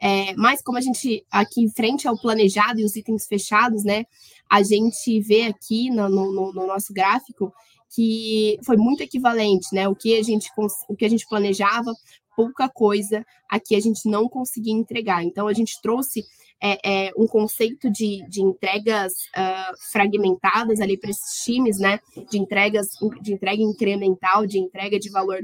É, 0.00 0.34
mas 0.36 0.60
como 0.60 0.76
a 0.76 0.80
gente 0.80 1.24
aqui 1.30 1.62
em 1.62 1.70
frente 1.70 2.06
ao 2.06 2.18
planejado 2.18 2.80
e 2.80 2.84
os 2.84 2.96
itens 2.96 3.26
fechados, 3.26 3.84
né, 3.84 4.04
a 4.50 4.62
gente 4.62 5.20
vê 5.20 5.42
aqui 5.42 5.90
no, 5.90 6.08
no, 6.08 6.52
no 6.52 6.66
nosso 6.66 6.92
gráfico 6.92 7.52
que 7.94 8.58
foi 8.64 8.76
muito 8.76 9.02
equivalente, 9.02 9.68
né? 9.72 9.88
O 9.88 9.94
que 9.94 10.18
a 10.18 10.22
gente 10.22 10.50
o 10.88 10.96
que 10.96 11.04
a 11.04 11.08
gente 11.08 11.26
planejava, 11.28 11.92
pouca 12.36 12.68
coisa 12.68 13.24
aqui 13.48 13.76
a 13.76 13.80
gente 13.80 14.08
não 14.08 14.28
conseguia 14.28 14.72
entregar. 14.72 15.22
Então 15.22 15.46
a 15.46 15.52
gente 15.52 15.80
trouxe 15.80 16.24
é, 16.60 17.06
é, 17.06 17.10
um 17.16 17.26
conceito 17.26 17.90
de, 17.90 18.26
de 18.28 18.42
entregas 18.42 19.12
uh, 19.36 19.90
fragmentadas 19.92 20.80
ali 20.80 20.98
para 20.98 21.10
esses 21.10 21.44
times, 21.44 21.78
né? 21.78 22.00
De 22.30 22.38
entregas 22.38 22.88
de 23.22 23.32
entrega 23.32 23.62
incremental, 23.62 24.46
de 24.46 24.58
entrega 24.58 24.98
de 24.98 25.10
valor 25.10 25.40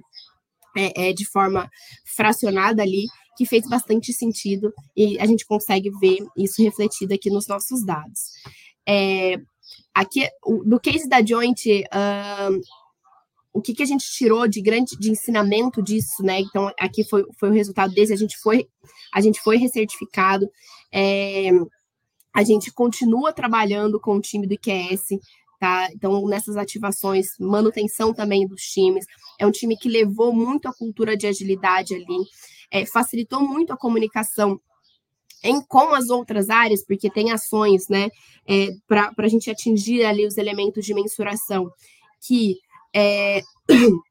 é, 0.76 1.10
é 1.10 1.12
de 1.12 1.24
forma 1.24 1.70
fracionada 2.04 2.82
ali 2.82 3.06
que 3.36 3.46
fez 3.46 3.68
bastante 3.68 4.12
sentido 4.12 4.72
e 4.96 5.18
a 5.18 5.26
gente 5.26 5.46
consegue 5.46 5.90
ver 6.00 6.18
isso 6.36 6.62
refletido 6.62 7.14
aqui 7.14 7.30
nos 7.30 7.46
nossos 7.46 7.84
dados. 7.84 8.32
É, 8.86 9.36
aqui, 9.94 10.28
no 10.64 10.80
case 10.80 11.08
da 11.08 11.24
Joint, 11.24 11.84
o 13.52 13.60
que, 13.60 13.74
que 13.74 13.82
a 13.82 13.86
gente 13.86 14.04
tirou 14.12 14.46
de 14.46 14.60
grande 14.60 14.96
de 14.98 15.10
ensinamento 15.10 15.82
disso, 15.82 16.22
né? 16.22 16.40
Então, 16.40 16.70
aqui 16.78 17.04
foi, 17.04 17.24
foi 17.38 17.50
o 17.50 17.52
resultado 17.52 17.92
desse, 17.92 18.12
a 18.12 18.16
gente 18.16 18.36
foi, 18.38 18.68
a 19.12 19.20
gente 19.20 19.40
foi 19.40 19.56
recertificado, 19.56 20.48
é, 20.92 21.50
a 22.34 22.44
gente 22.44 22.72
continua 22.72 23.32
trabalhando 23.32 24.00
com 24.00 24.16
o 24.16 24.20
time 24.20 24.46
do 24.46 24.54
IQS, 24.54 25.18
tá? 25.60 25.90
Então, 25.92 26.26
nessas 26.26 26.56
ativações, 26.56 27.36
manutenção 27.38 28.14
também 28.14 28.48
dos 28.48 28.62
times, 28.62 29.04
é 29.38 29.46
um 29.46 29.50
time 29.50 29.76
que 29.76 29.90
levou 29.90 30.32
muito 30.32 30.66
a 30.66 30.74
cultura 30.74 31.14
de 31.14 31.26
agilidade 31.26 31.94
ali, 31.94 32.24
é, 32.70 32.86
facilitou 32.86 33.46
muito 33.46 33.70
a 33.70 33.76
comunicação 33.76 34.58
em 35.44 35.60
com 35.60 35.94
as 35.94 36.08
outras 36.08 36.48
áreas, 36.48 36.84
porque 36.84 37.10
tem 37.10 37.30
ações, 37.30 37.88
né, 37.88 38.08
é, 38.48 38.68
para 38.88 39.12
a 39.18 39.28
gente 39.28 39.50
atingir 39.50 40.02
ali 40.04 40.26
os 40.26 40.38
elementos 40.38 40.84
de 40.84 40.94
mensuração 40.94 41.70
que 42.26 42.56
é, 42.94 43.42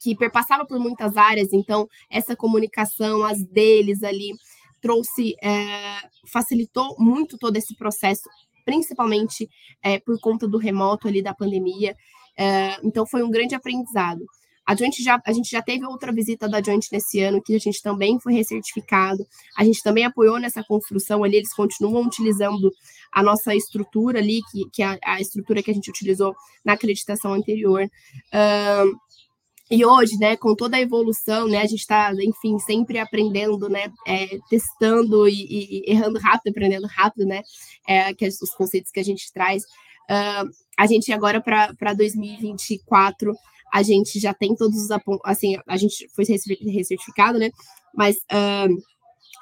que 0.00 0.16
perpassava 0.16 0.66
por 0.66 0.78
muitas 0.80 1.16
áreas, 1.16 1.52
então 1.52 1.88
essa 2.10 2.34
comunicação, 2.34 3.24
as 3.24 3.42
deles 3.44 4.02
ali, 4.02 4.32
trouxe, 4.80 5.36
é, 5.40 5.98
facilitou 6.26 6.96
muito 6.98 7.38
todo 7.38 7.56
esse 7.56 7.76
processo, 7.76 8.28
principalmente 8.64 9.48
é, 9.82 9.98
por 9.98 10.18
conta 10.20 10.46
do 10.46 10.58
remoto 10.58 11.08
ali 11.08 11.22
da 11.22 11.34
pandemia. 11.34 11.96
É, 12.36 12.78
então 12.82 13.06
foi 13.06 13.22
um 13.22 13.30
grande 13.30 13.54
aprendizado. 13.54 14.24
A, 14.64 14.76
Joint 14.76 15.02
já, 15.02 15.20
a 15.24 15.32
gente 15.32 15.50
já 15.50 15.60
teve 15.60 15.84
outra 15.84 16.12
visita 16.12 16.48
da 16.48 16.62
Joint 16.62 16.86
nesse 16.92 17.20
ano, 17.20 17.42
que 17.42 17.54
a 17.54 17.58
gente 17.58 17.82
também 17.82 18.20
foi 18.20 18.32
recertificado, 18.32 19.26
a 19.56 19.64
gente 19.64 19.82
também 19.82 20.04
apoiou 20.04 20.38
nessa 20.38 20.62
construção 20.62 21.24
ali, 21.24 21.36
eles 21.36 21.52
continuam 21.52 22.04
utilizando 22.04 22.70
a 23.10 23.22
nossa 23.22 23.54
estrutura 23.54 24.20
ali, 24.20 24.40
que, 24.50 24.70
que 24.72 24.82
é 24.82 24.98
a, 25.04 25.20
estrutura 25.20 25.62
que 25.62 25.70
a 25.70 25.74
gente 25.74 25.90
utilizou 25.90 26.34
na 26.64 26.74
acreditação 26.74 27.34
anterior. 27.34 27.90
Um, 28.32 28.92
e 29.72 29.86
hoje, 29.86 30.18
né, 30.18 30.36
com 30.36 30.54
toda 30.54 30.76
a 30.76 30.80
evolução, 30.82 31.48
né, 31.48 31.56
a 31.56 31.66
gente 31.66 31.80
está, 31.80 32.12
enfim, 32.22 32.58
sempre 32.58 32.98
aprendendo, 32.98 33.70
né, 33.70 33.90
é, 34.06 34.38
testando 34.50 35.26
e, 35.26 35.32
e, 35.32 35.90
errando 35.90 36.18
rápido, 36.18 36.50
aprendendo 36.50 36.86
rápido, 36.86 37.24
né, 37.24 37.40
é, 37.88 38.12
que 38.12 38.26
é 38.26 38.28
os 38.28 38.54
conceitos 38.54 38.92
que 38.92 39.00
a 39.00 39.02
gente 39.02 39.32
traz. 39.32 39.62
Uh, 40.10 40.50
a 40.78 40.86
gente 40.86 41.10
agora 41.10 41.40
para 41.40 41.94
2024 41.94 43.32
a 43.72 43.82
gente 43.82 44.20
já 44.20 44.34
tem 44.34 44.54
todos 44.54 44.76
os 44.76 44.88
assim, 45.24 45.56
a 45.66 45.76
gente 45.78 46.06
foi 46.14 46.26
recertificado, 46.26 47.38
né? 47.38 47.50
Mas 47.94 48.16
uh, 48.16 48.82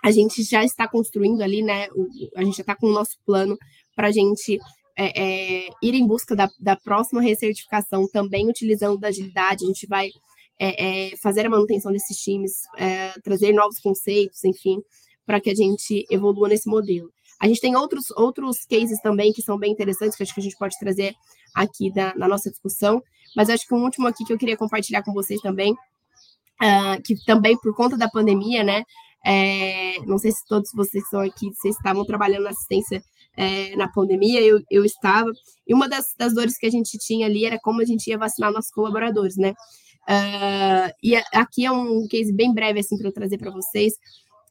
a 0.04 0.12
gente 0.12 0.44
já 0.44 0.62
está 0.62 0.86
construindo 0.86 1.42
ali, 1.42 1.60
né? 1.60 1.88
O, 1.92 2.06
a 2.36 2.44
gente 2.44 2.58
já 2.58 2.62
está 2.62 2.76
com 2.76 2.86
o 2.86 2.92
nosso 2.92 3.18
plano 3.26 3.58
para 3.96 4.06
a 4.06 4.12
gente 4.12 4.60
é, 5.00 5.12
é, 5.16 5.68
ir 5.82 5.94
em 5.94 6.06
busca 6.06 6.36
da, 6.36 6.50
da 6.60 6.76
próxima 6.76 7.22
recertificação, 7.22 8.06
também 8.06 8.50
utilizando 8.50 8.98
da 8.98 9.08
agilidade. 9.08 9.64
A 9.64 9.68
gente 9.68 9.86
vai 9.86 10.10
é, 10.58 11.12
é 11.12 11.16
fazer 11.16 11.46
a 11.46 11.50
manutenção 11.50 11.90
desses 11.90 12.18
times, 12.18 12.52
é, 12.76 13.12
trazer 13.24 13.54
novos 13.54 13.78
conceitos, 13.80 14.44
enfim, 14.44 14.78
para 15.24 15.40
que 15.40 15.48
a 15.48 15.54
gente 15.54 16.04
evolua 16.10 16.48
nesse 16.48 16.68
modelo. 16.68 17.10
A 17.40 17.48
gente 17.48 17.62
tem 17.62 17.74
outros, 17.74 18.10
outros 18.10 18.66
cases 18.66 19.00
também 19.00 19.32
que 19.32 19.40
são 19.40 19.58
bem 19.58 19.72
interessantes, 19.72 20.14
que 20.14 20.22
acho 20.22 20.34
que 20.34 20.40
a 20.40 20.42
gente 20.42 20.58
pode 20.58 20.78
trazer 20.78 21.14
aqui 21.54 21.90
na, 21.96 22.14
na 22.14 22.28
nossa 22.28 22.50
discussão, 22.50 23.02
mas 23.34 23.48
acho 23.48 23.66
que 23.66 23.74
um 23.74 23.82
último 23.82 24.06
aqui 24.06 24.22
que 24.22 24.32
eu 24.34 24.38
queria 24.38 24.56
compartilhar 24.58 25.02
com 25.02 25.14
vocês 25.14 25.40
também, 25.40 25.72
uh, 25.72 27.02
que 27.02 27.14
também 27.24 27.58
por 27.58 27.74
conta 27.74 27.96
da 27.96 28.10
pandemia, 28.10 28.62
né, 28.62 28.82
é, 29.24 29.98
não 30.04 30.18
sei 30.18 30.30
se 30.30 30.46
todos 30.46 30.70
vocês 30.74 31.02
estão 31.04 31.20
aqui, 31.20 31.50
vocês 31.54 31.74
estavam 31.74 32.04
trabalhando 32.04 32.44
na 32.44 32.50
assistência 32.50 33.02
é, 33.36 33.74
na 33.76 33.88
pandemia, 33.88 34.40
eu, 34.40 34.60
eu 34.70 34.84
estava, 34.84 35.30
e 35.66 35.74
uma 35.74 35.88
das, 35.88 36.14
das 36.18 36.34
dores 36.34 36.58
que 36.58 36.66
a 36.66 36.70
gente 36.70 36.98
tinha 36.98 37.26
ali 37.26 37.44
era 37.44 37.58
como 37.58 37.80
a 37.80 37.84
gente 37.84 38.08
ia 38.08 38.18
vacinar 38.18 38.52
nossos 38.52 38.70
colaboradores, 38.70 39.36
né, 39.36 39.50
uh, 39.50 40.92
e 41.02 41.14
aqui 41.32 41.64
é 41.64 41.70
um 41.72 42.06
case 42.08 42.32
bem 42.32 42.52
breve, 42.52 42.80
assim, 42.80 42.96
para 42.96 43.08
eu 43.08 43.12
trazer 43.12 43.38
para 43.38 43.50
vocês, 43.50 43.94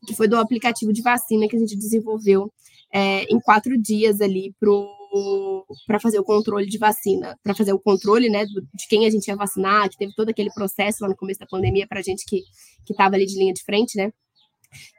que 0.07 0.15
foi 0.15 0.27
do 0.27 0.37
aplicativo 0.37 0.93
de 0.93 1.01
vacina 1.01 1.47
que 1.47 1.55
a 1.55 1.59
gente 1.59 1.75
desenvolveu 1.75 2.51
é, 2.91 3.23
em 3.23 3.39
quatro 3.39 3.77
dias 3.77 4.21
ali 4.21 4.53
para 4.59 5.99
fazer 5.99 6.19
o 6.19 6.23
controle 6.23 6.67
de 6.67 6.77
vacina, 6.77 7.37
para 7.43 7.55
fazer 7.55 7.73
o 7.73 7.79
controle 7.79 8.29
né, 8.29 8.45
de 8.45 8.87
quem 8.87 9.05
a 9.05 9.09
gente 9.09 9.27
ia 9.27 9.35
vacinar, 9.35 9.89
que 9.89 9.97
teve 9.97 10.13
todo 10.15 10.29
aquele 10.29 10.51
processo 10.51 11.03
lá 11.03 11.09
no 11.09 11.15
começo 11.15 11.39
da 11.39 11.45
pandemia 11.45 11.87
para 11.87 11.99
a 11.99 12.03
gente 12.03 12.25
que 12.25 12.43
estava 12.89 13.15
ali 13.15 13.25
de 13.25 13.37
linha 13.37 13.53
de 13.53 13.63
frente, 13.63 13.97
né? 13.97 14.11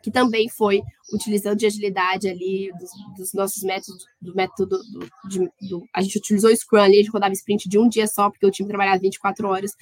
Que 0.03 0.11
também 0.11 0.49
foi 0.49 0.83
utilizando 1.13 1.59
de 1.59 1.67
agilidade 1.67 2.29
ali 2.29 2.71
dos, 2.79 2.91
dos 3.17 3.33
nossos 3.33 3.63
métodos, 3.63 4.05
do 4.21 4.35
método 4.35 4.79
do, 4.91 5.29
de, 5.29 5.51
do, 5.69 5.87
a 5.95 6.03
gente 6.03 6.19
utilizou 6.19 6.51
o 6.51 6.57
Scrum 6.57 6.81
ali, 6.81 6.95
a 6.95 7.03
gente 7.03 7.11
rodava 7.11 7.33
sprint 7.33 7.69
de 7.69 7.79
um 7.79 7.89
dia 7.89 8.07
só, 8.07 8.31
porque 8.31 8.47
o 8.47 8.51
time 8.51 8.69
trabalhava 8.69 8.99
24 8.99 9.49
horas, 9.49 9.73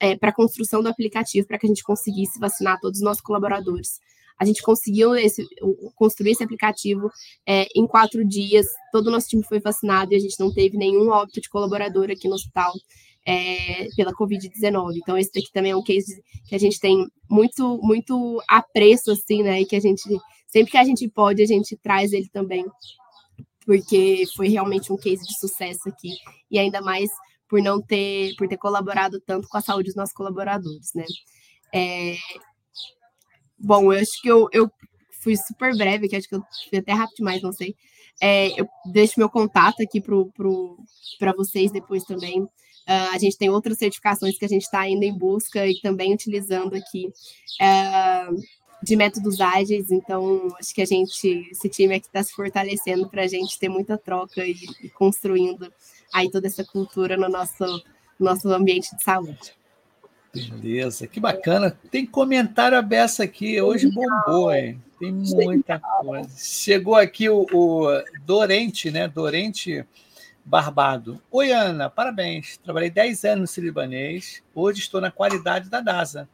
é, 0.00 0.16
para 0.16 0.30
a 0.30 0.34
construção 0.34 0.82
do 0.82 0.88
aplicativo, 0.88 1.46
para 1.46 1.58
que 1.58 1.66
a 1.66 1.68
gente 1.68 1.82
conseguisse 1.82 2.38
vacinar 2.38 2.80
todos 2.80 2.98
os 2.98 3.04
nossos 3.04 3.22
colaboradores. 3.22 4.00
A 4.38 4.44
gente 4.44 4.62
conseguiu 4.62 5.14
esse, 5.14 5.46
construir 5.94 6.32
esse 6.32 6.42
aplicativo 6.42 7.10
é, 7.46 7.66
em 7.74 7.86
quatro 7.86 8.24
dias. 8.24 8.66
Todo 8.90 9.06
o 9.06 9.10
nosso 9.10 9.28
time 9.28 9.44
foi 9.44 9.60
vacinado 9.60 10.12
e 10.12 10.16
a 10.16 10.18
gente 10.18 10.38
não 10.40 10.52
teve 10.52 10.76
nenhum 10.76 11.08
óbito 11.08 11.40
de 11.40 11.48
colaborador 11.48 12.10
aqui 12.10 12.28
no 12.28 12.34
hospital 12.34 12.72
é, 13.26 13.88
pela 13.96 14.12
Covid-19. 14.12 14.96
Então, 14.96 15.16
esse 15.16 15.32
daqui 15.32 15.50
também 15.52 15.72
é 15.72 15.76
um 15.76 15.82
case 15.82 16.22
que 16.46 16.54
a 16.54 16.58
gente 16.58 16.78
tem 16.78 17.06
muito, 17.28 17.78
muito 17.82 18.42
apreço, 18.48 19.10
assim, 19.12 19.42
né? 19.42 19.60
E 19.60 19.66
que 19.66 19.76
a 19.76 19.80
gente, 19.80 20.02
sempre 20.46 20.72
que 20.72 20.78
a 20.78 20.84
gente 20.84 21.08
pode, 21.08 21.42
a 21.42 21.46
gente 21.46 21.76
traz 21.76 22.12
ele 22.12 22.28
também, 22.28 22.66
porque 23.64 24.24
foi 24.36 24.48
realmente 24.48 24.92
um 24.92 24.96
case 24.96 25.24
de 25.24 25.38
sucesso 25.38 25.88
aqui. 25.88 26.10
E 26.50 26.58
ainda 26.58 26.80
mais 26.82 27.10
por 27.48 27.62
não 27.62 27.80
ter, 27.80 28.34
por 28.36 28.48
ter 28.48 28.56
colaborado 28.56 29.20
tanto 29.20 29.48
com 29.48 29.56
a 29.56 29.60
saúde 29.60 29.86
dos 29.86 29.96
nossos 29.96 30.14
colaboradores, 30.14 30.92
né? 30.94 31.04
É, 31.72 32.16
Bom, 33.64 33.90
eu 33.92 33.98
acho 33.98 34.20
que 34.20 34.28
eu, 34.28 34.46
eu 34.52 34.70
fui 35.22 35.36
super 35.36 35.74
breve, 35.74 36.06
que 36.06 36.14
acho 36.14 36.28
que 36.28 36.34
eu 36.34 36.42
fui 36.68 36.78
até 36.78 36.92
rápido 36.92 37.16
demais, 37.16 37.40
não 37.40 37.52
sei. 37.52 37.74
É, 38.20 38.60
eu 38.60 38.68
deixo 38.92 39.18
meu 39.18 39.28
contato 39.28 39.82
aqui 39.82 40.00
para 40.00 40.14
pro, 40.34 40.76
pro, 41.18 41.36
vocês 41.36 41.72
depois 41.72 42.04
também. 42.04 42.42
Uh, 42.42 43.14
a 43.14 43.18
gente 43.18 43.38
tem 43.38 43.48
outras 43.48 43.78
certificações 43.78 44.36
que 44.36 44.44
a 44.44 44.48
gente 44.48 44.64
está 44.64 44.86
indo 44.86 45.02
em 45.02 45.16
busca 45.16 45.66
e 45.66 45.80
também 45.80 46.12
utilizando 46.12 46.74
aqui 46.74 47.06
uh, 47.06 48.36
de 48.82 48.94
métodos 48.94 49.40
ágeis. 49.40 49.90
Então, 49.90 50.48
acho 50.60 50.74
que 50.74 50.82
a 50.82 50.86
gente, 50.86 51.48
esse 51.50 51.70
time 51.70 51.94
aqui 51.94 52.06
está 52.06 52.22
se 52.22 52.34
fortalecendo 52.34 53.08
para 53.08 53.22
a 53.22 53.26
gente 53.26 53.58
ter 53.58 53.70
muita 53.70 53.96
troca 53.96 54.46
e, 54.46 54.54
e, 54.82 54.90
construindo 54.90 55.72
aí 56.12 56.30
toda 56.30 56.46
essa 56.46 56.62
cultura 56.62 57.16
no 57.16 57.30
nosso, 57.30 57.82
nosso 58.20 58.46
ambiente 58.52 58.94
de 58.94 59.02
saúde. 59.02 59.63
Beleza, 60.34 61.06
que 61.06 61.20
bacana. 61.20 61.76
Tem 61.90 62.04
comentário 62.04 62.76
aberto 62.76 63.22
aqui. 63.22 63.60
Hoje 63.60 63.90
bombou, 63.90 64.52
hein? 64.52 64.82
Tem 64.98 65.12
muita 65.12 65.78
coisa. 65.78 66.28
Chegou 66.36 66.96
aqui 66.96 67.28
o, 67.28 67.46
o 67.52 68.02
Dorente, 68.24 68.90
né? 68.90 69.06
Dorente 69.06 69.84
Barbado. 70.44 71.20
Oi, 71.30 71.52
Ana, 71.52 71.88
parabéns. 71.88 72.58
Trabalhei 72.58 72.90
10 72.90 73.24
anos 73.24 73.40
no 73.40 73.46
Cilibanês. 73.46 74.42
Hoje 74.54 74.80
estou 74.80 75.00
na 75.00 75.10
qualidade 75.10 75.70
da 75.70 75.80
DASA. 75.80 76.28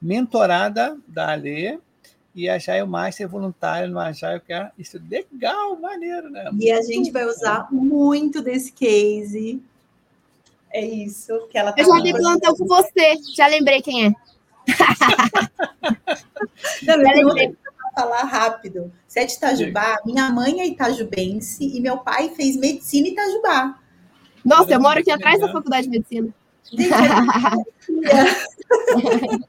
Mentorada 0.00 0.96
da 1.06 1.30
Ale 1.30 1.78
e 2.34 2.48
a 2.48 2.58
Jaio 2.58 2.86
Master 2.86 3.28
voluntária 3.28 3.86
no 3.86 3.98
Agile, 3.98 4.40
que 4.40 4.52
é 4.52 4.70
isso 4.78 5.00
legal, 5.08 5.78
maneiro, 5.78 6.30
né? 6.30 6.50
E 6.58 6.70
a 6.70 6.80
gente 6.82 7.10
vai 7.10 7.26
usar 7.26 7.68
muito 7.70 8.40
desse 8.40 8.72
case 8.72 9.62
é 10.72 10.84
isso 10.84 11.46
que 11.48 11.58
ela 11.58 11.72
tá 11.72 11.80
Eu 11.80 11.86
já 11.86 12.00
dei 12.00 12.12
plantão 12.12 12.56
com 12.56 12.66
você, 12.66 13.18
já 13.34 13.46
lembrei 13.46 13.82
quem 13.82 14.06
é. 14.06 14.12
Não, 16.82 17.00
eu 17.00 17.34
tenho 17.34 17.56
falar 17.94 18.24
rápido. 18.24 18.92
Você 19.06 19.20
é 19.20 19.26
de 19.26 19.34
Itajubá? 19.34 19.98
Minha 20.04 20.30
mãe 20.30 20.60
é 20.60 20.66
itajubense 20.66 21.64
e 21.64 21.80
meu 21.80 21.98
pai 21.98 22.30
fez 22.30 22.56
medicina 22.56 23.08
em 23.08 23.12
Itajubá. 23.12 23.78
Nossa, 24.44 24.72
eu 24.72 24.80
moro 24.80 24.98
aqui 24.98 25.10
atrás 25.10 25.40
da 25.40 25.52
faculdade 25.52 25.88
de 25.88 25.90
medicina. 25.90 26.28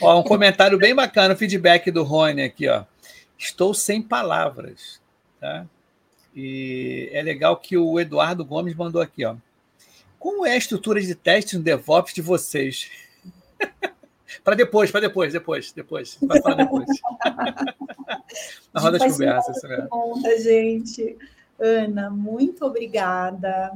ó, 0.00 0.20
um 0.20 0.22
comentário 0.22 0.78
bem 0.78 0.94
bacana, 0.94 1.34
o 1.34 1.36
feedback 1.36 1.90
do 1.90 2.02
Rony 2.02 2.42
aqui, 2.42 2.68
ó. 2.68 2.84
Estou 3.36 3.74
sem 3.74 4.00
palavras, 4.00 5.00
tá? 5.40 5.66
E 6.34 7.10
é 7.12 7.20
legal 7.20 7.56
que 7.56 7.76
o 7.76 7.98
Eduardo 7.98 8.44
Gomes 8.44 8.74
mandou 8.74 9.02
aqui, 9.02 9.24
ó. 9.24 9.34
Como 10.22 10.46
é 10.46 10.52
a 10.52 10.56
estrutura 10.56 11.00
de 11.00 11.16
testes 11.16 11.54
no 11.54 11.64
DevOps 11.64 12.14
de 12.14 12.22
vocês? 12.22 12.88
para 14.44 14.54
depois, 14.54 14.88
para 14.88 15.00
depois, 15.00 15.32
depois, 15.32 15.72
depois. 15.72 16.14
Falar 16.14 16.54
depois. 16.54 16.86
Na 18.72 18.80
roda 18.80 19.00
de 19.00 19.08
conversa. 19.08 19.88
Conta, 19.90 20.40
gente. 20.40 21.18
Ana, 21.58 22.08
muito 22.08 22.64
obrigada. 22.64 23.72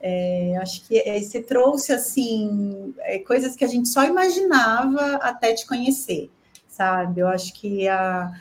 É, 0.00 0.56
acho 0.56 0.86
que 0.88 0.98
é, 0.98 1.20
você 1.20 1.42
trouxe 1.42 1.92
assim 1.92 2.94
é, 3.00 3.18
coisas 3.18 3.54
que 3.54 3.62
a 3.62 3.68
gente 3.68 3.90
só 3.90 4.04
imaginava 4.04 5.16
até 5.16 5.52
te 5.52 5.66
conhecer, 5.66 6.30
sabe? 6.66 7.20
Eu 7.20 7.28
acho 7.28 7.52
que 7.52 7.86
a, 7.86 8.32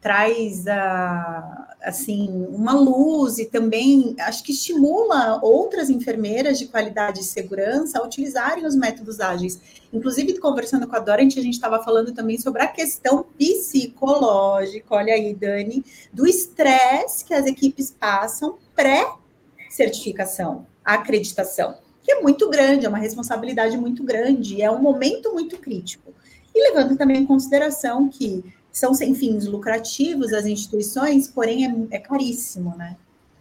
traz 0.00 0.66
a, 0.66 1.76
assim 1.82 2.46
uma 2.50 2.72
luz 2.72 3.38
e 3.38 3.46
também 3.46 4.14
acho 4.20 4.42
que 4.42 4.52
estimula 4.52 5.40
outras 5.42 5.90
enfermeiras 5.90 6.58
de 6.58 6.66
qualidade 6.66 7.20
e 7.20 7.24
segurança 7.24 7.98
a 7.98 8.04
utilizarem 8.04 8.66
os 8.66 8.74
métodos 8.74 9.20
ágeis. 9.20 9.60
Inclusive, 9.92 10.38
conversando 10.38 10.86
com 10.86 10.96
a 10.96 11.00
Dorothy, 11.00 11.38
a 11.38 11.42
gente 11.42 11.54
estava 11.54 11.82
falando 11.82 12.12
também 12.12 12.38
sobre 12.38 12.62
a 12.62 12.68
questão 12.68 13.24
psicológica, 13.36 14.94
olha 14.94 15.14
aí, 15.14 15.34
Dani, 15.34 15.84
do 16.12 16.26
estresse 16.26 17.24
que 17.24 17.34
as 17.34 17.46
equipes 17.46 17.90
passam 17.90 18.58
pré-certificação, 18.74 20.66
acreditação, 20.84 21.76
que 22.02 22.12
é 22.12 22.20
muito 22.20 22.48
grande, 22.48 22.86
é 22.86 22.88
uma 22.88 22.98
responsabilidade 22.98 23.76
muito 23.76 24.02
grande, 24.02 24.60
é 24.62 24.70
um 24.70 24.80
momento 24.80 25.32
muito 25.32 25.58
crítico. 25.58 26.12
E 26.54 26.68
levando 26.68 26.96
também 26.96 27.18
em 27.18 27.26
consideração 27.26 28.08
que 28.08 28.44
são 28.72 28.94
sem 28.94 29.14
fins 29.14 29.46
lucrativos 29.46 30.32
as 30.32 30.46
instituições, 30.46 31.28
porém 31.28 31.66
é, 31.90 31.96
é 31.96 31.98
caríssimo, 31.98 32.74
né? 32.76 32.96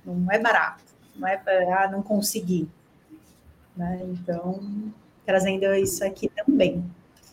Não 0.05 0.29
é 0.29 0.37
barato, 0.37 0.83
não 1.15 1.27
é 1.27 1.37
para 1.37 1.83
ah, 1.83 1.89
não 1.89 2.03
conseguir. 2.03 2.67
Né? 3.75 4.01
Então, 4.03 4.59
trazendo 5.25 5.73
isso 5.75 6.03
aqui 6.03 6.29
também. 6.35 6.83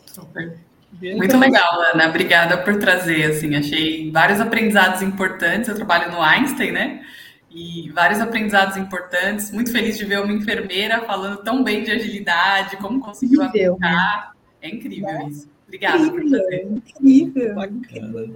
Super. 0.05 0.57
Muito 1.01 1.37
legal, 1.37 1.81
Ana. 1.93 2.09
Obrigada 2.09 2.57
por 2.57 2.77
trazer. 2.79 3.31
Assim, 3.31 3.55
achei 3.55 4.11
vários 4.11 4.39
aprendizados 4.39 5.01
importantes. 5.01 5.69
Eu 5.69 5.75
trabalho 5.75 6.11
no 6.11 6.21
Einstein, 6.21 6.71
né? 6.71 7.05
E 7.51 7.89
vários 7.91 8.19
aprendizados 8.19 8.75
importantes. 8.77 9.51
Muito 9.51 9.71
feliz 9.71 9.97
de 9.97 10.05
ver 10.05 10.19
uma 10.19 10.33
enfermeira 10.33 11.01
falando 11.01 11.43
tão 11.43 11.63
bem 11.63 11.83
de 11.83 11.91
agilidade, 11.91 12.77
como 12.77 12.99
conseguiu 12.99 13.43
incrível, 13.43 13.73
aplicar. 13.73 14.33
Né? 14.33 14.39
É 14.61 14.69
incrível 14.69 15.09
é. 15.09 15.27
isso. 15.27 15.49
Obrigada 15.69 15.97
incrível, 16.03 16.29
por 16.29 16.39
fazer. 16.39 16.67
Incrível. 16.99 17.55
Bacana. 17.55 18.27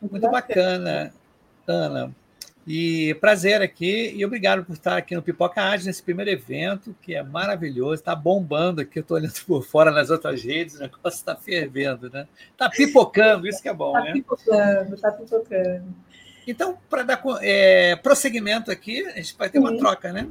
Muito 0.00 0.30
bacana, 0.30 1.14
Ana. 1.66 2.14
E 2.66 3.14
prazer 3.20 3.62
aqui 3.62 4.12
e 4.16 4.24
obrigado 4.24 4.64
por 4.64 4.72
estar 4.72 4.96
aqui 4.96 5.14
no 5.14 5.22
Pipoca 5.22 5.62
Ágil, 5.62 5.86
nesse 5.86 6.02
primeiro 6.02 6.30
evento, 6.30 6.96
que 7.00 7.14
é 7.14 7.22
maravilhoso, 7.22 7.94
está 7.94 8.14
bombando 8.14 8.80
aqui, 8.80 8.98
eu 8.98 9.02
estou 9.02 9.16
olhando 9.16 9.34
por 9.46 9.64
fora 9.64 9.92
nas 9.92 10.10
outras 10.10 10.42
redes, 10.42 10.76
o 10.76 10.80
negócio 10.80 11.10
está 11.10 11.36
fervendo, 11.36 12.10
né? 12.10 12.26
Está 12.50 12.68
pipocando, 12.68 13.46
isso 13.46 13.62
que 13.62 13.68
é 13.68 13.74
bom, 13.74 13.92
tá 13.92 14.00
né? 14.00 14.06
Está 14.06 14.14
pipocando, 14.14 14.94
está 14.94 15.12
pipocando. 15.12 15.94
Então, 16.44 16.78
para 16.90 17.02
dar 17.04 17.22
é, 17.40 17.94
prosseguimento 17.96 18.70
aqui, 18.70 19.06
a 19.06 19.16
gente 19.16 19.36
vai 19.36 19.48
ter 19.48 19.58
Sim. 19.58 19.64
uma 19.64 19.76
troca, 19.76 20.12
né? 20.12 20.28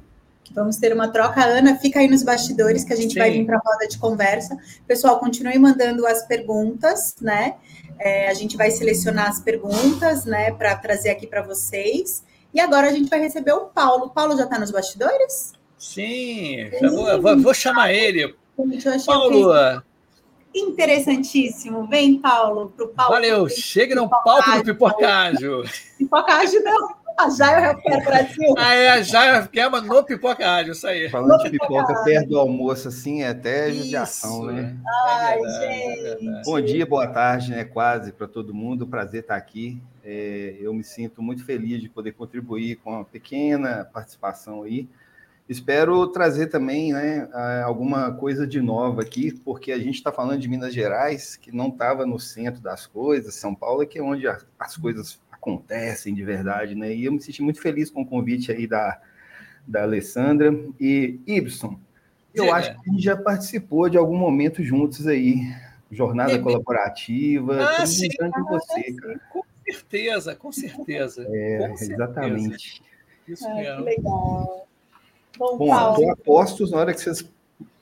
Vamos 0.53 0.77
ter 0.77 0.93
uma 0.93 1.07
troca. 1.07 1.41
A 1.41 1.45
Ana 1.45 1.75
fica 1.77 1.99
aí 1.99 2.07
nos 2.07 2.23
bastidores 2.23 2.83
que 2.83 2.93
a 2.93 2.95
gente 2.95 3.13
Sim. 3.13 3.19
vai 3.19 3.31
vir 3.31 3.45
para 3.45 3.57
a 3.57 3.61
roda 3.63 3.87
de 3.87 3.97
conversa. 3.97 4.57
Pessoal, 4.87 5.19
continue 5.19 5.57
mandando 5.59 6.05
as 6.05 6.25
perguntas, 6.25 7.15
né? 7.21 7.55
É, 7.99 8.29
a 8.29 8.33
gente 8.33 8.57
vai 8.57 8.71
selecionar 8.71 9.29
as 9.29 9.39
perguntas, 9.39 10.25
né, 10.25 10.51
para 10.51 10.75
trazer 10.75 11.09
aqui 11.09 11.25
para 11.25 11.41
vocês. 11.41 12.23
E 12.53 12.59
agora 12.59 12.87
a 12.87 12.91
gente 12.91 13.09
vai 13.09 13.19
receber 13.19 13.53
o 13.53 13.65
Paulo. 13.65 14.05
O 14.05 14.09
Paulo 14.09 14.37
já 14.37 14.43
está 14.43 14.59
nos 14.59 14.71
bastidores? 14.71 15.53
Sim, 15.77 16.69
Sim. 16.79 16.89
Vou, 17.21 17.41
vou, 17.41 17.53
chamar 17.53 17.91
ele. 17.91 18.33
Paulo. 19.05 19.81
Interessantíssimo. 20.53 21.85
Vem, 21.87 22.17
Paulo, 22.17 22.73
para 22.75 22.85
o 22.85 22.89
Paulo. 22.89 23.13
Valeu, 23.13 23.49
chega 23.49 23.93
no 23.93 24.09
palco 24.09 24.57
do 24.57 24.63
Pipocágio. 24.63 25.63
Pipocágio 25.97 26.63
não. 26.63 27.04
A 27.17 27.29
Jaio 27.29 27.65
Healthcare 27.65 28.03
Brasil. 28.03 28.55
Ah, 28.57 28.73
é 28.73 28.89
a 28.89 29.01
Jaio 29.01 29.35
Healthcare, 29.35 29.71
mas 29.71 29.83
no 29.83 30.03
Pipoca 30.03 30.45
Rádio, 30.45 30.73
isso 30.73 30.85
aí. 30.85 31.09
Falando 31.09 31.37
no 31.37 31.43
de 31.43 31.51
pipoca 31.51 32.03
perto 32.03 32.29
do 32.29 32.39
almoço, 32.39 32.89
assim, 32.89 33.21
é 33.21 33.29
até 33.29 33.71
judiação, 33.71 34.45
né? 34.45 34.75
Ai, 35.07 35.39
é 35.39 36.17
gente. 36.19 36.43
Bom 36.43 36.59
dia, 36.59 36.85
boa 36.85 37.07
tarde, 37.07 37.51
né? 37.51 37.63
Quase 37.63 38.11
para 38.11 38.27
todo 38.27 38.53
mundo. 38.53 38.85
Prazer 38.85 39.21
estar 39.21 39.35
aqui. 39.35 39.81
É, 40.03 40.57
eu 40.59 40.73
me 40.73 40.83
sinto 40.83 41.21
muito 41.21 41.45
feliz 41.45 41.81
de 41.81 41.89
poder 41.89 42.11
contribuir 42.11 42.75
com 42.77 42.91
uma 42.91 43.05
pequena 43.05 43.85
participação 43.85 44.63
aí. 44.63 44.87
Espero 45.47 46.07
trazer 46.07 46.47
também 46.47 46.91
né, 46.91 47.29
alguma 47.63 48.11
coisa 48.11 48.47
de 48.47 48.59
nova 48.59 49.03
aqui, 49.03 49.31
porque 49.31 49.71
a 49.71 49.77
gente 49.77 49.93
está 49.93 50.11
falando 50.11 50.39
de 50.39 50.47
Minas 50.47 50.73
Gerais, 50.73 51.35
que 51.35 51.55
não 51.55 51.67
estava 51.67 52.03
no 52.03 52.19
centro 52.19 52.59
das 52.59 52.87
coisas, 52.87 53.35
São 53.35 53.53
Paulo 53.53 53.83
é 53.83 53.85
que 53.85 53.99
é 53.99 54.01
onde 54.01 54.27
as 54.27 54.75
coisas 54.75 55.19
acontecem 55.45 56.13
de 56.13 56.23
verdade, 56.23 56.73
né? 56.73 56.93
E 56.93 57.05
eu 57.05 57.11
me 57.11 57.21
senti 57.21 57.43
muito 57.43 57.61
feliz 57.61 57.91
com 57.91 58.01
o 58.01 58.05
convite 58.05 58.51
aí 58.51 58.65
da, 58.65 58.99
da 59.65 59.83
Alessandra. 59.83 60.51
E, 60.79 61.19
Ibson, 61.27 61.79
eu 62.33 62.51
acho 62.51 62.73
que 62.73 62.89
a 62.89 62.93
gente 62.93 63.03
já 63.03 63.15
participou 63.15 63.87
de 63.87 63.97
algum 63.97 64.17
momento 64.17 64.63
juntos 64.63 65.05
aí, 65.07 65.41
jornada 65.91 66.33
é, 66.33 66.39
colaborativa, 66.39 67.63
ah, 67.63 67.85
sim, 67.85 68.09
com 68.09 68.43
você, 68.45 68.91
cara. 68.93 69.21
Com 69.31 69.43
certeza, 69.63 70.35
com 70.35 70.51
certeza. 70.51 71.27
É, 71.29 71.57
com 71.59 71.77
certeza. 71.77 71.93
exatamente. 71.93 72.81
Isso 73.27 73.47
ah, 73.47 73.53
mesmo. 73.53 73.77
Que 73.77 73.83
legal. 73.83 74.67
Bom, 75.37 75.57
Bom 75.57 75.97
eu 76.01 76.11
aposto 76.11 76.69
na 76.69 76.77
hora 76.77 76.93
que 76.93 77.01
vocês 77.01 77.29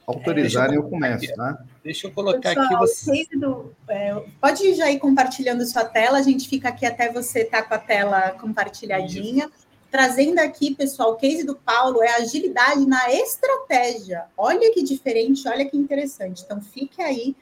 autorizarem, 0.06 0.76
é, 0.76 0.78
eu, 0.78 0.84
eu 0.84 0.90
começo, 0.90 1.34
tá? 1.34 1.64
Deixa 1.84 2.08
eu 2.08 2.12
colocar 2.12 2.56
Pessoal, 2.56 2.66
aqui 2.66 2.76
você. 2.76 3.28
Do, 3.36 3.76
é, 3.90 4.16
pode 4.40 4.74
já 4.74 4.90
ir 4.90 5.00
compartilhando 5.00 5.66
sua 5.66 5.84
tela, 5.84 6.18
a 6.18 6.22
gente 6.22 6.48
fica 6.48 6.70
aqui 6.70 6.86
até 6.86 7.12
você 7.12 7.42
estar 7.42 7.64
tá 7.64 7.68
com 7.68 7.74
a 7.74 7.78
tela 7.78 8.32
compartilhadinha. 8.32 9.46
Isso. 9.46 9.64
Trazendo 9.92 10.40
aqui, 10.40 10.74
pessoal, 10.74 11.12
o 11.12 11.16
case 11.18 11.44
do 11.44 11.56
Paulo 11.56 12.02
é 12.02 12.16
agilidade 12.16 12.88
na 12.88 13.12
estratégia. 13.12 14.26
Olha 14.36 14.74
que 14.74 14.82
diferente, 14.82 15.48
olha 15.48 15.66
que 15.70 15.78
interessante. 15.78 16.42
Então, 16.44 16.62
fique 16.62 17.02
aí 17.02 17.36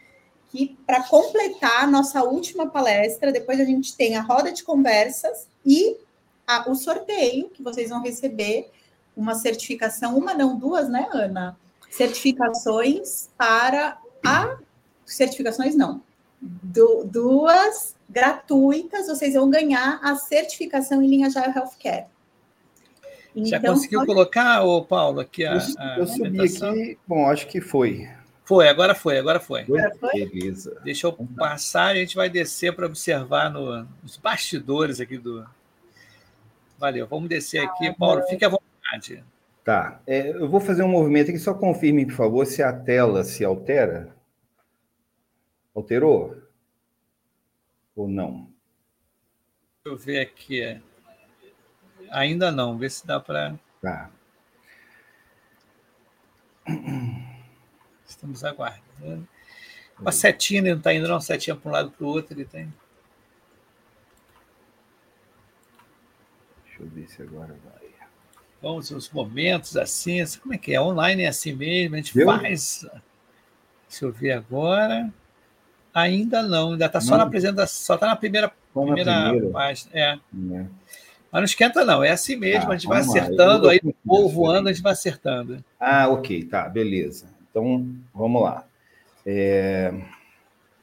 que 0.50 0.78
para 0.86 1.04
completar 1.04 1.86
a 1.86 1.88
nossa 1.88 2.24
última 2.24 2.68
palestra, 2.68 3.32
depois 3.32 3.60
a 3.60 3.64
gente 3.64 3.96
tem 3.96 4.18
a 4.18 4.22
roda 4.22 4.52
de 4.52 4.64
conversas 4.64 5.48
e 5.66 5.96
a, 6.46 6.70
o 6.70 6.76
sorteio, 6.76 7.50
que 7.50 7.64
vocês 7.64 7.90
vão 7.90 8.02
receber 8.02 8.70
uma 9.16 9.36
certificação, 9.36 10.18
uma 10.18 10.34
não, 10.34 10.58
duas, 10.58 10.90
né, 10.90 11.08
Ana? 11.14 11.58
Certificações 11.90 13.30
para 13.38 14.01
a 14.26 14.58
certificações 15.06 15.76
não. 15.76 16.02
Du, 16.42 17.04
duas 17.06 17.96
gratuitas, 18.10 19.08
vocês 19.08 19.36
vão 19.36 19.50
ganhar 19.50 20.00
a 20.02 20.16
certificação 20.16 21.02
em 21.02 21.08
linha 21.08 21.28
Agile 21.28 21.54
Healthcare. 21.56 22.06
Então, 23.36 23.46
Já 23.46 23.60
conseguiu 23.60 24.00
pode... 24.00 24.14
colocar, 24.14 24.64
ô 24.64 24.84
Paulo, 24.84 25.22
aqui 25.22 25.46
a. 25.46 25.58
a 25.78 26.00
eu 26.00 26.08
subi 26.08 26.42
aqui, 26.42 26.98
bom, 27.08 27.30
acho 27.30 27.48
que 27.48 27.62
foi. 27.62 28.10
Foi, 28.44 28.68
agora 28.68 28.94
foi, 28.94 29.18
agora 29.18 29.40
foi. 29.40 29.62
Agora 29.62 29.96
foi? 29.98 30.26
Beleza. 30.26 30.78
Deixa 30.84 31.08
eu 31.08 31.14
passar 31.38 31.96
e 31.96 32.00
a 32.00 32.02
gente 32.02 32.16
vai 32.16 32.30
descer 32.30 32.76
para 32.76 32.86
observar 32.86 33.50
no, 33.50 33.88
nos 34.04 34.18
bastidores 34.18 35.00
aqui 35.00 35.18
do. 35.18 35.48
Valeu, 36.78 37.08
vamos 37.08 37.30
descer 37.30 37.60
aqui. 37.60 37.88
Ah, 37.88 37.96
Paulo, 37.98 38.24
fique 38.24 38.44
à 38.44 38.50
vontade. 38.50 39.24
Tá. 39.64 40.02
É, 40.08 40.30
eu 40.30 40.50
vou 40.50 40.60
fazer 40.60 40.84
um 40.84 40.88
movimento 40.88 41.30
aqui, 41.30 41.38
só 41.38 41.54
confirme, 41.54 42.06
por 42.06 42.16
favor, 42.16 42.46
se 42.46 42.64
a 42.64 42.74
tela 42.74 43.24
se 43.24 43.46
altera. 43.46 44.16
Alterou? 45.76 46.36
Ou 47.96 48.08
não? 48.08 48.52
Deixa 49.84 49.96
eu 49.96 49.98
ver 49.98 50.20
aqui. 50.20 50.82
Ainda 52.10 52.52
não, 52.52 52.78
ver 52.78 52.90
se 52.90 53.06
dá 53.06 53.20
para. 53.20 53.58
Tá. 53.82 54.10
Estamos 58.06 58.44
aguardando. 58.44 59.28
A 60.04 60.12
setinha 60.12 60.62
não 60.62 60.78
está 60.78 60.94
indo, 60.94 61.08
não. 61.08 61.22
Setinha 61.22 61.56
para 61.56 61.70
um 61.70 61.72
lado 61.72 61.92
para 61.92 62.06
o 62.06 62.10
outro, 62.10 62.34
ele 62.34 62.46
tem. 62.46 62.74
Deixa 66.66 66.82
eu 66.82 66.88
ver 66.88 67.08
se 67.08 67.22
agora 67.22 67.56
vai 67.64 67.81
vamos 68.62 68.92
os 68.92 69.10
momentos 69.10 69.76
assim, 69.76 70.24
como 70.42 70.54
é 70.54 70.58
que 70.58 70.74
é? 70.74 70.82
Online 70.82 71.24
é 71.24 71.28
assim 71.28 71.54
mesmo, 71.54 71.96
a 71.96 71.98
gente 71.98 72.14
Viu? 72.14 72.26
faz. 72.28 72.86
Deixa 73.90 74.06
eu 74.06 74.12
ver 74.12 74.32
agora. 74.34 75.12
Ainda 75.94 76.42
não, 76.42 76.72
ainda 76.72 76.86
está 76.86 77.02
só 77.02 77.18
na 77.18 77.24
apresentação, 77.24 77.86
só 77.86 77.96
está 77.96 78.08
na 78.08 78.16
primeira, 78.16 78.52
Só 78.74 78.80
na 78.86 78.94
primeira, 78.94 79.24
primeira. 79.30 79.50
página. 79.50 79.92
É. 79.94 80.14
É. 80.14 80.66
Mas 81.32 81.40
não 81.42 81.44
esquenta, 81.44 81.84
não. 81.84 82.04
É 82.04 82.12
assim 82.12 82.36
mesmo, 82.36 82.68
Tá, 82.68 82.72
a 82.72 82.76
gente 82.78 82.88
vai 82.88 83.00
acertando, 83.00 83.70
aí 83.70 83.80
o 83.84 83.94
povo 84.06 84.30
voando, 84.30 84.70
a 84.70 84.74
gente 84.74 84.84
vai 84.84 84.94
acertando. 84.94 85.64
Ah, 85.80 86.08
ok, 86.08 86.44
tá, 86.46 86.70
beleza. 86.70 87.28
Então, 87.50 87.86
vamos 88.14 88.42
lá. 88.42 88.66
É, 89.26 89.94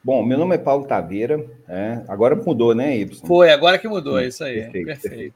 Bom, 0.02 0.24
meu 0.24 0.38
nome 0.38 0.54
é 0.54 0.58
Paulo 0.58 0.86
Taveira, 0.86 1.44
é, 1.68 2.02
agora 2.08 2.34
mudou, 2.36 2.74
né, 2.74 2.96
Y? 2.96 3.26
Foi, 3.26 3.50
agora 3.50 3.78
que 3.78 3.88
mudou, 3.88 4.18
é 4.18 4.28
isso 4.28 4.44
aí. 4.44 4.62
Perfeito, 4.62 4.86
Perfeito. 4.86 5.10
perfeito. 5.10 5.34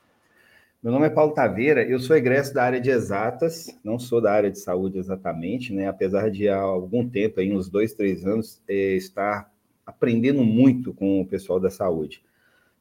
Meu 0.82 0.90
nome 0.90 1.06
é 1.06 1.10
Paulo 1.10 1.32
Taveira, 1.32 1.84
eu 1.84 2.00
sou 2.00 2.16
egresso 2.16 2.52
da 2.52 2.64
área 2.64 2.80
de 2.80 2.90
exatas, 2.90 3.68
não 3.84 4.00
sou 4.00 4.20
da 4.20 4.32
área 4.32 4.50
de 4.50 4.58
saúde 4.58 4.98
exatamente, 4.98 5.72
né? 5.72 5.86
Apesar 5.86 6.28
de 6.28 6.48
há 6.48 6.58
algum 6.58 7.08
tempo, 7.08 7.38
aí, 7.38 7.52
uns 7.52 7.68
dois, 7.68 7.94
três 7.94 8.26
anos, 8.26 8.60
eh, 8.66 8.96
estar 8.96 9.48
aprendendo 9.86 10.42
muito 10.42 10.92
com 10.92 11.20
o 11.20 11.24
pessoal 11.24 11.60
da 11.60 11.70
saúde. 11.70 12.20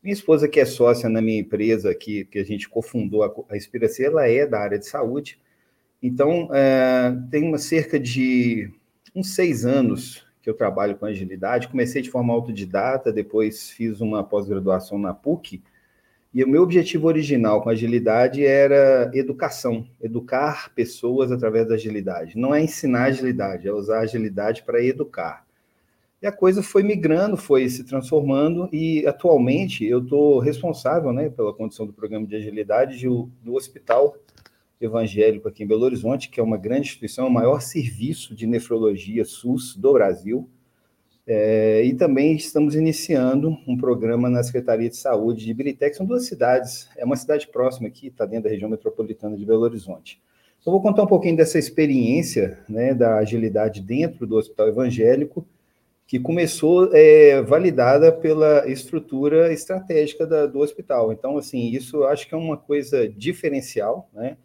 Minha 0.02 0.14
esposa, 0.14 0.48
que 0.48 0.60
é 0.60 0.66
sócia 0.66 1.08
na 1.08 1.22
minha 1.22 1.42
empresa, 1.42 1.94
que, 1.94 2.26
que 2.26 2.40
a 2.40 2.44
gente 2.44 2.68
cofundou 2.68 3.24
a, 3.24 3.28
a 3.28 4.04
ela 4.04 4.28
é 4.28 4.48
da 4.48 4.60
área 4.60 4.80
de 4.80 4.88
saúde. 4.88 5.40
Então, 6.02 6.50
eh, 6.52 7.16
tem 7.30 7.44
uma 7.44 7.60
cerca 7.60 8.00
de 8.00 8.68
uns 9.14 9.36
seis 9.36 9.64
anos 9.64 10.26
que 10.42 10.50
eu 10.50 10.56
trabalho 10.56 10.96
com 10.98 11.06
agilidade. 11.06 11.68
Comecei 11.68 12.02
de 12.02 12.10
forma 12.10 12.34
autodidata, 12.34 13.14
depois 13.14 13.70
fiz 13.70 14.02
uma 14.02 14.24
pós-graduação 14.24 14.98
na 14.98 15.14
PUC, 15.14 15.62
e 16.34 16.44
o 16.44 16.48
meu 16.48 16.64
objetivo 16.64 17.08
original 17.08 17.62
com 17.62 17.70
agilidade 17.70 18.46
era 18.46 19.12
educação, 19.14 19.86
educar 20.02 20.74
pessoas 20.74 21.32
através 21.32 21.68
da 21.68 21.76
agilidade. 21.76 22.38
Não 22.38 22.56
é 22.56 22.64
ensinar 22.64 23.06
agilidade, 23.06 23.68
é 23.68 23.74
usar 23.74 24.00
agilidade 24.00 24.64
para 24.64 24.82
educar. 24.82 25.46
E 26.22 26.28
a 26.28 26.32
coisa 26.32 26.62
foi 26.62 26.84
migrando, 26.84 27.36
foi 27.36 27.68
se 27.68 27.84
transformando, 27.84 28.70
e 28.72 29.06
atualmente 29.08 29.84
eu 29.84 30.00
estou 30.00 30.40
responsável 30.40 31.12
né, 31.12 31.30
pela 31.30 31.54
condição 31.54 31.86
do 31.86 31.92
programa 31.92 32.28
de 32.28 32.36
agilidade 32.36 33.04
do, 33.06 33.30
do 33.44 33.56
Hospital 33.56 34.16
Evangélico 34.80 35.48
aqui 35.48 35.64
em 35.64 35.68
Belo 35.68 35.84
Horizonte, 35.84 36.30
que 36.30 36.40
é 36.40 36.44
uma 36.44 36.58
grande 36.58 36.88
instituição, 36.88 37.28
o 37.28 37.32
maior 37.32 37.60
serviço 37.60 38.36
de 38.36 38.46
nefrologia 38.48 39.26
SUS 39.26 39.76
do 39.76 39.94
Brasil. 39.94 40.48
É, 41.26 41.84
e 41.84 41.94
também 41.94 42.36
estamos 42.36 42.76
iniciando 42.76 43.58
um 43.68 43.78
programa 43.78 44.30
na 44.30 44.42
Secretaria 44.44 44.90
de 44.90 44.98
Saúde 44.98 45.46
de 45.46 45.54
Birité, 45.54 45.90
que 45.90 45.96
são 45.96 46.06
duas 46.06 46.26
cidades, 46.26 46.90
é 46.98 47.06
uma 47.06 47.16
cidade 47.16 47.48
próxima 47.48 47.88
aqui, 47.88 48.08
está 48.08 48.26
dentro 48.26 48.46
da 48.46 48.50
região 48.50 48.70
metropolitana 48.70 49.38
de 49.38 49.46
Belo 49.46 49.62
Horizonte. 49.62 50.22
Eu 50.66 50.72
vou 50.72 50.82
contar 50.82 51.04
um 51.04 51.08
pouquinho 51.08 51.36
dessa 51.36 51.58
experiência 51.58 52.60
né, 52.70 52.94
da 52.94 53.18
agilidade 53.18 53.82
dentro 53.82 54.28
do 54.28 54.36
Hospital 54.36 54.68
Evangélico, 54.68 55.46
que 56.12 56.20
começou 56.20 56.90
é, 56.94 57.42
validada 57.42 58.12
pela 58.12 58.68
estrutura 58.68 59.54
estratégica 59.54 60.28
da, 60.28 60.46
do 60.46 60.60
hospital. 60.60 61.14
Então, 61.14 61.38
assim, 61.38 61.70
isso 61.70 62.04
acho 62.04 62.28
que 62.28 62.36
é 62.36 62.38
uma 62.38 62.58
coisa 62.58 63.08
diferencial, 63.08 64.10
né? 64.14 64.36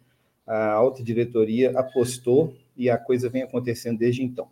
A 0.45 0.71
alta 0.71 1.03
diretoria 1.03 1.77
apostou 1.77 2.53
e 2.77 2.89
a 2.89 2.97
coisa 2.97 3.27
vem 3.27 3.41
acontecendo 3.41 3.99
desde 3.99 4.23
então. 4.23 4.47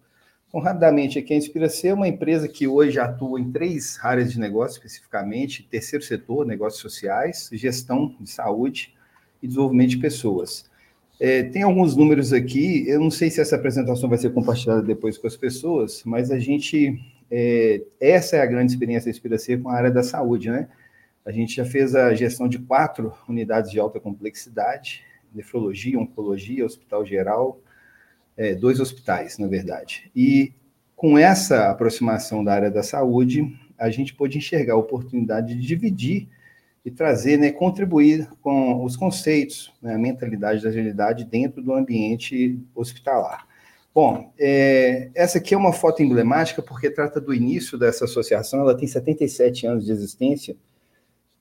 Então, 0.55 0.63
rapidamente, 0.63 1.19
aqui 1.19 1.33
a 1.33 1.37
Inspiração 1.37 1.89
é 1.89 1.93
uma 1.93 2.07
empresa 2.07 2.47
que 2.47 2.65
hoje 2.65 2.97
atua 2.97 3.41
em 3.41 3.51
três 3.51 3.99
áreas 4.01 4.31
de 4.31 4.39
negócio, 4.39 4.77
especificamente, 4.77 5.67
terceiro 5.69 6.05
setor, 6.05 6.45
negócios 6.45 6.81
sociais, 6.81 7.49
gestão 7.51 8.15
de 8.21 8.29
saúde 8.29 8.95
e 9.43 9.47
desenvolvimento 9.47 9.89
de 9.89 9.97
pessoas. 9.97 10.71
É, 11.19 11.43
tem 11.43 11.63
alguns 11.63 11.93
números 11.97 12.31
aqui, 12.31 12.87
eu 12.87 13.01
não 13.01 13.11
sei 13.11 13.29
se 13.29 13.41
essa 13.41 13.57
apresentação 13.57 14.07
vai 14.07 14.17
ser 14.17 14.31
compartilhada 14.31 14.81
depois 14.81 15.17
com 15.17 15.27
as 15.27 15.35
pessoas, 15.35 16.03
mas 16.05 16.31
a 16.31 16.39
gente, 16.39 17.01
é, 17.29 17.83
essa 17.99 18.37
é 18.37 18.41
a 18.41 18.45
grande 18.45 18.71
experiência 18.71 19.11
da 19.11 19.11
Inspiração 19.11 19.61
com 19.61 19.67
a 19.67 19.75
área 19.75 19.91
da 19.91 20.03
saúde, 20.03 20.49
né? 20.49 20.69
A 21.25 21.33
gente 21.33 21.53
já 21.53 21.65
fez 21.65 21.93
a 21.95 22.13
gestão 22.13 22.47
de 22.47 22.59
quatro 22.59 23.13
unidades 23.27 23.69
de 23.69 23.77
alta 23.77 23.99
complexidade, 23.99 25.03
nefrologia, 25.33 25.99
oncologia, 25.99 26.65
hospital 26.65 27.05
geral, 27.05 27.59
é, 28.37 28.53
dois 28.55 28.79
hospitais, 28.79 29.37
na 29.37 29.47
verdade. 29.47 30.09
E 30.15 30.53
com 30.95 31.17
essa 31.17 31.69
aproximação 31.69 32.43
da 32.43 32.53
área 32.53 32.71
da 32.71 32.83
saúde, 32.83 33.57
a 33.77 33.89
gente 33.89 34.13
pôde 34.13 34.37
enxergar 34.37 34.73
a 34.73 34.77
oportunidade 34.77 35.55
de 35.55 35.67
dividir 35.67 36.27
e 36.85 36.91
trazer, 36.91 37.37
né, 37.37 37.51
contribuir 37.51 38.29
com 38.41 38.83
os 38.83 38.95
conceitos, 38.95 39.73
né, 39.81 39.95
a 39.95 39.97
mentalidade 39.97 40.61
da 40.61 40.69
agilidade 40.69 41.25
dentro 41.25 41.61
do 41.61 41.73
ambiente 41.73 42.59
hospitalar. 42.75 43.47
Bom, 43.93 44.31
é, 44.37 45.09
essa 45.15 45.37
aqui 45.37 45.53
é 45.53 45.57
uma 45.57 45.73
foto 45.73 46.03
emblemática 46.03 46.61
porque 46.61 46.89
trata 46.89 47.19
do 47.19 47.33
início 47.33 47.77
dessa 47.77 48.05
associação, 48.05 48.59
ela 48.59 48.75
tem 48.75 48.87
77 48.87 49.65
anos 49.65 49.85
de 49.85 49.91
existência, 49.91 50.55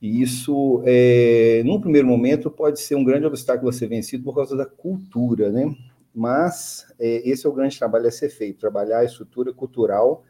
e 0.01 0.21
isso, 0.21 0.83
é, 0.85 1.63
num 1.65 1.81
primeiro 1.81 2.07
momento, 2.07 2.51
pode 2.51 2.79
ser 2.79 2.95
um 2.95 3.03
grande 3.03 3.27
obstáculo 3.27 3.71
a 3.71 3.73
ser 3.73 3.87
vencido 3.87 4.23
por 4.23 4.35
causa 4.35 4.55
da 4.55 4.67
cultura, 4.67 5.51
né? 5.51 5.75
Mas 6.15 6.87
é, 6.99 7.29
esse 7.29 7.45
é 7.45 7.49
o 7.49 7.53
grande 7.53 7.79
trabalho 7.79 8.07
a 8.07 8.11
ser 8.11 8.29
feito, 8.29 8.61
trabalhar 8.61 9.01
a 9.01 9.05
estrutura 9.05 9.53
cultural 9.53 10.25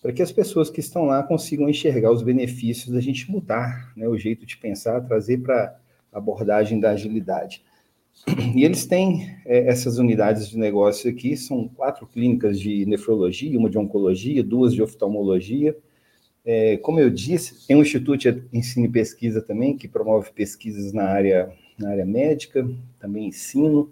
para 0.00 0.12
que 0.12 0.22
as 0.22 0.30
pessoas 0.30 0.70
que 0.70 0.78
estão 0.78 1.06
lá 1.06 1.22
consigam 1.22 1.68
enxergar 1.68 2.12
os 2.12 2.22
benefícios 2.22 2.94
da 2.94 3.00
gente 3.00 3.28
mudar 3.30 3.92
né, 3.96 4.06
o 4.06 4.16
jeito 4.16 4.46
de 4.46 4.56
pensar, 4.56 5.00
trazer 5.00 5.38
para 5.38 5.76
a 6.12 6.18
abordagem 6.18 6.78
da 6.78 6.90
agilidade. 6.90 7.64
E 8.54 8.64
eles 8.64 8.86
têm 8.86 9.36
é, 9.44 9.68
essas 9.68 9.98
unidades 9.98 10.48
de 10.48 10.58
negócio 10.58 11.10
aqui, 11.10 11.36
são 11.36 11.68
quatro 11.68 12.06
clínicas 12.06 12.58
de 12.58 12.86
nefrologia, 12.86 13.58
uma 13.58 13.68
de 13.68 13.78
oncologia, 13.78 14.42
duas 14.42 14.72
de 14.72 14.82
oftalmologia. 14.82 15.76
É, 16.44 16.76
como 16.78 17.00
eu 17.00 17.10
disse, 17.10 17.66
tem 17.66 17.76
um 17.76 17.82
Instituto 17.82 18.18
de 18.18 18.42
Ensino 18.52 18.86
e 18.86 18.88
Pesquisa 18.88 19.42
também, 19.42 19.76
que 19.76 19.88
promove 19.88 20.30
pesquisas 20.32 20.92
na 20.92 21.04
área, 21.04 21.52
na 21.78 21.90
área 21.90 22.06
médica, 22.06 22.68
também 22.98 23.26
ensino. 23.26 23.90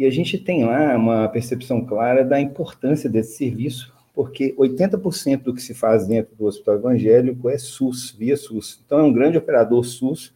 E 0.00 0.06
a 0.06 0.10
gente 0.10 0.38
tem 0.38 0.64
lá 0.64 0.96
uma 0.96 1.28
percepção 1.28 1.84
clara 1.84 2.24
da 2.24 2.40
importância 2.40 3.06
desse 3.06 3.36
serviço, 3.36 3.92
porque 4.14 4.54
80% 4.56 5.42
do 5.42 5.52
que 5.52 5.60
se 5.60 5.74
faz 5.74 6.06
dentro 6.06 6.34
do 6.36 6.46
hospital 6.46 6.76
evangélico 6.76 7.50
é 7.50 7.58
SUS, 7.58 8.16
via 8.18 8.34
SUS. 8.34 8.82
Então, 8.86 8.98
é 9.00 9.02
um 9.02 9.12
grande 9.12 9.36
operador 9.36 9.84
SUS 9.84 10.32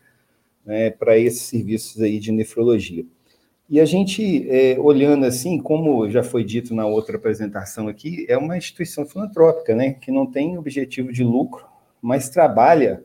né, 0.67 0.91
para 0.91 1.17
esses 1.17 1.45
serviços 1.45 2.03
aí 2.03 2.19
de 2.19 2.31
nefrologia. 2.31 3.07
E 3.71 3.81
a 3.81 3.87
gente, 3.87 4.47
é, 4.51 4.79
olhando 4.79 5.25
assim, 5.25 5.59
como 5.59 6.11
já 6.11 6.23
foi 6.23 6.45
dito 6.45 6.75
na 6.75 6.85
outra 6.87 7.17
apresentação 7.17 7.89
aqui, 7.89 8.27
é 8.29 8.37
uma 8.37 8.59
instituição 8.59 9.07
filantrópica, 9.07 9.75
né, 9.75 9.95
que 9.95 10.13
não 10.13 10.27
tem 10.27 10.59
objetivo 10.59 11.11
de 11.11 11.25
lucro, 11.25 11.65
mas 12.03 12.29
trabalha, 12.29 13.03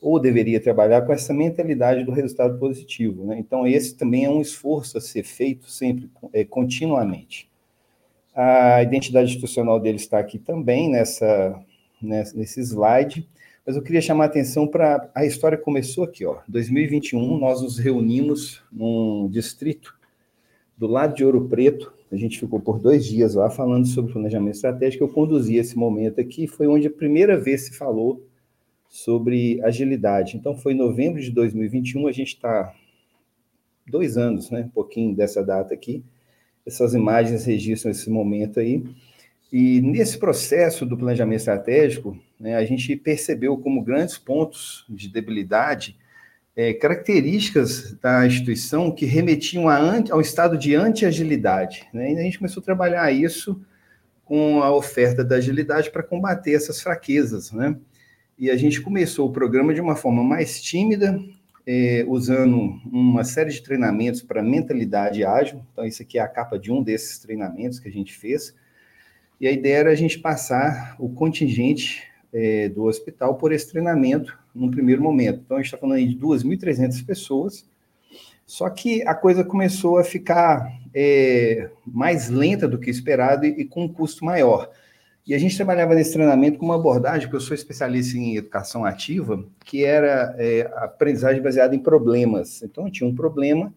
ou 0.00 0.18
deveria 0.18 0.60
trabalhar, 0.60 1.02
com 1.02 1.12
essa 1.12 1.34
mentalidade 1.34 2.04
do 2.04 2.12
resultado 2.12 2.58
positivo. 2.58 3.26
Né? 3.26 3.38
Então, 3.38 3.66
esse 3.66 3.94
também 3.94 4.24
é 4.24 4.30
um 4.30 4.40
esforço 4.40 4.96
a 4.96 5.00
ser 5.00 5.22
feito 5.22 5.70
sempre, 5.70 6.10
é, 6.32 6.44
continuamente. 6.44 7.50
A 8.34 8.82
identidade 8.82 9.30
institucional 9.30 9.78
dele 9.78 9.96
está 9.96 10.18
aqui 10.18 10.38
também, 10.38 10.88
nessa, 10.88 11.60
nesse 12.00 12.60
slide, 12.60 13.28
mas 13.66 13.76
eu 13.76 13.82
queria 13.82 14.00
chamar 14.00 14.24
a 14.24 14.26
atenção 14.26 14.66
para 14.66 15.10
a 15.14 15.26
história 15.26 15.58
começou 15.58 16.04
aqui, 16.04 16.24
ó. 16.24 16.38
2021, 16.48 17.38
nós 17.38 17.60
nos 17.60 17.78
reunimos 17.78 18.62
num 18.72 19.28
distrito 19.28 19.94
do 20.78 20.86
lado 20.86 21.14
de 21.14 21.24
Ouro 21.24 21.46
Preto, 21.46 21.92
a 22.10 22.16
gente 22.16 22.40
ficou 22.40 22.58
por 22.58 22.80
dois 22.80 23.04
dias 23.04 23.34
lá 23.34 23.50
falando 23.50 23.86
sobre 23.86 24.12
planejamento 24.12 24.54
estratégico, 24.54 25.04
eu 25.04 25.08
conduzi 25.08 25.56
esse 25.56 25.76
momento 25.76 26.20
aqui, 26.20 26.46
foi 26.46 26.66
onde 26.66 26.86
a 26.86 26.90
primeira 26.90 27.38
vez 27.38 27.66
se 27.66 27.76
falou 27.76 28.26
sobre 28.90 29.62
agilidade. 29.62 30.36
Então, 30.36 30.56
foi 30.56 30.72
em 30.72 30.76
novembro 30.76 31.22
de 31.22 31.30
2021, 31.30 32.08
a 32.08 32.12
gente 32.12 32.34
está 32.34 32.74
dois 33.86 34.18
anos, 34.18 34.50
né, 34.50 34.62
um 34.62 34.68
pouquinho 34.68 35.14
dessa 35.14 35.44
data 35.44 35.72
aqui, 35.72 36.02
essas 36.66 36.92
imagens 36.92 37.44
registram 37.44 37.92
esse 37.92 38.10
momento 38.10 38.58
aí. 38.58 38.84
E 39.52 39.80
nesse 39.80 40.18
processo 40.18 40.84
do 40.84 40.96
planejamento 40.96 41.38
estratégico, 41.38 42.18
né, 42.38 42.56
a 42.56 42.64
gente 42.64 42.94
percebeu 42.96 43.56
como 43.56 43.82
grandes 43.82 44.18
pontos 44.18 44.84
de 44.88 45.08
debilidade 45.08 45.96
é, 46.56 46.74
características 46.74 47.96
da 48.02 48.26
instituição 48.26 48.90
que 48.90 49.06
remetiam 49.06 49.68
a, 49.68 50.02
ao 50.10 50.20
estado 50.20 50.58
de 50.58 50.74
anti-agilidade. 50.74 51.86
Né, 51.92 52.12
e 52.12 52.18
a 52.18 52.22
gente 52.22 52.38
começou 52.38 52.60
a 52.60 52.64
trabalhar 52.64 53.10
isso 53.12 53.60
com 54.24 54.62
a 54.62 54.74
oferta 54.74 55.24
da 55.24 55.36
agilidade 55.36 55.90
para 55.90 56.02
combater 56.02 56.54
essas 56.54 56.80
fraquezas. 56.80 57.52
Né? 57.52 57.76
E 58.40 58.50
a 58.50 58.56
gente 58.56 58.80
começou 58.80 59.28
o 59.28 59.32
programa 59.32 59.74
de 59.74 59.82
uma 59.82 59.94
forma 59.94 60.24
mais 60.24 60.62
tímida, 60.62 61.20
é, 61.66 62.06
usando 62.08 62.80
uma 62.90 63.22
série 63.22 63.50
de 63.50 63.62
treinamentos 63.62 64.22
para 64.22 64.42
mentalidade 64.42 65.22
ágil. 65.22 65.60
Então, 65.70 65.84
isso 65.84 66.00
aqui 66.00 66.18
é 66.18 66.22
a 66.22 66.26
capa 66.26 66.58
de 66.58 66.72
um 66.72 66.82
desses 66.82 67.18
treinamentos 67.18 67.78
que 67.78 67.86
a 67.86 67.92
gente 67.92 68.16
fez. 68.16 68.54
E 69.38 69.46
a 69.46 69.52
ideia 69.52 69.76
era 69.76 69.90
a 69.90 69.94
gente 69.94 70.18
passar 70.18 70.96
o 70.98 71.10
contingente 71.10 72.02
é, 72.32 72.70
do 72.70 72.84
hospital 72.84 73.34
por 73.34 73.52
esse 73.52 73.70
treinamento 73.70 74.38
num 74.54 74.70
primeiro 74.70 75.02
momento. 75.02 75.42
Então, 75.44 75.58
a 75.58 75.60
gente 75.60 75.66
está 75.66 75.76
falando 75.76 75.96
aí 75.96 76.08
de 76.08 76.18
2.300 76.18 77.04
pessoas. 77.04 77.68
Só 78.46 78.70
que 78.70 79.06
a 79.06 79.14
coisa 79.14 79.44
começou 79.44 79.98
a 79.98 80.02
ficar 80.02 80.66
é, 80.94 81.68
mais 81.86 82.30
lenta 82.30 82.66
do 82.66 82.78
que 82.78 82.88
esperado 82.88 83.44
e, 83.44 83.50
e, 83.60 83.64
com 83.66 83.84
um 83.84 83.88
custo 83.88 84.24
maior. 84.24 84.70
E 85.26 85.34
a 85.34 85.38
gente 85.38 85.56
trabalhava 85.56 85.94
nesse 85.94 86.12
treinamento 86.12 86.58
com 86.58 86.64
uma 86.64 86.76
abordagem, 86.76 87.22
porque 87.22 87.36
eu 87.36 87.40
sou 87.40 87.54
especialista 87.54 88.16
em 88.16 88.36
educação 88.36 88.84
ativa, 88.84 89.44
que 89.64 89.84
era 89.84 90.34
é, 90.38 90.62
aprendizagem 90.76 91.42
baseada 91.42 91.74
em 91.74 91.78
problemas. 91.78 92.62
Então, 92.62 92.90
tinha 92.90 93.08
um 93.08 93.14
problema 93.14 93.72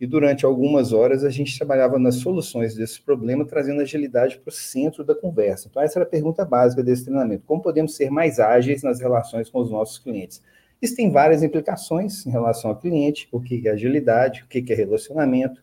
e 0.00 0.06
durante 0.06 0.46
algumas 0.46 0.92
horas 0.92 1.24
a 1.24 1.30
gente 1.30 1.56
trabalhava 1.56 1.98
nas 1.98 2.16
soluções 2.16 2.74
desse 2.74 3.00
problema, 3.02 3.44
trazendo 3.44 3.80
agilidade 3.80 4.38
para 4.38 4.48
o 4.48 4.52
centro 4.52 5.02
da 5.02 5.14
conversa. 5.14 5.66
Então, 5.68 5.82
essa 5.82 5.98
era 5.98 6.06
a 6.06 6.08
pergunta 6.08 6.44
básica 6.44 6.82
desse 6.82 7.04
treinamento: 7.04 7.42
como 7.46 7.60
podemos 7.60 7.96
ser 7.96 8.10
mais 8.10 8.38
ágeis 8.38 8.82
nas 8.82 9.00
relações 9.00 9.50
com 9.50 9.60
os 9.60 9.70
nossos 9.70 9.98
clientes? 9.98 10.40
Isso 10.80 10.94
tem 10.94 11.10
várias 11.10 11.42
implicações 11.42 12.24
em 12.24 12.30
relação 12.30 12.70
ao 12.70 12.76
cliente, 12.76 13.28
o 13.32 13.40
que 13.40 13.66
é 13.66 13.72
agilidade, 13.72 14.44
o 14.44 14.46
que 14.46 14.64
é 14.72 14.74
relacionamento 14.76 15.60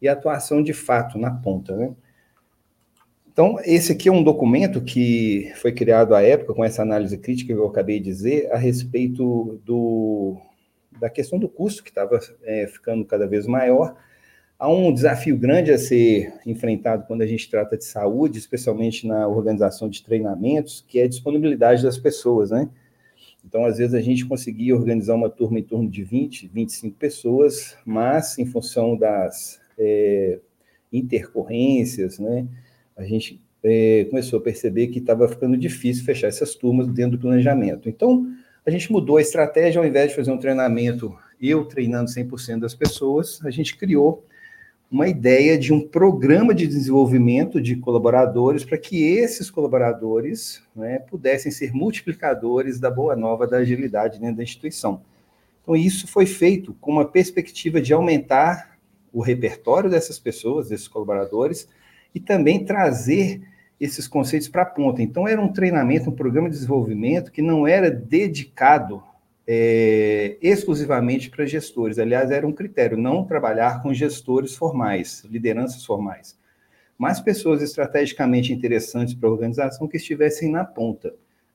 e 0.00 0.08
atuação 0.08 0.62
de 0.62 0.72
fato 0.72 1.18
na 1.18 1.32
ponta. 1.32 1.74
Né? 1.76 1.92
Então, 3.32 3.56
esse 3.64 3.92
aqui 3.92 4.10
é 4.10 4.12
um 4.12 4.22
documento 4.22 4.82
que 4.82 5.50
foi 5.56 5.72
criado 5.72 6.14
à 6.14 6.20
época, 6.20 6.52
com 6.52 6.62
essa 6.62 6.82
análise 6.82 7.16
crítica 7.16 7.54
que 7.54 7.58
eu 7.58 7.66
acabei 7.66 7.98
de 7.98 8.04
dizer, 8.04 8.52
a 8.52 8.58
respeito 8.58 9.58
do, 9.64 10.36
da 11.00 11.08
questão 11.08 11.38
do 11.38 11.48
custo, 11.48 11.82
que 11.82 11.88
estava 11.88 12.20
é, 12.42 12.66
ficando 12.66 13.06
cada 13.06 13.26
vez 13.26 13.46
maior. 13.46 13.96
Há 14.58 14.68
um 14.68 14.92
desafio 14.92 15.34
grande 15.38 15.72
a 15.72 15.78
ser 15.78 16.30
enfrentado 16.44 17.06
quando 17.06 17.22
a 17.22 17.26
gente 17.26 17.48
trata 17.48 17.76
de 17.76 17.86
saúde, 17.86 18.38
especialmente 18.38 19.06
na 19.06 19.26
organização 19.26 19.88
de 19.88 20.02
treinamentos, 20.02 20.84
que 20.86 21.00
é 21.00 21.04
a 21.04 21.08
disponibilidade 21.08 21.82
das 21.82 21.96
pessoas, 21.96 22.50
né? 22.50 22.68
Então, 23.42 23.64
às 23.64 23.78
vezes, 23.78 23.94
a 23.94 24.00
gente 24.02 24.26
conseguia 24.26 24.76
organizar 24.76 25.14
uma 25.14 25.30
turma 25.30 25.58
em 25.58 25.64
torno 25.64 25.88
de 25.88 26.04
20, 26.04 26.48
25 26.48 26.96
pessoas, 26.98 27.78
mas 27.84 28.38
em 28.38 28.44
função 28.44 28.94
das 28.94 29.58
é, 29.78 30.38
intercorrências, 30.92 32.18
né, 32.18 32.46
a 33.02 33.06
gente 33.06 33.40
é, 33.62 34.06
começou 34.08 34.38
a 34.38 34.42
perceber 34.42 34.88
que 34.88 34.98
estava 34.98 35.28
ficando 35.28 35.56
difícil 35.56 36.04
fechar 36.04 36.28
essas 36.28 36.54
turmas 36.54 36.88
dentro 36.88 37.12
do 37.12 37.20
planejamento. 37.20 37.88
Então, 37.88 38.26
a 38.64 38.70
gente 38.70 38.90
mudou 38.90 39.16
a 39.16 39.20
estratégia, 39.20 39.80
ao 39.80 39.86
invés 39.86 40.10
de 40.10 40.16
fazer 40.16 40.30
um 40.30 40.38
treinamento, 40.38 41.14
eu 41.40 41.64
treinando 41.64 42.10
100% 42.10 42.60
das 42.60 42.74
pessoas, 42.74 43.40
a 43.44 43.50
gente 43.50 43.76
criou 43.76 44.24
uma 44.90 45.08
ideia 45.08 45.58
de 45.58 45.72
um 45.72 45.80
programa 45.80 46.54
de 46.54 46.66
desenvolvimento 46.66 47.60
de 47.60 47.76
colaboradores 47.76 48.62
para 48.62 48.76
que 48.76 49.02
esses 49.02 49.50
colaboradores 49.50 50.62
né, 50.76 50.98
pudessem 50.98 51.50
ser 51.50 51.72
multiplicadores 51.72 52.78
da 52.78 52.90
boa 52.90 53.16
nova 53.16 53.46
da 53.46 53.56
agilidade 53.56 54.20
dentro 54.20 54.36
da 54.36 54.42
instituição. 54.42 55.02
Então, 55.62 55.74
isso 55.74 56.06
foi 56.06 56.26
feito 56.26 56.74
com 56.80 56.92
uma 56.92 57.06
perspectiva 57.06 57.80
de 57.80 57.92
aumentar 57.92 58.76
o 59.12 59.22
repertório 59.22 59.88
dessas 59.88 60.18
pessoas, 60.18 60.68
desses 60.68 60.88
colaboradores, 60.88 61.68
e 62.14 62.20
também 62.20 62.64
trazer 62.64 63.42
esses 63.80 64.06
conceitos 64.06 64.48
para 64.48 64.62
a 64.62 64.66
ponta. 64.66 65.02
Então, 65.02 65.26
era 65.26 65.40
um 65.40 65.52
treinamento, 65.52 66.08
um 66.08 66.14
programa 66.14 66.48
de 66.48 66.54
desenvolvimento 66.54 67.32
que 67.32 67.42
não 67.42 67.66
era 67.66 67.90
dedicado 67.90 69.02
é, 69.46 70.36
exclusivamente 70.40 71.28
para 71.28 71.44
gestores. 71.44 71.98
Aliás, 71.98 72.30
era 72.30 72.46
um 72.46 72.52
critério 72.52 72.96
não 72.96 73.24
trabalhar 73.24 73.82
com 73.82 73.92
gestores 73.92 74.54
formais, 74.54 75.24
lideranças 75.24 75.84
formais, 75.84 76.38
mas 76.96 77.20
pessoas 77.20 77.60
estrategicamente 77.60 78.52
interessantes 78.52 79.14
para 79.14 79.28
a 79.28 79.32
organização 79.32 79.88
que 79.88 79.96
estivessem 79.96 80.50
na 80.50 80.64
ponta. 80.64 81.12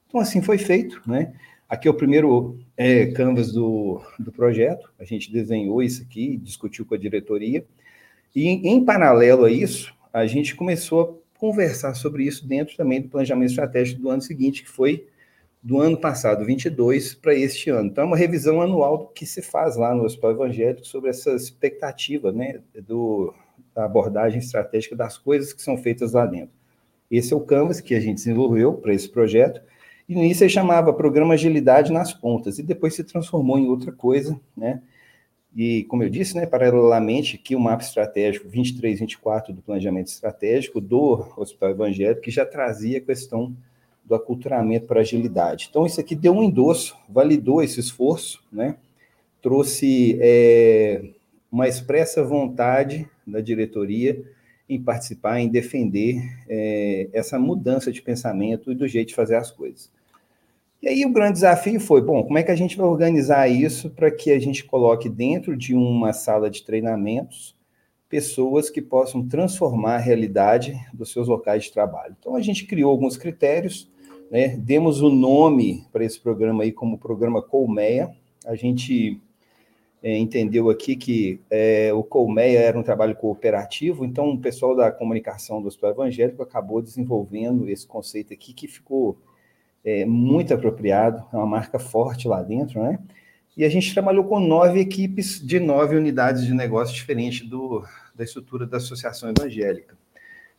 Então, 0.07 0.19
assim 0.19 0.41
foi 0.41 0.57
feito, 0.57 1.01
né? 1.07 1.33
Aqui 1.69 1.87
é 1.87 1.91
o 1.91 1.93
primeiro 1.93 2.57
é, 2.77 3.07
canvas 3.07 3.51
do, 3.51 4.01
do 4.17 4.31
projeto, 4.31 4.89
a 4.97 5.03
gente 5.03 5.31
desenhou 5.31 5.83
isso 5.83 6.01
aqui, 6.01 6.37
discutiu 6.37 6.85
com 6.85 6.95
a 6.95 6.97
diretoria, 6.97 7.65
e 8.33 8.47
em, 8.47 8.67
em 8.67 8.85
paralelo 8.85 9.43
a 9.43 9.51
isso, 9.51 9.93
a 10.13 10.25
gente 10.25 10.55
começou 10.55 11.23
a 11.35 11.39
conversar 11.39 11.93
sobre 11.93 12.23
isso 12.23 12.47
dentro 12.47 12.75
também 12.75 13.01
do 13.01 13.09
planejamento 13.09 13.49
estratégico 13.49 14.01
do 14.01 14.09
ano 14.09 14.21
seguinte, 14.21 14.63
que 14.63 14.69
foi 14.69 15.07
do 15.61 15.79
ano 15.79 15.97
passado, 15.97 16.45
22, 16.45 17.15
para 17.15 17.33
este 17.33 17.69
ano. 17.69 17.89
Então, 17.89 18.03
é 18.03 18.07
uma 18.07 18.17
revisão 18.17 18.61
anual 18.61 19.07
que 19.09 19.25
se 19.25 19.41
faz 19.41 19.75
lá 19.75 19.93
no 19.93 20.03
Hospital 20.03 20.31
Evangélico 20.31 20.87
sobre 20.87 21.09
essa 21.09 21.31
expectativa 21.31 22.31
né, 22.31 22.61
do, 22.85 23.33
da 23.75 23.85
abordagem 23.85 24.39
estratégica 24.39 24.95
das 24.95 25.17
coisas 25.17 25.53
que 25.53 25.61
são 25.61 25.77
feitas 25.77 26.13
lá 26.13 26.25
dentro. 26.25 26.55
Esse 27.09 27.33
é 27.33 27.35
o 27.35 27.41
Canvas 27.41 27.81
que 27.81 27.95
a 27.95 27.99
gente 27.99 28.15
desenvolveu 28.15 28.73
para 28.75 28.93
esse 28.93 29.09
projeto, 29.09 29.61
e 30.07 30.15
no 30.15 30.23
início 30.23 30.43
ele 30.43 30.49
chamava 30.49 30.93
Programa 30.93 31.33
Agilidade 31.33 31.91
nas 31.91 32.13
Pontas, 32.13 32.59
e 32.59 32.63
depois 32.63 32.93
se 32.93 33.03
transformou 33.03 33.57
em 33.57 33.67
outra 33.67 33.91
coisa, 33.91 34.39
né? 34.55 34.81
E, 35.55 35.83
como 35.85 36.03
eu 36.03 36.09
disse, 36.09 36.35
né, 36.35 36.45
paralelamente, 36.45 37.35
aqui 37.35 37.55
o 37.55 37.59
mapa 37.59 37.83
estratégico 37.83 38.47
23, 38.47 38.99
24 38.99 39.53
do 39.53 39.61
planejamento 39.61 40.07
estratégico 40.07 40.79
do 40.79 41.25
Hospital 41.35 41.71
Evangélico, 41.71 42.21
que 42.21 42.31
já 42.31 42.45
trazia 42.45 42.99
a 42.99 43.01
questão 43.01 43.55
do 44.05 44.15
aculturamento 44.15 44.85
para 44.85 45.01
agilidade. 45.01 45.67
Então, 45.69 45.85
isso 45.85 45.99
aqui 45.99 46.15
deu 46.15 46.33
um 46.33 46.43
endosso, 46.43 46.95
validou 47.09 47.61
esse 47.61 47.79
esforço, 47.79 48.43
né? 48.51 48.77
trouxe 49.41 50.17
é, 50.21 51.01
uma 51.51 51.67
expressa 51.67 52.23
vontade 52.23 53.07
da 53.25 53.41
diretoria 53.41 54.21
em 54.69 54.81
participar, 54.81 55.39
em 55.39 55.47
defender 55.47 56.21
é, 56.49 57.07
essa 57.13 57.39
mudança 57.39 57.91
de 57.91 58.01
pensamento 58.01 58.71
e 58.71 58.75
do 58.75 58.87
jeito 58.87 59.09
de 59.09 59.15
fazer 59.15 59.35
as 59.35 59.51
coisas. 59.51 59.89
E 60.81 60.87
aí 60.87 61.05
o 61.05 61.11
grande 61.11 61.33
desafio 61.33 61.79
foi, 61.79 62.01
bom, 62.01 62.23
como 62.23 62.37
é 62.37 62.43
que 62.43 62.51
a 62.51 62.55
gente 62.55 62.77
vai 62.77 62.85
organizar 62.85 63.47
isso 63.47 63.89
para 63.89 64.11
que 64.11 64.31
a 64.31 64.39
gente 64.39 64.63
coloque 64.63 65.09
dentro 65.09 65.57
de 65.57 65.75
uma 65.75 66.13
sala 66.13 66.49
de 66.49 66.63
treinamentos 66.63 67.55
pessoas 68.07 68.69
que 68.69 68.81
possam 68.81 69.27
transformar 69.27 69.95
a 69.95 69.99
realidade 69.99 70.79
dos 70.93 71.11
seus 71.11 71.27
locais 71.27 71.65
de 71.65 71.73
trabalho. 71.73 72.15
Então 72.17 72.35
a 72.35 72.41
gente 72.41 72.65
criou 72.65 72.89
alguns 72.91 73.17
critérios 73.17 73.89
né? 74.29 74.57
Demos 74.57 75.01
o 75.01 75.09
nome 75.09 75.85
para 75.91 76.03
esse 76.03 76.19
programa 76.19 76.63
aí 76.63 76.71
como 76.71 76.97
programa 76.97 77.41
Colmeia. 77.41 78.13
A 78.45 78.55
gente 78.55 79.21
é, 80.03 80.17
entendeu 80.17 80.69
aqui 80.69 80.95
que 80.95 81.39
é, 81.49 81.91
o 81.93 82.03
Colmeia 82.03 82.59
era 82.59 82.77
um 82.77 82.83
trabalho 82.83 83.15
cooperativo, 83.15 84.05
então 84.05 84.29
o 84.29 84.39
pessoal 84.39 84.75
da 84.75 84.91
comunicação 84.91 85.61
do 85.61 85.67
Hospital 85.67 85.91
Evangélico 85.91 86.43
acabou 86.43 86.81
desenvolvendo 86.81 87.69
esse 87.69 87.87
conceito 87.87 88.33
aqui 88.33 88.53
que 88.53 88.67
ficou 88.67 89.17
é, 89.87 90.05
muito 90.05 90.53
apropriado, 90.53 91.23
é 91.31 91.37
uma 91.37 91.45
marca 91.45 91.79
forte 91.79 92.27
lá 92.27 92.43
dentro, 92.43 92.83
né? 92.83 92.99
E 93.55 93.63
a 93.63 93.69
gente 93.69 93.93
trabalhou 93.93 94.25
com 94.25 94.39
nove 94.39 94.79
equipes 94.79 95.39
de 95.39 95.59
nove 95.59 95.95
unidades 95.95 96.45
de 96.45 96.53
negócio 96.53 96.93
diferentes 96.93 97.47
do, 97.47 97.83
da 98.13 98.23
estrutura 98.23 98.67
da 98.67 98.77
Associação 98.77 99.31
Evangélica 99.35 99.95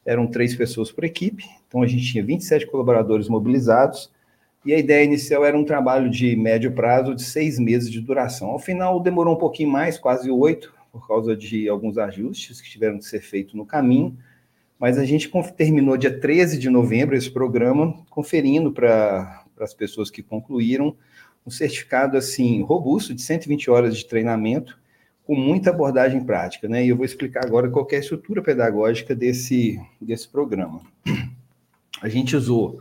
eram 0.08 0.26
três 0.26 0.56
pessoas 0.56 0.90
por 0.90 1.04
equipe, 1.04 1.44
então 1.66 1.82
a 1.82 1.86
gente 1.86 2.10
tinha 2.10 2.24
27 2.24 2.66
colaboradores 2.68 3.28
mobilizados, 3.28 4.10
e 4.64 4.72
a 4.72 4.78
ideia 4.78 5.04
inicial 5.04 5.44
era 5.44 5.56
um 5.56 5.64
trabalho 5.64 6.08
de 6.08 6.34
médio 6.34 6.72
prazo 6.72 7.14
de 7.14 7.22
seis 7.22 7.58
meses 7.58 7.90
de 7.90 8.00
duração. 8.00 8.48
Ao 8.48 8.58
final 8.58 9.00
demorou 9.00 9.34
um 9.34 9.38
pouquinho 9.38 9.68
mais, 9.68 9.98
quase 9.98 10.30
oito, 10.30 10.74
por 10.90 11.06
causa 11.06 11.36
de 11.36 11.68
alguns 11.68 11.98
ajustes 11.98 12.58
que 12.58 12.70
tiveram 12.70 12.98
que 12.98 13.04
ser 13.04 13.20
feitos 13.20 13.52
no 13.52 13.66
caminho, 13.66 14.16
mas 14.78 14.96
a 14.96 15.04
gente 15.04 15.30
terminou 15.56 15.96
dia 15.96 16.16
13 16.18 16.58
de 16.58 16.70
novembro 16.70 17.16
esse 17.16 17.30
programa, 17.30 17.94
conferindo 18.08 18.70
para 18.72 19.44
as 19.58 19.74
pessoas 19.74 20.10
que 20.10 20.22
concluíram 20.22 20.96
um 21.44 21.50
certificado 21.50 22.16
assim 22.16 22.62
robusto 22.62 23.14
de 23.14 23.22
120 23.22 23.70
horas 23.70 23.96
de 23.96 24.06
treinamento, 24.06 24.78
com 25.24 25.34
muita 25.34 25.70
abordagem 25.70 26.24
prática, 26.24 26.68
né? 26.68 26.84
E 26.84 26.88
eu 26.88 26.96
vou 26.96 27.04
explicar 27.04 27.44
agora 27.44 27.68
qual 27.68 27.86
é 27.90 27.96
a 27.96 28.00
estrutura 28.00 28.40
pedagógica 28.40 29.14
desse, 29.14 29.78
desse 30.00 30.28
programa. 30.28 30.80
A 32.00 32.08
gente 32.08 32.34
usou 32.34 32.80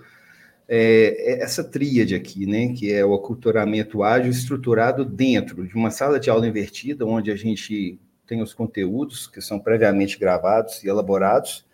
é, 0.67 1.41
essa 1.41 1.63
tríade 1.63 2.15
aqui, 2.15 2.45
né? 2.45 2.73
Que 2.73 2.93
é 2.93 3.03
o 3.03 3.13
aculturamento 3.13 4.03
ágil 4.03 4.31
estruturado 4.31 5.03
dentro 5.03 5.67
de 5.67 5.75
uma 5.75 5.91
sala 5.91 6.19
de 6.19 6.29
aula 6.29 6.47
invertida, 6.47 7.05
onde 7.05 7.31
a 7.31 7.35
gente 7.35 7.99
tem 8.25 8.41
os 8.41 8.53
conteúdos 8.53 9.27
que 9.27 9.41
são 9.41 9.59
previamente 9.59 10.19
gravados 10.19 10.83
e 10.83 10.87
elaborados 10.87 11.66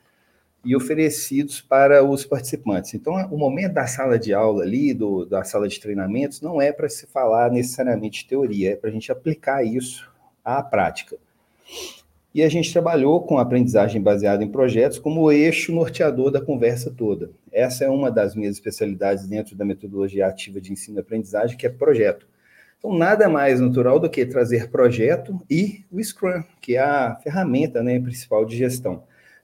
e 0.64 0.76
oferecidos 0.76 1.60
para 1.60 2.04
os 2.04 2.26
participantes. 2.26 2.94
Então, 2.94 3.14
o 3.32 3.38
momento 3.38 3.74
da 3.74 3.86
sala 3.86 4.18
de 4.18 4.34
aula 4.34 4.64
ali, 4.64 4.94
do, 4.94 5.26
da 5.26 5.44
sala 5.44 5.68
de 5.68 5.80
treinamentos, 5.80 6.42
não 6.42 6.62
é 6.62 6.72
para 6.72 6.88
se 6.88 7.06
falar 7.06 7.52
necessariamente 7.52 8.24
de 8.24 8.30
teoria, 8.30 8.72
é 8.72 8.76
para 8.76 8.90
a 8.90 8.94
gente 8.94 9.12
aplicar 9.12 9.64
isso 9.64 10.10
à 10.44 10.64
prática. 10.64 11.18
E 12.34 12.42
a 12.42 12.50
gente 12.50 12.72
trabalhou 12.72 13.22
com 13.22 13.38
aprendizagem 13.38 14.02
baseada 14.02 14.44
em 14.44 14.50
projetos 14.50 14.98
como 14.98 15.22
o 15.22 15.32
eixo 15.32 15.72
norteador 15.72 16.32
da 16.32 16.42
conversa 16.42 16.90
toda. 16.90 17.30
Essa 17.52 17.86
é 17.86 17.90
uma 17.90 18.10
das 18.10 18.36
minhas 18.36 18.56
especialidades 18.56 19.28
dentro 19.28 19.56
da 19.56 19.64
metodologia 19.64 20.26
ativa 20.26 20.60
de 20.60 20.72
ensino 20.72 20.98
e 20.98 21.02
aprendizagem, 21.02 21.56
que 21.56 21.68
é 21.68 21.70
projeto. 21.70 22.28
Então, 22.80 22.98
nada 22.98 23.30
mais 23.30 23.60
natural 23.62 24.00
do 24.00 24.10
que 24.10 24.26
trazer 24.26 24.70
projeto 24.70 25.40
e 25.50 25.86
o 25.92 26.04
Scrum, 26.04 26.44
que 26.60 26.76
é 26.76 26.80
a 26.80 27.16
ferramenta 27.24 27.84
né, 27.84 28.00
principal 28.00 28.46
de 28.46 28.58
gestão. 28.58 29.04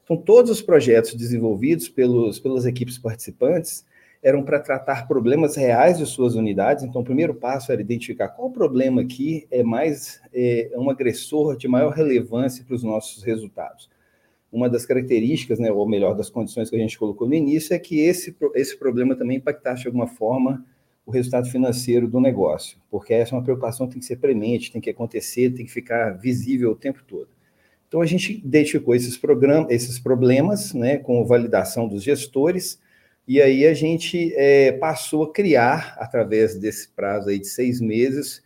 Então, 0.10 0.18
todos 0.18 0.50
os 0.50 0.60
projetos 0.60 1.14
desenvolvidos 1.14 1.88
pelos, 1.88 2.40
pelas 2.40 2.66
equipes 2.66 2.98
participantes 2.98 3.86
eram 4.24 4.42
para 4.42 4.60
tratar 4.60 5.08
problemas 5.08 5.56
reais 5.56 6.00
de 6.00 6.06
suas 6.08 6.34
unidades. 6.34 6.84
Então, 6.84 7.02
o 7.02 7.06
primeiro 7.06 7.36
passo 7.36 7.72
era 7.72 7.80
identificar 7.80 8.30
qual 8.30 8.50
problema 8.50 9.04
aqui 9.04 9.46
é 9.52 9.62
mais 9.62 10.20
é, 10.34 10.72
um 10.76 10.90
agressor 10.90 11.56
de 11.56 11.68
maior 11.68 11.92
relevância 11.92 12.66
para 12.66 12.74
os 12.74 12.82
nossos 12.84 13.22
resultados. 13.24 13.88
uma 14.52 14.68
das 14.68 14.84
características, 14.84 15.60
né, 15.60 15.72
ou 15.72 15.88
melhor, 15.88 16.16
das 16.16 16.28
condições 16.28 16.72
que 16.72 16.76
a 16.76 16.80
gente 16.80 16.98
colocou 16.98 17.28
no 17.28 17.36
início, 17.36 17.76
é 17.76 17.78
que 17.78 18.00
esse, 18.00 18.36
esse 18.56 18.76
problema 18.80 19.16
também 19.16 19.38
impactasse 19.38 19.84
de 19.84 19.90
alguma 19.90 20.08
forma 20.08 20.66
o 21.06 21.12
resultado 21.12 21.48
financeiro 21.52 22.08
do 22.08 22.20
negócio, 22.20 22.80
porque 22.90 23.14
essa 23.14 23.36
é 23.36 23.38
uma 23.38 23.44
preocupação 23.44 23.86
que 23.86 23.94
tem 23.94 24.00
que 24.00 24.08
ser 24.08 24.18
premente, 24.18 24.72
tem 24.72 24.82
que 24.82 24.90
acontecer, 24.90 25.52
tem 25.52 25.68
que 25.68 25.72
ficar 25.72 26.18
visível 26.18 26.72
o 26.72 26.76
tempo 26.76 27.04
todo. 27.08 27.30
Então, 27.90 28.02
a 28.02 28.06
gente 28.06 28.34
identificou 28.38 28.94
esses, 28.94 29.18
programas, 29.18 29.72
esses 29.72 29.98
problemas 29.98 30.76
né, 30.76 30.98
com 30.98 31.26
validação 31.26 31.88
dos 31.88 32.04
gestores, 32.04 32.80
e 33.28 33.42
aí 33.42 33.66
a 33.66 33.74
gente 33.74 34.32
é, 34.36 34.72
passou 34.74 35.24
a 35.24 35.34
criar, 35.34 35.96
através 35.98 36.56
desse 36.56 36.88
prazo 36.90 37.30
aí 37.30 37.40
de 37.40 37.48
seis 37.48 37.82
meses, 37.82 38.44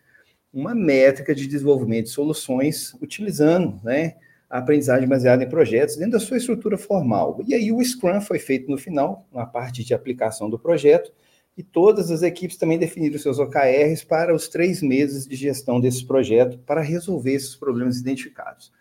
uma 0.54 0.74
métrica 0.74 1.36
de 1.36 1.46
desenvolvimento 1.46 2.06
de 2.06 2.12
soluções 2.12 2.96
utilizando 3.02 3.82
né, 3.84 4.16
a 4.50 4.60
aprendizagem 4.60 5.10
baseada 5.10 5.44
em 5.44 5.50
projetos 5.50 5.98
dentro 5.98 6.14
da 6.14 6.20
sua 6.22 6.38
estrutura 6.38 6.78
formal. 6.78 7.42
E 7.46 7.54
aí 7.54 7.70
o 7.70 7.84
Scrum 7.84 8.22
foi 8.22 8.40
feito 8.40 8.72
no 8.72 8.78
final, 8.78 9.28
na 9.34 9.46
parte 9.46 9.84
de 9.84 9.94
aplicação 9.94 10.50
do 10.50 10.58
projeto, 10.58 11.12
e 11.58 11.62
todas 11.62 12.10
as 12.10 12.22
equipes 12.22 12.56
também 12.56 12.80
definiram 12.80 13.20
seus 13.20 13.40
OKRs 13.40 14.06
para 14.06 14.34
os 14.34 14.48
três 14.48 14.82
meses 14.82 15.28
de 15.28 15.36
gestão 15.36 15.82
desse 15.82 16.06
projeto 16.06 16.58
para 16.60 16.82
resolver 16.82 17.34
esses 17.34 17.58
problemas 17.58 18.00
identificados. 18.00 18.72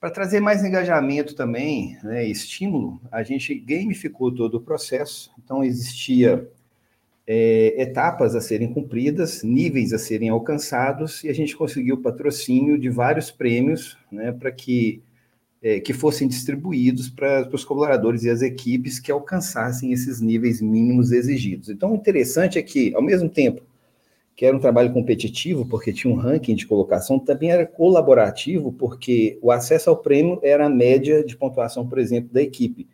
Para 0.00 0.10
trazer 0.10 0.40
mais 0.40 0.64
engajamento 0.64 1.34
também, 1.34 1.98
né, 2.02 2.26
estímulo, 2.26 2.98
a 3.12 3.22
gente 3.22 3.54
gamificou 3.54 4.34
todo 4.34 4.54
o 4.54 4.60
processo. 4.60 5.30
Então, 5.38 5.62
existia 5.62 6.48
é, 7.26 7.82
etapas 7.82 8.34
a 8.34 8.40
serem 8.40 8.72
cumpridas, 8.72 9.42
níveis 9.42 9.92
a 9.92 9.98
serem 9.98 10.30
alcançados, 10.30 11.22
e 11.22 11.28
a 11.28 11.34
gente 11.34 11.54
conseguiu 11.54 12.00
patrocínio 12.00 12.78
de 12.78 12.88
vários 12.88 13.30
prêmios 13.30 13.98
né, 14.10 14.32
para 14.32 14.50
que, 14.50 15.02
é, 15.62 15.78
que 15.80 15.92
fossem 15.92 16.26
distribuídos 16.26 17.10
para, 17.10 17.46
os 17.52 17.62
colaboradores 17.62 18.24
e 18.24 18.30
as 18.30 18.40
equipes 18.40 18.98
que 18.98 19.12
alcançassem 19.12 19.92
esses 19.92 20.18
níveis 20.18 20.62
mínimos 20.62 21.12
exigidos. 21.12 21.68
Então, 21.68 21.92
o 21.92 21.96
interessante 21.96 22.58
é 22.58 22.62
que, 22.62 22.94
ao 22.94 23.02
mesmo 23.02 23.28
tempo 23.28 23.60
que 24.40 24.46
era 24.46 24.56
um 24.56 24.60
trabalho 24.60 24.90
competitivo, 24.90 25.66
porque 25.66 25.92
tinha 25.92 26.10
um 26.10 26.16
ranking 26.16 26.54
de 26.54 26.66
colocação, 26.66 27.18
também 27.18 27.50
era 27.50 27.66
colaborativo, 27.66 28.72
porque 28.72 29.38
o 29.42 29.52
acesso 29.52 29.90
ao 29.90 29.98
prêmio 29.98 30.40
era 30.42 30.64
a 30.64 30.70
média 30.70 31.22
de 31.22 31.36
pontuação, 31.36 31.86
por 31.86 31.98
exemplo, 31.98 32.32
da 32.32 32.40
equipe. 32.40 32.88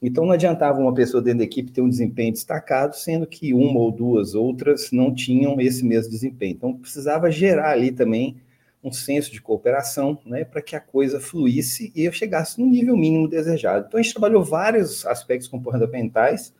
Então, 0.00 0.24
não 0.24 0.32
adiantava 0.32 0.80
uma 0.80 0.94
pessoa 0.94 1.22
dentro 1.22 1.40
da 1.40 1.44
equipe 1.44 1.70
ter 1.70 1.82
um 1.82 1.88
desempenho 1.90 2.32
destacado, 2.32 2.96
sendo 2.96 3.26
que 3.26 3.52
uma 3.52 3.78
ou 3.78 3.92
duas 3.92 4.34
outras 4.34 4.90
não 4.90 5.12
tinham 5.12 5.60
esse 5.60 5.84
mesmo 5.84 6.10
desempenho. 6.10 6.54
Então, 6.54 6.72
precisava 6.72 7.30
gerar 7.30 7.72
ali 7.72 7.92
também 7.92 8.38
um 8.82 8.90
senso 8.90 9.30
de 9.30 9.42
cooperação, 9.42 10.18
né, 10.24 10.46
para 10.46 10.62
que 10.62 10.74
a 10.74 10.80
coisa 10.80 11.20
fluísse 11.20 11.92
e 11.94 12.04
eu 12.04 12.12
chegasse 12.12 12.58
no 12.58 12.66
nível 12.66 12.96
mínimo 12.96 13.28
desejado. 13.28 13.84
Então, 13.86 14.00
a 14.00 14.02
gente 14.02 14.14
trabalhou 14.14 14.42
vários 14.42 15.04
aspectos 15.04 15.46
comportamentais 15.46 16.54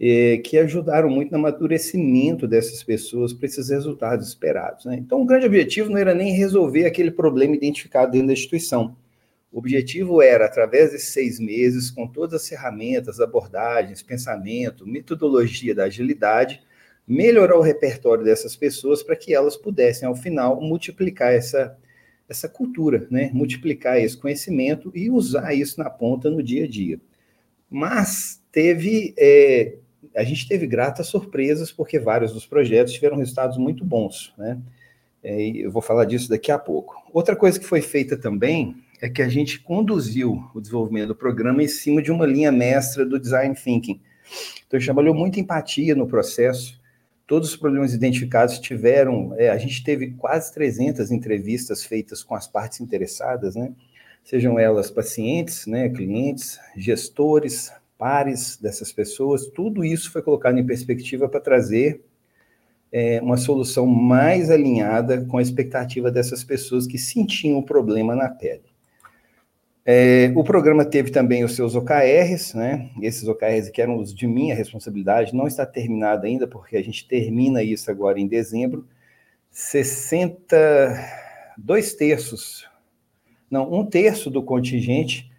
eh, 0.00 0.38
que 0.38 0.58
ajudaram 0.58 1.08
muito 1.08 1.30
no 1.30 1.38
amadurecimento 1.38 2.46
dessas 2.46 2.82
pessoas 2.82 3.32
para 3.32 3.46
esses 3.46 3.70
resultados 3.70 4.28
esperados. 4.28 4.84
Né? 4.84 4.96
Então, 4.96 5.22
o 5.22 5.26
grande 5.26 5.46
objetivo 5.46 5.90
não 5.90 5.98
era 5.98 6.14
nem 6.14 6.32
resolver 6.32 6.84
aquele 6.84 7.10
problema 7.10 7.54
identificado 7.54 8.12
dentro 8.12 8.28
da 8.28 8.32
instituição, 8.32 8.96
o 9.56 9.58
objetivo 9.58 10.20
era, 10.20 10.44
através 10.44 10.92
desses 10.92 11.14
seis 11.14 11.40
meses, 11.40 11.90
com 11.90 12.06
todas 12.06 12.42
as 12.42 12.46
ferramentas, 12.46 13.20
abordagens, 13.20 14.02
pensamento, 14.02 14.86
metodologia 14.86 15.74
da 15.74 15.84
agilidade, 15.84 16.62
melhorar 17.08 17.56
o 17.56 17.62
repertório 17.62 18.22
dessas 18.22 18.54
pessoas 18.54 19.02
para 19.02 19.16
que 19.16 19.32
elas 19.32 19.56
pudessem, 19.56 20.06
ao 20.06 20.14
final, 20.14 20.60
multiplicar 20.60 21.32
essa, 21.32 21.74
essa 22.28 22.50
cultura, 22.50 23.06
né? 23.10 23.30
multiplicar 23.32 23.98
esse 23.98 24.18
conhecimento 24.18 24.92
e 24.94 25.08
usar 25.08 25.54
isso 25.54 25.80
na 25.80 25.88
ponta 25.88 26.28
no 26.28 26.42
dia 26.42 26.64
a 26.64 26.68
dia. 26.68 27.00
Mas 27.70 28.42
teve, 28.52 29.14
é, 29.16 29.76
a 30.16 30.24
gente 30.24 30.48
teve 30.48 30.66
gratas 30.66 31.06
surpresas, 31.08 31.70
porque 31.70 31.98
vários 31.98 32.32
dos 32.32 32.46
projetos 32.46 32.94
tiveram 32.94 33.18
resultados 33.18 33.58
muito 33.58 33.84
bons. 33.84 34.32
Né? 34.38 34.58
É, 35.22 35.46
eu 35.48 35.70
vou 35.70 35.82
falar 35.82 36.04
disso 36.06 36.28
daqui 36.28 36.50
a 36.50 36.58
pouco. 36.58 36.96
Outra 37.12 37.36
coisa 37.36 37.60
que 37.60 37.66
foi 37.66 37.82
feita 37.82 38.16
também 38.16 38.76
é 39.00 39.08
que 39.08 39.20
a 39.20 39.28
gente 39.28 39.60
conduziu 39.60 40.42
o 40.54 40.60
desenvolvimento 40.60 41.08
do 41.08 41.14
programa 41.14 41.62
em 41.62 41.68
cima 41.68 42.00
de 42.00 42.10
uma 42.10 42.24
linha 42.24 42.50
mestra 42.50 43.04
do 43.04 43.20
design 43.20 43.54
thinking. 43.54 44.00
Então, 44.66 44.76
a 44.76 44.78
gente 44.78 44.86
trabalhou 44.86 45.14
muito 45.14 45.38
empatia 45.38 45.94
no 45.94 46.06
processo. 46.06 46.80
Todos 47.26 47.50
os 47.50 47.56
problemas 47.56 47.92
identificados 47.92 48.58
tiveram. 48.58 49.34
É, 49.36 49.50
a 49.50 49.58
gente 49.58 49.84
teve 49.84 50.12
quase 50.12 50.52
300 50.54 51.10
entrevistas 51.10 51.84
feitas 51.84 52.22
com 52.22 52.34
as 52.34 52.46
partes 52.46 52.80
interessadas, 52.80 53.54
né? 53.54 53.72
Sejam 54.24 54.58
elas 54.58 54.90
pacientes, 54.90 55.66
né, 55.66 55.88
clientes, 55.88 56.58
gestores, 56.76 57.70
pares 57.98 58.56
dessas 58.56 58.92
pessoas. 58.92 59.46
Tudo 59.46 59.84
isso 59.84 60.10
foi 60.10 60.22
colocado 60.22 60.58
em 60.58 60.66
perspectiva 60.66 61.28
para 61.28 61.40
trazer 61.40 62.02
é, 62.92 63.20
uma 63.20 63.36
solução 63.36 63.86
mais 63.86 64.50
alinhada 64.50 65.24
com 65.24 65.38
a 65.38 65.42
expectativa 65.42 66.10
dessas 66.10 66.44
pessoas 66.44 66.86
que 66.86 66.98
sentiam 66.98 67.58
o 67.58 67.62
problema 67.62 68.14
na 68.14 68.28
pele. 68.28 68.62
É, 69.88 70.32
o 70.34 70.42
programa 70.42 70.84
teve 70.84 71.12
também 71.12 71.44
os 71.44 71.54
seus 71.54 71.76
OKRs, 71.76 72.54
né? 72.54 72.90
Esses 73.00 73.28
OKRs 73.28 73.70
que 73.70 73.80
eram 73.80 73.98
os 73.98 74.12
de 74.12 74.26
minha 74.26 74.54
responsabilidade, 74.54 75.34
não 75.34 75.46
está 75.46 75.64
terminado 75.64 76.26
ainda, 76.26 76.46
porque 76.46 76.76
a 76.76 76.82
gente 76.82 77.06
termina 77.06 77.62
isso 77.62 77.88
agora 77.88 78.18
em 78.18 78.26
dezembro. 78.26 78.84
60, 79.50 80.56
dois 81.56 81.94
terços, 81.94 82.68
não, 83.50 83.72
um 83.72 83.86
terço 83.86 84.28
do 84.28 84.42
contingente 84.42 85.30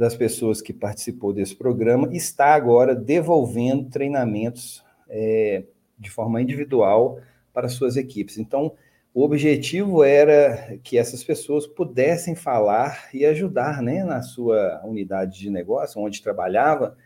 das 0.00 0.16
pessoas 0.16 0.62
que 0.62 0.72
participou 0.72 1.30
desse 1.30 1.54
programa 1.54 2.08
está 2.10 2.54
agora 2.54 2.94
devolvendo 2.94 3.90
treinamentos 3.90 4.82
é, 5.06 5.64
de 5.98 6.10
forma 6.10 6.40
individual 6.40 7.20
para 7.52 7.68
suas 7.68 7.98
equipes. 7.98 8.38
Então, 8.38 8.72
o 9.12 9.22
objetivo 9.22 10.02
era 10.02 10.78
que 10.82 10.96
essas 10.96 11.22
pessoas 11.22 11.66
pudessem 11.66 12.34
falar 12.34 13.10
e 13.12 13.26
ajudar 13.26 13.82
né, 13.82 14.02
na 14.02 14.22
sua 14.22 14.80
unidade 14.86 15.38
de 15.38 15.50
negócio, 15.50 16.00
onde 16.00 16.22
trabalhava, 16.22 16.96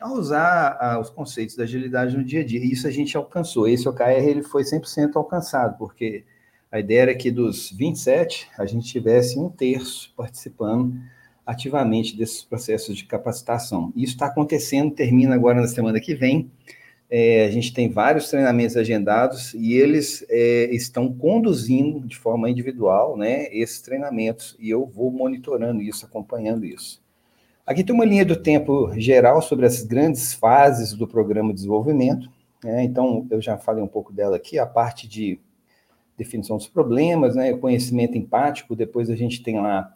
a 0.00 0.10
usar 0.10 0.78
ah, 0.80 0.98
os 0.98 1.10
conceitos 1.10 1.54
da 1.56 1.64
agilidade 1.64 2.16
no 2.16 2.24
dia 2.24 2.40
a 2.40 2.44
dia. 2.44 2.60
E 2.60 2.72
isso 2.72 2.86
a 2.86 2.90
gente 2.90 3.18
alcançou. 3.18 3.68
Esse 3.68 3.86
OKR 3.86 4.26
ele 4.26 4.42
foi 4.42 4.62
100% 4.62 5.10
alcançado, 5.14 5.76
porque 5.76 6.24
a 6.72 6.80
ideia 6.80 7.02
era 7.02 7.14
que 7.14 7.30
dos 7.30 7.70
27, 7.70 8.48
a 8.56 8.64
gente 8.64 8.86
tivesse 8.86 9.38
um 9.38 9.50
terço 9.50 10.14
participando 10.16 10.98
ativamente 11.44 12.16
desses 12.16 12.42
processos 12.42 12.96
de 12.96 13.04
capacitação. 13.04 13.92
Isso 13.96 14.12
está 14.12 14.26
acontecendo, 14.26 14.92
termina 14.92 15.34
agora 15.34 15.60
na 15.60 15.68
semana 15.68 16.00
que 16.00 16.14
vem. 16.14 16.50
É, 17.10 17.44
a 17.44 17.50
gente 17.50 17.74
tem 17.74 17.88
vários 17.88 18.28
treinamentos 18.28 18.76
agendados 18.76 19.52
e 19.54 19.74
eles 19.74 20.24
é, 20.28 20.72
estão 20.72 21.12
conduzindo 21.12 22.06
de 22.06 22.16
forma 22.16 22.48
individual 22.48 23.16
né, 23.16 23.48
esses 23.52 23.80
treinamentos 23.80 24.56
e 24.60 24.70
eu 24.70 24.86
vou 24.86 25.10
monitorando 25.10 25.82
isso, 25.82 26.06
acompanhando 26.06 26.64
isso. 26.64 27.02
Aqui 27.66 27.82
tem 27.82 27.94
uma 27.94 28.04
linha 28.04 28.24
do 28.24 28.36
tempo 28.36 28.92
geral 28.96 29.42
sobre 29.42 29.66
as 29.66 29.82
grandes 29.82 30.32
fases 30.32 30.92
do 30.92 31.06
programa 31.06 31.48
de 31.48 31.56
desenvolvimento. 31.56 32.30
Né, 32.62 32.84
então, 32.84 33.26
eu 33.28 33.40
já 33.40 33.58
falei 33.58 33.82
um 33.82 33.88
pouco 33.88 34.12
dela 34.12 34.36
aqui, 34.36 34.56
a 34.56 34.66
parte 34.66 35.08
de 35.08 35.40
definição 36.16 36.58
dos 36.58 36.68
problemas, 36.68 37.34
né, 37.34 37.52
conhecimento 37.54 38.16
empático, 38.16 38.76
depois 38.76 39.10
a 39.10 39.16
gente 39.16 39.42
tem 39.42 39.58
lá 39.58 39.92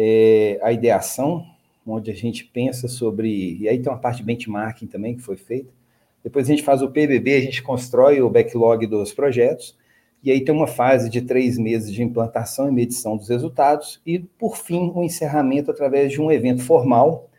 é, 0.00 0.60
a 0.62 0.70
ideação, 0.70 1.44
onde 1.84 2.10
a 2.10 2.14
gente 2.14 2.44
pensa 2.44 2.86
sobre. 2.86 3.58
E 3.58 3.68
aí 3.68 3.80
tem 3.80 3.90
uma 3.90 3.98
parte 3.98 4.18
de 4.18 4.22
benchmarking 4.22 4.86
também 4.86 5.16
que 5.16 5.22
foi 5.22 5.36
feita 5.36 5.76
depois 6.22 6.46
a 6.46 6.50
gente 6.50 6.62
faz 6.62 6.82
o 6.82 6.90
PBB, 6.90 7.36
a 7.36 7.40
gente 7.40 7.62
constrói 7.62 8.20
o 8.20 8.28
backlog 8.28 8.86
dos 8.86 9.12
projetos, 9.12 9.76
e 10.22 10.30
aí 10.30 10.44
tem 10.44 10.54
uma 10.54 10.66
fase 10.66 11.08
de 11.08 11.22
três 11.22 11.56
meses 11.56 11.92
de 11.92 12.02
implantação 12.02 12.68
e 12.68 12.72
medição 12.72 13.16
dos 13.16 13.28
resultados, 13.28 14.00
e, 14.04 14.18
por 14.18 14.56
fim, 14.56 14.90
o 14.90 15.00
um 15.00 15.02
encerramento 15.02 15.70
através 15.70 16.12
de 16.12 16.20
um 16.20 16.30
evento 16.30 16.62
formal, 16.62 17.30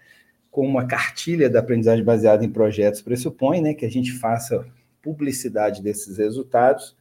com 0.50 0.66
uma 0.66 0.88
cartilha 0.88 1.50
da 1.50 1.60
aprendizagem 1.60 2.04
baseada 2.04 2.44
em 2.44 2.50
projetos 2.50 3.02
pressupõe, 3.02 3.62
né, 3.62 3.74
que 3.74 3.86
a 3.86 3.92
gente 3.92 4.14
faça 4.14 4.66
publicidade 5.02 5.82
desses 5.84 6.18
resultados. 6.18 6.96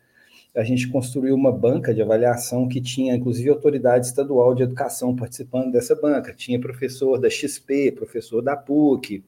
A 0.59 0.65
gente 0.65 0.89
construiu 0.89 1.37
uma 1.37 1.53
banca 1.53 1.95
de 1.95 2.03
avaliação 2.03 2.67
que 2.67 2.81
tinha, 2.81 3.15
inclusive, 3.15 3.49
autoridade 3.49 4.07
estadual 4.07 4.57
de 4.57 4.65
educação 4.65 5.15
participando 5.15 5.71
dessa 5.71 5.95
banca. 5.95 6.35
Tinha 6.35 6.61
professor 6.61 7.17
da 7.17 7.31
XP, 7.31 7.93
professor 7.93 8.43
da 8.43 8.57
PUC, 8.57 9.23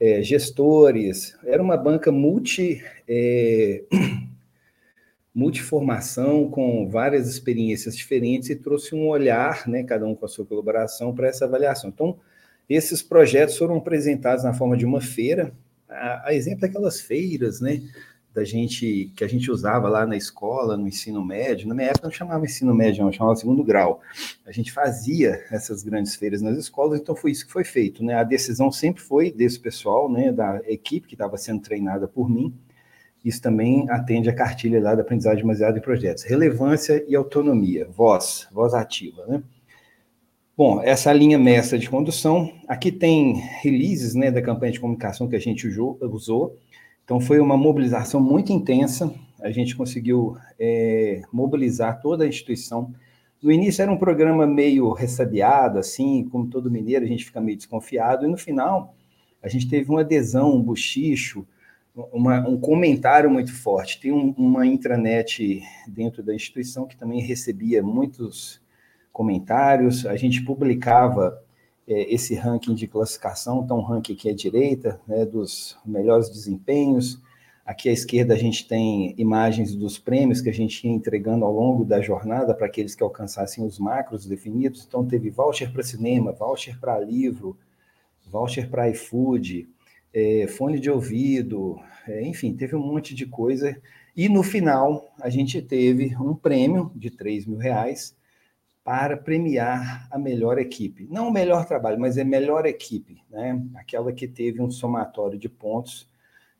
é, 0.00 0.22
gestores, 0.22 1.36
era 1.44 1.62
uma 1.62 1.76
banca 1.76 2.10
multi, 2.10 2.82
é, 3.06 3.84
multiformação, 5.34 6.50
com 6.50 6.88
várias 6.88 7.28
experiências 7.28 7.94
diferentes 7.94 8.48
e 8.48 8.56
trouxe 8.56 8.94
um 8.94 9.06
olhar, 9.06 9.68
né, 9.68 9.82
cada 9.82 10.06
um 10.06 10.14
com 10.14 10.24
a 10.24 10.28
sua 10.28 10.46
colaboração, 10.46 11.14
para 11.14 11.28
essa 11.28 11.44
avaliação. 11.44 11.90
Então, 11.90 12.18
esses 12.68 13.02
projetos 13.02 13.58
foram 13.58 13.76
apresentados 13.76 14.44
na 14.44 14.54
forma 14.54 14.76
de 14.78 14.86
uma 14.86 15.02
feira, 15.02 15.52
a, 15.88 16.28
a 16.28 16.34
exemplo 16.34 16.62
daquelas 16.62 17.02
feiras, 17.02 17.60
né, 17.60 17.82
da 18.34 18.42
gente 18.42 19.12
que 19.14 19.22
a 19.22 19.28
gente 19.28 19.48
usava 19.48 19.88
lá 19.88 20.04
na 20.04 20.16
escola, 20.16 20.76
no 20.76 20.88
ensino 20.88 21.24
médio. 21.24 21.68
Na 21.68 21.74
minha 21.74 21.88
época 21.88 22.08
não 22.08 22.12
chamava 22.12 22.44
ensino 22.44 22.74
médio, 22.74 23.04
não, 23.04 23.12
chamava 23.12 23.36
segundo 23.36 23.62
grau. 23.62 24.00
A 24.44 24.50
gente 24.50 24.72
fazia 24.72 25.44
essas 25.52 25.84
grandes 25.84 26.16
feiras 26.16 26.42
nas 26.42 26.58
escolas, 26.58 27.00
então 27.00 27.14
foi 27.14 27.30
isso 27.30 27.46
que 27.46 27.52
foi 27.52 27.62
feito. 27.62 28.04
Né? 28.04 28.14
A 28.14 28.24
decisão 28.24 28.72
sempre 28.72 29.02
foi 29.02 29.30
desse 29.30 29.60
pessoal, 29.60 30.10
né, 30.10 30.32
da 30.32 30.60
equipe 30.66 31.06
que 31.06 31.14
estava 31.14 31.36
sendo 31.36 31.62
treinada 31.62 32.08
por 32.08 32.28
mim. 32.28 32.52
Isso 33.24 33.40
também 33.40 33.88
atende 33.88 34.28
a 34.28 34.34
cartilha 34.34 34.82
lá 34.82 34.96
da 34.96 35.02
aprendizagem 35.02 35.46
baseada 35.46 35.78
em 35.78 35.82
projetos. 35.82 36.24
Relevância 36.24 37.04
e 37.08 37.14
autonomia, 37.14 37.86
voz, 37.88 38.48
voz 38.52 38.74
ativa. 38.74 39.24
Né? 39.26 39.42
Bom, 40.56 40.82
essa 40.82 41.12
linha 41.12 41.38
mestra 41.38 41.78
de 41.78 41.88
condução. 41.88 42.52
Aqui 42.66 42.90
tem 42.90 43.34
releases 43.62 44.14
né, 44.14 44.30
da 44.30 44.42
campanha 44.42 44.72
de 44.72 44.80
comunicação 44.80 45.28
que 45.28 45.36
a 45.36 45.40
gente 45.40 45.68
usou 45.68 46.58
então, 47.04 47.20
foi 47.20 47.38
uma 47.38 47.56
mobilização 47.56 48.20
muito 48.20 48.50
intensa. 48.50 49.14
A 49.42 49.50
gente 49.50 49.76
conseguiu 49.76 50.36
é, 50.58 51.20
mobilizar 51.30 52.00
toda 52.00 52.24
a 52.24 52.26
instituição. 52.26 52.92
No 53.42 53.52
início 53.52 53.82
era 53.82 53.92
um 53.92 53.98
programa 53.98 54.46
meio 54.46 54.90
ressabiado, 54.92 55.78
assim, 55.78 56.26
como 56.30 56.46
todo 56.46 56.70
mineiro, 56.70 57.04
a 57.04 57.08
gente 57.08 57.26
fica 57.26 57.42
meio 57.42 57.58
desconfiado. 57.58 58.24
E 58.24 58.28
no 58.28 58.38
final, 58.38 58.94
a 59.42 59.48
gente 59.48 59.68
teve 59.68 59.90
uma 59.90 60.00
adesão, 60.00 60.56
um 60.56 60.62
bochicho, 60.62 61.46
uma, 62.10 62.40
um 62.48 62.58
comentário 62.58 63.30
muito 63.30 63.52
forte. 63.52 64.00
Tem 64.00 64.10
um, 64.10 64.34
uma 64.38 64.66
intranet 64.66 65.62
dentro 65.86 66.22
da 66.22 66.34
instituição 66.34 66.86
que 66.86 66.96
também 66.96 67.20
recebia 67.20 67.82
muitos 67.82 68.62
comentários. 69.12 70.06
A 70.06 70.16
gente 70.16 70.42
publicava 70.42 71.43
esse 71.86 72.34
ranking 72.34 72.74
de 72.74 72.86
classificação, 72.86 73.62
então, 73.62 73.78
um 73.78 73.82
ranking 73.82 74.14
aqui 74.14 74.30
à 74.30 74.34
direita, 74.34 75.00
né, 75.06 75.24
dos 75.24 75.76
melhores 75.84 76.30
desempenhos. 76.30 77.20
Aqui 77.64 77.88
à 77.88 77.92
esquerda 77.92 78.34
a 78.34 78.38
gente 78.38 78.66
tem 78.68 79.14
imagens 79.16 79.74
dos 79.74 79.98
prêmios 79.98 80.40
que 80.40 80.50
a 80.50 80.52
gente 80.52 80.86
ia 80.86 80.92
entregando 80.92 81.44
ao 81.44 81.52
longo 81.52 81.84
da 81.84 82.00
jornada 82.00 82.54
para 82.54 82.66
aqueles 82.66 82.94
que 82.94 83.02
alcançassem 83.02 83.64
os 83.64 83.78
macros 83.78 84.26
definidos. 84.26 84.84
Então, 84.86 85.04
teve 85.06 85.30
voucher 85.30 85.72
para 85.72 85.82
cinema, 85.82 86.32
voucher 86.32 86.78
para 86.78 86.98
livro, 86.98 87.56
voucher 88.26 88.68
para 88.68 88.88
iFood, 88.90 89.68
é, 90.12 90.46
fone 90.46 90.78
de 90.78 90.90
ouvido, 90.90 91.78
é, 92.06 92.22
enfim, 92.22 92.54
teve 92.54 92.76
um 92.76 92.86
monte 92.86 93.14
de 93.14 93.26
coisa. 93.26 93.76
E 94.16 94.28
no 94.28 94.42
final, 94.42 95.12
a 95.20 95.28
gente 95.28 95.60
teve 95.60 96.14
um 96.16 96.34
prêmio 96.34 96.92
de 96.94 97.10
3 97.10 97.46
mil 97.46 97.58
reais 97.58 98.14
para 98.84 99.16
premiar 99.16 100.06
a 100.10 100.18
melhor 100.18 100.58
equipe. 100.58 101.08
Não 101.10 101.28
o 101.28 101.32
melhor 101.32 101.64
trabalho, 101.64 101.98
mas 101.98 102.18
a 102.18 102.24
melhor 102.24 102.66
equipe, 102.66 103.22
né? 103.30 103.60
aquela 103.76 104.12
que 104.12 104.28
teve 104.28 104.60
um 104.60 104.70
somatório 104.70 105.38
de 105.38 105.48
pontos 105.48 106.06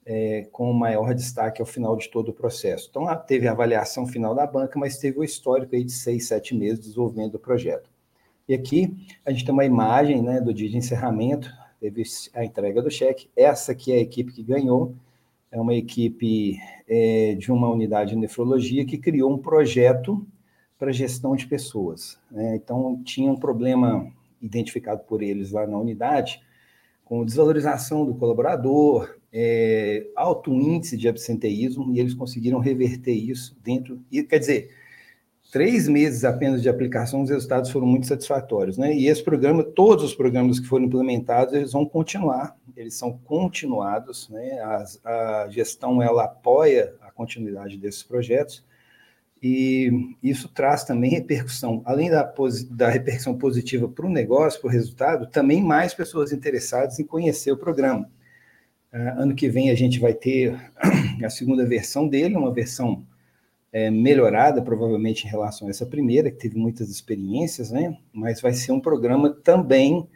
é, 0.06 0.48
com 0.50 0.72
maior 0.72 1.14
destaque 1.14 1.60
ao 1.60 1.66
final 1.66 1.94
de 1.96 2.08
todo 2.08 2.30
o 2.30 2.34
processo. 2.34 2.88
Então, 2.90 3.06
teve 3.26 3.46
a 3.46 3.52
avaliação 3.52 4.06
final 4.06 4.34
da 4.34 4.46
banca, 4.46 4.78
mas 4.78 4.96
teve 4.96 5.18
o 5.18 5.24
histórico 5.24 5.76
aí 5.76 5.84
de 5.84 5.92
seis, 5.92 6.26
sete 6.26 6.54
meses 6.54 6.78
de 6.78 6.86
desenvolvimento 6.86 7.32
do 7.32 7.38
projeto. 7.38 7.90
E 8.48 8.54
aqui 8.54 8.94
a 9.24 9.30
gente 9.30 9.44
tem 9.44 9.52
uma 9.52 9.64
imagem 9.64 10.22
né, 10.22 10.40
do 10.40 10.52
dia 10.52 10.68
de 10.68 10.78
encerramento, 10.78 11.50
teve 11.78 12.02
a 12.34 12.42
entrega 12.42 12.80
do 12.80 12.90
cheque. 12.90 13.28
Essa 13.36 13.72
aqui 13.72 13.92
é 13.92 13.96
a 13.96 14.00
equipe 14.00 14.32
que 14.32 14.42
ganhou, 14.42 14.94
é 15.50 15.60
uma 15.60 15.74
equipe 15.74 16.58
é, 16.88 17.34
de 17.34 17.52
uma 17.52 17.70
unidade 17.70 18.10
de 18.10 18.16
nefrologia 18.16 18.84
que 18.84 18.96
criou 18.96 19.30
um 19.30 19.38
projeto 19.38 20.26
para 20.84 20.92
gestão 20.92 21.34
de 21.34 21.46
pessoas. 21.46 22.18
Né? 22.30 22.56
Então, 22.56 23.00
tinha 23.02 23.32
um 23.32 23.36
problema 23.36 24.12
identificado 24.40 25.02
por 25.04 25.22
eles 25.22 25.50
lá 25.50 25.66
na 25.66 25.78
unidade, 25.78 26.42
com 27.06 27.24
desvalorização 27.24 28.04
do 28.04 28.14
colaborador, 28.14 29.16
é, 29.32 30.06
alto 30.14 30.52
índice 30.52 30.98
de 30.98 31.08
absenteísmo, 31.08 31.90
e 31.94 32.00
eles 32.00 32.12
conseguiram 32.12 32.58
reverter 32.58 33.14
isso 33.14 33.56
dentro. 33.64 33.98
E, 34.12 34.22
quer 34.22 34.38
dizer, 34.38 34.70
três 35.50 35.88
meses 35.88 36.22
apenas 36.22 36.60
de 36.60 36.68
aplicação, 36.68 37.22
os 37.22 37.30
resultados 37.30 37.70
foram 37.70 37.86
muito 37.86 38.06
satisfatórios. 38.06 38.76
Né? 38.76 38.94
E 38.94 39.08
esse 39.08 39.22
programa, 39.22 39.64
todos 39.64 40.04
os 40.04 40.14
programas 40.14 40.60
que 40.60 40.66
foram 40.66 40.84
implementados, 40.84 41.54
eles 41.54 41.72
vão 41.72 41.86
continuar, 41.86 42.58
eles 42.76 42.94
são 42.94 43.16
continuados. 43.24 44.28
Né? 44.28 44.58
A, 44.60 44.84
a 45.04 45.48
gestão 45.48 46.02
ela 46.02 46.24
apoia 46.24 46.94
a 47.00 47.10
continuidade 47.10 47.78
desses 47.78 48.02
projetos 48.02 48.62
e 49.46 50.16
isso 50.22 50.48
traz 50.48 50.84
também 50.84 51.10
repercussão, 51.10 51.82
além 51.84 52.08
da, 52.08 52.32
da 52.70 52.88
repercussão 52.88 53.36
positiva 53.36 53.86
para 53.86 54.06
o 54.06 54.08
negócio, 54.08 54.58
para 54.58 54.68
o 54.68 54.72
resultado, 54.72 55.26
também 55.26 55.62
mais 55.62 55.92
pessoas 55.92 56.32
interessadas 56.32 56.98
em 56.98 57.04
conhecer 57.04 57.52
o 57.52 57.56
programa. 57.58 58.10
Uh, 58.90 59.20
ano 59.20 59.34
que 59.34 59.50
vem 59.50 59.68
a 59.68 59.74
gente 59.74 60.00
vai 60.00 60.14
ter 60.14 60.58
a 61.22 61.28
segunda 61.28 61.66
versão 61.66 62.08
dele, 62.08 62.36
uma 62.36 62.54
versão 62.54 63.06
é, 63.70 63.90
melhorada, 63.90 64.62
provavelmente 64.62 65.26
em 65.26 65.30
relação 65.30 65.68
a 65.68 65.70
essa 65.70 65.84
primeira, 65.84 66.30
que 66.30 66.38
teve 66.38 66.56
muitas 66.56 66.88
experiências, 66.88 67.70
né? 67.70 67.98
Mas 68.14 68.40
vai 68.40 68.54
ser 68.54 68.72
um 68.72 68.80
programa 68.80 69.28
também 69.28 70.08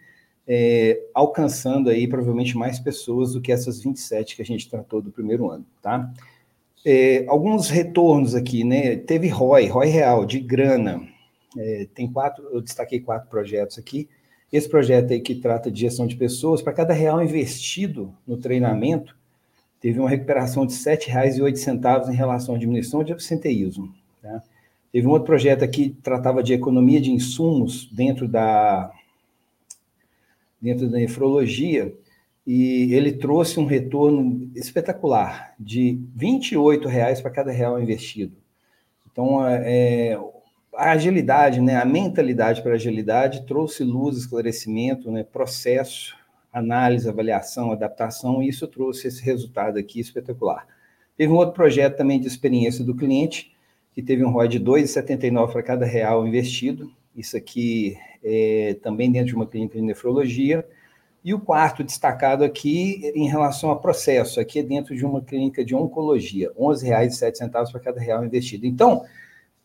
é, 0.47 1.03
alcançando 1.13 1.91
aí 1.91 2.09
provavelmente 2.09 2.57
mais 2.57 2.81
pessoas 2.81 3.35
do 3.35 3.43
que 3.43 3.53
essas 3.53 3.83
27 3.83 4.37
que 4.37 4.41
a 4.41 4.47
gente 4.47 4.71
tratou 4.71 5.03
do 5.03 5.13
primeiro 5.13 5.51
ano, 5.51 5.67
tá? 5.83 6.11
É, 6.85 7.25
alguns 7.29 7.69
retornos 7.69 8.35
aqui, 8.35 8.65
né? 8.65 8.97
Teve 8.97 9.29
ROI, 9.29 9.67
ROI 9.67 9.89
real, 9.89 10.25
de 10.25 10.41
grana. 10.41 11.07
É, 11.57 11.87
tem 11.95 12.11
quatro, 12.11 12.45
eu 12.53 12.61
destaquei 12.61 13.01
quatro 13.01 13.29
projetos 13.29 13.79
aqui. 13.79 14.09
Esse 14.53 14.69
projeto 14.69 15.13
aí 15.13 15.21
que 15.21 15.35
trata 15.35 15.71
de 15.71 15.81
gestão 15.81 16.07
de 16.07 16.17
pessoas, 16.17 16.63
para 16.63 16.73
cada 16.73 16.95
real 16.95 17.23
investido 17.23 18.15
no 18.27 18.37
treinamento, 18.37 19.17
teve 19.81 20.01
uma 20.01 20.09
recuperação 20.09 20.65
de 20.67 20.75
R$ 20.75 20.97
7,08 20.97 22.09
em 22.11 22.15
relação 22.15 22.55
à 22.55 22.59
diminuição 22.59 23.05
de 23.05 23.13
absenteísmo. 23.13 23.93
Tá? 24.23 24.43
Teve 24.91 25.07
um 25.07 25.11
outro 25.11 25.27
projeto 25.27 25.63
aqui 25.63 25.91
que 25.91 26.01
tratava 26.01 26.43
de 26.43 26.55
economia 26.55 27.01
de 27.01 27.11
insumos 27.11 27.91
dentro 27.93 28.27
da, 28.27 28.91
dentro 30.61 30.89
da 30.89 30.97
nefrologia, 30.97 31.95
e 32.51 32.95
ele 32.95 33.13
trouxe 33.13 33.61
um 33.61 33.67
retorno 33.67 34.51
espetacular 34.55 35.55
de 35.61 36.01
R$ 36.19 36.89
reais 36.89 37.21
para 37.21 37.31
cada 37.31 37.53
real 37.53 37.79
investido. 37.79 38.39
Então, 39.13 39.47
é, 39.47 40.19
a 40.75 40.93
agilidade, 40.93 41.61
né, 41.61 41.77
a 41.77 41.85
mentalidade 41.85 42.63
para 42.63 42.73
agilidade 42.73 43.45
trouxe 43.45 43.85
luz, 43.85 44.17
esclarecimento, 44.17 45.11
né, 45.11 45.23
processo, 45.23 46.17
análise, 46.51 47.07
avaliação, 47.07 47.71
adaptação, 47.71 48.43
e 48.43 48.49
isso 48.49 48.67
trouxe 48.67 49.09
esse 49.09 49.23
resultado 49.23 49.79
aqui 49.79 50.01
espetacular. 50.01 50.67
Teve 51.19 51.31
um 51.31 51.37
outro 51.37 51.55
projeto 51.55 51.99
também 51.99 52.19
de 52.19 52.29
experiência 52.29 52.83
do 52.83 52.97
cliente, 52.97 53.55
que 53.93 54.03
teve 54.03 54.25
um 54.25 54.31
ROI 54.31 54.49
de 54.49 54.59
2,79 54.59 55.53
para 55.53 55.63
cada 55.63 55.85
real 55.85 56.27
investido. 56.27 56.91
Isso 57.15 57.37
aqui 57.37 57.99
é 58.25 58.75
também 58.81 59.13
dentro 59.13 59.29
de 59.29 59.35
uma 59.35 59.47
clínica 59.47 59.77
de 59.77 59.85
nefrologia, 59.85 60.65
e 61.25 61.35
o 61.35 61.41
quarto 61.41 61.83
destacado 61.83 62.45
aqui 62.45 63.13
em 63.15 63.29
relação 63.29 63.71
a 63.71 63.77
processo, 63.77 64.41
aqui 64.41 64.61
é 64.61 64.63
dentro 64.63 64.95
de 64.95 65.05
uma 65.05 65.21
clínica 65.21 65.65
de 65.65 65.75
oncologia, 65.75 66.49
R$ 66.49 66.65
11,07 66.65 67.71
para 67.71 67.81
cada 67.81 68.01
real 68.01 68.25
investido. 68.25 68.67
Então, 68.67 69.05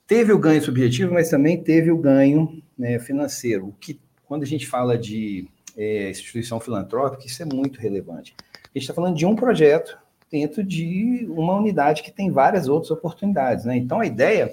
teve 0.07 0.33
o 0.33 0.39
ganho 0.39 0.61
subjetivo, 0.61 1.13
mas 1.13 1.29
também 1.29 1.61
teve 1.61 1.91
o 1.91 1.97
ganho 1.97 2.61
né, 2.77 2.99
financeiro, 2.99 3.67
o 3.67 3.73
que, 3.73 3.99
quando 4.25 4.43
a 4.43 4.47
gente 4.47 4.67
fala 4.67 4.97
de 4.97 5.47
é, 5.77 6.09
instituição 6.09 6.59
filantrópica, 6.59 7.25
isso 7.25 7.41
é 7.41 7.45
muito 7.45 7.79
relevante. 7.79 8.35
A 8.63 8.77
gente 8.77 8.83
está 8.83 8.93
falando 8.93 9.15
de 9.15 9.25
um 9.25 9.35
projeto 9.35 9.97
dentro 10.31 10.63
de 10.63 11.27
uma 11.29 11.55
unidade 11.55 12.01
que 12.01 12.11
tem 12.11 12.31
várias 12.31 12.67
outras 12.67 12.89
oportunidades. 12.89 13.65
Né? 13.65 13.77
Então, 13.77 13.99
a 13.99 14.05
ideia 14.05 14.51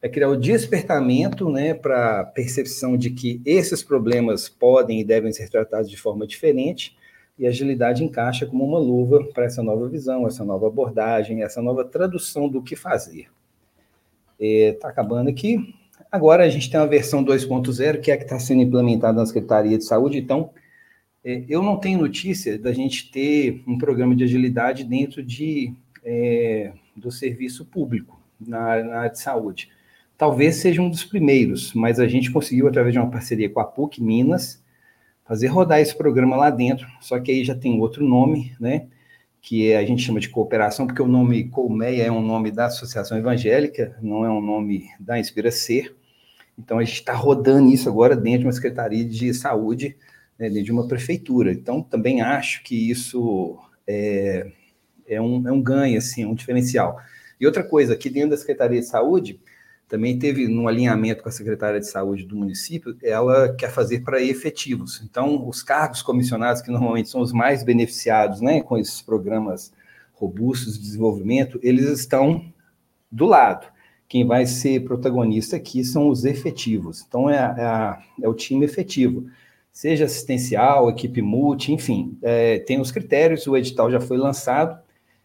é 0.00 0.08
criar 0.08 0.28
o 0.28 0.36
despertamento 0.36 1.50
né, 1.50 1.74
para 1.74 2.20
a 2.20 2.24
percepção 2.24 2.96
de 2.96 3.10
que 3.10 3.40
esses 3.44 3.82
problemas 3.82 4.48
podem 4.48 5.00
e 5.00 5.04
devem 5.04 5.32
ser 5.32 5.48
tratados 5.48 5.90
de 5.90 5.96
forma 5.96 6.26
diferente, 6.26 6.96
e 7.36 7.46
a 7.46 7.50
agilidade 7.50 8.02
encaixa 8.02 8.46
como 8.46 8.64
uma 8.64 8.78
luva 8.78 9.24
para 9.32 9.44
essa 9.44 9.62
nova 9.62 9.88
visão, 9.88 10.26
essa 10.26 10.44
nova 10.44 10.66
abordagem, 10.66 11.42
essa 11.42 11.62
nova 11.62 11.84
tradução 11.84 12.48
do 12.48 12.62
que 12.62 12.74
fazer. 12.74 13.28
Está 14.38 14.88
é, 14.88 14.90
acabando 14.90 15.30
aqui. 15.30 15.74
Agora 16.10 16.44
a 16.44 16.48
gente 16.48 16.70
tem 16.70 16.80
a 16.80 16.86
versão 16.86 17.24
2.0, 17.24 18.00
que 18.00 18.10
é 18.10 18.14
a 18.14 18.16
que 18.16 18.24
está 18.24 18.40
sendo 18.40 18.62
implementada 18.62 19.18
na 19.18 19.26
Secretaria 19.26 19.78
de 19.78 19.84
Saúde. 19.84 20.18
Então, 20.18 20.50
é, 21.24 21.44
eu 21.48 21.62
não 21.62 21.76
tenho 21.76 22.00
notícia 22.00 22.58
da 22.58 22.72
gente 22.72 23.10
ter 23.10 23.62
um 23.68 23.78
programa 23.78 24.16
de 24.16 24.24
agilidade 24.24 24.82
dentro 24.82 25.22
de, 25.22 25.72
é, 26.04 26.72
do 26.96 27.12
serviço 27.12 27.64
público 27.64 28.20
na, 28.40 28.82
na 28.82 28.96
área 28.98 29.10
de 29.10 29.20
saúde 29.20 29.70
talvez 30.18 30.56
seja 30.56 30.82
um 30.82 30.90
dos 30.90 31.04
primeiros, 31.04 31.72
mas 31.72 32.00
a 32.00 32.08
gente 32.08 32.32
conseguiu, 32.32 32.66
através 32.66 32.92
de 32.92 32.98
uma 32.98 33.08
parceria 33.08 33.48
com 33.48 33.60
a 33.60 33.64
PUC 33.64 34.02
Minas, 34.02 34.60
fazer 35.24 35.46
rodar 35.46 35.78
esse 35.78 35.96
programa 35.96 36.36
lá 36.36 36.50
dentro, 36.50 36.86
só 37.00 37.20
que 37.20 37.30
aí 37.30 37.44
já 37.44 37.54
tem 37.54 37.80
outro 37.80 38.04
nome, 38.04 38.52
né? 38.58 38.88
Que 39.40 39.70
é, 39.70 39.78
a 39.78 39.84
gente 39.86 40.02
chama 40.02 40.18
de 40.18 40.28
cooperação, 40.28 40.86
porque 40.86 41.00
o 41.00 41.06
nome 41.06 41.44
Colmeia 41.44 42.02
é 42.02 42.10
um 42.10 42.20
nome 42.20 42.50
da 42.50 42.66
Associação 42.66 43.16
Evangélica, 43.16 43.96
não 44.02 44.24
é 44.24 44.30
um 44.30 44.40
nome 44.40 44.88
da 44.98 45.18
Inspira 45.18 45.52
Ser. 45.52 45.94
Então 46.58 46.78
a 46.78 46.84
gente 46.84 46.94
está 46.94 47.14
rodando 47.14 47.70
isso 47.70 47.88
agora 47.88 48.16
dentro 48.16 48.40
de 48.40 48.46
uma 48.46 48.52
Secretaria 48.52 49.04
de 49.04 49.32
Saúde, 49.32 49.96
né, 50.36 50.48
dentro 50.48 50.64
de 50.64 50.72
uma 50.72 50.88
prefeitura. 50.88 51.52
Então 51.52 51.80
também 51.80 52.20
acho 52.20 52.64
que 52.64 52.90
isso 52.90 53.56
é, 53.86 54.50
é 55.06 55.20
um, 55.20 55.46
é 55.46 55.52
um 55.52 55.62
ganho, 55.62 55.98
assim, 55.98 56.24
um 56.24 56.34
diferencial. 56.34 56.98
E 57.40 57.46
outra 57.46 57.62
coisa, 57.62 57.92
aqui 57.92 58.10
dentro 58.10 58.30
da 58.30 58.36
Secretaria 58.36 58.80
de 58.80 58.86
Saúde, 58.86 59.38
também 59.88 60.18
teve 60.18 60.46
um 60.46 60.68
alinhamento 60.68 61.22
com 61.22 61.30
a 61.30 61.32
secretária 61.32 61.80
de 61.80 61.88
saúde 61.88 62.24
do 62.24 62.36
município, 62.36 62.96
ela 63.02 63.54
quer 63.54 63.70
fazer 63.70 64.00
para 64.00 64.22
efetivos. 64.22 65.02
Então, 65.02 65.48
os 65.48 65.62
cargos 65.62 66.02
comissionados, 66.02 66.60
que 66.60 66.70
normalmente 66.70 67.08
são 67.08 67.22
os 67.22 67.32
mais 67.32 67.64
beneficiados 67.64 68.42
né, 68.42 68.60
com 68.60 68.76
esses 68.76 69.00
programas 69.00 69.72
robustos 70.12 70.74
de 70.74 70.84
desenvolvimento, 70.84 71.58
eles 71.62 71.88
estão 71.88 72.44
do 73.10 73.24
lado. 73.24 73.66
Quem 74.06 74.26
vai 74.26 74.44
ser 74.44 74.84
protagonista 74.84 75.56
aqui 75.56 75.82
são 75.82 76.08
os 76.08 76.24
efetivos. 76.24 77.04
Então, 77.08 77.30
é, 77.30 77.36
é, 77.36 78.24
é 78.24 78.28
o 78.28 78.34
time 78.34 78.66
efetivo, 78.66 79.26
seja 79.72 80.04
assistencial, 80.04 80.90
equipe 80.90 81.22
multi, 81.22 81.72
enfim, 81.72 82.18
é, 82.20 82.58
tem 82.58 82.78
os 82.78 82.90
critérios, 82.90 83.46
o 83.46 83.56
edital 83.56 83.90
já 83.90 84.00
foi 84.00 84.18
lançado, 84.18 84.78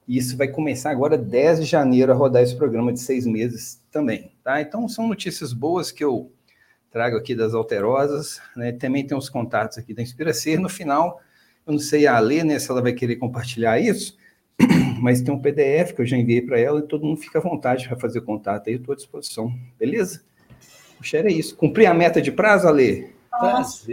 e 0.07 0.17
isso 0.17 0.35
vai 0.35 0.47
começar 0.47 0.91
agora, 0.91 1.17
10 1.17 1.61
de 1.61 1.65
janeiro, 1.65 2.11
a 2.11 2.15
rodar 2.15 2.43
esse 2.43 2.55
programa 2.55 2.91
de 2.91 2.99
seis 2.99 3.25
meses 3.25 3.81
também. 3.91 4.31
Tá? 4.43 4.61
Então, 4.61 4.87
são 4.87 5.07
notícias 5.07 5.53
boas 5.53 5.91
que 5.91 6.03
eu 6.03 6.31
trago 6.91 7.17
aqui 7.17 7.33
das 7.33 7.53
Alterosas. 7.53 8.41
Né? 8.55 8.71
Também 8.71 9.05
tem 9.05 9.17
os 9.17 9.29
contatos 9.29 9.77
aqui 9.77 9.93
da 9.93 10.01
Inspiracer. 10.01 10.59
No 10.59 10.69
final, 10.69 11.21
eu 11.65 11.73
não 11.73 11.79
sei 11.79 12.05
a 12.05 12.17
Alê, 12.17 12.43
né, 12.43 12.59
se 12.59 12.69
ela 12.69 12.81
vai 12.81 12.93
querer 12.93 13.15
compartilhar 13.15 13.79
isso, 13.79 14.17
mas 15.01 15.21
tem 15.21 15.33
um 15.33 15.39
PDF 15.39 15.93
que 15.93 16.01
eu 16.01 16.05
já 16.05 16.17
enviei 16.17 16.41
para 16.41 16.59
ela 16.59 16.79
e 16.79 16.87
todo 16.87 17.05
mundo 17.05 17.19
fica 17.19 17.39
à 17.39 17.41
vontade 17.41 17.87
para 17.87 17.97
fazer 17.97 18.21
contato 18.21 18.69
aí, 18.69 18.75
estou 18.75 18.93
à 18.93 18.95
disposição. 18.95 19.53
Beleza? 19.79 20.21
O 20.99 21.03
share 21.03 21.27
é 21.27 21.31
isso. 21.31 21.55
Cumprir 21.55 21.85
a 21.85 21.93
meta 21.93 22.21
de 22.21 22.31
prazo, 22.31 22.67
Alê? 22.67 23.12
Nossa, 23.41 23.85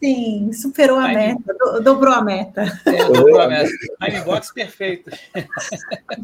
sim, 0.00 0.52
superou 0.52 0.98
a 0.98 1.08
Time... 1.08 1.14
meta, 1.14 1.54
do, 1.54 1.80
dobrou 1.80 2.12
a 2.12 2.22
meta. 2.22 2.62
É, 2.86 3.04
dobrou 3.04 3.40
a 3.40 3.48
meta. 3.48 3.70
Timebox 4.02 4.52
perfeito. 4.52 5.10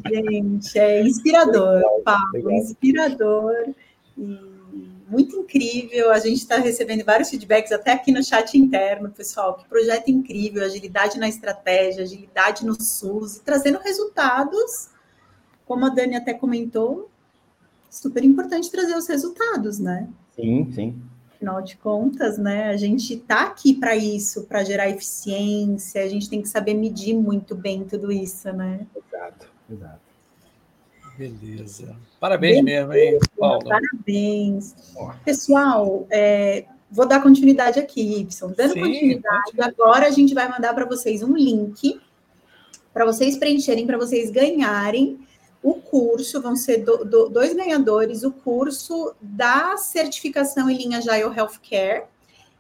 Gente, 0.09 0.79
é 0.79 1.03
inspirador, 1.03 1.83
Pablo, 2.05 2.51
inspirador. 2.51 3.55
E 4.19 4.61
muito 5.11 5.37
incrível. 5.37 6.13
A 6.13 6.21
gente 6.21 6.39
está 6.39 6.57
recebendo 6.57 7.05
vários 7.05 7.29
feedbacks 7.29 7.73
até 7.73 7.93
aqui 7.93 8.13
no 8.13 8.23
chat 8.23 8.57
interno, 8.57 9.11
pessoal. 9.11 9.57
Que 9.57 9.69
projeto 9.69 10.09
incrível, 10.09 10.65
agilidade 10.65 11.19
na 11.19 11.29
estratégia, 11.29 12.05
agilidade 12.05 12.65
no 12.65 12.81
SUS, 12.81 13.37
e 13.37 13.43
trazendo 13.43 13.79
resultados, 13.79 14.89
como 15.67 15.85
a 15.85 15.89
Dani 15.89 16.17
até 16.17 16.33
comentou, 16.33 17.11
super 17.91 18.25
importante 18.25 18.71
trazer 18.71 18.97
os 18.97 19.09
resultados, 19.09 19.81
né? 19.81 20.09
Sim, 20.37 20.71
sim. 20.73 21.03
Afinal 21.41 21.63
de 21.63 21.75
contas, 21.79 22.37
né, 22.37 22.69
a 22.69 22.77
gente 22.77 23.15
está 23.15 23.45
aqui 23.45 23.73
para 23.73 23.97
isso, 23.97 24.43
para 24.45 24.63
gerar 24.63 24.91
eficiência, 24.91 26.05
a 26.05 26.09
gente 26.09 26.29
tem 26.29 26.43
que 26.43 26.49
saber 26.49 26.75
medir 26.75 27.15
muito 27.15 27.55
bem 27.55 27.83
tudo 27.83 28.13
isso, 28.13 28.53
né? 28.53 28.87
Exato, 28.95 29.47
exato. 29.73 30.01
Beleza. 31.17 31.97
Parabéns 32.21 32.63
Beleza, 32.63 32.89
mesmo, 32.89 32.93
hein, 32.93 33.19
Paulo? 33.39 33.67
Parabéns. 33.67 34.75
Pessoal, 35.25 36.07
é, 36.11 36.67
vou 36.91 37.09
dar 37.09 37.23
continuidade 37.23 37.81
aqui, 37.81 38.21
Y. 38.21 38.55
Dando 38.55 38.75
Sim, 38.75 38.81
continuidade, 38.81 39.53
pode. 39.57 39.63
agora 39.63 40.09
a 40.09 40.11
gente 40.11 40.35
vai 40.35 40.47
mandar 40.47 40.75
para 40.75 40.85
vocês 40.85 41.23
um 41.23 41.35
link 41.35 41.99
para 42.93 43.05
vocês 43.05 43.37
preencherem, 43.39 43.87
para 43.87 43.97
vocês 43.97 44.31
ganharem 44.31 45.19
o 45.63 45.75
curso, 45.75 46.41
vão 46.41 46.57
ser 46.57 46.79
do, 46.79 47.05
do, 47.05 47.29
dois 47.29 47.55
ganhadores, 47.55 48.23
o 48.23 48.33
curso 48.33 49.15
da 49.21 49.77
certificação 49.77 50.71
em 50.71 50.77
linha 50.77 50.99
Agile 50.99 51.37
Healthcare, 51.37 52.05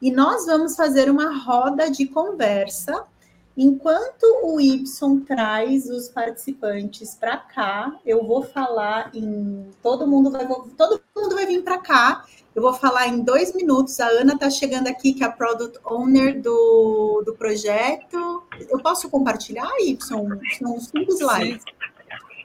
e 0.01 0.11
nós 0.11 0.47
vamos 0.47 0.77
fazer 0.77 1.11
uma 1.11 1.39
roda 1.39 1.91
de 1.91 2.07
conversa 2.07 3.07
Enquanto 3.63 4.25
o 4.43 4.59
Y 4.59 5.21
traz 5.27 5.87
os 5.91 6.09
participantes 6.09 7.15
para 7.15 7.37
cá, 7.37 7.95
eu 8.07 8.25
vou 8.25 8.43
falar 8.43 9.11
em 9.15 9.67
todo 9.83 10.07
mundo 10.07 10.31
vai 10.31 10.47
todo 10.47 10.99
mundo 11.15 11.35
vai 11.35 11.45
vir 11.45 11.63
para 11.63 11.77
cá. 11.77 12.25
Eu 12.55 12.63
vou 12.63 12.73
falar 12.73 13.09
em 13.09 13.21
dois 13.21 13.55
minutos. 13.55 14.01
A 14.01 14.07
Ana 14.07 14.33
está 14.33 14.49
chegando 14.49 14.89
aqui, 14.89 15.13
que 15.13 15.23
é 15.23 15.27
a 15.27 15.31
product 15.31 15.79
owner 15.85 16.41
do, 16.41 17.23
do 17.27 17.35
projeto. 17.35 18.43
Eu 18.69 18.81
posso 18.81 19.11
compartilhar, 19.11 19.71
Y? 19.81 20.01
São 20.01 20.81
cinco 20.81 21.13
slides. 21.13 21.63
Sim. 21.63 22.00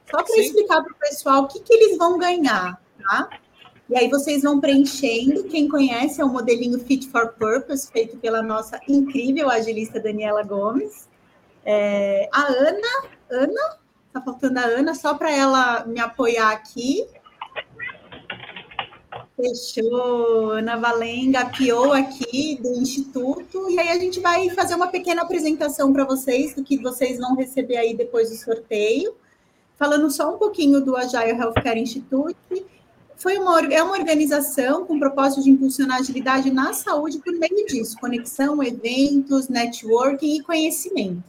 Só 0.10 0.24
para 0.24 0.38
explicar 0.38 0.84
para 0.84 0.92
o 0.92 0.96
pessoal 0.96 1.44
o 1.44 1.48
que, 1.48 1.60
que 1.60 1.74
eles 1.74 1.98
vão 1.98 2.18
ganhar, 2.18 2.80
tá? 3.04 3.30
E 3.90 3.98
aí 3.98 4.10
vocês 4.10 4.42
vão 4.42 4.60
preenchendo. 4.60 5.44
Quem 5.46 5.68
conhece 5.68 6.20
é 6.20 6.26
o 6.26 6.30
modelinho 6.30 6.80
Fit 6.80 7.08
for 7.10 7.34
Purpose, 7.34 7.92
feito 7.92 8.18
pela 8.18 8.42
nossa 8.42 8.80
incrível 8.88 9.50
agilista 9.50 10.00
Daniela 10.00 10.44
Gomes. 10.44 11.08
É, 11.64 12.28
a 12.32 12.44
Ana, 12.48 13.10
Ana, 13.30 13.78
tá 14.14 14.22
faltando 14.22 14.60
a 14.60 14.64
Ana, 14.64 14.96
só 14.96 15.14
para 15.14 15.32
ela 15.32 15.86
me 15.86 16.00
apoiar 16.00 16.52
aqui. 16.52 17.06
Fechou, 19.36 20.52
Ana 20.52 20.78
Valenga, 20.78 21.46
PO 21.46 21.92
aqui 21.92 22.58
do 22.62 22.70
Instituto, 22.80 23.70
e 23.70 23.78
aí 23.78 23.90
a 23.90 24.00
gente 24.00 24.22
vai 24.22 24.50
fazer 24.52 24.76
uma 24.76 24.88
pequena 24.88 25.24
apresentação 25.24 25.92
para 25.92 26.06
vocês 26.06 26.56
do 26.56 26.64
que 26.64 26.78
vocês 26.78 27.20
vão 27.20 27.36
receber 27.36 27.76
aí 27.76 27.94
depois 27.94 28.30
do 28.30 28.38
sorteio, 28.38 29.14
falando 29.78 30.10
só 30.10 30.34
um 30.34 30.38
pouquinho 30.38 30.82
do 30.82 30.96
Agile 30.96 31.32
Healthcare 31.32 31.80
Institute 31.80 32.36
foi 33.18 33.38
uma, 33.38 33.60
é 33.74 33.82
uma 33.82 33.98
organização 33.98 34.86
com 34.86 35.00
propósito 35.00 35.44
de 35.44 35.50
impulsionar 35.50 36.00
agilidade 36.00 36.52
na 36.52 36.74
saúde 36.74 37.20
por 37.20 37.34
meio 37.34 37.66
disso, 37.66 37.98
conexão, 38.00 38.62
eventos, 38.62 39.48
networking 39.48 40.38
e 40.38 40.44
conhecimento. 40.44 41.24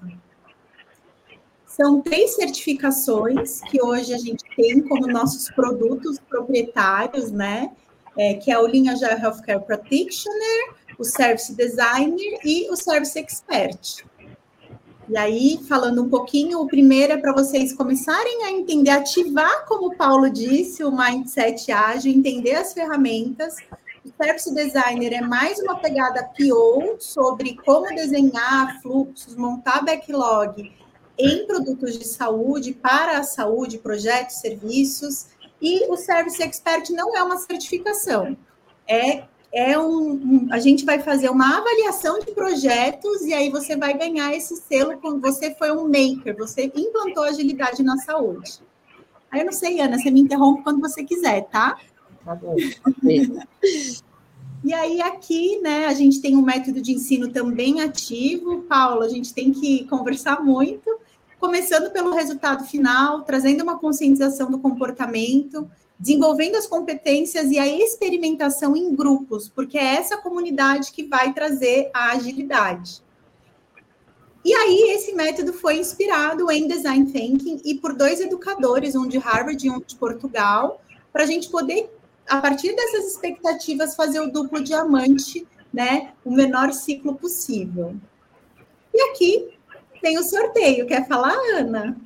São 1.66 2.00
três 2.00 2.34
certificações 2.34 3.60
que 3.62 3.82
hoje 3.82 4.14
a 4.14 4.18
gente 4.18 4.42
tem 4.56 4.80
como 4.80 5.06
nossos 5.06 5.50
produtos 5.50 6.18
proprietários, 6.18 7.30
né? 7.30 7.70
É, 8.16 8.32
que 8.32 8.50
é 8.50 8.58
o 8.58 8.66
Linha 8.66 8.92
Agile 8.92 9.22
Healthcare 9.22 9.60
Practitioner, 9.60 10.74
o 10.98 11.04
Service 11.04 11.54
Designer 11.54 12.40
e 12.42 12.70
o 12.70 12.76
Service 12.76 13.18
Expert. 13.18 14.06
E 15.08 15.16
aí, 15.16 15.60
falando 15.68 16.02
um 16.02 16.08
pouquinho, 16.08 16.60
o 16.60 16.66
primeiro 16.66 17.12
é 17.12 17.16
para 17.16 17.32
vocês 17.32 17.72
começarem 17.72 18.44
a 18.44 18.50
entender, 18.50 18.90
ativar, 18.90 19.64
como 19.66 19.86
o 19.86 19.96
Paulo 19.96 20.28
disse, 20.28 20.82
o 20.82 20.90
mindset 20.90 21.70
ágil, 21.70 22.12
entender 22.12 22.56
as 22.56 22.72
ferramentas. 22.72 23.54
O 24.04 24.10
Service 24.20 24.52
Designer 24.52 25.12
é 25.12 25.20
mais 25.20 25.60
uma 25.60 25.78
pegada 25.78 26.28
PO 26.36 26.96
sobre 26.98 27.56
como 27.64 27.86
desenhar 27.94 28.82
fluxos, 28.82 29.36
montar 29.36 29.84
backlog 29.84 30.72
em 31.16 31.46
produtos 31.46 31.96
de 31.96 32.04
saúde, 32.04 32.72
para 32.72 33.18
a 33.18 33.22
saúde, 33.22 33.78
projetos, 33.78 34.36
serviços. 34.36 35.26
E 35.62 35.88
o 35.88 35.96
Service 35.96 36.42
Expert 36.42 36.90
não 36.90 37.16
é 37.16 37.22
uma 37.22 37.38
certificação, 37.38 38.36
é 38.88 39.22
é 39.56 39.78
um, 39.78 40.12
um, 40.12 40.48
a 40.50 40.58
gente 40.58 40.84
vai 40.84 41.00
fazer 41.00 41.30
uma 41.30 41.56
avaliação 41.56 42.20
de 42.20 42.30
projetos 42.32 43.22
e 43.22 43.32
aí 43.32 43.48
você 43.48 43.74
vai 43.74 43.96
ganhar 43.96 44.34
esse 44.34 44.54
selo 44.54 44.98
quando 44.98 45.18
você 45.18 45.54
foi 45.54 45.72
um 45.72 45.84
maker, 45.84 46.36
você 46.36 46.70
implantou 46.76 47.24
agilidade 47.24 47.82
na 47.82 47.96
saúde. 47.96 48.60
Aí 49.30 49.40
eu 49.40 49.46
não 49.46 49.52
sei, 49.52 49.80
Ana, 49.80 49.98
você 49.98 50.10
me 50.10 50.20
interrompe 50.20 50.62
quando 50.62 50.78
você 50.78 51.02
quiser, 51.02 51.48
tá? 51.48 51.78
Tá 52.22 52.34
bom. 52.34 52.54
e 54.62 54.74
aí 54.74 55.00
aqui, 55.00 55.58
né, 55.62 55.86
a 55.86 55.94
gente 55.94 56.20
tem 56.20 56.36
um 56.36 56.42
método 56.42 56.82
de 56.82 56.92
ensino 56.92 57.32
também 57.32 57.80
ativo. 57.80 58.60
Paulo, 58.64 59.00
a 59.00 59.08
gente 59.08 59.32
tem 59.32 59.52
que 59.52 59.86
conversar 59.86 60.44
muito, 60.44 60.98
começando 61.40 61.90
pelo 61.92 62.12
resultado 62.12 62.62
final, 62.66 63.22
trazendo 63.22 63.62
uma 63.62 63.78
conscientização 63.78 64.50
do 64.50 64.58
comportamento, 64.58 65.66
desenvolvendo 65.98 66.56
as 66.56 66.66
competências 66.66 67.50
e 67.50 67.58
a 67.58 67.66
experimentação 67.66 68.76
em 68.76 68.94
grupos, 68.94 69.48
porque 69.48 69.78
é 69.78 69.96
essa 69.96 70.16
comunidade 70.16 70.92
que 70.92 71.04
vai 71.04 71.32
trazer 71.32 71.90
a 71.94 72.12
agilidade. 72.12 73.02
E 74.44 74.54
aí, 74.54 74.94
esse 74.94 75.12
método 75.12 75.52
foi 75.52 75.78
inspirado 75.78 76.50
em 76.52 76.68
Design 76.68 77.10
Thinking 77.10 77.60
e 77.64 77.74
por 77.74 77.94
dois 77.94 78.20
educadores, 78.20 78.94
um 78.94 79.08
de 79.08 79.18
Harvard 79.18 79.66
e 79.66 79.70
um 79.70 79.80
de 79.80 79.96
Portugal, 79.96 80.80
para 81.12 81.24
a 81.24 81.26
gente 81.26 81.50
poder, 81.50 81.90
a 82.28 82.40
partir 82.40 82.76
dessas 82.76 83.06
expectativas, 83.06 83.96
fazer 83.96 84.20
o 84.20 84.30
duplo 84.30 84.62
diamante, 84.62 85.44
né? 85.72 86.12
O 86.24 86.30
menor 86.30 86.72
ciclo 86.72 87.16
possível. 87.16 87.96
E 88.94 89.00
aqui 89.10 89.58
tem 90.00 90.16
o 90.16 90.22
sorteio. 90.22 90.86
Quer 90.86 91.08
falar, 91.08 91.36
Ana? 91.56 91.96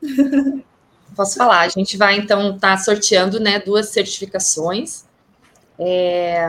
Posso 1.14 1.36
falar. 1.36 1.60
A 1.60 1.68
gente 1.68 1.96
vai, 1.96 2.16
então, 2.16 2.54
estar 2.54 2.72
tá 2.72 2.76
sorteando 2.76 3.38
né, 3.38 3.58
duas 3.58 3.88
certificações. 3.90 5.06
É... 5.78 6.46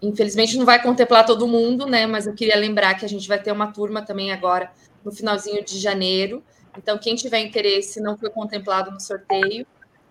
Infelizmente, 0.00 0.56
não 0.56 0.64
vai 0.64 0.80
contemplar 0.80 1.26
todo 1.26 1.46
mundo, 1.46 1.86
né? 1.86 2.06
Mas 2.06 2.26
eu 2.26 2.34
queria 2.34 2.56
lembrar 2.56 2.94
que 2.94 3.04
a 3.04 3.08
gente 3.08 3.26
vai 3.26 3.40
ter 3.40 3.50
uma 3.50 3.72
turma 3.72 4.02
também 4.02 4.32
agora 4.32 4.70
no 5.04 5.10
finalzinho 5.12 5.64
de 5.64 5.78
janeiro. 5.78 6.42
Então, 6.76 6.96
quem 6.98 7.16
tiver 7.16 7.40
interesse, 7.40 8.00
não 8.00 8.16
foi 8.16 8.30
contemplado 8.30 8.90
no 8.90 9.00
sorteio, 9.00 9.66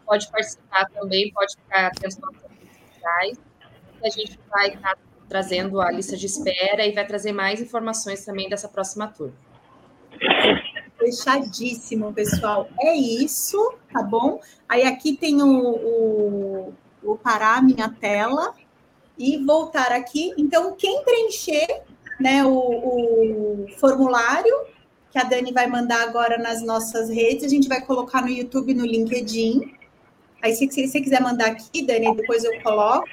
pode 0.06 0.30
participar 0.30 0.86
também, 0.90 1.32
pode 1.32 1.56
ficar 1.56 1.88
atento 1.88 2.18
nas 2.22 2.36
redes 2.42 2.78
sociais. 2.94 3.40
A 4.04 4.10
gente 4.10 4.40
vai 4.50 4.68
estar 4.68 4.96
tá 4.96 4.98
trazendo 5.30 5.80
a 5.80 5.92
lista 5.92 6.18
de 6.18 6.26
espera 6.26 6.86
e 6.86 6.92
vai 6.92 7.06
trazer 7.06 7.32
mais 7.32 7.62
informações 7.62 8.26
também 8.26 8.50
dessa 8.50 8.68
próxima 8.68 9.08
turma. 9.08 9.36
Fechadíssimo, 11.08 12.12
pessoal. 12.12 12.68
É 12.82 12.94
isso, 12.94 13.76
tá 13.94 14.04
bom? 14.04 14.42
Aí 14.68 14.84
aqui 14.84 15.16
tem 15.16 15.42
o, 15.42 15.48
o, 15.48 16.74
o 17.02 17.16
parar 17.16 17.64
minha 17.64 17.90
tela 17.90 18.54
e 19.18 19.38
voltar 19.46 19.94
aqui. 19.94 20.34
Então, 20.38 20.76
quem 20.76 21.04
preencher 21.04 21.84
né, 22.20 22.44
o, 22.44 22.52
o 22.52 23.68
formulário 23.78 24.54
que 25.10 25.18
a 25.18 25.24
Dani 25.24 25.54
vai 25.54 25.68
mandar 25.68 26.02
agora 26.02 26.38
nas 26.38 26.62
nossas 26.62 27.10
redes, 27.10 27.46
a 27.46 27.48
gente 27.48 27.70
vai 27.70 27.80
colocar 27.80 28.22
no 28.22 28.28
YouTube, 28.28 28.74
no 28.74 28.86
LinkedIn. 28.86 29.74
Aí, 30.42 30.54
se, 30.54 30.70
se 30.70 30.88
você 30.88 31.00
quiser 31.00 31.22
mandar 31.22 31.48
aqui, 31.48 31.86
Dani, 31.86 32.14
depois 32.16 32.44
eu 32.44 32.62
coloco. 32.62 33.08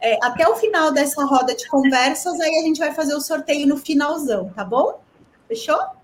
É, 0.00 0.18
até 0.24 0.48
o 0.48 0.56
final 0.56 0.90
dessa 0.92 1.22
roda 1.24 1.54
de 1.54 1.68
conversas, 1.68 2.40
aí 2.40 2.56
a 2.56 2.62
gente 2.62 2.78
vai 2.78 2.94
fazer 2.94 3.14
o 3.14 3.20
sorteio 3.20 3.66
no 3.66 3.76
finalzão, 3.76 4.50
tá 4.56 4.64
bom? 4.64 5.00
Fechou? 5.46 5.97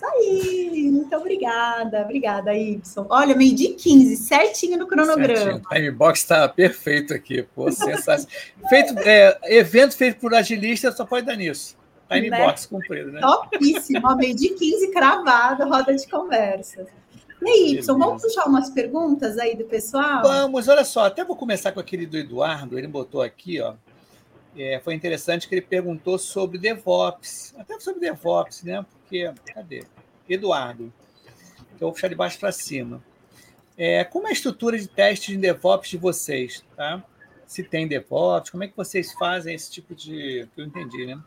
Isso 0.00 0.06
aí, 0.06 0.90
muito 0.90 1.14
obrigada, 1.14 2.00
obrigada, 2.00 2.54
Y. 2.54 2.80
Olha, 3.10 3.36
meio 3.36 3.54
de 3.54 3.68
15, 3.74 4.16
certinho 4.16 4.78
no 4.78 4.86
cronograma. 4.86 5.56
O 5.58 5.68
timebox 5.68 6.20
está 6.20 6.48
perfeito 6.48 7.12
aqui, 7.12 7.42
pô, 7.42 7.70
sensacional. 7.70 8.26
feito, 8.70 8.98
é, 9.00 9.38
evento 9.58 9.94
feito 9.94 10.18
por 10.18 10.34
agilista 10.34 10.90
só 10.90 11.04
pode 11.04 11.26
dar 11.26 11.36
nisso. 11.36 11.76
Timebox 12.10 12.62
né? 12.62 12.68
cumprido, 12.70 13.12
né? 13.12 13.20
Topíssimo, 13.20 14.16
meio 14.16 14.34
de 14.34 14.48
15 14.48 14.90
cravado, 14.90 15.68
roda 15.68 15.94
de 15.94 16.08
conversa. 16.08 16.86
E 17.42 17.50
aí, 17.50 17.78
Y, 17.78 17.80
vamos 17.82 18.22
puxar 18.22 18.46
umas 18.46 18.70
perguntas 18.70 19.36
aí 19.36 19.54
do 19.54 19.64
pessoal? 19.64 20.22
Vamos, 20.22 20.66
olha 20.66 20.84
só, 20.84 21.04
até 21.04 21.22
vou 21.22 21.36
começar 21.36 21.72
com 21.72 21.80
aquele 21.80 22.06
do 22.06 22.16
Eduardo, 22.16 22.78
ele 22.78 22.88
botou 22.88 23.20
aqui, 23.20 23.60
ó. 23.60 23.74
É, 24.56 24.80
foi 24.80 24.94
interessante 24.94 25.48
que 25.48 25.54
ele 25.54 25.62
perguntou 25.62 26.18
sobre 26.18 26.58
DevOps, 26.58 27.54
até 27.56 27.78
sobre 27.78 28.00
DevOps, 28.00 28.62
né? 28.64 28.84
Porque, 28.90 29.32
cadê? 29.54 29.84
Eduardo. 30.28 30.92
Então, 31.74 31.74
eu 31.74 31.88
vou 31.88 31.92
puxar 31.92 32.08
de 32.08 32.14
baixo 32.14 32.38
para 32.38 32.52
cima. 32.52 33.02
É, 33.76 34.04
como 34.04 34.26
é 34.26 34.30
a 34.30 34.32
estrutura 34.32 34.78
de 34.78 34.86
teste 34.86 35.32
de 35.32 35.38
DevOps 35.38 35.88
de 35.88 35.96
vocês, 35.96 36.64
tá? 36.76 37.02
Se 37.46 37.62
tem 37.62 37.88
DevOps, 37.88 38.50
como 38.50 38.62
é 38.64 38.68
que 38.68 38.76
vocês 38.76 39.12
fazem 39.14 39.54
esse 39.54 39.70
tipo 39.70 39.94
de. 39.94 40.48
que 40.54 40.60
eu 40.60 40.64
entendi, 40.64 41.06
né? 41.06 41.20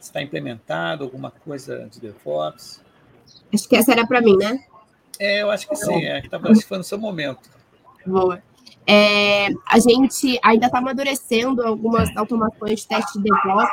Se 0.00 0.08
está 0.08 0.22
implementado 0.22 1.04
alguma 1.04 1.30
coisa 1.30 1.88
de 1.90 2.00
DevOps? 2.00 2.80
Acho 3.52 3.68
que 3.68 3.76
essa 3.76 3.92
era 3.92 4.06
para 4.06 4.20
mim, 4.20 4.36
né? 4.36 4.64
É, 5.18 5.42
eu 5.42 5.50
acho 5.50 5.68
que 5.68 5.76
sim, 5.76 6.04
é 6.04 6.20
que 6.20 6.28
estava 6.28 6.54
foi 6.54 6.78
no 6.78 6.84
seu 6.84 6.98
momento. 6.98 7.50
Boa. 8.06 8.42
É, 8.90 9.48
a 9.66 9.78
gente 9.78 10.38
ainda 10.42 10.66
está 10.66 10.78
amadurecendo 10.78 11.62
algumas 11.62 12.14
automações 12.16 12.80
de 12.80 12.88
teste 12.88 13.18
de 13.18 13.24
DevOps. 13.24 13.68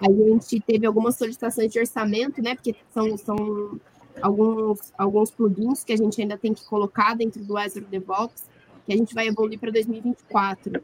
A 0.00 0.12
gente 0.12 0.60
teve 0.60 0.86
algumas 0.86 1.16
solicitações 1.16 1.72
de 1.72 1.78
orçamento, 1.78 2.42
né? 2.42 2.54
Porque 2.54 2.74
são, 2.90 3.16
são 3.16 3.80
alguns, 4.20 4.92
alguns 4.98 5.30
plugins 5.30 5.84
que 5.84 5.92
a 5.92 5.96
gente 5.96 6.20
ainda 6.20 6.36
tem 6.36 6.52
que 6.52 6.64
colocar 6.64 7.14
dentro 7.14 7.44
do 7.44 7.56
Azure 7.56 7.84
DevOps, 7.84 8.46
que 8.84 8.92
a 8.92 8.96
gente 8.96 9.14
vai 9.14 9.28
evoluir 9.28 9.60
para 9.60 9.70
2024. 9.70 10.82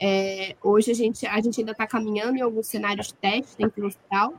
É, 0.00 0.54
hoje 0.62 0.90
a 0.90 0.94
gente, 0.94 1.26
a 1.26 1.40
gente 1.40 1.60
ainda 1.60 1.72
está 1.72 1.86
caminhando 1.86 2.36
em 2.36 2.42
alguns 2.42 2.66
cenários 2.68 3.08
de 3.08 3.14
teste 3.14 3.56
dentro 3.56 3.80
do 3.80 3.88
hospital, 3.88 4.34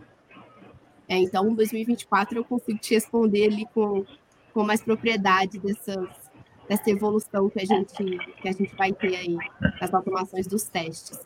é, 1.07 1.17
então, 1.17 1.49
em 1.49 1.55
2024 1.55 2.37
eu 2.37 2.43
consigo 2.43 2.77
te 2.79 2.93
responder 2.93 3.45
ali 3.45 3.65
com, 3.73 4.05
com 4.53 4.63
mais 4.63 4.81
propriedade 4.81 5.57
dessas, 5.57 6.09
dessa 6.67 6.89
evolução 6.89 7.49
que 7.49 7.59
a 7.59 7.65
gente 7.65 8.17
que 8.41 8.47
a 8.47 8.51
gente 8.51 8.75
vai 8.75 8.91
ter 8.93 9.15
aí 9.15 9.37
das 9.79 9.93
automações 9.93 10.47
dos 10.47 10.63
testes. 10.63 11.19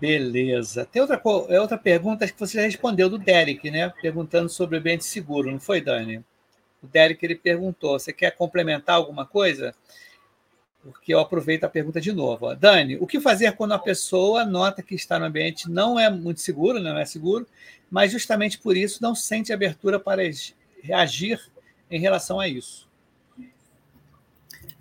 Beleza. 0.00 0.86
Tem 0.86 1.02
outra, 1.02 1.20
é 1.48 1.60
outra 1.60 1.76
pergunta 1.76 2.26
que 2.26 2.38
você 2.38 2.58
já 2.58 2.62
respondeu 2.62 3.08
do 3.08 3.18
Derek, 3.18 3.70
né? 3.70 3.92
Perguntando 4.00 4.48
sobre 4.48 4.76
o 4.76 4.80
ambiente 4.80 5.04
seguro, 5.04 5.50
não 5.50 5.60
foi, 5.60 5.80
Dani? 5.80 6.24
O 6.82 6.86
Derek 6.86 7.24
ele 7.24 7.34
perguntou: 7.34 7.98
você 7.98 8.12
quer 8.12 8.32
complementar 8.32 8.96
alguma 8.96 9.26
coisa? 9.26 9.74
Porque 10.82 11.14
eu 11.14 11.20
aproveito 11.20 11.64
a 11.64 11.68
pergunta 11.68 12.00
de 12.00 12.12
novo. 12.12 12.46
Ó. 12.46 12.54
Dani, 12.54 12.96
o 12.96 13.06
que 13.06 13.20
fazer 13.20 13.52
quando 13.52 13.72
a 13.72 13.78
pessoa 13.78 14.44
nota 14.44 14.82
que 14.82 14.94
está 14.94 15.18
no 15.18 15.26
ambiente 15.26 15.70
não 15.70 15.98
é 15.98 16.10
muito 16.10 16.40
seguro, 16.40 16.80
não 16.80 16.98
é 16.98 17.04
seguro, 17.04 17.46
mas 17.88 18.10
justamente 18.10 18.58
por 18.58 18.76
isso 18.76 19.00
não 19.00 19.14
sente 19.14 19.52
abertura 19.52 20.00
para 20.00 20.22
reagir 20.82 21.40
em 21.88 22.00
relação 22.00 22.40
a 22.40 22.48
isso. 22.48 22.88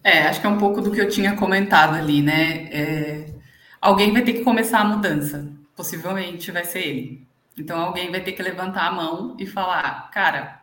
É, 0.04 0.24
acho 0.24 0.42
que 0.42 0.48
é 0.48 0.50
um 0.50 0.58
pouco 0.58 0.82
do 0.82 0.92
que 0.92 1.00
eu 1.00 1.10
tinha 1.10 1.36
comentado 1.36 1.96
ali, 1.96 2.22
né? 2.22 2.68
É, 2.72 3.34
alguém 3.80 4.12
vai 4.12 4.24
ter 4.24 4.34
que 4.34 4.44
começar 4.44 4.80
a 4.80 4.86
mudança, 4.86 5.52
possivelmente 5.76 6.52
vai 6.52 6.64
ser 6.66 6.80
ele. 6.80 7.28
Então 7.58 7.80
alguém 7.80 8.10
vai 8.10 8.22
ter 8.22 8.32
que 8.32 8.42
levantar 8.42 8.88
a 8.88 8.92
mão 8.92 9.36
e 9.40 9.46
falar, 9.46 10.10
cara, 10.12 10.62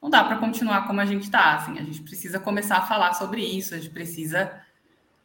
não 0.00 0.08
dá 0.08 0.22
para 0.22 0.36
continuar 0.36 0.86
como 0.86 1.00
a 1.00 1.06
gente 1.06 1.24
está, 1.24 1.54
assim, 1.54 1.78
a 1.78 1.82
gente 1.82 2.02
precisa 2.02 2.38
começar 2.38 2.78
a 2.78 2.82
falar 2.82 3.14
sobre 3.14 3.42
isso, 3.42 3.74
a 3.74 3.78
gente 3.78 3.90
precisa 3.90 4.52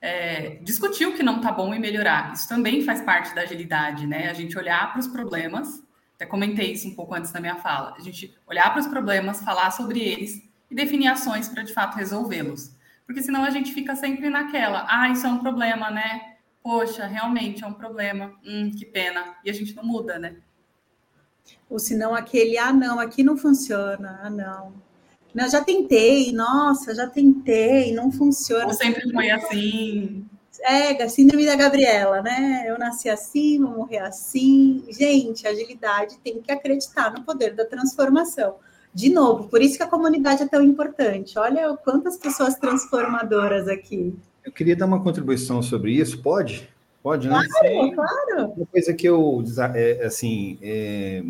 é, 0.02 0.58
discutir 0.62 1.06
o 1.06 1.14
que 1.14 1.22
não 1.22 1.38
está 1.38 1.52
bom 1.52 1.74
e 1.74 1.80
melhorar. 1.80 2.34
Isso 2.34 2.48
também 2.50 2.82
faz 2.84 3.02
parte 3.02 3.36
da 3.36 3.42
agilidade, 3.42 4.08
né? 4.08 4.30
A 4.30 4.34
gente 4.34 4.58
olhar 4.58 4.92
para 4.92 5.00
os 5.00 5.08
problemas 5.08 5.84
até 6.24 6.26
comentei 6.26 6.72
isso 6.72 6.88
um 6.88 6.96
pouco 6.96 7.14
antes 7.14 7.32
da 7.32 7.40
minha 7.40 7.58
fala. 7.58 7.94
A 7.98 8.02
gente 8.02 8.34
olhar 8.48 8.70
para 8.72 8.80
os 8.80 8.88
problemas, 8.88 9.42
falar 9.42 9.72
sobre 9.72 10.00
eles 10.00 10.42
e 10.72 10.76
definir 10.76 11.08
ações 11.08 11.50
para 11.50 11.64
de 11.64 11.74
fato 11.74 11.96
resolvê-los. 11.96 12.72
Porque 13.06 13.22
senão 13.22 13.44
a 13.44 13.50
gente 13.50 13.74
fica 13.74 13.96
sempre 13.96 14.30
naquela, 14.30 14.86
ah, 14.90 15.10
isso 15.10 15.26
é 15.26 15.30
um 15.30 15.40
problema, 15.40 15.92
né? 15.92 16.36
Poxa, 16.64 17.06
realmente 17.06 17.64
é 17.64 17.68
um 17.68 17.74
problema. 17.74 18.34
Hum, 18.46 18.72
que 18.72 18.86
pena. 18.86 19.36
E 19.44 19.50
a 19.50 19.54
gente 19.54 19.76
não 19.76 19.84
muda, 19.84 20.18
né? 20.18 20.38
Ou 21.70 21.78
senão 21.78 22.16
aquele, 22.16 22.58
ah, 22.58 22.72
não, 22.72 23.00
aqui 23.00 23.24
não 23.24 23.36
funciona, 23.36 24.22
ah, 24.24 24.30
não. 24.30 24.74
Não, 25.34 25.50
já 25.50 25.64
tentei, 25.64 26.32
nossa, 26.32 26.94
já 26.96 27.08
tentei, 27.08 27.94
não 27.94 28.12
funciona. 28.12 28.68
Ou 28.68 28.74
sempre 28.74 29.12
foi 29.12 29.32
assim 29.32 30.26
é, 30.64 31.08
síndrome 31.10 31.46
da 31.46 31.56
Gabriela, 31.56 32.22
né? 32.22 32.64
Eu 32.68 32.78
nasci 32.78 33.10
assim, 33.10 33.60
vou 33.60 33.72
morrer 33.78 34.00
assim. 34.00 34.84
Gente, 34.90 35.48
agilidade 35.48 36.18
tem 36.20 36.42
que 36.42 36.52
acreditar 36.52 37.12
no 37.12 37.24
poder 37.24 37.54
da 37.54 37.66
transformação. 37.66 38.56
De 38.94 39.10
novo, 39.10 39.48
por 39.50 39.62
isso 39.62 39.78
que 39.78 39.84
a 39.84 39.88
comunidade 39.88 40.44
é 40.44 40.48
tão 40.48 40.62
importante. 40.62 41.38
Olha 41.40 41.76
quantas 41.78 42.18
pessoas 42.18 42.56
transformadoras 42.56 43.68
aqui. 43.68 44.14
Eu 44.46 44.52
queria 44.52 44.76
dar 44.76 44.86
uma 44.86 45.02
contribuição 45.02 45.62
sobre 45.64 45.94
isso, 45.94 46.22
pode? 46.22 46.70
Pode, 47.02 47.28
né? 47.28 47.42
Claro, 47.50 47.92
claro. 47.96 48.54
Uma 48.56 48.66
coisa 48.66 48.94
que 48.94 49.08
eu, 49.08 49.44
é, 49.74 50.06
assim, 50.06 50.58
é, 50.62 51.24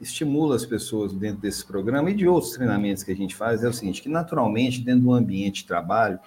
estimula 0.00 0.54
as 0.54 0.66
pessoas 0.66 1.12
dentro 1.12 1.40
desse 1.40 1.64
programa 1.64 2.10
e 2.10 2.14
de 2.14 2.28
outros 2.28 2.52
treinamentos 2.52 3.02
que 3.02 3.10
a 3.10 3.16
gente 3.16 3.34
faz 3.34 3.64
é 3.64 3.68
o 3.68 3.72
seguinte, 3.72 4.02
que 4.02 4.08
naturalmente, 4.08 4.82
dentro 4.82 5.02
do 5.02 5.12
ambiente 5.12 5.62
de 5.62 5.66
trabalho, 5.66 6.20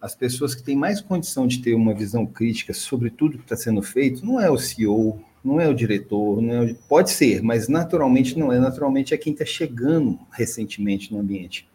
as 0.00 0.14
pessoas 0.14 0.54
que 0.54 0.62
têm 0.62 0.76
mais 0.76 1.00
condição 1.00 1.46
de 1.46 1.60
ter 1.60 1.74
uma 1.74 1.94
visão 1.94 2.26
crítica 2.26 2.72
sobre 2.72 3.10
tudo 3.10 3.38
que 3.38 3.44
está 3.44 3.56
sendo 3.56 3.82
feito 3.82 4.24
não 4.24 4.40
é 4.40 4.50
o 4.50 4.58
CEO, 4.58 5.20
não 5.46 5.60
é 5.60 5.68
o 5.68 5.74
diretor, 5.74 6.42
não 6.42 6.54
é 6.54 6.64
o... 6.64 6.74
pode 6.88 7.10
ser, 7.10 7.40
mas 7.42 7.68
naturalmente 7.68 8.36
não 8.38 8.52
é. 8.52 8.58
Naturalmente 8.58 9.14
é 9.14 9.16
quem 9.16 9.32
está 9.32 9.44
chegando 9.44 10.18
recentemente 10.32 11.12
no 11.12 11.20
ambiente, 11.20 11.68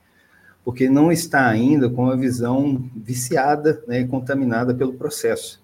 porque 0.63 0.89
não 0.89 1.11
está 1.11 1.47
ainda 1.47 1.89
com 1.89 2.09
a 2.09 2.15
visão 2.15 2.89
viciada, 2.95 3.81
né, 3.87 4.03
contaminada 4.03 4.75
pelo 4.75 4.93
processo. 4.93 5.61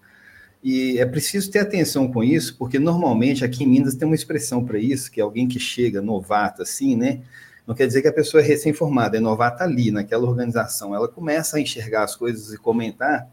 E 0.64 0.98
é 0.98 1.06
preciso 1.06 1.52
ter 1.52 1.60
atenção 1.60 2.12
com 2.12 2.24
isso, 2.24 2.58
porque 2.58 2.80
normalmente 2.80 3.46
aqui 3.46 3.64
em 3.64 3.68
Minas 3.68 3.96
tem 3.96 4.08
uma 4.08 4.16
expressão 4.16 4.66
para 4.66 4.80
isso, 4.80 5.12
que 5.12 5.20
é 5.20 5.24
alguém 5.24 5.48
que 5.48 5.60
chega 5.60 6.02
novato 6.02 6.62
assim, 6.62 6.96
né? 6.96 7.22
Não 7.66 7.76
quer 7.76 7.86
dizer 7.86 8.02
que 8.02 8.08
a 8.08 8.14
pessoa 8.14 8.42
é 8.42 8.46
recém-formada, 8.46 9.18
é 9.18 9.20
novata 9.20 9.66
ali, 9.66 9.92
naquela 9.92 10.26
organização. 10.26 10.96
Ela 10.96 11.08
começa 11.08 11.58
a 11.58 11.60
enxergar 11.60 12.04
as 12.04 12.16
coisas 12.16 12.54
e 12.54 12.58
comentar, 12.58 13.30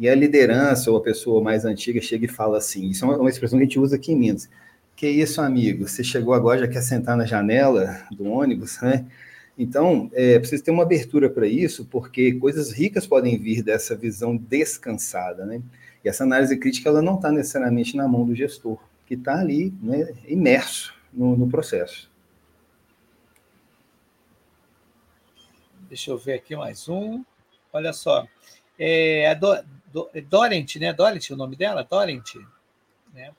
e 0.00 0.08
a 0.08 0.14
liderança 0.14 0.90
ou 0.90 0.96
a 0.96 1.02
pessoa 1.02 1.42
mais 1.42 1.66
antiga 1.66 2.00
chega 2.00 2.24
e 2.24 2.28
fala 2.28 2.56
assim: 2.56 2.88
Isso 2.88 3.04
é 3.04 3.16
uma 3.18 3.28
expressão 3.28 3.58
que 3.58 3.64
a 3.64 3.66
gente 3.66 3.78
usa 3.78 3.96
aqui 3.96 4.12
em 4.12 4.16
Minas. 4.16 4.48
Que 4.96 5.06
isso, 5.06 5.42
amigo? 5.42 5.86
Você 5.86 6.02
chegou 6.02 6.32
agora, 6.32 6.60
já 6.60 6.68
quer 6.68 6.80
sentar 6.80 7.18
na 7.18 7.26
janela 7.26 8.02
do 8.10 8.24
ônibus, 8.24 8.80
né? 8.80 9.04
Então, 9.58 10.10
é 10.14 10.38
preciso 10.38 10.64
ter 10.64 10.70
uma 10.70 10.84
abertura 10.84 11.28
para 11.28 11.46
isso, 11.46 11.84
porque 11.84 12.32
coisas 12.32 12.72
ricas 12.72 13.06
podem 13.06 13.36
vir 13.36 13.62
dessa 13.62 13.94
visão 13.94 14.34
descansada, 14.34 15.44
né? 15.44 15.60
E 16.02 16.08
essa 16.08 16.24
análise 16.24 16.56
crítica 16.56 16.88
ela 16.88 17.02
não 17.02 17.16
está 17.16 17.30
necessariamente 17.30 17.94
na 17.94 18.08
mão 18.08 18.24
do 18.24 18.34
gestor, 18.34 18.78
que 19.06 19.12
está 19.12 19.38
ali 19.38 19.70
né, 19.82 20.14
imerso 20.26 20.94
no, 21.12 21.36
no 21.36 21.46
processo. 21.46 22.10
Deixa 25.90 26.10
eu 26.10 26.16
ver 26.16 26.34
aqui 26.34 26.56
mais 26.56 26.88
um. 26.88 27.22
Olha 27.70 27.92
só. 27.92 28.26
É, 28.78 29.28
a 29.28 29.34
Do, 29.34 29.62
Do, 29.92 30.08
é 30.14 30.20
Dorent, 30.20 30.76
né? 30.76 30.92
Dorent, 30.92 31.30
o 31.30 31.36
nome 31.36 31.56
dela? 31.56 31.86
Dorent. 31.88 32.36
Né? 33.12 33.30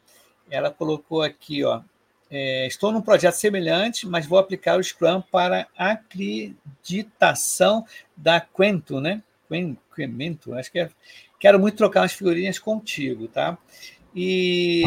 Ela 0.49 0.71
colocou 0.71 1.21
aqui, 1.21 1.63
ó. 1.63 1.81
É, 2.30 2.65
estou 2.65 2.93
num 2.93 3.01
projeto 3.01 3.33
semelhante, 3.33 4.07
mas 4.07 4.25
vou 4.25 4.39
aplicar 4.39 4.80
o 4.80 4.83
Scrum 4.83 5.21
para 5.21 5.67
acreditação 5.77 7.85
da 8.15 8.39
Quento, 8.39 9.01
né? 9.01 9.21
Quento, 9.93 10.53
acho 10.53 10.71
que 10.71 10.80
é. 10.80 10.89
Quero 11.38 11.59
muito 11.59 11.75
trocar 11.75 12.01
umas 12.01 12.13
figurinhas 12.13 12.57
contigo, 12.57 13.27
tá? 13.27 13.57
E 14.15 14.83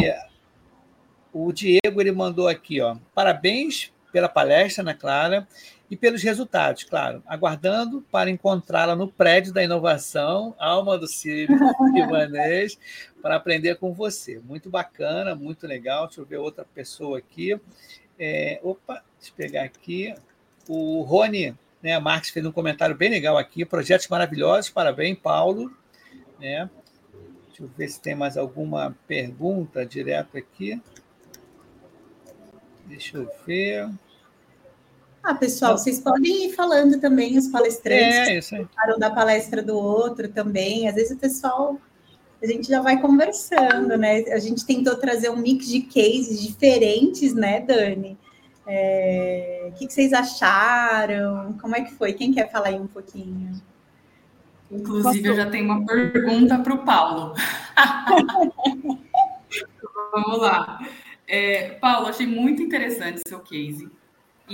o 1.33 1.53
Diego 1.53 2.01
ele 2.01 2.13
mandou 2.13 2.49
aqui, 2.49 2.81
ó. 2.81 2.97
Parabéns 3.15 3.93
pela 4.13 4.29
palestra, 4.29 4.83
Ana 4.83 4.95
Clara, 4.95 5.49
e 5.95 5.97
pelos 5.97 6.25
resultados, 6.25 6.83
claro, 6.83 7.23
aguardando 7.25 8.05
para 8.11 8.29
encontrá-la 8.29 8.97
no 8.97 9.07
prédio 9.07 9.53
da 9.53 9.63
inovação, 9.63 10.53
Alma 10.59 10.99
do 10.99 11.07
Círio 11.07 11.57
Ivanês, 11.95 12.77
para 13.23 13.37
aprender 13.37 13.77
com 13.77 13.95
você. 13.95 14.41
Muito 14.41 14.69
bacana, 14.69 15.37
muito 15.37 15.69
legal. 15.69 16.09
Deixa 16.09 16.21
eu 16.21 16.25
ver 16.25 16.39
outra 16.39 16.65
pessoa 16.65 17.19
aqui. 17.19 17.57
É, 18.19 18.59
opa, 18.65 19.05
deixa 19.21 19.31
eu 19.31 19.37
pegar 19.37 19.63
aqui. 19.63 20.13
O 20.69 21.03
Rony 21.03 21.57
né, 21.81 21.97
Marques 22.01 22.31
fez 22.31 22.45
um 22.45 22.51
comentário 22.51 22.97
bem 22.97 23.11
legal 23.11 23.39
aqui. 23.39 23.65
Projetos 23.65 24.09
maravilhosos, 24.09 24.71
parabéns, 24.71 25.17
Paulo. 25.17 25.73
Né? 26.41 26.69
Deixa 27.47 27.63
eu 27.63 27.71
ver 27.79 27.89
se 27.89 28.01
tem 28.01 28.17
mais 28.17 28.37
alguma 28.37 28.97
pergunta 29.07 29.87
direto 29.87 30.37
aqui. 30.37 30.83
Deixa 32.85 33.17
eu 33.17 33.31
ver. 33.47 33.89
Ah, 35.25 35.35
pessoal, 35.35 35.79
vocês 35.79 35.99
podem 36.01 36.49
ir 36.49 36.53
falando 36.53 37.01
também, 37.01 37.39
os 37.39 37.49
palestrantes 37.49 38.29
é, 38.29 38.39
isso 38.39 38.55
aí. 38.55 38.67
da 38.99 39.11
palestra 39.11 39.63
do 39.63 39.75
outro 39.75 40.29
também. 40.29 40.87
Às 40.87 40.97
vezes 40.97 41.17
o 41.17 41.19
pessoal, 41.19 41.81
a 42.43 42.47
gente 42.47 42.69
já 42.69 42.83
vai 42.83 43.01
conversando, 43.01 43.97
né? 43.97 44.19
A 44.31 44.39
gente 44.39 44.67
tentou 44.67 44.97
trazer 44.97 45.31
um 45.31 45.37
mix 45.37 45.67
de 45.67 45.81
cases 45.81 46.43
diferentes, 46.43 47.33
né, 47.33 47.61
Dani? 47.61 48.19
É... 48.67 49.71
O 49.71 49.73
que 49.79 49.91
vocês 49.91 50.13
acharam? 50.13 51.57
Como 51.59 51.75
é 51.75 51.81
que 51.81 51.95
foi? 51.95 52.13
Quem 52.13 52.31
quer 52.31 52.53
falar 52.53 52.69
aí 52.69 52.79
um 52.79 52.87
pouquinho? 52.87 53.63
Inclusive, 54.71 55.23
Posso... 55.23 55.27
eu 55.27 55.37
já 55.37 55.49
tenho 55.49 55.65
uma 55.65 55.87
pergunta 55.87 56.59
para 56.59 56.75
o 56.75 56.85
Paulo. 56.85 57.35
Vamos 60.13 60.39
lá. 60.39 60.87
É, 61.27 61.71
Paulo, 61.81 62.09
achei 62.09 62.27
muito 62.27 62.61
interessante 62.63 63.23
o 63.25 63.29
seu 63.29 63.41
case. 63.41 63.91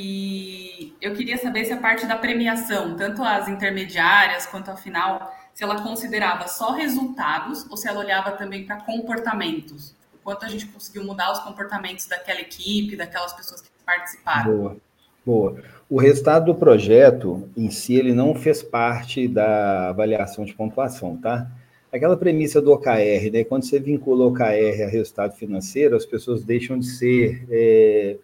E 0.02 0.94
eu 0.98 1.14
queria 1.14 1.36
saber 1.36 1.66
se 1.66 1.72
a 1.74 1.76
parte 1.76 2.06
da 2.06 2.16
premiação, 2.16 2.96
tanto 2.96 3.22
as 3.22 3.48
intermediárias 3.48 4.46
quanto 4.46 4.70
a 4.70 4.76
final, 4.76 5.30
se 5.52 5.62
ela 5.62 5.82
considerava 5.82 6.48
só 6.48 6.72
resultados 6.72 7.66
ou 7.70 7.76
se 7.76 7.86
ela 7.86 8.00
olhava 8.00 8.32
também 8.32 8.64
para 8.64 8.76
comportamentos. 8.80 9.94
O 10.14 10.18
quanto 10.24 10.46
a 10.46 10.48
gente 10.48 10.66
conseguiu 10.66 11.04
mudar 11.04 11.30
os 11.32 11.40
comportamentos 11.40 12.06
daquela 12.06 12.40
equipe, 12.40 12.96
daquelas 12.96 13.34
pessoas 13.34 13.60
que 13.60 13.68
participaram. 13.84 14.56
Boa, 14.56 14.76
boa. 15.24 15.62
O 15.88 16.00
resultado 16.00 16.46
do 16.46 16.54
projeto 16.54 17.46
em 17.54 17.70
si, 17.70 17.94
ele 17.94 18.14
não 18.14 18.34
fez 18.34 18.62
parte 18.62 19.28
da 19.28 19.90
avaliação 19.90 20.46
de 20.46 20.54
pontuação, 20.54 21.18
tá? 21.18 21.46
Aquela 21.92 22.16
premissa 22.16 22.62
do 22.62 22.72
OKR, 22.72 23.30
né? 23.32 23.44
Quando 23.44 23.64
você 23.64 23.78
vincula 23.78 24.24
o 24.24 24.28
OKR 24.28 24.84
a 24.84 24.88
resultado 24.88 25.34
financeiro, 25.34 25.94
as 25.94 26.06
pessoas 26.06 26.42
deixam 26.42 26.78
de 26.78 26.86
ser 26.86 27.44
é, 27.50 28.16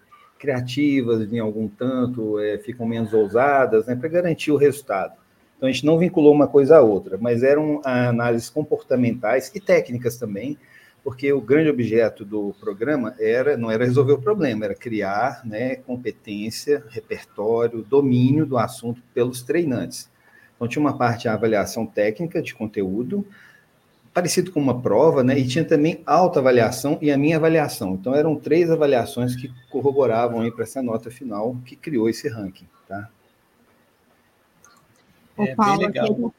criativas 0.46 1.32
em 1.32 1.40
algum 1.40 1.66
tanto, 1.66 2.38
é, 2.38 2.56
ficam 2.58 2.86
menos 2.86 3.12
ousadas, 3.12 3.86
né? 3.86 3.96
Para 3.96 4.08
garantir 4.08 4.52
o 4.52 4.56
resultado. 4.56 5.14
Então, 5.56 5.68
a 5.68 5.72
gente 5.72 5.84
não 5.84 5.98
vinculou 5.98 6.32
uma 6.32 6.46
coisa 6.46 6.76
a 6.76 6.82
outra, 6.82 7.18
mas 7.18 7.42
eram 7.42 7.80
análises 7.84 8.48
comportamentais 8.48 9.50
e 9.54 9.60
técnicas 9.60 10.16
também, 10.16 10.56
porque 11.02 11.32
o 11.32 11.40
grande 11.40 11.68
objeto 11.68 12.24
do 12.24 12.54
programa 12.60 13.14
era 13.18 13.56
não 13.56 13.70
era 13.70 13.84
resolver 13.84 14.12
o 14.12 14.20
problema, 14.20 14.66
era 14.66 14.74
criar 14.74 15.40
né, 15.44 15.76
competência, 15.76 16.84
repertório, 16.90 17.82
domínio 17.82 18.46
do 18.46 18.58
assunto 18.58 19.02
pelos 19.12 19.42
treinantes. 19.42 20.08
Então, 20.54 20.68
tinha 20.68 20.80
uma 20.80 20.96
parte 20.96 21.22
de 21.22 21.28
avaliação 21.28 21.84
técnica 21.86 22.40
de 22.40 22.54
conteúdo, 22.54 23.26
parecido 24.16 24.50
com 24.50 24.58
uma 24.58 24.80
prova, 24.80 25.22
né? 25.22 25.38
E 25.38 25.46
tinha 25.46 25.62
também 25.62 26.02
autoavaliação 26.06 26.98
e 27.02 27.10
a 27.10 27.18
minha 27.18 27.36
avaliação. 27.36 27.92
Então 28.00 28.14
eram 28.14 28.34
três 28.34 28.70
avaliações 28.70 29.36
que 29.36 29.52
corroboravam 29.68 30.40
aí 30.40 30.50
para 30.50 30.62
essa 30.62 30.82
nota 30.82 31.10
final 31.10 31.54
que 31.66 31.76
criou 31.76 32.08
esse 32.08 32.26
ranking, 32.26 32.66
tá? 32.88 33.10
É, 35.36 35.54
Paulo. 35.54 36.32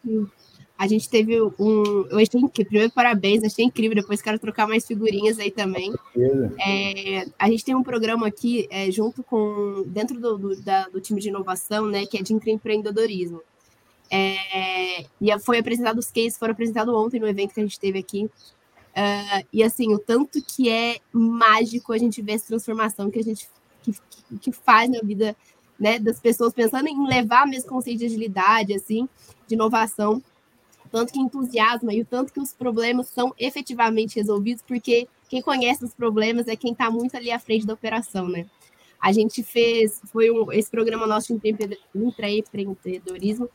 A 0.76 0.88
gente 0.88 1.08
teve 1.08 1.40
um. 1.40 2.08
Eu 2.10 2.18
achei 2.18 2.42
incrível. 2.42 2.66
Primeiro, 2.66 2.92
parabéns, 2.92 3.44
achei 3.44 3.66
incrível. 3.66 3.96
Depois 3.96 4.24
quero 4.24 4.40
trocar 4.40 4.68
mais 4.68 4.88
figurinhas 4.88 5.38
aí 5.38 5.52
também. 5.52 5.94
É, 6.60 7.28
a 7.38 7.48
gente 7.48 7.64
tem 7.64 7.76
um 7.76 7.84
programa 7.84 8.26
aqui, 8.26 8.68
é, 8.72 8.90
junto 8.90 9.22
com. 9.22 9.84
dentro 9.86 10.20
do, 10.20 10.36
do, 10.36 10.62
da, 10.64 10.88
do 10.90 11.00
time 11.00 11.22
de 11.22 11.30
inovação, 11.30 11.86
né? 11.86 12.08
Que 12.08 12.18
é 12.18 12.22
de 12.24 12.34
empreendedorismo. 12.34 13.40
É, 14.10 15.02
e 15.22 15.40
foi 15.40 15.60
apresentado 15.60 15.98
os 15.98 16.10
cases, 16.10 16.38
foram 16.38 16.54
apresentados 16.54 16.94
ontem 16.94 17.20
no 17.20 17.28
evento 17.28 17.54
que 17.54 17.60
a 17.60 17.64
gente 17.64 17.80
teve 17.80 18.00
aqui. 18.00 18.26
Uh, 18.26 19.46
e 19.54 19.62
assim, 19.62 19.94
o 19.94 20.00
tanto 20.00 20.42
que 20.42 20.70
é 20.70 20.98
mágico 21.12 21.94
a 21.94 21.98
gente 21.98 22.22
ver 22.22 22.34
essa 22.34 22.48
transformação 22.48 23.12
que 23.12 23.20
a 23.20 23.24
gente 23.24 23.48
que, 23.84 23.94
que 24.40 24.52
faz 24.52 24.90
na 24.90 25.00
vida 25.02 25.36
né, 25.80 26.00
das 26.00 26.20
pessoas, 26.20 26.54
pensando 26.54 26.88
em 26.88 27.08
levar 27.08 27.46
mesmo 27.46 27.70
conceito 27.70 28.00
de 28.00 28.06
agilidade, 28.06 28.74
assim, 28.74 29.08
de 29.48 29.54
inovação, 29.54 30.22
tanto 30.92 31.14
que 31.14 31.20
entusiasma 31.20 31.94
e 31.94 32.02
o 32.02 32.06
tanto 32.06 32.34
que 32.34 32.40
os 32.40 32.54
problemas 32.54 33.08
são 33.08 33.34
efetivamente 33.38 34.16
resolvidos, 34.16 34.64
porque 34.68 35.08
quem 35.30 35.42
conhece 35.42 35.84
os 35.84 35.94
problemas 35.94 36.48
é 36.48 36.56
quem 36.56 36.72
está 36.72 36.90
muito 36.90 37.16
ali 37.16 37.32
à 37.32 37.40
frente 37.40 37.66
da 37.66 37.74
operação, 37.74 38.28
né? 38.28 38.46
A 39.00 39.12
gente 39.12 39.44
fez, 39.44 40.02
foi 40.06 40.32
um, 40.32 40.52
esse 40.52 40.72
programa 40.72 41.06
nosso 41.06 41.38
de 41.38 41.56
empreendedorismo, 41.94 43.48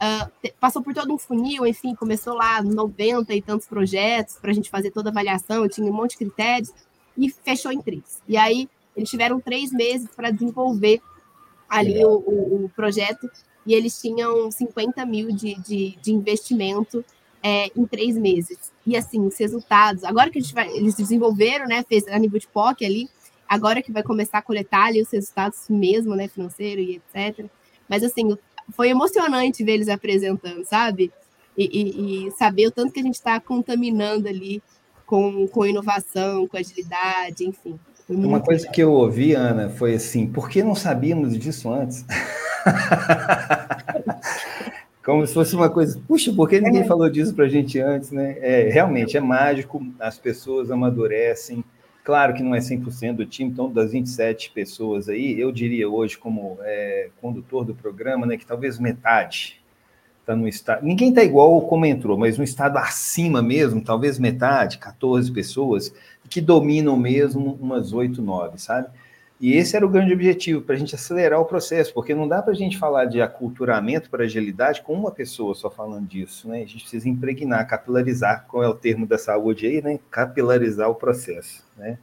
Uh, 0.00 0.50
passou 0.58 0.82
por 0.82 0.94
todo 0.94 1.12
um 1.12 1.18
funil, 1.18 1.66
enfim, 1.66 1.94
começou 1.94 2.34
lá 2.34 2.62
90 2.62 3.34
e 3.34 3.42
tantos 3.42 3.66
projetos 3.66 4.36
para 4.36 4.50
a 4.50 4.54
gente 4.54 4.70
fazer 4.70 4.90
toda 4.90 5.10
a 5.10 5.12
avaliação, 5.12 5.68
tinha 5.68 5.90
um 5.90 5.94
monte 5.94 6.12
de 6.12 6.18
critérios, 6.18 6.72
e 7.18 7.28
fechou 7.28 7.70
em 7.70 7.82
três. 7.82 8.22
E 8.26 8.36
aí, 8.36 8.68
eles 8.96 9.10
tiveram 9.10 9.38
três 9.40 9.70
meses 9.70 10.08
para 10.16 10.30
desenvolver 10.30 11.02
ali 11.68 12.02
o, 12.02 12.12
o, 12.12 12.64
o, 12.64 12.68
projeto, 12.70 13.30
e 13.66 13.74
eles 13.74 14.00
tinham 14.00 14.50
50 14.50 15.04
mil 15.04 15.32
de, 15.32 15.54
de, 15.60 15.98
de 16.00 16.12
investimento 16.12 17.04
é, 17.42 17.70
em 17.76 17.86
três 17.86 18.16
meses. 18.16 18.72
E 18.86 18.96
assim, 18.96 19.20
os 19.20 19.38
resultados, 19.38 20.02
agora 20.02 20.30
que 20.30 20.38
a 20.38 20.40
gente 20.40 20.54
vai, 20.54 20.68
eles 20.70 20.94
desenvolveram, 20.94 21.66
né, 21.66 21.84
fez 21.86 22.08
a 22.08 22.18
nível 22.18 22.40
de 22.40 22.48
POC 22.48 22.84
ali, 22.84 23.08
agora 23.46 23.82
que 23.82 23.92
vai 23.92 24.02
começar 24.02 24.38
a 24.38 24.42
coletar 24.42 24.86
ali 24.86 25.02
os 25.02 25.10
resultados 25.10 25.68
mesmo, 25.68 26.14
né, 26.16 26.26
financeiro 26.26 26.80
e 26.80 26.96
etc. 26.96 27.46
Mas 27.88 28.02
assim, 28.02 28.36
foi 28.72 28.90
emocionante 28.90 29.64
ver 29.64 29.72
eles 29.72 29.88
apresentando, 29.88 30.64
sabe? 30.64 31.12
E, 31.56 31.64
e, 31.64 32.26
e 32.26 32.30
saber 32.32 32.66
o 32.68 32.70
tanto 32.70 32.92
que 32.92 33.00
a 33.00 33.02
gente 33.02 33.14
está 33.14 33.40
contaminando 33.40 34.28
ali 34.28 34.62
com, 35.04 35.46
com 35.48 35.66
inovação, 35.66 36.46
com 36.46 36.56
agilidade, 36.56 37.44
enfim. 37.44 37.78
Uma 38.08 38.40
coisa 38.40 38.62
legal. 38.62 38.74
que 38.74 38.82
eu 38.82 38.92
ouvi, 38.92 39.34
Ana, 39.34 39.68
foi 39.70 39.94
assim: 39.94 40.26
por 40.26 40.48
que 40.48 40.62
não 40.62 40.74
sabíamos 40.74 41.38
disso 41.38 41.72
antes? 41.72 42.04
Como 45.04 45.26
se 45.26 45.32
fosse 45.32 45.56
uma 45.56 45.70
coisa, 45.70 46.00
puxa, 46.06 46.32
por 46.32 46.48
que 46.48 46.60
ninguém 46.60 46.82
é. 46.82 46.86
falou 46.86 47.08
disso 47.08 47.34
para 47.34 47.46
a 47.46 47.48
gente 47.48 47.80
antes, 47.80 48.10
né? 48.10 48.36
É, 48.40 48.68
realmente 48.68 49.16
é 49.16 49.20
mágico, 49.20 49.84
as 49.98 50.18
pessoas 50.18 50.70
amadurecem, 50.70 51.64
Claro 52.10 52.34
que 52.34 52.42
não 52.42 52.56
é 52.56 52.58
100% 52.58 53.14
do 53.14 53.24
time, 53.24 53.52
então 53.52 53.70
das 53.70 53.92
27 53.92 54.50
pessoas 54.50 55.08
aí, 55.08 55.38
eu 55.38 55.52
diria 55.52 55.88
hoje 55.88 56.18
como 56.18 56.58
é, 56.62 57.08
condutor 57.20 57.64
do 57.64 57.72
programa, 57.72 58.26
né, 58.26 58.36
que 58.36 58.44
talvez 58.44 58.80
metade 58.80 59.62
está 60.18 60.34
no 60.34 60.48
estado. 60.48 60.84
Ninguém 60.84 61.10
está 61.10 61.22
igual 61.22 61.60
como 61.68 61.86
entrou, 61.86 62.18
mas 62.18 62.36
no 62.36 62.42
estado 62.42 62.78
acima 62.78 63.40
mesmo, 63.40 63.80
talvez 63.80 64.18
metade, 64.18 64.78
14 64.78 65.30
pessoas, 65.30 65.94
que 66.28 66.40
dominam 66.40 66.96
mesmo 66.96 67.56
umas 67.60 67.92
8, 67.92 68.20
9, 68.20 68.58
sabe? 68.58 68.88
E 69.40 69.56
esse 69.56 69.74
era 69.74 69.86
o 69.86 69.88
grande 69.88 70.12
objetivo, 70.12 70.60
para 70.60 70.74
a 70.74 70.78
gente 70.78 70.94
acelerar 70.94 71.40
o 71.40 71.46
processo, 71.46 71.94
porque 71.94 72.14
não 72.14 72.28
dá 72.28 72.42
para 72.42 72.52
a 72.52 72.56
gente 72.56 72.76
falar 72.76 73.06
de 73.06 73.22
aculturamento 73.22 74.10
para 74.10 74.24
agilidade 74.24 74.82
com 74.82 74.92
uma 74.92 75.10
pessoa 75.10 75.54
só 75.54 75.70
falando 75.70 76.06
disso, 76.06 76.46
né? 76.46 76.58
A 76.58 76.66
gente 76.66 76.82
precisa 76.82 77.08
impregnar, 77.08 77.66
capilarizar, 77.66 78.44
qual 78.46 78.62
é 78.62 78.68
o 78.68 78.74
termo 78.74 79.06
da 79.06 79.16
saúde 79.16 79.66
aí, 79.66 79.80
né? 79.80 79.98
Capilarizar 80.10 80.90
o 80.90 80.94
processo, 80.94 81.64
né? 81.74 81.98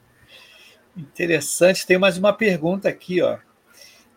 Interessante. 0.98 1.86
Tem 1.86 2.00
mais 2.00 2.18
uma 2.18 2.34
pergunta 2.34 2.90
aqui, 2.90 3.22
ó. 3.22 3.38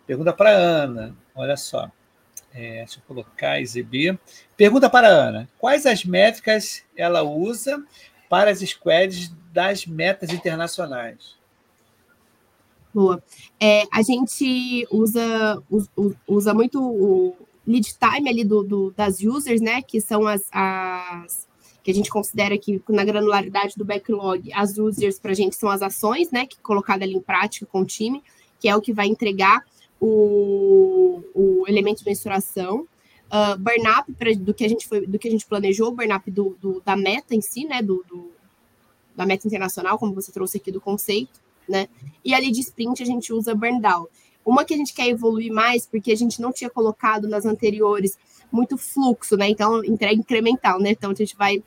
Pergunta 0.07 0.33
para 0.33 0.49
Ana. 0.49 1.15
Olha 1.35 1.59
só. 1.59 1.91
É, 2.55 2.79
deixa 2.79 3.01
eu 3.01 3.03
colocar, 3.07 3.61
exibir. 3.61 4.19
Pergunta 4.57 4.89
para 4.89 5.09
Ana: 5.09 5.47
quais 5.59 5.85
as 5.85 6.07
métricas 6.07 6.85
ela 6.97 7.23
usa 7.23 7.85
para 8.31 8.51
as 8.51 8.61
squads 8.61 9.31
das 9.53 9.85
metas 9.85 10.31
internacionais? 10.31 11.40
Boa. 12.93 13.23
É, 13.59 13.85
a 13.93 14.03
gente 14.03 14.87
usa, 14.91 15.63
usa 16.27 16.53
muito 16.53 16.83
o 16.83 17.37
lead 17.67 17.87
time 17.87 18.29
ali 18.29 18.45
do, 18.45 18.63
do, 18.65 18.91
das 18.91 19.21
users, 19.21 19.61
né? 19.61 19.81
Que 19.81 20.01
são 20.01 20.27
as, 20.27 20.43
as 20.51 21.49
que 21.83 21.91
a 21.91 21.95
gente 21.95 22.11
considera 22.11 22.59
que 22.59 22.83
na 22.89 23.05
granularidade 23.05 23.75
do 23.77 23.85
backlog, 23.85 24.53
as 24.53 24.77
users 24.77 25.19
para 25.19 25.31
a 25.31 25.35
gente 25.35 25.57
são 25.57 25.69
as 25.69 25.83
ações, 25.83 26.31
né? 26.31 26.47
Que 26.47 26.59
colocada 26.61 27.05
ali 27.05 27.15
em 27.15 27.21
prática 27.21 27.65
com 27.65 27.83
o 27.83 27.87
time, 27.87 28.23
que 28.59 28.69
é 28.69 28.75
o 28.75 28.81
que 28.81 28.93
vai 28.93 29.07
entregar 29.07 29.65
o, 30.01 31.23
o 31.35 31.65
elemento 31.69 32.01
de 32.01 32.07
mensuração. 32.07 32.87
Uh, 33.33 34.41
do 34.41 34.53
que 34.53 34.65
a 34.65 34.69
gente 34.69 34.89
foi, 34.89 35.07
do 35.07 35.17
que 35.17 35.29
a 35.29 35.31
gente 35.31 35.47
planejou, 35.47 35.93
burn 35.93 36.13
up 36.13 36.29
do, 36.29 36.57
do 36.61 36.83
da 36.85 36.97
meta 36.97 37.37
em 37.37 37.41
si, 37.41 37.65
né? 37.65 37.81
Do, 37.81 38.05
do, 38.09 38.33
da 39.15 39.25
meta 39.25 39.47
internacional, 39.47 39.97
como 39.97 40.13
você 40.13 40.33
trouxe 40.33 40.57
aqui 40.57 40.73
do 40.73 40.81
conceito 40.81 41.41
né? 41.71 41.89
E 42.25 42.35
ali 42.35 42.51
de 42.51 42.61
sprint 42.61 43.03
a 43.03 43.07
gente 43.07 43.33
usa 43.33 43.55
burn 43.55 43.81
down. 43.81 44.07
Uma 44.45 44.65
que 44.65 44.75
a 44.75 44.77
gente 44.77 44.93
quer 44.93 45.09
evoluir 45.09 45.53
mais, 45.53 45.87
porque 45.87 46.13
a 46.13 46.17
gente 46.17 46.41
não 46.41 46.53
tinha 46.53 46.69
colocado 46.69 47.29
nas 47.29 47.47
anteriores 47.47 48.19
muito 48.51 48.77
fluxo, 48.77 49.37
né? 49.37 49.49
Então, 49.49 49.85
entrega 49.85 50.21
incremental, 50.21 50.81
né? 50.81 50.91
Então, 50.91 51.11
a 51.11 51.15
gente 51.15 51.37
vai 51.37 51.63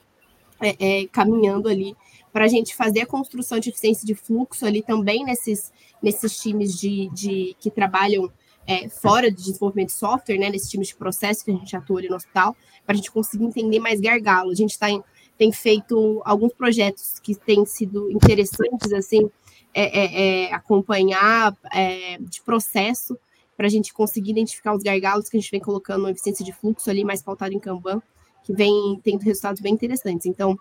é, 0.62 1.02
é, 1.02 1.08
caminhando 1.08 1.70
ali 1.70 1.96
para 2.32 2.46
a 2.46 2.48
gente 2.48 2.76
fazer 2.76 3.02
a 3.02 3.06
construção 3.06 3.60
de 3.60 3.70
eficiência 3.70 4.06
de 4.06 4.16
fluxo 4.16 4.66
ali 4.66 4.82
também 4.82 5.24
nesses, 5.24 5.72
nesses 6.02 6.40
times 6.40 6.78
de, 6.78 7.10
de 7.14 7.56
que 7.60 7.70
trabalham 7.70 8.32
é, 8.66 8.90
fora 8.90 9.30
de 9.30 9.44
desenvolvimento 9.44 9.90
de 9.90 9.94
software, 9.94 10.38
né, 10.38 10.50
nesses 10.50 10.70
times 10.70 10.88
de 10.88 10.96
processo 10.96 11.46
que 11.46 11.52
a 11.52 11.54
gente 11.54 11.76
atua 11.76 12.00
ali 12.00 12.10
no 12.10 12.16
hospital, 12.16 12.56
para 12.86 12.94
a 12.94 12.96
gente 12.96 13.12
conseguir 13.12 13.46
entender 13.46 13.80
mais 13.80 14.00
gargalo. 14.00 14.52
A 14.52 14.56
gente 14.56 14.78
tá 14.80 14.90
em, 14.90 15.04
tem 15.38 15.52
feito 15.52 16.22
alguns 16.26 16.54
projetos 16.54 17.20
que 17.20 17.36
têm 17.36 17.66
sido 17.66 18.10
interessantes, 18.12 18.92
assim, 18.94 19.30
é, 19.74 20.00
é, 20.00 20.46
é 20.46 20.54
acompanhar 20.54 21.56
é, 21.72 22.18
de 22.20 22.42
processo, 22.42 23.18
para 23.56 23.68
a 23.68 23.70
gente 23.70 23.94
conseguir 23.94 24.32
identificar 24.32 24.74
os 24.74 24.84
gargalos 24.84 25.30
que 25.30 25.38
a 25.38 25.40
gente 25.40 25.52
vem 25.52 25.60
colocando 25.60 26.10
eficiência 26.10 26.44
de 26.44 26.52
fluxo 26.52 26.90
ali, 26.90 27.04
mais 27.04 27.22
pautado 27.22 27.54
em 27.54 27.60
Kanban, 27.60 28.02
que 28.44 28.54
vem 28.54 29.00
tendo 29.04 29.22
resultados 29.22 29.62
bem 29.62 29.74
interessantes. 29.74 30.26
Então, 30.26 30.58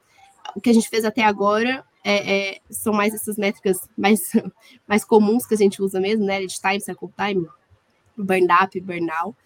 o 0.55 0.61
que 0.61 0.71
a 0.71 0.73
gente 0.73 0.89
fez 0.89 1.05
até 1.05 1.23
agora 1.23 1.85
é, 2.05 2.51
é, 2.55 2.61
são 2.71 2.93
mais 2.93 3.15
essas 3.15 3.37
métricas 3.37 3.79
mais, 3.97 4.33
mais 4.87 5.05
comuns 5.05 5.47
que 5.47 5.55
a 5.55 5.59
gente 5.59 5.81
usa 5.83 6.01
mesmo, 6.01 6.25
né? 6.25 6.39
Lead 6.39 6.55
time, 6.61 6.81
cycle 6.81 7.09
time, 7.17 7.47
burn 8.17 8.47
up, 8.63 8.81
burnout. 8.81 9.37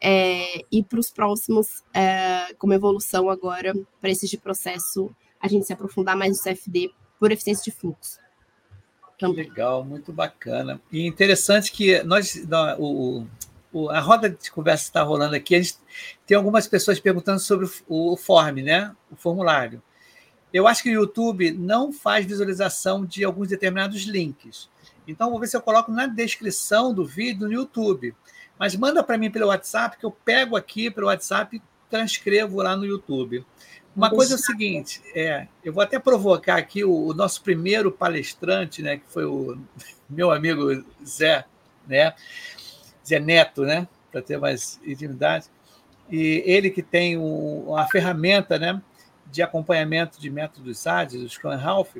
É, 0.00 0.64
e 0.70 0.82
para 0.82 1.00
os 1.00 1.10
próximos, 1.10 1.82
é, 1.92 2.54
como 2.58 2.72
evolução 2.72 3.30
agora, 3.30 3.74
para 4.00 4.10
esses 4.10 4.28
de 4.28 4.36
processo, 4.36 5.14
a 5.40 5.48
gente 5.48 5.66
se 5.66 5.72
aprofundar 5.72 6.16
mais 6.16 6.36
no 6.36 6.42
CFD 6.42 6.90
por 7.18 7.32
eficiência 7.32 7.64
de 7.64 7.70
fluxo. 7.70 8.18
Também. 9.18 9.48
Legal, 9.48 9.84
muito 9.84 10.12
bacana. 10.12 10.80
E 10.92 11.06
interessante 11.06 11.72
que 11.72 12.02
nós, 12.02 12.46
o, 12.78 13.26
o, 13.72 13.88
a 13.88 14.00
roda 14.00 14.28
de 14.28 14.50
conversa 14.50 14.84
está 14.84 15.02
rolando 15.02 15.34
aqui, 15.34 15.54
a 15.54 15.62
gente 15.62 15.76
tem 16.26 16.36
algumas 16.36 16.66
pessoas 16.66 17.00
perguntando 17.00 17.40
sobre 17.40 17.66
o, 17.88 18.12
o 18.12 18.16
form, 18.16 18.62
né? 18.62 18.94
O 19.10 19.16
formulário. 19.16 19.82
Eu 20.52 20.66
acho 20.66 20.82
que 20.82 20.90
o 20.90 20.92
YouTube 20.92 21.50
não 21.50 21.92
faz 21.92 22.24
visualização 22.26 23.04
de 23.04 23.24
alguns 23.24 23.48
determinados 23.48 24.02
links. 24.02 24.68
Então, 25.06 25.30
vou 25.30 25.40
ver 25.40 25.46
se 25.46 25.56
eu 25.56 25.60
coloco 25.60 25.90
na 25.90 26.06
descrição 26.06 26.92
do 26.92 27.04
vídeo 27.04 27.46
no 27.46 27.52
YouTube. 27.52 28.14
Mas 28.58 28.74
manda 28.74 29.02
para 29.02 29.18
mim 29.18 29.30
pelo 29.30 29.48
WhatsApp, 29.48 29.98
que 29.98 30.06
eu 30.06 30.10
pego 30.10 30.56
aqui 30.56 30.90
pelo 30.90 31.08
WhatsApp 31.08 31.56
e 31.56 31.62
transcrevo 31.90 32.62
lá 32.62 32.76
no 32.76 32.86
YouTube. 32.86 33.44
Uma 33.96 34.10
coisa 34.10 34.34
é 34.34 34.36
o 34.36 34.38
seguinte, 34.38 35.00
é, 35.14 35.48
eu 35.64 35.72
vou 35.72 35.82
até 35.82 35.98
provocar 35.98 36.56
aqui 36.56 36.84
o, 36.84 37.06
o, 37.06 37.14
nosso 37.14 37.42
primeiro 37.42 37.90
palestrante, 37.90 38.82
né, 38.82 38.98
que 38.98 39.06
foi 39.06 39.24
o 39.24 39.58
meu 40.08 40.30
amigo 40.30 40.84
Zé, 41.02 41.46
né, 41.86 42.12
Zé 43.06 43.18
Neto, 43.18 43.62
né, 43.62 43.88
para 44.12 44.20
ter 44.20 44.38
mais 44.38 44.78
intimidade. 44.84 45.46
E 46.10 46.42
ele 46.44 46.68
que 46.68 46.82
tem 46.82 47.16
um, 47.16 47.70
uma 47.70 47.86
ferramenta, 47.86 48.58
né, 48.58 48.82
de 49.30 49.40
acompanhamento 49.40 50.20
de 50.20 50.28
métodos 50.28 50.86
ágeis, 50.86 51.22
o 51.22 51.28
Scrum 51.30 51.58
Half, 51.58 51.96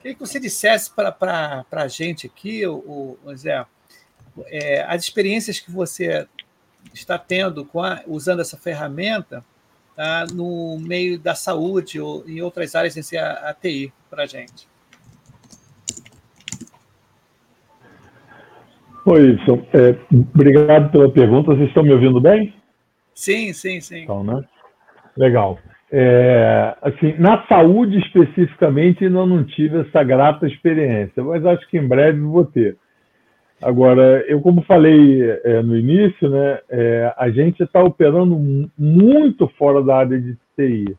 queria 0.00 0.14
que 0.14 0.20
você 0.20 0.40
dissesse 0.40 0.90
para 0.90 1.66
a 1.70 1.86
gente 1.86 2.26
aqui, 2.26 2.66
o, 2.66 3.18
o 3.22 3.36
Zé, 3.36 3.66
é, 4.46 4.86
as 4.88 5.02
experiências 5.02 5.60
que 5.60 5.70
você 5.70 6.26
está 6.94 7.18
tendo 7.18 7.62
com 7.66 7.82
a, 7.82 8.02
usando 8.06 8.40
essa 8.40 8.56
ferramenta 8.56 9.44
tá, 9.96 10.26
no 10.32 10.78
meio 10.78 11.18
da 11.18 11.34
saúde 11.34 11.98
ou 11.98 12.22
em 12.28 12.40
outras 12.42 12.74
áreas 12.74 12.92
sem 12.92 13.02
ser 13.02 13.18
a, 13.18 13.50
a 13.50 13.54
TI 13.54 13.92
para 14.10 14.24
a 14.24 14.26
gente. 14.26 14.68
Oi, 19.06 19.30
Wilson. 19.30 19.66
É, 19.72 19.96
obrigado 20.34 20.90
pela 20.90 21.10
pergunta. 21.10 21.54
Vocês 21.54 21.68
estão 21.68 21.82
me 21.82 21.92
ouvindo 21.92 22.20
bem? 22.20 22.52
Sim, 23.14 23.52
sim, 23.52 23.80
sim. 23.80 24.02
Então, 24.02 24.22
né? 24.22 24.44
Legal. 25.16 25.58
É, 25.90 26.76
assim, 26.82 27.14
na 27.16 27.46
saúde 27.46 27.98
especificamente, 27.98 29.04
ainda 29.04 29.24
não 29.24 29.44
tive 29.44 29.80
essa 29.82 30.02
grata 30.02 30.46
experiência, 30.46 31.22
mas 31.22 31.46
acho 31.46 31.66
que 31.68 31.78
em 31.78 31.86
breve 31.86 32.20
vou 32.20 32.44
ter. 32.44 32.76
Agora, 33.62 34.22
eu 34.28 34.40
como 34.40 34.62
falei 34.62 35.22
é, 35.44 35.62
no 35.62 35.76
início, 35.76 36.28
né, 36.28 36.60
é, 36.68 37.14
a 37.16 37.30
gente 37.30 37.62
está 37.62 37.82
operando 37.82 38.68
muito 38.78 39.48
fora 39.58 39.82
da 39.82 39.96
área 39.96 40.20
de 40.20 40.36
TI. 40.56 40.96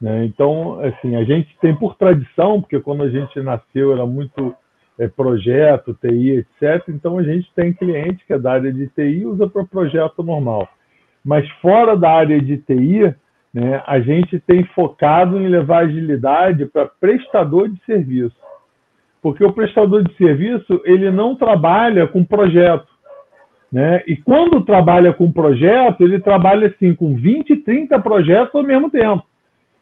Né? 0.00 0.24
Então, 0.24 0.78
assim, 0.80 1.16
a 1.16 1.24
gente 1.24 1.48
tem 1.60 1.74
por 1.74 1.96
tradição, 1.96 2.60
porque 2.60 2.78
quando 2.78 3.02
a 3.02 3.08
gente 3.08 3.40
nasceu 3.40 3.92
era 3.92 4.06
muito 4.06 4.54
é, 4.98 5.08
projeto, 5.08 5.98
TI, 6.00 6.44
etc. 6.62 6.88
Então, 6.88 7.18
a 7.18 7.22
gente 7.22 7.50
tem 7.54 7.72
cliente 7.72 8.24
que 8.24 8.32
é 8.32 8.38
da 8.38 8.52
área 8.52 8.72
de 8.72 8.86
TI 8.88 9.02
e 9.02 9.26
usa 9.26 9.48
para 9.48 9.64
projeto 9.64 10.22
normal. 10.22 10.68
Mas 11.24 11.48
fora 11.60 11.96
da 11.96 12.10
área 12.10 12.40
de 12.40 12.58
TI, 12.58 13.14
né, 13.52 13.82
a 13.84 13.98
gente 13.98 14.38
tem 14.38 14.62
focado 14.74 15.40
em 15.40 15.48
levar 15.48 15.84
agilidade 15.84 16.66
para 16.66 16.86
prestador 16.86 17.68
de 17.68 17.84
serviço. 17.84 18.36
Porque 19.26 19.44
o 19.44 19.52
prestador 19.52 20.04
de 20.04 20.14
serviço 20.14 20.80
ele 20.84 21.10
não 21.10 21.34
trabalha 21.34 22.06
com 22.06 22.22
projeto. 22.22 22.86
Né? 23.72 24.00
E 24.06 24.14
quando 24.14 24.64
trabalha 24.64 25.12
com 25.12 25.32
projeto, 25.32 26.00
ele 26.02 26.20
trabalha 26.20 26.68
assim 26.68 26.94
com 26.94 27.16
20, 27.16 27.56
30 27.56 27.98
projetos 27.98 28.54
ao 28.54 28.62
mesmo 28.62 28.88
tempo. 28.88 29.24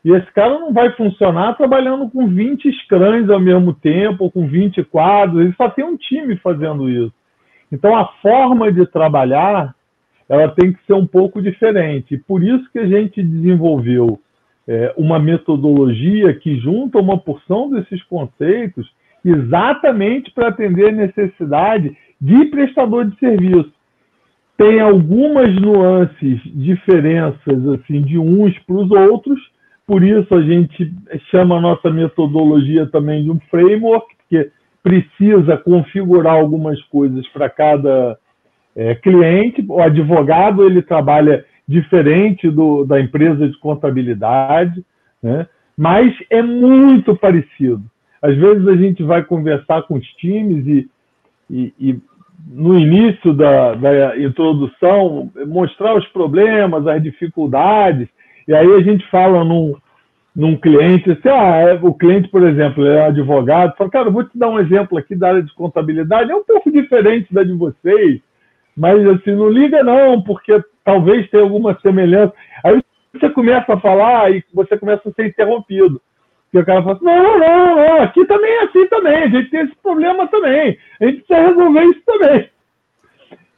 E 0.03 0.13
esse 0.13 0.33
cara 0.33 0.59
não 0.59 0.73
vai 0.73 0.93
funcionar 0.93 1.59
trabalhando 1.59 2.09
com 2.09 2.27
20 2.27 2.73
scrums 2.73 3.29
ao 3.29 3.39
mesmo 3.39 3.75
tempo, 3.75 4.25
ou 4.25 4.31
com 4.31 4.49
20 4.49 4.83
quadros, 4.85 5.43
ele 5.43 5.53
só 5.59 5.69
tem 5.69 5.85
um 5.85 5.99
time 5.99 6.39
fazendo 6.39 6.89
isso. 6.89 7.13
Então 7.71 7.95
a 7.95 8.07
forma 8.23 8.73
de 8.73 8.87
trabalhar 8.87 9.75
ela 10.27 10.49
tem 10.49 10.73
que 10.73 10.83
ser 10.87 10.95
um 10.95 11.07
pouco 11.07 11.43
diferente. 11.43 12.17
Por 12.17 12.43
isso 12.43 12.67
que 12.73 12.79
a 12.79 12.87
gente 12.87 13.23
desenvolveu 13.23 14.19
é, 14.67 14.95
uma 14.97 15.19
metodologia 15.19 16.33
que 16.33 16.57
junta 16.57 16.99
uma 16.99 17.19
porção 17.19 17.69
desses 17.69 18.03
conceitos 18.05 18.91
exatamente 19.25 20.31
para 20.33 20.49
atender 20.49 20.89
a 20.89 20.93
necessidade 20.93 21.97
de 22.21 22.45
prestador 22.47 23.07
de 23.07 23.19
serviço. 23.19 23.73
Tem 24.57 24.81
algumas 24.81 25.55
nuances, 25.61 26.41
diferenças 26.45 27.69
assim 27.69 28.03
de 28.03 28.19
uns 28.19 28.57
para 28.61 28.77
os 28.77 28.91
outros, 28.91 29.41
por 29.87 30.03
isso 30.03 30.35
a 30.35 30.43
gente 30.43 30.93
chama 31.31 31.57
a 31.57 31.61
nossa 31.61 31.91
metodologia 31.91 32.87
também 32.87 33.25
de 33.25 33.31
um 33.31 33.41
framework, 33.51 34.07
porque 34.17 34.51
precisa 34.83 35.57
configurar 35.57 36.35
algumas 36.35 36.81
coisas 36.85 37.27
para 37.29 37.49
cada 37.49 38.19
é, 38.77 38.95
cliente, 38.95 39.65
o 39.69 39.81
advogado 39.81 40.65
ele 40.65 40.83
trabalha 40.83 41.45
diferente 41.67 42.51
do, 42.51 42.85
da 42.85 43.01
empresa 43.01 43.49
de 43.49 43.59
contabilidade, 43.59 44.85
né? 45.23 45.47
mas 45.77 46.15
é 46.31 46.43
muito 46.43 47.17
parecido. 47.17 47.83
Às 48.25 48.35
vezes 48.37 48.67
a 48.67 48.75
gente 48.75 49.03
vai 49.03 49.23
conversar 49.23 49.83
com 49.83 49.97
os 49.97 50.07
times 50.15 50.67
e, 50.67 50.89
e, 51.51 51.75
e 51.79 52.01
no 52.49 52.79
início 52.79 53.35
da, 53.35 53.75
da, 53.75 54.19
introdução 54.19 55.31
mostrar 55.47 55.95
os 55.95 56.07
problemas, 56.09 56.87
as 56.87 57.03
dificuldades, 57.03 58.09
e 58.49 58.55
aí 58.55 58.67
a 58.77 58.81
gente 58.81 59.07
fala 59.11 59.45
num, 59.45 59.75
num 60.35 60.57
cliente, 60.57 61.11
assim, 61.11 61.29
ah, 61.29 61.69
é, 61.69 61.75
o 61.75 61.93
cliente, 61.93 62.31
por 62.31 62.43
exemplo, 62.43 62.87
é 62.87 63.09
advogado, 63.09 63.77
fala, 63.77 63.91
cara, 63.91 64.11
vou 64.11 64.25
te 64.25 64.39
dar 64.39 64.49
um 64.49 64.59
exemplo 64.59 64.97
aqui 64.97 65.15
da 65.15 65.29
área 65.29 65.43
de 65.43 65.53
contabilidade, 65.53 66.31
é 66.31 66.35
um 66.35 66.45
pouco 66.45 66.73
diferente 66.73 67.27
da 67.31 67.45
de 67.45 67.53
vocês, 67.53 68.23
mas 68.75 69.07
assim, 69.07 69.33
não 69.33 69.51
liga 69.51 69.85
não, 69.85 70.23
porque 70.23 70.65
talvez 70.83 71.29
tenha 71.29 71.43
alguma 71.43 71.79
semelhança. 71.83 72.33
Aí 72.65 72.83
você 73.13 73.29
começa 73.29 73.75
a 73.75 73.81
falar 73.81 74.33
e 74.33 74.43
você 74.55 74.79
começa 74.79 75.07
a 75.11 75.13
ser 75.13 75.27
interrompido. 75.27 76.01
E 76.55 76.59
o 76.59 76.65
cara 76.65 76.83
fala 76.85 76.95
assim, 76.95 77.05
não, 77.05 77.39
não, 77.39 77.77
não, 77.77 78.03
aqui 78.03 78.25
também 78.27 78.51
é 78.53 78.63
assim 78.63 78.87
também, 78.87 79.25
a 79.25 79.29
gente 79.29 79.51
tem 79.51 79.61
esse 79.63 79.75
problema 79.83 80.29
também, 80.29 80.79
a 81.01 81.05
gente 81.05 81.25
precisa 81.25 81.49
resolver 81.49 81.83
isso 81.83 82.03
também. 82.07 82.49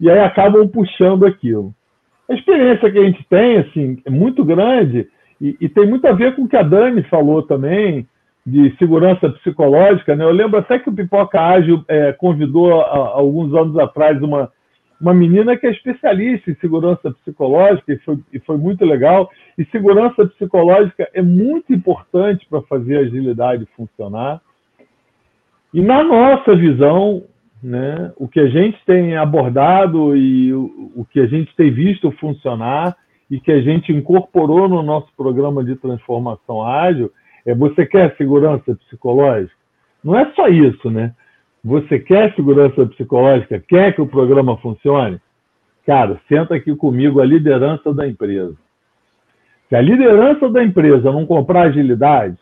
E 0.00 0.10
aí 0.10 0.18
acabam 0.18 0.66
puxando 0.66 1.26
aquilo. 1.26 1.74
A 2.28 2.32
experiência 2.32 2.90
que 2.90 2.98
a 2.98 3.04
gente 3.04 3.22
tem, 3.28 3.58
assim, 3.58 4.02
é 4.04 4.10
muito 4.10 4.42
grande 4.42 5.06
e, 5.38 5.56
e 5.60 5.68
tem 5.68 5.86
muito 5.86 6.06
a 6.06 6.12
ver 6.12 6.34
com 6.34 6.44
o 6.44 6.48
que 6.48 6.56
a 6.56 6.62
Dani 6.62 7.02
falou 7.04 7.42
também, 7.42 8.06
de 8.46 8.74
segurança 8.78 9.28
psicológica, 9.28 10.16
né? 10.16 10.24
Eu 10.24 10.30
lembro 10.30 10.58
até 10.58 10.78
que 10.78 10.88
o 10.88 10.94
Pipoca 10.94 11.38
Ágil 11.38 11.84
é, 11.88 12.12
convidou, 12.12 12.80
há, 12.80 13.08
alguns 13.08 13.52
anos 13.52 13.76
atrás, 13.76 14.22
uma 14.22 14.50
uma 15.00 15.12
menina 15.12 15.56
que 15.56 15.66
é 15.66 15.70
especialista 15.70 16.50
em 16.50 16.54
segurança 16.56 17.10
psicológica 17.10 17.92
e 17.92 17.98
foi, 17.98 18.18
e 18.32 18.38
foi 18.40 18.56
muito 18.56 18.84
legal. 18.84 19.30
E 19.58 19.64
segurança 19.66 20.26
psicológica 20.26 21.08
é 21.12 21.22
muito 21.22 21.72
importante 21.72 22.46
para 22.48 22.62
fazer 22.62 22.96
a 22.96 23.00
agilidade 23.00 23.68
funcionar. 23.76 24.40
E 25.72 25.82
na 25.82 26.02
nossa 26.02 26.56
visão, 26.56 27.24
né, 27.62 28.12
o 28.16 28.26
que 28.26 28.40
a 28.40 28.48
gente 28.48 28.78
tem 28.86 29.16
abordado 29.16 30.16
e 30.16 30.52
o, 30.52 30.92
o 30.96 31.04
que 31.04 31.20
a 31.20 31.26
gente 31.26 31.54
tem 31.56 31.70
visto 31.70 32.10
funcionar 32.12 32.96
e 33.30 33.40
que 33.40 33.52
a 33.52 33.60
gente 33.60 33.92
incorporou 33.92 34.68
no 34.68 34.82
nosso 34.82 35.08
programa 35.16 35.64
de 35.64 35.76
transformação 35.76 36.62
ágil 36.62 37.12
é 37.44 37.54
você 37.54 37.84
quer 37.84 38.16
segurança 38.16 38.74
psicológica? 38.74 39.54
Não 40.02 40.16
é 40.16 40.32
só 40.34 40.48
isso, 40.48 40.90
né? 40.90 41.12
Você 41.66 41.98
quer 41.98 42.32
segurança 42.36 42.86
psicológica? 42.86 43.58
Quer 43.58 43.92
que 43.92 44.00
o 44.00 44.06
programa 44.06 44.56
funcione? 44.58 45.20
Cara, 45.84 46.20
senta 46.28 46.54
aqui 46.54 46.76
comigo 46.76 47.20
a 47.20 47.24
liderança 47.24 47.92
da 47.92 48.06
empresa. 48.06 48.54
Se 49.68 49.74
a 49.74 49.80
liderança 49.80 50.48
da 50.48 50.62
empresa 50.62 51.10
não 51.10 51.26
comprar 51.26 51.62
agilidade, 51.62 52.38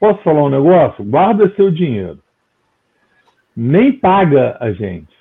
posso 0.00 0.22
falar 0.22 0.44
um 0.44 0.48
negócio? 0.48 1.04
Guarda 1.04 1.52
seu 1.54 1.70
dinheiro. 1.70 2.18
Nem 3.54 3.92
paga 3.92 4.56
a 4.58 4.72
gente. 4.72 5.14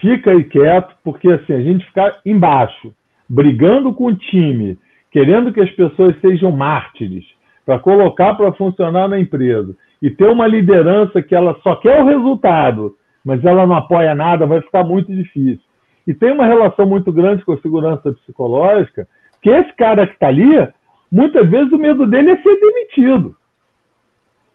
Fica 0.00 0.32
aí 0.32 0.42
quieto, 0.42 0.92
porque 1.04 1.28
assim, 1.28 1.52
a 1.52 1.60
gente 1.60 1.86
ficar 1.86 2.18
embaixo, 2.26 2.92
brigando 3.28 3.94
com 3.94 4.06
o 4.06 4.16
time, 4.16 4.76
querendo 5.12 5.52
que 5.52 5.60
as 5.60 5.70
pessoas 5.70 6.20
sejam 6.20 6.50
mártires, 6.50 7.26
para 7.64 7.78
colocar 7.78 8.34
para 8.34 8.52
funcionar 8.54 9.06
na 9.06 9.20
empresa, 9.20 9.72
e 10.00 10.10
ter 10.10 10.28
uma 10.28 10.46
liderança 10.46 11.22
que 11.22 11.34
ela 11.34 11.58
só 11.62 11.76
quer 11.76 12.02
o 12.02 12.06
resultado, 12.06 12.96
mas 13.24 13.44
ela 13.44 13.66
não 13.66 13.76
apoia 13.76 14.14
nada, 14.14 14.46
vai 14.46 14.60
ficar 14.60 14.84
muito 14.84 15.12
difícil. 15.12 15.64
E 16.06 16.14
tem 16.14 16.32
uma 16.32 16.46
relação 16.46 16.86
muito 16.86 17.10
grande 17.12 17.44
com 17.44 17.52
a 17.52 17.60
segurança 17.60 18.12
psicológica, 18.12 19.08
que 19.42 19.50
esse 19.50 19.72
cara 19.74 20.06
que 20.06 20.14
está 20.14 20.28
ali, 20.28 20.68
muitas 21.10 21.48
vezes 21.48 21.72
o 21.72 21.78
medo 21.78 22.06
dele 22.06 22.30
é 22.30 22.36
ser 22.36 22.60
demitido. 22.60 23.36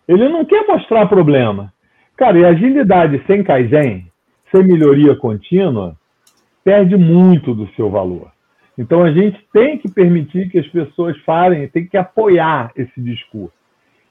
Ele 0.08 0.30
não 0.30 0.46
quer 0.46 0.66
mostrar 0.68 1.06
problema. 1.08 1.74
Cara, 2.16 2.40
e 2.40 2.46
agilidade 2.46 3.22
sem 3.26 3.44
Kaizen, 3.44 4.08
sem 4.54 4.64
melhoria 4.64 5.16
contínua, 5.16 5.96
perde 6.64 6.96
muito 6.96 7.54
do 7.54 7.68
seu 7.74 7.90
valor. 7.90 8.32
Então 8.78 9.04
a 9.04 9.12
gente 9.12 9.40
tem 9.52 9.78
que 9.78 9.90
permitir 9.92 10.50
que 10.50 10.60
as 10.60 10.68
pessoas 10.68 11.18
falem, 11.20 11.68
tem 11.68 11.86
que 11.86 11.98
apoiar 11.98 12.72
esse 12.76 13.02
discurso. 13.02 13.61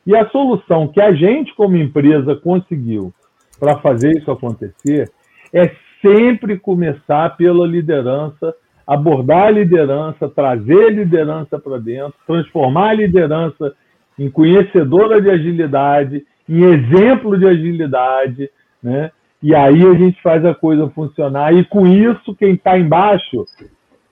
E 0.07 0.17
a 0.17 0.29
solução 0.31 0.89
que 0.89 1.01
a 1.01 1.13
gente, 1.13 1.55
como 1.55 1.77
empresa, 1.77 2.35
conseguiu 2.37 3.13
para 3.59 3.79
fazer 3.79 4.17
isso 4.17 4.31
acontecer 4.31 5.11
é 5.53 5.71
sempre 6.01 6.59
começar 6.59 7.37
pela 7.37 7.67
liderança, 7.67 8.55
abordar 8.87 9.49
a 9.49 9.51
liderança, 9.51 10.29
trazer 10.29 10.87
a 10.87 10.91
liderança 10.91 11.59
para 11.59 11.79
dentro, 11.79 12.15
transformar 12.27 12.91
a 12.91 12.95
liderança 12.95 13.75
em 14.19 14.31
conhecedora 14.31 15.21
de 15.21 15.31
agilidade, 15.31 16.25
em 16.49 16.63
exemplo 16.63 17.39
de 17.39 17.47
agilidade, 17.47 18.51
né? 18.83 19.11
E 19.43 19.55
aí 19.55 19.87
a 19.87 19.95
gente 19.95 20.21
faz 20.23 20.45
a 20.45 20.55
coisa 20.55 20.91
funcionar. 20.91 21.55
E 21.55 21.65
com 21.65 21.87
isso, 21.87 22.35
quem 22.35 22.55
está 22.55 22.79
embaixo 22.79 23.47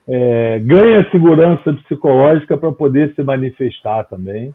é, 0.07 0.59
ganha 0.59 1.07
segurança 1.11 1.71
psicológica 1.73 2.57
para 2.57 2.71
poder 2.71 3.13
se 3.13 3.21
manifestar 3.21 4.05
também. 4.05 4.53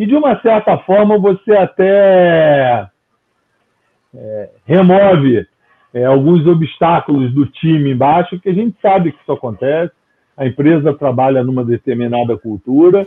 E 0.00 0.06
de 0.06 0.14
uma 0.14 0.40
certa 0.40 0.78
forma 0.78 1.18
você 1.18 1.52
até 1.52 2.88
é, 4.14 4.50
remove 4.64 5.46
é, 5.92 6.06
alguns 6.06 6.46
obstáculos 6.46 7.30
do 7.34 7.44
time 7.44 7.90
embaixo, 7.90 8.40
que 8.40 8.48
a 8.48 8.54
gente 8.54 8.74
sabe 8.80 9.12
que 9.12 9.20
isso 9.20 9.30
acontece. 9.30 9.92
A 10.38 10.46
empresa 10.46 10.94
trabalha 10.94 11.44
numa 11.44 11.62
determinada 11.62 12.34
cultura, 12.38 13.06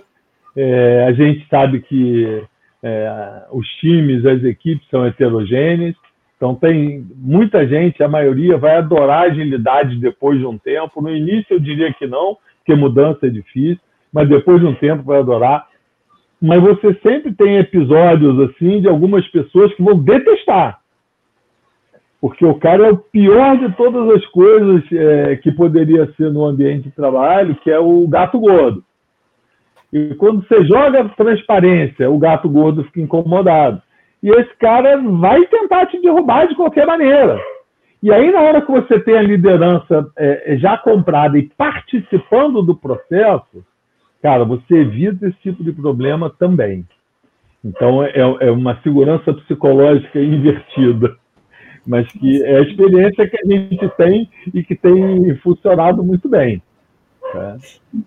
é, 0.56 1.06
a 1.08 1.12
gente 1.14 1.48
sabe 1.50 1.82
que 1.82 2.44
é, 2.84 3.44
os 3.52 3.68
times, 3.80 4.24
as 4.24 4.44
equipes 4.44 4.88
são 4.92 5.04
heterogêneas, 5.04 5.96
então 6.38 6.54
tem 6.54 7.08
muita 7.16 7.68
gente, 7.68 8.04
a 8.04 8.08
maioria 8.08 8.56
vai 8.56 8.78
adorar 8.78 9.32
agilidade 9.32 9.96
depois 9.96 10.38
de 10.38 10.46
um 10.46 10.60
tempo. 10.60 11.02
No 11.02 11.10
início 11.10 11.56
eu 11.56 11.60
diria 11.60 11.92
que 11.92 12.06
não, 12.06 12.38
porque 12.58 12.76
mudança 12.80 13.26
é 13.26 13.32
difícil, 13.32 13.82
mas 14.14 14.30
depois 14.30 14.60
de 14.60 14.68
um 14.68 14.76
tempo 14.76 15.02
vai 15.02 15.18
adorar 15.18 15.73
mas 16.44 16.62
você 16.62 16.94
sempre 16.96 17.34
tem 17.34 17.56
episódios 17.56 18.38
assim 18.42 18.82
de 18.82 18.90
algumas 18.90 19.26
pessoas 19.30 19.74
que 19.76 19.82
vão 19.82 19.98
detestar. 19.98 20.78
Porque 22.20 22.46
o 22.46 22.56
cara 22.56 22.88
é 22.88 22.92
o 22.92 22.98
pior 22.98 23.58
de 23.58 23.74
todas 23.78 24.14
as 24.14 24.26
coisas 24.26 24.84
é, 24.92 25.38
que 25.38 25.54
poderia 25.54 26.06
ser 26.18 26.30
no 26.34 26.44
ambiente 26.44 26.90
de 26.90 26.92
trabalho, 26.92 27.56
que 27.64 27.72
é 27.72 27.80
o 27.80 28.06
gato 28.10 28.38
gordo. 28.42 28.84
E 29.94 30.14
quando 30.16 30.46
você 30.46 30.66
joga 30.66 31.08
transparência, 31.16 32.12
o 32.12 32.20
gato 32.20 32.50
gordo 32.50 32.84
fica 32.86 33.00
incomodado. 33.00 33.82
E 34.22 34.30
esse 34.30 34.54
cara 34.58 34.98
vai 34.98 35.46
tentar 35.46 35.86
te 35.86 36.02
derrubar 36.02 36.50
de 36.50 36.56
qualquer 36.56 36.86
maneira. 36.86 37.40
E 38.02 38.12
aí, 38.12 38.30
na 38.34 38.42
hora 38.42 38.62
que 38.62 38.70
você 38.70 39.00
tem 39.00 39.18
a 39.18 39.22
liderança 39.22 40.12
é, 40.18 40.58
já 40.58 40.78
comprada 40.78 41.38
e 41.38 41.50
participando 41.58 42.62
do 42.62 42.76
processo, 42.76 43.64
cara, 44.24 44.46
você 44.46 44.76
evita 44.76 45.28
esse 45.28 45.38
tipo 45.40 45.62
de 45.62 45.74
problema 45.74 46.30
também. 46.30 46.88
Então, 47.64 48.02
é, 48.02 48.14
é 48.16 48.50
uma 48.50 48.82
segurança 48.82 49.34
psicológica 49.34 50.18
invertida, 50.18 51.18
mas 51.86 52.10
que 52.14 52.42
é 52.44 52.58
a 52.58 52.62
experiência 52.62 53.30
que 53.30 53.38
a 53.38 53.46
gente 53.46 53.90
tem 53.98 54.30
e 54.54 54.64
que 54.64 54.76
tem 54.76 55.36
funcionado 55.40 56.02
muito 56.02 56.30
bem. 56.30 56.64
Tá? 57.34 57.58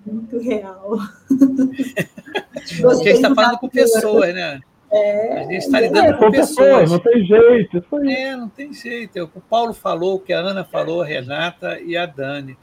Muito 0.06 0.38
real. 0.38 0.98
Porque 2.80 3.08
a 3.08 3.12
gente 3.12 3.16
está 3.16 3.34
falando 3.34 3.58
com 3.58 3.68
pessoas, 3.68 4.34
né? 4.34 4.60
É, 4.90 5.40
a 5.40 5.42
gente 5.42 5.58
está 5.58 5.80
lidando 5.80 6.06
é, 6.06 6.12
com, 6.14 6.26
com 6.26 6.30
pessoas. 6.30 6.56
pessoas. 6.56 6.90
Não 6.92 6.98
tem 6.98 7.26
jeito. 7.26 7.78
Isso 7.78 7.96
aí. 7.96 8.12
É, 8.14 8.36
não 8.36 8.48
tem 8.48 8.72
jeito. 8.72 9.18
É 9.18 9.22
o 9.22 9.28
que 9.28 9.38
o 9.38 9.42
Paulo 9.42 9.74
falou, 9.74 10.16
o 10.16 10.20
que 10.20 10.32
a 10.32 10.38
Ana 10.38 10.64
falou, 10.64 11.02
a 11.02 11.06
Renata 11.06 11.78
e 11.80 11.96
a 11.96 12.06
Dani. 12.06 12.56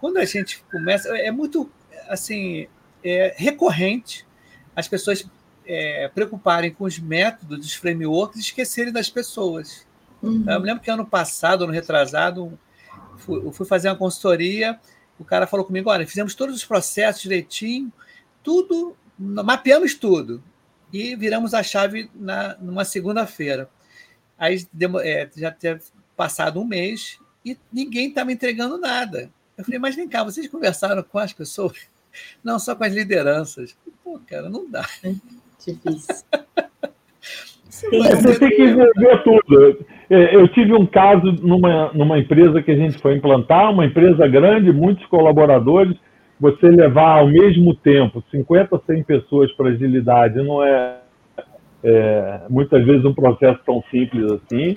Quando 0.00 0.18
a 0.18 0.24
gente 0.24 0.62
começa, 0.70 1.14
é 1.18 1.30
muito 1.30 1.68
assim, 2.08 2.66
é, 3.06 3.34
recorrente 3.36 4.26
as 4.74 4.88
pessoas 4.88 5.24
é, 5.64 6.08
preocuparem 6.08 6.72
com 6.72 6.84
os 6.84 6.98
métodos 6.98 7.58
dos 7.58 7.74
frameworks 7.74 8.38
e 8.38 8.40
esquecerem 8.40 8.92
das 8.92 9.08
pessoas. 9.08 9.86
Uhum. 10.22 10.44
Eu 10.48 10.60
me 10.60 10.66
lembro 10.66 10.82
que 10.82 10.90
ano 10.90 11.06
passado, 11.06 11.64
ano 11.64 11.72
retrasado, 11.72 12.58
fui, 13.18 13.38
eu 13.38 13.52
fui 13.52 13.66
fazer 13.66 13.88
uma 13.88 13.96
consultoria, 13.96 14.78
o 15.18 15.24
cara 15.24 15.46
falou 15.46 15.64
comigo, 15.64 15.88
olha, 15.88 16.06
fizemos 16.06 16.34
todos 16.34 16.54
os 16.54 16.64
processos 16.64 17.22
direitinho, 17.22 17.92
tudo, 18.42 18.96
mapeamos 19.18 19.94
tudo, 19.94 20.42
e 20.92 21.16
viramos 21.16 21.54
a 21.54 21.62
chave 21.62 22.10
na, 22.14 22.56
numa 22.56 22.84
segunda-feira. 22.84 23.70
Aí 24.38 24.66
é, 25.02 25.30
já 25.34 25.50
tinha 25.50 25.80
passado 26.16 26.60
um 26.60 26.64
mês 26.64 27.18
e 27.44 27.56
ninguém 27.72 28.08
estava 28.08 28.32
entregando 28.32 28.78
nada. 28.78 29.30
Eu 29.56 29.64
falei, 29.64 29.78
mas 29.78 29.94
vem 29.94 30.08
cá, 30.08 30.22
vocês 30.22 30.46
conversaram 30.48 31.02
com 31.02 31.18
as 31.18 31.32
pessoas? 31.32 31.88
Não, 32.42 32.58
só 32.58 32.74
com 32.74 32.84
as 32.84 32.94
lideranças. 32.94 33.76
Pô, 34.04 34.20
cara, 34.26 34.48
não 34.48 34.70
dá. 34.70 34.84
É 35.02 35.12
difícil. 35.72 36.24
Você 37.68 38.38
tem 38.38 38.50
que 38.50 38.62
envolver 38.62 39.22
tudo. 39.22 39.84
Eu 40.08 40.48
tive 40.48 40.72
um 40.72 40.86
caso 40.86 41.32
numa, 41.42 41.92
numa 41.92 42.18
empresa 42.18 42.62
que 42.62 42.70
a 42.70 42.76
gente 42.76 42.98
foi 42.98 43.16
implantar, 43.16 43.70
uma 43.70 43.84
empresa 43.84 44.26
grande, 44.26 44.72
muitos 44.72 45.04
colaboradores. 45.06 45.96
Você 46.40 46.68
levar 46.68 47.20
ao 47.20 47.28
mesmo 47.28 47.74
tempo 47.74 48.22
50, 48.30 48.80
100 48.86 49.02
pessoas 49.04 49.52
para 49.52 49.70
agilidade 49.70 50.36
não 50.42 50.62
é, 50.62 50.98
é 51.82 52.40
muitas 52.48 52.84
vezes 52.84 53.04
um 53.04 53.14
processo 53.14 53.60
tão 53.66 53.82
simples 53.90 54.32
assim. 54.32 54.76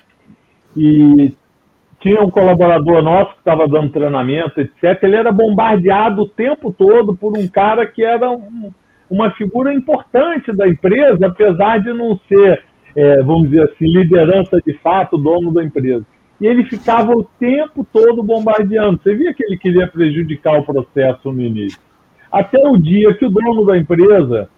E 0.75 1.33
tinha 1.99 2.21
um 2.21 2.29
colaborador 2.29 3.01
nosso 3.03 3.33
que 3.33 3.39
estava 3.39 3.67
dando 3.67 3.91
treinamento, 3.91 4.59
etc. 4.61 5.03
Ele 5.03 5.15
era 5.15 5.31
bombardeado 5.31 6.21
o 6.23 6.27
tempo 6.27 6.71
todo 6.71 7.15
por 7.15 7.37
um 7.37 7.47
cara 7.47 7.85
que 7.85 8.03
era 8.03 8.31
um, 8.31 8.71
uma 9.09 9.31
figura 9.31 9.73
importante 9.73 10.51
da 10.53 10.67
empresa, 10.67 11.27
apesar 11.27 11.79
de 11.79 11.91
não 11.91 12.19
ser, 12.27 12.63
é, 12.95 13.21
vamos 13.21 13.49
dizer 13.49 13.63
assim, 13.63 13.85
liderança 13.85 14.61
de 14.65 14.73
fato, 14.75 15.17
dono 15.17 15.51
da 15.51 15.63
empresa. 15.63 16.05
E 16.39 16.47
ele 16.47 16.63
ficava 16.63 17.11
o 17.11 17.23
tempo 17.37 17.85
todo 17.91 18.23
bombardeando. 18.23 18.99
Você 19.03 19.13
via 19.13 19.33
que 19.33 19.43
ele 19.43 19.57
queria 19.57 19.87
prejudicar 19.87 20.57
o 20.57 20.63
processo 20.63 21.31
no 21.31 21.41
início. 21.41 21.79
Até 22.31 22.65
o 22.65 22.77
dia 22.77 23.13
que 23.13 23.25
o 23.25 23.29
dono 23.29 23.65
da 23.65 23.77
empresa 23.77 24.49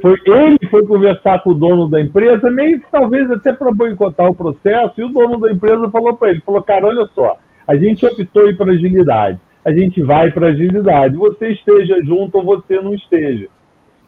foi 0.00 0.18
ele 0.26 0.58
foi 0.70 0.86
conversar 0.86 1.42
com 1.42 1.50
o 1.50 1.54
dono 1.54 1.88
da 1.88 2.00
empresa, 2.00 2.50
meio 2.50 2.80
que 2.80 2.86
talvez 2.90 3.30
até 3.30 3.52
para 3.52 3.72
boicotar 3.72 4.28
o 4.28 4.34
processo, 4.34 4.94
e 4.98 5.04
o 5.04 5.08
dono 5.08 5.38
da 5.38 5.52
empresa 5.52 5.90
falou 5.90 6.16
para 6.16 6.30
ele, 6.30 6.40
falou, 6.40 6.62
cara, 6.62 6.86
olha 6.86 7.06
só, 7.14 7.36
a 7.66 7.76
gente 7.76 8.04
optou 8.04 8.48
ir 8.48 8.56
para 8.56 8.72
agilidade, 8.72 9.38
a 9.64 9.72
gente 9.72 10.02
vai 10.02 10.30
para 10.30 10.48
agilidade, 10.48 11.16
você 11.16 11.50
esteja 11.50 12.02
junto 12.02 12.38
ou 12.38 12.44
você 12.44 12.80
não 12.80 12.94
esteja. 12.94 13.48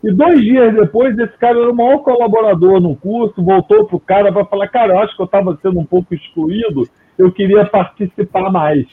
E 0.03 0.11
dois 0.11 0.41
dias 0.41 0.75
depois, 0.75 1.17
esse 1.17 1.39
cara 1.39 1.61
era 1.61 1.71
o 1.71 1.77
maior 1.77 1.99
colaborador 1.99 2.81
no 2.81 2.97
curso, 2.97 3.43
voltou 3.43 3.87
para 3.87 3.97
o 3.97 4.01
cara 4.01 4.33
para 4.33 4.45
falar, 4.47 4.67
cara, 4.69 4.95
eu 4.95 4.99
acho 4.99 5.15
que 5.15 5.23
eu 5.23 5.27
estava 5.27 5.57
sendo 5.63 5.79
um 5.79 5.85
pouco 5.85 6.13
excluído, 6.13 6.89
eu 7.17 7.31
queria 7.31 7.65
participar 7.65 8.51
mais. 8.51 8.87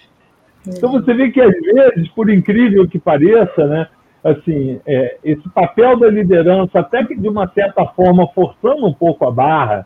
Então 0.68 0.92
você 0.92 1.14
vê 1.14 1.32
que 1.32 1.42
às 1.42 1.52
vezes, 1.52 2.08
por 2.10 2.30
incrível 2.30 2.88
que 2.88 3.00
pareça, 3.00 3.66
né, 3.66 3.88
assim, 4.24 4.80
é, 4.86 5.18
esse 5.24 5.48
papel 5.50 5.98
da 5.98 6.08
liderança, 6.08 6.80
até 6.80 7.04
que 7.06 7.16
de 7.16 7.28
uma 7.28 7.48
certa 7.50 7.86
forma 7.86 8.28
forçando 8.34 8.86
um 8.86 8.94
pouco 8.94 9.26
a 9.26 9.32
barra, 9.32 9.86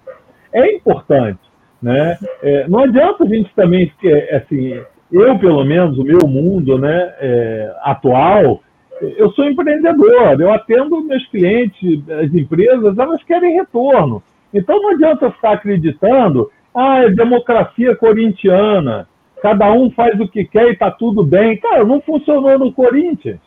é 0.51 0.75
importante. 0.75 1.39
Né? 1.81 2.17
É, 2.41 2.67
não 2.67 2.79
adianta 2.79 3.23
a 3.23 3.27
gente 3.27 3.53
também, 3.55 3.91
assim, 4.31 4.81
eu 5.11 5.37
pelo 5.37 5.63
menos, 5.63 5.97
o 5.97 6.03
meu 6.03 6.27
mundo 6.27 6.77
né, 6.77 7.13
é, 7.19 7.75
atual, 7.81 8.61
eu 9.01 9.31
sou 9.31 9.45
empreendedor, 9.45 10.39
eu 10.39 10.51
atendo 10.53 11.03
meus 11.03 11.25
clientes, 11.27 12.01
as 12.09 12.33
empresas, 12.33 12.97
elas 12.97 13.21
querem 13.23 13.55
retorno. 13.55 14.23
Então 14.53 14.81
não 14.81 14.91
adianta 14.91 15.31
ficar 15.31 15.53
acreditando 15.53 16.49
Ah, 16.73 17.03
é 17.03 17.09
democracia 17.09 17.95
corintiana. 17.95 19.07
Cada 19.41 19.71
um 19.73 19.91
faz 19.91 20.19
o 20.19 20.27
que 20.27 20.45
quer 20.45 20.69
e 20.69 20.71
está 20.71 20.89
tudo 20.89 21.23
bem. 21.23 21.57
Cara, 21.57 21.83
não 21.83 22.01
funcionou 22.01 22.57
no 22.57 22.71
Corinthians. 22.71 23.39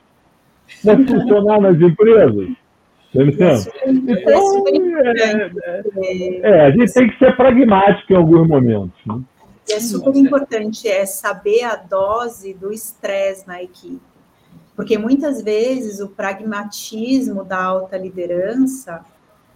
Vai 0.85 0.97
funcionar 1.05 1.61
nas 1.61 1.81
empresas. 1.81 2.49
Então, 3.15 3.63
é, 5.07 5.51
é, 5.97 6.41
é, 6.43 6.61
a 6.67 6.71
gente 6.71 6.93
tem 6.93 7.09
que 7.09 7.19
ser 7.19 7.35
pragmático 7.37 8.13
em 8.13 8.17
alguns 8.17 8.47
momentos. 8.47 8.99
Né? 9.07 9.21
E 9.69 9.73
é 9.73 9.81
super 9.81 10.15
importante 10.15 10.87
é 10.87 11.07
saber 11.07 11.65
a 11.65 11.77
dose 11.77 12.53
do 12.55 12.73
estresse 12.73 13.47
na 13.47 13.63
equipe. 13.63 14.01
Porque 14.75 14.99
muitas 14.99 15.43
vezes 15.43 16.01
o 16.01 16.09
pragmatismo 16.09 17.43
da 17.43 17.65
alta 17.65 17.97
liderança 17.97 19.05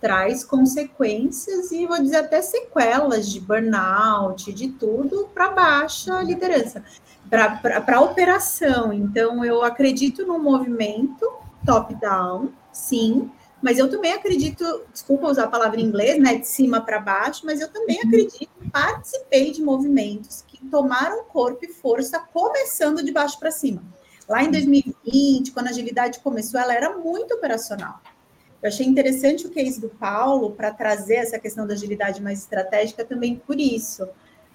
traz 0.00 0.42
consequências 0.42 1.70
e 1.70 1.86
vou 1.86 2.00
dizer 2.00 2.16
até 2.16 2.40
sequelas 2.40 3.30
de 3.30 3.38
burnout, 3.38 4.50
de 4.52 4.68
tudo 4.68 5.28
para 5.34 5.50
baixa 5.50 6.22
liderança, 6.22 6.82
para 7.30 7.96
a 7.96 8.00
operação. 8.00 8.92
Então, 8.92 9.44
eu 9.44 9.62
acredito 9.62 10.26
no 10.26 10.38
movimento 10.38 11.30
top-down, 11.64 12.50
sim, 12.72 13.30
mas 13.62 13.78
eu 13.78 13.88
também 13.88 14.12
acredito, 14.12 14.64
desculpa 14.92 15.28
usar 15.28 15.44
a 15.44 15.48
palavra 15.48 15.80
em 15.80 15.84
inglês, 15.84 16.20
né, 16.20 16.36
de 16.36 16.46
cima 16.46 16.80
para 16.80 16.98
baixo, 16.98 17.42
mas 17.44 17.60
eu 17.60 17.68
também 17.68 17.96
uhum. 17.96 18.08
acredito, 18.08 18.50
participei 18.72 19.52
de 19.52 19.62
movimentos 19.62 20.42
que 20.46 20.58
tomaram 20.66 21.24
corpo 21.24 21.64
e 21.64 21.68
força 21.68 22.18
começando 22.18 23.02
de 23.02 23.12
baixo 23.12 23.38
para 23.38 23.50
cima. 23.50 23.82
Lá 24.28 24.42
em 24.42 24.50
2020, 24.50 25.52
quando 25.52 25.66
a 25.66 25.70
agilidade 25.70 26.20
começou, 26.20 26.58
ela 26.58 26.72
era 26.74 26.96
muito 26.96 27.34
operacional. 27.34 28.00
Eu 28.62 28.68
achei 28.68 28.86
interessante 28.86 29.46
o 29.46 29.50
case 29.50 29.80
do 29.80 29.88
Paulo 29.88 30.52
para 30.52 30.70
trazer 30.70 31.16
essa 31.16 31.38
questão 31.38 31.66
da 31.66 31.74
agilidade 31.74 32.22
mais 32.22 32.40
estratégica 32.40 33.04
também 33.04 33.36
por 33.36 33.58
isso. 33.58 34.08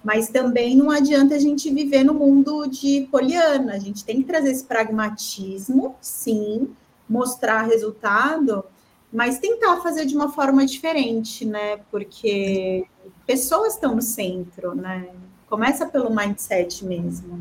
Mas 0.06 0.28
também 0.28 0.76
não 0.76 0.88
adianta 0.88 1.34
a 1.34 1.38
gente 1.40 1.68
viver 1.68 2.04
no 2.04 2.14
mundo 2.14 2.68
de 2.68 3.08
poliana. 3.10 3.72
A 3.72 3.78
gente 3.80 4.04
tem 4.04 4.18
que 4.18 4.22
trazer 4.22 4.52
esse 4.52 4.64
pragmatismo, 4.64 5.96
sim, 6.00 6.68
mostrar 7.10 7.62
resultado, 7.62 8.64
mas 9.12 9.40
tentar 9.40 9.78
fazer 9.78 10.06
de 10.06 10.14
uma 10.14 10.28
forma 10.28 10.64
diferente, 10.64 11.44
né? 11.44 11.78
Porque 11.90 12.84
pessoas 13.26 13.74
estão 13.74 13.96
no 13.96 14.00
centro, 14.00 14.76
né? 14.76 15.08
Começa 15.48 15.84
pelo 15.86 16.14
mindset 16.14 16.84
mesmo. 16.84 17.40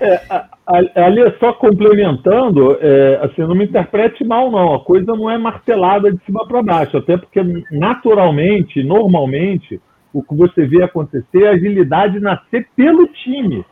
É, 0.00 0.18
ali 0.94 1.20
é 1.20 1.36
só 1.38 1.52
complementando, 1.52 2.78
é, 2.80 3.20
assim, 3.22 3.42
não 3.42 3.54
me 3.54 3.66
interprete 3.66 4.24
mal, 4.24 4.50
não. 4.50 4.76
A 4.76 4.82
coisa 4.82 5.12
não 5.12 5.28
é 5.28 5.36
martelada 5.36 6.10
de 6.10 6.24
cima 6.24 6.48
para 6.48 6.62
baixo, 6.62 6.96
até 6.96 7.18
porque 7.18 7.42
naturalmente, 7.70 8.82
normalmente, 8.82 9.78
o 10.18 10.22
que 10.22 10.34
você 10.34 10.66
vê 10.66 10.82
acontecer 10.82 11.42
é 11.42 11.48
a 11.48 11.52
agilidade 11.52 12.20
nascer 12.20 12.66
pelo 12.76 13.06
time. 13.06 13.64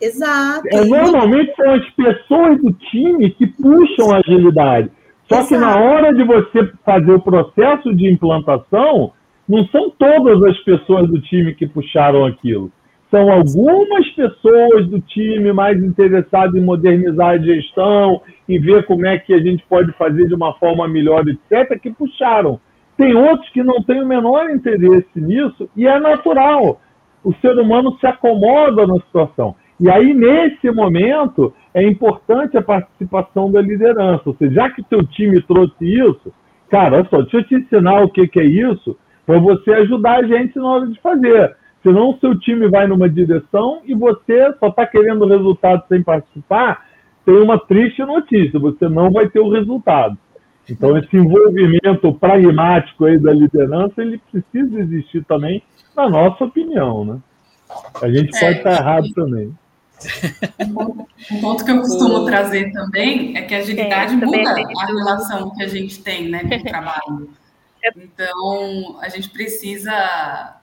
Exato. 0.00 0.66
É, 0.68 0.84
normalmente 0.84 1.54
são 1.56 1.74
as 1.74 1.90
pessoas 1.90 2.62
do 2.62 2.72
time 2.72 3.30
que 3.30 3.46
puxam 3.46 4.12
a 4.12 4.18
agilidade. 4.18 4.90
Só 5.28 5.40
Exato. 5.40 5.48
que 5.48 5.56
na 5.58 5.78
hora 5.78 6.14
de 6.14 6.24
você 6.24 6.72
fazer 6.84 7.12
o 7.12 7.20
processo 7.20 7.94
de 7.94 8.10
implantação, 8.10 9.12
não 9.48 9.66
são 9.68 9.90
todas 9.90 10.42
as 10.44 10.58
pessoas 10.64 11.08
do 11.08 11.20
time 11.20 11.54
que 11.54 11.66
puxaram 11.66 12.24
aquilo 12.24 12.72
são 13.10 13.30
algumas 13.30 14.08
pessoas 14.10 14.86
do 14.86 15.00
time 15.00 15.52
mais 15.52 15.82
interessadas 15.82 16.54
em 16.54 16.64
modernizar 16.64 17.30
a 17.30 17.38
gestão 17.38 18.22
e 18.48 18.58
ver 18.58 18.86
como 18.86 19.04
é 19.04 19.18
que 19.18 19.34
a 19.34 19.38
gente 19.38 19.64
pode 19.68 19.92
fazer 19.92 20.28
de 20.28 20.34
uma 20.34 20.54
forma 20.54 20.86
melhor, 20.86 21.24
etc., 21.28 21.78
que 21.80 21.90
puxaram. 21.90 22.60
Tem 23.00 23.16
outros 23.16 23.48
que 23.48 23.62
não 23.62 23.82
têm 23.82 24.02
o 24.02 24.06
menor 24.06 24.50
interesse 24.50 25.08
nisso 25.18 25.70
e 25.74 25.86
é 25.86 25.98
natural. 25.98 26.82
O 27.24 27.32
ser 27.36 27.58
humano 27.58 27.96
se 27.98 28.06
acomoda 28.06 28.86
na 28.86 28.96
situação. 28.96 29.56
E 29.80 29.88
aí, 29.88 30.12
nesse 30.12 30.70
momento, 30.70 31.50
é 31.72 31.82
importante 31.82 32.58
a 32.58 32.62
participação 32.62 33.50
da 33.50 33.62
liderança. 33.62 34.24
Ou 34.26 34.36
seja, 34.36 34.52
já 34.52 34.70
que 34.70 34.84
seu 34.86 35.02
time 35.02 35.40
trouxe 35.40 35.82
isso, 35.82 36.30
cara, 36.68 36.96
olha 36.96 37.08
só, 37.08 37.22
deixa 37.22 37.38
eu 37.38 37.44
te 37.44 37.54
ensinar 37.54 38.02
o 38.02 38.10
que, 38.10 38.28
que 38.28 38.38
é 38.38 38.44
isso, 38.44 38.94
para 39.24 39.38
você 39.38 39.72
ajudar 39.72 40.18
a 40.18 40.26
gente 40.26 40.58
na 40.58 40.68
hora 40.68 40.86
de 40.86 41.00
fazer. 41.00 41.56
Senão 41.82 42.10
o 42.10 42.18
seu 42.18 42.38
time 42.38 42.68
vai 42.68 42.86
numa 42.86 43.08
direção 43.08 43.80
e 43.86 43.94
você 43.94 44.52
só 44.60 44.68
está 44.68 44.84
querendo 44.84 45.24
resultado 45.24 45.84
sem 45.88 46.02
participar, 46.02 46.84
tem 47.24 47.40
uma 47.40 47.58
triste 47.58 48.04
notícia, 48.04 48.60
você 48.60 48.90
não 48.90 49.10
vai 49.10 49.26
ter 49.30 49.40
o 49.40 49.48
resultado. 49.48 50.18
Então 50.70 50.96
esse 50.96 51.16
envolvimento 51.16 52.12
pragmático 52.14 53.04
aí 53.04 53.18
da 53.18 53.32
liderança, 53.32 54.00
ele 54.00 54.20
precisa 54.30 54.80
existir 54.80 55.24
também, 55.24 55.62
na 55.96 56.08
nossa 56.08 56.44
opinião, 56.44 57.04
né? 57.04 57.18
A 58.00 58.08
gente 58.08 58.30
pode 58.38 58.58
estar 58.58 58.70
é, 58.70 58.76
tá 58.76 58.82
errado 58.82 59.12
também. 59.14 59.54
Um 61.30 61.40
ponto 61.40 61.64
que 61.64 61.70
eu 61.70 61.80
costumo 61.80 62.24
trazer 62.24 62.72
também 62.72 63.36
é 63.36 63.42
que 63.42 63.54
a 63.54 63.58
agilidade 63.58 64.14
é, 64.14 64.16
muda 64.16 64.50
a 64.50 64.86
relação 64.86 65.50
que 65.54 65.62
a 65.62 65.68
gente 65.68 66.02
tem 66.02 66.28
né, 66.28 66.42
com 66.42 66.54
o 66.54 66.62
trabalho. 66.64 67.30
Então, 67.96 68.98
a 69.00 69.08
gente 69.08 69.30
precisa 69.30 70.60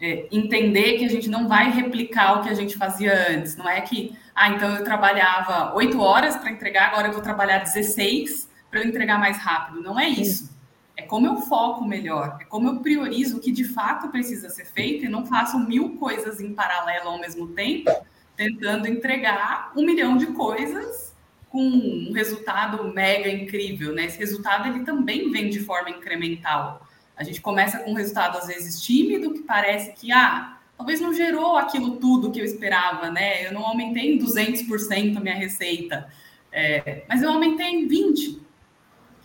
é, 0.00 0.26
entender 0.30 0.98
que 0.98 1.04
a 1.04 1.08
gente 1.08 1.28
não 1.28 1.48
vai 1.48 1.70
replicar 1.70 2.38
o 2.38 2.42
que 2.42 2.48
a 2.48 2.54
gente 2.54 2.76
fazia 2.76 3.30
antes. 3.30 3.56
Não 3.56 3.68
é 3.68 3.80
que, 3.80 4.16
ah, 4.34 4.50
então 4.50 4.74
eu 4.74 4.84
trabalhava 4.84 5.74
oito 5.74 6.00
horas 6.00 6.36
para 6.36 6.50
entregar, 6.50 6.88
agora 6.88 7.08
eu 7.08 7.12
vou 7.12 7.22
trabalhar 7.22 7.58
16 7.58 8.45
para 8.70 8.80
eu 8.80 8.88
entregar 8.88 9.18
mais 9.18 9.38
rápido. 9.38 9.82
Não 9.82 9.98
é 9.98 10.08
isso. 10.08 10.54
É 10.96 11.02
como 11.02 11.26
eu 11.26 11.36
foco 11.42 11.84
melhor, 11.84 12.38
é 12.40 12.44
como 12.44 12.68
eu 12.68 12.80
priorizo 12.80 13.36
o 13.36 13.40
que 13.40 13.52
de 13.52 13.64
fato 13.64 14.08
precisa 14.08 14.48
ser 14.48 14.64
feito 14.64 15.04
e 15.04 15.08
não 15.08 15.26
faço 15.26 15.58
mil 15.58 15.96
coisas 15.96 16.40
em 16.40 16.54
paralelo 16.54 17.10
ao 17.10 17.20
mesmo 17.20 17.48
tempo, 17.48 17.90
tentando 18.34 18.88
entregar 18.88 19.72
um 19.76 19.84
milhão 19.84 20.16
de 20.16 20.26
coisas 20.28 21.14
com 21.50 21.60
um 21.60 22.12
resultado 22.12 22.82
mega 22.94 23.28
incrível, 23.28 23.94
né? 23.94 24.06
Esse 24.06 24.18
resultado 24.18 24.68
ele 24.68 24.84
também 24.84 25.30
vem 25.30 25.50
de 25.50 25.60
forma 25.60 25.90
incremental. 25.90 26.86
A 27.14 27.22
gente 27.22 27.40
começa 27.40 27.78
com 27.78 27.92
um 27.92 27.94
resultado 27.94 28.38
às 28.38 28.46
vezes 28.46 28.80
tímido, 28.82 29.32
que 29.32 29.40
parece 29.40 29.92
que, 29.92 30.10
ah, 30.12 30.58
talvez 30.76 31.00
não 31.00 31.12
gerou 31.12 31.56
aquilo 31.56 31.96
tudo 31.96 32.30
que 32.30 32.40
eu 32.40 32.44
esperava, 32.44 33.10
né? 33.10 33.46
Eu 33.46 33.52
não 33.52 33.64
aumentei 33.64 34.14
em 34.14 34.18
200% 34.18 35.16
a 35.16 35.20
minha 35.20 35.34
receita, 35.34 36.08
é, 36.50 37.04
mas 37.08 37.22
eu 37.22 37.30
aumentei 37.30 37.66
em 37.66 37.88
20%, 37.88 38.45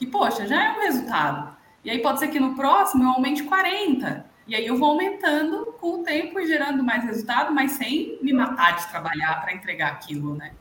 que, 0.01 0.07
poxa, 0.07 0.47
já 0.47 0.63
é 0.63 0.71
um 0.71 0.81
resultado. 0.81 1.55
E 1.85 1.91
aí 1.91 1.99
pode 1.99 2.19
ser 2.19 2.29
que 2.29 2.39
no 2.39 2.55
próximo 2.55 3.03
eu 3.03 3.09
aumente 3.09 3.43
40%. 3.43 4.23
E 4.47 4.55
aí 4.55 4.65
eu 4.65 4.75
vou 4.75 4.89
aumentando 4.89 5.75
com 5.79 5.99
o 5.99 6.03
tempo 6.03 6.39
e 6.39 6.47
gerando 6.47 6.83
mais 6.83 7.05
resultado, 7.05 7.53
mas 7.53 7.73
sem 7.73 8.17
me 8.19 8.33
matar 8.33 8.77
de 8.77 8.89
trabalhar 8.89 9.39
para 9.41 9.53
entregar 9.53 9.91
aquilo, 9.91 10.35
né? 10.35 10.51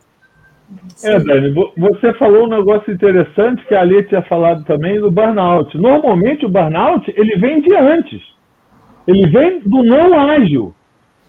É, 1.02 1.18
Dani, 1.18 1.52
você 1.76 2.12
falou 2.14 2.44
um 2.44 2.50
negócio 2.50 2.92
interessante 2.92 3.64
que 3.66 3.74
a 3.74 3.80
Ali 3.80 4.04
tinha 4.04 4.22
falado 4.22 4.62
também 4.64 5.00
do 5.00 5.10
burnout. 5.10 5.76
Normalmente 5.76 6.44
o 6.44 6.48
burnout 6.50 7.10
ele 7.16 7.36
vem 7.38 7.62
de 7.62 7.74
antes. 7.74 8.22
Ele 9.06 9.26
vem 9.26 9.60
do 9.60 9.82
não 9.82 10.20
ágil. 10.20 10.74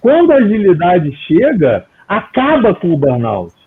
Quando 0.02 0.34
a 0.34 0.36
agilidade 0.36 1.16
chega, 1.26 1.88
acaba 2.08 2.76
com 2.76 2.92
o 2.92 2.98
burnout. 2.98 3.61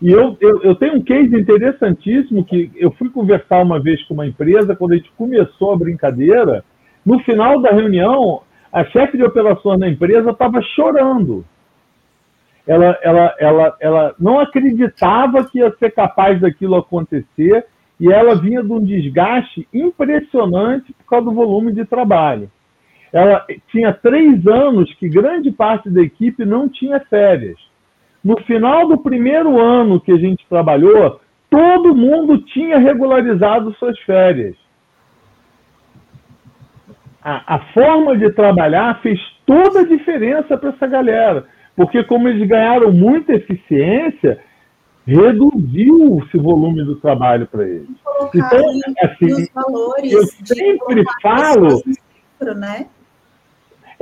E 0.00 0.10
eu, 0.10 0.36
eu, 0.40 0.62
eu, 0.62 0.74
tenho 0.74 0.96
um 0.96 1.02
case 1.02 1.34
interessantíssimo 1.34 2.44
que 2.44 2.70
eu 2.74 2.90
fui 2.92 3.10
conversar 3.10 3.62
uma 3.62 3.78
vez 3.78 4.02
com 4.04 4.14
uma 4.14 4.26
empresa, 4.26 4.74
quando 4.74 4.92
a 4.92 4.96
gente 4.96 5.12
começou 5.12 5.72
a 5.72 5.76
brincadeira, 5.76 6.64
no 7.04 7.18
final 7.20 7.60
da 7.60 7.70
reunião, 7.70 8.42
a 8.72 8.84
chefe 8.84 9.18
de 9.18 9.24
operações 9.24 9.78
da 9.78 9.88
empresa 9.88 10.30
estava 10.30 10.62
chorando 10.74 11.44
ela, 12.70 12.98
ela, 13.02 13.34
ela, 13.38 13.76
ela 13.80 14.14
não 14.18 14.38
acreditava 14.38 15.44
que 15.44 15.58
ia 15.58 15.74
ser 15.78 15.90
capaz 15.90 16.40
daquilo 16.40 16.76
acontecer 16.76 17.66
e 17.98 18.10
ela 18.10 18.36
vinha 18.36 18.62
de 18.62 18.72
um 18.72 18.82
desgaste 18.82 19.66
impressionante 19.74 20.92
por 20.92 21.04
causa 21.04 21.24
do 21.26 21.32
volume 21.32 21.72
de 21.72 21.84
trabalho. 21.84 22.50
Ela 23.12 23.44
tinha 23.72 23.92
três 23.92 24.46
anos 24.46 24.92
que 24.94 25.08
grande 25.08 25.50
parte 25.50 25.90
da 25.90 26.00
equipe 26.00 26.44
não 26.44 26.68
tinha 26.68 27.00
férias. 27.00 27.58
No 28.22 28.36
final 28.42 28.88
do 28.88 28.98
primeiro 28.98 29.58
ano 29.60 30.00
que 30.00 30.12
a 30.12 30.18
gente 30.18 30.46
trabalhou, 30.48 31.20
todo 31.48 31.94
mundo 31.94 32.38
tinha 32.38 32.78
regularizado 32.78 33.74
suas 33.74 33.98
férias. 34.00 34.54
A, 37.22 37.56
a 37.56 37.58
forma 37.72 38.16
de 38.16 38.30
trabalhar 38.32 39.00
fez 39.02 39.18
toda 39.44 39.80
a 39.80 39.86
diferença 39.86 40.56
para 40.56 40.70
essa 40.70 40.86
galera 40.86 41.46
porque 41.80 42.04
como 42.04 42.28
eles 42.28 42.46
ganharam 42.46 42.92
muita 42.92 43.32
eficiência, 43.32 44.38
reduziu 45.06 46.22
esse 46.22 46.36
volume 46.36 46.84
do 46.84 46.96
trabalho 46.96 47.46
para 47.46 47.66
eles. 47.66 47.88
Então, 48.34 48.60
assim, 49.02 49.46
eu 50.04 50.26
sempre 50.26 51.02
falo. 51.22 51.82
né? 52.54 52.86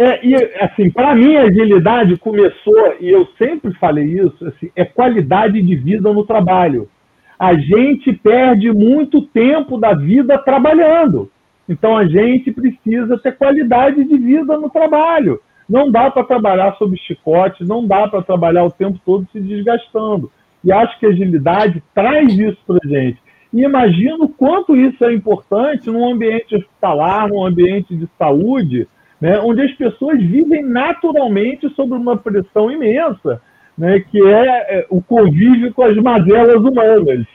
É, 0.01 0.25
e 0.25 0.35
assim, 0.61 0.91
para 0.91 1.13
mim 1.13 1.35
a 1.35 1.43
agilidade 1.43 2.17
começou, 2.19 2.95
e 3.01 3.09
eu 3.09 3.27
sempre 3.37 3.75
falei 3.75 4.05
isso, 4.05 4.47
assim, 4.47 4.71
é 4.77 4.85
qualidade 4.85 5.61
de 5.61 5.75
vida 5.75 6.13
no 6.13 6.25
trabalho. 6.25 6.89
A 7.37 7.55
gente 7.55 8.13
perde 8.13 8.71
muito 8.71 9.23
tempo 9.23 9.77
da 9.77 9.95
vida 9.95 10.39
trabalhando. 10.39 11.29
Então 11.69 11.97
a 11.97 12.07
gente 12.07 12.53
precisa 12.53 13.19
ter 13.19 13.37
qualidade 13.37 14.03
de 14.05 14.17
vida 14.17 14.57
no 14.57 14.71
trabalho 14.71 15.41
Não 15.69 15.91
dá 15.91 16.11
para 16.11 16.25
trabalhar 16.25 16.77
sob 16.77 16.97
chicote, 16.97 17.65
não 17.65 17.87
dá 17.87 18.09
para 18.09 18.23
trabalhar 18.23 18.65
o 18.65 18.71
tempo 18.71 18.99
todo 19.05 19.29
se 19.33 19.41
desgastando. 19.41 20.31
E 20.65 20.73
acho 20.73 20.99
que 20.99 21.07
a 21.07 21.11
agilidade 21.11 21.83
traz 21.93 22.33
isso 22.39 22.59
para 22.67 22.89
gente. 22.89 23.19
E 23.53 23.63
imagino 23.63 24.29
quanto 24.29 24.77
isso 24.77 25.05
é 25.05 25.13
importante 25.13 25.91
num 25.91 26.11
ambiente 26.11 26.55
hospitalar, 26.55 27.29
num 27.29 27.45
ambiente 27.45 27.95
de 27.95 28.09
saúde, 28.19 28.89
né, 29.21 29.39
onde 29.41 29.63
as 29.63 29.73
pessoas 29.73 30.19
vivem 30.19 30.63
naturalmente 30.63 31.69
sob 31.75 31.95
uma 31.95 32.17
pressão 32.17 32.71
imensa, 32.71 33.41
né, 33.77 34.01
que 34.01 34.21
é, 34.23 34.81
é 34.81 34.87
o 34.91 35.03
convívio 35.03 35.73
com 35.73 35.83
as 35.83 35.97
mazelas 35.97 36.63
humanas. 36.63 37.27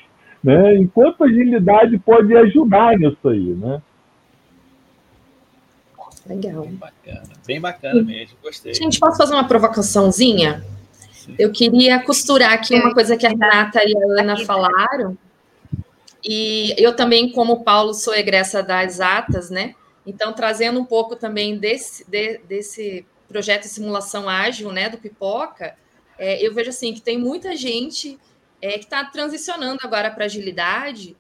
Né? 0.43 0.75
Enquanto 0.75 1.23
a 1.23 1.27
agilidade 1.27 1.97
pode 1.99 2.35
ajudar 2.35 2.97
nisso 2.97 3.29
aí. 3.29 3.55
Né? 3.55 3.81
Legal. 6.25 6.61
Bem 6.63 6.75
bacana, 6.75 7.29
bem 7.45 7.61
bacana 7.61 8.01
mesmo, 8.01 8.37
gostei. 8.41 8.73
Gente, 8.73 8.99
posso 8.99 9.17
fazer 9.17 9.33
uma 9.33 9.47
provocaçãozinha? 9.47 10.63
Sim. 11.11 11.35
Eu 11.37 11.51
queria 11.51 12.01
costurar 12.01 12.53
aqui 12.53 12.75
uma 12.75 12.93
coisa 12.93 13.15
que 13.17 13.25
a 13.25 13.29
Renata 13.29 13.79
e 13.85 13.93
a 13.95 14.21
Ana 14.21 14.45
falaram. 14.45 15.17
E 16.23 16.73
eu 16.77 16.95
também, 16.95 17.31
como 17.31 17.63
Paulo, 17.63 17.93
sou 17.93 18.15
egressa 18.15 18.63
das 18.63 19.01
atas, 19.01 19.49
né? 19.49 19.75
Então, 20.05 20.33
trazendo 20.33 20.79
um 20.79 20.85
pouco 20.85 21.15
também 21.15 21.57
desse, 21.57 22.09
de, 22.09 22.37
desse 22.39 23.05
projeto 23.27 23.63
de 23.63 23.69
simulação 23.69 24.27
ágil, 24.27 24.71
né, 24.71 24.89
do 24.89 24.97
Pipoca, 24.97 25.75
é, 26.17 26.45
eu 26.45 26.53
vejo 26.53 26.69
assim 26.69 26.93
que 26.93 27.01
tem 27.01 27.17
muita 27.17 27.55
gente 27.55 28.19
é, 28.61 28.77
que 28.77 28.85
está 28.85 29.03
transicionando 29.05 29.79
agora 29.83 30.11
para 30.11 30.25
agilidade 30.25 31.15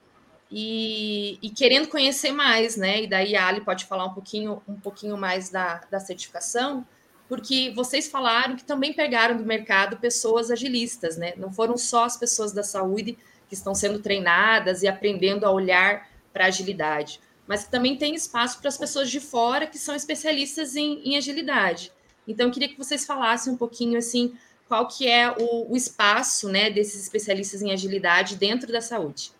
e, 0.49 1.39
e, 1.41 1.49
querendo 1.49 1.87
conhecer 1.87 2.31
mais, 2.31 2.77
né? 2.77 3.03
E 3.03 3.07
daí 3.07 3.35
a 3.35 3.47
Ali 3.47 3.61
pode 3.61 3.85
falar 3.85 4.05
um 4.05 4.13
pouquinho, 4.13 4.61
um 4.67 4.79
pouquinho 4.79 5.17
mais 5.17 5.49
da, 5.49 5.81
da 5.89 5.99
certificação, 5.99 6.85
porque 7.27 7.73
vocês 7.75 8.07
falaram 8.07 8.55
que 8.55 8.63
também 8.63 8.93
pegaram 8.93 9.35
do 9.35 9.43
mercado 9.43 9.97
pessoas 9.97 10.51
agilistas, 10.51 11.17
né? 11.17 11.33
Não 11.35 11.51
foram 11.51 11.75
só 11.75 12.05
as 12.05 12.15
pessoas 12.15 12.53
da 12.53 12.61
saúde 12.61 13.17
que 13.49 13.55
estão 13.55 13.73
sendo 13.73 13.99
treinadas 13.99 14.83
e 14.83 14.87
aprendendo 14.87 15.43
a 15.45 15.51
olhar 15.51 16.07
para 16.31 16.45
agilidade, 16.45 17.19
mas 17.47 17.65
que 17.65 17.71
também 17.71 17.97
tem 17.97 18.15
espaço 18.15 18.59
para 18.59 18.69
as 18.69 18.77
pessoas 18.77 19.09
de 19.09 19.19
fora 19.19 19.67
que 19.67 19.77
são 19.77 19.95
especialistas 19.95 20.75
em, 20.75 21.01
em 21.03 21.17
agilidade. 21.17 21.91
Então, 22.27 22.51
queria 22.51 22.69
que 22.69 22.77
vocês 22.77 23.05
falassem 23.05 23.53
um 23.53 23.57
pouquinho 23.57 23.97
assim 23.97 24.33
qual 24.67 24.87
que 24.87 25.07
é 25.07 25.29
o, 25.29 25.71
o 25.71 25.75
espaço 25.75 26.49
né, 26.49 26.69
desses 26.69 27.03
especialistas 27.03 27.61
em 27.61 27.71
agilidade 27.71 28.37
dentro 28.37 28.71
da 28.71 28.81
saúde. 28.81 29.31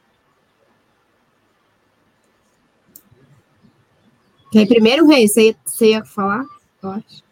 Quem 4.51 4.67
primeiro, 4.67 5.07
Rei, 5.07 5.27
você, 5.27 5.55
você 5.65 5.91
ia 5.91 6.05
falar? 6.05 6.45
Eu 6.83 6.89
acho. 6.91 7.23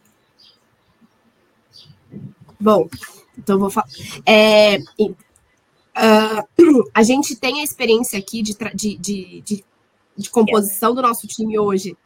Bom, 2.60 2.90
então 3.38 3.60
vou 3.60 3.70
falar. 3.70 3.88
É, 4.26 4.80
uh, 5.00 6.84
a 6.94 7.04
gente 7.04 7.36
tem 7.36 7.62
a 7.62 7.64
experiência 7.64 8.18
aqui 8.18 8.42
de, 8.42 8.58
de, 8.74 8.98
de, 8.98 9.42
de, 9.42 9.66
de 10.22 10.30
composição 10.30 10.94
do 10.94 11.02
nosso 11.02 11.28
time 11.28 11.58
hoje. 11.58 11.98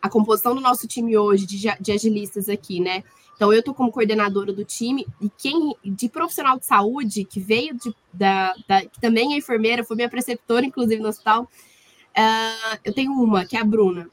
A 0.00 0.08
composição 0.08 0.54
do 0.54 0.60
nosso 0.60 0.88
time 0.88 1.16
hoje 1.16 1.46
de, 1.46 1.58
de 1.80 1.92
agilistas 1.92 2.48
aqui, 2.48 2.80
né? 2.80 3.04
Então, 3.36 3.52
eu 3.52 3.60
estou 3.60 3.72
como 3.72 3.90
coordenadora 3.90 4.52
do 4.52 4.64
time, 4.64 5.06
e 5.20 5.30
quem 5.30 5.74
de 5.82 6.08
profissional 6.08 6.58
de 6.58 6.66
saúde, 6.66 7.24
que 7.24 7.40
veio 7.40 7.74
de, 7.74 7.94
da, 8.12 8.54
da, 8.68 8.82
que 8.82 9.00
também 9.00 9.32
é 9.32 9.38
enfermeira, 9.38 9.84
foi 9.84 9.96
minha 9.96 10.10
preceptora, 10.10 10.66
inclusive, 10.66 11.00
no 11.00 11.08
hospital, 11.08 11.48
Uh, 12.10 12.78
eu 12.84 12.92
tenho 12.92 13.12
uma, 13.12 13.44
que 13.44 13.56
é 13.56 13.60
a 13.60 13.64
Bruna. 13.64 14.08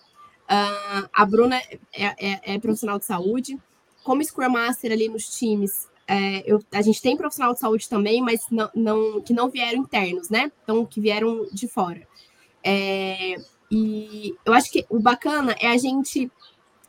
Uh, 0.50 1.10
a 1.12 1.26
Bruna 1.26 1.58
é, 1.58 2.06
é, 2.18 2.56
é, 2.56 2.60
profissional 2.60 3.00
de 3.00 3.06
saúde. 3.06 3.58
Como 4.04 4.24
Scrum 4.24 4.50
Master 4.50 4.92
ali 4.92 5.10
nos 5.10 5.28
times, 5.38 5.88
é, 6.08 6.44
eu, 6.50 6.64
a 6.72 6.82
gente 6.82 7.02
tem 7.02 7.18
profissional 7.18 7.54
de 7.54 7.60
saúde 7.60 7.90
também, 7.90 8.22
mas 8.22 8.42
não, 8.50 8.70
não, 8.74 9.22
que 9.22 9.34
não 9.34 9.50
vieram 9.50 9.80
internos, 9.80 10.30
né? 10.30 10.52
Então, 10.64 10.86
que 10.86 11.02
vieram 11.02 11.46
de 11.52 11.68
fora. 11.68 12.08
É, 12.70 13.38
e 13.72 14.36
eu 14.46 14.54
acho 14.54 14.70
que 14.70 14.86
o 14.90 15.00
bacana 15.00 15.56
é 15.58 15.68
a 15.68 15.78
gente 15.78 16.30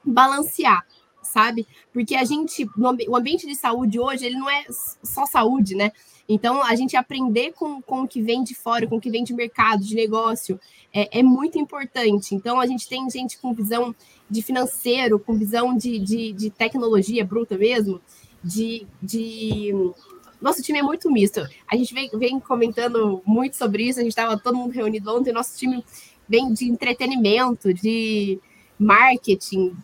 balancear, 0.04 0.84
sabe? 1.22 1.68
Porque 1.92 2.16
a 2.16 2.24
gente, 2.24 2.68
o 2.76 3.16
ambiente 3.16 3.46
de 3.46 3.54
saúde 3.54 4.00
hoje, 4.00 4.26
ele 4.26 4.36
não 4.36 4.50
é 4.50 4.64
só 5.04 5.24
saúde, 5.24 5.76
né? 5.76 5.92
Então, 6.28 6.60
a 6.64 6.74
gente 6.74 6.96
aprender 6.96 7.52
com, 7.52 7.80
com 7.80 8.02
o 8.02 8.08
que 8.08 8.20
vem 8.20 8.42
de 8.42 8.56
fora, 8.56 8.88
com 8.88 8.96
o 8.96 9.00
que 9.00 9.08
vem 9.08 9.22
de 9.22 9.32
mercado, 9.32 9.84
de 9.84 9.94
negócio, 9.94 10.58
é, 10.92 11.20
é 11.20 11.22
muito 11.22 11.58
importante. 11.58 12.34
Então, 12.34 12.60
a 12.60 12.66
gente 12.66 12.88
tem 12.88 13.08
gente 13.08 13.38
com 13.38 13.54
visão 13.54 13.94
de 14.28 14.42
financeiro, 14.42 15.20
com 15.20 15.38
visão 15.38 15.76
de, 15.76 15.98
de, 16.00 16.32
de 16.32 16.50
tecnologia 16.50 17.24
bruta 17.24 17.56
mesmo, 17.56 18.00
de, 18.42 18.84
de 19.00 19.72
nosso 20.40 20.62
time 20.62 20.78
é 20.78 20.82
muito 20.82 21.10
misto. 21.10 21.46
A 21.66 21.76
gente 21.76 21.92
vem, 21.92 22.08
vem 22.14 22.40
comentando 22.40 23.22
muito 23.24 23.56
sobre 23.56 23.84
isso, 23.84 23.98
a 23.98 24.02
gente 24.02 24.12
estava 24.12 24.38
todo 24.38 24.56
mundo 24.56 24.72
reunido 24.72 25.14
ontem, 25.14 25.32
nosso 25.32 25.56
time 25.58 25.84
vem 26.28 26.52
de 26.52 26.66
entretenimento, 26.66 27.72
de 27.72 28.38
marketing, 28.78 29.76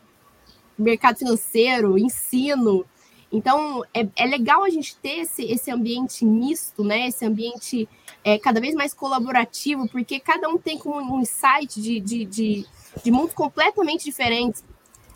mercado 0.78 1.18
financeiro, 1.18 1.98
ensino. 1.98 2.84
Então, 3.32 3.82
é, 3.92 4.06
é 4.14 4.26
legal 4.26 4.62
a 4.62 4.70
gente 4.70 4.96
ter 4.96 5.20
esse, 5.20 5.44
esse 5.44 5.70
ambiente 5.70 6.24
misto, 6.24 6.84
né? 6.84 7.08
Esse 7.08 7.24
ambiente 7.24 7.88
é, 8.22 8.38
cada 8.38 8.60
vez 8.60 8.74
mais 8.74 8.94
colaborativo, 8.94 9.88
porque 9.88 10.20
cada 10.20 10.48
um 10.48 10.56
tem 10.56 10.80
um 10.84 11.20
insight 11.20 11.80
de, 11.80 11.98
de, 11.98 12.24
de, 12.24 12.66
de 13.02 13.10
completamente 13.34 14.04
diferentes. 14.04 14.62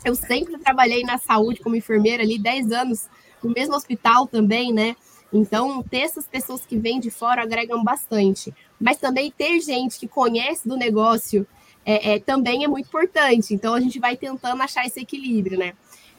Eu 0.03 0.15
sempre 0.15 0.57
trabalhei 0.57 1.03
na 1.03 1.17
saúde 1.17 1.61
como 1.61 1.75
enfermeira 1.75 2.23
ali, 2.23 2.37
10 2.37 2.71
anos, 2.71 3.07
no 3.41 3.51
mesmo 3.51 3.75
hospital 3.75 4.27
também, 4.27 4.73
né? 4.73 4.95
Então, 5.31 5.83
ter 5.83 5.99
essas 5.99 6.25
pessoas 6.25 6.65
que 6.65 6.77
vêm 6.77 6.99
de 6.99 7.11
fora 7.11 7.43
agregam 7.43 7.83
bastante. 7.83 8.53
Mas 8.79 8.97
também 8.97 9.31
ter 9.31 9.59
gente 9.61 9.99
que 9.99 10.07
conhece 10.07 10.67
do 10.67 10.75
negócio 10.75 11.45
é, 11.85 12.13
é, 12.13 12.19
também 12.19 12.63
é 12.63 12.67
muito 12.67 12.87
importante. 12.87 13.53
Então, 13.53 13.73
a 13.73 13.79
gente 13.79 13.99
vai 13.99 14.17
tentando 14.17 14.61
achar 14.61 14.85
esse 14.85 14.99
equilíbrio, 14.99 15.57
né? 15.57 15.73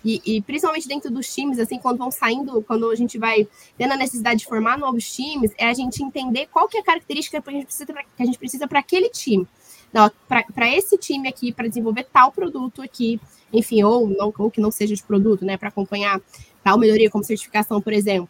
E, 0.04 0.20
e, 0.24 0.42
principalmente 0.42 0.88
dentro 0.88 1.10
dos 1.10 1.32
times, 1.32 1.58
assim, 1.58 1.78
quando 1.78 1.98
vão 1.98 2.10
saindo, 2.10 2.62
quando 2.62 2.90
a 2.90 2.94
gente 2.94 3.18
vai 3.18 3.46
tendo 3.76 3.92
a 3.92 3.96
necessidade 3.96 4.40
de 4.40 4.46
formar 4.46 4.78
novos 4.78 5.12
times, 5.12 5.52
é 5.58 5.66
a 5.68 5.74
gente 5.74 6.02
entender 6.02 6.46
qual 6.46 6.68
que 6.68 6.78
é 6.78 6.80
a 6.80 6.84
característica 6.84 7.42
que 7.42 7.50
a 8.18 8.24
gente 8.24 8.38
precisa 8.38 8.66
para 8.66 8.78
aquele 8.78 9.10
time. 9.10 9.46
Para 10.54 10.74
esse 10.74 10.96
time 10.96 11.28
aqui, 11.28 11.52
para 11.52 11.68
desenvolver 11.68 12.04
tal 12.04 12.32
produto 12.32 12.80
aqui, 12.80 13.20
enfim, 13.52 13.82
ou, 13.82 14.10
ou 14.38 14.50
que 14.50 14.60
não 14.60 14.70
seja 14.70 14.94
de 14.94 15.02
produto, 15.02 15.44
né? 15.44 15.58
Para 15.58 15.68
acompanhar 15.68 16.20
tal 16.64 16.78
melhoria, 16.78 17.10
como 17.10 17.22
certificação, 17.22 17.80
por 17.82 17.92
exemplo. 17.92 18.28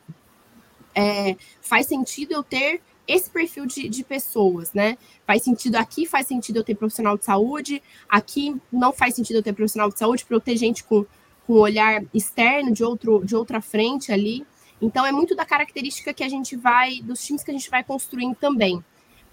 É, 0.94 1.36
faz 1.60 1.86
sentido 1.86 2.32
eu 2.32 2.42
ter 2.42 2.80
esse 3.06 3.28
perfil 3.28 3.66
de, 3.66 3.88
de, 3.88 4.04
pessoas, 4.04 4.72
né? 4.72 4.96
Faz 5.26 5.42
sentido 5.42 5.76
aqui, 5.76 6.06
faz 6.06 6.26
sentido 6.26 6.58
eu 6.58 6.64
ter 6.64 6.76
profissional 6.76 7.18
de 7.18 7.24
saúde, 7.24 7.82
aqui 8.08 8.56
não 8.72 8.92
faz 8.92 9.14
sentido 9.14 9.36
eu 9.36 9.42
ter 9.42 9.52
profissional 9.52 9.90
de 9.90 9.98
saúde 9.98 10.24
para 10.24 10.36
eu 10.36 10.40
ter 10.40 10.56
gente 10.56 10.84
com 10.84 11.04
com 11.50 11.54
olhar 11.54 12.04
externo 12.14 12.70
de, 12.70 12.84
outro, 12.84 13.24
de 13.24 13.34
outra 13.34 13.60
frente 13.60 14.12
ali. 14.12 14.46
Então, 14.80 15.04
é 15.04 15.10
muito 15.10 15.34
da 15.34 15.44
característica 15.44 16.14
que 16.14 16.22
a 16.22 16.28
gente 16.28 16.56
vai, 16.56 17.00
dos 17.02 17.24
times 17.24 17.42
que 17.42 17.50
a 17.50 17.54
gente 17.54 17.68
vai 17.68 17.82
construindo 17.82 18.36
também. 18.36 18.82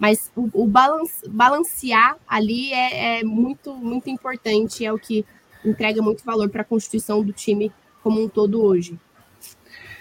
Mas 0.00 0.30
o, 0.34 0.48
o 0.52 0.66
balance, 0.66 1.28
balancear 1.28 2.16
ali 2.26 2.72
é, 2.72 3.20
é, 3.20 3.24
muito, 3.24 3.72
muito 3.74 4.10
importante, 4.10 4.84
é 4.84 4.92
o 4.92 4.98
que 4.98 5.24
entrega 5.64 6.02
muito 6.02 6.24
valor 6.24 6.48
para 6.50 6.62
a 6.62 6.64
constituição 6.64 7.22
do 7.22 7.32
time 7.32 7.72
como 8.02 8.20
um 8.20 8.28
todo 8.28 8.62
hoje. 8.62 8.98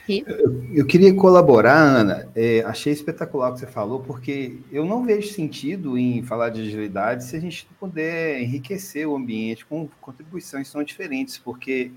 Eu, 0.09 0.63
eu, 0.73 0.85
queria 0.85 1.13
colaborar, 1.13 1.77
Ana. 1.77 2.29
É, 2.33 2.61
achei 2.61 2.93
espetacular 2.93 3.49
o 3.49 3.53
que 3.53 3.59
você 3.59 3.67
falou, 3.67 3.99
porque 3.99 4.57
eu 4.71 4.85
não 4.85 5.05
vejo 5.05 5.33
sentido 5.33 5.97
em 5.97 6.23
falar 6.23 6.49
de 6.49 6.61
agilidade 6.61 7.25
se 7.25 7.35
a 7.35 7.39
gente 7.39 7.67
puder 7.79 8.41
enriquecer 8.41 9.07
o 9.07 9.15
ambiente 9.15 9.65
com 9.65 9.89
contribuições 9.99 10.67
são 10.67 10.83
diferentes, 10.83 11.37
porque 11.37 11.91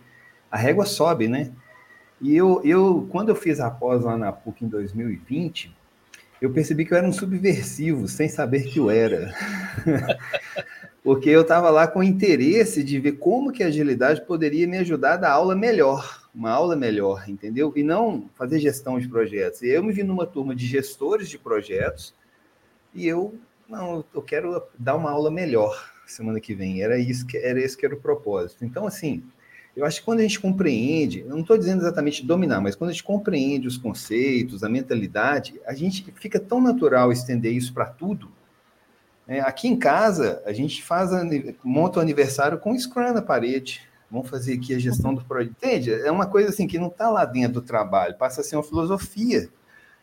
a 0.50 0.56
régua 0.56 0.84
sobe, 0.84 1.28
né? 1.28 1.52
E 2.20 2.36
eu, 2.36 2.60
eu, 2.64 3.06
quando 3.10 3.30
eu 3.30 3.36
fiz 3.36 3.60
a 3.60 3.70
pós 3.70 4.02
lá 4.02 4.16
na 4.16 4.32
PUC 4.32 4.64
em 4.64 4.68
2020, 4.68 5.74
eu 6.40 6.50
percebi 6.50 6.84
que 6.84 6.92
eu 6.92 6.98
era 6.98 7.06
um 7.06 7.12
subversivo, 7.12 8.08
sem 8.08 8.28
saber 8.28 8.64
que 8.64 8.78
eu 8.78 8.90
era. 8.90 9.32
Porque 11.02 11.30
eu 11.30 11.42
estava 11.42 11.70
lá 11.70 11.86
com 11.86 12.02
interesse 12.02 12.84
de 12.84 12.98
ver 12.98 13.12
como 13.12 13.52
que 13.52 13.62
a 13.62 13.68
agilidade 13.68 14.24
poderia 14.26 14.66
me 14.66 14.76
ajudar 14.78 15.14
a 15.14 15.16
dar 15.16 15.30
aula 15.32 15.56
melhor, 15.56 16.19
uma 16.34 16.50
aula 16.50 16.76
melhor, 16.76 17.28
entendeu? 17.28 17.72
E 17.74 17.82
não 17.82 18.28
fazer 18.34 18.58
gestão 18.60 18.98
de 18.98 19.08
projetos. 19.08 19.62
Eu 19.62 19.82
me 19.82 19.92
vi 19.92 20.02
numa 20.02 20.26
turma 20.26 20.54
de 20.54 20.66
gestores 20.66 21.28
de 21.28 21.38
projetos 21.38 22.14
e 22.94 23.06
eu, 23.06 23.34
não, 23.68 24.04
eu 24.14 24.22
quero 24.22 24.62
dar 24.78 24.96
uma 24.96 25.10
aula 25.10 25.30
melhor 25.30 25.90
semana 26.06 26.40
que 26.40 26.54
vem. 26.54 26.82
Era 26.82 26.98
isso 26.98 27.26
que 27.26 27.36
era 27.36 27.60
esse 27.60 27.76
que 27.76 27.86
era 27.86 27.94
o 27.94 28.00
propósito. 28.00 28.64
Então, 28.64 28.86
assim, 28.86 29.22
eu 29.76 29.84
acho 29.84 30.00
que 30.00 30.04
quando 30.04 30.20
a 30.20 30.22
gente 30.22 30.40
compreende, 30.40 31.20
eu 31.20 31.28
não 31.28 31.40
estou 31.40 31.56
dizendo 31.56 31.82
exatamente 31.82 32.26
dominar, 32.26 32.60
mas 32.60 32.74
quando 32.74 32.90
a 32.90 32.92
gente 32.92 33.04
compreende 33.04 33.68
os 33.68 33.78
conceitos, 33.78 34.64
a 34.64 34.68
mentalidade, 34.68 35.60
a 35.64 35.74
gente 35.74 36.04
fica 36.16 36.40
tão 36.40 36.60
natural 36.60 37.12
estender 37.12 37.52
isso 37.52 37.72
para 37.72 37.86
tudo. 37.86 38.30
É, 39.26 39.40
aqui 39.40 39.68
em 39.68 39.78
casa, 39.78 40.42
a 40.44 40.52
gente 40.52 40.82
faz 40.82 41.10
monta 41.62 42.00
o 42.00 42.02
aniversário 42.02 42.58
com 42.58 42.76
Scrum 42.76 43.12
na 43.12 43.22
parede. 43.22 43.80
Vamos 44.10 44.28
fazer 44.28 44.54
aqui 44.54 44.74
a 44.74 44.78
gestão 44.78 45.14
do 45.14 45.24
projeto. 45.24 45.52
Entende? 45.52 45.92
É 45.92 46.10
uma 46.10 46.26
coisa 46.26 46.48
assim 46.48 46.66
que 46.66 46.78
não 46.78 46.88
está 46.88 47.08
lá 47.08 47.24
dentro 47.24 47.60
do 47.60 47.62
trabalho, 47.62 48.16
passa 48.16 48.40
a 48.40 48.44
ser 48.44 48.56
uma 48.56 48.62
filosofia 48.62 49.48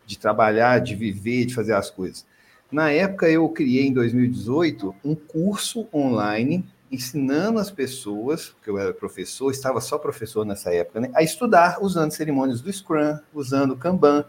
de 0.06 0.18
trabalhar, 0.18 0.80
de 0.80 0.96
viver, 0.96 1.46
de 1.46 1.54
fazer 1.54 1.74
as 1.74 1.90
coisas. 1.90 2.26
Na 2.72 2.92
época, 2.92 3.30
eu 3.30 3.48
criei, 3.50 3.88
em 3.88 3.94
2018, 3.94 4.96
um 5.04 5.16
curso 5.16 5.88
online 5.94 6.66
ensinando 6.92 7.60
as 7.60 7.70
pessoas, 7.70 8.50
porque 8.50 8.70
eu 8.70 8.78
era 8.78 8.94
professor, 8.94 9.52
estava 9.52 9.82
só 9.82 9.98
professor 9.98 10.46
nessa 10.46 10.74
época, 10.74 11.02
né, 11.02 11.12
a 11.14 11.22
estudar 11.22 11.80
usando 11.82 12.12
cerimônias 12.12 12.62
do 12.62 12.72
Scrum, 12.72 13.20
usando 13.34 13.72
o 13.72 13.78
Kanban. 13.78 14.26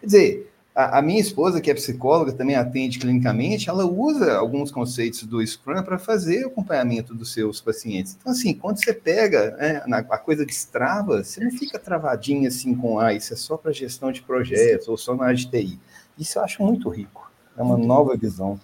Quer 0.00 0.06
dizer, 0.06 0.52
a, 0.76 0.98
a, 0.98 1.02
minha 1.02 1.18
esposa, 1.18 1.58
que 1.58 1.70
é 1.70 1.74
psicóloga, 1.74 2.34
também 2.34 2.54
atende 2.54 2.98
clinicamente, 2.98 3.70
ela 3.70 3.86
usa 3.86 4.36
alguns 4.36 4.70
conceitos 4.70 5.22
do 5.22 5.44
Scrum 5.44 5.82
para 5.82 5.98
fazer 5.98 6.44
o 6.44 6.48
acompanhamento 6.48 7.14
dos 7.14 7.32
seus 7.32 7.62
pacientes. 7.62 8.14
Então, 8.20 8.30
assim, 8.30 8.52
quando 8.52 8.84
você 8.84 8.92
pega 8.92 9.56
né, 9.56 9.82
na, 9.86 9.98
a 10.00 10.18
coisa 10.18 10.44
destrava, 10.44 11.24
você 11.24 11.42
não 11.42 11.50
fica 11.50 11.78
travadinho 11.78 12.46
assim 12.46 12.74
com, 12.74 12.98
ah, 12.98 13.14
isso 13.14 13.32
é 13.32 13.36
só 13.36 13.56
para 13.56 13.72
gestão 13.72 14.12
de 14.12 14.20
projetos 14.20 14.86
ou 14.86 14.98
só 14.98 15.16
na 15.16 15.24
área 15.24 15.36
de 15.36 15.48
TI. 15.48 15.80
Isso 16.18 16.38
eu 16.38 16.44
acho 16.44 16.62
muito 16.62 16.90
rico. 16.90 17.30
É 17.56 17.62
uma 17.62 17.78
nova 17.78 18.14
visão. 18.14 18.60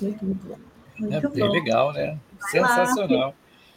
Muito, 0.00 0.24
muito 0.24 0.46
bom. 0.46 0.56
Muito 0.98 1.14
é 1.14 1.28
bem 1.28 1.46
bom. 1.46 1.52
legal, 1.52 1.92
né? 1.92 2.18
Vai 2.40 2.50
Sensacional. 2.50 3.28
Lá. 3.28 3.34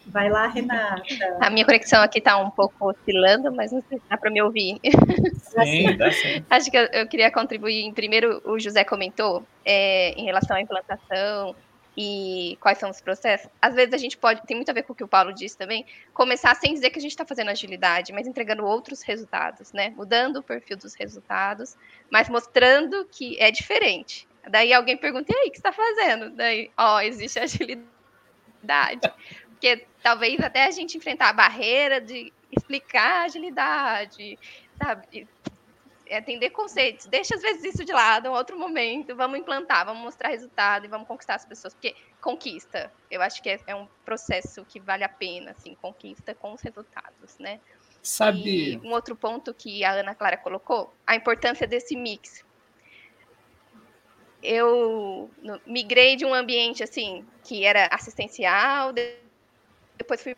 Vai 0.09 0.29
lá, 0.29 0.47
Renata. 0.47 1.03
A 1.39 1.49
minha 1.49 1.65
conexão 1.65 2.01
aqui 2.01 2.17
está 2.19 2.37
um 2.37 2.49
pouco 2.49 2.89
oscilando, 2.89 3.51
mas 3.51 3.71
não 3.71 3.81
sei 3.87 3.99
se 3.99 4.03
dá 4.09 4.17
para 4.17 4.31
me 4.31 4.41
ouvir. 4.41 4.79
Sim, 5.63 5.95
dá 5.97 6.11
sim. 6.11 6.43
Acho 6.49 6.71
que 6.71 6.77
eu, 6.77 6.85
eu, 6.85 7.07
queria 7.07 7.31
contribuir. 7.31 7.91
Primeiro, 7.93 8.41
o 8.45 8.59
José 8.59 8.83
comentou 8.83 9.43
é, 9.63 10.11
em 10.11 10.25
relação 10.25 10.57
à 10.57 10.61
implantação 10.61 11.55
e 11.95 12.57
quais 12.61 12.77
são 12.77 12.89
os 12.89 13.01
processos. 13.01 13.49
Às 13.61 13.75
vezes 13.75 13.93
a 13.93 13.97
gente 13.97 14.17
pode, 14.17 14.41
tem 14.43 14.55
muito 14.55 14.69
a 14.69 14.73
ver 14.73 14.83
com 14.83 14.93
o 14.93 14.95
que 14.95 15.03
o 15.03 15.07
Paulo 15.07 15.33
disse 15.33 15.57
também, 15.57 15.85
começar 16.13 16.55
sem 16.55 16.73
dizer 16.73 16.89
que 16.91 16.99
a 16.99 17.01
gente 17.01 17.11
está 17.11 17.25
fazendo 17.25 17.49
agilidade, 17.49 18.13
mas 18.13 18.25
entregando 18.25 18.65
outros 18.65 19.01
resultados, 19.01 19.73
né? 19.73 19.93
Mudando 19.95 20.37
o 20.37 20.43
perfil 20.43 20.77
dos 20.77 20.93
resultados, 20.93 21.75
mas 22.09 22.29
mostrando 22.29 23.05
que 23.11 23.39
é 23.39 23.51
diferente. 23.51 24.27
Daí 24.49 24.73
alguém 24.73 24.97
pergunta, 24.97 25.31
e 25.31 25.35
aí, 25.35 25.47
o 25.49 25.51
que 25.51 25.57
você 25.57 25.67
está 25.67 25.73
fazendo? 25.73 26.29
Daí, 26.31 26.71
ó, 26.77 27.01
existe 27.01 27.37
agilidade. 27.37 29.11
Porque 29.59 29.85
talvez 30.01 30.39
até 30.39 30.63
a 30.63 30.71
gente 30.71 30.95
enfrentar 30.95 31.29
a 31.29 31.33
barreira 31.33 31.99
de 31.99 32.31
explicar 32.49 33.21
a 33.21 33.23
agilidade, 33.23 34.39
sabe? 34.81 35.27
É 36.05 36.17
atender 36.17 36.51
conceitos. 36.51 37.05
Deixa 37.07 37.35
às 37.35 37.41
vezes 37.41 37.75
isso 37.75 37.83
de 37.83 37.91
lado, 37.91 38.29
um 38.29 38.31
outro 38.31 38.57
momento, 38.57 39.13
vamos 39.17 39.37
implantar, 39.37 39.85
vamos 39.85 40.01
mostrar 40.01 40.29
resultado 40.29 40.85
e 40.85 40.87
vamos 40.87 41.07
conquistar 41.07 41.35
as 41.35 41.45
pessoas, 41.45 41.73
porque 41.73 41.93
conquista, 42.21 42.91
eu 43.11 43.21
acho 43.21 43.43
que 43.43 43.49
é, 43.49 43.59
é 43.67 43.75
um 43.75 43.85
processo 44.05 44.63
que 44.65 44.79
vale 44.79 45.03
a 45.03 45.09
pena, 45.09 45.51
assim, 45.51 45.75
conquista 45.81 46.33
com 46.33 46.53
os 46.53 46.61
resultados, 46.61 47.37
né? 47.37 47.59
Sabe. 48.01 48.73
E 48.73 48.77
um 48.77 48.91
outro 48.91 49.13
ponto 49.13 49.53
que 49.53 49.83
a 49.83 49.91
Ana 49.91 50.15
Clara 50.15 50.37
colocou, 50.37 50.93
a 51.05 51.17
importância 51.17 51.67
desse 51.67 51.97
mix. 51.97 52.45
Eu 54.41 55.29
migrei 55.65 56.15
de 56.15 56.23
um 56.23 56.33
ambiente 56.33 56.81
assim 56.81 57.25
que 57.43 57.65
era 57.65 57.87
assistencial, 57.87 58.93
depois 59.99 60.23
fui 60.23 60.35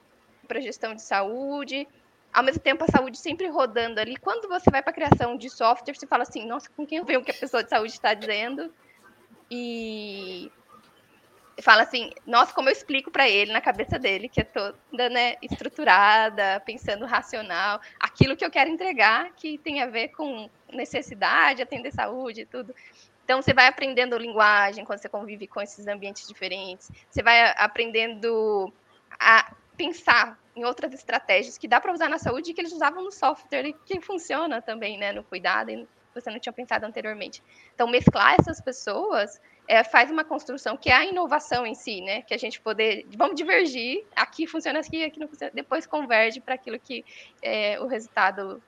para 0.48 0.60
gestão 0.60 0.94
de 0.94 1.02
saúde. 1.02 1.88
Ao 2.34 2.44
mesmo 2.44 2.62
tempo, 2.62 2.84
a 2.84 2.88
saúde 2.88 3.18
sempre 3.18 3.48
rodando 3.48 4.00
ali. 4.00 4.18
Quando 4.18 4.50
você 4.50 4.70
vai 4.70 4.82
para 4.82 4.92
criação 4.92 5.38
de 5.38 5.50
software, 5.50 5.94
você 5.94 6.08
fala 6.08 6.24
assim: 6.24 6.46
nossa, 6.46 6.70
com 6.76 6.86
quem 6.86 6.98
eu 6.98 7.06
vejo 7.06 7.20
o 7.20 7.24
que 7.24 7.32
a 7.32 7.36
pessoa 7.36 7.64
de 7.64 7.70
saúde 7.70 7.94
está 7.94 8.14
dizendo? 8.14 8.74
E 9.50 10.52
fala 11.62 11.84
assim: 11.84 12.12
nossa, 12.26 12.54
como 12.54 12.70
eu 12.70 12.74
explico 12.74 13.12
para 13.12 13.30
ele 13.30 13.52
na 13.52 13.62
cabeça 13.62 14.00
dele, 14.00 14.28
que 14.28 14.42
é 14.42 14.44
toda 14.44 15.10
né, 15.10 15.36
estruturada, 15.42 16.62
pensando 16.66 17.06
racional, 17.06 17.80
aquilo 18.00 18.36
que 18.36 18.44
eu 18.44 18.52
quero 18.52 18.70
entregar, 18.70 19.32
que 19.36 19.58
tem 19.58 19.82
a 19.82 19.88
ver 19.88 20.10
com 20.10 20.50
necessidade, 20.74 21.62
atender 21.62 21.92
saúde 21.92 22.42
e 22.42 22.46
tudo. 22.46 22.74
Então, 23.24 23.42
você 23.42 23.54
vai 23.54 23.68
aprendendo 23.68 24.18
linguagem 24.18 24.84
quando 24.84 25.00
você 25.00 25.08
convive 25.08 25.48
com 25.48 25.62
esses 25.62 25.88
ambientes 25.88 26.28
diferentes. 26.28 26.92
Você 27.10 27.22
vai 27.22 27.54
aprendendo 27.56 28.74
a 29.22 29.54
pensar 29.78 30.38
em 30.56 30.66
outras 30.66 30.92
estratégias 30.94 31.58
que 31.58 31.68
dá 31.68 31.80
para 31.80 31.94
usar 31.94 32.10
na 32.10 32.18
saúde 32.18 32.52
e 32.52 32.54
que 32.54 32.62
eles 32.62 32.74
usavam 32.74 33.04
no 33.04 33.12
software 33.12 33.68
e 33.68 33.74
que 33.74 34.02
funciona 34.02 34.62
também, 34.62 34.98
né, 34.98 35.12
no 35.12 35.24
cuidado 35.24 35.70
e 35.70 35.88
você 36.14 36.30
não 36.30 36.40
tinha 36.40 36.52
pensado 36.52 36.86
anteriormente. 36.86 37.42
Então, 37.74 37.88
mesclar 37.88 38.36
essas 38.40 38.60
pessoas 38.60 39.40
é, 39.68 39.84
faz 39.84 40.12
uma 40.12 40.26
construção 40.26 40.76
que 40.76 40.90
é 40.90 40.94
a 40.94 41.06
inovação 41.06 41.66
em 41.66 41.76
si, 41.76 42.02
né? 42.02 42.24
Que 42.24 42.34
a 42.34 42.38
gente 42.38 42.60
poder, 42.60 43.06
vamos 43.16 43.36
divergir, 43.36 44.04
aqui 44.14 44.46
funciona 44.46 44.80
aqui, 44.80 45.06
aqui 45.06 45.20
não 45.20 45.28
funciona, 45.30 45.54
depois 45.56 45.86
converge 45.86 46.42
para 46.42 46.56
aquilo 46.56 46.78
que 46.78 47.06
é 47.42 47.80
o 47.80 47.88
resultado 47.88 48.62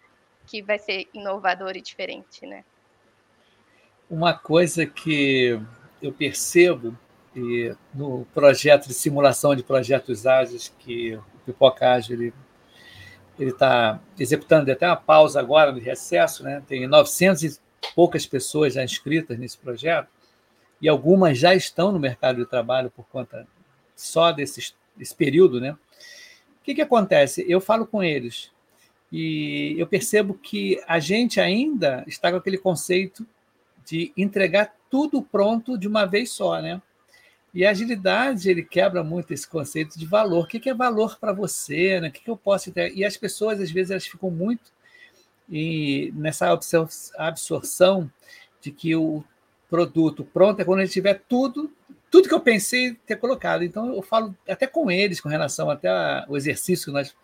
que 0.47 0.61
vai 0.61 0.79
ser 0.79 1.07
inovador 1.13 1.75
e 1.75 1.81
diferente, 1.81 2.45
né? 2.45 2.63
Uma 4.09 4.33
coisa 4.33 4.85
que 4.85 5.59
eu 6.01 6.13
percebo 6.13 6.97
e 7.35 7.75
no 7.93 8.25
projeto 8.33 8.87
de 8.87 8.93
simulação 8.93 9.55
de 9.55 9.63
projetos 9.63 10.25
ágeis 10.27 10.73
que 10.79 11.15
o 11.15 11.23
Pipoca 11.45 11.91
Ágil 11.91 12.15
ele 12.15 12.33
ele 13.39 13.49
está 13.49 13.99
executando 14.19 14.71
até 14.71 14.85
uma 14.85 14.95
pausa 14.95 15.39
agora 15.39 15.71
no 15.71 15.79
recesso, 15.79 16.43
né? 16.43 16.61
Tem 16.67 16.85
900 16.87 17.43
e 17.43 17.59
poucas 17.95 18.25
pessoas 18.25 18.73
já 18.73 18.83
inscritas 18.83 19.37
nesse 19.39 19.57
projeto 19.57 20.07
e 20.79 20.87
algumas 20.87 21.37
já 21.37 21.55
estão 21.55 21.91
no 21.91 21.99
mercado 21.99 22.37
de 22.37 22.45
trabalho 22.45 22.91
por 22.91 23.05
conta 23.07 23.47
só 23.95 24.31
desse, 24.31 24.73
desse 24.95 25.15
período, 25.15 25.59
né? 25.59 25.71
O 25.71 26.63
que, 26.63 26.75
que 26.75 26.81
acontece? 26.81 27.43
Eu 27.47 27.59
falo 27.59 27.87
com 27.87 28.03
eles 28.03 28.51
e 29.11 29.75
eu 29.77 29.87
percebo 29.87 30.35
que 30.35 30.81
a 30.87 30.99
gente 30.99 31.39
ainda 31.39 32.03
está 32.07 32.31
com 32.31 32.37
aquele 32.37 32.57
conceito 32.57 33.25
de 33.85 34.13
entregar 34.15 34.75
tudo 34.89 35.21
pronto 35.21 35.77
de 35.77 35.87
uma 35.87 36.05
vez 36.05 36.31
só, 36.31 36.61
né? 36.61 36.81
E 37.53 37.65
a 37.65 37.69
agilidade, 37.69 38.49
ele 38.49 38.63
quebra 38.63 39.03
muito 39.03 39.31
esse 39.31 39.47
conceito 39.47 39.97
de 39.97 40.05
valor. 40.05 40.45
O 40.45 40.47
que 40.47 40.69
é 40.69 40.73
valor 40.73 41.19
para 41.19 41.31
você? 41.31 41.99
Né? 41.99 42.07
O 42.07 42.11
que 42.11 42.27
eu 42.29 42.35
posso 42.35 42.71
ter? 42.71 42.91
E 42.95 43.05
as 43.05 43.15
pessoas, 43.15 43.61
às 43.61 43.69
vezes, 43.69 43.91
elas 43.91 44.07
ficam 44.07 44.31
muito 44.31 44.71
e 45.49 46.11
nessa 46.15 46.57
absorção 47.17 48.09
de 48.61 48.71
que 48.71 48.95
o 48.95 49.23
produto 49.69 50.23
pronto 50.23 50.61
é 50.61 50.65
quando 50.65 50.79
ele 50.79 50.89
tiver 50.89 51.21
tudo, 51.27 51.71
tudo 52.09 52.27
que 52.27 52.33
eu 52.33 52.39
pensei 52.39 52.95
ter 53.05 53.17
colocado. 53.17 53.63
Então, 53.63 53.93
eu 53.93 54.01
falo 54.01 54.35
até 54.47 54.65
com 54.65 54.89
eles, 54.89 55.21
com 55.21 55.29
relação 55.29 55.69
até 55.69 55.89
ao 55.89 56.35
exercício 56.35 56.85
que 56.85 56.91
nós 56.91 57.15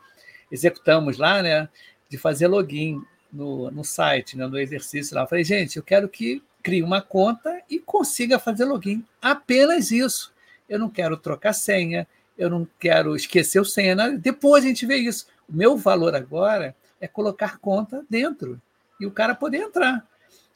executamos 0.52 1.18
lá, 1.18 1.42
né? 1.42 1.70
De 2.08 2.18
fazer 2.18 2.48
login 2.48 3.02
no, 3.32 3.72
no 3.72 3.84
site, 3.84 4.38
né, 4.38 4.48
no 4.48 4.60
exercício 4.60 5.16
lá. 5.16 5.22
Eu 5.22 5.28
falei, 5.28 5.44
gente, 5.44 5.78
eu 5.78 5.84
quero 5.84 6.10
que 6.10 6.42
crie 6.62 6.84
uma 6.84 7.02
conta 7.02 7.62
e 7.70 7.80
consiga 7.80 8.40
fazer 8.40 8.66
login. 8.66 9.04
Apenas 9.22 9.92
isso. 9.92 10.34
Eu 10.68 10.80
não 10.80 10.90
quero 10.90 11.18
trocar 11.18 11.54
senha, 11.54 12.08
eu 12.38 12.50
não 12.50 12.68
quero 12.80 13.16
esquecer 13.16 13.60
o 13.60 13.66
senha. 13.66 13.96
Nada. 13.96 14.18
Depois 14.18 14.64
a 14.64 14.68
gente 14.68 14.86
vê 14.86 14.98
isso. 14.98 15.28
O 15.48 15.56
meu 15.56 15.78
valor 15.78 16.16
agora 16.16 16.76
é 17.02 17.08
colocar 17.08 17.58
conta 17.58 18.06
dentro 18.10 18.62
e 19.00 19.06
o 19.06 19.12
cara 19.12 19.34
poder 19.34 19.58
entrar. 19.58 20.06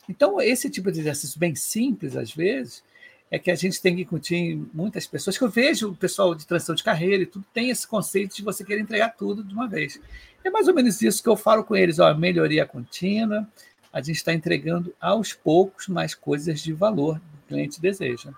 Então, 0.08 0.42
esse 0.42 0.70
tipo 0.70 0.92
de 0.92 1.00
exercício 1.00 1.40
bem 1.40 1.56
simples, 1.56 2.16
às 2.18 2.34
vezes, 2.34 2.84
é 3.32 3.40
que 3.40 3.50
a 3.50 3.56
gente 3.56 3.82
tem 3.82 3.96
que 3.96 4.02
incutir 4.02 4.62
muitas 4.74 5.08
pessoas, 5.08 5.38
que 5.38 5.44
eu 5.44 5.50
vejo 5.50 5.90
o 5.90 5.96
pessoal 5.96 6.36
de 6.36 6.46
transição 6.46 6.76
de 6.76 6.84
carreira 6.84 7.24
e 7.24 7.26
tudo, 7.26 7.46
tem 7.54 7.70
esse 7.70 7.88
conceito 7.88 8.36
de 8.36 8.44
você 8.44 8.64
querer 8.64 8.82
entregar 8.82 9.10
tudo 9.10 9.44
de 9.44 9.54
uma 9.54 9.68
vez. 9.68 10.00
É 10.44 10.50
mais 10.50 10.68
ou 10.68 10.74
menos 10.74 11.02
isso 11.02 11.24
que 11.24 11.30
eu 11.30 11.38
falo 11.38 11.64
com 11.64 11.76
eles, 11.76 12.00
ó, 12.00 12.14
melhoria 12.14 12.66
contínua, 12.66 13.48
a 13.94 14.02
gente 14.02 14.16
está 14.16 14.34
entregando 14.34 14.92
aos 15.00 15.34
poucos 15.34 15.88
mais 15.88 16.16
coisas 16.16 16.60
de 16.60 16.74
valor 16.74 17.20
que 17.20 17.38
o 17.46 17.48
cliente 17.48 17.80
deseja. 17.80 18.32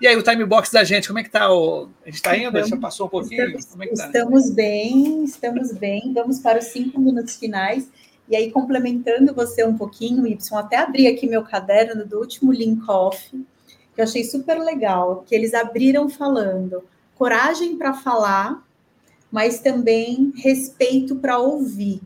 E 0.00 0.06
aí, 0.06 0.16
o 0.16 0.22
time 0.22 0.44
box 0.44 0.72
da 0.72 0.82
gente, 0.82 1.06
como 1.06 1.18
é 1.18 1.22
que 1.22 1.28
está? 1.28 1.46
A 1.46 1.88
gente 2.06 2.14
está 2.14 2.36
indo? 2.36 2.64
Já 2.64 2.76
passou 2.78 3.06
um 3.06 3.10
pouquinho? 3.10 3.44
Estamos, 3.44 3.66
como 3.66 3.84
é 3.84 3.86
que 3.86 3.94
tá? 3.94 4.06
estamos 4.06 4.50
bem, 4.50 5.24
estamos 5.24 5.72
bem. 5.72 6.12
Vamos 6.14 6.40
para 6.40 6.58
os 6.58 6.64
cinco 6.66 6.98
minutos 6.98 7.36
finais. 7.36 7.88
E 8.28 8.34
aí, 8.34 8.50
complementando 8.50 9.34
você 9.34 9.64
um 9.64 9.76
pouquinho, 9.76 10.26
Y, 10.26 10.58
até 10.58 10.78
abri 10.78 11.06
aqui 11.06 11.26
meu 11.26 11.42
caderno 11.42 12.06
do 12.06 12.18
último 12.18 12.52
Link 12.52 12.82
Off, 12.88 13.30
que 13.30 14.00
eu 14.00 14.04
achei 14.04 14.24
super 14.24 14.58
legal, 14.58 15.24
que 15.26 15.34
eles 15.34 15.52
abriram 15.52 16.08
falando 16.08 16.82
coragem 17.14 17.76
para 17.76 17.94
falar, 17.94 18.66
mas 19.30 19.60
também 19.60 20.32
respeito 20.36 21.16
para 21.16 21.38
ouvir 21.38 22.00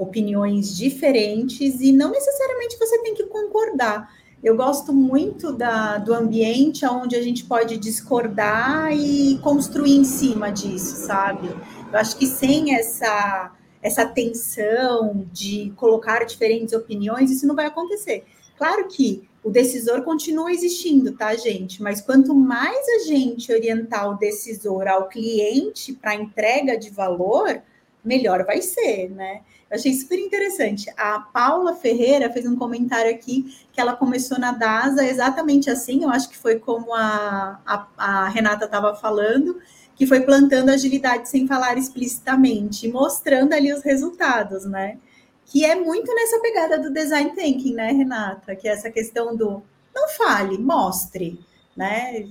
opiniões 0.00 0.74
diferentes 0.76 1.80
e 1.80 1.92
não 1.92 2.10
necessariamente 2.10 2.78
você 2.78 3.02
tem 3.02 3.14
que 3.14 3.24
concordar. 3.24 4.10
Eu 4.42 4.56
gosto 4.56 4.92
muito 4.92 5.52
da, 5.52 5.98
do 5.98 6.14
ambiente 6.14 6.86
onde 6.86 7.14
a 7.14 7.22
gente 7.22 7.44
pode 7.44 7.76
discordar 7.76 8.90
e 8.92 9.38
construir 9.42 9.96
em 9.96 10.04
cima 10.04 10.50
disso, 10.50 11.06
sabe? 11.06 11.48
Eu 11.92 11.98
acho 11.98 12.16
que 12.16 12.26
sem 12.26 12.74
essa 12.74 13.52
essa 13.82 14.04
tensão 14.04 15.26
de 15.32 15.72
colocar 15.76 16.24
diferentes 16.24 16.74
opiniões, 16.74 17.30
isso 17.30 17.46
não 17.46 17.54
vai 17.54 17.64
acontecer. 17.64 18.24
Claro 18.58 18.86
que 18.88 19.26
o 19.42 19.50
decisor 19.50 20.02
continua 20.02 20.52
existindo, 20.52 21.12
tá, 21.12 21.34
gente? 21.34 21.82
Mas 21.82 22.02
quanto 22.02 22.34
mais 22.34 22.86
a 22.88 23.06
gente 23.06 23.50
orientar 23.50 24.10
o 24.10 24.18
decisor 24.18 24.86
ao 24.86 25.08
cliente 25.08 25.94
para 25.94 26.14
entrega 26.14 26.76
de 26.76 26.90
valor, 26.90 27.62
melhor 28.04 28.44
vai 28.44 28.60
ser, 28.60 29.08
né? 29.10 29.40
Achei 29.70 29.94
super 29.94 30.18
interessante. 30.18 30.92
A 30.96 31.20
Paula 31.20 31.76
Ferreira 31.76 32.28
fez 32.30 32.44
um 32.44 32.56
comentário 32.56 33.10
aqui 33.10 33.56
que 33.72 33.80
ela 33.80 33.94
começou 33.94 34.38
na 34.38 34.50
DASA 34.50 35.04
exatamente 35.04 35.70
assim, 35.70 36.02
eu 36.02 36.10
acho 36.10 36.28
que 36.28 36.36
foi 36.36 36.58
como 36.58 36.92
a, 36.92 37.60
a, 37.64 37.86
a 37.96 38.28
Renata 38.28 38.64
estava 38.64 38.96
falando, 38.96 39.60
que 39.94 40.06
foi 40.06 40.22
plantando 40.22 40.70
agilidade 40.70 41.28
sem 41.28 41.46
falar 41.46 41.78
explicitamente, 41.78 42.88
mostrando 42.88 43.52
ali 43.52 43.72
os 43.72 43.82
resultados, 43.82 44.64
né? 44.64 44.98
Que 45.46 45.64
é 45.64 45.76
muito 45.76 46.12
nessa 46.12 46.40
pegada 46.40 46.78
do 46.78 46.92
design 46.92 47.32
thinking, 47.32 47.74
né, 47.74 47.92
Renata? 47.92 48.56
Que 48.56 48.66
é 48.66 48.72
essa 48.72 48.90
questão 48.90 49.36
do 49.36 49.62
não 49.94 50.08
fale, 50.08 50.58
mostre, 50.58 51.38
né? 51.76 52.26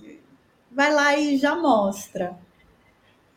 Vai 0.72 0.94
lá 0.94 1.18
e 1.18 1.38
já 1.38 1.56
mostra. 1.56 2.38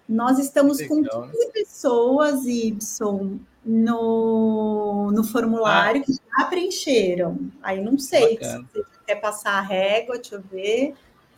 Nós 0.09 0.39
estamos 0.39 0.79
Legal, 0.79 0.97
com 0.97 1.05
15 1.05 1.39
né? 1.39 1.53
pessoas, 1.53 2.45
Y, 2.47 3.41
no, 3.65 5.11
no 5.13 5.25
formulário 5.25 6.03
ah. 6.03 6.05
que 6.05 6.13
já 6.13 6.45
preencheram. 6.47 7.39
Aí 7.63 7.81
não 7.81 7.99
sei 7.99 8.39
se 8.43 8.59
você 8.59 8.85
quer 9.07 9.17
passar 9.17 9.53
a 9.53 9.61
régua, 9.61 10.17
deixa 10.17 10.35
eu 10.37 10.43
ver. 10.43 10.95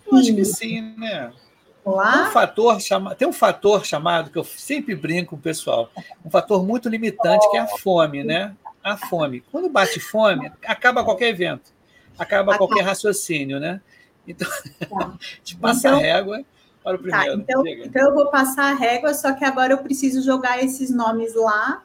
Eu 0.07 0.18
acho 0.18 0.34
que 0.34 0.44
sim, 0.44 0.94
né? 0.97 1.33
Lá? 1.84 2.12
Tem 2.12 2.23
um, 2.23 2.33
fator 2.33 2.81
chama... 2.81 3.15
Tem 3.15 3.28
um 3.28 3.33
fator 3.33 3.84
chamado, 3.84 4.31
que 4.31 4.39
eu 4.39 4.44
sempre 4.44 4.94
brinco 4.94 5.31
com 5.31 5.36
o 5.36 5.39
pessoal, 5.39 5.91
um 6.25 6.31
fator 6.31 6.65
muito 6.65 6.89
limitante, 6.89 7.49
que 7.51 7.57
é 7.57 7.60
a 7.60 7.67
fome, 7.67 8.25
né? 8.25 8.57
A 8.83 8.97
fome. 8.97 9.43
Quando 9.52 9.68
bate 9.68 10.01
fome, 10.01 10.51
acaba 10.67 11.05
qualquer 11.05 11.28
evento, 11.28 11.73
acaba 12.18 12.57
qualquer 12.57 12.83
raciocínio, 12.83 13.60
né? 13.60 13.83
Então, 14.26 14.49
tá. 14.89 15.15
te 15.43 15.57
passa 15.57 15.89
então, 15.89 15.99
a 15.99 16.02
régua 16.02 16.44
para 16.84 16.96
o 16.96 16.98
tá, 16.98 17.18
primeiro. 17.22 17.36
Tá, 17.38 17.42
então, 17.42 17.66
então, 17.66 18.08
eu 18.08 18.14
vou 18.14 18.30
passar 18.30 18.70
a 18.70 18.74
régua, 18.74 19.14
só 19.14 19.32
que 19.32 19.44
agora 19.44 19.72
eu 19.72 19.78
preciso 19.78 20.22
jogar 20.22 20.62
esses 20.62 20.94
nomes 20.94 21.34
lá 21.34 21.82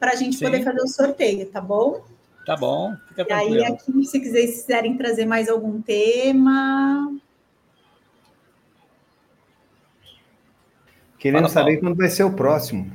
para 0.00 0.12
a 0.12 0.16
gente 0.16 0.36
Sim. 0.36 0.46
poder 0.46 0.64
fazer 0.64 0.80
o 0.80 0.88
sorteio, 0.88 1.46
tá 1.46 1.60
bom? 1.60 2.02
Tá 2.46 2.56
bom, 2.56 2.96
fica 3.08 3.24
E 3.28 3.32
aí, 3.32 3.64
aqui, 3.64 4.04
se 4.04 4.18
quiserem 4.18 4.96
trazer 4.96 5.26
mais 5.26 5.48
algum 5.48 5.80
tema. 5.80 7.14
Queremos 11.18 11.52
Fala, 11.52 11.66
saber 11.66 11.76
quando 11.78 11.94
vai 11.94 12.08
ser 12.08 12.24
o 12.24 12.32
próximo. 12.32 12.90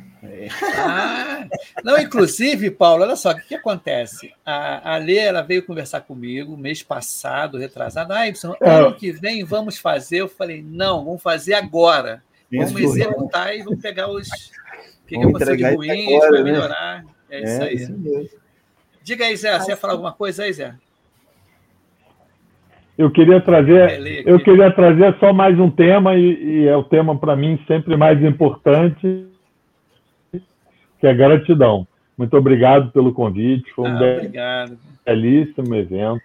Ah, 0.77 1.47
não, 1.83 1.97
inclusive, 1.97 2.71
Paulo, 2.71 3.03
olha 3.03 3.15
só, 3.15 3.31
o 3.31 3.35
que, 3.35 3.47
que 3.49 3.55
acontece? 3.55 4.33
A, 4.45 4.95
a 4.95 4.97
Lê, 4.97 5.17
ela 5.17 5.41
veio 5.41 5.65
conversar 5.65 6.01
comigo 6.01 6.57
mês 6.57 6.83
passado, 6.83 7.57
retrasado. 7.57 8.13
Ah, 8.13 8.27
Y, 8.27 8.55
é. 8.61 8.69
ano 8.69 8.95
que 8.95 9.11
vem 9.11 9.43
vamos 9.43 9.77
fazer. 9.77 10.17
Eu 10.17 10.27
falei, 10.27 10.63
não, 10.65 11.03
vamos 11.05 11.21
fazer 11.21 11.53
agora. 11.53 12.23
Vamos 12.51 12.71
Isso, 12.71 12.97
executar 12.97 13.55
e 13.55 13.63
vamos 13.63 13.81
pegar 13.81 14.09
os. 14.09 14.27
O 14.27 15.07
que, 15.07 15.17
que 15.17 15.23
aconteceu 15.23 15.55
de 15.55 15.75
ruim, 15.75 16.19
para 16.19 16.31
né? 16.31 16.43
melhorar. 16.43 17.05
É, 17.29 17.43
isso 17.43 17.61
é, 17.61 17.65
aí. 17.65 17.75
Isso 17.75 18.37
Diga 19.03 19.25
aí, 19.25 19.37
Zé, 19.37 19.57
você 19.57 19.71
ia 19.71 19.77
falar 19.77 19.93
alguma 19.93 20.11
coisa 20.11 20.43
aí, 20.43 20.51
Zé? 20.51 20.75
Eu 22.97 23.11
queria 23.11 23.39
trazer, 23.39 24.25
eu 24.27 24.39
queria 24.39 24.71
trazer 24.71 25.15
só 25.19 25.31
mais 25.31 25.57
um 25.59 25.69
tema 25.69 26.15
e, 26.15 26.63
e 26.63 26.67
é 26.67 26.75
o 26.75 26.83
tema 26.83 27.17
para 27.17 27.35
mim 27.35 27.59
sempre 27.67 27.95
mais 27.95 28.21
importante, 28.23 29.27
que 30.99 31.07
é 31.07 31.13
gratidão. 31.13 31.87
Muito 32.17 32.35
obrigado 32.35 32.91
pelo 32.91 33.13
convite, 33.13 33.71
foi 33.73 33.89
um 33.89 33.97
ah, 33.97 34.65
belíssimo 35.05 35.75
evento, 35.75 36.23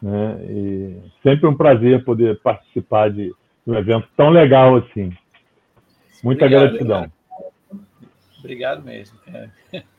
né? 0.00 0.38
E 0.48 0.96
sempre 1.22 1.48
um 1.48 1.56
prazer 1.56 2.04
poder 2.04 2.38
participar 2.40 3.10
de, 3.10 3.34
um 3.66 3.74
evento 3.74 4.06
tão 4.16 4.30
legal 4.30 4.76
assim. 4.76 5.12
Muita 6.22 6.44
obrigado, 6.44 6.70
gratidão. 6.70 7.10
Obrigado, 8.38 8.78
obrigado 8.78 8.84
mesmo. 8.84 9.18
Cara. 9.18 9.50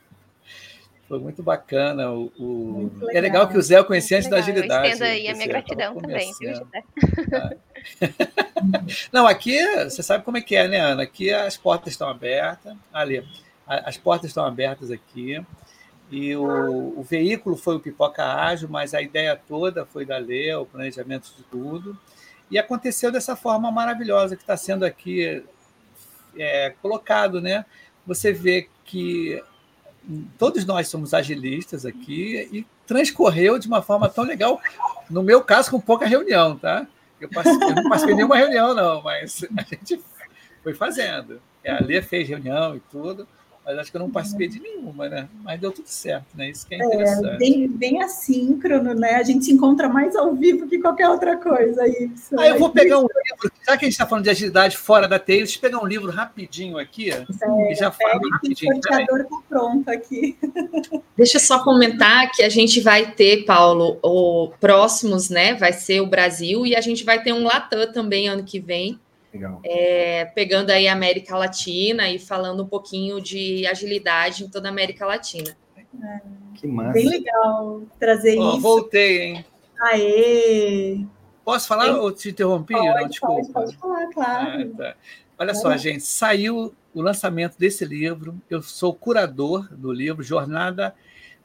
Foi 1.08 1.18
muito 1.18 1.42
bacana. 1.42 2.10
O, 2.10 2.30
o... 2.38 2.44
Muito 2.44 3.00
legal. 3.06 3.16
É 3.16 3.20
legal 3.20 3.48
que 3.48 3.56
o 3.56 3.62
Zé 3.62 3.78
eu 3.78 3.84
conhecia 3.84 4.18
antes 4.18 4.28
da 4.28 4.36
agilidade. 4.36 4.88
Eu 4.88 4.92
estendo 4.92 5.10
aí 5.10 5.26
a 5.28 5.32
minha 5.32 5.46
gratidão 5.46 5.94
também, 5.96 6.30
viu, 6.38 6.52
Não, 9.10 9.26
aqui 9.26 9.58
você 9.84 10.02
sabe 10.02 10.22
como 10.22 10.36
é 10.36 10.42
que 10.42 10.54
é, 10.54 10.68
né, 10.68 10.78
Ana? 10.78 11.04
Aqui 11.04 11.32
as 11.32 11.56
portas 11.56 11.94
estão 11.94 12.10
abertas. 12.10 12.76
Ali, 12.92 13.24
as 13.68 13.98
portas 13.98 14.30
estão 14.30 14.44
abertas 14.44 14.90
aqui. 14.90 15.44
E 16.10 16.34
o, 16.34 16.98
o 16.98 17.02
veículo 17.02 17.54
foi 17.54 17.76
o 17.76 17.80
Pipoca 17.80 18.24
Ágil, 18.24 18.68
mas 18.68 18.94
a 18.94 19.02
ideia 19.02 19.38
toda 19.46 19.84
foi 19.84 20.06
da 20.06 20.16
Lê, 20.16 20.54
o 20.54 20.64
planejamento 20.64 21.30
de 21.36 21.42
tudo. 21.44 21.98
E 22.50 22.58
aconteceu 22.58 23.12
dessa 23.12 23.36
forma 23.36 23.70
maravilhosa 23.70 24.34
que 24.34 24.42
está 24.42 24.56
sendo 24.56 24.84
aqui 24.84 25.44
é, 26.36 26.70
colocado, 26.80 27.42
né? 27.42 27.66
Você 28.06 28.32
vê 28.32 28.68
que 28.86 29.42
todos 30.38 30.64
nós 30.64 30.88
somos 30.88 31.12
agilistas 31.12 31.84
aqui 31.84 32.48
e 32.50 32.66
transcorreu 32.86 33.58
de 33.58 33.68
uma 33.68 33.82
forma 33.82 34.08
tão 34.08 34.24
legal. 34.24 34.58
No 35.10 35.22
meu 35.22 35.42
caso, 35.42 35.70
com 35.70 35.78
pouca 35.78 36.06
reunião, 36.06 36.56
tá? 36.56 36.86
Eu, 37.20 37.28
eu 37.30 37.74
não 37.82 37.96
de 37.96 38.14
nenhuma 38.14 38.36
reunião, 38.36 38.74
não, 38.74 39.02
mas 39.02 39.44
a 39.58 39.62
gente 39.62 40.00
foi 40.62 40.72
fazendo. 40.72 41.42
A 41.66 41.84
Lê 41.84 42.00
fez 42.00 42.26
reunião 42.26 42.74
e 42.74 42.80
tudo 42.80 43.28
mas 43.68 43.78
acho 43.80 43.90
que 43.90 43.98
eu 43.98 44.00
não 44.00 44.08
participei 44.08 44.48
de 44.48 44.58
nenhuma, 44.60 45.10
né? 45.10 45.28
Mas 45.44 45.60
deu 45.60 45.70
tudo 45.70 45.88
certo, 45.88 46.34
né? 46.34 46.48
Isso 46.48 46.66
que 46.66 46.74
é, 46.74 46.78
é 46.78 46.86
interessante. 46.86 47.34
É, 47.34 47.36
bem, 47.36 47.68
bem 47.68 48.02
assíncrono, 48.02 48.94
né? 48.94 49.16
A 49.16 49.22
gente 49.22 49.44
se 49.44 49.52
encontra 49.52 49.90
mais 49.90 50.16
ao 50.16 50.34
vivo 50.34 50.66
que 50.66 50.78
qualquer 50.78 51.10
outra 51.10 51.36
coisa. 51.36 51.86
Isso. 51.86 52.34
Ah, 52.40 52.48
eu 52.48 52.58
vou 52.58 52.70
pegar 52.70 52.96
um 52.96 53.02
livro, 53.02 53.52
já 53.66 53.76
que 53.76 53.84
a 53.84 53.86
gente 53.86 53.92
está 53.92 54.06
falando 54.06 54.24
de 54.24 54.30
agilidade 54.30 54.74
fora 54.74 55.06
da 55.06 55.18
TI, 55.18 55.36
deixa 55.36 55.58
eu 55.58 55.60
pegar 55.60 55.82
um 55.82 55.86
livro 55.86 56.10
rapidinho 56.10 56.78
aqui 56.78 57.10
é, 57.10 57.26
e 57.70 57.74
já 57.74 57.90
falo 57.90 58.26
rapidinho. 58.30 58.72
O 58.72 58.74
sorteador 58.76 59.20
está 59.20 59.36
pronto 59.46 59.88
aqui. 59.90 60.38
Deixa 61.14 61.36
eu 61.36 61.40
só 61.42 61.62
comentar 61.62 62.30
que 62.30 62.42
a 62.42 62.48
gente 62.48 62.80
vai 62.80 63.12
ter, 63.12 63.44
Paulo, 63.44 63.98
o 64.02 64.50
próximos, 64.58 65.28
né? 65.28 65.52
Vai 65.52 65.74
ser 65.74 66.00
o 66.00 66.06
Brasil 66.06 66.64
e 66.64 66.74
a 66.74 66.80
gente 66.80 67.04
vai 67.04 67.22
ter 67.22 67.34
um 67.34 67.44
Latam 67.44 67.92
também 67.92 68.28
ano 68.28 68.44
que 68.44 68.58
vem. 68.58 68.98
É, 69.64 70.24
pegando 70.26 70.70
aí 70.70 70.88
a 70.88 70.92
América 70.92 71.36
Latina 71.36 72.08
e 72.08 72.18
falando 72.18 72.62
um 72.62 72.66
pouquinho 72.66 73.20
de 73.20 73.66
agilidade 73.66 74.44
em 74.44 74.48
toda 74.48 74.68
a 74.68 74.72
América 74.72 75.06
Latina. 75.06 75.56
É, 75.76 76.20
que 76.54 76.66
massa. 76.66 76.92
Bem 76.92 77.08
legal 77.08 77.82
trazer 77.98 78.38
oh, 78.38 78.50
isso. 78.50 78.60
Voltei, 78.60 79.22
hein? 79.22 79.44
Aê! 79.80 81.04
Posso 81.44 81.66
falar 81.66 81.96
ou 81.96 82.12
te 82.12 82.30
interrompi? 82.30 82.74
Pode, 82.74 83.00
não, 83.00 83.08
desculpa. 83.08 83.34
Pode, 83.34 83.52
pode 83.52 83.76
falar, 83.76 84.06
claro. 84.12 84.72
Ah, 84.74 84.76
tá. 84.76 84.96
Olha 85.38 85.54
só, 85.54 85.76
gente, 85.76 86.02
saiu 86.02 86.74
o 86.92 87.00
lançamento 87.00 87.56
desse 87.56 87.84
livro. 87.84 88.36
Eu 88.50 88.60
sou 88.60 88.92
curador 88.92 89.68
do 89.70 89.92
livro 89.92 90.22
Jornada 90.22 90.94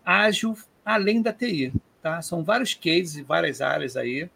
Ágil 0.04 0.58
Além 0.84 1.22
da 1.22 1.32
TI. 1.32 1.72
Tá? 2.02 2.22
São 2.22 2.44
vários 2.44 2.74
cases 2.74 3.16
e 3.16 3.22
várias 3.24 3.62
áreas 3.62 3.96
aí 3.96 4.30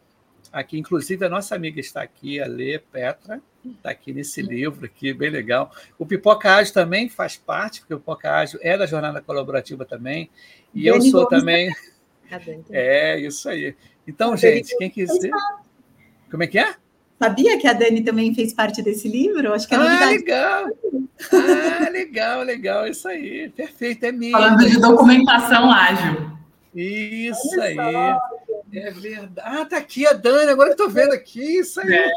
aqui, 0.59 0.77
inclusive 0.77 1.25
a 1.25 1.29
nossa 1.29 1.55
amiga 1.55 1.79
está 1.79 2.01
aqui, 2.01 2.39
a 2.39 2.47
Lê 2.47 2.79
Petra, 2.79 3.41
está 3.65 3.91
aqui 3.91 4.13
nesse 4.13 4.41
livro 4.41 4.85
aqui, 4.85 5.13
bem 5.13 5.29
legal. 5.29 5.71
O 5.97 6.05
Pipoca 6.05 6.55
Ágil 6.55 6.73
também 6.73 7.09
faz 7.09 7.35
parte, 7.35 7.81
porque 7.81 7.93
o 7.93 7.99
Pipoca 7.99 8.31
Ágil 8.31 8.59
é 8.61 8.77
da 8.77 8.85
jornada 8.85 9.21
colaborativa 9.21 9.85
também, 9.85 10.29
e 10.73 10.87
eu 10.87 11.01
sou 11.01 11.27
também... 11.27 11.69
É, 12.69 13.17
isso 13.17 13.47
aí. 13.47 13.73
Então, 14.05 14.35
gente, 14.35 14.77
quem 14.77 14.89
quiser... 14.89 15.31
Como 16.29 16.43
é 16.43 16.47
que 16.47 16.59
é? 16.59 16.75
Sabia 17.19 17.57
que 17.57 17.67
a 17.67 17.73
Dani 17.73 18.01
também 18.01 18.33
fez 18.35 18.53
parte 18.53 18.81
desse 18.81 19.07
livro? 19.07 19.53
Acho 19.53 19.67
que 19.67 19.73
é 19.73 19.77
ah, 19.77 20.05
legal! 20.05 20.67
Ah, 21.33 21.89
legal, 21.89 22.43
legal, 22.43 22.87
isso 22.87 23.07
aí. 23.07 23.49
Perfeito, 23.49 24.05
é 24.05 24.11
mesmo. 24.11 24.37
Falando 24.37 24.69
de 24.69 24.79
documentação 24.79 25.71
ágil. 25.71 26.31
Isso 26.75 27.59
aí. 27.59 27.75
É 28.77 28.91
verdade. 28.91 29.33
Ah, 29.39 29.65
tá 29.65 29.77
aqui 29.77 30.05
a 30.05 30.13
Dani, 30.13 30.51
agora 30.51 30.71
eu 30.71 30.75
tô 30.75 30.87
vendo 30.87 31.13
aqui 31.13 31.59
isso 31.59 31.79
aí. 31.81 31.93
É. 31.93 32.09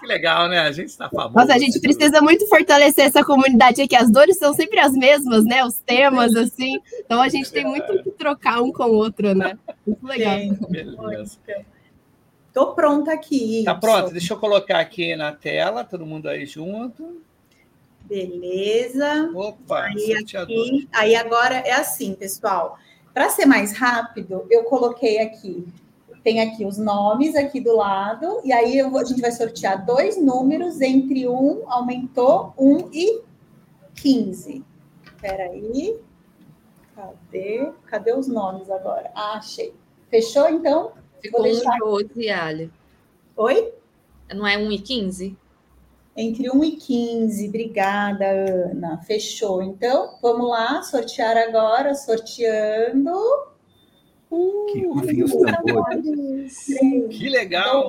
que 0.00 0.06
legal, 0.06 0.48
né? 0.48 0.60
A 0.60 0.70
gente 0.70 0.88
está 0.88 1.08
famoso. 1.08 1.34
Nossa, 1.34 1.54
a 1.54 1.58
gente 1.58 1.80
precisa 1.80 2.20
muito 2.20 2.46
fortalecer 2.48 3.06
essa 3.06 3.24
comunidade 3.24 3.80
aqui. 3.80 3.96
As 3.96 4.10
dores 4.10 4.36
são 4.36 4.52
sempre 4.52 4.78
as 4.78 4.92
mesmas, 4.92 5.44
né? 5.44 5.64
Os 5.64 5.78
temas, 5.78 6.36
assim. 6.36 6.78
Então 7.00 7.22
a 7.22 7.28
gente 7.28 7.50
tem 7.50 7.64
muito 7.64 8.02
que 8.02 8.10
trocar 8.10 8.60
um 8.60 8.70
com 8.70 8.84
o 8.84 8.94
outro, 8.94 9.34
né? 9.34 9.58
Muito 9.86 10.06
legal. 10.06 10.38
Beleza. 10.68 11.38
Tô 12.52 12.72
pronta 12.74 13.12
aqui. 13.12 13.62
Tá 13.64 13.74
pronto, 13.74 14.12
deixa 14.12 14.34
eu 14.34 14.38
colocar 14.38 14.78
aqui 14.78 15.16
na 15.16 15.32
tela, 15.32 15.82
todo 15.82 16.06
mundo 16.06 16.28
aí 16.28 16.46
junto. 16.46 17.20
Beleza. 18.02 19.30
Opa, 19.34 19.84
aí, 19.84 20.14
aqui, 20.14 20.88
aí 20.92 21.16
agora 21.16 21.56
é 21.56 21.72
assim, 21.72 22.14
pessoal. 22.14 22.78
Para 23.14 23.30
ser 23.30 23.46
mais 23.46 23.72
rápido, 23.78 24.44
eu 24.50 24.64
coloquei 24.64 25.20
aqui, 25.20 25.64
tem 26.24 26.40
aqui 26.40 26.66
os 26.66 26.76
nomes 26.76 27.36
aqui 27.36 27.60
do 27.60 27.76
lado, 27.76 28.40
e 28.42 28.52
aí 28.52 28.76
eu, 28.76 28.98
a 28.98 29.04
gente 29.04 29.20
vai 29.20 29.30
sortear 29.30 29.86
dois 29.86 30.20
números, 30.20 30.80
entre 30.80 31.28
um, 31.28 31.62
aumentou, 31.70 32.52
um 32.58 32.90
e 32.92 33.22
15. 33.94 34.64
Espera 35.04 35.44
aí. 35.44 35.96
Cadê? 36.96 37.72
Cadê 37.86 38.12
os 38.12 38.26
nomes 38.26 38.68
agora? 38.68 39.12
Ah, 39.14 39.34
achei. 39.34 39.72
Fechou, 40.10 40.48
então? 40.48 40.92
Ficou 41.20 41.40
Vou 41.40 41.50
deixar... 41.50 41.76
1 41.82 42.20
e 42.20 42.30
Ali. 42.30 42.72
Oi? 43.36 43.72
Não 44.34 44.46
é 44.46 44.58
1 44.58 44.72
e 44.72 44.78
15? 44.80 45.36
Entre 46.16 46.48
1 46.48 46.64
e 46.64 46.72
15. 46.72 47.48
Obrigada, 47.48 48.24
Ana. 48.24 48.98
Fechou. 48.98 49.62
Então, 49.62 50.16
vamos 50.22 50.48
lá, 50.48 50.82
sortear 50.82 51.36
agora, 51.36 51.94
sorteando. 51.94 53.12
Uh, 54.30 54.66
que 54.72 54.86
rufem 54.86 55.24
os 55.24 55.32
tambores. 55.32 56.66
Que 57.10 57.28
legal! 57.28 57.88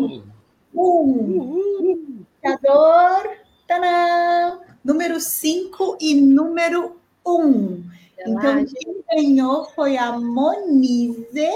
Um. 0.73 2.19
Indicador. 2.43 3.37
Tadã! 3.67 4.59
Número 4.83 5.19
5 5.19 5.97
e 5.99 6.15
número 6.15 6.95
1. 7.25 7.31
Um. 7.31 7.83
Então, 8.19 8.65
quem 8.65 9.03
ganhou 9.11 9.65
foi 9.65 9.97
a 9.97 10.17
Monize 10.17 11.51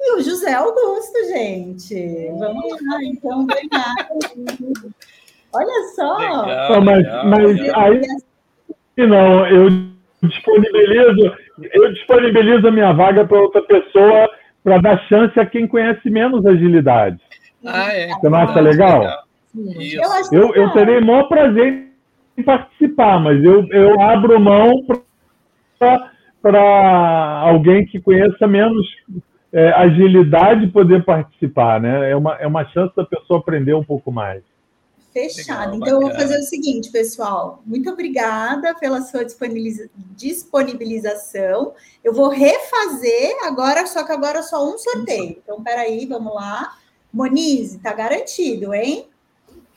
e 0.00 0.14
o 0.14 0.22
José 0.22 0.52
Augusto, 0.52 1.18
gente. 1.28 2.28
Vamos 2.38 2.64
lá, 2.82 3.04
então, 3.04 3.46
ganhar. 3.46 3.94
Olha 5.54 5.82
só. 5.94 6.16
Legal, 6.18 6.80
mas, 6.82 6.98
legal, 6.98 7.26
mas 7.26 7.60
legal. 7.60 7.80
aí 7.80 8.02
não, 9.06 9.46
eu 9.46 9.68
disponibilizo, 10.22 11.36
eu 11.72 11.92
disponibilizo 11.92 12.68
a 12.68 12.70
minha 12.70 12.92
vaga 12.92 13.26
para 13.26 13.40
outra 13.40 13.62
pessoa 13.62 14.30
para 14.62 14.78
dar 14.78 14.98
chance 15.08 15.38
a 15.38 15.46
quem 15.46 15.66
conhece 15.66 16.08
menos 16.08 16.46
agilidade. 16.46 17.18
Ah, 17.64 17.92
é. 17.92 18.08
Você 18.08 18.28
não 18.28 18.38
acha 18.38 18.60
legal? 18.60 19.00
legal? 19.00 19.22
Eu, 20.32 20.40
eu, 20.40 20.54
eu 20.54 20.70
terei 20.70 20.98
o 20.98 21.04
maior 21.04 21.24
prazer 21.24 21.88
em 22.36 22.42
participar, 22.42 23.20
mas 23.20 23.42
eu, 23.44 23.66
eu 23.70 24.00
abro 24.00 24.40
mão 24.40 24.72
para 26.40 27.40
alguém 27.42 27.84
que 27.84 28.00
conheça 28.00 28.46
menos 28.46 28.86
é, 29.52 29.70
agilidade 29.72 30.68
poder 30.68 31.04
participar, 31.04 31.80
né? 31.80 32.10
É 32.10 32.16
uma, 32.16 32.34
é 32.36 32.46
uma 32.46 32.64
chance 32.66 32.94
da 32.96 33.04
pessoa 33.04 33.40
aprender 33.40 33.74
um 33.74 33.84
pouco 33.84 34.10
mais. 34.10 34.42
Fechado. 35.12 35.72
Legal, 35.72 35.76
então, 35.76 35.88
eu 35.88 36.00
vou 36.00 36.10
fazer 36.10 36.38
o 36.38 36.42
seguinte, 36.42 36.90
pessoal. 36.90 37.62
Muito 37.66 37.90
obrigada 37.90 38.74
pela 38.74 39.02
sua 39.02 39.24
disponibilização. 40.16 41.74
Eu 42.02 42.14
vou 42.14 42.30
refazer 42.30 43.36
agora, 43.44 43.86
só 43.86 44.04
que 44.04 44.12
agora 44.12 44.42
só 44.42 44.66
um 44.66 44.78
sorteio. 44.78 45.36
Então, 45.42 45.62
peraí, 45.62 46.06
vamos 46.06 46.34
lá. 46.34 46.76
Monize, 47.12 47.78
tá 47.78 47.92
garantido, 47.92 48.72
hein? 48.72 49.06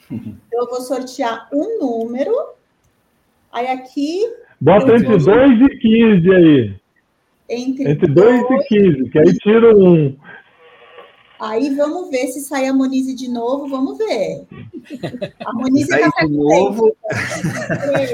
Então, 0.09 0.37
eu 0.63 0.69
vou 0.69 0.79
sortear 0.79 1.49
um 1.51 1.79
número. 1.79 2.33
Aí 3.51 3.67
aqui. 3.67 4.21
Bota 4.61 4.95
entre 4.95 5.17
2 5.17 5.61
e 5.61 5.69
15 5.77 6.33
aí. 6.33 6.75
Entre, 7.49 7.91
entre 7.91 8.07
2 8.07 8.41
e 8.41 8.63
15, 8.67 9.09
que 9.09 9.19
aí 9.19 9.37
tira 9.37 9.75
um. 9.77 10.15
Aí 11.39 11.73
vamos 11.75 12.09
ver 12.09 12.27
se 12.27 12.39
sai 12.41 12.67
a 12.67 12.73
Monize 12.73 13.13
de 13.13 13.27
novo, 13.27 13.67
vamos 13.67 13.97
ver. 13.97 14.45
A 15.45 15.53
Monize 15.53 15.93
está 15.93 16.25
de 16.25 16.33
novo. 16.33 16.95
3, 17.07 18.13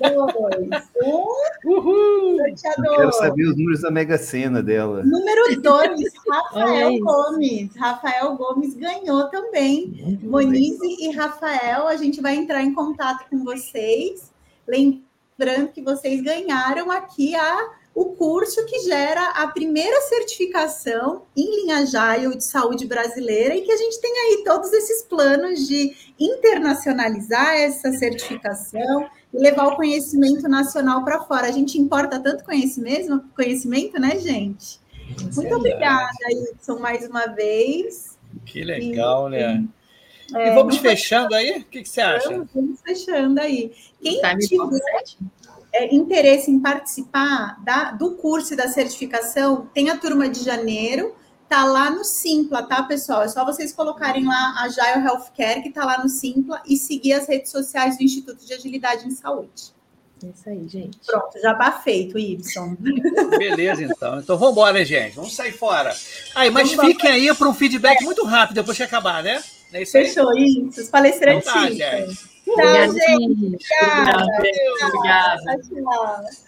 2, 0.00 0.84
1. 1.02 1.70
Uhul! 1.70 2.36
Sorteador. 2.38 2.96
Quero 2.96 3.12
saber 3.12 3.48
os 3.48 3.56
números 3.56 3.80
da 3.82 3.90
Mega 3.90 4.16
Sena 4.16 4.62
dela. 4.62 5.02
Número 5.04 5.60
2, 5.60 6.00
Rafael 6.28 6.98
Gomes. 7.00 7.76
Rafael 7.76 8.36
Gomes 8.36 8.74
ganhou 8.74 9.28
também. 9.28 10.18
Monize 10.22 10.96
e 11.00 11.10
Rafael, 11.10 11.86
a 11.86 11.96
gente 11.96 12.20
vai 12.22 12.36
entrar 12.36 12.62
em 12.62 12.72
contato 12.72 13.28
com 13.28 13.44
vocês. 13.44 14.32
Lembrando 14.66 15.68
que 15.74 15.82
vocês 15.82 16.22
ganharam 16.22 16.90
aqui 16.90 17.34
a 17.34 17.70
o 17.96 18.14
curso 18.14 18.62
que 18.66 18.80
gera 18.80 19.30
a 19.30 19.48
primeira 19.48 19.98
certificação 20.02 21.22
em 21.34 21.62
linha 21.62 21.78
Agile 21.78 22.36
de 22.36 22.44
saúde 22.44 22.86
brasileira 22.86 23.56
e 23.56 23.62
que 23.62 23.72
a 23.72 23.76
gente 23.76 23.98
tem 24.02 24.12
aí 24.12 24.44
todos 24.44 24.70
esses 24.70 25.00
planos 25.04 25.66
de 25.66 25.96
internacionalizar 26.20 27.56
essa 27.56 27.90
certificação 27.92 29.08
e 29.32 29.38
levar 29.38 29.68
o 29.68 29.76
conhecimento 29.76 30.46
nacional 30.46 31.06
para 31.06 31.22
fora. 31.22 31.46
A 31.46 31.50
gente 31.50 31.78
importa 31.78 32.20
tanto 32.20 32.44
conhecimento, 32.44 33.24
conhecimento, 33.34 33.98
né, 33.98 34.18
gente? 34.18 34.78
Muito 35.08 35.34
Verdade. 35.34 35.54
obrigada, 35.54 36.50
Edson, 36.52 36.78
mais 36.78 37.08
uma 37.08 37.28
vez. 37.28 38.18
Que 38.44 38.62
legal, 38.62 39.28
e, 39.28 39.30
né? 39.30 39.64
É, 40.34 40.48
e 40.48 40.54
vamos 40.54 40.76
fechando 40.76 41.34
aí? 41.34 41.60
O 41.60 41.64
que, 41.64 41.82
que 41.82 41.88
você 41.88 42.02
acha? 42.02 42.28
Vamos, 42.28 42.48
vamos 42.54 42.80
fechando 42.82 43.40
aí. 43.40 43.72
Quem 44.02 44.20
tiver, 44.40 44.80
é, 45.76 45.94
interesse 45.94 46.50
em 46.50 46.58
participar 46.58 47.62
da, 47.62 47.92
do 47.92 48.12
curso 48.12 48.54
e 48.54 48.56
da 48.56 48.68
certificação, 48.68 49.68
tem 49.74 49.90
a 49.90 49.98
turma 49.98 50.28
de 50.28 50.42
janeiro, 50.42 51.14
tá 51.48 51.64
lá 51.64 51.90
no 51.90 52.04
Simpla, 52.04 52.62
tá, 52.62 52.82
pessoal? 52.82 53.22
É 53.22 53.28
só 53.28 53.44
vocês 53.44 53.72
colocarem 53.72 54.26
lá 54.26 54.54
a 54.56 54.64
Agile 54.64 55.06
Healthcare, 55.06 55.62
que 55.62 55.70
tá 55.70 55.84
lá 55.84 56.02
no 56.02 56.08
Simpla, 56.08 56.62
e 56.66 56.76
seguir 56.76 57.12
as 57.12 57.28
redes 57.28 57.50
sociais 57.50 57.98
do 57.98 58.04
Instituto 58.04 58.44
de 58.44 58.54
Agilidade 58.54 59.06
em 59.06 59.10
Saúde. 59.10 59.76
É 60.24 60.28
isso 60.28 60.48
aí, 60.48 60.66
gente. 60.66 60.98
Pronto, 61.06 61.38
já 61.38 61.54
tá 61.54 61.72
feito, 61.72 62.18
Y. 62.18 62.76
Beleza, 63.38 63.82
então. 63.82 64.18
Então 64.18 64.38
vamos 64.38 64.52
embora, 64.52 64.82
gente. 64.82 65.14
Vamos 65.14 65.36
sair 65.36 65.52
fora. 65.52 65.94
Aí, 66.34 66.50
mas 66.50 66.72
vamos 66.72 66.92
fiquem 66.92 67.10
aí 67.10 67.34
para 67.34 67.48
um 67.48 67.54
feedback 67.54 68.02
muito 68.02 68.24
rápido 68.24 68.56
depois 68.56 68.78
que 68.78 68.82
acabar, 68.82 69.22
né? 69.22 69.42
É 69.72 69.82
isso 69.82 69.96
aí? 69.96 70.06
Fechou, 70.06 70.36
isso. 70.36 70.80
Os 70.80 70.88
palestrantes. 70.88 71.48
Então, 71.48 71.62
tá, 71.62 71.68
gente. 71.68 72.28
Tchau, 72.44 72.92
gente. 72.92 73.66
Obrigada. 73.84 74.26
Obrigada. 74.86 75.58
Tchau. 75.62 76.45